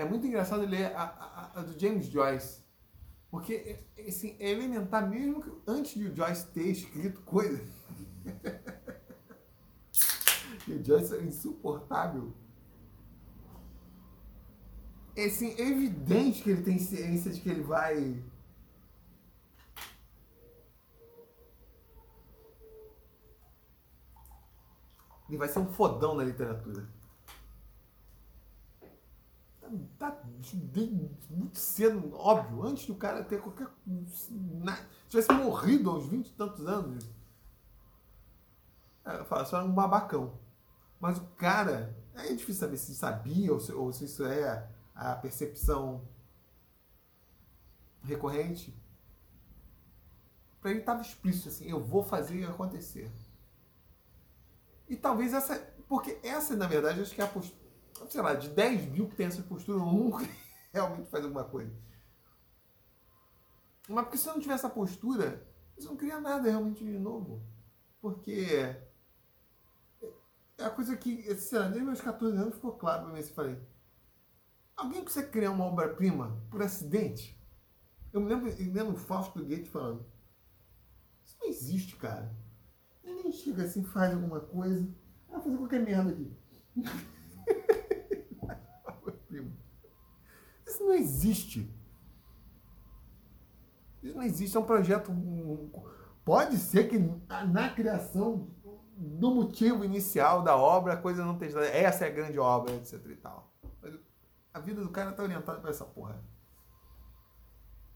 É 0.00 0.04
muito 0.04 0.26
engraçado 0.26 0.64
ler 0.64 0.96
a, 0.96 1.02
a, 1.02 1.60
a 1.60 1.62
do 1.62 1.78
James 1.78 2.06
Joyce. 2.06 2.64
Porque 3.30 3.84
assim, 4.08 4.34
é 4.40 4.50
elementar 4.50 5.06
mesmo 5.08 5.40
que 5.42 5.52
antes 5.66 5.92
de 5.92 6.08
o 6.08 6.16
Joyce 6.16 6.46
ter 6.46 6.68
escrito 6.68 7.20
coisa. 7.20 7.62
e 10.66 10.72
o 10.72 10.82
Joyce 10.82 11.14
é 11.14 11.22
insuportável. 11.22 12.32
É 15.14 15.26
assim, 15.26 15.54
é 15.58 15.68
evidente 15.68 16.42
que 16.42 16.48
ele 16.48 16.62
tem 16.62 16.78
ciência 16.78 17.30
de 17.30 17.42
que 17.42 17.50
ele 17.50 17.62
vai 17.62 18.24
Ele 25.28 25.38
vai 25.38 25.48
ser 25.48 25.60
um 25.60 25.66
fodão 25.66 26.16
na 26.16 26.24
literatura. 26.24 26.88
Tá, 29.98 30.22
muito 31.30 31.58
cedo, 31.58 32.12
óbvio, 32.14 32.64
antes 32.64 32.86
do 32.86 32.94
cara 32.94 33.22
ter 33.22 33.40
qualquer. 33.40 33.68
Se 34.08 34.32
tivesse 35.08 35.32
morrido 35.32 35.90
aos 35.90 36.06
20 36.06 36.28
e 36.28 36.32
tantos 36.32 36.66
anos. 36.66 37.08
É, 39.04 39.18
eu 39.18 39.24
falo, 39.24 39.46
só 39.46 39.58
era 39.58 39.66
um 39.66 39.72
babacão. 39.72 40.38
Mas 40.98 41.18
o 41.18 41.26
cara. 41.36 41.96
É 42.14 42.34
difícil 42.34 42.60
saber 42.60 42.76
se 42.76 42.94
sabia 42.94 43.52
ou 43.52 43.60
se, 43.60 43.72
ou 43.72 43.92
se 43.92 44.04
isso 44.04 44.26
é 44.26 44.68
a 44.94 45.14
percepção 45.14 46.06
recorrente. 48.02 48.76
Para 50.60 50.70
ele 50.70 50.80
estava 50.80 51.00
explícito 51.00 51.48
assim: 51.48 51.70
eu 51.70 51.80
vou 51.80 52.02
fazer 52.02 52.44
acontecer. 52.46 53.10
E 54.88 54.96
talvez 54.96 55.32
essa. 55.32 55.56
Porque 55.88 56.18
essa, 56.22 56.56
na 56.56 56.66
verdade, 56.66 57.00
acho 57.00 57.14
que 57.14 57.20
é 57.20 57.24
a 57.24 57.28
postura. 57.28 57.59
Sei 58.08 58.20
lá, 58.20 58.34
de 58.34 58.48
10 58.48 58.86
mil 58.86 59.08
que 59.08 59.16
tem 59.16 59.26
essa 59.26 59.42
postura, 59.42 59.78
um 59.78 60.10
realmente 60.72 61.10
faz 61.10 61.24
alguma 61.24 61.44
coisa. 61.44 61.72
Mas 63.88 64.04
porque 64.04 64.18
se 64.18 64.26
não 64.28 64.40
tiver 64.40 64.54
essa 64.54 64.70
postura, 64.70 65.46
você 65.76 65.88
não 65.88 65.96
cria 65.96 66.20
nada 66.20 66.48
realmente 66.48 66.84
de 66.84 66.98
novo. 66.98 67.42
Porque. 68.00 68.46
É 70.58 70.64
a 70.64 70.70
coisa 70.70 70.96
que, 70.96 71.34
sei 71.36 71.58
lá, 71.58 71.68
desde 71.68 71.84
meus 71.84 72.00
14 72.00 72.36
anos 72.36 72.54
ficou 72.54 72.72
claro 72.72 73.04
pra 73.04 73.12
mim. 73.12 73.18
Assim, 73.18 73.32
falei: 73.32 73.58
alguém 74.76 75.02
consegue 75.02 75.30
criar 75.30 75.50
uma 75.50 75.64
obra-prima 75.64 76.40
por 76.50 76.62
acidente? 76.62 77.38
Eu 78.12 78.20
me 78.20 78.28
lembro, 78.28 78.48
eu 78.48 78.72
lembro 78.72 78.94
o 78.94 78.98
Fausto 78.98 79.44
Goethe 79.44 79.68
falando: 79.68 80.04
Isso 81.24 81.36
não 81.40 81.48
existe, 81.48 81.96
cara. 81.96 82.34
Ele 83.02 83.32
chega 83.32 83.64
assim, 83.64 83.82
faz 83.84 84.12
alguma 84.12 84.40
coisa. 84.40 84.88
Ah, 85.32 85.40
fazer 85.40 85.56
qualquer 85.56 85.80
merda 85.80 86.10
aqui. 86.10 86.36
Isso 90.80 90.84
não 90.86 90.94
existe. 90.94 91.70
Isso 94.02 94.16
não 94.16 94.22
existe. 94.22 94.56
É 94.56 94.60
um 94.60 94.64
projeto. 94.64 95.12
Pode 96.24 96.56
ser 96.56 96.88
que 96.88 96.98
na 97.48 97.68
criação 97.68 98.48
do 98.96 99.34
motivo 99.34 99.84
inicial 99.84 100.42
da 100.42 100.56
obra 100.56 100.94
a 100.94 100.96
coisa 100.96 101.24
não 101.24 101.34
esteja. 101.34 101.60
Essa 101.60 102.06
é 102.06 102.08
a 102.08 102.12
grande 102.12 102.38
obra, 102.38 102.74
etc 102.74 103.04
e 103.06 103.16
tal. 103.16 103.52
Mas 103.82 103.94
a 104.54 104.60
vida 104.60 104.80
do 104.80 104.88
cara 104.88 105.10
está 105.10 105.22
orientada 105.22 105.60
para 105.60 105.70
essa 105.70 105.84
porra. 105.84 106.24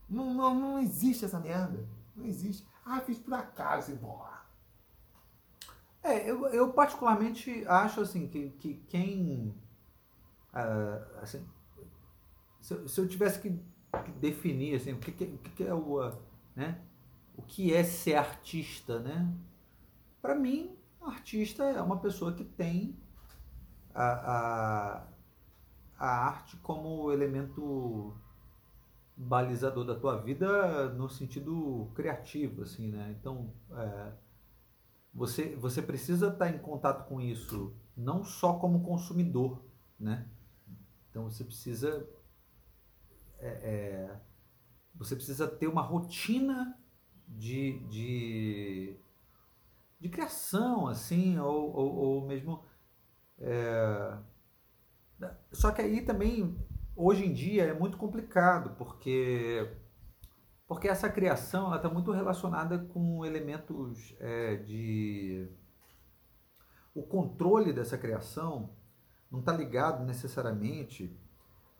Não, 0.07 0.31
não, 0.31 0.53
não 0.53 0.79
existe 0.79 1.25
essa 1.25 1.39
merda. 1.39 1.89
Não 2.15 2.25
existe. 2.25 2.67
Ah, 2.85 3.01
fiz 3.01 3.17
por 3.17 3.33
acaso. 3.33 3.97
Porra. 3.97 4.45
É, 6.03 6.29
eu, 6.29 6.45
eu 6.49 6.71
particularmente 6.71 7.65
acho 7.67 8.01
assim 8.01 8.27
que, 8.27 8.51
que 8.51 8.75
quem 8.87 9.59
uh, 10.53 11.19
assim, 11.23 11.43
se, 12.65 12.89
se 12.89 12.99
eu 12.99 13.07
tivesse 13.07 13.39
que, 13.39 13.59
definir 14.19 14.75
assim, 14.75 14.93
o 14.93 14.97
que, 14.97 15.11
que, 15.11 15.37
que, 15.37 15.63
é 15.63 15.73
o, 15.73 16.11
né? 16.55 16.81
O 17.37 17.43
que 17.43 17.71
é 17.71 17.83
ser 17.83 18.15
artista, 18.15 18.99
né? 18.99 19.31
Para 20.19 20.33
mim, 20.33 20.75
artista 20.99 21.63
é 21.63 21.79
uma 21.79 21.99
pessoa 21.99 22.33
que 22.33 22.43
tem 22.43 22.97
a, 23.93 24.03
a, 24.03 25.07
a 25.99 26.07
arte 26.25 26.57
como 26.57 27.11
elemento 27.11 28.17
balizador 29.15 29.85
da 29.85 29.93
tua 29.93 30.17
vida 30.17 30.89
no 30.89 31.07
sentido 31.07 31.91
criativo, 31.93 32.63
assim, 32.63 32.89
né? 32.89 33.15
Então, 33.19 33.53
é, 33.73 34.11
você, 35.13 35.55
você 35.55 35.83
precisa 35.83 36.29
estar 36.29 36.49
em 36.49 36.57
contato 36.57 37.07
com 37.07 37.21
isso 37.21 37.75
não 37.95 38.23
só 38.23 38.53
como 38.53 38.83
consumidor, 38.83 39.61
né? 39.99 40.27
Então, 41.11 41.29
você 41.29 41.43
precisa 41.43 42.09
é, 43.39 43.47
é, 43.47 44.21
você 44.95 45.15
precisa 45.15 45.47
ter 45.47 45.67
uma 45.67 45.81
rotina 45.81 46.77
de, 47.27 47.79
de, 47.87 48.97
de 49.99 50.09
criação, 50.09 50.87
assim, 50.87 51.37
ou, 51.39 51.73
ou, 51.73 51.95
ou 51.95 52.27
mesmo. 52.27 52.63
É, 53.39 54.17
só 55.51 55.71
que 55.71 55.81
aí 55.81 56.01
também, 56.01 56.57
hoje 56.95 57.25
em 57.25 57.33
dia, 57.33 57.63
é 57.63 57.73
muito 57.73 57.97
complicado, 57.97 58.75
porque, 58.77 59.69
porque 60.67 60.87
essa 60.87 61.09
criação 61.09 61.73
está 61.75 61.89
muito 61.89 62.11
relacionada 62.11 62.79
com 62.79 63.25
elementos 63.25 64.15
é, 64.19 64.55
de. 64.57 65.49
O 66.93 67.03
controle 67.03 67.73
dessa 67.73 67.97
criação 67.97 68.73
não 69.29 69.39
está 69.41 69.51
ligado 69.51 70.05
necessariamente 70.05 71.19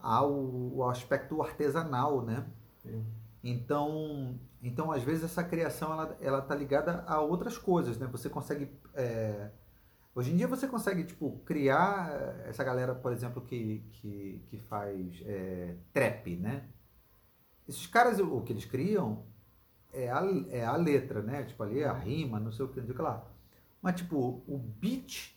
ao, 0.06 0.84
ao 0.84 0.90
aspecto 0.90 1.42
artesanal, 1.42 2.22
né? 2.22 2.46
Sim. 2.78 3.04
Então, 3.44 4.40
então, 4.62 4.92
às 4.92 5.04
vezes, 5.04 5.24
essa 5.24 5.44
criação 5.44 5.92
ela, 5.92 6.18
ela 6.22 6.42
tá 6.42 6.56
ligada 6.56 7.04
a 7.08 7.20
outras 7.20 7.58
coisas, 7.58 7.98
né? 7.98 8.08
Você 8.12 8.30
consegue... 8.30 8.70
É... 8.94 9.50
Hoje 10.14 10.32
em 10.32 10.38
dia 10.38 10.48
você 10.48 10.66
consegue, 10.66 11.04
tipo, 11.04 11.40
criar 11.40 12.10
essa 12.46 12.64
galera, 12.64 12.96
por 12.96 13.12
exemplo, 13.12 13.42
que, 13.42 13.84
que, 13.92 14.42
que 14.48 14.58
faz 14.60 15.22
é, 15.26 15.76
trap, 15.92 16.38
né? 16.38 16.70
Esses 17.68 17.86
caras, 17.86 18.20
o 18.20 18.42
que 18.42 18.54
eles 18.54 18.64
criam 18.64 19.26
é 19.92 20.10
a, 20.10 20.24
é 20.50 20.64
a 20.64 20.78
letra, 20.78 21.22
né? 21.22 21.44
Tipo, 21.44 21.64
ali 21.64 21.84
a 21.84 21.92
rima, 21.92 22.40
não 22.40 22.52
sei 22.52 22.66
o 22.66 22.70
que, 22.70 22.80
não 22.80 22.86
sei 22.86 22.94
o 22.94 22.98
que 22.98 23.04
lá. 23.04 23.28
Mas, 23.82 23.96
tipo, 23.96 24.44
o 24.48 24.58
beat... 24.58 25.36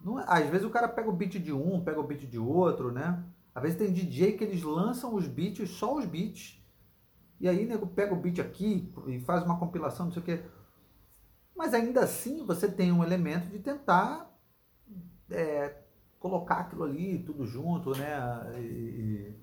Não 0.00 0.20
é, 0.20 0.24
às 0.28 0.46
vezes 0.48 0.64
o 0.64 0.70
cara 0.70 0.86
pega 0.86 1.08
o 1.08 1.12
beat 1.12 1.38
de 1.38 1.52
um, 1.52 1.82
pega 1.82 1.98
o 1.98 2.06
beat 2.06 2.26
de 2.26 2.38
outro, 2.38 2.92
né? 2.92 3.24
Às 3.56 3.62
vezes 3.62 3.78
tem 3.78 3.90
DJ 3.90 4.36
que 4.36 4.44
eles 4.44 4.62
lançam 4.62 5.14
os 5.14 5.26
beats, 5.26 5.70
só 5.70 5.96
os 5.96 6.04
beats, 6.04 6.62
e 7.40 7.48
aí 7.48 7.64
nego 7.64 7.86
pega 7.86 8.12
o 8.12 8.20
beat 8.20 8.38
aqui 8.38 8.92
e 9.06 9.18
faz 9.20 9.42
uma 9.44 9.58
compilação, 9.58 10.04
não 10.04 10.12
sei 10.12 10.20
o 10.20 10.24
quê. 10.26 10.44
Mas 11.56 11.72
ainda 11.72 12.00
assim 12.00 12.44
você 12.44 12.70
tem 12.70 12.92
um 12.92 13.02
elemento 13.02 13.48
de 13.48 13.58
tentar 13.58 14.30
é, 15.30 15.74
colocar 16.18 16.56
aquilo 16.56 16.84
ali, 16.84 17.18
tudo 17.20 17.46
junto, 17.46 17.96
né? 17.96 18.60
E, 18.60 19.34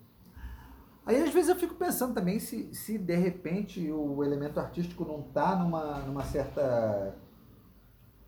Aí 1.07 1.21
às 1.21 1.33
vezes 1.33 1.49
eu 1.49 1.55
fico 1.55 1.73
pensando 1.73 2.13
também 2.13 2.39
se, 2.39 2.71
se 2.73 2.99
de 2.99 3.15
repente 3.15 3.91
o 3.91 4.23
elemento 4.23 4.59
artístico 4.59 5.03
não 5.03 5.21
está 5.21 5.55
numa, 5.55 5.97
numa 6.03 6.23
certa 6.23 7.17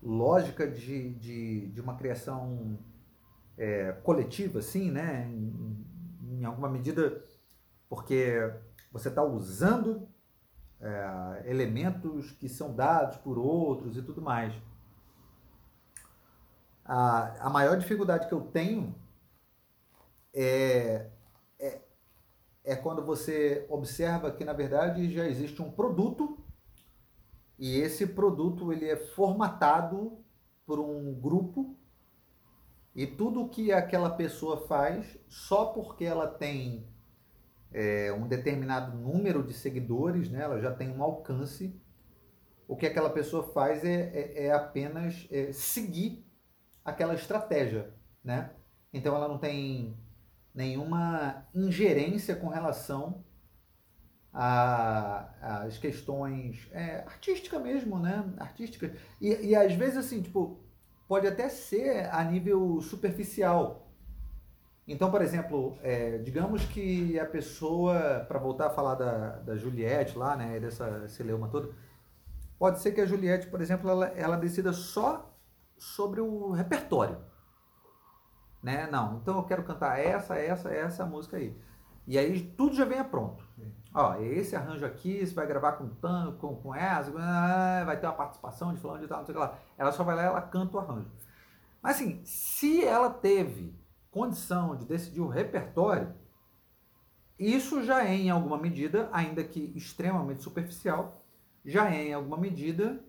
lógica 0.02 0.68
de, 0.68 1.14
de, 1.14 1.68
de 1.68 1.80
uma 1.80 1.94
criação 1.94 2.76
é, 3.56 3.92
coletiva, 4.02 4.58
assim, 4.58 4.90
né? 4.90 5.28
Em, 5.30 5.86
em, 6.22 6.44
alguma 6.44 6.68
medida, 6.68 7.24
porque 7.88 8.52
você 8.92 9.08
está 9.08 9.22
usando 9.22 10.08
é, 10.80 11.42
elementos 11.46 12.32
que 12.32 12.48
são 12.48 12.74
dados 12.74 13.16
por 13.18 13.38
outros 13.38 13.96
e 13.96 14.02
tudo 14.02 14.20
mais. 14.20 14.54
A, 16.84 17.46
a 17.46 17.50
maior 17.50 17.76
dificuldade 17.76 18.28
que 18.28 18.34
eu 18.34 18.42
tenho 18.42 18.94
é, 20.32 21.10
é, 21.58 21.80
é 22.62 22.76
quando 22.76 23.04
você 23.04 23.66
observa 23.68 24.30
que, 24.30 24.44
na 24.44 24.52
verdade, 24.52 25.10
já 25.12 25.26
existe 25.26 25.60
um 25.62 25.70
produto 25.70 26.38
e 27.58 27.78
esse 27.78 28.06
produto 28.06 28.72
ele 28.72 28.88
é 28.88 28.96
formatado 28.96 30.18
por 30.66 30.78
um 30.78 31.14
grupo 31.14 31.76
e 32.96 33.06
tudo 33.06 33.46
que 33.46 33.70
aquela 33.70 34.08
pessoa 34.08 34.66
faz, 34.66 35.18
só 35.28 35.66
porque 35.66 36.02
ela 36.02 36.26
tem 36.26 36.88
é, 37.70 38.10
um 38.10 38.26
determinado 38.26 38.96
número 38.96 39.42
de 39.42 39.52
seguidores, 39.52 40.30
né, 40.30 40.42
ela 40.42 40.58
já 40.58 40.72
tem 40.72 40.88
um 40.90 41.02
alcance, 41.02 41.78
o 42.66 42.74
que 42.74 42.86
aquela 42.86 43.10
pessoa 43.10 43.52
faz 43.52 43.84
é, 43.84 44.10
é, 44.14 44.46
é 44.46 44.52
apenas 44.52 45.28
é, 45.30 45.52
seguir 45.52 46.26
aquela 46.82 47.12
estratégia. 47.12 47.92
Né? 48.24 48.50
Então 48.90 49.14
ela 49.14 49.28
não 49.28 49.36
tem 49.36 49.94
nenhuma 50.54 51.46
ingerência 51.54 52.34
com 52.34 52.48
relação 52.48 53.22
às 54.32 55.76
questões 55.76 56.66
é, 56.72 57.00
artísticas 57.06 57.62
mesmo, 57.62 57.98
né? 57.98 58.24
Artísticas. 58.38 58.90
E, 59.20 59.48
e 59.48 59.54
às 59.54 59.72
vezes 59.74 59.98
assim, 59.98 60.20
tipo, 60.20 60.65
pode 61.08 61.26
até 61.26 61.48
ser 61.48 62.08
a 62.12 62.22
nível 62.24 62.80
superficial. 62.80 63.86
Então, 64.86 65.10
por 65.10 65.20
exemplo, 65.20 65.76
é, 65.82 66.18
digamos 66.18 66.64
que 66.64 67.18
a 67.18 67.26
pessoa, 67.26 68.24
para 68.28 68.38
voltar 68.38 68.68
a 68.68 68.70
falar 68.70 68.94
da, 68.94 69.30
da 69.38 69.56
Juliette 69.56 70.16
lá, 70.16 70.36
né, 70.36 70.60
dessa 70.60 71.08
celeuma 71.08 71.48
toda, 71.48 71.70
pode 72.58 72.80
ser 72.80 72.92
que 72.92 73.00
a 73.00 73.06
Juliette, 73.06 73.48
por 73.48 73.60
exemplo, 73.60 73.90
ela, 73.90 74.06
ela 74.08 74.36
decida 74.36 74.72
só 74.72 75.34
sobre 75.76 76.20
o 76.20 76.52
repertório. 76.52 77.18
Né? 78.62 78.88
Não, 78.90 79.18
então 79.18 79.36
eu 79.36 79.44
quero 79.44 79.64
cantar 79.64 79.98
essa, 79.98 80.36
essa, 80.36 80.72
essa 80.72 81.04
música 81.04 81.36
aí. 81.36 81.56
E 82.06 82.16
aí 82.16 82.40
tudo 82.56 82.74
já 82.76 82.84
vem 82.84 83.02
pronto. 83.02 83.44
Ó, 83.98 84.14
esse 84.20 84.54
arranjo 84.54 84.84
aqui, 84.84 85.26
você 85.26 85.32
vai 85.32 85.46
gravar 85.46 85.72
com 85.72 85.88
tanto, 85.88 86.36
com, 86.36 86.54
com 86.56 86.74
essa, 86.74 87.10
vai 87.10 87.98
ter 87.98 88.06
uma 88.06 88.12
participação 88.12 88.74
de 88.74 88.78
fulano 88.78 89.00
de 89.00 89.08
tal, 89.08 89.20
não 89.20 89.24
sei 89.24 89.34
o 89.34 89.38
que 89.38 89.42
lá. 89.42 89.58
Ela 89.78 89.90
só 89.90 90.04
vai 90.04 90.14
lá 90.14 90.22
e 90.22 90.26
ela 90.26 90.42
canta 90.42 90.76
o 90.76 90.80
arranjo. 90.80 91.10
Mas 91.80 91.96
assim, 91.96 92.20
se 92.22 92.84
ela 92.84 93.08
teve 93.08 93.74
condição 94.10 94.76
de 94.76 94.84
decidir 94.84 95.22
o 95.22 95.28
repertório, 95.28 96.14
isso 97.38 97.82
já 97.82 98.04
é 98.04 98.14
em 98.14 98.28
alguma 98.28 98.58
medida, 98.58 99.08
ainda 99.12 99.42
que 99.42 99.72
extremamente 99.74 100.42
superficial, 100.42 101.24
já 101.64 101.90
é 101.90 102.08
em 102.08 102.12
alguma 102.12 102.36
medida 102.36 103.02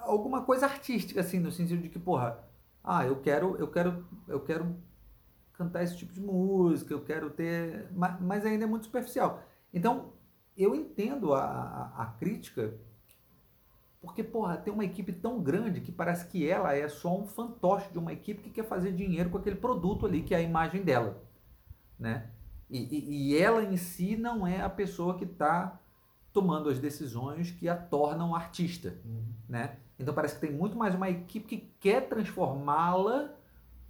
alguma 0.00 0.44
coisa 0.44 0.64
artística, 0.64 1.20
assim, 1.20 1.38
no 1.40 1.52
sentido 1.52 1.82
de 1.82 1.90
que, 1.90 1.98
porra, 1.98 2.42
ah, 2.82 3.04
eu 3.04 3.20
quero, 3.20 3.54
eu 3.58 3.70
quero, 3.70 4.06
eu 4.26 4.40
quero 4.40 4.74
cantar 5.52 5.82
esse 5.82 5.94
tipo 5.94 6.14
de 6.14 6.22
música, 6.22 6.94
eu 6.94 7.04
quero 7.04 7.28
ter. 7.28 7.86
Mas 7.92 8.46
ainda 8.46 8.64
é 8.64 8.66
muito 8.66 8.86
superficial. 8.86 9.42
Então, 9.72 10.12
eu 10.56 10.74
entendo 10.74 11.34
a, 11.34 11.44
a, 11.44 12.02
a, 12.02 12.06
crítica, 12.06 12.74
porque, 14.00 14.24
porra, 14.24 14.56
tem 14.56 14.72
uma 14.72 14.84
equipe 14.84 15.12
tão 15.12 15.40
grande 15.40 15.80
que 15.80 15.92
parece 15.92 16.26
que 16.26 16.48
ela 16.48 16.74
é 16.74 16.88
só 16.88 17.16
um 17.16 17.26
fantoche 17.26 17.90
de 17.92 17.98
uma 17.98 18.12
equipe 18.12 18.42
que 18.42 18.50
quer 18.50 18.64
fazer 18.64 18.92
dinheiro 18.92 19.30
com 19.30 19.38
aquele 19.38 19.56
produto 19.56 20.06
ali, 20.06 20.22
que 20.22 20.34
é 20.34 20.38
a 20.38 20.42
imagem 20.42 20.82
dela, 20.82 21.22
né? 21.98 22.30
E, 22.70 22.78
e, 22.78 23.32
e 23.32 23.38
ela 23.38 23.62
em 23.62 23.76
si 23.76 24.16
não 24.16 24.46
é 24.46 24.60
a 24.60 24.68
pessoa 24.68 25.16
que 25.16 25.24
está 25.24 25.80
tomando 26.32 26.68
as 26.68 26.78
decisões 26.78 27.50
que 27.50 27.68
a 27.68 27.76
tornam 27.76 28.34
artista, 28.34 29.00
uhum. 29.04 29.24
né? 29.48 29.78
Então 29.98 30.14
parece 30.14 30.34
que 30.34 30.40
tem 30.40 30.52
muito 30.52 30.76
mais 30.76 30.94
uma 30.94 31.08
equipe 31.08 31.48
que 31.48 31.74
quer 31.80 32.08
transformá-la 32.08 33.34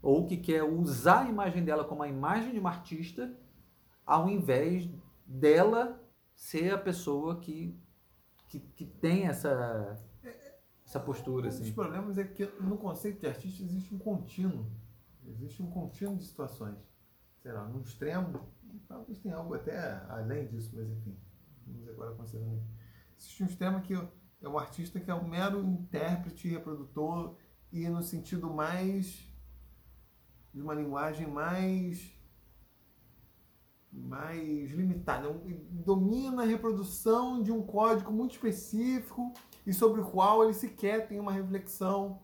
ou 0.00 0.26
que 0.26 0.36
quer 0.36 0.62
usar 0.62 1.26
a 1.26 1.28
imagem 1.28 1.64
dela 1.64 1.84
como 1.84 2.02
a 2.02 2.08
imagem 2.08 2.52
de 2.52 2.58
uma 2.58 2.70
artista, 2.70 3.30
ao 4.06 4.28
invés 4.28 4.88
dela 5.28 6.02
ser 6.34 6.72
a 6.72 6.78
pessoa 6.78 7.38
que, 7.38 7.78
que, 8.48 8.58
que 8.58 8.86
tem 8.86 9.26
essa, 9.26 10.02
essa 10.84 10.98
postura. 10.98 11.46
Um 11.46 11.48
assim. 11.48 11.64
dos 11.64 11.72
problemas 11.72 12.16
é 12.16 12.24
que 12.24 12.46
no 12.60 12.78
conceito 12.78 13.20
de 13.20 13.26
artista 13.26 13.62
existe 13.62 13.94
um 13.94 13.98
contínuo. 13.98 14.66
Existe 15.26 15.62
um 15.62 15.70
contínuo 15.70 16.16
de 16.16 16.24
situações. 16.24 16.78
Sei 17.42 17.52
lá, 17.52 17.68
no 17.68 17.80
extremo, 17.80 18.48
talvez 18.88 19.18
tenha 19.18 19.36
algo 19.36 19.54
até 19.54 19.78
além 20.08 20.46
disso, 20.46 20.74
mas 20.74 20.88
enfim, 20.90 21.16
vamos 21.66 21.88
agora 21.88 22.14
considerando. 22.14 22.62
Existe 23.18 23.42
um 23.42 23.46
extremo 23.46 23.82
que 23.82 23.94
é 23.94 24.48
um 24.48 24.58
artista 24.58 24.98
que 24.98 25.10
é 25.10 25.14
um 25.14 25.28
mero 25.28 25.62
intérprete, 25.62 26.48
reprodutor, 26.48 27.36
e 27.70 27.86
no 27.88 28.02
sentido 28.02 28.48
mais 28.48 29.28
de 30.54 30.62
uma 30.62 30.74
linguagem 30.74 31.26
mais 31.26 32.17
mais 33.92 34.70
limitada, 34.70 35.28
domina 35.70 36.42
a 36.42 36.46
reprodução 36.46 37.42
de 37.42 37.50
um 37.50 37.62
código 37.62 38.12
muito 38.12 38.32
específico 38.32 39.32
e 39.66 39.72
sobre 39.72 40.00
o 40.00 40.04
qual 40.04 40.44
ele 40.44 40.54
sequer 40.54 41.08
tem 41.08 41.18
uma 41.18 41.32
reflexão. 41.32 42.22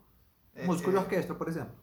É, 0.54 0.66
Músico 0.66 0.90
é, 0.90 0.92
de 0.92 0.98
orquestra, 0.98 1.34
por 1.34 1.48
exemplo. 1.48 1.74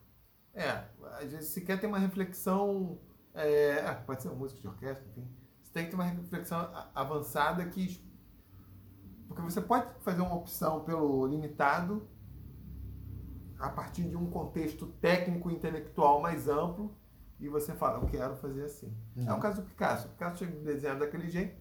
É, 0.54 0.84
às 1.20 1.32
vezes 1.32 1.50
sequer 1.50 1.80
tem 1.80 1.88
uma 1.88 1.98
reflexão 1.98 2.98
É, 3.34 3.84
ah, 3.86 3.94
pode 3.94 4.22
ser 4.22 4.28
uma 4.28 4.36
música 4.36 4.60
de 4.60 4.68
orquestra, 4.68 5.06
enfim. 5.08 5.26
Você 5.62 5.72
tem 5.72 5.84
que 5.84 5.90
ter 5.90 5.96
uma 5.96 6.04
reflexão 6.04 6.70
avançada 6.94 7.64
que. 7.66 8.04
Porque 9.26 9.42
você 9.42 9.60
pode 9.60 9.86
fazer 10.00 10.20
uma 10.20 10.34
opção 10.34 10.84
pelo 10.84 11.26
limitado 11.26 12.06
a 13.58 13.70
partir 13.70 14.08
de 14.08 14.16
um 14.16 14.28
contexto 14.30 14.86
técnico 15.00 15.50
e 15.50 15.54
intelectual 15.54 16.20
mais 16.20 16.48
amplo 16.48 16.94
e 17.42 17.48
você 17.48 17.74
fala, 17.74 17.98
eu 17.98 18.06
quero 18.06 18.36
fazer 18.36 18.62
assim. 18.62 18.96
Uhum. 19.16 19.28
É 19.28 19.34
o 19.34 19.40
caso 19.40 19.60
do 19.60 19.68
Picasso. 19.68 20.06
O 20.06 20.10
Picasso 20.12 20.36
tinha 20.36 20.50
desenhado 20.50 21.00
daquele 21.00 21.28
jeito, 21.28 21.60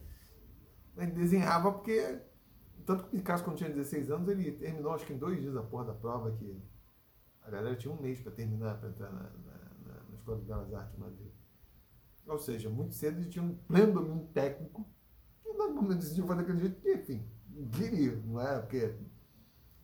ele 0.95 1.11
desenhava 1.11 1.71
porque. 1.71 2.21
Tanto 2.85 3.03
que 3.03 3.09
o 3.09 3.19
Picasso, 3.19 3.43
quando 3.43 3.57
tinha 3.57 3.69
16 3.69 4.11
anos, 4.11 4.29
ele 4.29 4.51
terminou, 4.51 4.93
acho 4.93 5.05
que 5.05 5.13
em 5.13 5.17
dois 5.17 5.41
dias, 5.41 5.55
a 5.55 5.63
porra 5.63 5.85
da 5.85 5.93
prova, 5.93 6.31
que 6.31 6.61
a 7.41 7.49
galera 7.49 7.75
tinha 7.75 7.91
um 7.91 7.99
mês 7.99 8.21
para 8.21 8.31
terminar, 8.31 8.79
para 8.79 8.89
entrar 8.89 9.11
na, 9.11 9.23
na, 9.23 10.03
na, 10.09 10.15
Escola 10.15 10.37
de 10.37 10.45
Belas 10.45 10.73
Artes 10.73 10.93
de 10.93 10.99
Madrid. 10.99 11.31
Ou 12.27 12.37
seja, 12.37 12.69
muito 12.69 12.93
cedo 12.93 13.19
ele 13.19 13.29
tinha 13.29 13.43
um 13.43 13.55
pleno 13.55 13.93
domínio 13.93 14.27
técnico, 14.27 14.87
e 15.43 15.53
no 15.53 15.73
momento 15.73 15.99
decidiu 15.99 16.27
fazer 16.27 16.41
daquele 16.41 16.59
jeito, 16.59 16.79
que, 16.79 16.93
enfim, 16.93 17.27
diria, 17.47 18.15
não 18.23 18.39
é? 18.39 18.59
Porque. 18.59 18.95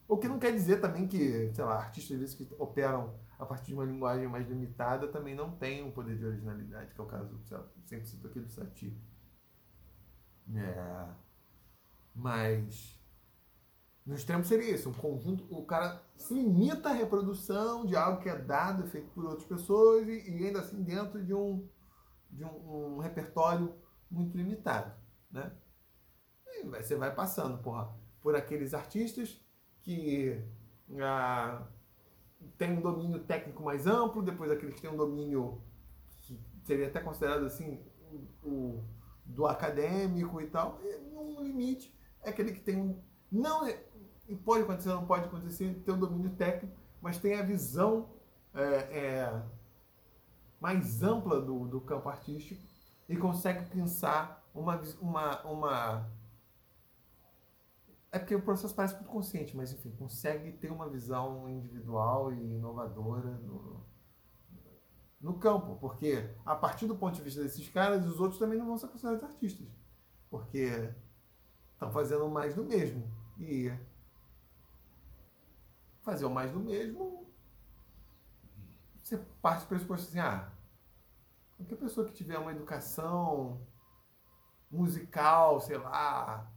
O 0.07 0.17
que 0.17 0.27
não 0.27 0.39
quer 0.39 0.53
dizer 0.53 0.79
também 0.79 1.07
que, 1.07 1.51
sei 1.53 1.63
lá, 1.63 1.77
artistas 1.77 2.17
vezes 2.17 2.35
que 2.35 2.47
operam 2.57 3.13
a 3.39 3.45
partir 3.45 3.67
de 3.67 3.73
uma 3.75 3.85
linguagem 3.85 4.27
mais 4.27 4.47
limitada 4.47 5.07
também 5.07 5.35
não 5.35 5.51
têm 5.51 5.83
um 5.83 5.91
poder 5.91 6.17
de 6.17 6.25
originalidade, 6.25 6.93
que 6.93 6.99
é 6.99 7.03
o 7.03 7.07
caso, 7.07 7.39
sempre 7.85 8.07
cito 8.07 8.27
aqui 8.27 8.39
do 8.39 8.49
Satie. 8.49 8.97
É. 10.55 11.07
Mas. 12.15 12.97
No 14.05 14.15
extremo 14.15 14.43
seria 14.43 14.73
isso, 14.73 14.89
um 14.89 14.93
conjunto. 14.93 15.45
O 15.53 15.65
cara 15.65 16.01
se 16.15 16.33
limita 16.33 16.89
à 16.89 16.93
reprodução 16.93 17.85
de 17.85 17.95
algo 17.95 18.21
que 18.21 18.29
é 18.29 18.37
dado, 18.37 18.87
feito 18.87 19.11
por 19.11 19.25
outras 19.25 19.45
pessoas, 19.45 20.07
e, 20.07 20.29
e 20.29 20.45
ainda 20.45 20.61
assim 20.61 20.81
dentro 20.81 21.23
de 21.23 21.33
um, 21.33 21.67
de 22.31 22.43
um, 22.43 22.95
um, 22.95 22.97
repertório 22.99 23.75
muito 24.09 24.35
limitado. 24.35 24.95
Né? 25.29 25.51
E 26.45 26.63
você 26.63 26.95
vai 26.95 27.13
passando 27.13 27.61
porra, 27.61 27.93
por 28.21 28.33
aqueles 28.33 28.73
artistas 28.73 29.41
que 29.81 30.41
ah, 31.01 31.67
tem 32.57 32.71
um 32.77 32.81
domínio 32.81 33.19
técnico 33.19 33.63
mais 33.63 33.87
amplo, 33.87 34.21
depois 34.21 34.51
aqueles 34.51 34.75
que 34.75 34.81
têm 34.81 34.91
um 34.91 34.97
domínio 34.97 35.61
que 36.21 36.39
seria 36.63 36.87
até 36.87 36.99
considerado 36.99 37.45
assim 37.45 37.79
o, 38.43 38.83
do 39.25 39.45
acadêmico 39.45 40.41
e 40.41 40.47
tal, 40.47 40.79
e 40.83 41.15
um 41.15 41.41
limite 41.41 41.95
é 42.21 42.29
aquele 42.29 42.51
que 42.51 42.61
tem 42.61 42.77
um. 42.77 43.01
Não, 43.31 43.67
e 43.67 44.35
pode 44.35 44.63
acontecer, 44.63 44.89
não 44.89 45.05
pode 45.05 45.25
acontecer, 45.25 45.73
tem 45.85 45.93
um 45.93 45.99
domínio 45.99 46.31
técnico, 46.31 46.75
mas 47.01 47.17
tem 47.17 47.35
a 47.35 47.43
visão 47.43 48.09
é, 48.53 48.63
é, 48.63 49.41
mais 50.59 51.03
ampla 51.03 51.39
do, 51.41 51.67
do 51.67 51.81
campo 51.81 52.09
artístico 52.09 52.61
e 53.07 53.15
consegue 53.15 53.69
pensar 53.69 54.45
uma, 54.53 54.81
uma, 55.01 55.41
uma. 55.43 56.11
É 58.11 58.19
porque 58.19 58.35
o 58.35 58.41
processo 58.41 58.73
parece 58.73 58.95
muito 58.95 59.09
consciente, 59.09 59.55
mas 59.55 59.71
enfim, 59.73 59.91
consegue 59.91 60.53
ter 60.53 60.71
uma 60.71 60.89
visão 60.89 61.49
individual 61.49 62.31
e 62.31 62.55
inovadora 62.55 63.31
no, 63.39 63.85
no 65.19 65.37
campo, 65.37 65.75
porque 65.75 66.29
a 66.45 66.55
partir 66.55 66.87
do 66.87 66.95
ponto 66.95 67.15
de 67.15 67.21
vista 67.21 67.43
desses 67.43 67.67
caras, 67.69 68.05
os 68.05 68.19
outros 68.19 68.39
também 68.39 68.57
não 68.57 68.65
vão 68.65 68.77
ser 68.77 68.87
considerados 68.87 69.23
artistas, 69.23 69.67
porque 70.29 70.93
estão 71.73 71.91
fazendo 71.91 72.27
mais 72.29 72.55
do 72.55 72.63
mesmo. 72.63 73.11
E 73.37 73.71
fazer 76.01 76.25
o 76.25 76.29
mais 76.29 76.51
do 76.51 76.59
mesmo, 76.59 77.27
você 78.95 79.17
parte 79.41 79.65
do 79.65 79.67
pressuposto 79.67 80.07
assim, 80.07 80.19
ah, 80.19 80.49
qualquer 81.57 81.75
pessoa 81.75 82.07
que 82.07 82.13
tiver 82.13 82.37
uma 82.37 82.51
educação 82.51 83.61
musical, 84.71 85.59
sei 85.59 85.77
lá, 85.77 86.49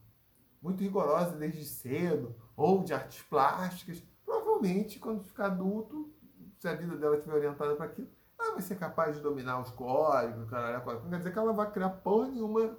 muito 0.61 0.83
rigorosa 0.83 1.37
desde 1.37 1.65
cedo, 1.65 2.35
ou 2.57 2.83
de 2.83 2.93
artes 2.93 3.23
plásticas, 3.23 4.03
provavelmente 4.25 4.99
quando 4.99 5.25
ficar 5.25 5.47
adulto, 5.47 6.13
se 6.59 6.69
a 6.69 6.75
vida 6.75 6.97
dela 6.97 7.17
estiver 7.17 7.37
orientada 7.37 7.75
para 7.75 7.87
aquilo, 7.87 8.09
ela 8.39 8.53
vai 8.53 8.63
ser 8.63 8.77
capaz 8.77 9.17
de 9.17 9.23
dominar 9.23 9.61
os 9.61 9.71
códigos, 9.71 10.49
caralho. 10.49 10.85
Não 11.03 11.11
quer 11.11 11.19
dizer 11.19 11.33
que 11.33 11.39
ela 11.39 11.53
vai 11.53 11.71
criar 11.71 11.91
porra 11.91 12.29
nenhuma 12.29 12.77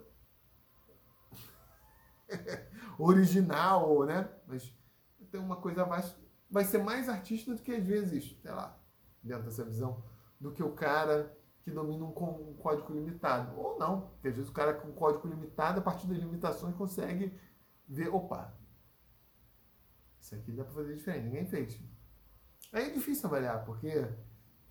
original, 2.98 4.03
né? 4.06 4.30
Mas 4.48 4.74
tem 5.32 5.40
uma 5.40 5.56
coisa 5.56 5.86
mais. 5.86 6.16
Vai 6.49 6.66
ser 6.66 6.80
mais 6.80 7.08
artista 7.08 7.53
do 7.56 7.62
que 7.62 7.72
às 7.72 7.86
vezes, 7.86 8.38
sei 8.41 8.52
lá, 8.52 8.78
dentro 9.24 9.45
dessa 9.45 9.64
visão, 9.64 10.03
do 10.40 10.52
que 10.52 10.62
o 10.62 10.74
cara 10.74 11.36
que 11.64 11.72
domina 11.72 12.03
um, 12.03 12.10
um 12.10 12.56
código 12.56 12.94
limitado. 12.94 13.58
Ou 13.58 13.78
não, 13.80 14.02
porque 14.02 14.28
às 14.28 14.36
vezes 14.36 14.49
o 14.49 14.53
cara 14.53 14.74
com 14.74 14.91
código 14.91 15.28
limitado, 15.28 15.80
a 15.80 15.84
partir 15.84 16.08
das 16.08 16.18
limitações, 16.18 16.76
consegue 16.76 17.34
ver, 17.91 18.07
opa, 18.07 18.57
isso 20.19 20.34
aqui 20.35 20.51
dá 20.53 20.63
para 20.63 20.73
fazer 20.73 20.95
diferente, 20.95 21.26
ninguém 21.26 21.45
fez. 21.45 21.80
Aí 22.72 22.89
é 22.89 22.93
difícil 22.93 23.27
avaliar, 23.27 23.65
porque 23.65 24.07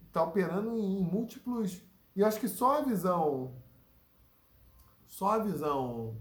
está 0.06 0.22
operando 0.22 0.78
em 0.78 1.04
múltiplos. 1.04 1.82
E 2.16 2.20
eu 2.20 2.26
acho 2.26 2.40
que 2.40 2.48
só 2.48 2.78
a 2.78 2.82
visão. 2.82 3.54
Só 5.06 5.32
a 5.32 5.38
visão 5.38 6.18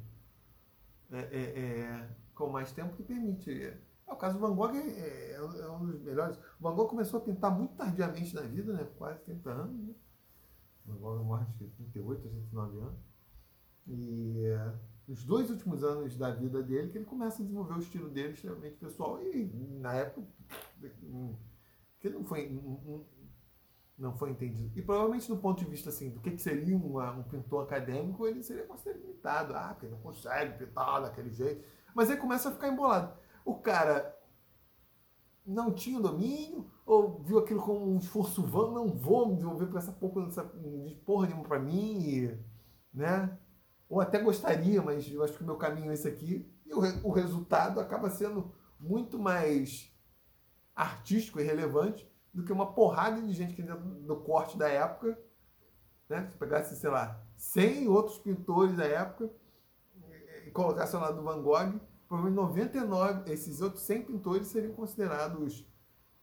é, 1.09 1.19
é, 1.19 1.59
é, 1.59 2.09
com 2.35 2.49
mais 2.49 2.71
tempo 2.71 2.95
que 2.95 3.03
permite. 3.03 3.63
É, 3.63 3.77
o 4.07 4.15
caso 4.15 4.37
do 4.37 4.41
Van 4.41 4.55
Gogh 4.55 4.75
é, 4.75 4.89
é, 4.89 5.35
é, 5.35 5.69
um 5.71 5.85
dos 5.85 6.01
melhores. 6.01 6.37
O 6.59 6.63
Van 6.63 6.75
Gogh 6.75 6.89
começou 6.89 7.19
a 7.19 7.23
pintar 7.23 7.51
muito 7.51 7.75
tardiamente 7.75 8.35
na 8.35 8.41
vida, 8.41 8.73
né? 8.73 8.85
quase 8.97 9.21
30 9.21 9.49
anos. 9.49 9.87
Né? 9.87 9.93
O 10.85 10.91
Van 10.91 10.97
Gogh 10.97 11.23
morre 11.23 11.45
de 11.57 11.67
38, 11.69 12.21
39 12.21 12.77
anos. 12.79 12.99
E 13.87 14.43
os 15.09 15.23
dois 15.25 15.49
últimos 15.49 15.83
anos 15.83 16.15
da 16.15 16.29
vida 16.29 16.61
dele 16.61 16.89
que 16.89 16.99
ele 16.99 17.05
começa 17.05 17.41
a 17.41 17.45
desenvolver 17.45 17.73
o 17.73 17.79
estilo 17.79 18.09
dele 18.09 18.33
extremamente 18.33 18.75
pessoal. 18.75 19.19
E 19.23 19.45
na 19.81 19.93
época, 19.95 20.27
que 21.99 22.09
não 22.09 22.23
foi 22.23 22.47
não 23.97 24.15
foi 24.15 24.29
entendido. 24.29 24.77
E 24.77 24.81
provavelmente 24.81 25.27
do 25.27 25.35
ponto 25.35 25.59
de 25.59 25.69
vista 25.69 25.89
assim, 25.89 26.11
do 26.11 26.21
que, 26.21 26.37
seria 26.37 26.77
uma, 26.77 27.11
um 27.11 27.23
pintor 27.23 27.63
acadêmico, 27.63 28.25
ele 28.25 28.41
seria 28.41 28.65
considerado 28.65 29.01
limitado. 29.01 29.53
Ah, 29.55 29.73
porque 29.73 29.87
não 29.87 29.99
consegue 29.99 30.57
pintar 30.57 31.01
daquele 31.01 31.31
jeito. 31.31 31.65
Mas 31.93 32.09
aí 32.09 32.15
começa 32.15 32.47
a 32.47 32.51
ficar 32.51 32.69
embolado. 32.69 33.17
O 33.43 33.55
cara 33.55 34.15
não 35.45 35.73
tinha 35.73 35.99
domínio, 35.99 36.69
ou 36.85 37.19
viu 37.23 37.39
aquilo 37.39 37.61
como 37.61 37.91
um 37.91 37.97
esforço 37.97 38.43
vão, 38.43 38.71
não 38.71 38.87
vou 38.87 39.27
me 39.27 39.35
desenvolver 39.35 39.65
para 39.65 39.79
essa 39.79 39.91
porra, 39.91 40.27
essa 40.27 40.43
porra 41.03 41.25
nenhuma 41.25 41.43
para 41.43 41.59
mim, 41.59 41.99
e, 41.99 42.39
né? 42.93 43.37
Ou 43.89 43.99
até 43.99 44.19
gostaria, 44.19 44.81
mas 44.81 45.11
eu 45.11 45.23
acho 45.23 45.33
que 45.33 45.41
o 45.41 45.45
meu 45.45 45.57
caminho 45.57 45.89
é 45.89 45.95
esse 45.95 46.07
aqui. 46.07 46.47
E 46.65 46.73
o, 46.73 46.79
o 47.07 47.11
resultado 47.11 47.79
acaba 47.79 48.09
sendo 48.09 48.53
muito 48.79 49.17
mais 49.17 49.91
artístico 50.75 51.39
e 51.39 51.43
relevante 51.43 52.07
do 52.33 52.43
que 52.43 52.53
uma 52.53 52.73
porrada 52.73 53.21
de 53.21 53.33
gente 53.33 53.55
que 53.55 53.63
dentro 53.63 53.83
do 53.83 54.15
corte 54.17 54.57
da 54.57 54.69
época, 54.69 55.19
né? 56.07 56.27
Se 56.31 56.37
pegasse, 56.37 56.75
sei 56.75 56.89
lá, 56.89 57.21
100 57.35 57.87
outros 57.87 58.17
pintores 58.17 58.75
da 58.77 58.85
época 58.85 59.29
e 60.45 60.51
colocasse 60.51 60.95
ao 60.95 61.01
lado 61.01 61.17
do 61.17 61.23
Van 61.23 61.41
Gogh, 61.41 61.79
provavelmente 62.07 62.35
99, 62.35 63.31
esses 63.31 63.61
outros 63.61 63.83
100 63.83 64.03
pintores 64.03 64.47
seriam 64.47 64.73
considerados 64.73 65.67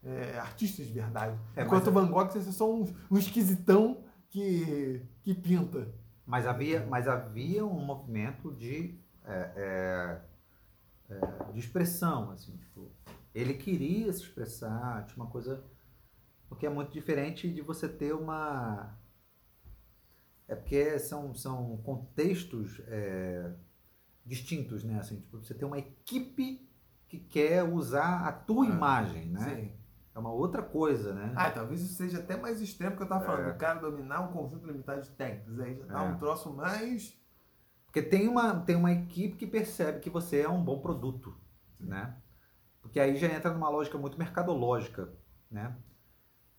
é, 0.02 0.38
artistas 0.38 0.86
de 0.86 0.93
verdade. 0.93 1.38
É, 1.55 1.64
Enquanto 1.64 1.88
o 1.88 1.93
Van 1.93 2.09
Gogh 2.09 2.30
seria 2.30 2.52
só 2.52 2.72
um, 2.72 2.84
um 3.10 3.18
esquisitão 3.18 4.05
que, 4.28 5.02
que 5.22 5.34
pinta. 5.34 5.93
Mas 6.26 6.46
havia, 6.46 6.84
mas 6.86 7.06
havia 7.06 7.64
um 7.64 7.84
movimento 7.84 8.52
de, 8.52 8.98
é, 9.24 10.20
é, 11.08 11.14
é 11.14 11.52
de 11.52 11.60
expressão, 11.60 12.32
assim, 12.32 12.56
tipo, 12.56 12.90
ele 13.32 13.54
queria 13.54 14.12
se 14.12 14.22
expressar, 14.22 15.06
tinha 15.06 15.22
uma 15.22 15.30
coisa 15.30 15.62
porque 16.48 16.66
é 16.66 16.70
muito 16.70 16.92
diferente 16.92 17.52
de 17.52 17.60
você 17.60 17.88
ter 17.88 18.12
uma. 18.14 18.96
É 20.48 20.54
porque 20.54 20.98
são, 20.98 21.34
são 21.34 21.76
contextos 21.78 22.80
é, 22.86 23.52
distintos, 24.24 24.84
né? 24.84 24.98
Assim, 25.00 25.20
tipo, 25.20 25.38
você 25.38 25.54
tem 25.54 25.66
uma 25.66 25.78
equipe 25.78 26.68
que 27.08 27.18
quer 27.18 27.64
usar 27.64 28.26
a 28.26 28.32
tua 28.32 28.64
ah, 28.64 28.68
imagem, 28.68 29.26
né? 29.26 29.56
Sim. 29.56 29.72
É 30.16 30.18
uma 30.18 30.32
outra 30.32 30.62
coisa, 30.62 31.12
né? 31.12 31.30
Ah, 31.36 31.51
talvez 31.51 31.82
isso 31.82 31.93
seja 31.93 32.20
até 32.20 32.38
mais 32.38 32.62
extremo 32.62 32.97
que 32.97 33.02
eu 33.02 33.06
tava 33.06 33.22
falando. 33.22 33.48
É. 33.48 33.52
O 33.52 33.59
cara 33.59 33.78
dominar 33.78 34.22
um 34.22 34.32
conjunto 34.32 34.66
limitado 34.66 35.02
de 35.02 35.10
técnicos. 35.10 35.60
Aí 35.60 35.76
já 35.76 35.84
dá 35.84 36.05
é. 36.05 36.09
um 36.09 36.16
troço 36.16 36.51
mais. 36.55 37.20
Porque 37.84 38.01
tem 38.01 38.26
uma, 38.26 38.60
tem 38.60 38.76
uma 38.76 38.90
equipe 38.90 39.36
que 39.36 39.47
percebe 39.47 40.01
que 40.01 40.09
você 40.09 40.40
é 40.40 40.48
um 40.48 40.64
bom 40.64 40.80
produto, 40.80 41.36
né? 41.78 42.16
Porque 42.80 42.98
aí 42.98 43.14
já 43.18 43.26
entra 43.26 43.52
numa 43.52 43.68
lógica 43.68 43.98
muito 43.98 44.18
mercadológica, 44.18 45.12
né? 45.51 45.76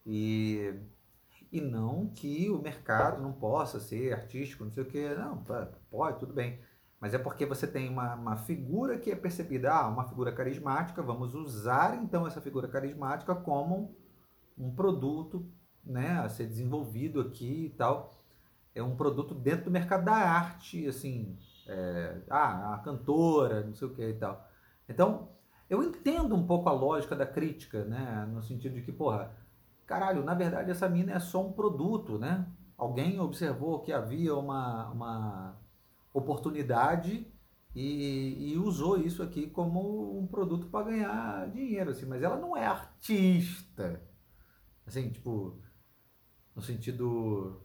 E, 0.05 0.79
e 1.51 1.59
não 1.59 2.09
que 2.09 2.51
o 2.51 2.61
mercado 2.61 3.23
não 3.23 3.33
possa 3.33 3.79
ser 3.79 4.13
artístico, 4.13 4.65
não 4.65 4.71
sei 4.71 4.83
o 4.83 4.87
que. 4.87 5.15
Não, 5.15 5.43
pode, 5.89 6.19
tudo 6.19 6.31
bem. 6.31 6.59
Mas 6.99 7.13
é 7.13 7.17
porque 7.17 7.45
você 7.45 7.67
tem 7.67 7.89
uma, 7.89 8.15
uma 8.15 8.37
figura 8.37 8.97
que 8.97 9.11
é 9.11 9.15
percebida, 9.15 9.71
ah, 9.71 9.87
uma 9.87 10.07
figura 10.07 10.31
carismática, 10.31 11.01
vamos 11.03 11.35
usar 11.35 11.95
então 12.01 12.25
essa 12.25 12.41
figura 12.41 12.67
carismática 12.67 13.35
como 13.35 13.95
um 14.57 14.73
produto 14.73 15.47
né, 15.85 16.19
a 16.19 16.29
ser 16.29 16.47
desenvolvido 16.47 17.21
aqui 17.21 17.65
e 17.65 17.69
tal. 17.69 18.11
é 18.73 18.81
um 18.83 18.95
produto 18.95 19.33
dentro 19.35 19.65
do 19.65 19.71
mercado 19.71 20.05
da 20.05 20.13
arte, 20.15 20.87
assim, 20.87 21.37
é, 21.67 22.21
ah, 22.29 22.75
a 22.75 22.77
cantora, 22.79 23.63
não 23.63 23.73
sei 23.73 23.87
o 23.87 23.93
que 23.93 24.03
e 24.03 24.13
tal. 24.13 24.47
Então, 24.89 25.29
eu 25.69 25.83
entendo 25.83 26.35
um 26.35 26.45
pouco 26.47 26.69
a 26.69 26.71
lógica 26.71 27.15
da 27.15 27.25
crítica, 27.25 27.83
né? 27.85 28.27
No 28.31 28.41
sentido 28.41 28.75
de 28.75 28.81
que, 28.81 28.91
porra, 28.91 29.35
caralho, 29.85 30.23
na 30.23 30.33
verdade 30.33 30.71
essa 30.71 30.87
mina 30.87 31.13
é 31.13 31.19
só 31.19 31.45
um 31.45 31.51
produto, 31.51 32.17
né? 32.17 32.47
Alguém 32.77 33.19
observou 33.19 33.79
que 33.81 33.91
havia 33.91 34.35
uma, 34.35 34.89
uma 34.91 35.57
oportunidade 36.17 37.27
e, 37.75 38.51
e 38.53 38.57
usou 38.57 38.99
isso 38.99 39.21
aqui 39.21 39.47
como 39.47 40.19
um 40.19 40.25
produto 40.27 40.67
para 40.67 40.85
ganhar 40.89 41.49
dinheiro, 41.51 41.91
assim. 41.91 42.05
Mas 42.05 42.23
ela 42.23 42.37
não 42.37 42.55
é 42.55 42.65
artista, 42.65 44.01
assim, 44.85 45.09
tipo, 45.09 45.59
no 46.55 46.61
sentido 46.61 47.63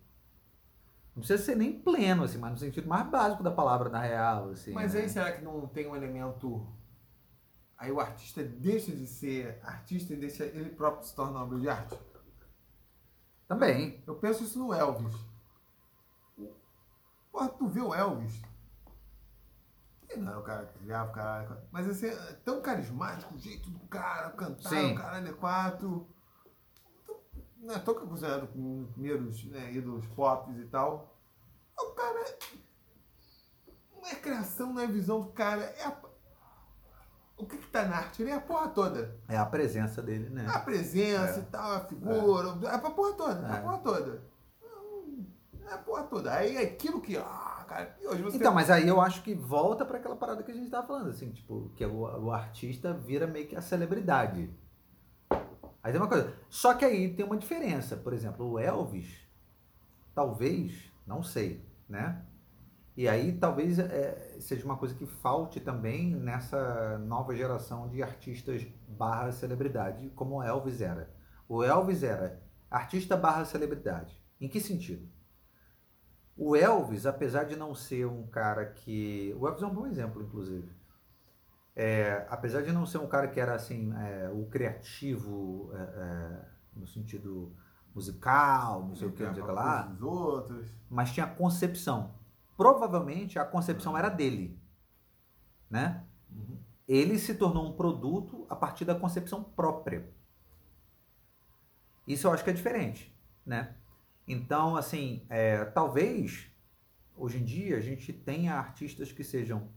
não 1.14 1.20
precisa 1.20 1.42
ser 1.42 1.56
nem 1.56 1.78
pleno, 1.78 2.24
assim, 2.24 2.38
mas 2.38 2.52
no 2.52 2.58
sentido 2.58 2.88
mais 2.88 3.06
básico 3.08 3.42
da 3.42 3.50
palavra, 3.50 3.90
na 3.90 4.00
real, 4.00 4.50
assim. 4.50 4.72
Mas 4.72 4.94
né? 4.94 5.02
aí 5.02 5.08
será 5.08 5.32
que 5.32 5.44
não 5.44 5.66
tem 5.66 5.86
um 5.86 5.94
elemento 5.94 6.66
aí 7.76 7.90
o 7.90 8.00
artista 8.00 8.42
deixa 8.42 8.92
de 8.92 9.06
ser 9.06 9.58
artista 9.62 10.14
e 10.14 10.16
deixa 10.16 10.44
ele 10.44 10.70
próprio 10.70 11.06
se 11.06 11.14
tornar 11.14 11.42
obra 11.42 11.58
de 11.58 11.68
arte? 11.68 11.98
Também. 13.46 14.02
Eu 14.06 14.14
penso 14.14 14.44
isso 14.44 14.58
no 14.58 14.72
Elvis. 14.72 15.14
Porra, 17.32 17.48
tu 17.48 17.66
viu 17.66 17.88
o 17.88 17.94
Elvis? 17.94 18.42
Ele 20.10 20.20
não 20.22 20.32
era 20.32 20.40
o 20.40 20.42
cara 20.42 20.66
que 20.66 20.78
criava 20.78 21.10
o 21.10 21.14
caralho. 21.14 21.56
Mas 21.70 21.86
esse 21.86 22.06
é 22.06 22.32
tão 22.44 22.60
carismático, 22.60 23.34
o 23.34 23.38
jeito 23.38 23.70
do 23.70 23.80
cara, 23.86 24.30
cantar, 24.30 24.68
Sim. 24.68 24.92
o 24.92 24.94
caralho 24.94 25.28
é 25.28 25.32
quatro. 25.32 26.06
Não 27.56 27.74
é 27.74 27.78
tão 27.78 27.94
considerado 27.94 28.46
como 28.48 28.80
um 28.80 28.82
dos 28.82 28.92
primeiros 28.92 29.44
né, 29.44 29.72
ídolos 29.72 30.06
pop 30.08 30.52
e 30.52 30.66
tal. 30.66 31.16
O 31.78 31.92
cara. 31.92 32.38
Não 33.94 34.08
é 34.08 34.14
criação, 34.16 34.72
não 34.74 34.82
é 34.82 34.86
visão 34.86 35.22
do 35.22 35.28
cara. 35.28 35.62
É 35.62 35.86
a, 35.86 35.96
o 37.38 37.46
que, 37.46 37.56
que 37.56 37.66
tá 37.68 37.86
na 37.86 37.96
arte? 37.96 38.20
Ele 38.20 38.32
é 38.32 38.34
a 38.34 38.40
porra 38.40 38.68
toda. 38.68 39.18
É 39.28 39.38
a 39.38 39.46
presença 39.46 40.02
dele, 40.02 40.28
né? 40.28 40.46
A 40.48 40.58
presença 40.58 41.38
é. 41.38 41.42
e 41.42 41.46
tal, 41.46 41.72
a 41.72 41.80
figura. 41.80 42.58
É, 42.62 42.66
é 42.66 42.74
a 42.74 42.78
porra 42.78 43.12
toda. 43.14 43.46
É. 43.46 43.52
a 43.52 43.62
porra 43.62 43.78
toda. 43.78 44.31
É 45.70 45.76
porra 45.76 46.02
toda. 46.04 46.32
Aí 46.32 46.56
é 46.56 46.62
aquilo 46.62 47.00
que. 47.00 47.16
Ah, 47.16 47.64
cara, 47.68 47.96
hoje 48.04 48.22
você... 48.22 48.36
Então, 48.36 48.52
mas 48.52 48.70
aí 48.70 48.86
eu 48.86 49.00
acho 49.00 49.22
que 49.22 49.34
volta 49.34 49.84
para 49.84 49.98
aquela 49.98 50.16
parada 50.16 50.42
que 50.42 50.50
a 50.50 50.54
gente 50.54 50.70
tava 50.70 50.86
falando, 50.86 51.10
assim, 51.10 51.30
tipo, 51.30 51.70
que 51.76 51.84
o, 51.84 52.24
o 52.24 52.32
artista 52.32 52.92
vira 52.92 53.26
meio 53.26 53.46
que 53.46 53.56
a 53.56 53.62
celebridade. 53.62 54.50
Aí 55.82 55.90
tem 55.90 56.00
uma 56.00 56.08
coisa. 56.08 56.32
Só 56.48 56.74
que 56.74 56.84
aí 56.84 57.12
tem 57.12 57.24
uma 57.24 57.36
diferença. 57.36 57.96
Por 57.96 58.12
exemplo, 58.12 58.52
o 58.52 58.58
Elvis, 58.58 59.26
talvez, 60.14 60.92
não 61.06 61.22
sei, 61.22 61.64
né? 61.88 62.24
E 62.96 63.08
aí 63.08 63.32
talvez 63.32 63.78
é, 63.78 64.36
seja 64.38 64.64
uma 64.64 64.76
coisa 64.76 64.94
que 64.94 65.06
falte 65.06 65.58
também 65.58 66.14
nessa 66.14 66.98
nova 66.98 67.34
geração 67.34 67.88
de 67.88 68.02
artistas 68.02 68.66
barra 68.86 69.32
celebridade, 69.32 70.10
como 70.10 70.36
o 70.36 70.42
Elvis 70.42 70.80
era. 70.82 71.10
O 71.48 71.64
Elvis 71.64 72.02
era 72.02 72.42
artista 72.70 73.16
barra 73.16 73.44
celebridade. 73.44 74.22
Em 74.40 74.48
que 74.48 74.60
sentido? 74.60 75.08
O 76.36 76.56
Elvis, 76.56 77.06
apesar 77.06 77.44
de 77.44 77.56
não 77.56 77.74
ser 77.74 78.06
um 78.06 78.26
cara 78.26 78.66
que. 78.66 79.34
O 79.38 79.46
Elvis 79.46 79.62
é 79.62 79.66
um 79.66 79.74
bom 79.74 79.86
exemplo, 79.86 80.22
inclusive. 80.22 80.70
É, 81.74 82.26
apesar 82.28 82.62
de 82.62 82.72
não 82.72 82.84
ser 82.84 82.98
um 82.98 83.06
cara 83.06 83.28
que 83.28 83.40
era 83.40 83.54
assim, 83.54 83.92
é, 83.96 84.30
o 84.30 84.46
criativo 84.46 85.70
é, 85.74 85.78
é 85.78 86.48
no 86.74 86.86
sentido 86.86 87.54
musical, 87.94 88.86
não 88.86 88.94
sei 88.94 89.08
o 89.08 89.12
que, 89.12 89.22
não 89.22 89.34
sei 89.34 89.42
o 89.42 89.46
que 89.46 89.52
lá. 89.52 89.94
Mas 90.90 91.12
tinha 91.12 91.26
concepção 91.26 92.14
provavelmente 92.62 93.40
a 93.40 93.44
concepção 93.44 93.98
era 93.98 94.08
dele, 94.08 94.56
né? 95.68 96.04
Uhum. 96.30 96.58
Ele 96.86 97.18
se 97.18 97.34
tornou 97.34 97.68
um 97.68 97.72
produto 97.72 98.46
a 98.48 98.54
partir 98.54 98.84
da 98.84 98.94
concepção 98.94 99.42
própria. 99.42 100.08
Isso 102.06 102.26
eu 102.26 102.32
acho 102.32 102.44
que 102.44 102.50
é 102.50 102.52
diferente, 102.52 103.12
né? 103.44 103.74
Então, 104.26 104.76
assim, 104.76 105.26
é, 105.28 105.64
talvez 105.64 106.50
hoje 107.16 107.38
em 107.38 107.44
dia 107.44 107.76
a 107.76 107.80
gente 107.80 108.12
tenha 108.12 108.54
artistas 108.54 109.12
que 109.12 109.24
sejam 109.24 109.68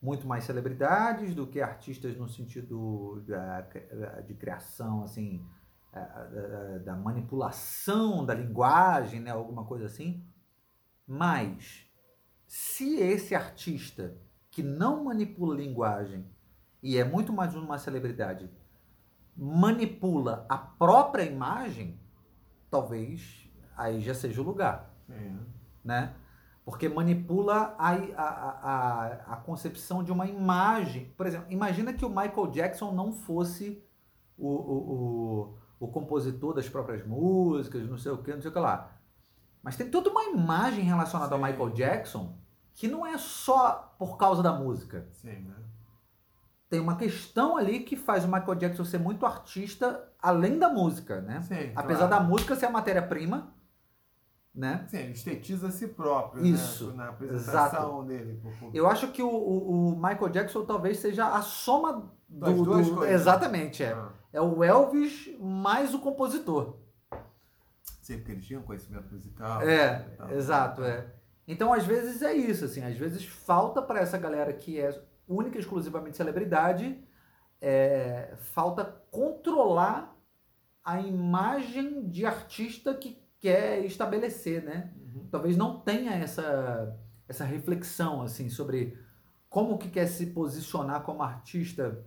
muito 0.00 0.26
mais 0.26 0.44
celebridades 0.44 1.34
do 1.34 1.46
que 1.46 1.60
artistas 1.60 2.16
no 2.16 2.28
sentido 2.28 3.24
de, 3.24 4.22
de 4.26 4.34
criação, 4.34 5.02
assim, 5.02 5.44
é, 5.92 6.78
da 6.80 6.94
manipulação 6.94 8.24
da 8.24 8.34
linguagem, 8.34 9.20
né? 9.20 9.30
Alguma 9.30 9.64
coisa 9.64 9.86
assim. 9.86 10.24
Mas 11.06 11.86
se 12.46 12.96
esse 12.96 13.34
artista 13.34 14.16
que 14.50 14.62
não 14.62 15.04
manipula 15.04 15.56
linguagem 15.56 16.26
e 16.82 16.96
é 16.96 17.04
muito 17.04 17.32
mais 17.32 17.54
uma 17.54 17.78
celebridade 17.78 18.50
manipula 19.36 20.46
a 20.48 20.56
própria 20.56 21.22
imagem, 21.22 22.00
talvez 22.70 23.45
aí 23.76 24.00
já 24.00 24.14
seja 24.14 24.40
o 24.40 24.44
lugar. 24.44 24.90
É. 25.08 25.32
Né? 25.84 26.14
Porque 26.64 26.88
manipula 26.88 27.76
a, 27.78 27.92
a, 27.92 28.22
a, 28.22 29.06
a 29.34 29.36
concepção 29.36 30.02
de 30.02 30.10
uma 30.10 30.26
imagem. 30.26 31.12
Por 31.16 31.26
exemplo, 31.26 31.46
imagina 31.50 31.92
que 31.92 32.04
o 32.04 32.08
Michael 32.08 32.48
Jackson 32.48 32.90
não 32.92 33.12
fosse 33.12 33.84
o, 34.36 34.48
o, 34.48 35.58
o, 35.80 35.86
o 35.86 35.88
compositor 35.88 36.54
das 36.54 36.68
próprias 36.68 37.06
músicas, 37.06 37.88
não 37.88 37.96
sei 37.96 38.10
o 38.10 38.18
que, 38.18 38.32
não 38.32 38.40
sei 38.40 38.50
o 38.50 38.52
que 38.52 38.58
lá. 38.58 38.92
Mas 39.62 39.76
tem 39.76 39.90
toda 39.90 40.10
uma 40.10 40.24
imagem 40.24 40.84
relacionada 40.84 41.36
Sim. 41.36 41.42
ao 41.42 41.48
Michael 41.48 41.70
Jackson 41.70 42.36
que 42.76 42.86
não 42.86 43.06
é 43.06 43.16
só 43.16 43.94
por 43.98 44.16
causa 44.18 44.42
da 44.42 44.52
música. 44.52 45.08
Sim, 45.10 45.40
né? 45.40 45.54
Tem 46.68 46.78
uma 46.78 46.96
questão 46.96 47.56
ali 47.56 47.80
que 47.80 47.96
faz 47.96 48.24
o 48.24 48.28
Michael 48.28 48.54
Jackson 48.56 48.84
ser 48.84 48.98
muito 48.98 49.24
artista 49.24 50.12
além 50.20 50.58
da 50.58 50.68
música, 50.68 51.20
né? 51.22 51.40
Sim, 51.42 51.72
Apesar 51.74 52.08
claro. 52.08 52.24
da 52.24 52.28
música 52.28 52.54
ser 52.54 52.66
a 52.66 52.70
matéria-prima, 52.70 53.54
né? 54.56 54.86
Sim, 54.88 54.96
ele 54.96 55.12
estetiza 55.12 55.68
a 55.68 55.70
si 55.70 55.86
próprio, 55.86 56.42
né? 56.42 56.48
Isso, 56.48 56.88
né? 56.88 56.96
Na 56.96 57.08
apresentação 57.10 58.00
exato. 58.00 58.04
dele. 58.04 58.42
Eu 58.72 58.88
acho 58.88 59.12
que 59.12 59.22
o, 59.22 59.28
o, 59.28 59.94
Michael 59.94 60.30
Jackson 60.30 60.64
talvez 60.64 60.98
seja 60.98 61.28
a 61.28 61.42
soma 61.42 62.10
do, 62.26 62.40
das 62.40 62.56
duas 62.56 62.86
do, 62.86 62.96
coisas. 62.96 63.20
Exatamente, 63.20 63.82
é. 63.82 63.92
Ah. 63.92 64.12
É 64.32 64.40
o 64.40 64.64
Elvis 64.64 65.30
mais 65.38 65.92
o 65.94 65.98
compositor. 65.98 66.78
Sim, 68.00 68.16
porque 68.18 68.32
eles 68.32 68.46
tinham 68.46 68.62
conhecimento 68.62 69.12
musical. 69.12 69.60
É, 69.60 70.06
exato, 70.30 70.82
é. 70.82 71.06
Então, 71.46 71.72
às 71.72 71.84
vezes 71.84 72.22
é 72.22 72.32
isso, 72.32 72.64
assim, 72.64 72.82
às 72.82 72.96
vezes 72.96 73.24
falta 73.26 73.82
para 73.82 74.00
essa 74.00 74.16
galera 74.16 74.52
que 74.52 74.80
é 74.80 74.90
única 75.28 75.58
e 75.58 75.60
exclusivamente 75.60 76.16
celebridade, 76.16 76.98
é, 77.60 78.34
falta 78.52 78.84
controlar 79.10 80.16
a 80.84 81.00
imagem 81.00 82.08
de 82.08 82.24
artista 82.24 82.94
que 82.94 83.25
quer 83.40 83.84
estabelecer, 83.84 84.62
né? 84.62 84.92
Uhum. 84.96 85.26
Talvez 85.30 85.56
não 85.56 85.80
tenha 85.80 86.12
essa, 86.12 86.96
essa 87.28 87.44
reflexão, 87.44 88.22
assim, 88.22 88.48
sobre 88.48 88.98
como 89.48 89.78
que 89.78 89.88
quer 89.88 90.06
se 90.06 90.26
posicionar 90.26 91.02
como 91.02 91.22
artista, 91.22 92.04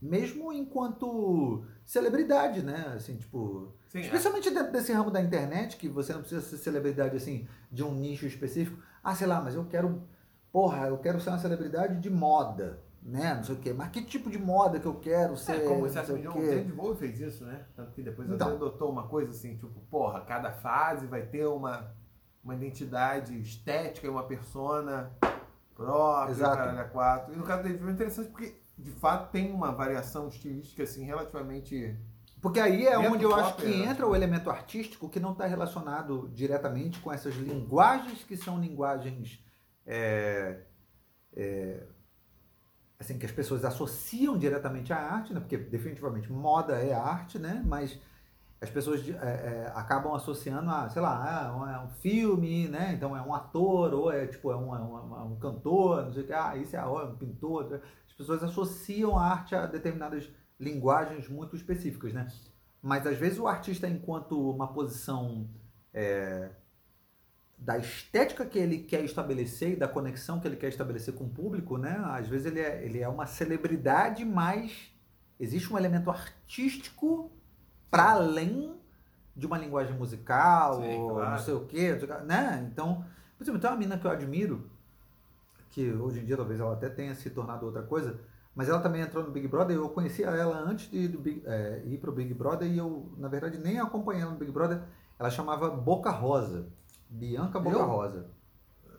mesmo 0.00 0.52
enquanto 0.52 1.64
celebridade, 1.84 2.62
né? 2.62 2.92
Assim, 2.96 3.16
tipo, 3.16 3.74
Sim, 3.90 3.98
é. 3.98 4.02
Especialmente 4.02 4.48
é. 4.48 4.52
dentro 4.52 4.72
desse 4.72 4.92
ramo 4.92 5.10
da 5.10 5.20
internet, 5.20 5.76
que 5.76 5.88
você 5.88 6.12
não 6.12 6.20
precisa 6.20 6.40
ser 6.40 6.58
celebridade 6.58 7.16
assim 7.16 7.46
de 7.70 7.82
um 7.82 7.92
nicho 7.92 8.26
específico. 8.26 8.80
Ah, 9.02 9.14
sei 9.14 9.26
lá, 9.26 9.40
mas 9.40 9.54
eu 9.54 9.64
quero. 9.64 10.02
Porra, 10.52 10.86
eu 10.86 10.98
quero 10.98 11.20
ser 11.20 11.30
uma 11.30 11.38
celebridade 11.38 12.00
de 12.00 12.10
moda, 12.10 12.80
né? 13.02 13.34
Não 13.34 13.44
sei 13.44 13.54
o 13.54 13.58
quê. 13.58 13.72
Mas 13.72 13.90
que 13.90 14.02
tipo 14.02 14.30
de 14.30 14.38
moda 14.38 14.78
que 14.78 14.86
eu 14.86 14.94
quero 14.94 15.36
ser? 15.36 15.56
É, 15.56 15.60
como 15.60 15.80
você 15.80 15.98
acha 15.98 16.12
que 16.12 16.28
o 16.28 16.32
David 16.32 16.72
Bowie 16.72 16.96
fez 16.96 17.20
isso, 17.20 17.44
né? 17.44 17.64
Tanto 17.74 17.92
que 17.92 18.02
depois 18.02 18.28
então, 18.28 18.48
adotou 18.48 18.90
uma 18.90 19.08
coisa 19.08 19.30
assim, 19.30 19.56
tipo, 19.56 19.80
porra, 19.90 20.20
cada 20.22 20.52
fase 20.52 21.06
vai 21.06 21.22
ter 21.22 21.46
uma, 21.46 21.94
uma 22.44 22.54
identidade 22.54 23.38
estética 23.40 24.06
e 24.06 24.10
uma 24.10 24.24
persona 24.24 25.10
própria, 25.74 26.32
Exato. 26.32 26.56
caralho, 26.56 26.90
quatro. 26.90 27.32
E 27.32 27.36
no 27.36 27.44
caso 27.44 27.62
do 27.62 27.64
David 27.64 27.80
Bowie 27.80 27.92
é 27.92 27.94
interessante 27.94 28.28
porque, 28.28 28.54
de 28.76 28.90
fato, 28.90 29.30
tem 29.30 29.52
uma 29.52 29.72
variação 29.72 30.28
estilística 30.28 30.82
assim 30.82 31.04
relativamente 31.04 31.96
porque 32.40 32.58
aí 32.58 32.86
é 32.86 32.98
onde 32.98 33.22
eu 33.22 33.34
acho 33.34 33.56
que 33.56 33.66
né? 33.66 33.90
entra 33.90 34.06
o 34.06 34.16
elemento 34.16 34.48
artístico 34.48 35.10
que 35.10 35.20
não 35.20 35.32
está 35.32 35.46
relacionado 35.46 36.30
diretamente 36.32 36.98
com 37.00 37.12
essas 37.12 37.34
linguagens 37.34 38.24
que 38.24 38.34
são 38.34 38.58
linguagens 38.58 39.44
é, 39.86 40.60
é, 41.36 41.82
assim 43.00 43.18
que 43.18 43.24
as 43.24 43.32
pessoas 43.32 43.64
associam 43.64 44.36
diretamente 44.36 44.92
à 44.92 44.98
arte, 44.98 45.32
né? 45.32 45.40
Porque 45.40 45.56
definitivamente 45.56 46.30
moda 46.30 46.74
é 46.74 46.92
arte, 46.92 47.38
né? 47.38 47.62
Mas 47.66 47.98
as 48.60 48.68
pessoas 48.68 49.08
é, 49.08 49.12
é 49.12 49.72
acabam 49.74 50.14
associando 50.14 50.70
a, 50.70 50.88
sei 50.90 51.00
lá, 51.00 51.50
é 51.74 51.78
um 51.84 51.88
filme, 51.88 52.68
né? 52.68 52.92
Então 52.92 53.16
é 53.16 53.22
um 53.22 53.34
ator 53.34 53.94
ou 53.94 54.12
é 54.12 54.26
tipo 54.26 54.52
é 54.52 54.56
um, 54.56 54.76
é 54.76 54.78
um, 54.78 55.16
é 55.16 55.22
um 55.22 55.36
cantor, 55.36 56.04
não 56.04 56.12
sei 56.12 56.24
o 56.24 56.26
que, 56.26 56.32
ah, 56.34 56.54
isso 56.56 56.76
é 56.76 56.84
um 56.84 57.16
pintor. 57.16 57.80
As 58.06 58.12
pessoas 58.12 58.44
associam 58.44 59.18
a 59.18 59.24
arte 59.24 59.54
a 59.54 59.64
determinadas 59.64 60.28
linguagens 60.58 61.26
muito 61.26 61.56
específicas, 61.56 62.12
né? 62.12 62.28
Mas 62.82 63.06
às 63.06 63.16
vezes 63.16 63.38
o 63.38 63.48
artista, 63.48 63.88
enquanto 63.88 64.38
uma 64.50 64.68
posição 64.68 65.48
é, 65.94 66.50
da 67.60 67.76
estética 67.76 68.46
que 68.46 68.58
ele 68.58 68.78
quer 68.78 69.04
estabelecer 69.04 69.72
e 69.72 69.76
da 69.76 69.86
conexão 69.86 70.40
que 70.40 70.48
ele 70.48 70.56
quer 70.56 70.68
estabelecer 70.68 71.12
com 71.14 71.24
o 71.24 71.28
público, 71.28 71.76
né? 71.76 72.00
Às 72.06 72.26
vezes 72.26 72.46
ele 72.46 72.58
é, 72.58 72.82
ele 72.82 73.00
é 73.00 73.08
uma 73.08 73.26
celebridade, 73.26 74.24
mas 74.24 74.90
existe 75.38 75.70
um 75.70 75.76
elemento 75.76 76.10
artístico 76.10 77.30
para 77.90 78.12
além 78.12 78.74
de 79.36 79.46
uma 79.46 79.58
linguagem 79.58 79.94
musical, 79.94 80.80
Sim, 80.80 80.94
ou 80.94 81.10
claro. 81.10 81.30
não 81.30 81.38
sei 81.38 81.54
o 81.54 81.66
quê, 81.66 81.98
né? 82.24 82.66
Então, 82.70 83.04
por 83.36 83.44
exemplo, 83.44 83.60
tem 83.60 83.70
uma 83.70 83.76
mina 83.76 83.98
que 83.98 84.06
eu 84.06 84.10
admiro, 84.10 84.70
que 85.70 85.92
hoje 85.92 86.20
em 86.20 86.24
dia 86.24 86.36
talvez 86.36 86.60
ela 86.60 86.72
até 86.72 86.88
tenha 86.88 87.14
se 87.14 87.28
tornado 87.28 87.66
outra 87.66 87.82
coisa, 87.82 88.18
mas 88.54 88.68
ela 88.68 88.80
também 88.80 89.02
entrou 89.02 89.22
no 89.22 89.30
Big 89.30 89.46
Brother, 89.46 89.76
eu 89.76 89.88
conhecia 89.90 90.26
ela 90.26 90.58
antes 90.58 90.90
de 90.90 90.96
ir, 90.96 91.08
Big, 91.08 91.42
é, 91.44 91.82
ir 91.84 91.98
pro 91.98 92.10
Big 92.10 92.32
Brother 92.32 92.68
e 92.68 92.78
eu, 92.78 93.12
na 93.18 93.28
verdade, 93.28 93.58
nem 93.58 93.78
acompanhei 93.78 94.22
ela 94.22 94.32
no 94.32 94.38
Big 94.38 94.50
Brother, 94.50 94.82
ela 95.18 95.30
chamava 95.30 95.70
Boca 95.70 96.10
Rosa, 96.10 96.66
Bianca 97.10 97.58
Boca 97.58 97.76
eu? 97.76 97.86
Rosa. 97.86 98.30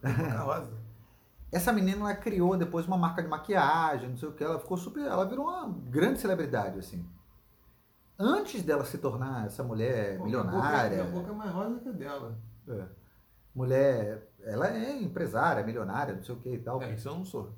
Boca 0.04 0.40
Rosa? 0.44 0.72
Essa 1.52 1.74
menina 1.74 2.02
ela 2.02 2.16
criou 2.16 2.56
depois 2.56 2.88
uma 2.88 2.98
marca 2.98 3.22
de 3.22 3.28
maquiagem, 3.28 4.10
não 4.10 4.18
sei 4.18 4.30
o 4.30 4.32
que, 4.32 4.44
ela 4.44 4.60
ficou 4.60 4.78
super, 4.78 5.06
ela 5.06 5.26
virou 5.26 5.48
uma 5.48 5.68
grande 5.90 6.20
celebridade, 6.20 6.80
assim 6.80 7.06
antes 8.22 8.62
dela 8.62 8.86
se 8.86 8.98
tornar 8.98 9.48
essa 9.48 9.64
mulher 9.64 10.18
Pô, 10.18 10.26
milionária. 10.26 11.02
A 11.02 11.06
boca, 11.06 11.18
boca 11.18 11.32
é 11.32 11.36
mais 11.36 11.52
rosa 11.52 11.80
que 11.80 11.90
a 11.90 11.92
dela. 11.92 12.38
É. 12.68 12.86
Mulher, 13.54 14.30
ela 14.44 14.68
é 14.70 15.02
empresária, 15.02 15.64
milionária, 15.64 16.14
não 16.14 16.24
sei 16.24 16.36
o 16.36 16.40
que 16.40 16.50
e 16.50 16.60
tal. 16.60 16.82
É, 16.82 16.94
isso 16.94 17.10
eu 17.10 17.16
não 17.16 17.26
sou. 17.26 17.54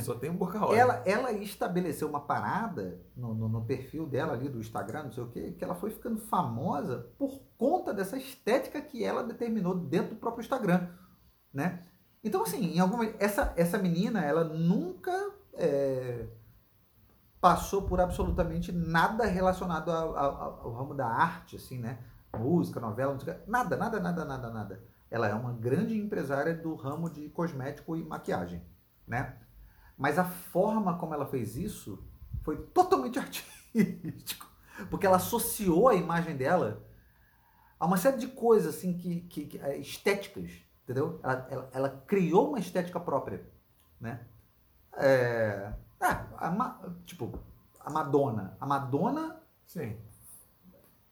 Só 0.00 0.14
tenho 0.14 0.34
boca 0.34 0.58
rosa. 0.58 0.76
Ela, 0.76 1.02
ela 1.04 1.32
estabeleceu 1.32 2.08
uma 2.08 2.20
parada 2.20 3.00
no, 3.16 3.34
no, 3.34 3.48
no, 3.48 3.64
perfil 3.64 4.06
dela 4.06 4.32
ali 4.32 4.48
do 4.48 4.60
Instagram, 4.60 5.04
não 5.04 5.12
sei 5.12 5.22
o 5.22 5.28
que, 5.28 5.52
que 5.52 5.64
ela 5.64 5.74
foi 5.74 5.90
ficando 5.90 6.20
famosa 6.20 7.10
por 7.18 7.40
conta 7.56 7.92
dessa 7.92 8.16
estética 8.16 8.80
que 8.80 9.04
ela 9.04 9.22
determinou 9.22 9.74
dentro 9.74 10.14
do 10.14 10.20
próprio 10.20 10.42
Instagram, 10.42 10.88
né? 11.52 11.84
Então, 12.22 12.42
assim, 12.42 12.74
em 12.74 12.78
alguma 12.78 13.04
essa 13.18 13.52
essa 13.56 13.76
menina, 13.76 14.24
ela 14.24 14.44
nunca 14.44 15.12
é, 15.54 16.26
passou 17.40 17.82
por 17.82 18.00
absolutamente 18.00 18.72
nada 18.72 19.26
relacionado 19.26 19.90
ao, 19.90 20.16
ao, 20.16 20.60
ao, 20.62 20.72
ramo 20.72 20.94
da 20.94 21.06
arte, 21.06 21.56
assim, 21.56 21.78
né? 21.78 21.98
Música, 22.38 22.80
novela, 22.80 23.12
música, 23.12 23.42
nada, 23.46 23.76
nada, 23.76 24.00
nada, 24.00 24.24
nada, 24.24 24.50
nada. 24.50 24.84
Ela 25.10 25.28
é 25.28 25.34
uma 25.34 25.52
grande 25.52 25.96
empresária 25.96 26.54
do 26.54 26.74
ramo 26.74 27.10
de 27.10 27.28
cosmético 27.28 27.96
e 27.96 28.02
maquiagem, 28.02 28.62
né? 29.06 29.36
Mas 29.96 30.18
a 30.18 30.24
forma 30.24 30.98
como 30.98 31.14
ela 31.14 31.26
fez 31.26 31.56
isso 31.56 32.02
foi 32.42 32.56
totalmente 32.56 33.18
artístico, 33.20 34.46
porque 34.90 35.06
ela 35.06 35.16
associou 35.16 35.88
a 35.88 35.94
imagem 35.94 36.36
dela 36.36 36.84
a 37.78 37.86
uma 37.86 37.96
série 37.96 38.18
de 38.18 38.28
coisas 38.28 38.74
assim 38.74 38.96
que, 38.96 39.20
que, 39.22 39.46
que 39.46 39.58
é, 39.58 39.76
estéticas, 39.76 40.50
entendeu? 40.82 41.20
Ela, 41.22 41.46
ela, 41.50 41.70
ela, 41.72 42.04
criou 42.06 42.48
uma 42.50 42.58
estética 42.58 42.98
própria, 42.98 43.46
né? 44.00 44.26
É, 44.96 45.72
é, 46.00 46.06
a, 46.06 46.80
tipo, 47.04 47.38
a 47.80 47.90
Madonna. 47.90 48.56
A 48.60 48.66
Madonna. 48.66 49.40
Sim. 49.66 49.96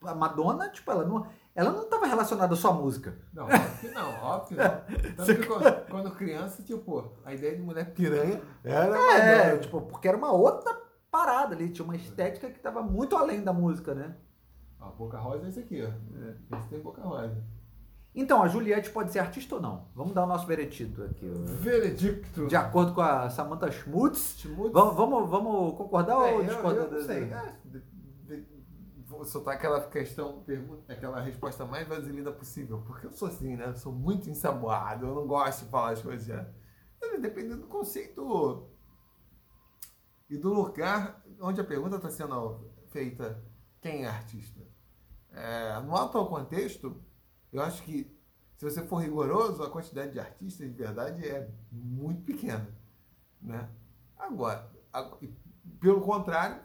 A 0.03 0.15
Madonna, 0.15 0.71
tipo, 0.71 0.91
ela 0.91 1.05
não. 1.05 1.27
Ela 1.55 1.71
não 1.71 1.83
estava 1.83 2.07
relacionada 2.07 2.57
só 2.57 2.71
à 2.71 2.73
música. 2.73 3.15
Não, 3.33 3.45
óbvio 3.45 3.79
que 3.81 3.89
não, 3.91 4.25
óbvio 4.25 4.49
que 4.49 4.55
não. 4.55 5.15
Tanto 5.17 5.41
que 5.41 5.47
quando, 5.47 5.87
quando, 5.91 6.11
criança, 6.13 6.63
tipo, 6.63 7.13
a 7.25 7.35
ideia 7.35 7.57
de 7.57 7.63
mulher 7.63 7.93
piranha 7.93 8.41
era 8.65 8.97
é, 9.19 9.59
tipo, 9.59 9.83
porque 9.83 10.09
era 10.09 10.17
uma 10.17 10.33
outra 10.33 10.75
parada 11.11 11.55
ali, 11.55 11.69
tinha 11.69 11.85
uma 11.85 11.95
estética 11.95 12.49
que 12.49 12.57
estava 12.57 12.83
muito 12.83 13.15
além 13.17 13.43
da 13.43 13.53
música, 13.53 13.95
né? 13.95 14.17
A 14.81 14.87
Boca 14.87 15.19
Rosa 15.19 15.47
é 15.47 15.49
esse 15.51 15.61
aqui, 15.61 15.83
ó. 15.83 15.89
É. 15.89 16.59
Esse 16.59 16.69
tem 16.69 16.81
Boca 16.81 17.03
Rosa. 17.03 17.45
Então, 18.15 18.43
a 18.43 18.49
Juliette 18.49 18.91
pode 18.91 19.11
ser 19.11 19.21
artista 19.21 19.55
ou 19.55 19.61
não? 19.61 19.89
Vamos 19.95 20.13
dar 20.13 20.25
o 20.25 20.27
nosso 20.27 20.47
veredito 20.47 21.03
aqui. 21.03 21.27
Veredicto. 21.61 22.47
De 22.47 22.57
acordo 22.57 22.93
com 22.93 23.01
a 23.01 23.31
Samantha 23.31 23.71
Schmutz. 23.71 24.37
Schmutz. 24.39 24.73
Vamos, 24.73 24.95
vamos, 24.95 25.31
vamos 25.31 25.77
concordar 25.77 26.29
é, 26.29 26.35
ou 26.35 26.45
discordar? 26.45 26.85
Eu, 26.85 26.93
eu 26.93 26.99
não 26.99 27.07
sei. 27.07 27.23
É, 27.25 27.55
soltar 29.25 29.55
aquela 29.55 29.81
questão, 29.89 30.43
pergunta, 30.43 30.93
aquela 30.93 31.21
resposta 31.21 31.65
mais 31.65 31.87
vaselina 31.87 32.33
possível. 32.33 32.83
Porque 32.87 33.07
eu 33.07 33.13
sou 33.13 33.29
assim, 33.29 33.57
né? 33.57 33.69
Eu 33.69 33.77
sou 33.77 33.93
muito 33.93 34.29
ensaboado. 34.29 35.07
Eu 35.07 35.15
não 35.15 35.27
gosto 35.27 35.65
de 35.65 35.71
falar 35.71 35.91
as 35.91 36.03
coisas. 36.03 36.27
Já. 36.27 36.49
Dependendo 37.21 37.63
do 37.63 37.67
conceito 37.67 38.69
e 40.31 40.37
do 40.37 40.53
lugar 40.53 41.23
onde 41.41 41.61
a 41.61 41.65
pergunta 41.65 41.97
está 41.97 42.09
sendo 42.11 42.71
feita, 42.89 43.43
quem 43.81 44.05
é 44.05 44.09
artista? 44.09 44.61
É, 45.31 45.81
no 45.81 45.97
atual 45.97 46.29
contexto 46.29 47.03
eu 47.53 47.61
acho 47.61 47.83
que, 47.83 48.11
se 48.57 48.65
você 48.65 48.83
for 48.83 48.97
rigoroso, 48.97 49.63
a 49.63 49.71
quantidade 49.71 50.13
de 50.13 50.21
artistas 50.21 50.71
de 50.71 50.75
verdade 50.75 51.29
é 51.29 51.51
muito 51.71 52.23
pequena. 52.23 52.67
Né? 53.41 53.69
Agora, 54.17 54.71
pelo 55.79 56.01
contrário, 56.01 56.63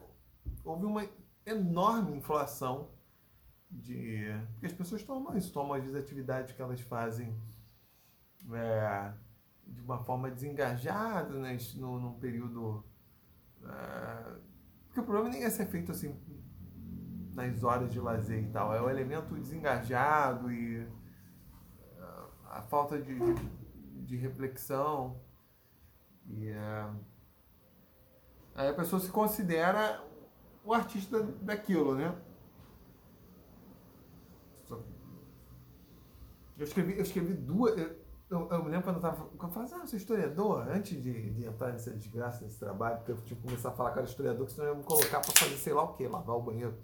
houve 0.63 0.85
uma 0.85 1.05
enorme 1.47 2.17
inflação 2.17 2.91
de. 3.69 4.25
Porque 4.53 4.65
as 4.65 4.73
pessoas 4.73 5.03
tomam 5.03 5.37
isso, 5.37 5.51
tomam 5.51 5.73
as 5.73 5.95
atividades 5.95 6.55
que 6.55 6.61
elas 6.61 6.81
fazem 6.81 7.35
é, 8.53 9.13
de 9.65 9.81
uma 9.81 9.99
forma 10.03 10.29
desengajada 10.29 11.37
né, 11.39 11.57
no, 11.75 11.99
num 11.99 12.13
período. 12.19 12.83
É, 13.63 14.35
porque 14.87 14.99
o 14.99 15.03
problema 15.03 15.29
nem 15.29 15.43
é 15.43 15.49
ser 15.49 15.65
feito 15.65 15.91
assim 15.91 16.15
nas 17.37 17.63
horas 17.63 17.91
de 17.91 17.99
lazer 17.99 18.43
e 18.43 18.47
tal. 18.47 18.73
É 18.73 18.81
o 18.81 18.89
elemento 18.89 19.35
desengajado 19.35 20.51
e 20.51 20.81
uh, 20.81 22.31
a 22.49 22.63
falta 22.63 22.99
de, 22.99 23.13
de, 23.19 24.05
de 24.05 24.17
reflexão. 24.17 25.21
E 26.25 26.49
uh, 26.49 26.99
aí 28.55 28.69
a 28.69 28.73
pessoa 28.73 28.99
se 28.99 29.11
considera 29.11 30.03
o 30.67 30.73
artista 30.73 31.23
daquilo, 31.41 31.95
né? 31.95 32.13
Eu 36.57 36.65
escrevi, 36.65 36.97
eu 36.97 37.03
escrevi 37.03 37.33
duas. 37.33 37.77
Eu, 37.77 37.95
eu, 38.29 38.49
eu 38.51 38.63
me 38.63 38.69
lembro 38.69 38.83
quando 38.83 38.97
eu 38.97 39.01
tava. 39.01 39.15
Quando 39.37 39.43
eu 39.43 39.49
falava, 39.49 39.75
ah, 39.75 39.79
eu 39.83 39.87
sou 39.87 39.97
historiador, 39.97 40.67
antes 40.67 41.01
de, 41.01 41.29
de 41.31 41.45
entrar 41.45 41.71
nessa 41.71 41.91
desgraça, 41.91 42.43
nesse 42.43 42.59
trabalho, 42.59 42.97
porque 42.97 43.11
eu 43.11 43.17
tinha 43.17 43.39
que 43.39 43.47
começar 43.47 43.69
a 43.69 43.73
falar 43.73 43.91
que 43.91 43.99
era 43.99 44.07
historiador, 44.07 44.45
que 44.45 44.51
senão 44.51 44.67
eu 44.67 44.73
ia 44.73 44.79
me 44.79 44.83
colocar 44.83 45.21
para 45.21 45.31
fazer 45.31 45.55
sei 45.55 45.73
lá 45.73 45.83
o 45.83 45.93
que, 45.93 46.07
lavar 46.07 46.35
o 46.35 46.41
banheiro. 46.41 46.75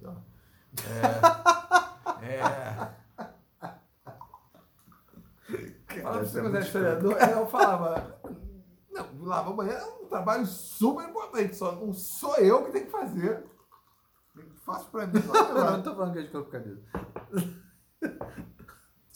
É. 2.22 2.26
é. 2.26 2.94
Cara, 5.88 6.26
se 6.26 6.42
você 6.42 6.58
é 6.58 6.62
historiador, 6.62 7.18
eu 7.18 7.48
falava. 7.48 8.20
Não, 8.92 9.26
lavar 9.26 9.54
banheiro 9.54 9.80
é 9.80 9.86
um 9.86 10.06
trabalho 10.06 10.46
super 10.46 11.10
importante, 11.10 11.56
só 11.56 11.74
não 11.74 11.92
sou 11.92 12.36
eu 12.38 12.64
que 12.64 12.72
tenho 12.72 12.86
que 12.86 12.92
fazer. 12.92 13.44
Faço 14.66 14.90
pra 14.90 15.08
mim. 15.08 15.14
Não, 15.26 15.58
eu 15.58 15.72
não 15.72 15.84
tô 15.84 15.96
falando 15.96 16.14
que 16.14 16.20
é 16.20 16.24
de 16.24 16.30
corpo 16.30 16.50
cabeça. 16.50 16.82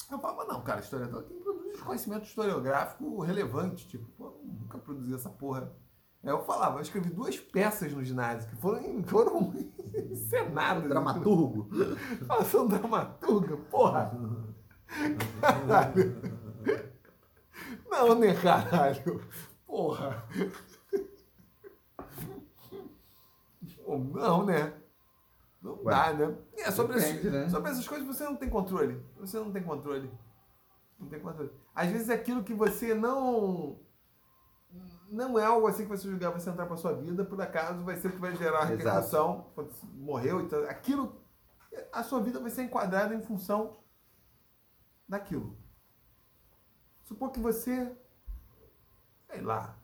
Eu 0.10 0.20
falava, 0.20 0.46
não, 0.46 0.62
cara, 0.62 0.80
historiador 0.80 1.24
tem 1.24 1.36
que 1.36 1.44
produzir 1.44 1.84
conhecimento 1.84 2.24
historiográfico 2.24 3.20
relevante. 3.20 3.86
Tipo, 3.90 4.06
pô, 4.12 4.40
nunca 4.42 4.78
produzi 4.78 5.14
essa 5.14 5.30
porra. 5.30 5.70
Aí 6.24 6.30
eu 6.30 6.46
falava, 6.46 6.78
eu 6.78 6.82
escrevi 6.82 7.10
duas 7.10 7.38
peças 7.38 7.92
no 7.92 8.02
ginásio 8.04 8.50
que 8.50 8.56
foram, 8.56 9.04
foram 9.04 9.54
encenadas. 10.10 10.88
Dramaturgo. 10.88 11.70
Nossa, 12.26 12.58
um 12.62 12.68
dramaturgo, 12.68 13.58
porra. 13.70 14.12
Caralho. 15.42 16.22
Não, 17.90 18.16
né, 18.16 18.34
caralho? 18.36 19.22
Porra. 19.66 20.24
Não, 23.86 24.46
né? 24.46 24.74
Não 25.62 25.84
Ué, 25.84 25.92
dá, 25.92 26.14
né? 26.14 26.38
É, 26.56 26.72
sobre, 26.72 27.00
depende, 27.00 27.30
né? 27.30 27.50
sobre 27.50 27.72
essas 27.72 27.88
coisas 27.88 28.08
você 28.08 28.24
não 28.24 28.36
tem 28.36 28.50
controle. 28.50 29.04
Você 29.18 29.40
não 29.40 29.52
tem 29.52 29.64
controle. 29.64 30.12
Não 31.00 31.08
tem 31.08 31.20
controle. 31.20 31.52
Às 31.74 31.90
vezes 31.92 32.10
é 32.10 32.14
aquilo 32.14 32.44
que 32.44 32.54
você 32.54 32.94
não 32.94 33.80
não 35.10 35.40
é 35.40 35.46
algo 35.46 35.68
assim 35.68 35.84
que 35.84 35.90
você 35.90 36.10
julgar, 36.10 36.32
você 36.32 36.50
entrar 36.50 36.66
para 36.66 36.76
sua 36.76 36.94
vida, 36.94 37.24
por 37.24 37.42
acaso 37.42 37.84
vai 37.84 37.96
ser 37.96 38.10
o 38.10 38.12
que 38.12 38.20
vai 38.20 38.36
gerar 38.36 38.66
repercussão, 38.66 39.48
morreu, 39.94 40.42
então 40.42 40.64
aquilo, 40.66 41.22
a 41.94 42.04
sua 42.04 42.22
vida 42.22 42.40
vai 42.40 42.50
ser 42.50 42.64
enquadrada 42.64 43.16
em 43.16 43.22
função 43.22 43.78
daquilo. 45.08 45.58
Supor 47.04 47.32
que 47.32 47.40
você, 47.40 47.96
sei 49.32 49.42
lá, 49.42 49.78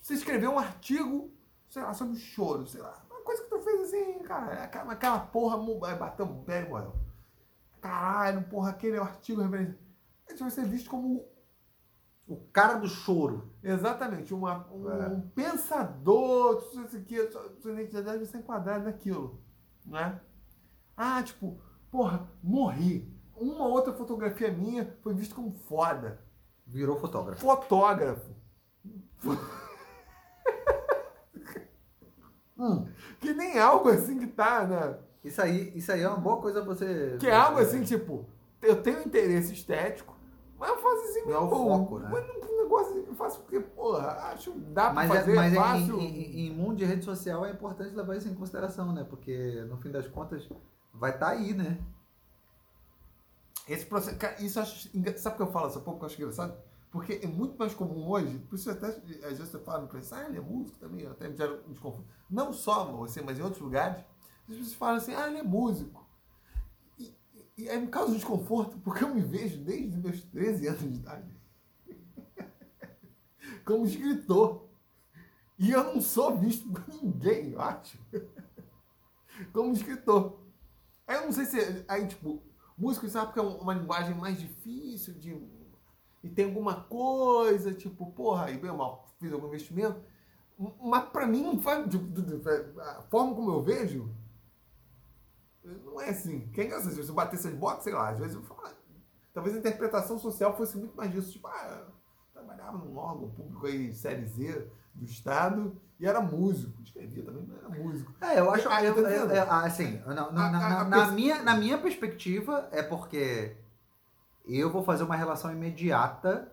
você 0.00 0.14
escreveu 0.14 0.52
um 0.52 0.58
artigo, 0.58 1.30
sei 1.68 1.82
lá, 1.82 1.92
sobre 1.92 2.16
choro, 2.16 2.66
sei 2.66 2.80
lá, 2.80 3.04
tu 3.58 3.64
fez 3.64 3.80
assim, 3.82 4.18
cara, 4.20 4.64
aquela, 4.64 4.92
aquela 4.92 5.20
porra 5.20 5.56
bateu 5.96 6.26
bem 6.26 6.68
morreu. 6.68 6.94
Caralho, 7.80 8.42
porra, 8.44 8.70
aquele 8.70 8.98
artigo 8.98 9.40
referência. 9.40 9.78
Aí 10.28 10.36
vai 10.36 10.50
ser 10.50 10.64
visto 10.64 10.90
como 10.90 11.24
o 12.26 12.36
cara 12.52 12.74
do 12.74 12.88
choro. 12.88 13.52
Exatamente. 13.62 14.34
Uma, 14.34 14.66
um, 14.70 14.90
é. 14.90 15.08
um 15.08 15.20
pensador, 15.30 16.62
isso 16.72 16.96
aqui, 16.96 17.16
sua 17.60 17.72
identidade 17.72 18.18
vai 18.18 18.26
ser 18.26 18.38
enquadrada 18.38 18.84
naquilo. 18.84 19.40
Né? 19.86 20.20
Ah, 20.96 21.22
tipo, 21.22 21.60
porra, 21.90 22.28
morri. 22.42 23.10
uma 23.34 23.66
outra 23.66 23.92
fotografia 23.92 24.52
minha 24.52 24.96
foi 25.02 25.14
vista 25.14 25.34
como 25.34 25.52
foda. 25.52 26.20
Virou 26.66 26.98
fotógrafo. 26.98 27.40
Fotógrafo. 27.40 28.36
Hum, 32.58 32.86
que 33.20 33.32
nem 33.32 33.58
algo 33.58 33.88
assim 33.88 34.18
que 34.18 34.26
tá, 34.26 34.66
né? 34.66 34.98
Isso 35.24 35.42
aí, 35.42 35.72
isso 35.74 35.92
aí 35.92 36.02
é 36.02 36.08
uma 36.08 36.18
boa 36.18 36.38
coisa 36.38 36.62
você. 36.62 37.16
Que 37.18 37.28
é 37.28 37.34
algo 37.34 37.58
assim, 37.58 37.82
tipo, 37.82 38.24
eu 38.62 38.82
tenho 38.82 39.02
interesse 39.02 39.52
estético, 39.52 40.16
mas 40.58 40.70
eu 40.70 40.76
faço 40.78 41.04
assim, 41.04 41.24
não 41.26 41.34
é 41.34 41.38
o 41.38 41.50
foco, 41.50 41.98
né? 41.98 42.08
Mas 42.10 42.26
não 42.26 42.48
um 42.48 42.62
negócio 42.62 42.92
assim 42.92 43.02
que 43.02 43.10
eu 43.10 43.14
faço 43.14 43.40
porque, 43.40 43.60
porra, 43.60 44.08
acho 44.32 44.52
que 44.52 44.58
dá 44.58 44.84
pra 44.84 44.92
mas 44.94 45.08
fazer 45.08 45.32
é, 45.32 45.34
mas 45.34 45.54
fácil. 45.54 46.00
Em, 46.00 46.06
em, 46.06 46.46
em, 46.46 46.54
mundo 46.54 46.76
de 46.76 46.84
rede 46.84 47.04
social 47.04 47.44
é 47.44 47.50
importante 47.50 47.94
levar 47.94 48.16
isso 48.16 48.28
em 48.28 48.34
consideração, 48.34 48.92
né? 48.92 49.04
Porque 49.08 49.64
no 49.68 49.76
fim 49.78 49.90
das 49.90 50.08
contas 50.08 50.48
vai 50.92 51.10
estar 51.10 51.26
tá 51.26 51.32
aí, 51.32 51.54
né? 51.54 51.78
Esse 53.68 53.84
processo, 53.84 54.16
cara, 54.16 54.40
isso 54.40 54.58
acho, 54.58 54.88
sabe 55.18 55.34
o 55.34 55.36
que 55.36 55.42
eu 55.42 55.52
falo 55.52 55.66
essa 55.66 55.80
pouco 55.80 55.98
que 55.98 56.04
eu 56.04 56.06
acho 56.06 56.20
engraçado? 56.20 56.56
Porque 56.90 57.20
é 57.22 57.26
muito 57.26 57.58
mais 57.58 57.74
comum 57.74 58.08
hoje, 58.08 58.38
por 58.38 58.56
isso 58.56 58.70
até 58.70 58.86
às 58.86 59.02
vezes 59.02 59.50
você 59.50 59.58
fala 59.58 59.86
preço, 59.86 60.14
ah, 60.14 60.24
ele 60.24 60.38
é 60.38 60.40
músico 60.40 60.78
também, 60.78 61.06
até 61.06 61.28
me 61.28 61.36
gera 61.36 61.62
um 61.66 61.72
desconforto. 61.72 62.08
Não 62.30 62.52
só 62.52 62.84
você, 62.92 63.20
mas 63.20 63.38
em 63.38 63.42
outros 63.42 63.60
lugares, 63.60 63.98
as 64.48 64.56
pessoas 64.56 64.74
falam 64.74 64.96
assim, 64.96 65.14
ah, 65.14 65.28
ele 65.28 65.38
é 65.38 65.42
músico. 65.42 66.08
E, 66.98 67.14
e, 67.58 67.76
me 67.76 67.88
causa 67.88 68.12
um 68.12 68.16
desconforto, 68.16 68.78
porque 68.78 69.04
eu 69.04 69.14
me 69.14 69.20
vejo 69.20 69.62
desde 69.62 69.98
meus 69.98 70.22
13 70.22 70.68
anos 70.68 70.80
de 70.80 70.98
idade 70.98 71.36
como 73.66 73.84
escritor. 73.84 74.66
E 75.58 75.70
eu 75.70 75.92
não 75.92 76.00
sou 76.00 76.38
visto 76.38 76.70
por 76.70 76.88
ninguém, 76.88 77.50
eu 77.50 77.60
acho, 77.60 77.98
como 79.52 79.72
escritor. 79.72 80.40
Aí 81.06 81.16
eu 81.16 81.24
não 81.24 81.32
sei 81.32 81.46
se. 81.46 81.84
Aí, 81.88 82.06
tipo, 82.06 82.42
músico 82.76 83.08
sabe 83.08 83.32
que 83.32 83.38
é 83.38 83.42
uma 83.42 83.74
linguagem 83.74 84.14
mais 84.14 84.38
difícil 84.38 85.14
de. 85.14 85.57
E 86.22 86.28
tem 86.28 86.46
alguma 86.46 86.82
coisa, 86.82 87.72
tipo, 87.72 88.10
porra, 88.12 88.46
aí 88.46 88.58
bem 88.58 88.72
mal, 88.72 89.08
fiz 89.18 89.32
algum 89.32 89.46
investimento. 89.46 90.00
Mas 90.82 91.04
pra 91.10 91.26
mim 91.26 91.42
não 91.42 91.60
faz. 91.60 91.88
Tipo, 91.88 92.06
a 92.80 93.02
forma 93.02 93.34
como 93.34 93.52
eu 93.52 93.62
vejo. 93.62 94.10
Não 95.64 96.00
é 96.00 96.10
assim. 96.10 96.48
Que 96.48 96.62
é 96.62 96.64
engraçado, 96.64 96.90
se 96.90 97.02
você 97.02 97.12
bater 97.12 97.36
essas 97.36 97.54
botas, 97.54 97.84
sei 97.84 97.92
lá, 97.92 98.08
às 98.10 98.18
vezes 98.18 98.34
eu 98.34 98.42
falo. 98.42 98.62
Ah, 98.64 98.72
talvez 99.32 99.54
a 99.54 99.58
interpretação 99.60 100.18
social 100.18 100.56
fosse 100.56 100.76
muito 100.76 100.96
mais 100.96 101.12
disso. 101.12 101.30
Tipo, 101.30 101.46
ah, 101.46 101.86
trabalhava 102.32 102.78
num 102.78 102.96
órgão 102.96 103.30
público 103.30 103.66
aí, 103.66 103.94
série 103.94 104.26
Z 104.26 104.68
do 104.94 105.04
Estado, 105.04 105.80
e 106.00 106.06
era 106.06 106.20
músico. 106.20 106.82
Escrevia 106.82 107.22
também, 107.22 107.46
mas 107.46 107.58
era 107.58 107.68
músico. 107.68 108.12
É, 108.20 108.40
eu 108.40 108.50
acho. 108.50 108.68
Ah, 108.68 108.82
eu, 108.82 108.96
eu, 108.96 109.30
eu, 109.30 109.52
assim, 109.52 109.98
na, 110.06 110.32
na, 110.32 110.50
na, 110.50 110.84
na, 110.84 111.10
minha, 111.12 111.40
na 111.44 111.56
minha 111.56 111.78
perspectiva, 111.78 112.68
é 112.72 112.82
porque 112.82 113.56
eu 114.48 114.70
vou 114.70 114.82
fazer 114.82 115.04
uma 115.04 115.16
relação 115.16 115.52
imediata 115.52 116.50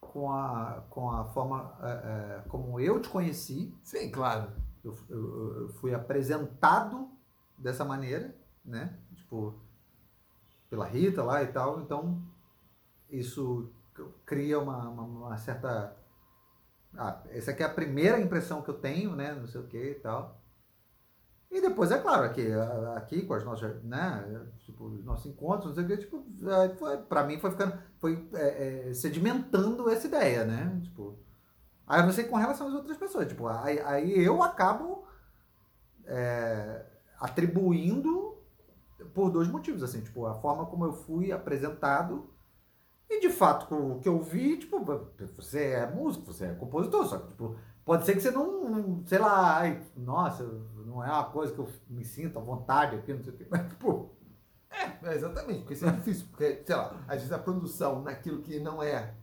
com 0.00 0.30
a, 0.30 0.84
com 0.90 1.10
a 1.10 1.24
forma 1.26 1.76
é, 1.82 1.90
é, 1.90 2.48
como 2.48 2.80
eu 2.80 3.00
te 3.00 3.08
conheci. 3.08 3.74
Sim, 3.82 4.10
claro. 4.10 4.50
Eu, 4.84 4.96
eu, 5.08 5.60
eu, 5.62 5.68
fui 5.74 5.94
apresentado 5.94 7.08
dessa 7.56 7.84
maneira, 7.84 8.34
né? 8.64 8.98
Tipo, 9.14 9.54
pela 10.68 10.86
Rita 10.86 11.22
lá 11.22 11.42
e 11.42 11.46
tal. 11.46 11.80
Então, 11.80 12.20
isso 13.08 13.70
cria 14.26 14.58
uma, 14.58 14.88
uma, 14.88 15.02
uma 15.02 15.36
certa. 15.38 15.96
Ah, 16.96 17.22
essa 17.30 17.52
aqui 17.52 17.62
é 17.62 17.66
a 17.66 17.72
primeira 17.72 18.20
impressão 18.20 18.60
que 18.60 18.70
eu 18.70 18.78
tenho, 18.78 19.14
né? 19.14 19.34
Não 19.34 19.46
sei 19.46 19.60
o 19.60 19.66
que 19.66 19.78
e 19.78 19.94
tal. 19.94 20.41
E 21.52 21.60
depois, 21.60 21.90
é 21.90 21.98
claro, 21.98 22.24
aqui, 22.24 22.48
aqui 22.96 23.26
com 23.26 23.34
as 23.34 23.44
nossas, 23.44 23.84
né, 23.84 24.24
tipo, 24.60 24.86
os 24.86 25.04
nossos 25.04 25.26
encontros, 25.26 25.66
não 25.66 25.74
sei 25.74 25.84
o 25.84 25.86
que, 25.86 25.96
tipo, 25.98 26.24
foi, 26.78 26.96
pra 26.96 27.24
mim 27.24 27.38
foi 27.38 27.50
ficando, 27.50 27.78
foi 27.98 28.26
é, 28.32 28.88
é, 28.88 28.94
sedimentando 28.94 29.90
essa 29.90 30.06
ideia, 30.06 30.46
né, 30.46 30.80
tipo, 30.82 31.14
aí 31.86 32.10
sei 32.10 32.24
com 32.24 32.36
relação 32.36 32.68
às 32.68 32.72
outras 32.72 32.96
pessoas, 32.96 33.28
tipo, 33.28 33.46
aí, 33.48 33.78
aí 33.80 34.24
eu 34.24 34.42
acabo 34.42 35.04
é, 36.06 36.86
atribuindo 37.20 38.34
por 39.12 39.28
dois 39.30 39.46
motivos, 39.46 39.82
assim, 39.82 40.00
tipo, 40.00 40.24
a 40.24 40.32
forma 40.32 40.64
como 40.64 40.86
eu 40.86 40.94
fui 40.94 41.32
apresentado 41.32 42.30
e 43.10 43.20
de 43.20 43.28
fato, 43.28 43.74
o 43.74 44.00
que 44.00 44.08
eu 44.08 44.22
vi, 44.22 44.56
tipo, 44.56 44.82
você 45.36 45.72
é 45.72 45.86
músico, 45.86 46.32
você 46.32 46.46
é 46.46 46.54
compositor, 46.54 47.04
só 47.04 47.18
que, 47.18 47.28
tipo, 47.28 47.56
pode 47.84 48.04
ser 48.04 48.14
que 48.14 48.20
você 48.20 48.30
não, 48.30 49.02
sei 49.06 49.18
lá, 49.18 49.58
ai, 49.58 49.82
nossa, 49.96 50.44
não 50.86 51.02
é 51.02 51.08
uma 51.08 51.24
coisa 51.24 51.52
que 51.52 51.58
eu 51.58 51.68
me 51.88 52.04
sinto 52.04 52.38
à 52.38 52.42
vontade 52.42 52.96
aqui, 52.96 53.12
não 53.12 53.22
sei 53.22 53.32
o 53.32 53.36
quê, 53.36 53.46
mas, 53.50 53.68
tipo. 53.68 54.10
É, 54.70 55.10
é 55.10 55.14
exatamente, 55.14 55.60
porque 55.60 55.74
isso 55.74 55.86
é 55.86 55.90
difícil, 55.90 56.26
porque, 56.30 56.62
sei 56.64 56.74
lá, 56.74 57.04
às 57.06 57.16
vezes 57.16 57.32
a 57.32 57.38
produção 57.38 58.00
naquilo 58.02 58.40
que 58.40 58.58
não 58.58 58.82
é 58.82 59.14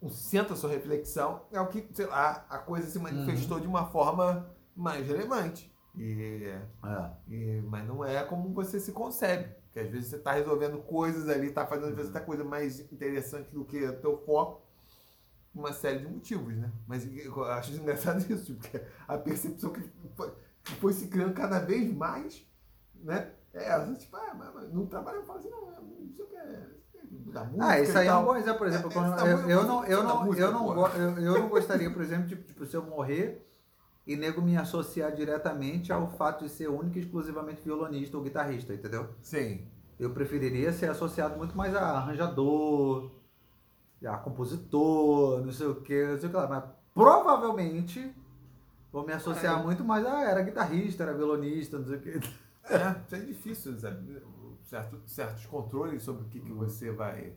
o 0.00 0.08
centro 0.08 0.50
da 0.50 0.56
sua 0.56 0.70
reflexão 0.70 1.42
é 1.50 1.60
o 1.60 1.66
que, 1.66 1.88
sei 1.92 2.06
lá, 2.06 2.46
a 2.48 2.58
coisa 2.58 2.88
se 2.88 2.98
manifestou 2.98 3.56
uhum. 3.56 3.62
de 3.62 3.68
uma 3.68 3.86
forma 3.86 4.48
mais 4.74 5.06
relevante. 5.06 5.72
E, 5.96 6.44
é. 6.44 6.62
e, 7.28 7.60
mas 7.62 7.86
não 7.86 8.04
é 8.04 8.22
como 8.22 8.52
você 8.54 8.78
se 8.78 8.92
concebe. 8.92 9.52
Porque 9.64 9.80
às 9.80 9.90
vezes 9.90 10.10
você 10.10 10.16
está 10.16 10.32
resolvendo 10.32 10.78
coisas 10.78 11.28
ali, 11.28 11.48
está 11.48 11.66
fazendo 11.66 11.88
às 11.88 11.96
vezes 11.96 12.14
até 12.14 12.24
coisa 12.24 12.44
mais 12.44 12.80
interessante 12.92 13.52
do 13.52 13.64
que 13.64 13.84
o 13.84 14.00
teu 14.00 14.16
foco, 14.18 14.62
uma 15.58 15.72
série 15.72 15.98
de 15.98 16.06
motivos, 16.06 16.56
né? 16.56 16.70
Mas 16.86 17.06
eu 17.06 17.44
acho 17.44 17.72
engraçado 17.72 18.20
isso, 18.32 18.54
porque 18.54 18.80
a 19.06 19.18
percepção 19.18 19.70
que 19.70 19.82
foi, 20.16 20.32
que 20.62 20.74
foi 20.76 20.92
se 20.92 21.08
criando 21.08 21.34
cada 21.34 21.58
vez 21.60 21.92
mais, 21.92 22.46
né? 22.94 23.32
É 23.52 23.64
essa, 23.70 23.94
tipo, 23.94 24.16
ah, 24.16 24.52
mas 24.54 24.72
no 24.72 24.86
trabalho 24.86 25.18
eu 25.18 25.24
falo 25.24 25.38
assim, 25.38 25.50
não, 25.50 25.66
não 25.70 26.12
sei 26.14 26.24
o 26.24 26.28
que 26.28 26.36
é. 26.36 26.78
Ah, 27.58 27.80
isso 27.80 27.96
aí 27.98 28.06
é 28.06 28.14
um 28.14 28.24
bom 28.24 28.36
exemplo, 28.36 28.58
por 28.58 28.66
exemplo. 28.66 28.90
É, 28.92 29.52
eu, 29.52 29.64
não, 29.64 29.84
eu, 29.84 30.02
não, 30.02 30.34
eu, 30.34 30.52
não, 30.52 30.86
eu, 30.94 31.18
eu 31.18 31.40
não 31.40 31.48
gostaria, 31.48 31.90
por 31.90 32.02
exemplo, 32.02 32.26
de, 32.26 32.36
tipo, 32.36 32.64
se 32.64 32.76
eu 32.76 32.82
morrer 32.82 33.46
e 34.06 34.16
nego 34.16 34.40
me 34.40 34.56
associar 34.56 35.14
diretamente 35.14 35.92
ao 35.92 36.08
fato 36.08 36.44
de 36.44 36.50
ser 36.50 36.68
único 36.68 36.96
e 36.96 37.00
exclusivamente 37.00 37.60
violonista 37.62 38.16
ou 38.16 38.22
guitarrista, 38.22 38.72
entendeu? 38.72 39.10
Sim. 39.22 39.66
Eu 39.98 40.10
preferiria 40.10 40.72
ser 40.72 40.90
associado 40.90 41.36
muito 41.36 41.56
mais 41.56 41.74
a 41.74 41.82
arranjador, 41.82 43.10
a 44.06 44.16
compositor, 44.16 45.44
não 45.44 45.52
sei 45.52 45.66
o 45.66 45.76
que, 45.76 46.06
não 46.06 46.18
sei 46.18 46.28
o 46.28 46.30
que 46.30 46.36
lá. 46.36 46.46
Mas 46.46 46.64
provavelmente 46.94 48.14
vou 48.92 49.06
me 49.06 49.12
associar 49.12 49.60
é. 49.60 49.62
muito 49.62 49.84
mais 49.84 50.06
a 50.06 50.22
era 50.22 50.42
guitarrista, 50.42 51.02
era 51.02 51.14
violonista, 51.14 51.78
não 51.78 51.86
sei 51.86 51.96
o 51.96 52.00
que. 52.00 52.20
É, 52.64 53.16
é 53.16 53.20
difícil, 53.20 53.78
sabe? 53.78 54.22
Certo, 54.64 55.00
certos 55.06 55.46
controles 55.46 56.02
sobre 56.02 56.24
o 56.24 56.28
que, 56.28 56.40
que 56.40 56.52
você 56.52 56.90
vai. 56.90 57.32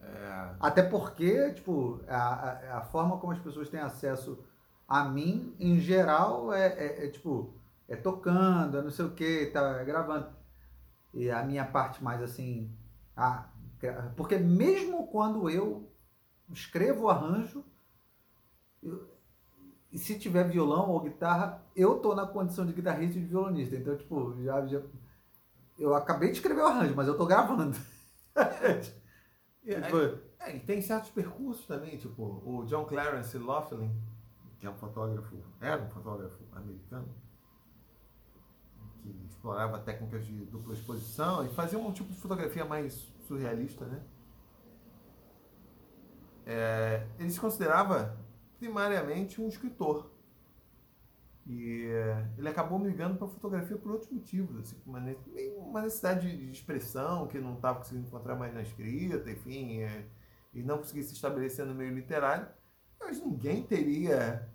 É... 0.00 0.54
Até 0.60 0.82
porque, 0.82 1.52
tipo, 1.52 2.00
a, 2.08 2.16
a, 2.16 2.78
a 2.78 2.80
forma 2.82 3.18
como 3.18 3.32
as 3.32 3.38
pessoas 3.40 3.68
têm 3.68 3.80
acesso 3.80 4.38
a 4.86 5.04
mim, 5.04 5.54
em 5.58 5.80
geral, 5.80 6.52
é, 6.52 6.66
é, 6.68 7.06
é 7.06 7.10
tipo, 7.10 7.52
é 7.88 7.96
tocando, 7.96 8.78
é 8.78 8.82
não 8.82 8.90
sei 8.90 9.04
o 9.04 9.10
que, 9.10 9.46
tá 9.46 9.80
é 9.80 9.84
gravando. 9.84 10.28
E 11.12 11.30
a 11.30 11.42
minha 11.42 11.64
parte 11.64 12.04
mais 12.04 12.22
assim, 12.22 12.70
a, 13.16 13.48
porque 14.16 14.36
mesmo 14.36 15.06
quando 15.08 15.50
eu 15.50 15.90
escrevo 16.50 17.04
o 17.04 17.08
arranjo, 17.08 17.64
eu, 18.82 19.16
e 19.96 19.98
se 19.98 20.18
tiver 20.18 20.44
violão 20.44 20.90
ou 20.90 21.00
guitarra, 21.00 21.64
eu 21.74 21.98
tô 22.00 22.14
na 22.14 22.26
condição 22.26 22.66
de 22.66 22.72
guitarrista 22.72 23.18
e 23.18 23.22
de 23.22 23.28
violonista. 23.28 23.76
Então, 23.76 23.96
tipo, 23.96 24.34
já, 24.42 24.66
já 24.66 24.82
eu 25.78 25.94
acabei 25.94 26.30
de 26.30 26.36
escrever 26.36 26.60
o 26.60 26.66
arranjo, 26.66 26.94
mas 26.94 27.08
eu 27.08 27.16
tô 27.16 27.24
gravando. 27.24 27.74
tipo, 29.62 29.96
é, 30.40 30.58
tem 30.58 30.82
certos 30.82 31.10
percursos 31.10 31.66
também, 31.66 31.96
tipo, 31.96 32.22
o 32.44 32.64
John 32.66 32.84
Clarence 32.84 33.38
Laughlin, 33.38 33.90
que 34.58 34.66
é 34.66 34.70
um 34.70 34.76
fotógrafo, 34.76 35.36
era 35.60 35.82
um 35.82 35.88
fotógrafo 35.88 36.44
americano, 36.52 37.08
que 39.02 39.08
explorava 39.28 39.78
técnicas 39.78 40.26
de 40.26 40.44
dupla 40.46 40.74
exposição 40.74 41.44
e 41.44 41.48
fazia 41.54 41.78
um 41.78 41.92
tipo 41.92 42.12
de 42.12 42.18
fotografia 42.18 42.64
mais 42.64 42.94
surrealista, 43.26 43.84
né? 43.86 44.02
É, 46.46 47.04
ele 47.18 47.30
se 47.30 47.40
considerava 47.40 48.16
primariamente 48.58 49.40
um 49.40 49.48
escritor. 49.48 50.10
E 51.46 51.86
é, 51.86 52.28
ele 52.38 52.48
acabou 52.48 52.78
migrando 52.78 53.18
para 53.18 53.26
a 53.26 53.30
fotografia 53.30 53.76
por 53.76 53.92
outros 53.92 54.10
motivos, 54.10 54.58
assim, 54.60 54.76
uma, 54.84 55.00
uma 55.58 55.82
necessidade 55.82 56.36
de 56.36 56.50
expressão 56.50 57.28
que 57.28 57.38
não 57.38 57.54
estava 57.54 57.78
conseguindo 57.78 58.06
encontrar 58.06 58.34
mais 58.34 58.52
na 58.52 58.62
escrita, 58.62 59.30
enfim, 59.30 59.82
é, 59.82 60.06
e 60.52 60.62
não 60.62 60.78
conseguia 60.78 61.04
se 61.04 61.12
estabelecer 61.12 61.64
no 61.64 61.74
meio 61.74 61.94
literário. 61.94 62.48
Mas 62.98 63.20
ninguém 63.20 63.62
teria 63.62 64.48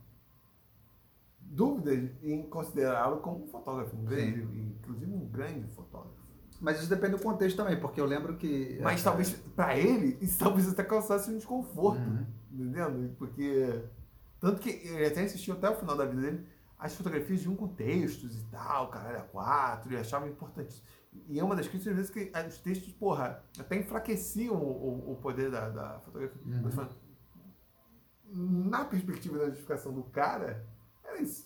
dúvidas 1.40 2.10
em 2.24 2.44
considerá-lo 2.44 3.22
como 3.22 3.44
um 3.44 3.48
fotógrafo, 3.48 3.96
um 3.96 4.06
grande, 4.06 4.42
inclusive 4.42 5.14
um 5.14 5.28
grande 5.28 5.68
fotógrafo. 5.74 6.21
Mas 6.62 6.80
isso 6.80 6.90
depende 6.90 7.18
do 7.18 7.24
contexto 7.24 7.58
também, 7.58 7.80
porque 7.80 8.00
eu 8.00 8.06
lembro 8.06 8.38
que. 8.38 8.80
Mas 8.82 9.02
é, 9.02 9.04
talvez, 9.04 9.32
para 9.56 9.78
ele, 9.78 10.18
isso 10.22 10.38
talvez 10.38 10.70
até 10.70 10.84
causasse 10.84 11.30
um 11.30 11.36
desconforto, 11.36 12.00
uhum. 12.00 12.26
entendendo? 12.52 13.16
Porque. 13.18 13.84
Tanto 14.40 14.62
que 14.62 14.70
ele 14.70 15.06
até 15.06 15.24
insistiu 15.24 15.56
até 15.56 15.70
o 15.70 15.76
final 15.76 15.96
da 15.96 16.06
vida 16.06 16.22
dele 16.22 16.46
as 16.82 16.96
fotografias 16.96 17.44
vinham 17.44 17.56
com 17.56 17.68
textos 17.68 18.36
e 18.36 18.44
tal, 18.46 18.90
caralho, 18.90 19.20
a 19.20 19.22
quatro, 19.22 19.94
e 19.94 19.98
achava 19.98 20.28
importante. 20.28 20.82
E 21.28 21.40
é 21.40 21.44
uma 21.44 21.56
das 21.56 21.68
críticas, 21.68 21.92
às 21.92 21.96
vezes, 21.96 22.12
que 22.12 22.32
os 22.48 22.58
textos, 22.58 22.92
porra, 22.94 23.44
até 23.60 23.78
enfraqueciam 23.78 24.56
o, 24.56 25.12
o, 25.12 25.12
o 25.12 25.16
poder 25.18 25.52
da, 25.52 25.70
da 25.70 26.00
fotografia. 26.00 26.42
Uhum. 26.44 26.62
Mas, 26.64 26.76
na 28.34 28.84
perspectiva 28.84 29.38
da 29.38 29.46
justificação 29.50 29.94
do 29.94 30.04
cara, 30.06 30.66
era 31.04 31.22
isso. 31.22 31.46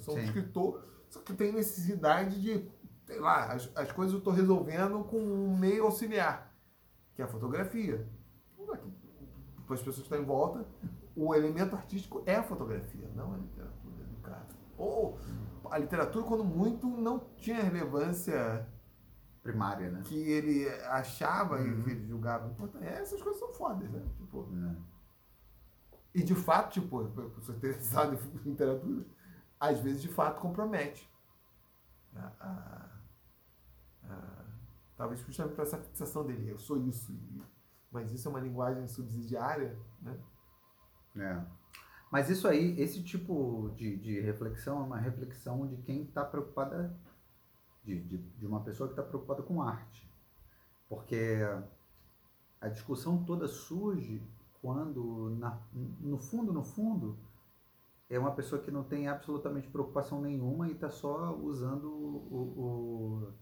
Sou 0.00 0.14
um 0.14 0.18
escritor, 0.18 0.84
só 1.08 1.20
que 1.20 1.32
tem 1.32 1.52
necessidade 1.52 2.42
de, 2.42 2.68
sei 3.06 3.18
lá, 3.20 3.52
as, 3.52 3.70
as 3.76 3.90
coisas 3.92 4.12
eu 4.12 4.18
estou 4.18 4.32
resolvendo 4.32 5.02
com 5.04 5.18
um 5.18 5.56
meio 5.56 5.84
auxiliar, 5.84 6.52
que 7.14 7.22
é 7.22 7.24
a 7.24 7.28
fotografia. 7.28 8.06
Para 9.66 9.74
as 9.74 9.80
pessoas 9.80 9.96
que 9.96 10.02
estão 10.02 10.20
em 10.20 10.24
volta, 10.24 10.66
o 11.16 11.34
elemento 11.34 11.74
artístico 11.74 12.22
é 12.26 12.36
a 12.36 12.42
fotografia, 12.42 13.10
não 13.14 13.32
a 13.32 13.36
literatura 13.38 14.04
do 14.04 14.16
cara. 14.22 14.46
Ou 14.76 15.18
a 15.70 15.78
literatura, 15.78 16.24
quando 16.24 16.44
muito, 16.44 16.86
não 16.86 17.18
tinha 17.36 17.62
relevância 17.62 18.68
primária, 19.42 19.90
né? 19.90 20.02
Que 20.04 20.14
ele 20.14 20.68
achava 20.86 21.56
uhum. 21.56 21.80
e 21.80 21.82
que 21.82 21.90
ele 21.90 22.06
julgava 22.06 22.48
importante. 22.48 22.84
Essas 22.84 23.22
coisas 23.22 23.38
são 23.38 23.52
fodas, 23.54 23.88
né? 23.90 24.02
Tipo, 24.16 24.48
é. 24.52 24.76
E 26.14 26.22
de 26.22 26.34
fato, 26.34 26.72
tipo, 26.72 27.08
sou 27.42 27.54
interessado 27.54 28.18
em 28.44 28.50
literatura, 28.50 29.04
às 29.60 29.80
vezes 29.80 30.02
de 30.02 30.08
fato 30.08 30.40
compromete. 30.40 31.08
A, 32.14 32.32
a, 32.40 32.50
a, 32.50 32.85
talvez 34.96 35.20
justamente 35.20 35.54
por 35.54 35.62
essa 35.62 35.78
fixação 35.78 36.24
dele. 36.24 36.50
Eu 36.50 36.58
sou 36.58 36.78
isso. 36.78 37.14
mas 37.90 38.12
isso 38.12 38.28
é 38.28 38.30
uma 38.30 38.40
linguagem 38.40 38.86
subsidiária, 38.88 39.78
né? 40.00 40.18
É. 41.16 41.44
Mas 42.10 42.30
isso 42.30 42.46
aí, 42.46 42.78
esse 42.80 43.02
tipo 43.02 43.72
de, 43.76 43.96
de 43.96 44.20
reflexão 44.20 44.80
é 44.80 44.84
uma 44.84 44.98
reflexão 44.98 45.66
de 45.66 45.76
quem 45.78 46.02
está 46.02 46.24
preocupada, 46.24 46.94
de, 47.84 48.00
de, 48.00 48.18
de, 48.18 48.46
uma 48.46 48.60
pessoa 48.60 48.88
que 48.88 48.92
está 48.92 49.02
preocupada 49.02 49.42
com 49.42 49.60
arte. 49.60 50.08
Porque 50.88 51.38
a 52.60 52.68
discussão 52.68 53.24
toda 53.24 53.48
surge 53.48 54.22
quando, 54.62 55.30
na, 55.38 55.58
no 56.00 56.18
fundo, 56.18 56.52
no 56.52 56.62
fundo, 56.62 57.16
é 58.08 58.18
uma 58.18 58.30
pessoa 58.32 58.62
que 58.62 58.70
não 58.70 58.84
tem 58.84 59.08
absolutamente 59.08 59.68
preocupação 59.68 60.20
nenhuma 60.20 60.68
e 60.68 60.72
está 60.72 60.90
só 60.90 61.34
usando 61.34 61.88
o, 61.88 63.32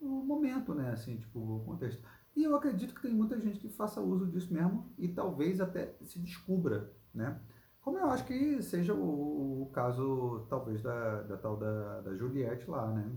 o, 0.00 0.24
momento, 0.24 0.74
né? 0.74 0.90
Assim, 0.90 1.16
tipo, 1.16 1.38
o 1.38 1.64
contexto. 1.64 2.02
E 2.34 2.44
eu 2.44 2.54
acredito 2.54 2.94
que 2.94 3.02
tem 3.02 3.12
muita 3.12 3.40
gente 3.40 3.58
que 3.58 3.68
faça 3.68 4.00
uso 4.00 4.26
disso 4.26 4.52
mesmo 4.52 4.92
e 4.98 5.08
talvez 5.08 5.60
até 5.60 5.96
se 6.02 6.18
descubra, 6.18 6.92
né? 7.14 7.40
Como 7.80 7.98
eu 7.98 8.10
acho 8.10 8.24
que 8.26 8.60
seja 8.62 8.92
o, 8.92 9.62
o 9.62 9.70
caso, 9.70 10.46
talvez, 10.50 10.82
da, 10.82 11.22
da 11.22 11.36
tal 11.36 11.56
da, 11.56 12.00
da 12.00 12.14
Juliette 12.16 12.68
lá, 12.68 12.90
né? 12.92 13.16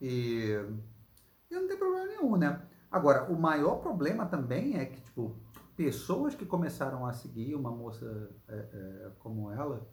E, 0.00 0.54
e 1.50 1.54
não 1.54 1.66
tem 1.66 1.76
problema 1.76 2.06
nenhum, 2.06 2.36
né? 2.36 2.62
Agora, 2.90 3.30
o 3.30 3.38
maior 3.38 3.76
problema 3.76 4.24
também 4.24 4.76
é 4.76 4.86
que, 4.86 5.00
tipo, 5.00 5.36
pessoas 5.76 6.34
que 6.34 6.46
começaram 6.46 7.06
a 7.06 7.12
seguir 7.12 7.54
uma 7.54 7.70
moça 7.70 8.30
é, 8.48 8.54
é, 8.54 9.12
como 9.18 9.50
ela 9.50 9.86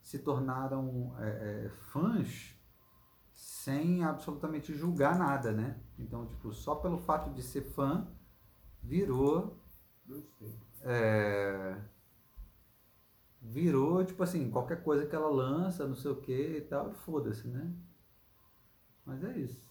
se 0.00 0.18
tornaram 0.20 1.14
é, 1.18 1.66
é 1.66 1.68
fãs 1.90 2.55
sem 3.36 4.02
absolutamente 4.02 4.74
julgar 4.74 5.16
nada, 5.16 5.52
né? 5.52 5.78
Então, 5.98 6.26
tipo, 6.26 6.52
só 6.52 6.74
pelo 6.74 6.98
fato 6.98 7.30
de 7.32 7.42
ser 7.42 7.62
fã, 7.62 8.08
virou... 8.82 9.56
É, 10.82 11.76
virou, 13.40 14.04
tipo 14.04 14.22
assim, 14.22 14.50
qualquer 14.50 14.82
coisa 14.82 15.06
que 15.06 15.14
ela 15.14 15.28
lança, 15.28 15.86
não 15.86 15.94
sei 15.94 16.10
o 16.10 16.20
que 16.20 16.58
e 16.58 16.60
tal, 16.62 16.92
foda-se, 16.92 17.46
né? 17.48 17.72
Mas 19.04 19.22
é 19.22 19.38
isso. 19.38 19.68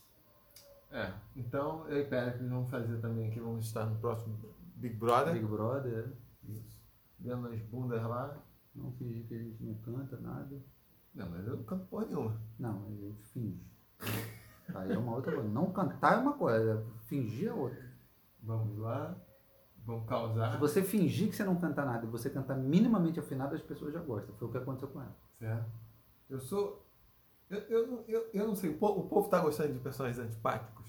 É, 0.91 1.13
então 1.35 1.87
eu 1.89 2.01
e 2.01 2.05
Péricles 2.05 2.49
vamos 2.49 2.69
fazer 2.69 2.97
também 3.01 3.27
aqui, 3.27 3.39
vamos 3.39 3.65
estar 3.65 3.85
no 3.85 3.97
próximo 3.97 4.37
Big 4.75 4.95
Brother. 4.95 5.33
Big 5.33 5.45
Brother, 5.45 6.13
é. 6.47 6.51
Isso. 6.51 6.81
Vendo 7.19 7.47
as 7.47 7.61
bundas 7.63 8.01
lá. 8.03 8.41
Não 8.73 8.91
fingir 8.93 9.25
que 9.25 9.33
a 9.33 9.37
gente 9.37 9.63
não 9.63 9.73
canta 9.75 10.17
nada. 10.17 10.61
Não, 11.15 11.29
mas 11.29 11.47
eu 11.47 11.55
não 11.55 11.63
canto 11.63 11.85
porra 11.85 12.05
nenhuma. 12.05 12.41
Não, 12.59 12.85
a 12.85 12.89
gente 12.89 13.23
finge. 13.31 13.65
Aí 14.73 14.91
é 14.91 14.97
uma 14.97 15.15
outra 15.15 15.33
coisa. 15.33 15.47
Não 15.49 15.71
cantar 15.71 16.17
é 16.17 16.21
uma 16.21 16.33
coisa, 16.33 16.85
fingir 17.05 17.49
é 17.49 17.53
outra. 17.53 17.95
Vamos 18.43 18.77
lá. 18.77 19.15
Vamos 19.85 20.07
causar. 20.07 20.51
Se 20.51 20.57
você 20.57 20.83
fingir 20.83 21.29
que 21.29 21.35
você 21.35 21.43
não 21.43 21.55
canta 21.55 21.85
nada 21.85 22.05
e 22.05 22.09
você 22.09 22.29
cantar 22.29 22.57
minimamente 22.57 23.19
afinado, 23.19 23.55
as 23.55 23.61
pessoas 23.61 23.93
já 23.93 24.01
gostam. 24.01 24.35
Foi 24.35 24.47
o 24.47 24.51
que 24.51 24.57
aconteceu 24.57 24.89
com 24.89 24.99
ela. 24.99 25.15
Certo. 25.39 25.71
Eu 26.29 26.39
sou. 26.39 26.85
Eu, 27.49 27.59
eu, 27.59 28.05
eu, 28.07 28.29
eu 28.33 28.47
não 28.47 28.55
sei, 28.55 28.71
o 28.71 28.77
povo, 28.77 29.01
o 29.01 29.07
povo 29.07 29.29
tá 29.29 29.39
gostando 29.39 29.71
de 29.71 29.79
personagens 29.79 30.19
antipáticos? 30.19 30.85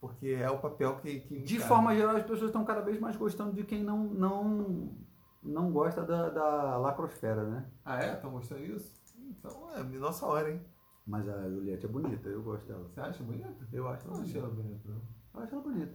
Porque 0.00 0.28
é 0.28 0.50
o 0.50 0.58
papel 0.58 0.96
que. 0.96 1.20
que 1.20 1.40
de 1.42 1.60
forma 1.60 1.94
geral, 1.94 2.16
as 2.16 2.22
pessoas 2.22 2.48
estão 2.48 2.64
cada 2.64 2.80
vez 2.80 2.98
mais 2.98 3.16
gostando 3.16 3.52
de 3.52 3.64
quem 3.64 3.84
não, 3.84 4.04
não, 4.04 4.96
não 5.42 5.70
gosta 5.70 6.02
da, 6.02 6.30
da 6.30 6.78
lacrosfera, 6.78 7.44
né? 7.44 7.66
Ah, 7.84 8.02
é? 8.02 8.14
Estão 8.14 8.30
gostando 8.30 8.64
disso? 8.64 8.99
Então 9.30 9.70
é 9.76 9.82
nossa 9.82 10.26
hora, 10.26 10.50
hein? 10.50 10.60
Mas 11.06 11.28
a 11.28 11.48
Juliette 11.48 11.86
é 11.86 11.88
bonita, 11.88 12.28
eu 12.28 12.42
gosto 12.42 12.66
dela. 12.66 12.88
Você 12.88 13.00
acha 13.00 13.22
bonita? 13.22 13.68
Eu 13.72 13.88
acho 13.88 14.06
ela 14.06 14.16
bonita. 14.16 14.28
Acho 14.28 14.38
ela 14.38 14.50
bonita, 14.50 14.88
não. 14.88 15.02
Eu 15.34 15.40
acho 15.40 15.54
ela 15.54 15.62
bonita. 15.62 15.94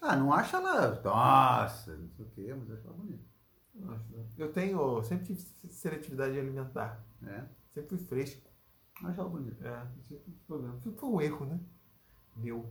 Ah, 0.00 0.16
não 0.16 0.32
acho 0.32 0.56
ela. 0.56 1.00
Nossa, 1.02 1.96
não 1.96 2.10
sei 2.10 2.24
o 2.24 2.28
quê, 2.30 2.54
mas 2.54 2.70
acho 2.70 2.86
ela 2.86 2.96
bonita. 2.96 3.24
Nossa, 3.74 4.04
eu 4.36 4.52
tenho. 4.52 5.02
Sempre 5.02 5.34
tive 5.34 5.40
seletividade 5.72 6.38
alimentar. 6.38 7.04
É. 7.24 7.44
Sempre 7.72 7.96
fui 7.96 8.06
fresco. 8.06 8.50
Acho 9.04 9.20
ela 9.20 9.30
bonita. 9.30 9.66
É, 9.66 9.86
sempre 10.02 10.24
tive 10.24 10.36
problema. 10.46 10.78
Foi 10.80 11.08
um 11.08 11.20
erro, 11.20 11.46
né? 11.46 11.60
Meu. 12.36 12.70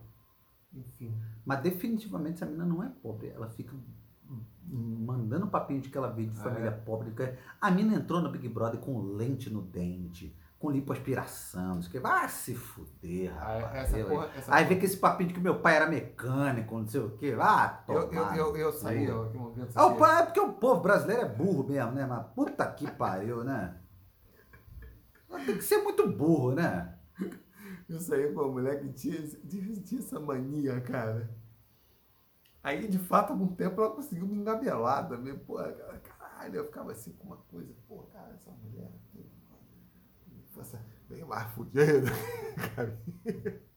Enfim. 0.74 1.14
Mas 1.46 1.62
definitivamente 1.62 2.36
essa 2.36 2.46
menina 2.46 2.66
não 2.66 2.84
é 2.84 2.90
pobre. 2.90 3.30
Ela 3.30 3.50
fica 3.50 3.76
mandando 4.68 5.48
papinho 5.48 5.82
de 5.82 5.90
que 5.90 5.98
ela 5.98 6.10
veio 6.10 6.30
de 6.30 6.40
ah, 6.40 6.44
família 6.44 6.70
é. 6.70 6.72
pobre. 6.72 7.14
A 7.60 7.72
menina 7.72 7.96
entrou 7.96 8.22
no 8.22 8.32
Big 8.32 8.48
Brother 8.48 8.80
com 8.80 9.02
lente 9.02 9.50
no 9.50 9.62
dente 9.62 10.36
com 10.62 10.70
lipoaspiração, 10.70 11.76
não 11.76 11.82
sei 11.82 11.90
o 11.90 11.92
que. 11.94 12.00
Vai 12.00 12.30
se 12.30 12.54
fuder, 12.54 13.34
ah, 13.36 13.58
rapaz. 13.58 13.94
Essa 13.94 14.08
porra, 14.08 14.30
aí 14.48 14.66
vem 14.66 14.80
com 14.80 14.86
esse 14.86 14.98
papinho 14.98 15.30
de 15.30 15.34
que 15.34 15.40
meu 15.42 15.60
pai 15.60 15.76
era 15.76 15.88
mecânico, 15.88 16.78
não 16.78 16.88
sei 16.88 17.02
o 17.02 17.10
que. 17.18 17.36
Ah, 17.40 17.84
eu, 17.90 18.12
eu, 18.12 18.24
eu, 18.36 18.58
eu 18.58 18.72
saí, 18.72 19.06
eu, 19.06 19.32
que 19.32 19.38
é, 19.38 19.82
o, 19.82 20.06
é 20.06 20.24
porque 20.24 20.40
o 20.40 20.54
povo 20.54 20.82
brasileiro 20.82 21.24
é 21.24 21.28
burro 21.28 21.68
mesmo, 21.68 21.94
né? 21.94 22.06
Mas 22.06 22.28
puta 22.36 22.68
que 22.68 22.90
pariu, 22.92 23.44
né? 23.44 23.76
Tem 25.46 25.58
que 25.58 25.64
ser 25.64 25.82
muito 25.82 26.08
burro, 26.08 26.52
né? 26.54 26.94
Eu 27.90 28.00
saí 28.00 28.32
com 28.32 28.42
uma 28.42 28.52
mulher 28.52 28.80
que 28.82 28.90
tinha, 28.90 29.20
tinha 29.84 30.00
essa 30.00 30.20
mania, 30.20 30.80
cara. 30.82 31.28
Aí, 32.64 32.88
de 32.88 33.00
fato, 33.00 33.34
algum 33.34 33.48
tempo 33.48 33.82
ela 33.82 33.96
conseguiu 33.96 34.28
me 34.28 34.38
engabelar 34.38 35.08
também. 35.10 35.38
Pô, 35.38 35.56
caralho, 36.04 36.56
eu 36.56 36.66
ficava 36.66 36.92
assim 36.92 37.12
com 37.14 37.28
uma 37.28 37.38
coisa. 37.38 37.74
Pô, 37.88 38.04
cara, 38.14 38.34
essa 38.34 38.52
mulher 38.52 38.92
fosse 40.52 40.78
bem 41.10 41.26
mais 41.26 41.52
fudida. 41.54 42.12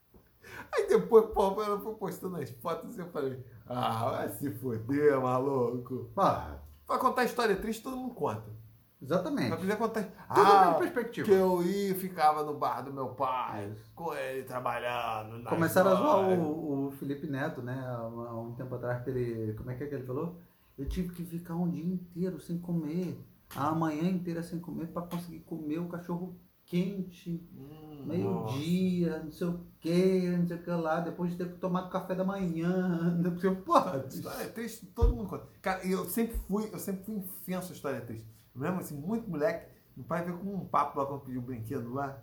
Aí 0.72 0.88
depois, 0.88 1.26
pô, 1.32 1.62
ela 1.62 1.80
foi 1.80 1.94
postando 1.94 2.36
as 2.36 2.50
fotos 2.50 2.96
e 2.96 3.00
eu 3.00 3.08
falei, 3.10 3.44
ah, 3.66 4.10
vai 4.10 4.28
se 4.30 4.50
fuder, 4.50 5.20
maluco. 5.20 6.10
Ah, 6.16 6.58
pra 6.86 6.98
contar 6.98 7.24
história 7.24 7.56
triste, 7.56 7.82
todo 7.82 7.96
mundo 7.96 8.14
conta. 8.14 8.63
Exatamente. 9.05 9.49
Pra 9.49 9.57
quiser 9.58 9.76
contar. 9.76 10.02
Tudo 10.02 10.16
ah, 10.28 10.76
perspectiva. 10.78 11.26
Que 11.26 11.34
eu 11.34 11.62
ia 11.62 11.91
e 11.91 11.94
ficava 11.94 12.42
no 12.42 12.55
bar 12.55 12.83
do 12.83 12.92
meu 12.92 13.08
pai, 13.08 13.70
Isso. 13.70 13.92
com 13.94 14.15
ele 14.15 14.42
trabalhando. 14.44 15.44
Começaram 15.44 15.92
a 15.92 15.94
zoar 15.94 16.28
o, 16.31 16.86
o, 16.86 16.91
Felipe 16.92 17.26
Neto, 17.26 17.62
né? 17.62 17.84
Há 17.86 18.34
um 18.34 18.55
tempo 18.57 18.74
atrás 18.74 19.05
que 19.05 19.10
ele. 19.10 19.52
Como 19.55 19.70
é 19.70 19.74
que 19.74 19.84
é 19.84 19.86
que 19.86 19.94
ele 19.94 20.07
falou? 20.07 20.41
Eu 20.76 20.89
tive 20.89 21.15
que 21.15 21.24
ficar 21.24 21.55
um 21.55 21.70
dia 21.70 21.84
inteiro 21.84 22.41
sem 22.41 22.58
comer. 22.58 23.16
A 23.55 23.73
manhã 23.73 24.08
inteira 24.08 24.42
sem 24.42 24.58
comer 24.58 24.89
para 24.89 25.02
conseguir 25.02 25.41
comer 25.41 25.78
o 25.78 25.86
cachorro 25.86 26.34
quente, 26.66 27.47
hum, 27.55 28.05
meio-dia, 28.07 29.23
não 29.23 29.31
sei 29.31 29.47
o 29.47 29.60
que, 29.81 30.28
não 30.31 30.47
sei 30.47 30.57
o 30.57 30.62
que 30.62 30.70
lá, 30.70 31.00
depois 31.00 31.31
de 31.31 31.36
ter 31.36 31.47
tomado 31.58 31.91
café 31.91 32.15
da 32.15 32.24
manhã, 32.24 33.15
não 33.23 33.39
sei 33.39 33.50
o 33.50 33.57
Porra, 33.57 34.05
história 34.08 34.44
é 34.44 34.49
triste, 34.49 34.86
todo 34.86 35.15
mundo 35.15 35.28
conta. 35.28 35.47
Cara, 35.60 35.86
eu 35.86 36.05
sempre 36.07 36.36
fui, 36.49 36.68
eu 36.73 36.78
sempre 36.78 37.05
fui 37.05 37.16
infenso 37.16 37.73
a 37.73 37.74
história 37.74 38.00
triste. 38.00 38.26
Lembro 38.55 38.81
assim, 38.81 38.97
muito 38.97 39.28
moleque, 39.28 39.66
meu 39.97 40.05
pai 40.07 40.24
veio 40.24 40.39
com 40.39 40.55
um 40.55 40.66
papo 40.66 40.99
lá 40.99 41.07
quando 41.07 41.23
pediu 41.23 41.41
um 41.41 41.44
brinquedo 41.44 41.92
lá. 41.92 42.23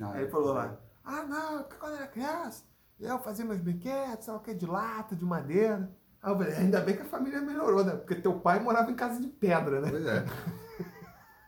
Ah, 0.00 0.12
aí 0.12 0.22
ele 0.22 0.30
falou 0.30 0.54
lá, 0.54 0.78
ah 1.04 1.22
não, 1.22 1.62
porque 1.62 1.76
quando 1.76 1.92
eu 1.92 1.98
era 1.98 2.06
criança, 2.08 2.64
eu 3.00 3.18
fazia 3.18 3.44
meus 3.44 3.60
brinquedos, 3.60 4.24
sabe 4.24 4.38
o 4.38 4.40
que, 4.40 4.54
de 4.54 4.66
lata, 4.66 5.16
de 5.16 5.24
madeira. 5.24 5.90
Aí 6.22 6.32
eu 6.32 6.38
falei, 6.38 6.54
ainda 6.54 6.80
bem 6.80 6.96
que 6.96 7.02
a 7.02 7.06
família 7.06 7.40
melhorou, 7.40 7.84
né? 7.84 7.96
Porque 7.96 8.14
teu 8.14 8.40
pai 8.40 8.60
morava 8.60 8.90
em 8.90 8.96
casa 8.96 9.20
de 9.20 9.28
pedra, 9.28 9.80
né? 9.80 9.90
Pois 9.90 10.06
é. 10.06 10.24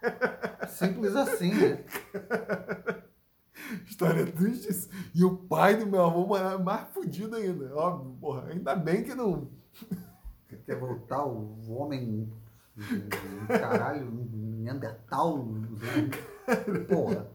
Simples 0.68 1.16
assim, 1.16 1.52
né? 1.54 1.84
História 3.86 4.26
triste. 4.30 4.90
E 5.14 5.24
o 5.24 5.36
pai 5.36 5.76
do 5.76 5.86
meu 5.86 6.04
avô 6.04 6.36
era 6.36 6.58
mais 6.58 6.88
fudido 6.90 7.36
ainda. 7.36 7.74
Óbvio, 7.74 8.16
porra. 8.20 8.48
Ainda 8.48 8.74
bem 8.76 9.02
que 9.02 9.14
não. 9.14 9.50
Quer 10.64 10.78
voltar 10.78 11.24
o 11.24 11.72
homem. 11.72 12.30
Caralho, 13.48 14.10
Neandertal. 14.10 15.44
Né? 15.44 16.10
Porra. 16.88 17.26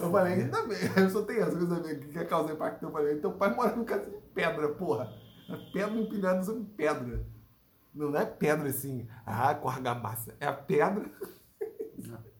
Eu 0.00 0.10
falei, 0.10 0.34
ainda 0.34 0.62
bem, 0.62 0.78
eu 0.96 1.10
só 1.10 1.22
tenho 1.22 1.42
essa 1.42 1.56
coisa 1.56 1.94
que 1.94 2.08
quer 2.08 2.26
causar 2.28 2.54
impacto. 2.54 2.82
Eu 2.82 2.90
falei, 2.90 3.16
teu 3.16 3.32
pai 3.32 3.54
mora 3.54 3.74
no 3.76 3.84
casa 3.84 4.10
de 4.10 4.16
pedra, 4.34 4.68
porra. 4.70 5.12
É 5.48 5.56
pedra 5.72 5.98
empilhada 5.98 6.42
sobre 6.42 6.64
pedra. 6.76 7.24
Não 7.94 8.16
é 8.16 8.24
pedra 8.24 8.68
assim, 8.68 9.08
ah, 9.24 9.54
com 9.54 9.68
argamassa. 9.68 10.34
É 10.40 10.46
a 10.46 10.52
pedra. 10.52 11.10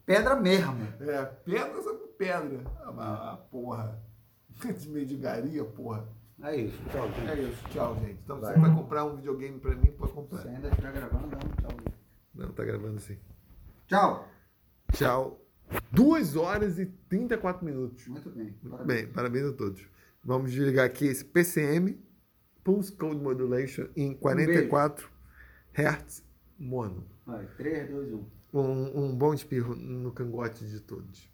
Pedra 0.05 0.35
mesmo. 0.35 0.87
É, 1.01 1.25
pedra 1.25 1.81
sobre 1.81 2.07
pedra. 2.17 2.61
Ah, 2.81 3.33
ah 3.33 3.37
porra. 3.51 4.01
De 4.49 4.89
medigaria, 4.89 5.63
porra. 5.63 6.07
É 6.43 6.55
isso, 6.55 6.77
tchau, 6.91 7.11
gente. 7.11 7.29
É 7.29 7.41
isso, 7.41 7.63
tchau, 7.69 7.95
gente. 7.99 8.19
Então 8.23 8.39
vai. 8.39 8.53
você 8.53 8.59
vai 8.59 8.75
comprar 8.75 9.05
um 9.05 9.15
videogame 9.15 9.59
pra 9.59 9.75
mim, 9.75 9.91
pode 9.91 10.13
comprar. 10.13 10.41
Você 10.41 10.47
ainda 10.49 10.69
está 10.69 10.91
gravando, 10.91 11.27
não? 11.27 11.39
Tchau. 11.39 11.93
Não, 12.35 12.51
tá 12.51 12.63
gravando 12.63 12.99
sim. 12.99 13.17
Tchau. 13.87 14.27
Tchau. 14.93 15.41
2 15.91 16.35
horas 16.35 16.79
e 16.79 16.85
34 16.85 17.65
minutos. 17.65 18.07
Muito 18.07 18.29
bem. 18.29 18.45
Muito 18.45 18.69
parabéns. 18.69 19.01
bem, 19.01 19.13
parabéns 19.13 19.45
a 19.45 19.53
todos. 19.53 19.87
Vamos 20.23 20.51
desligar 20.51 20.85
aqui 20.85 21.07
esse 21.07 21.25
PCM, 21.25 21.99
Pulse 22.63 22.91
Code 22.91 23.19
Modulation, 23.19 23.87
em 23.95 24.13
44 24.13 25.07
um 25.07 25.81
Hz 25.81 26.27
mono. 26.59 27.05
Vai, 27.25 27.45
3, 27.57 27.89
2, 27.89 28.13
1. 28.13 28.25
Um, 28.53 29.05
um 29.05 29.15
bom 29.15 29.33
espirro 29.33 29.75
no 29.75 30.11
cangote 30.11 30.65
de 30.65 30.79
todos. 30.79 31.29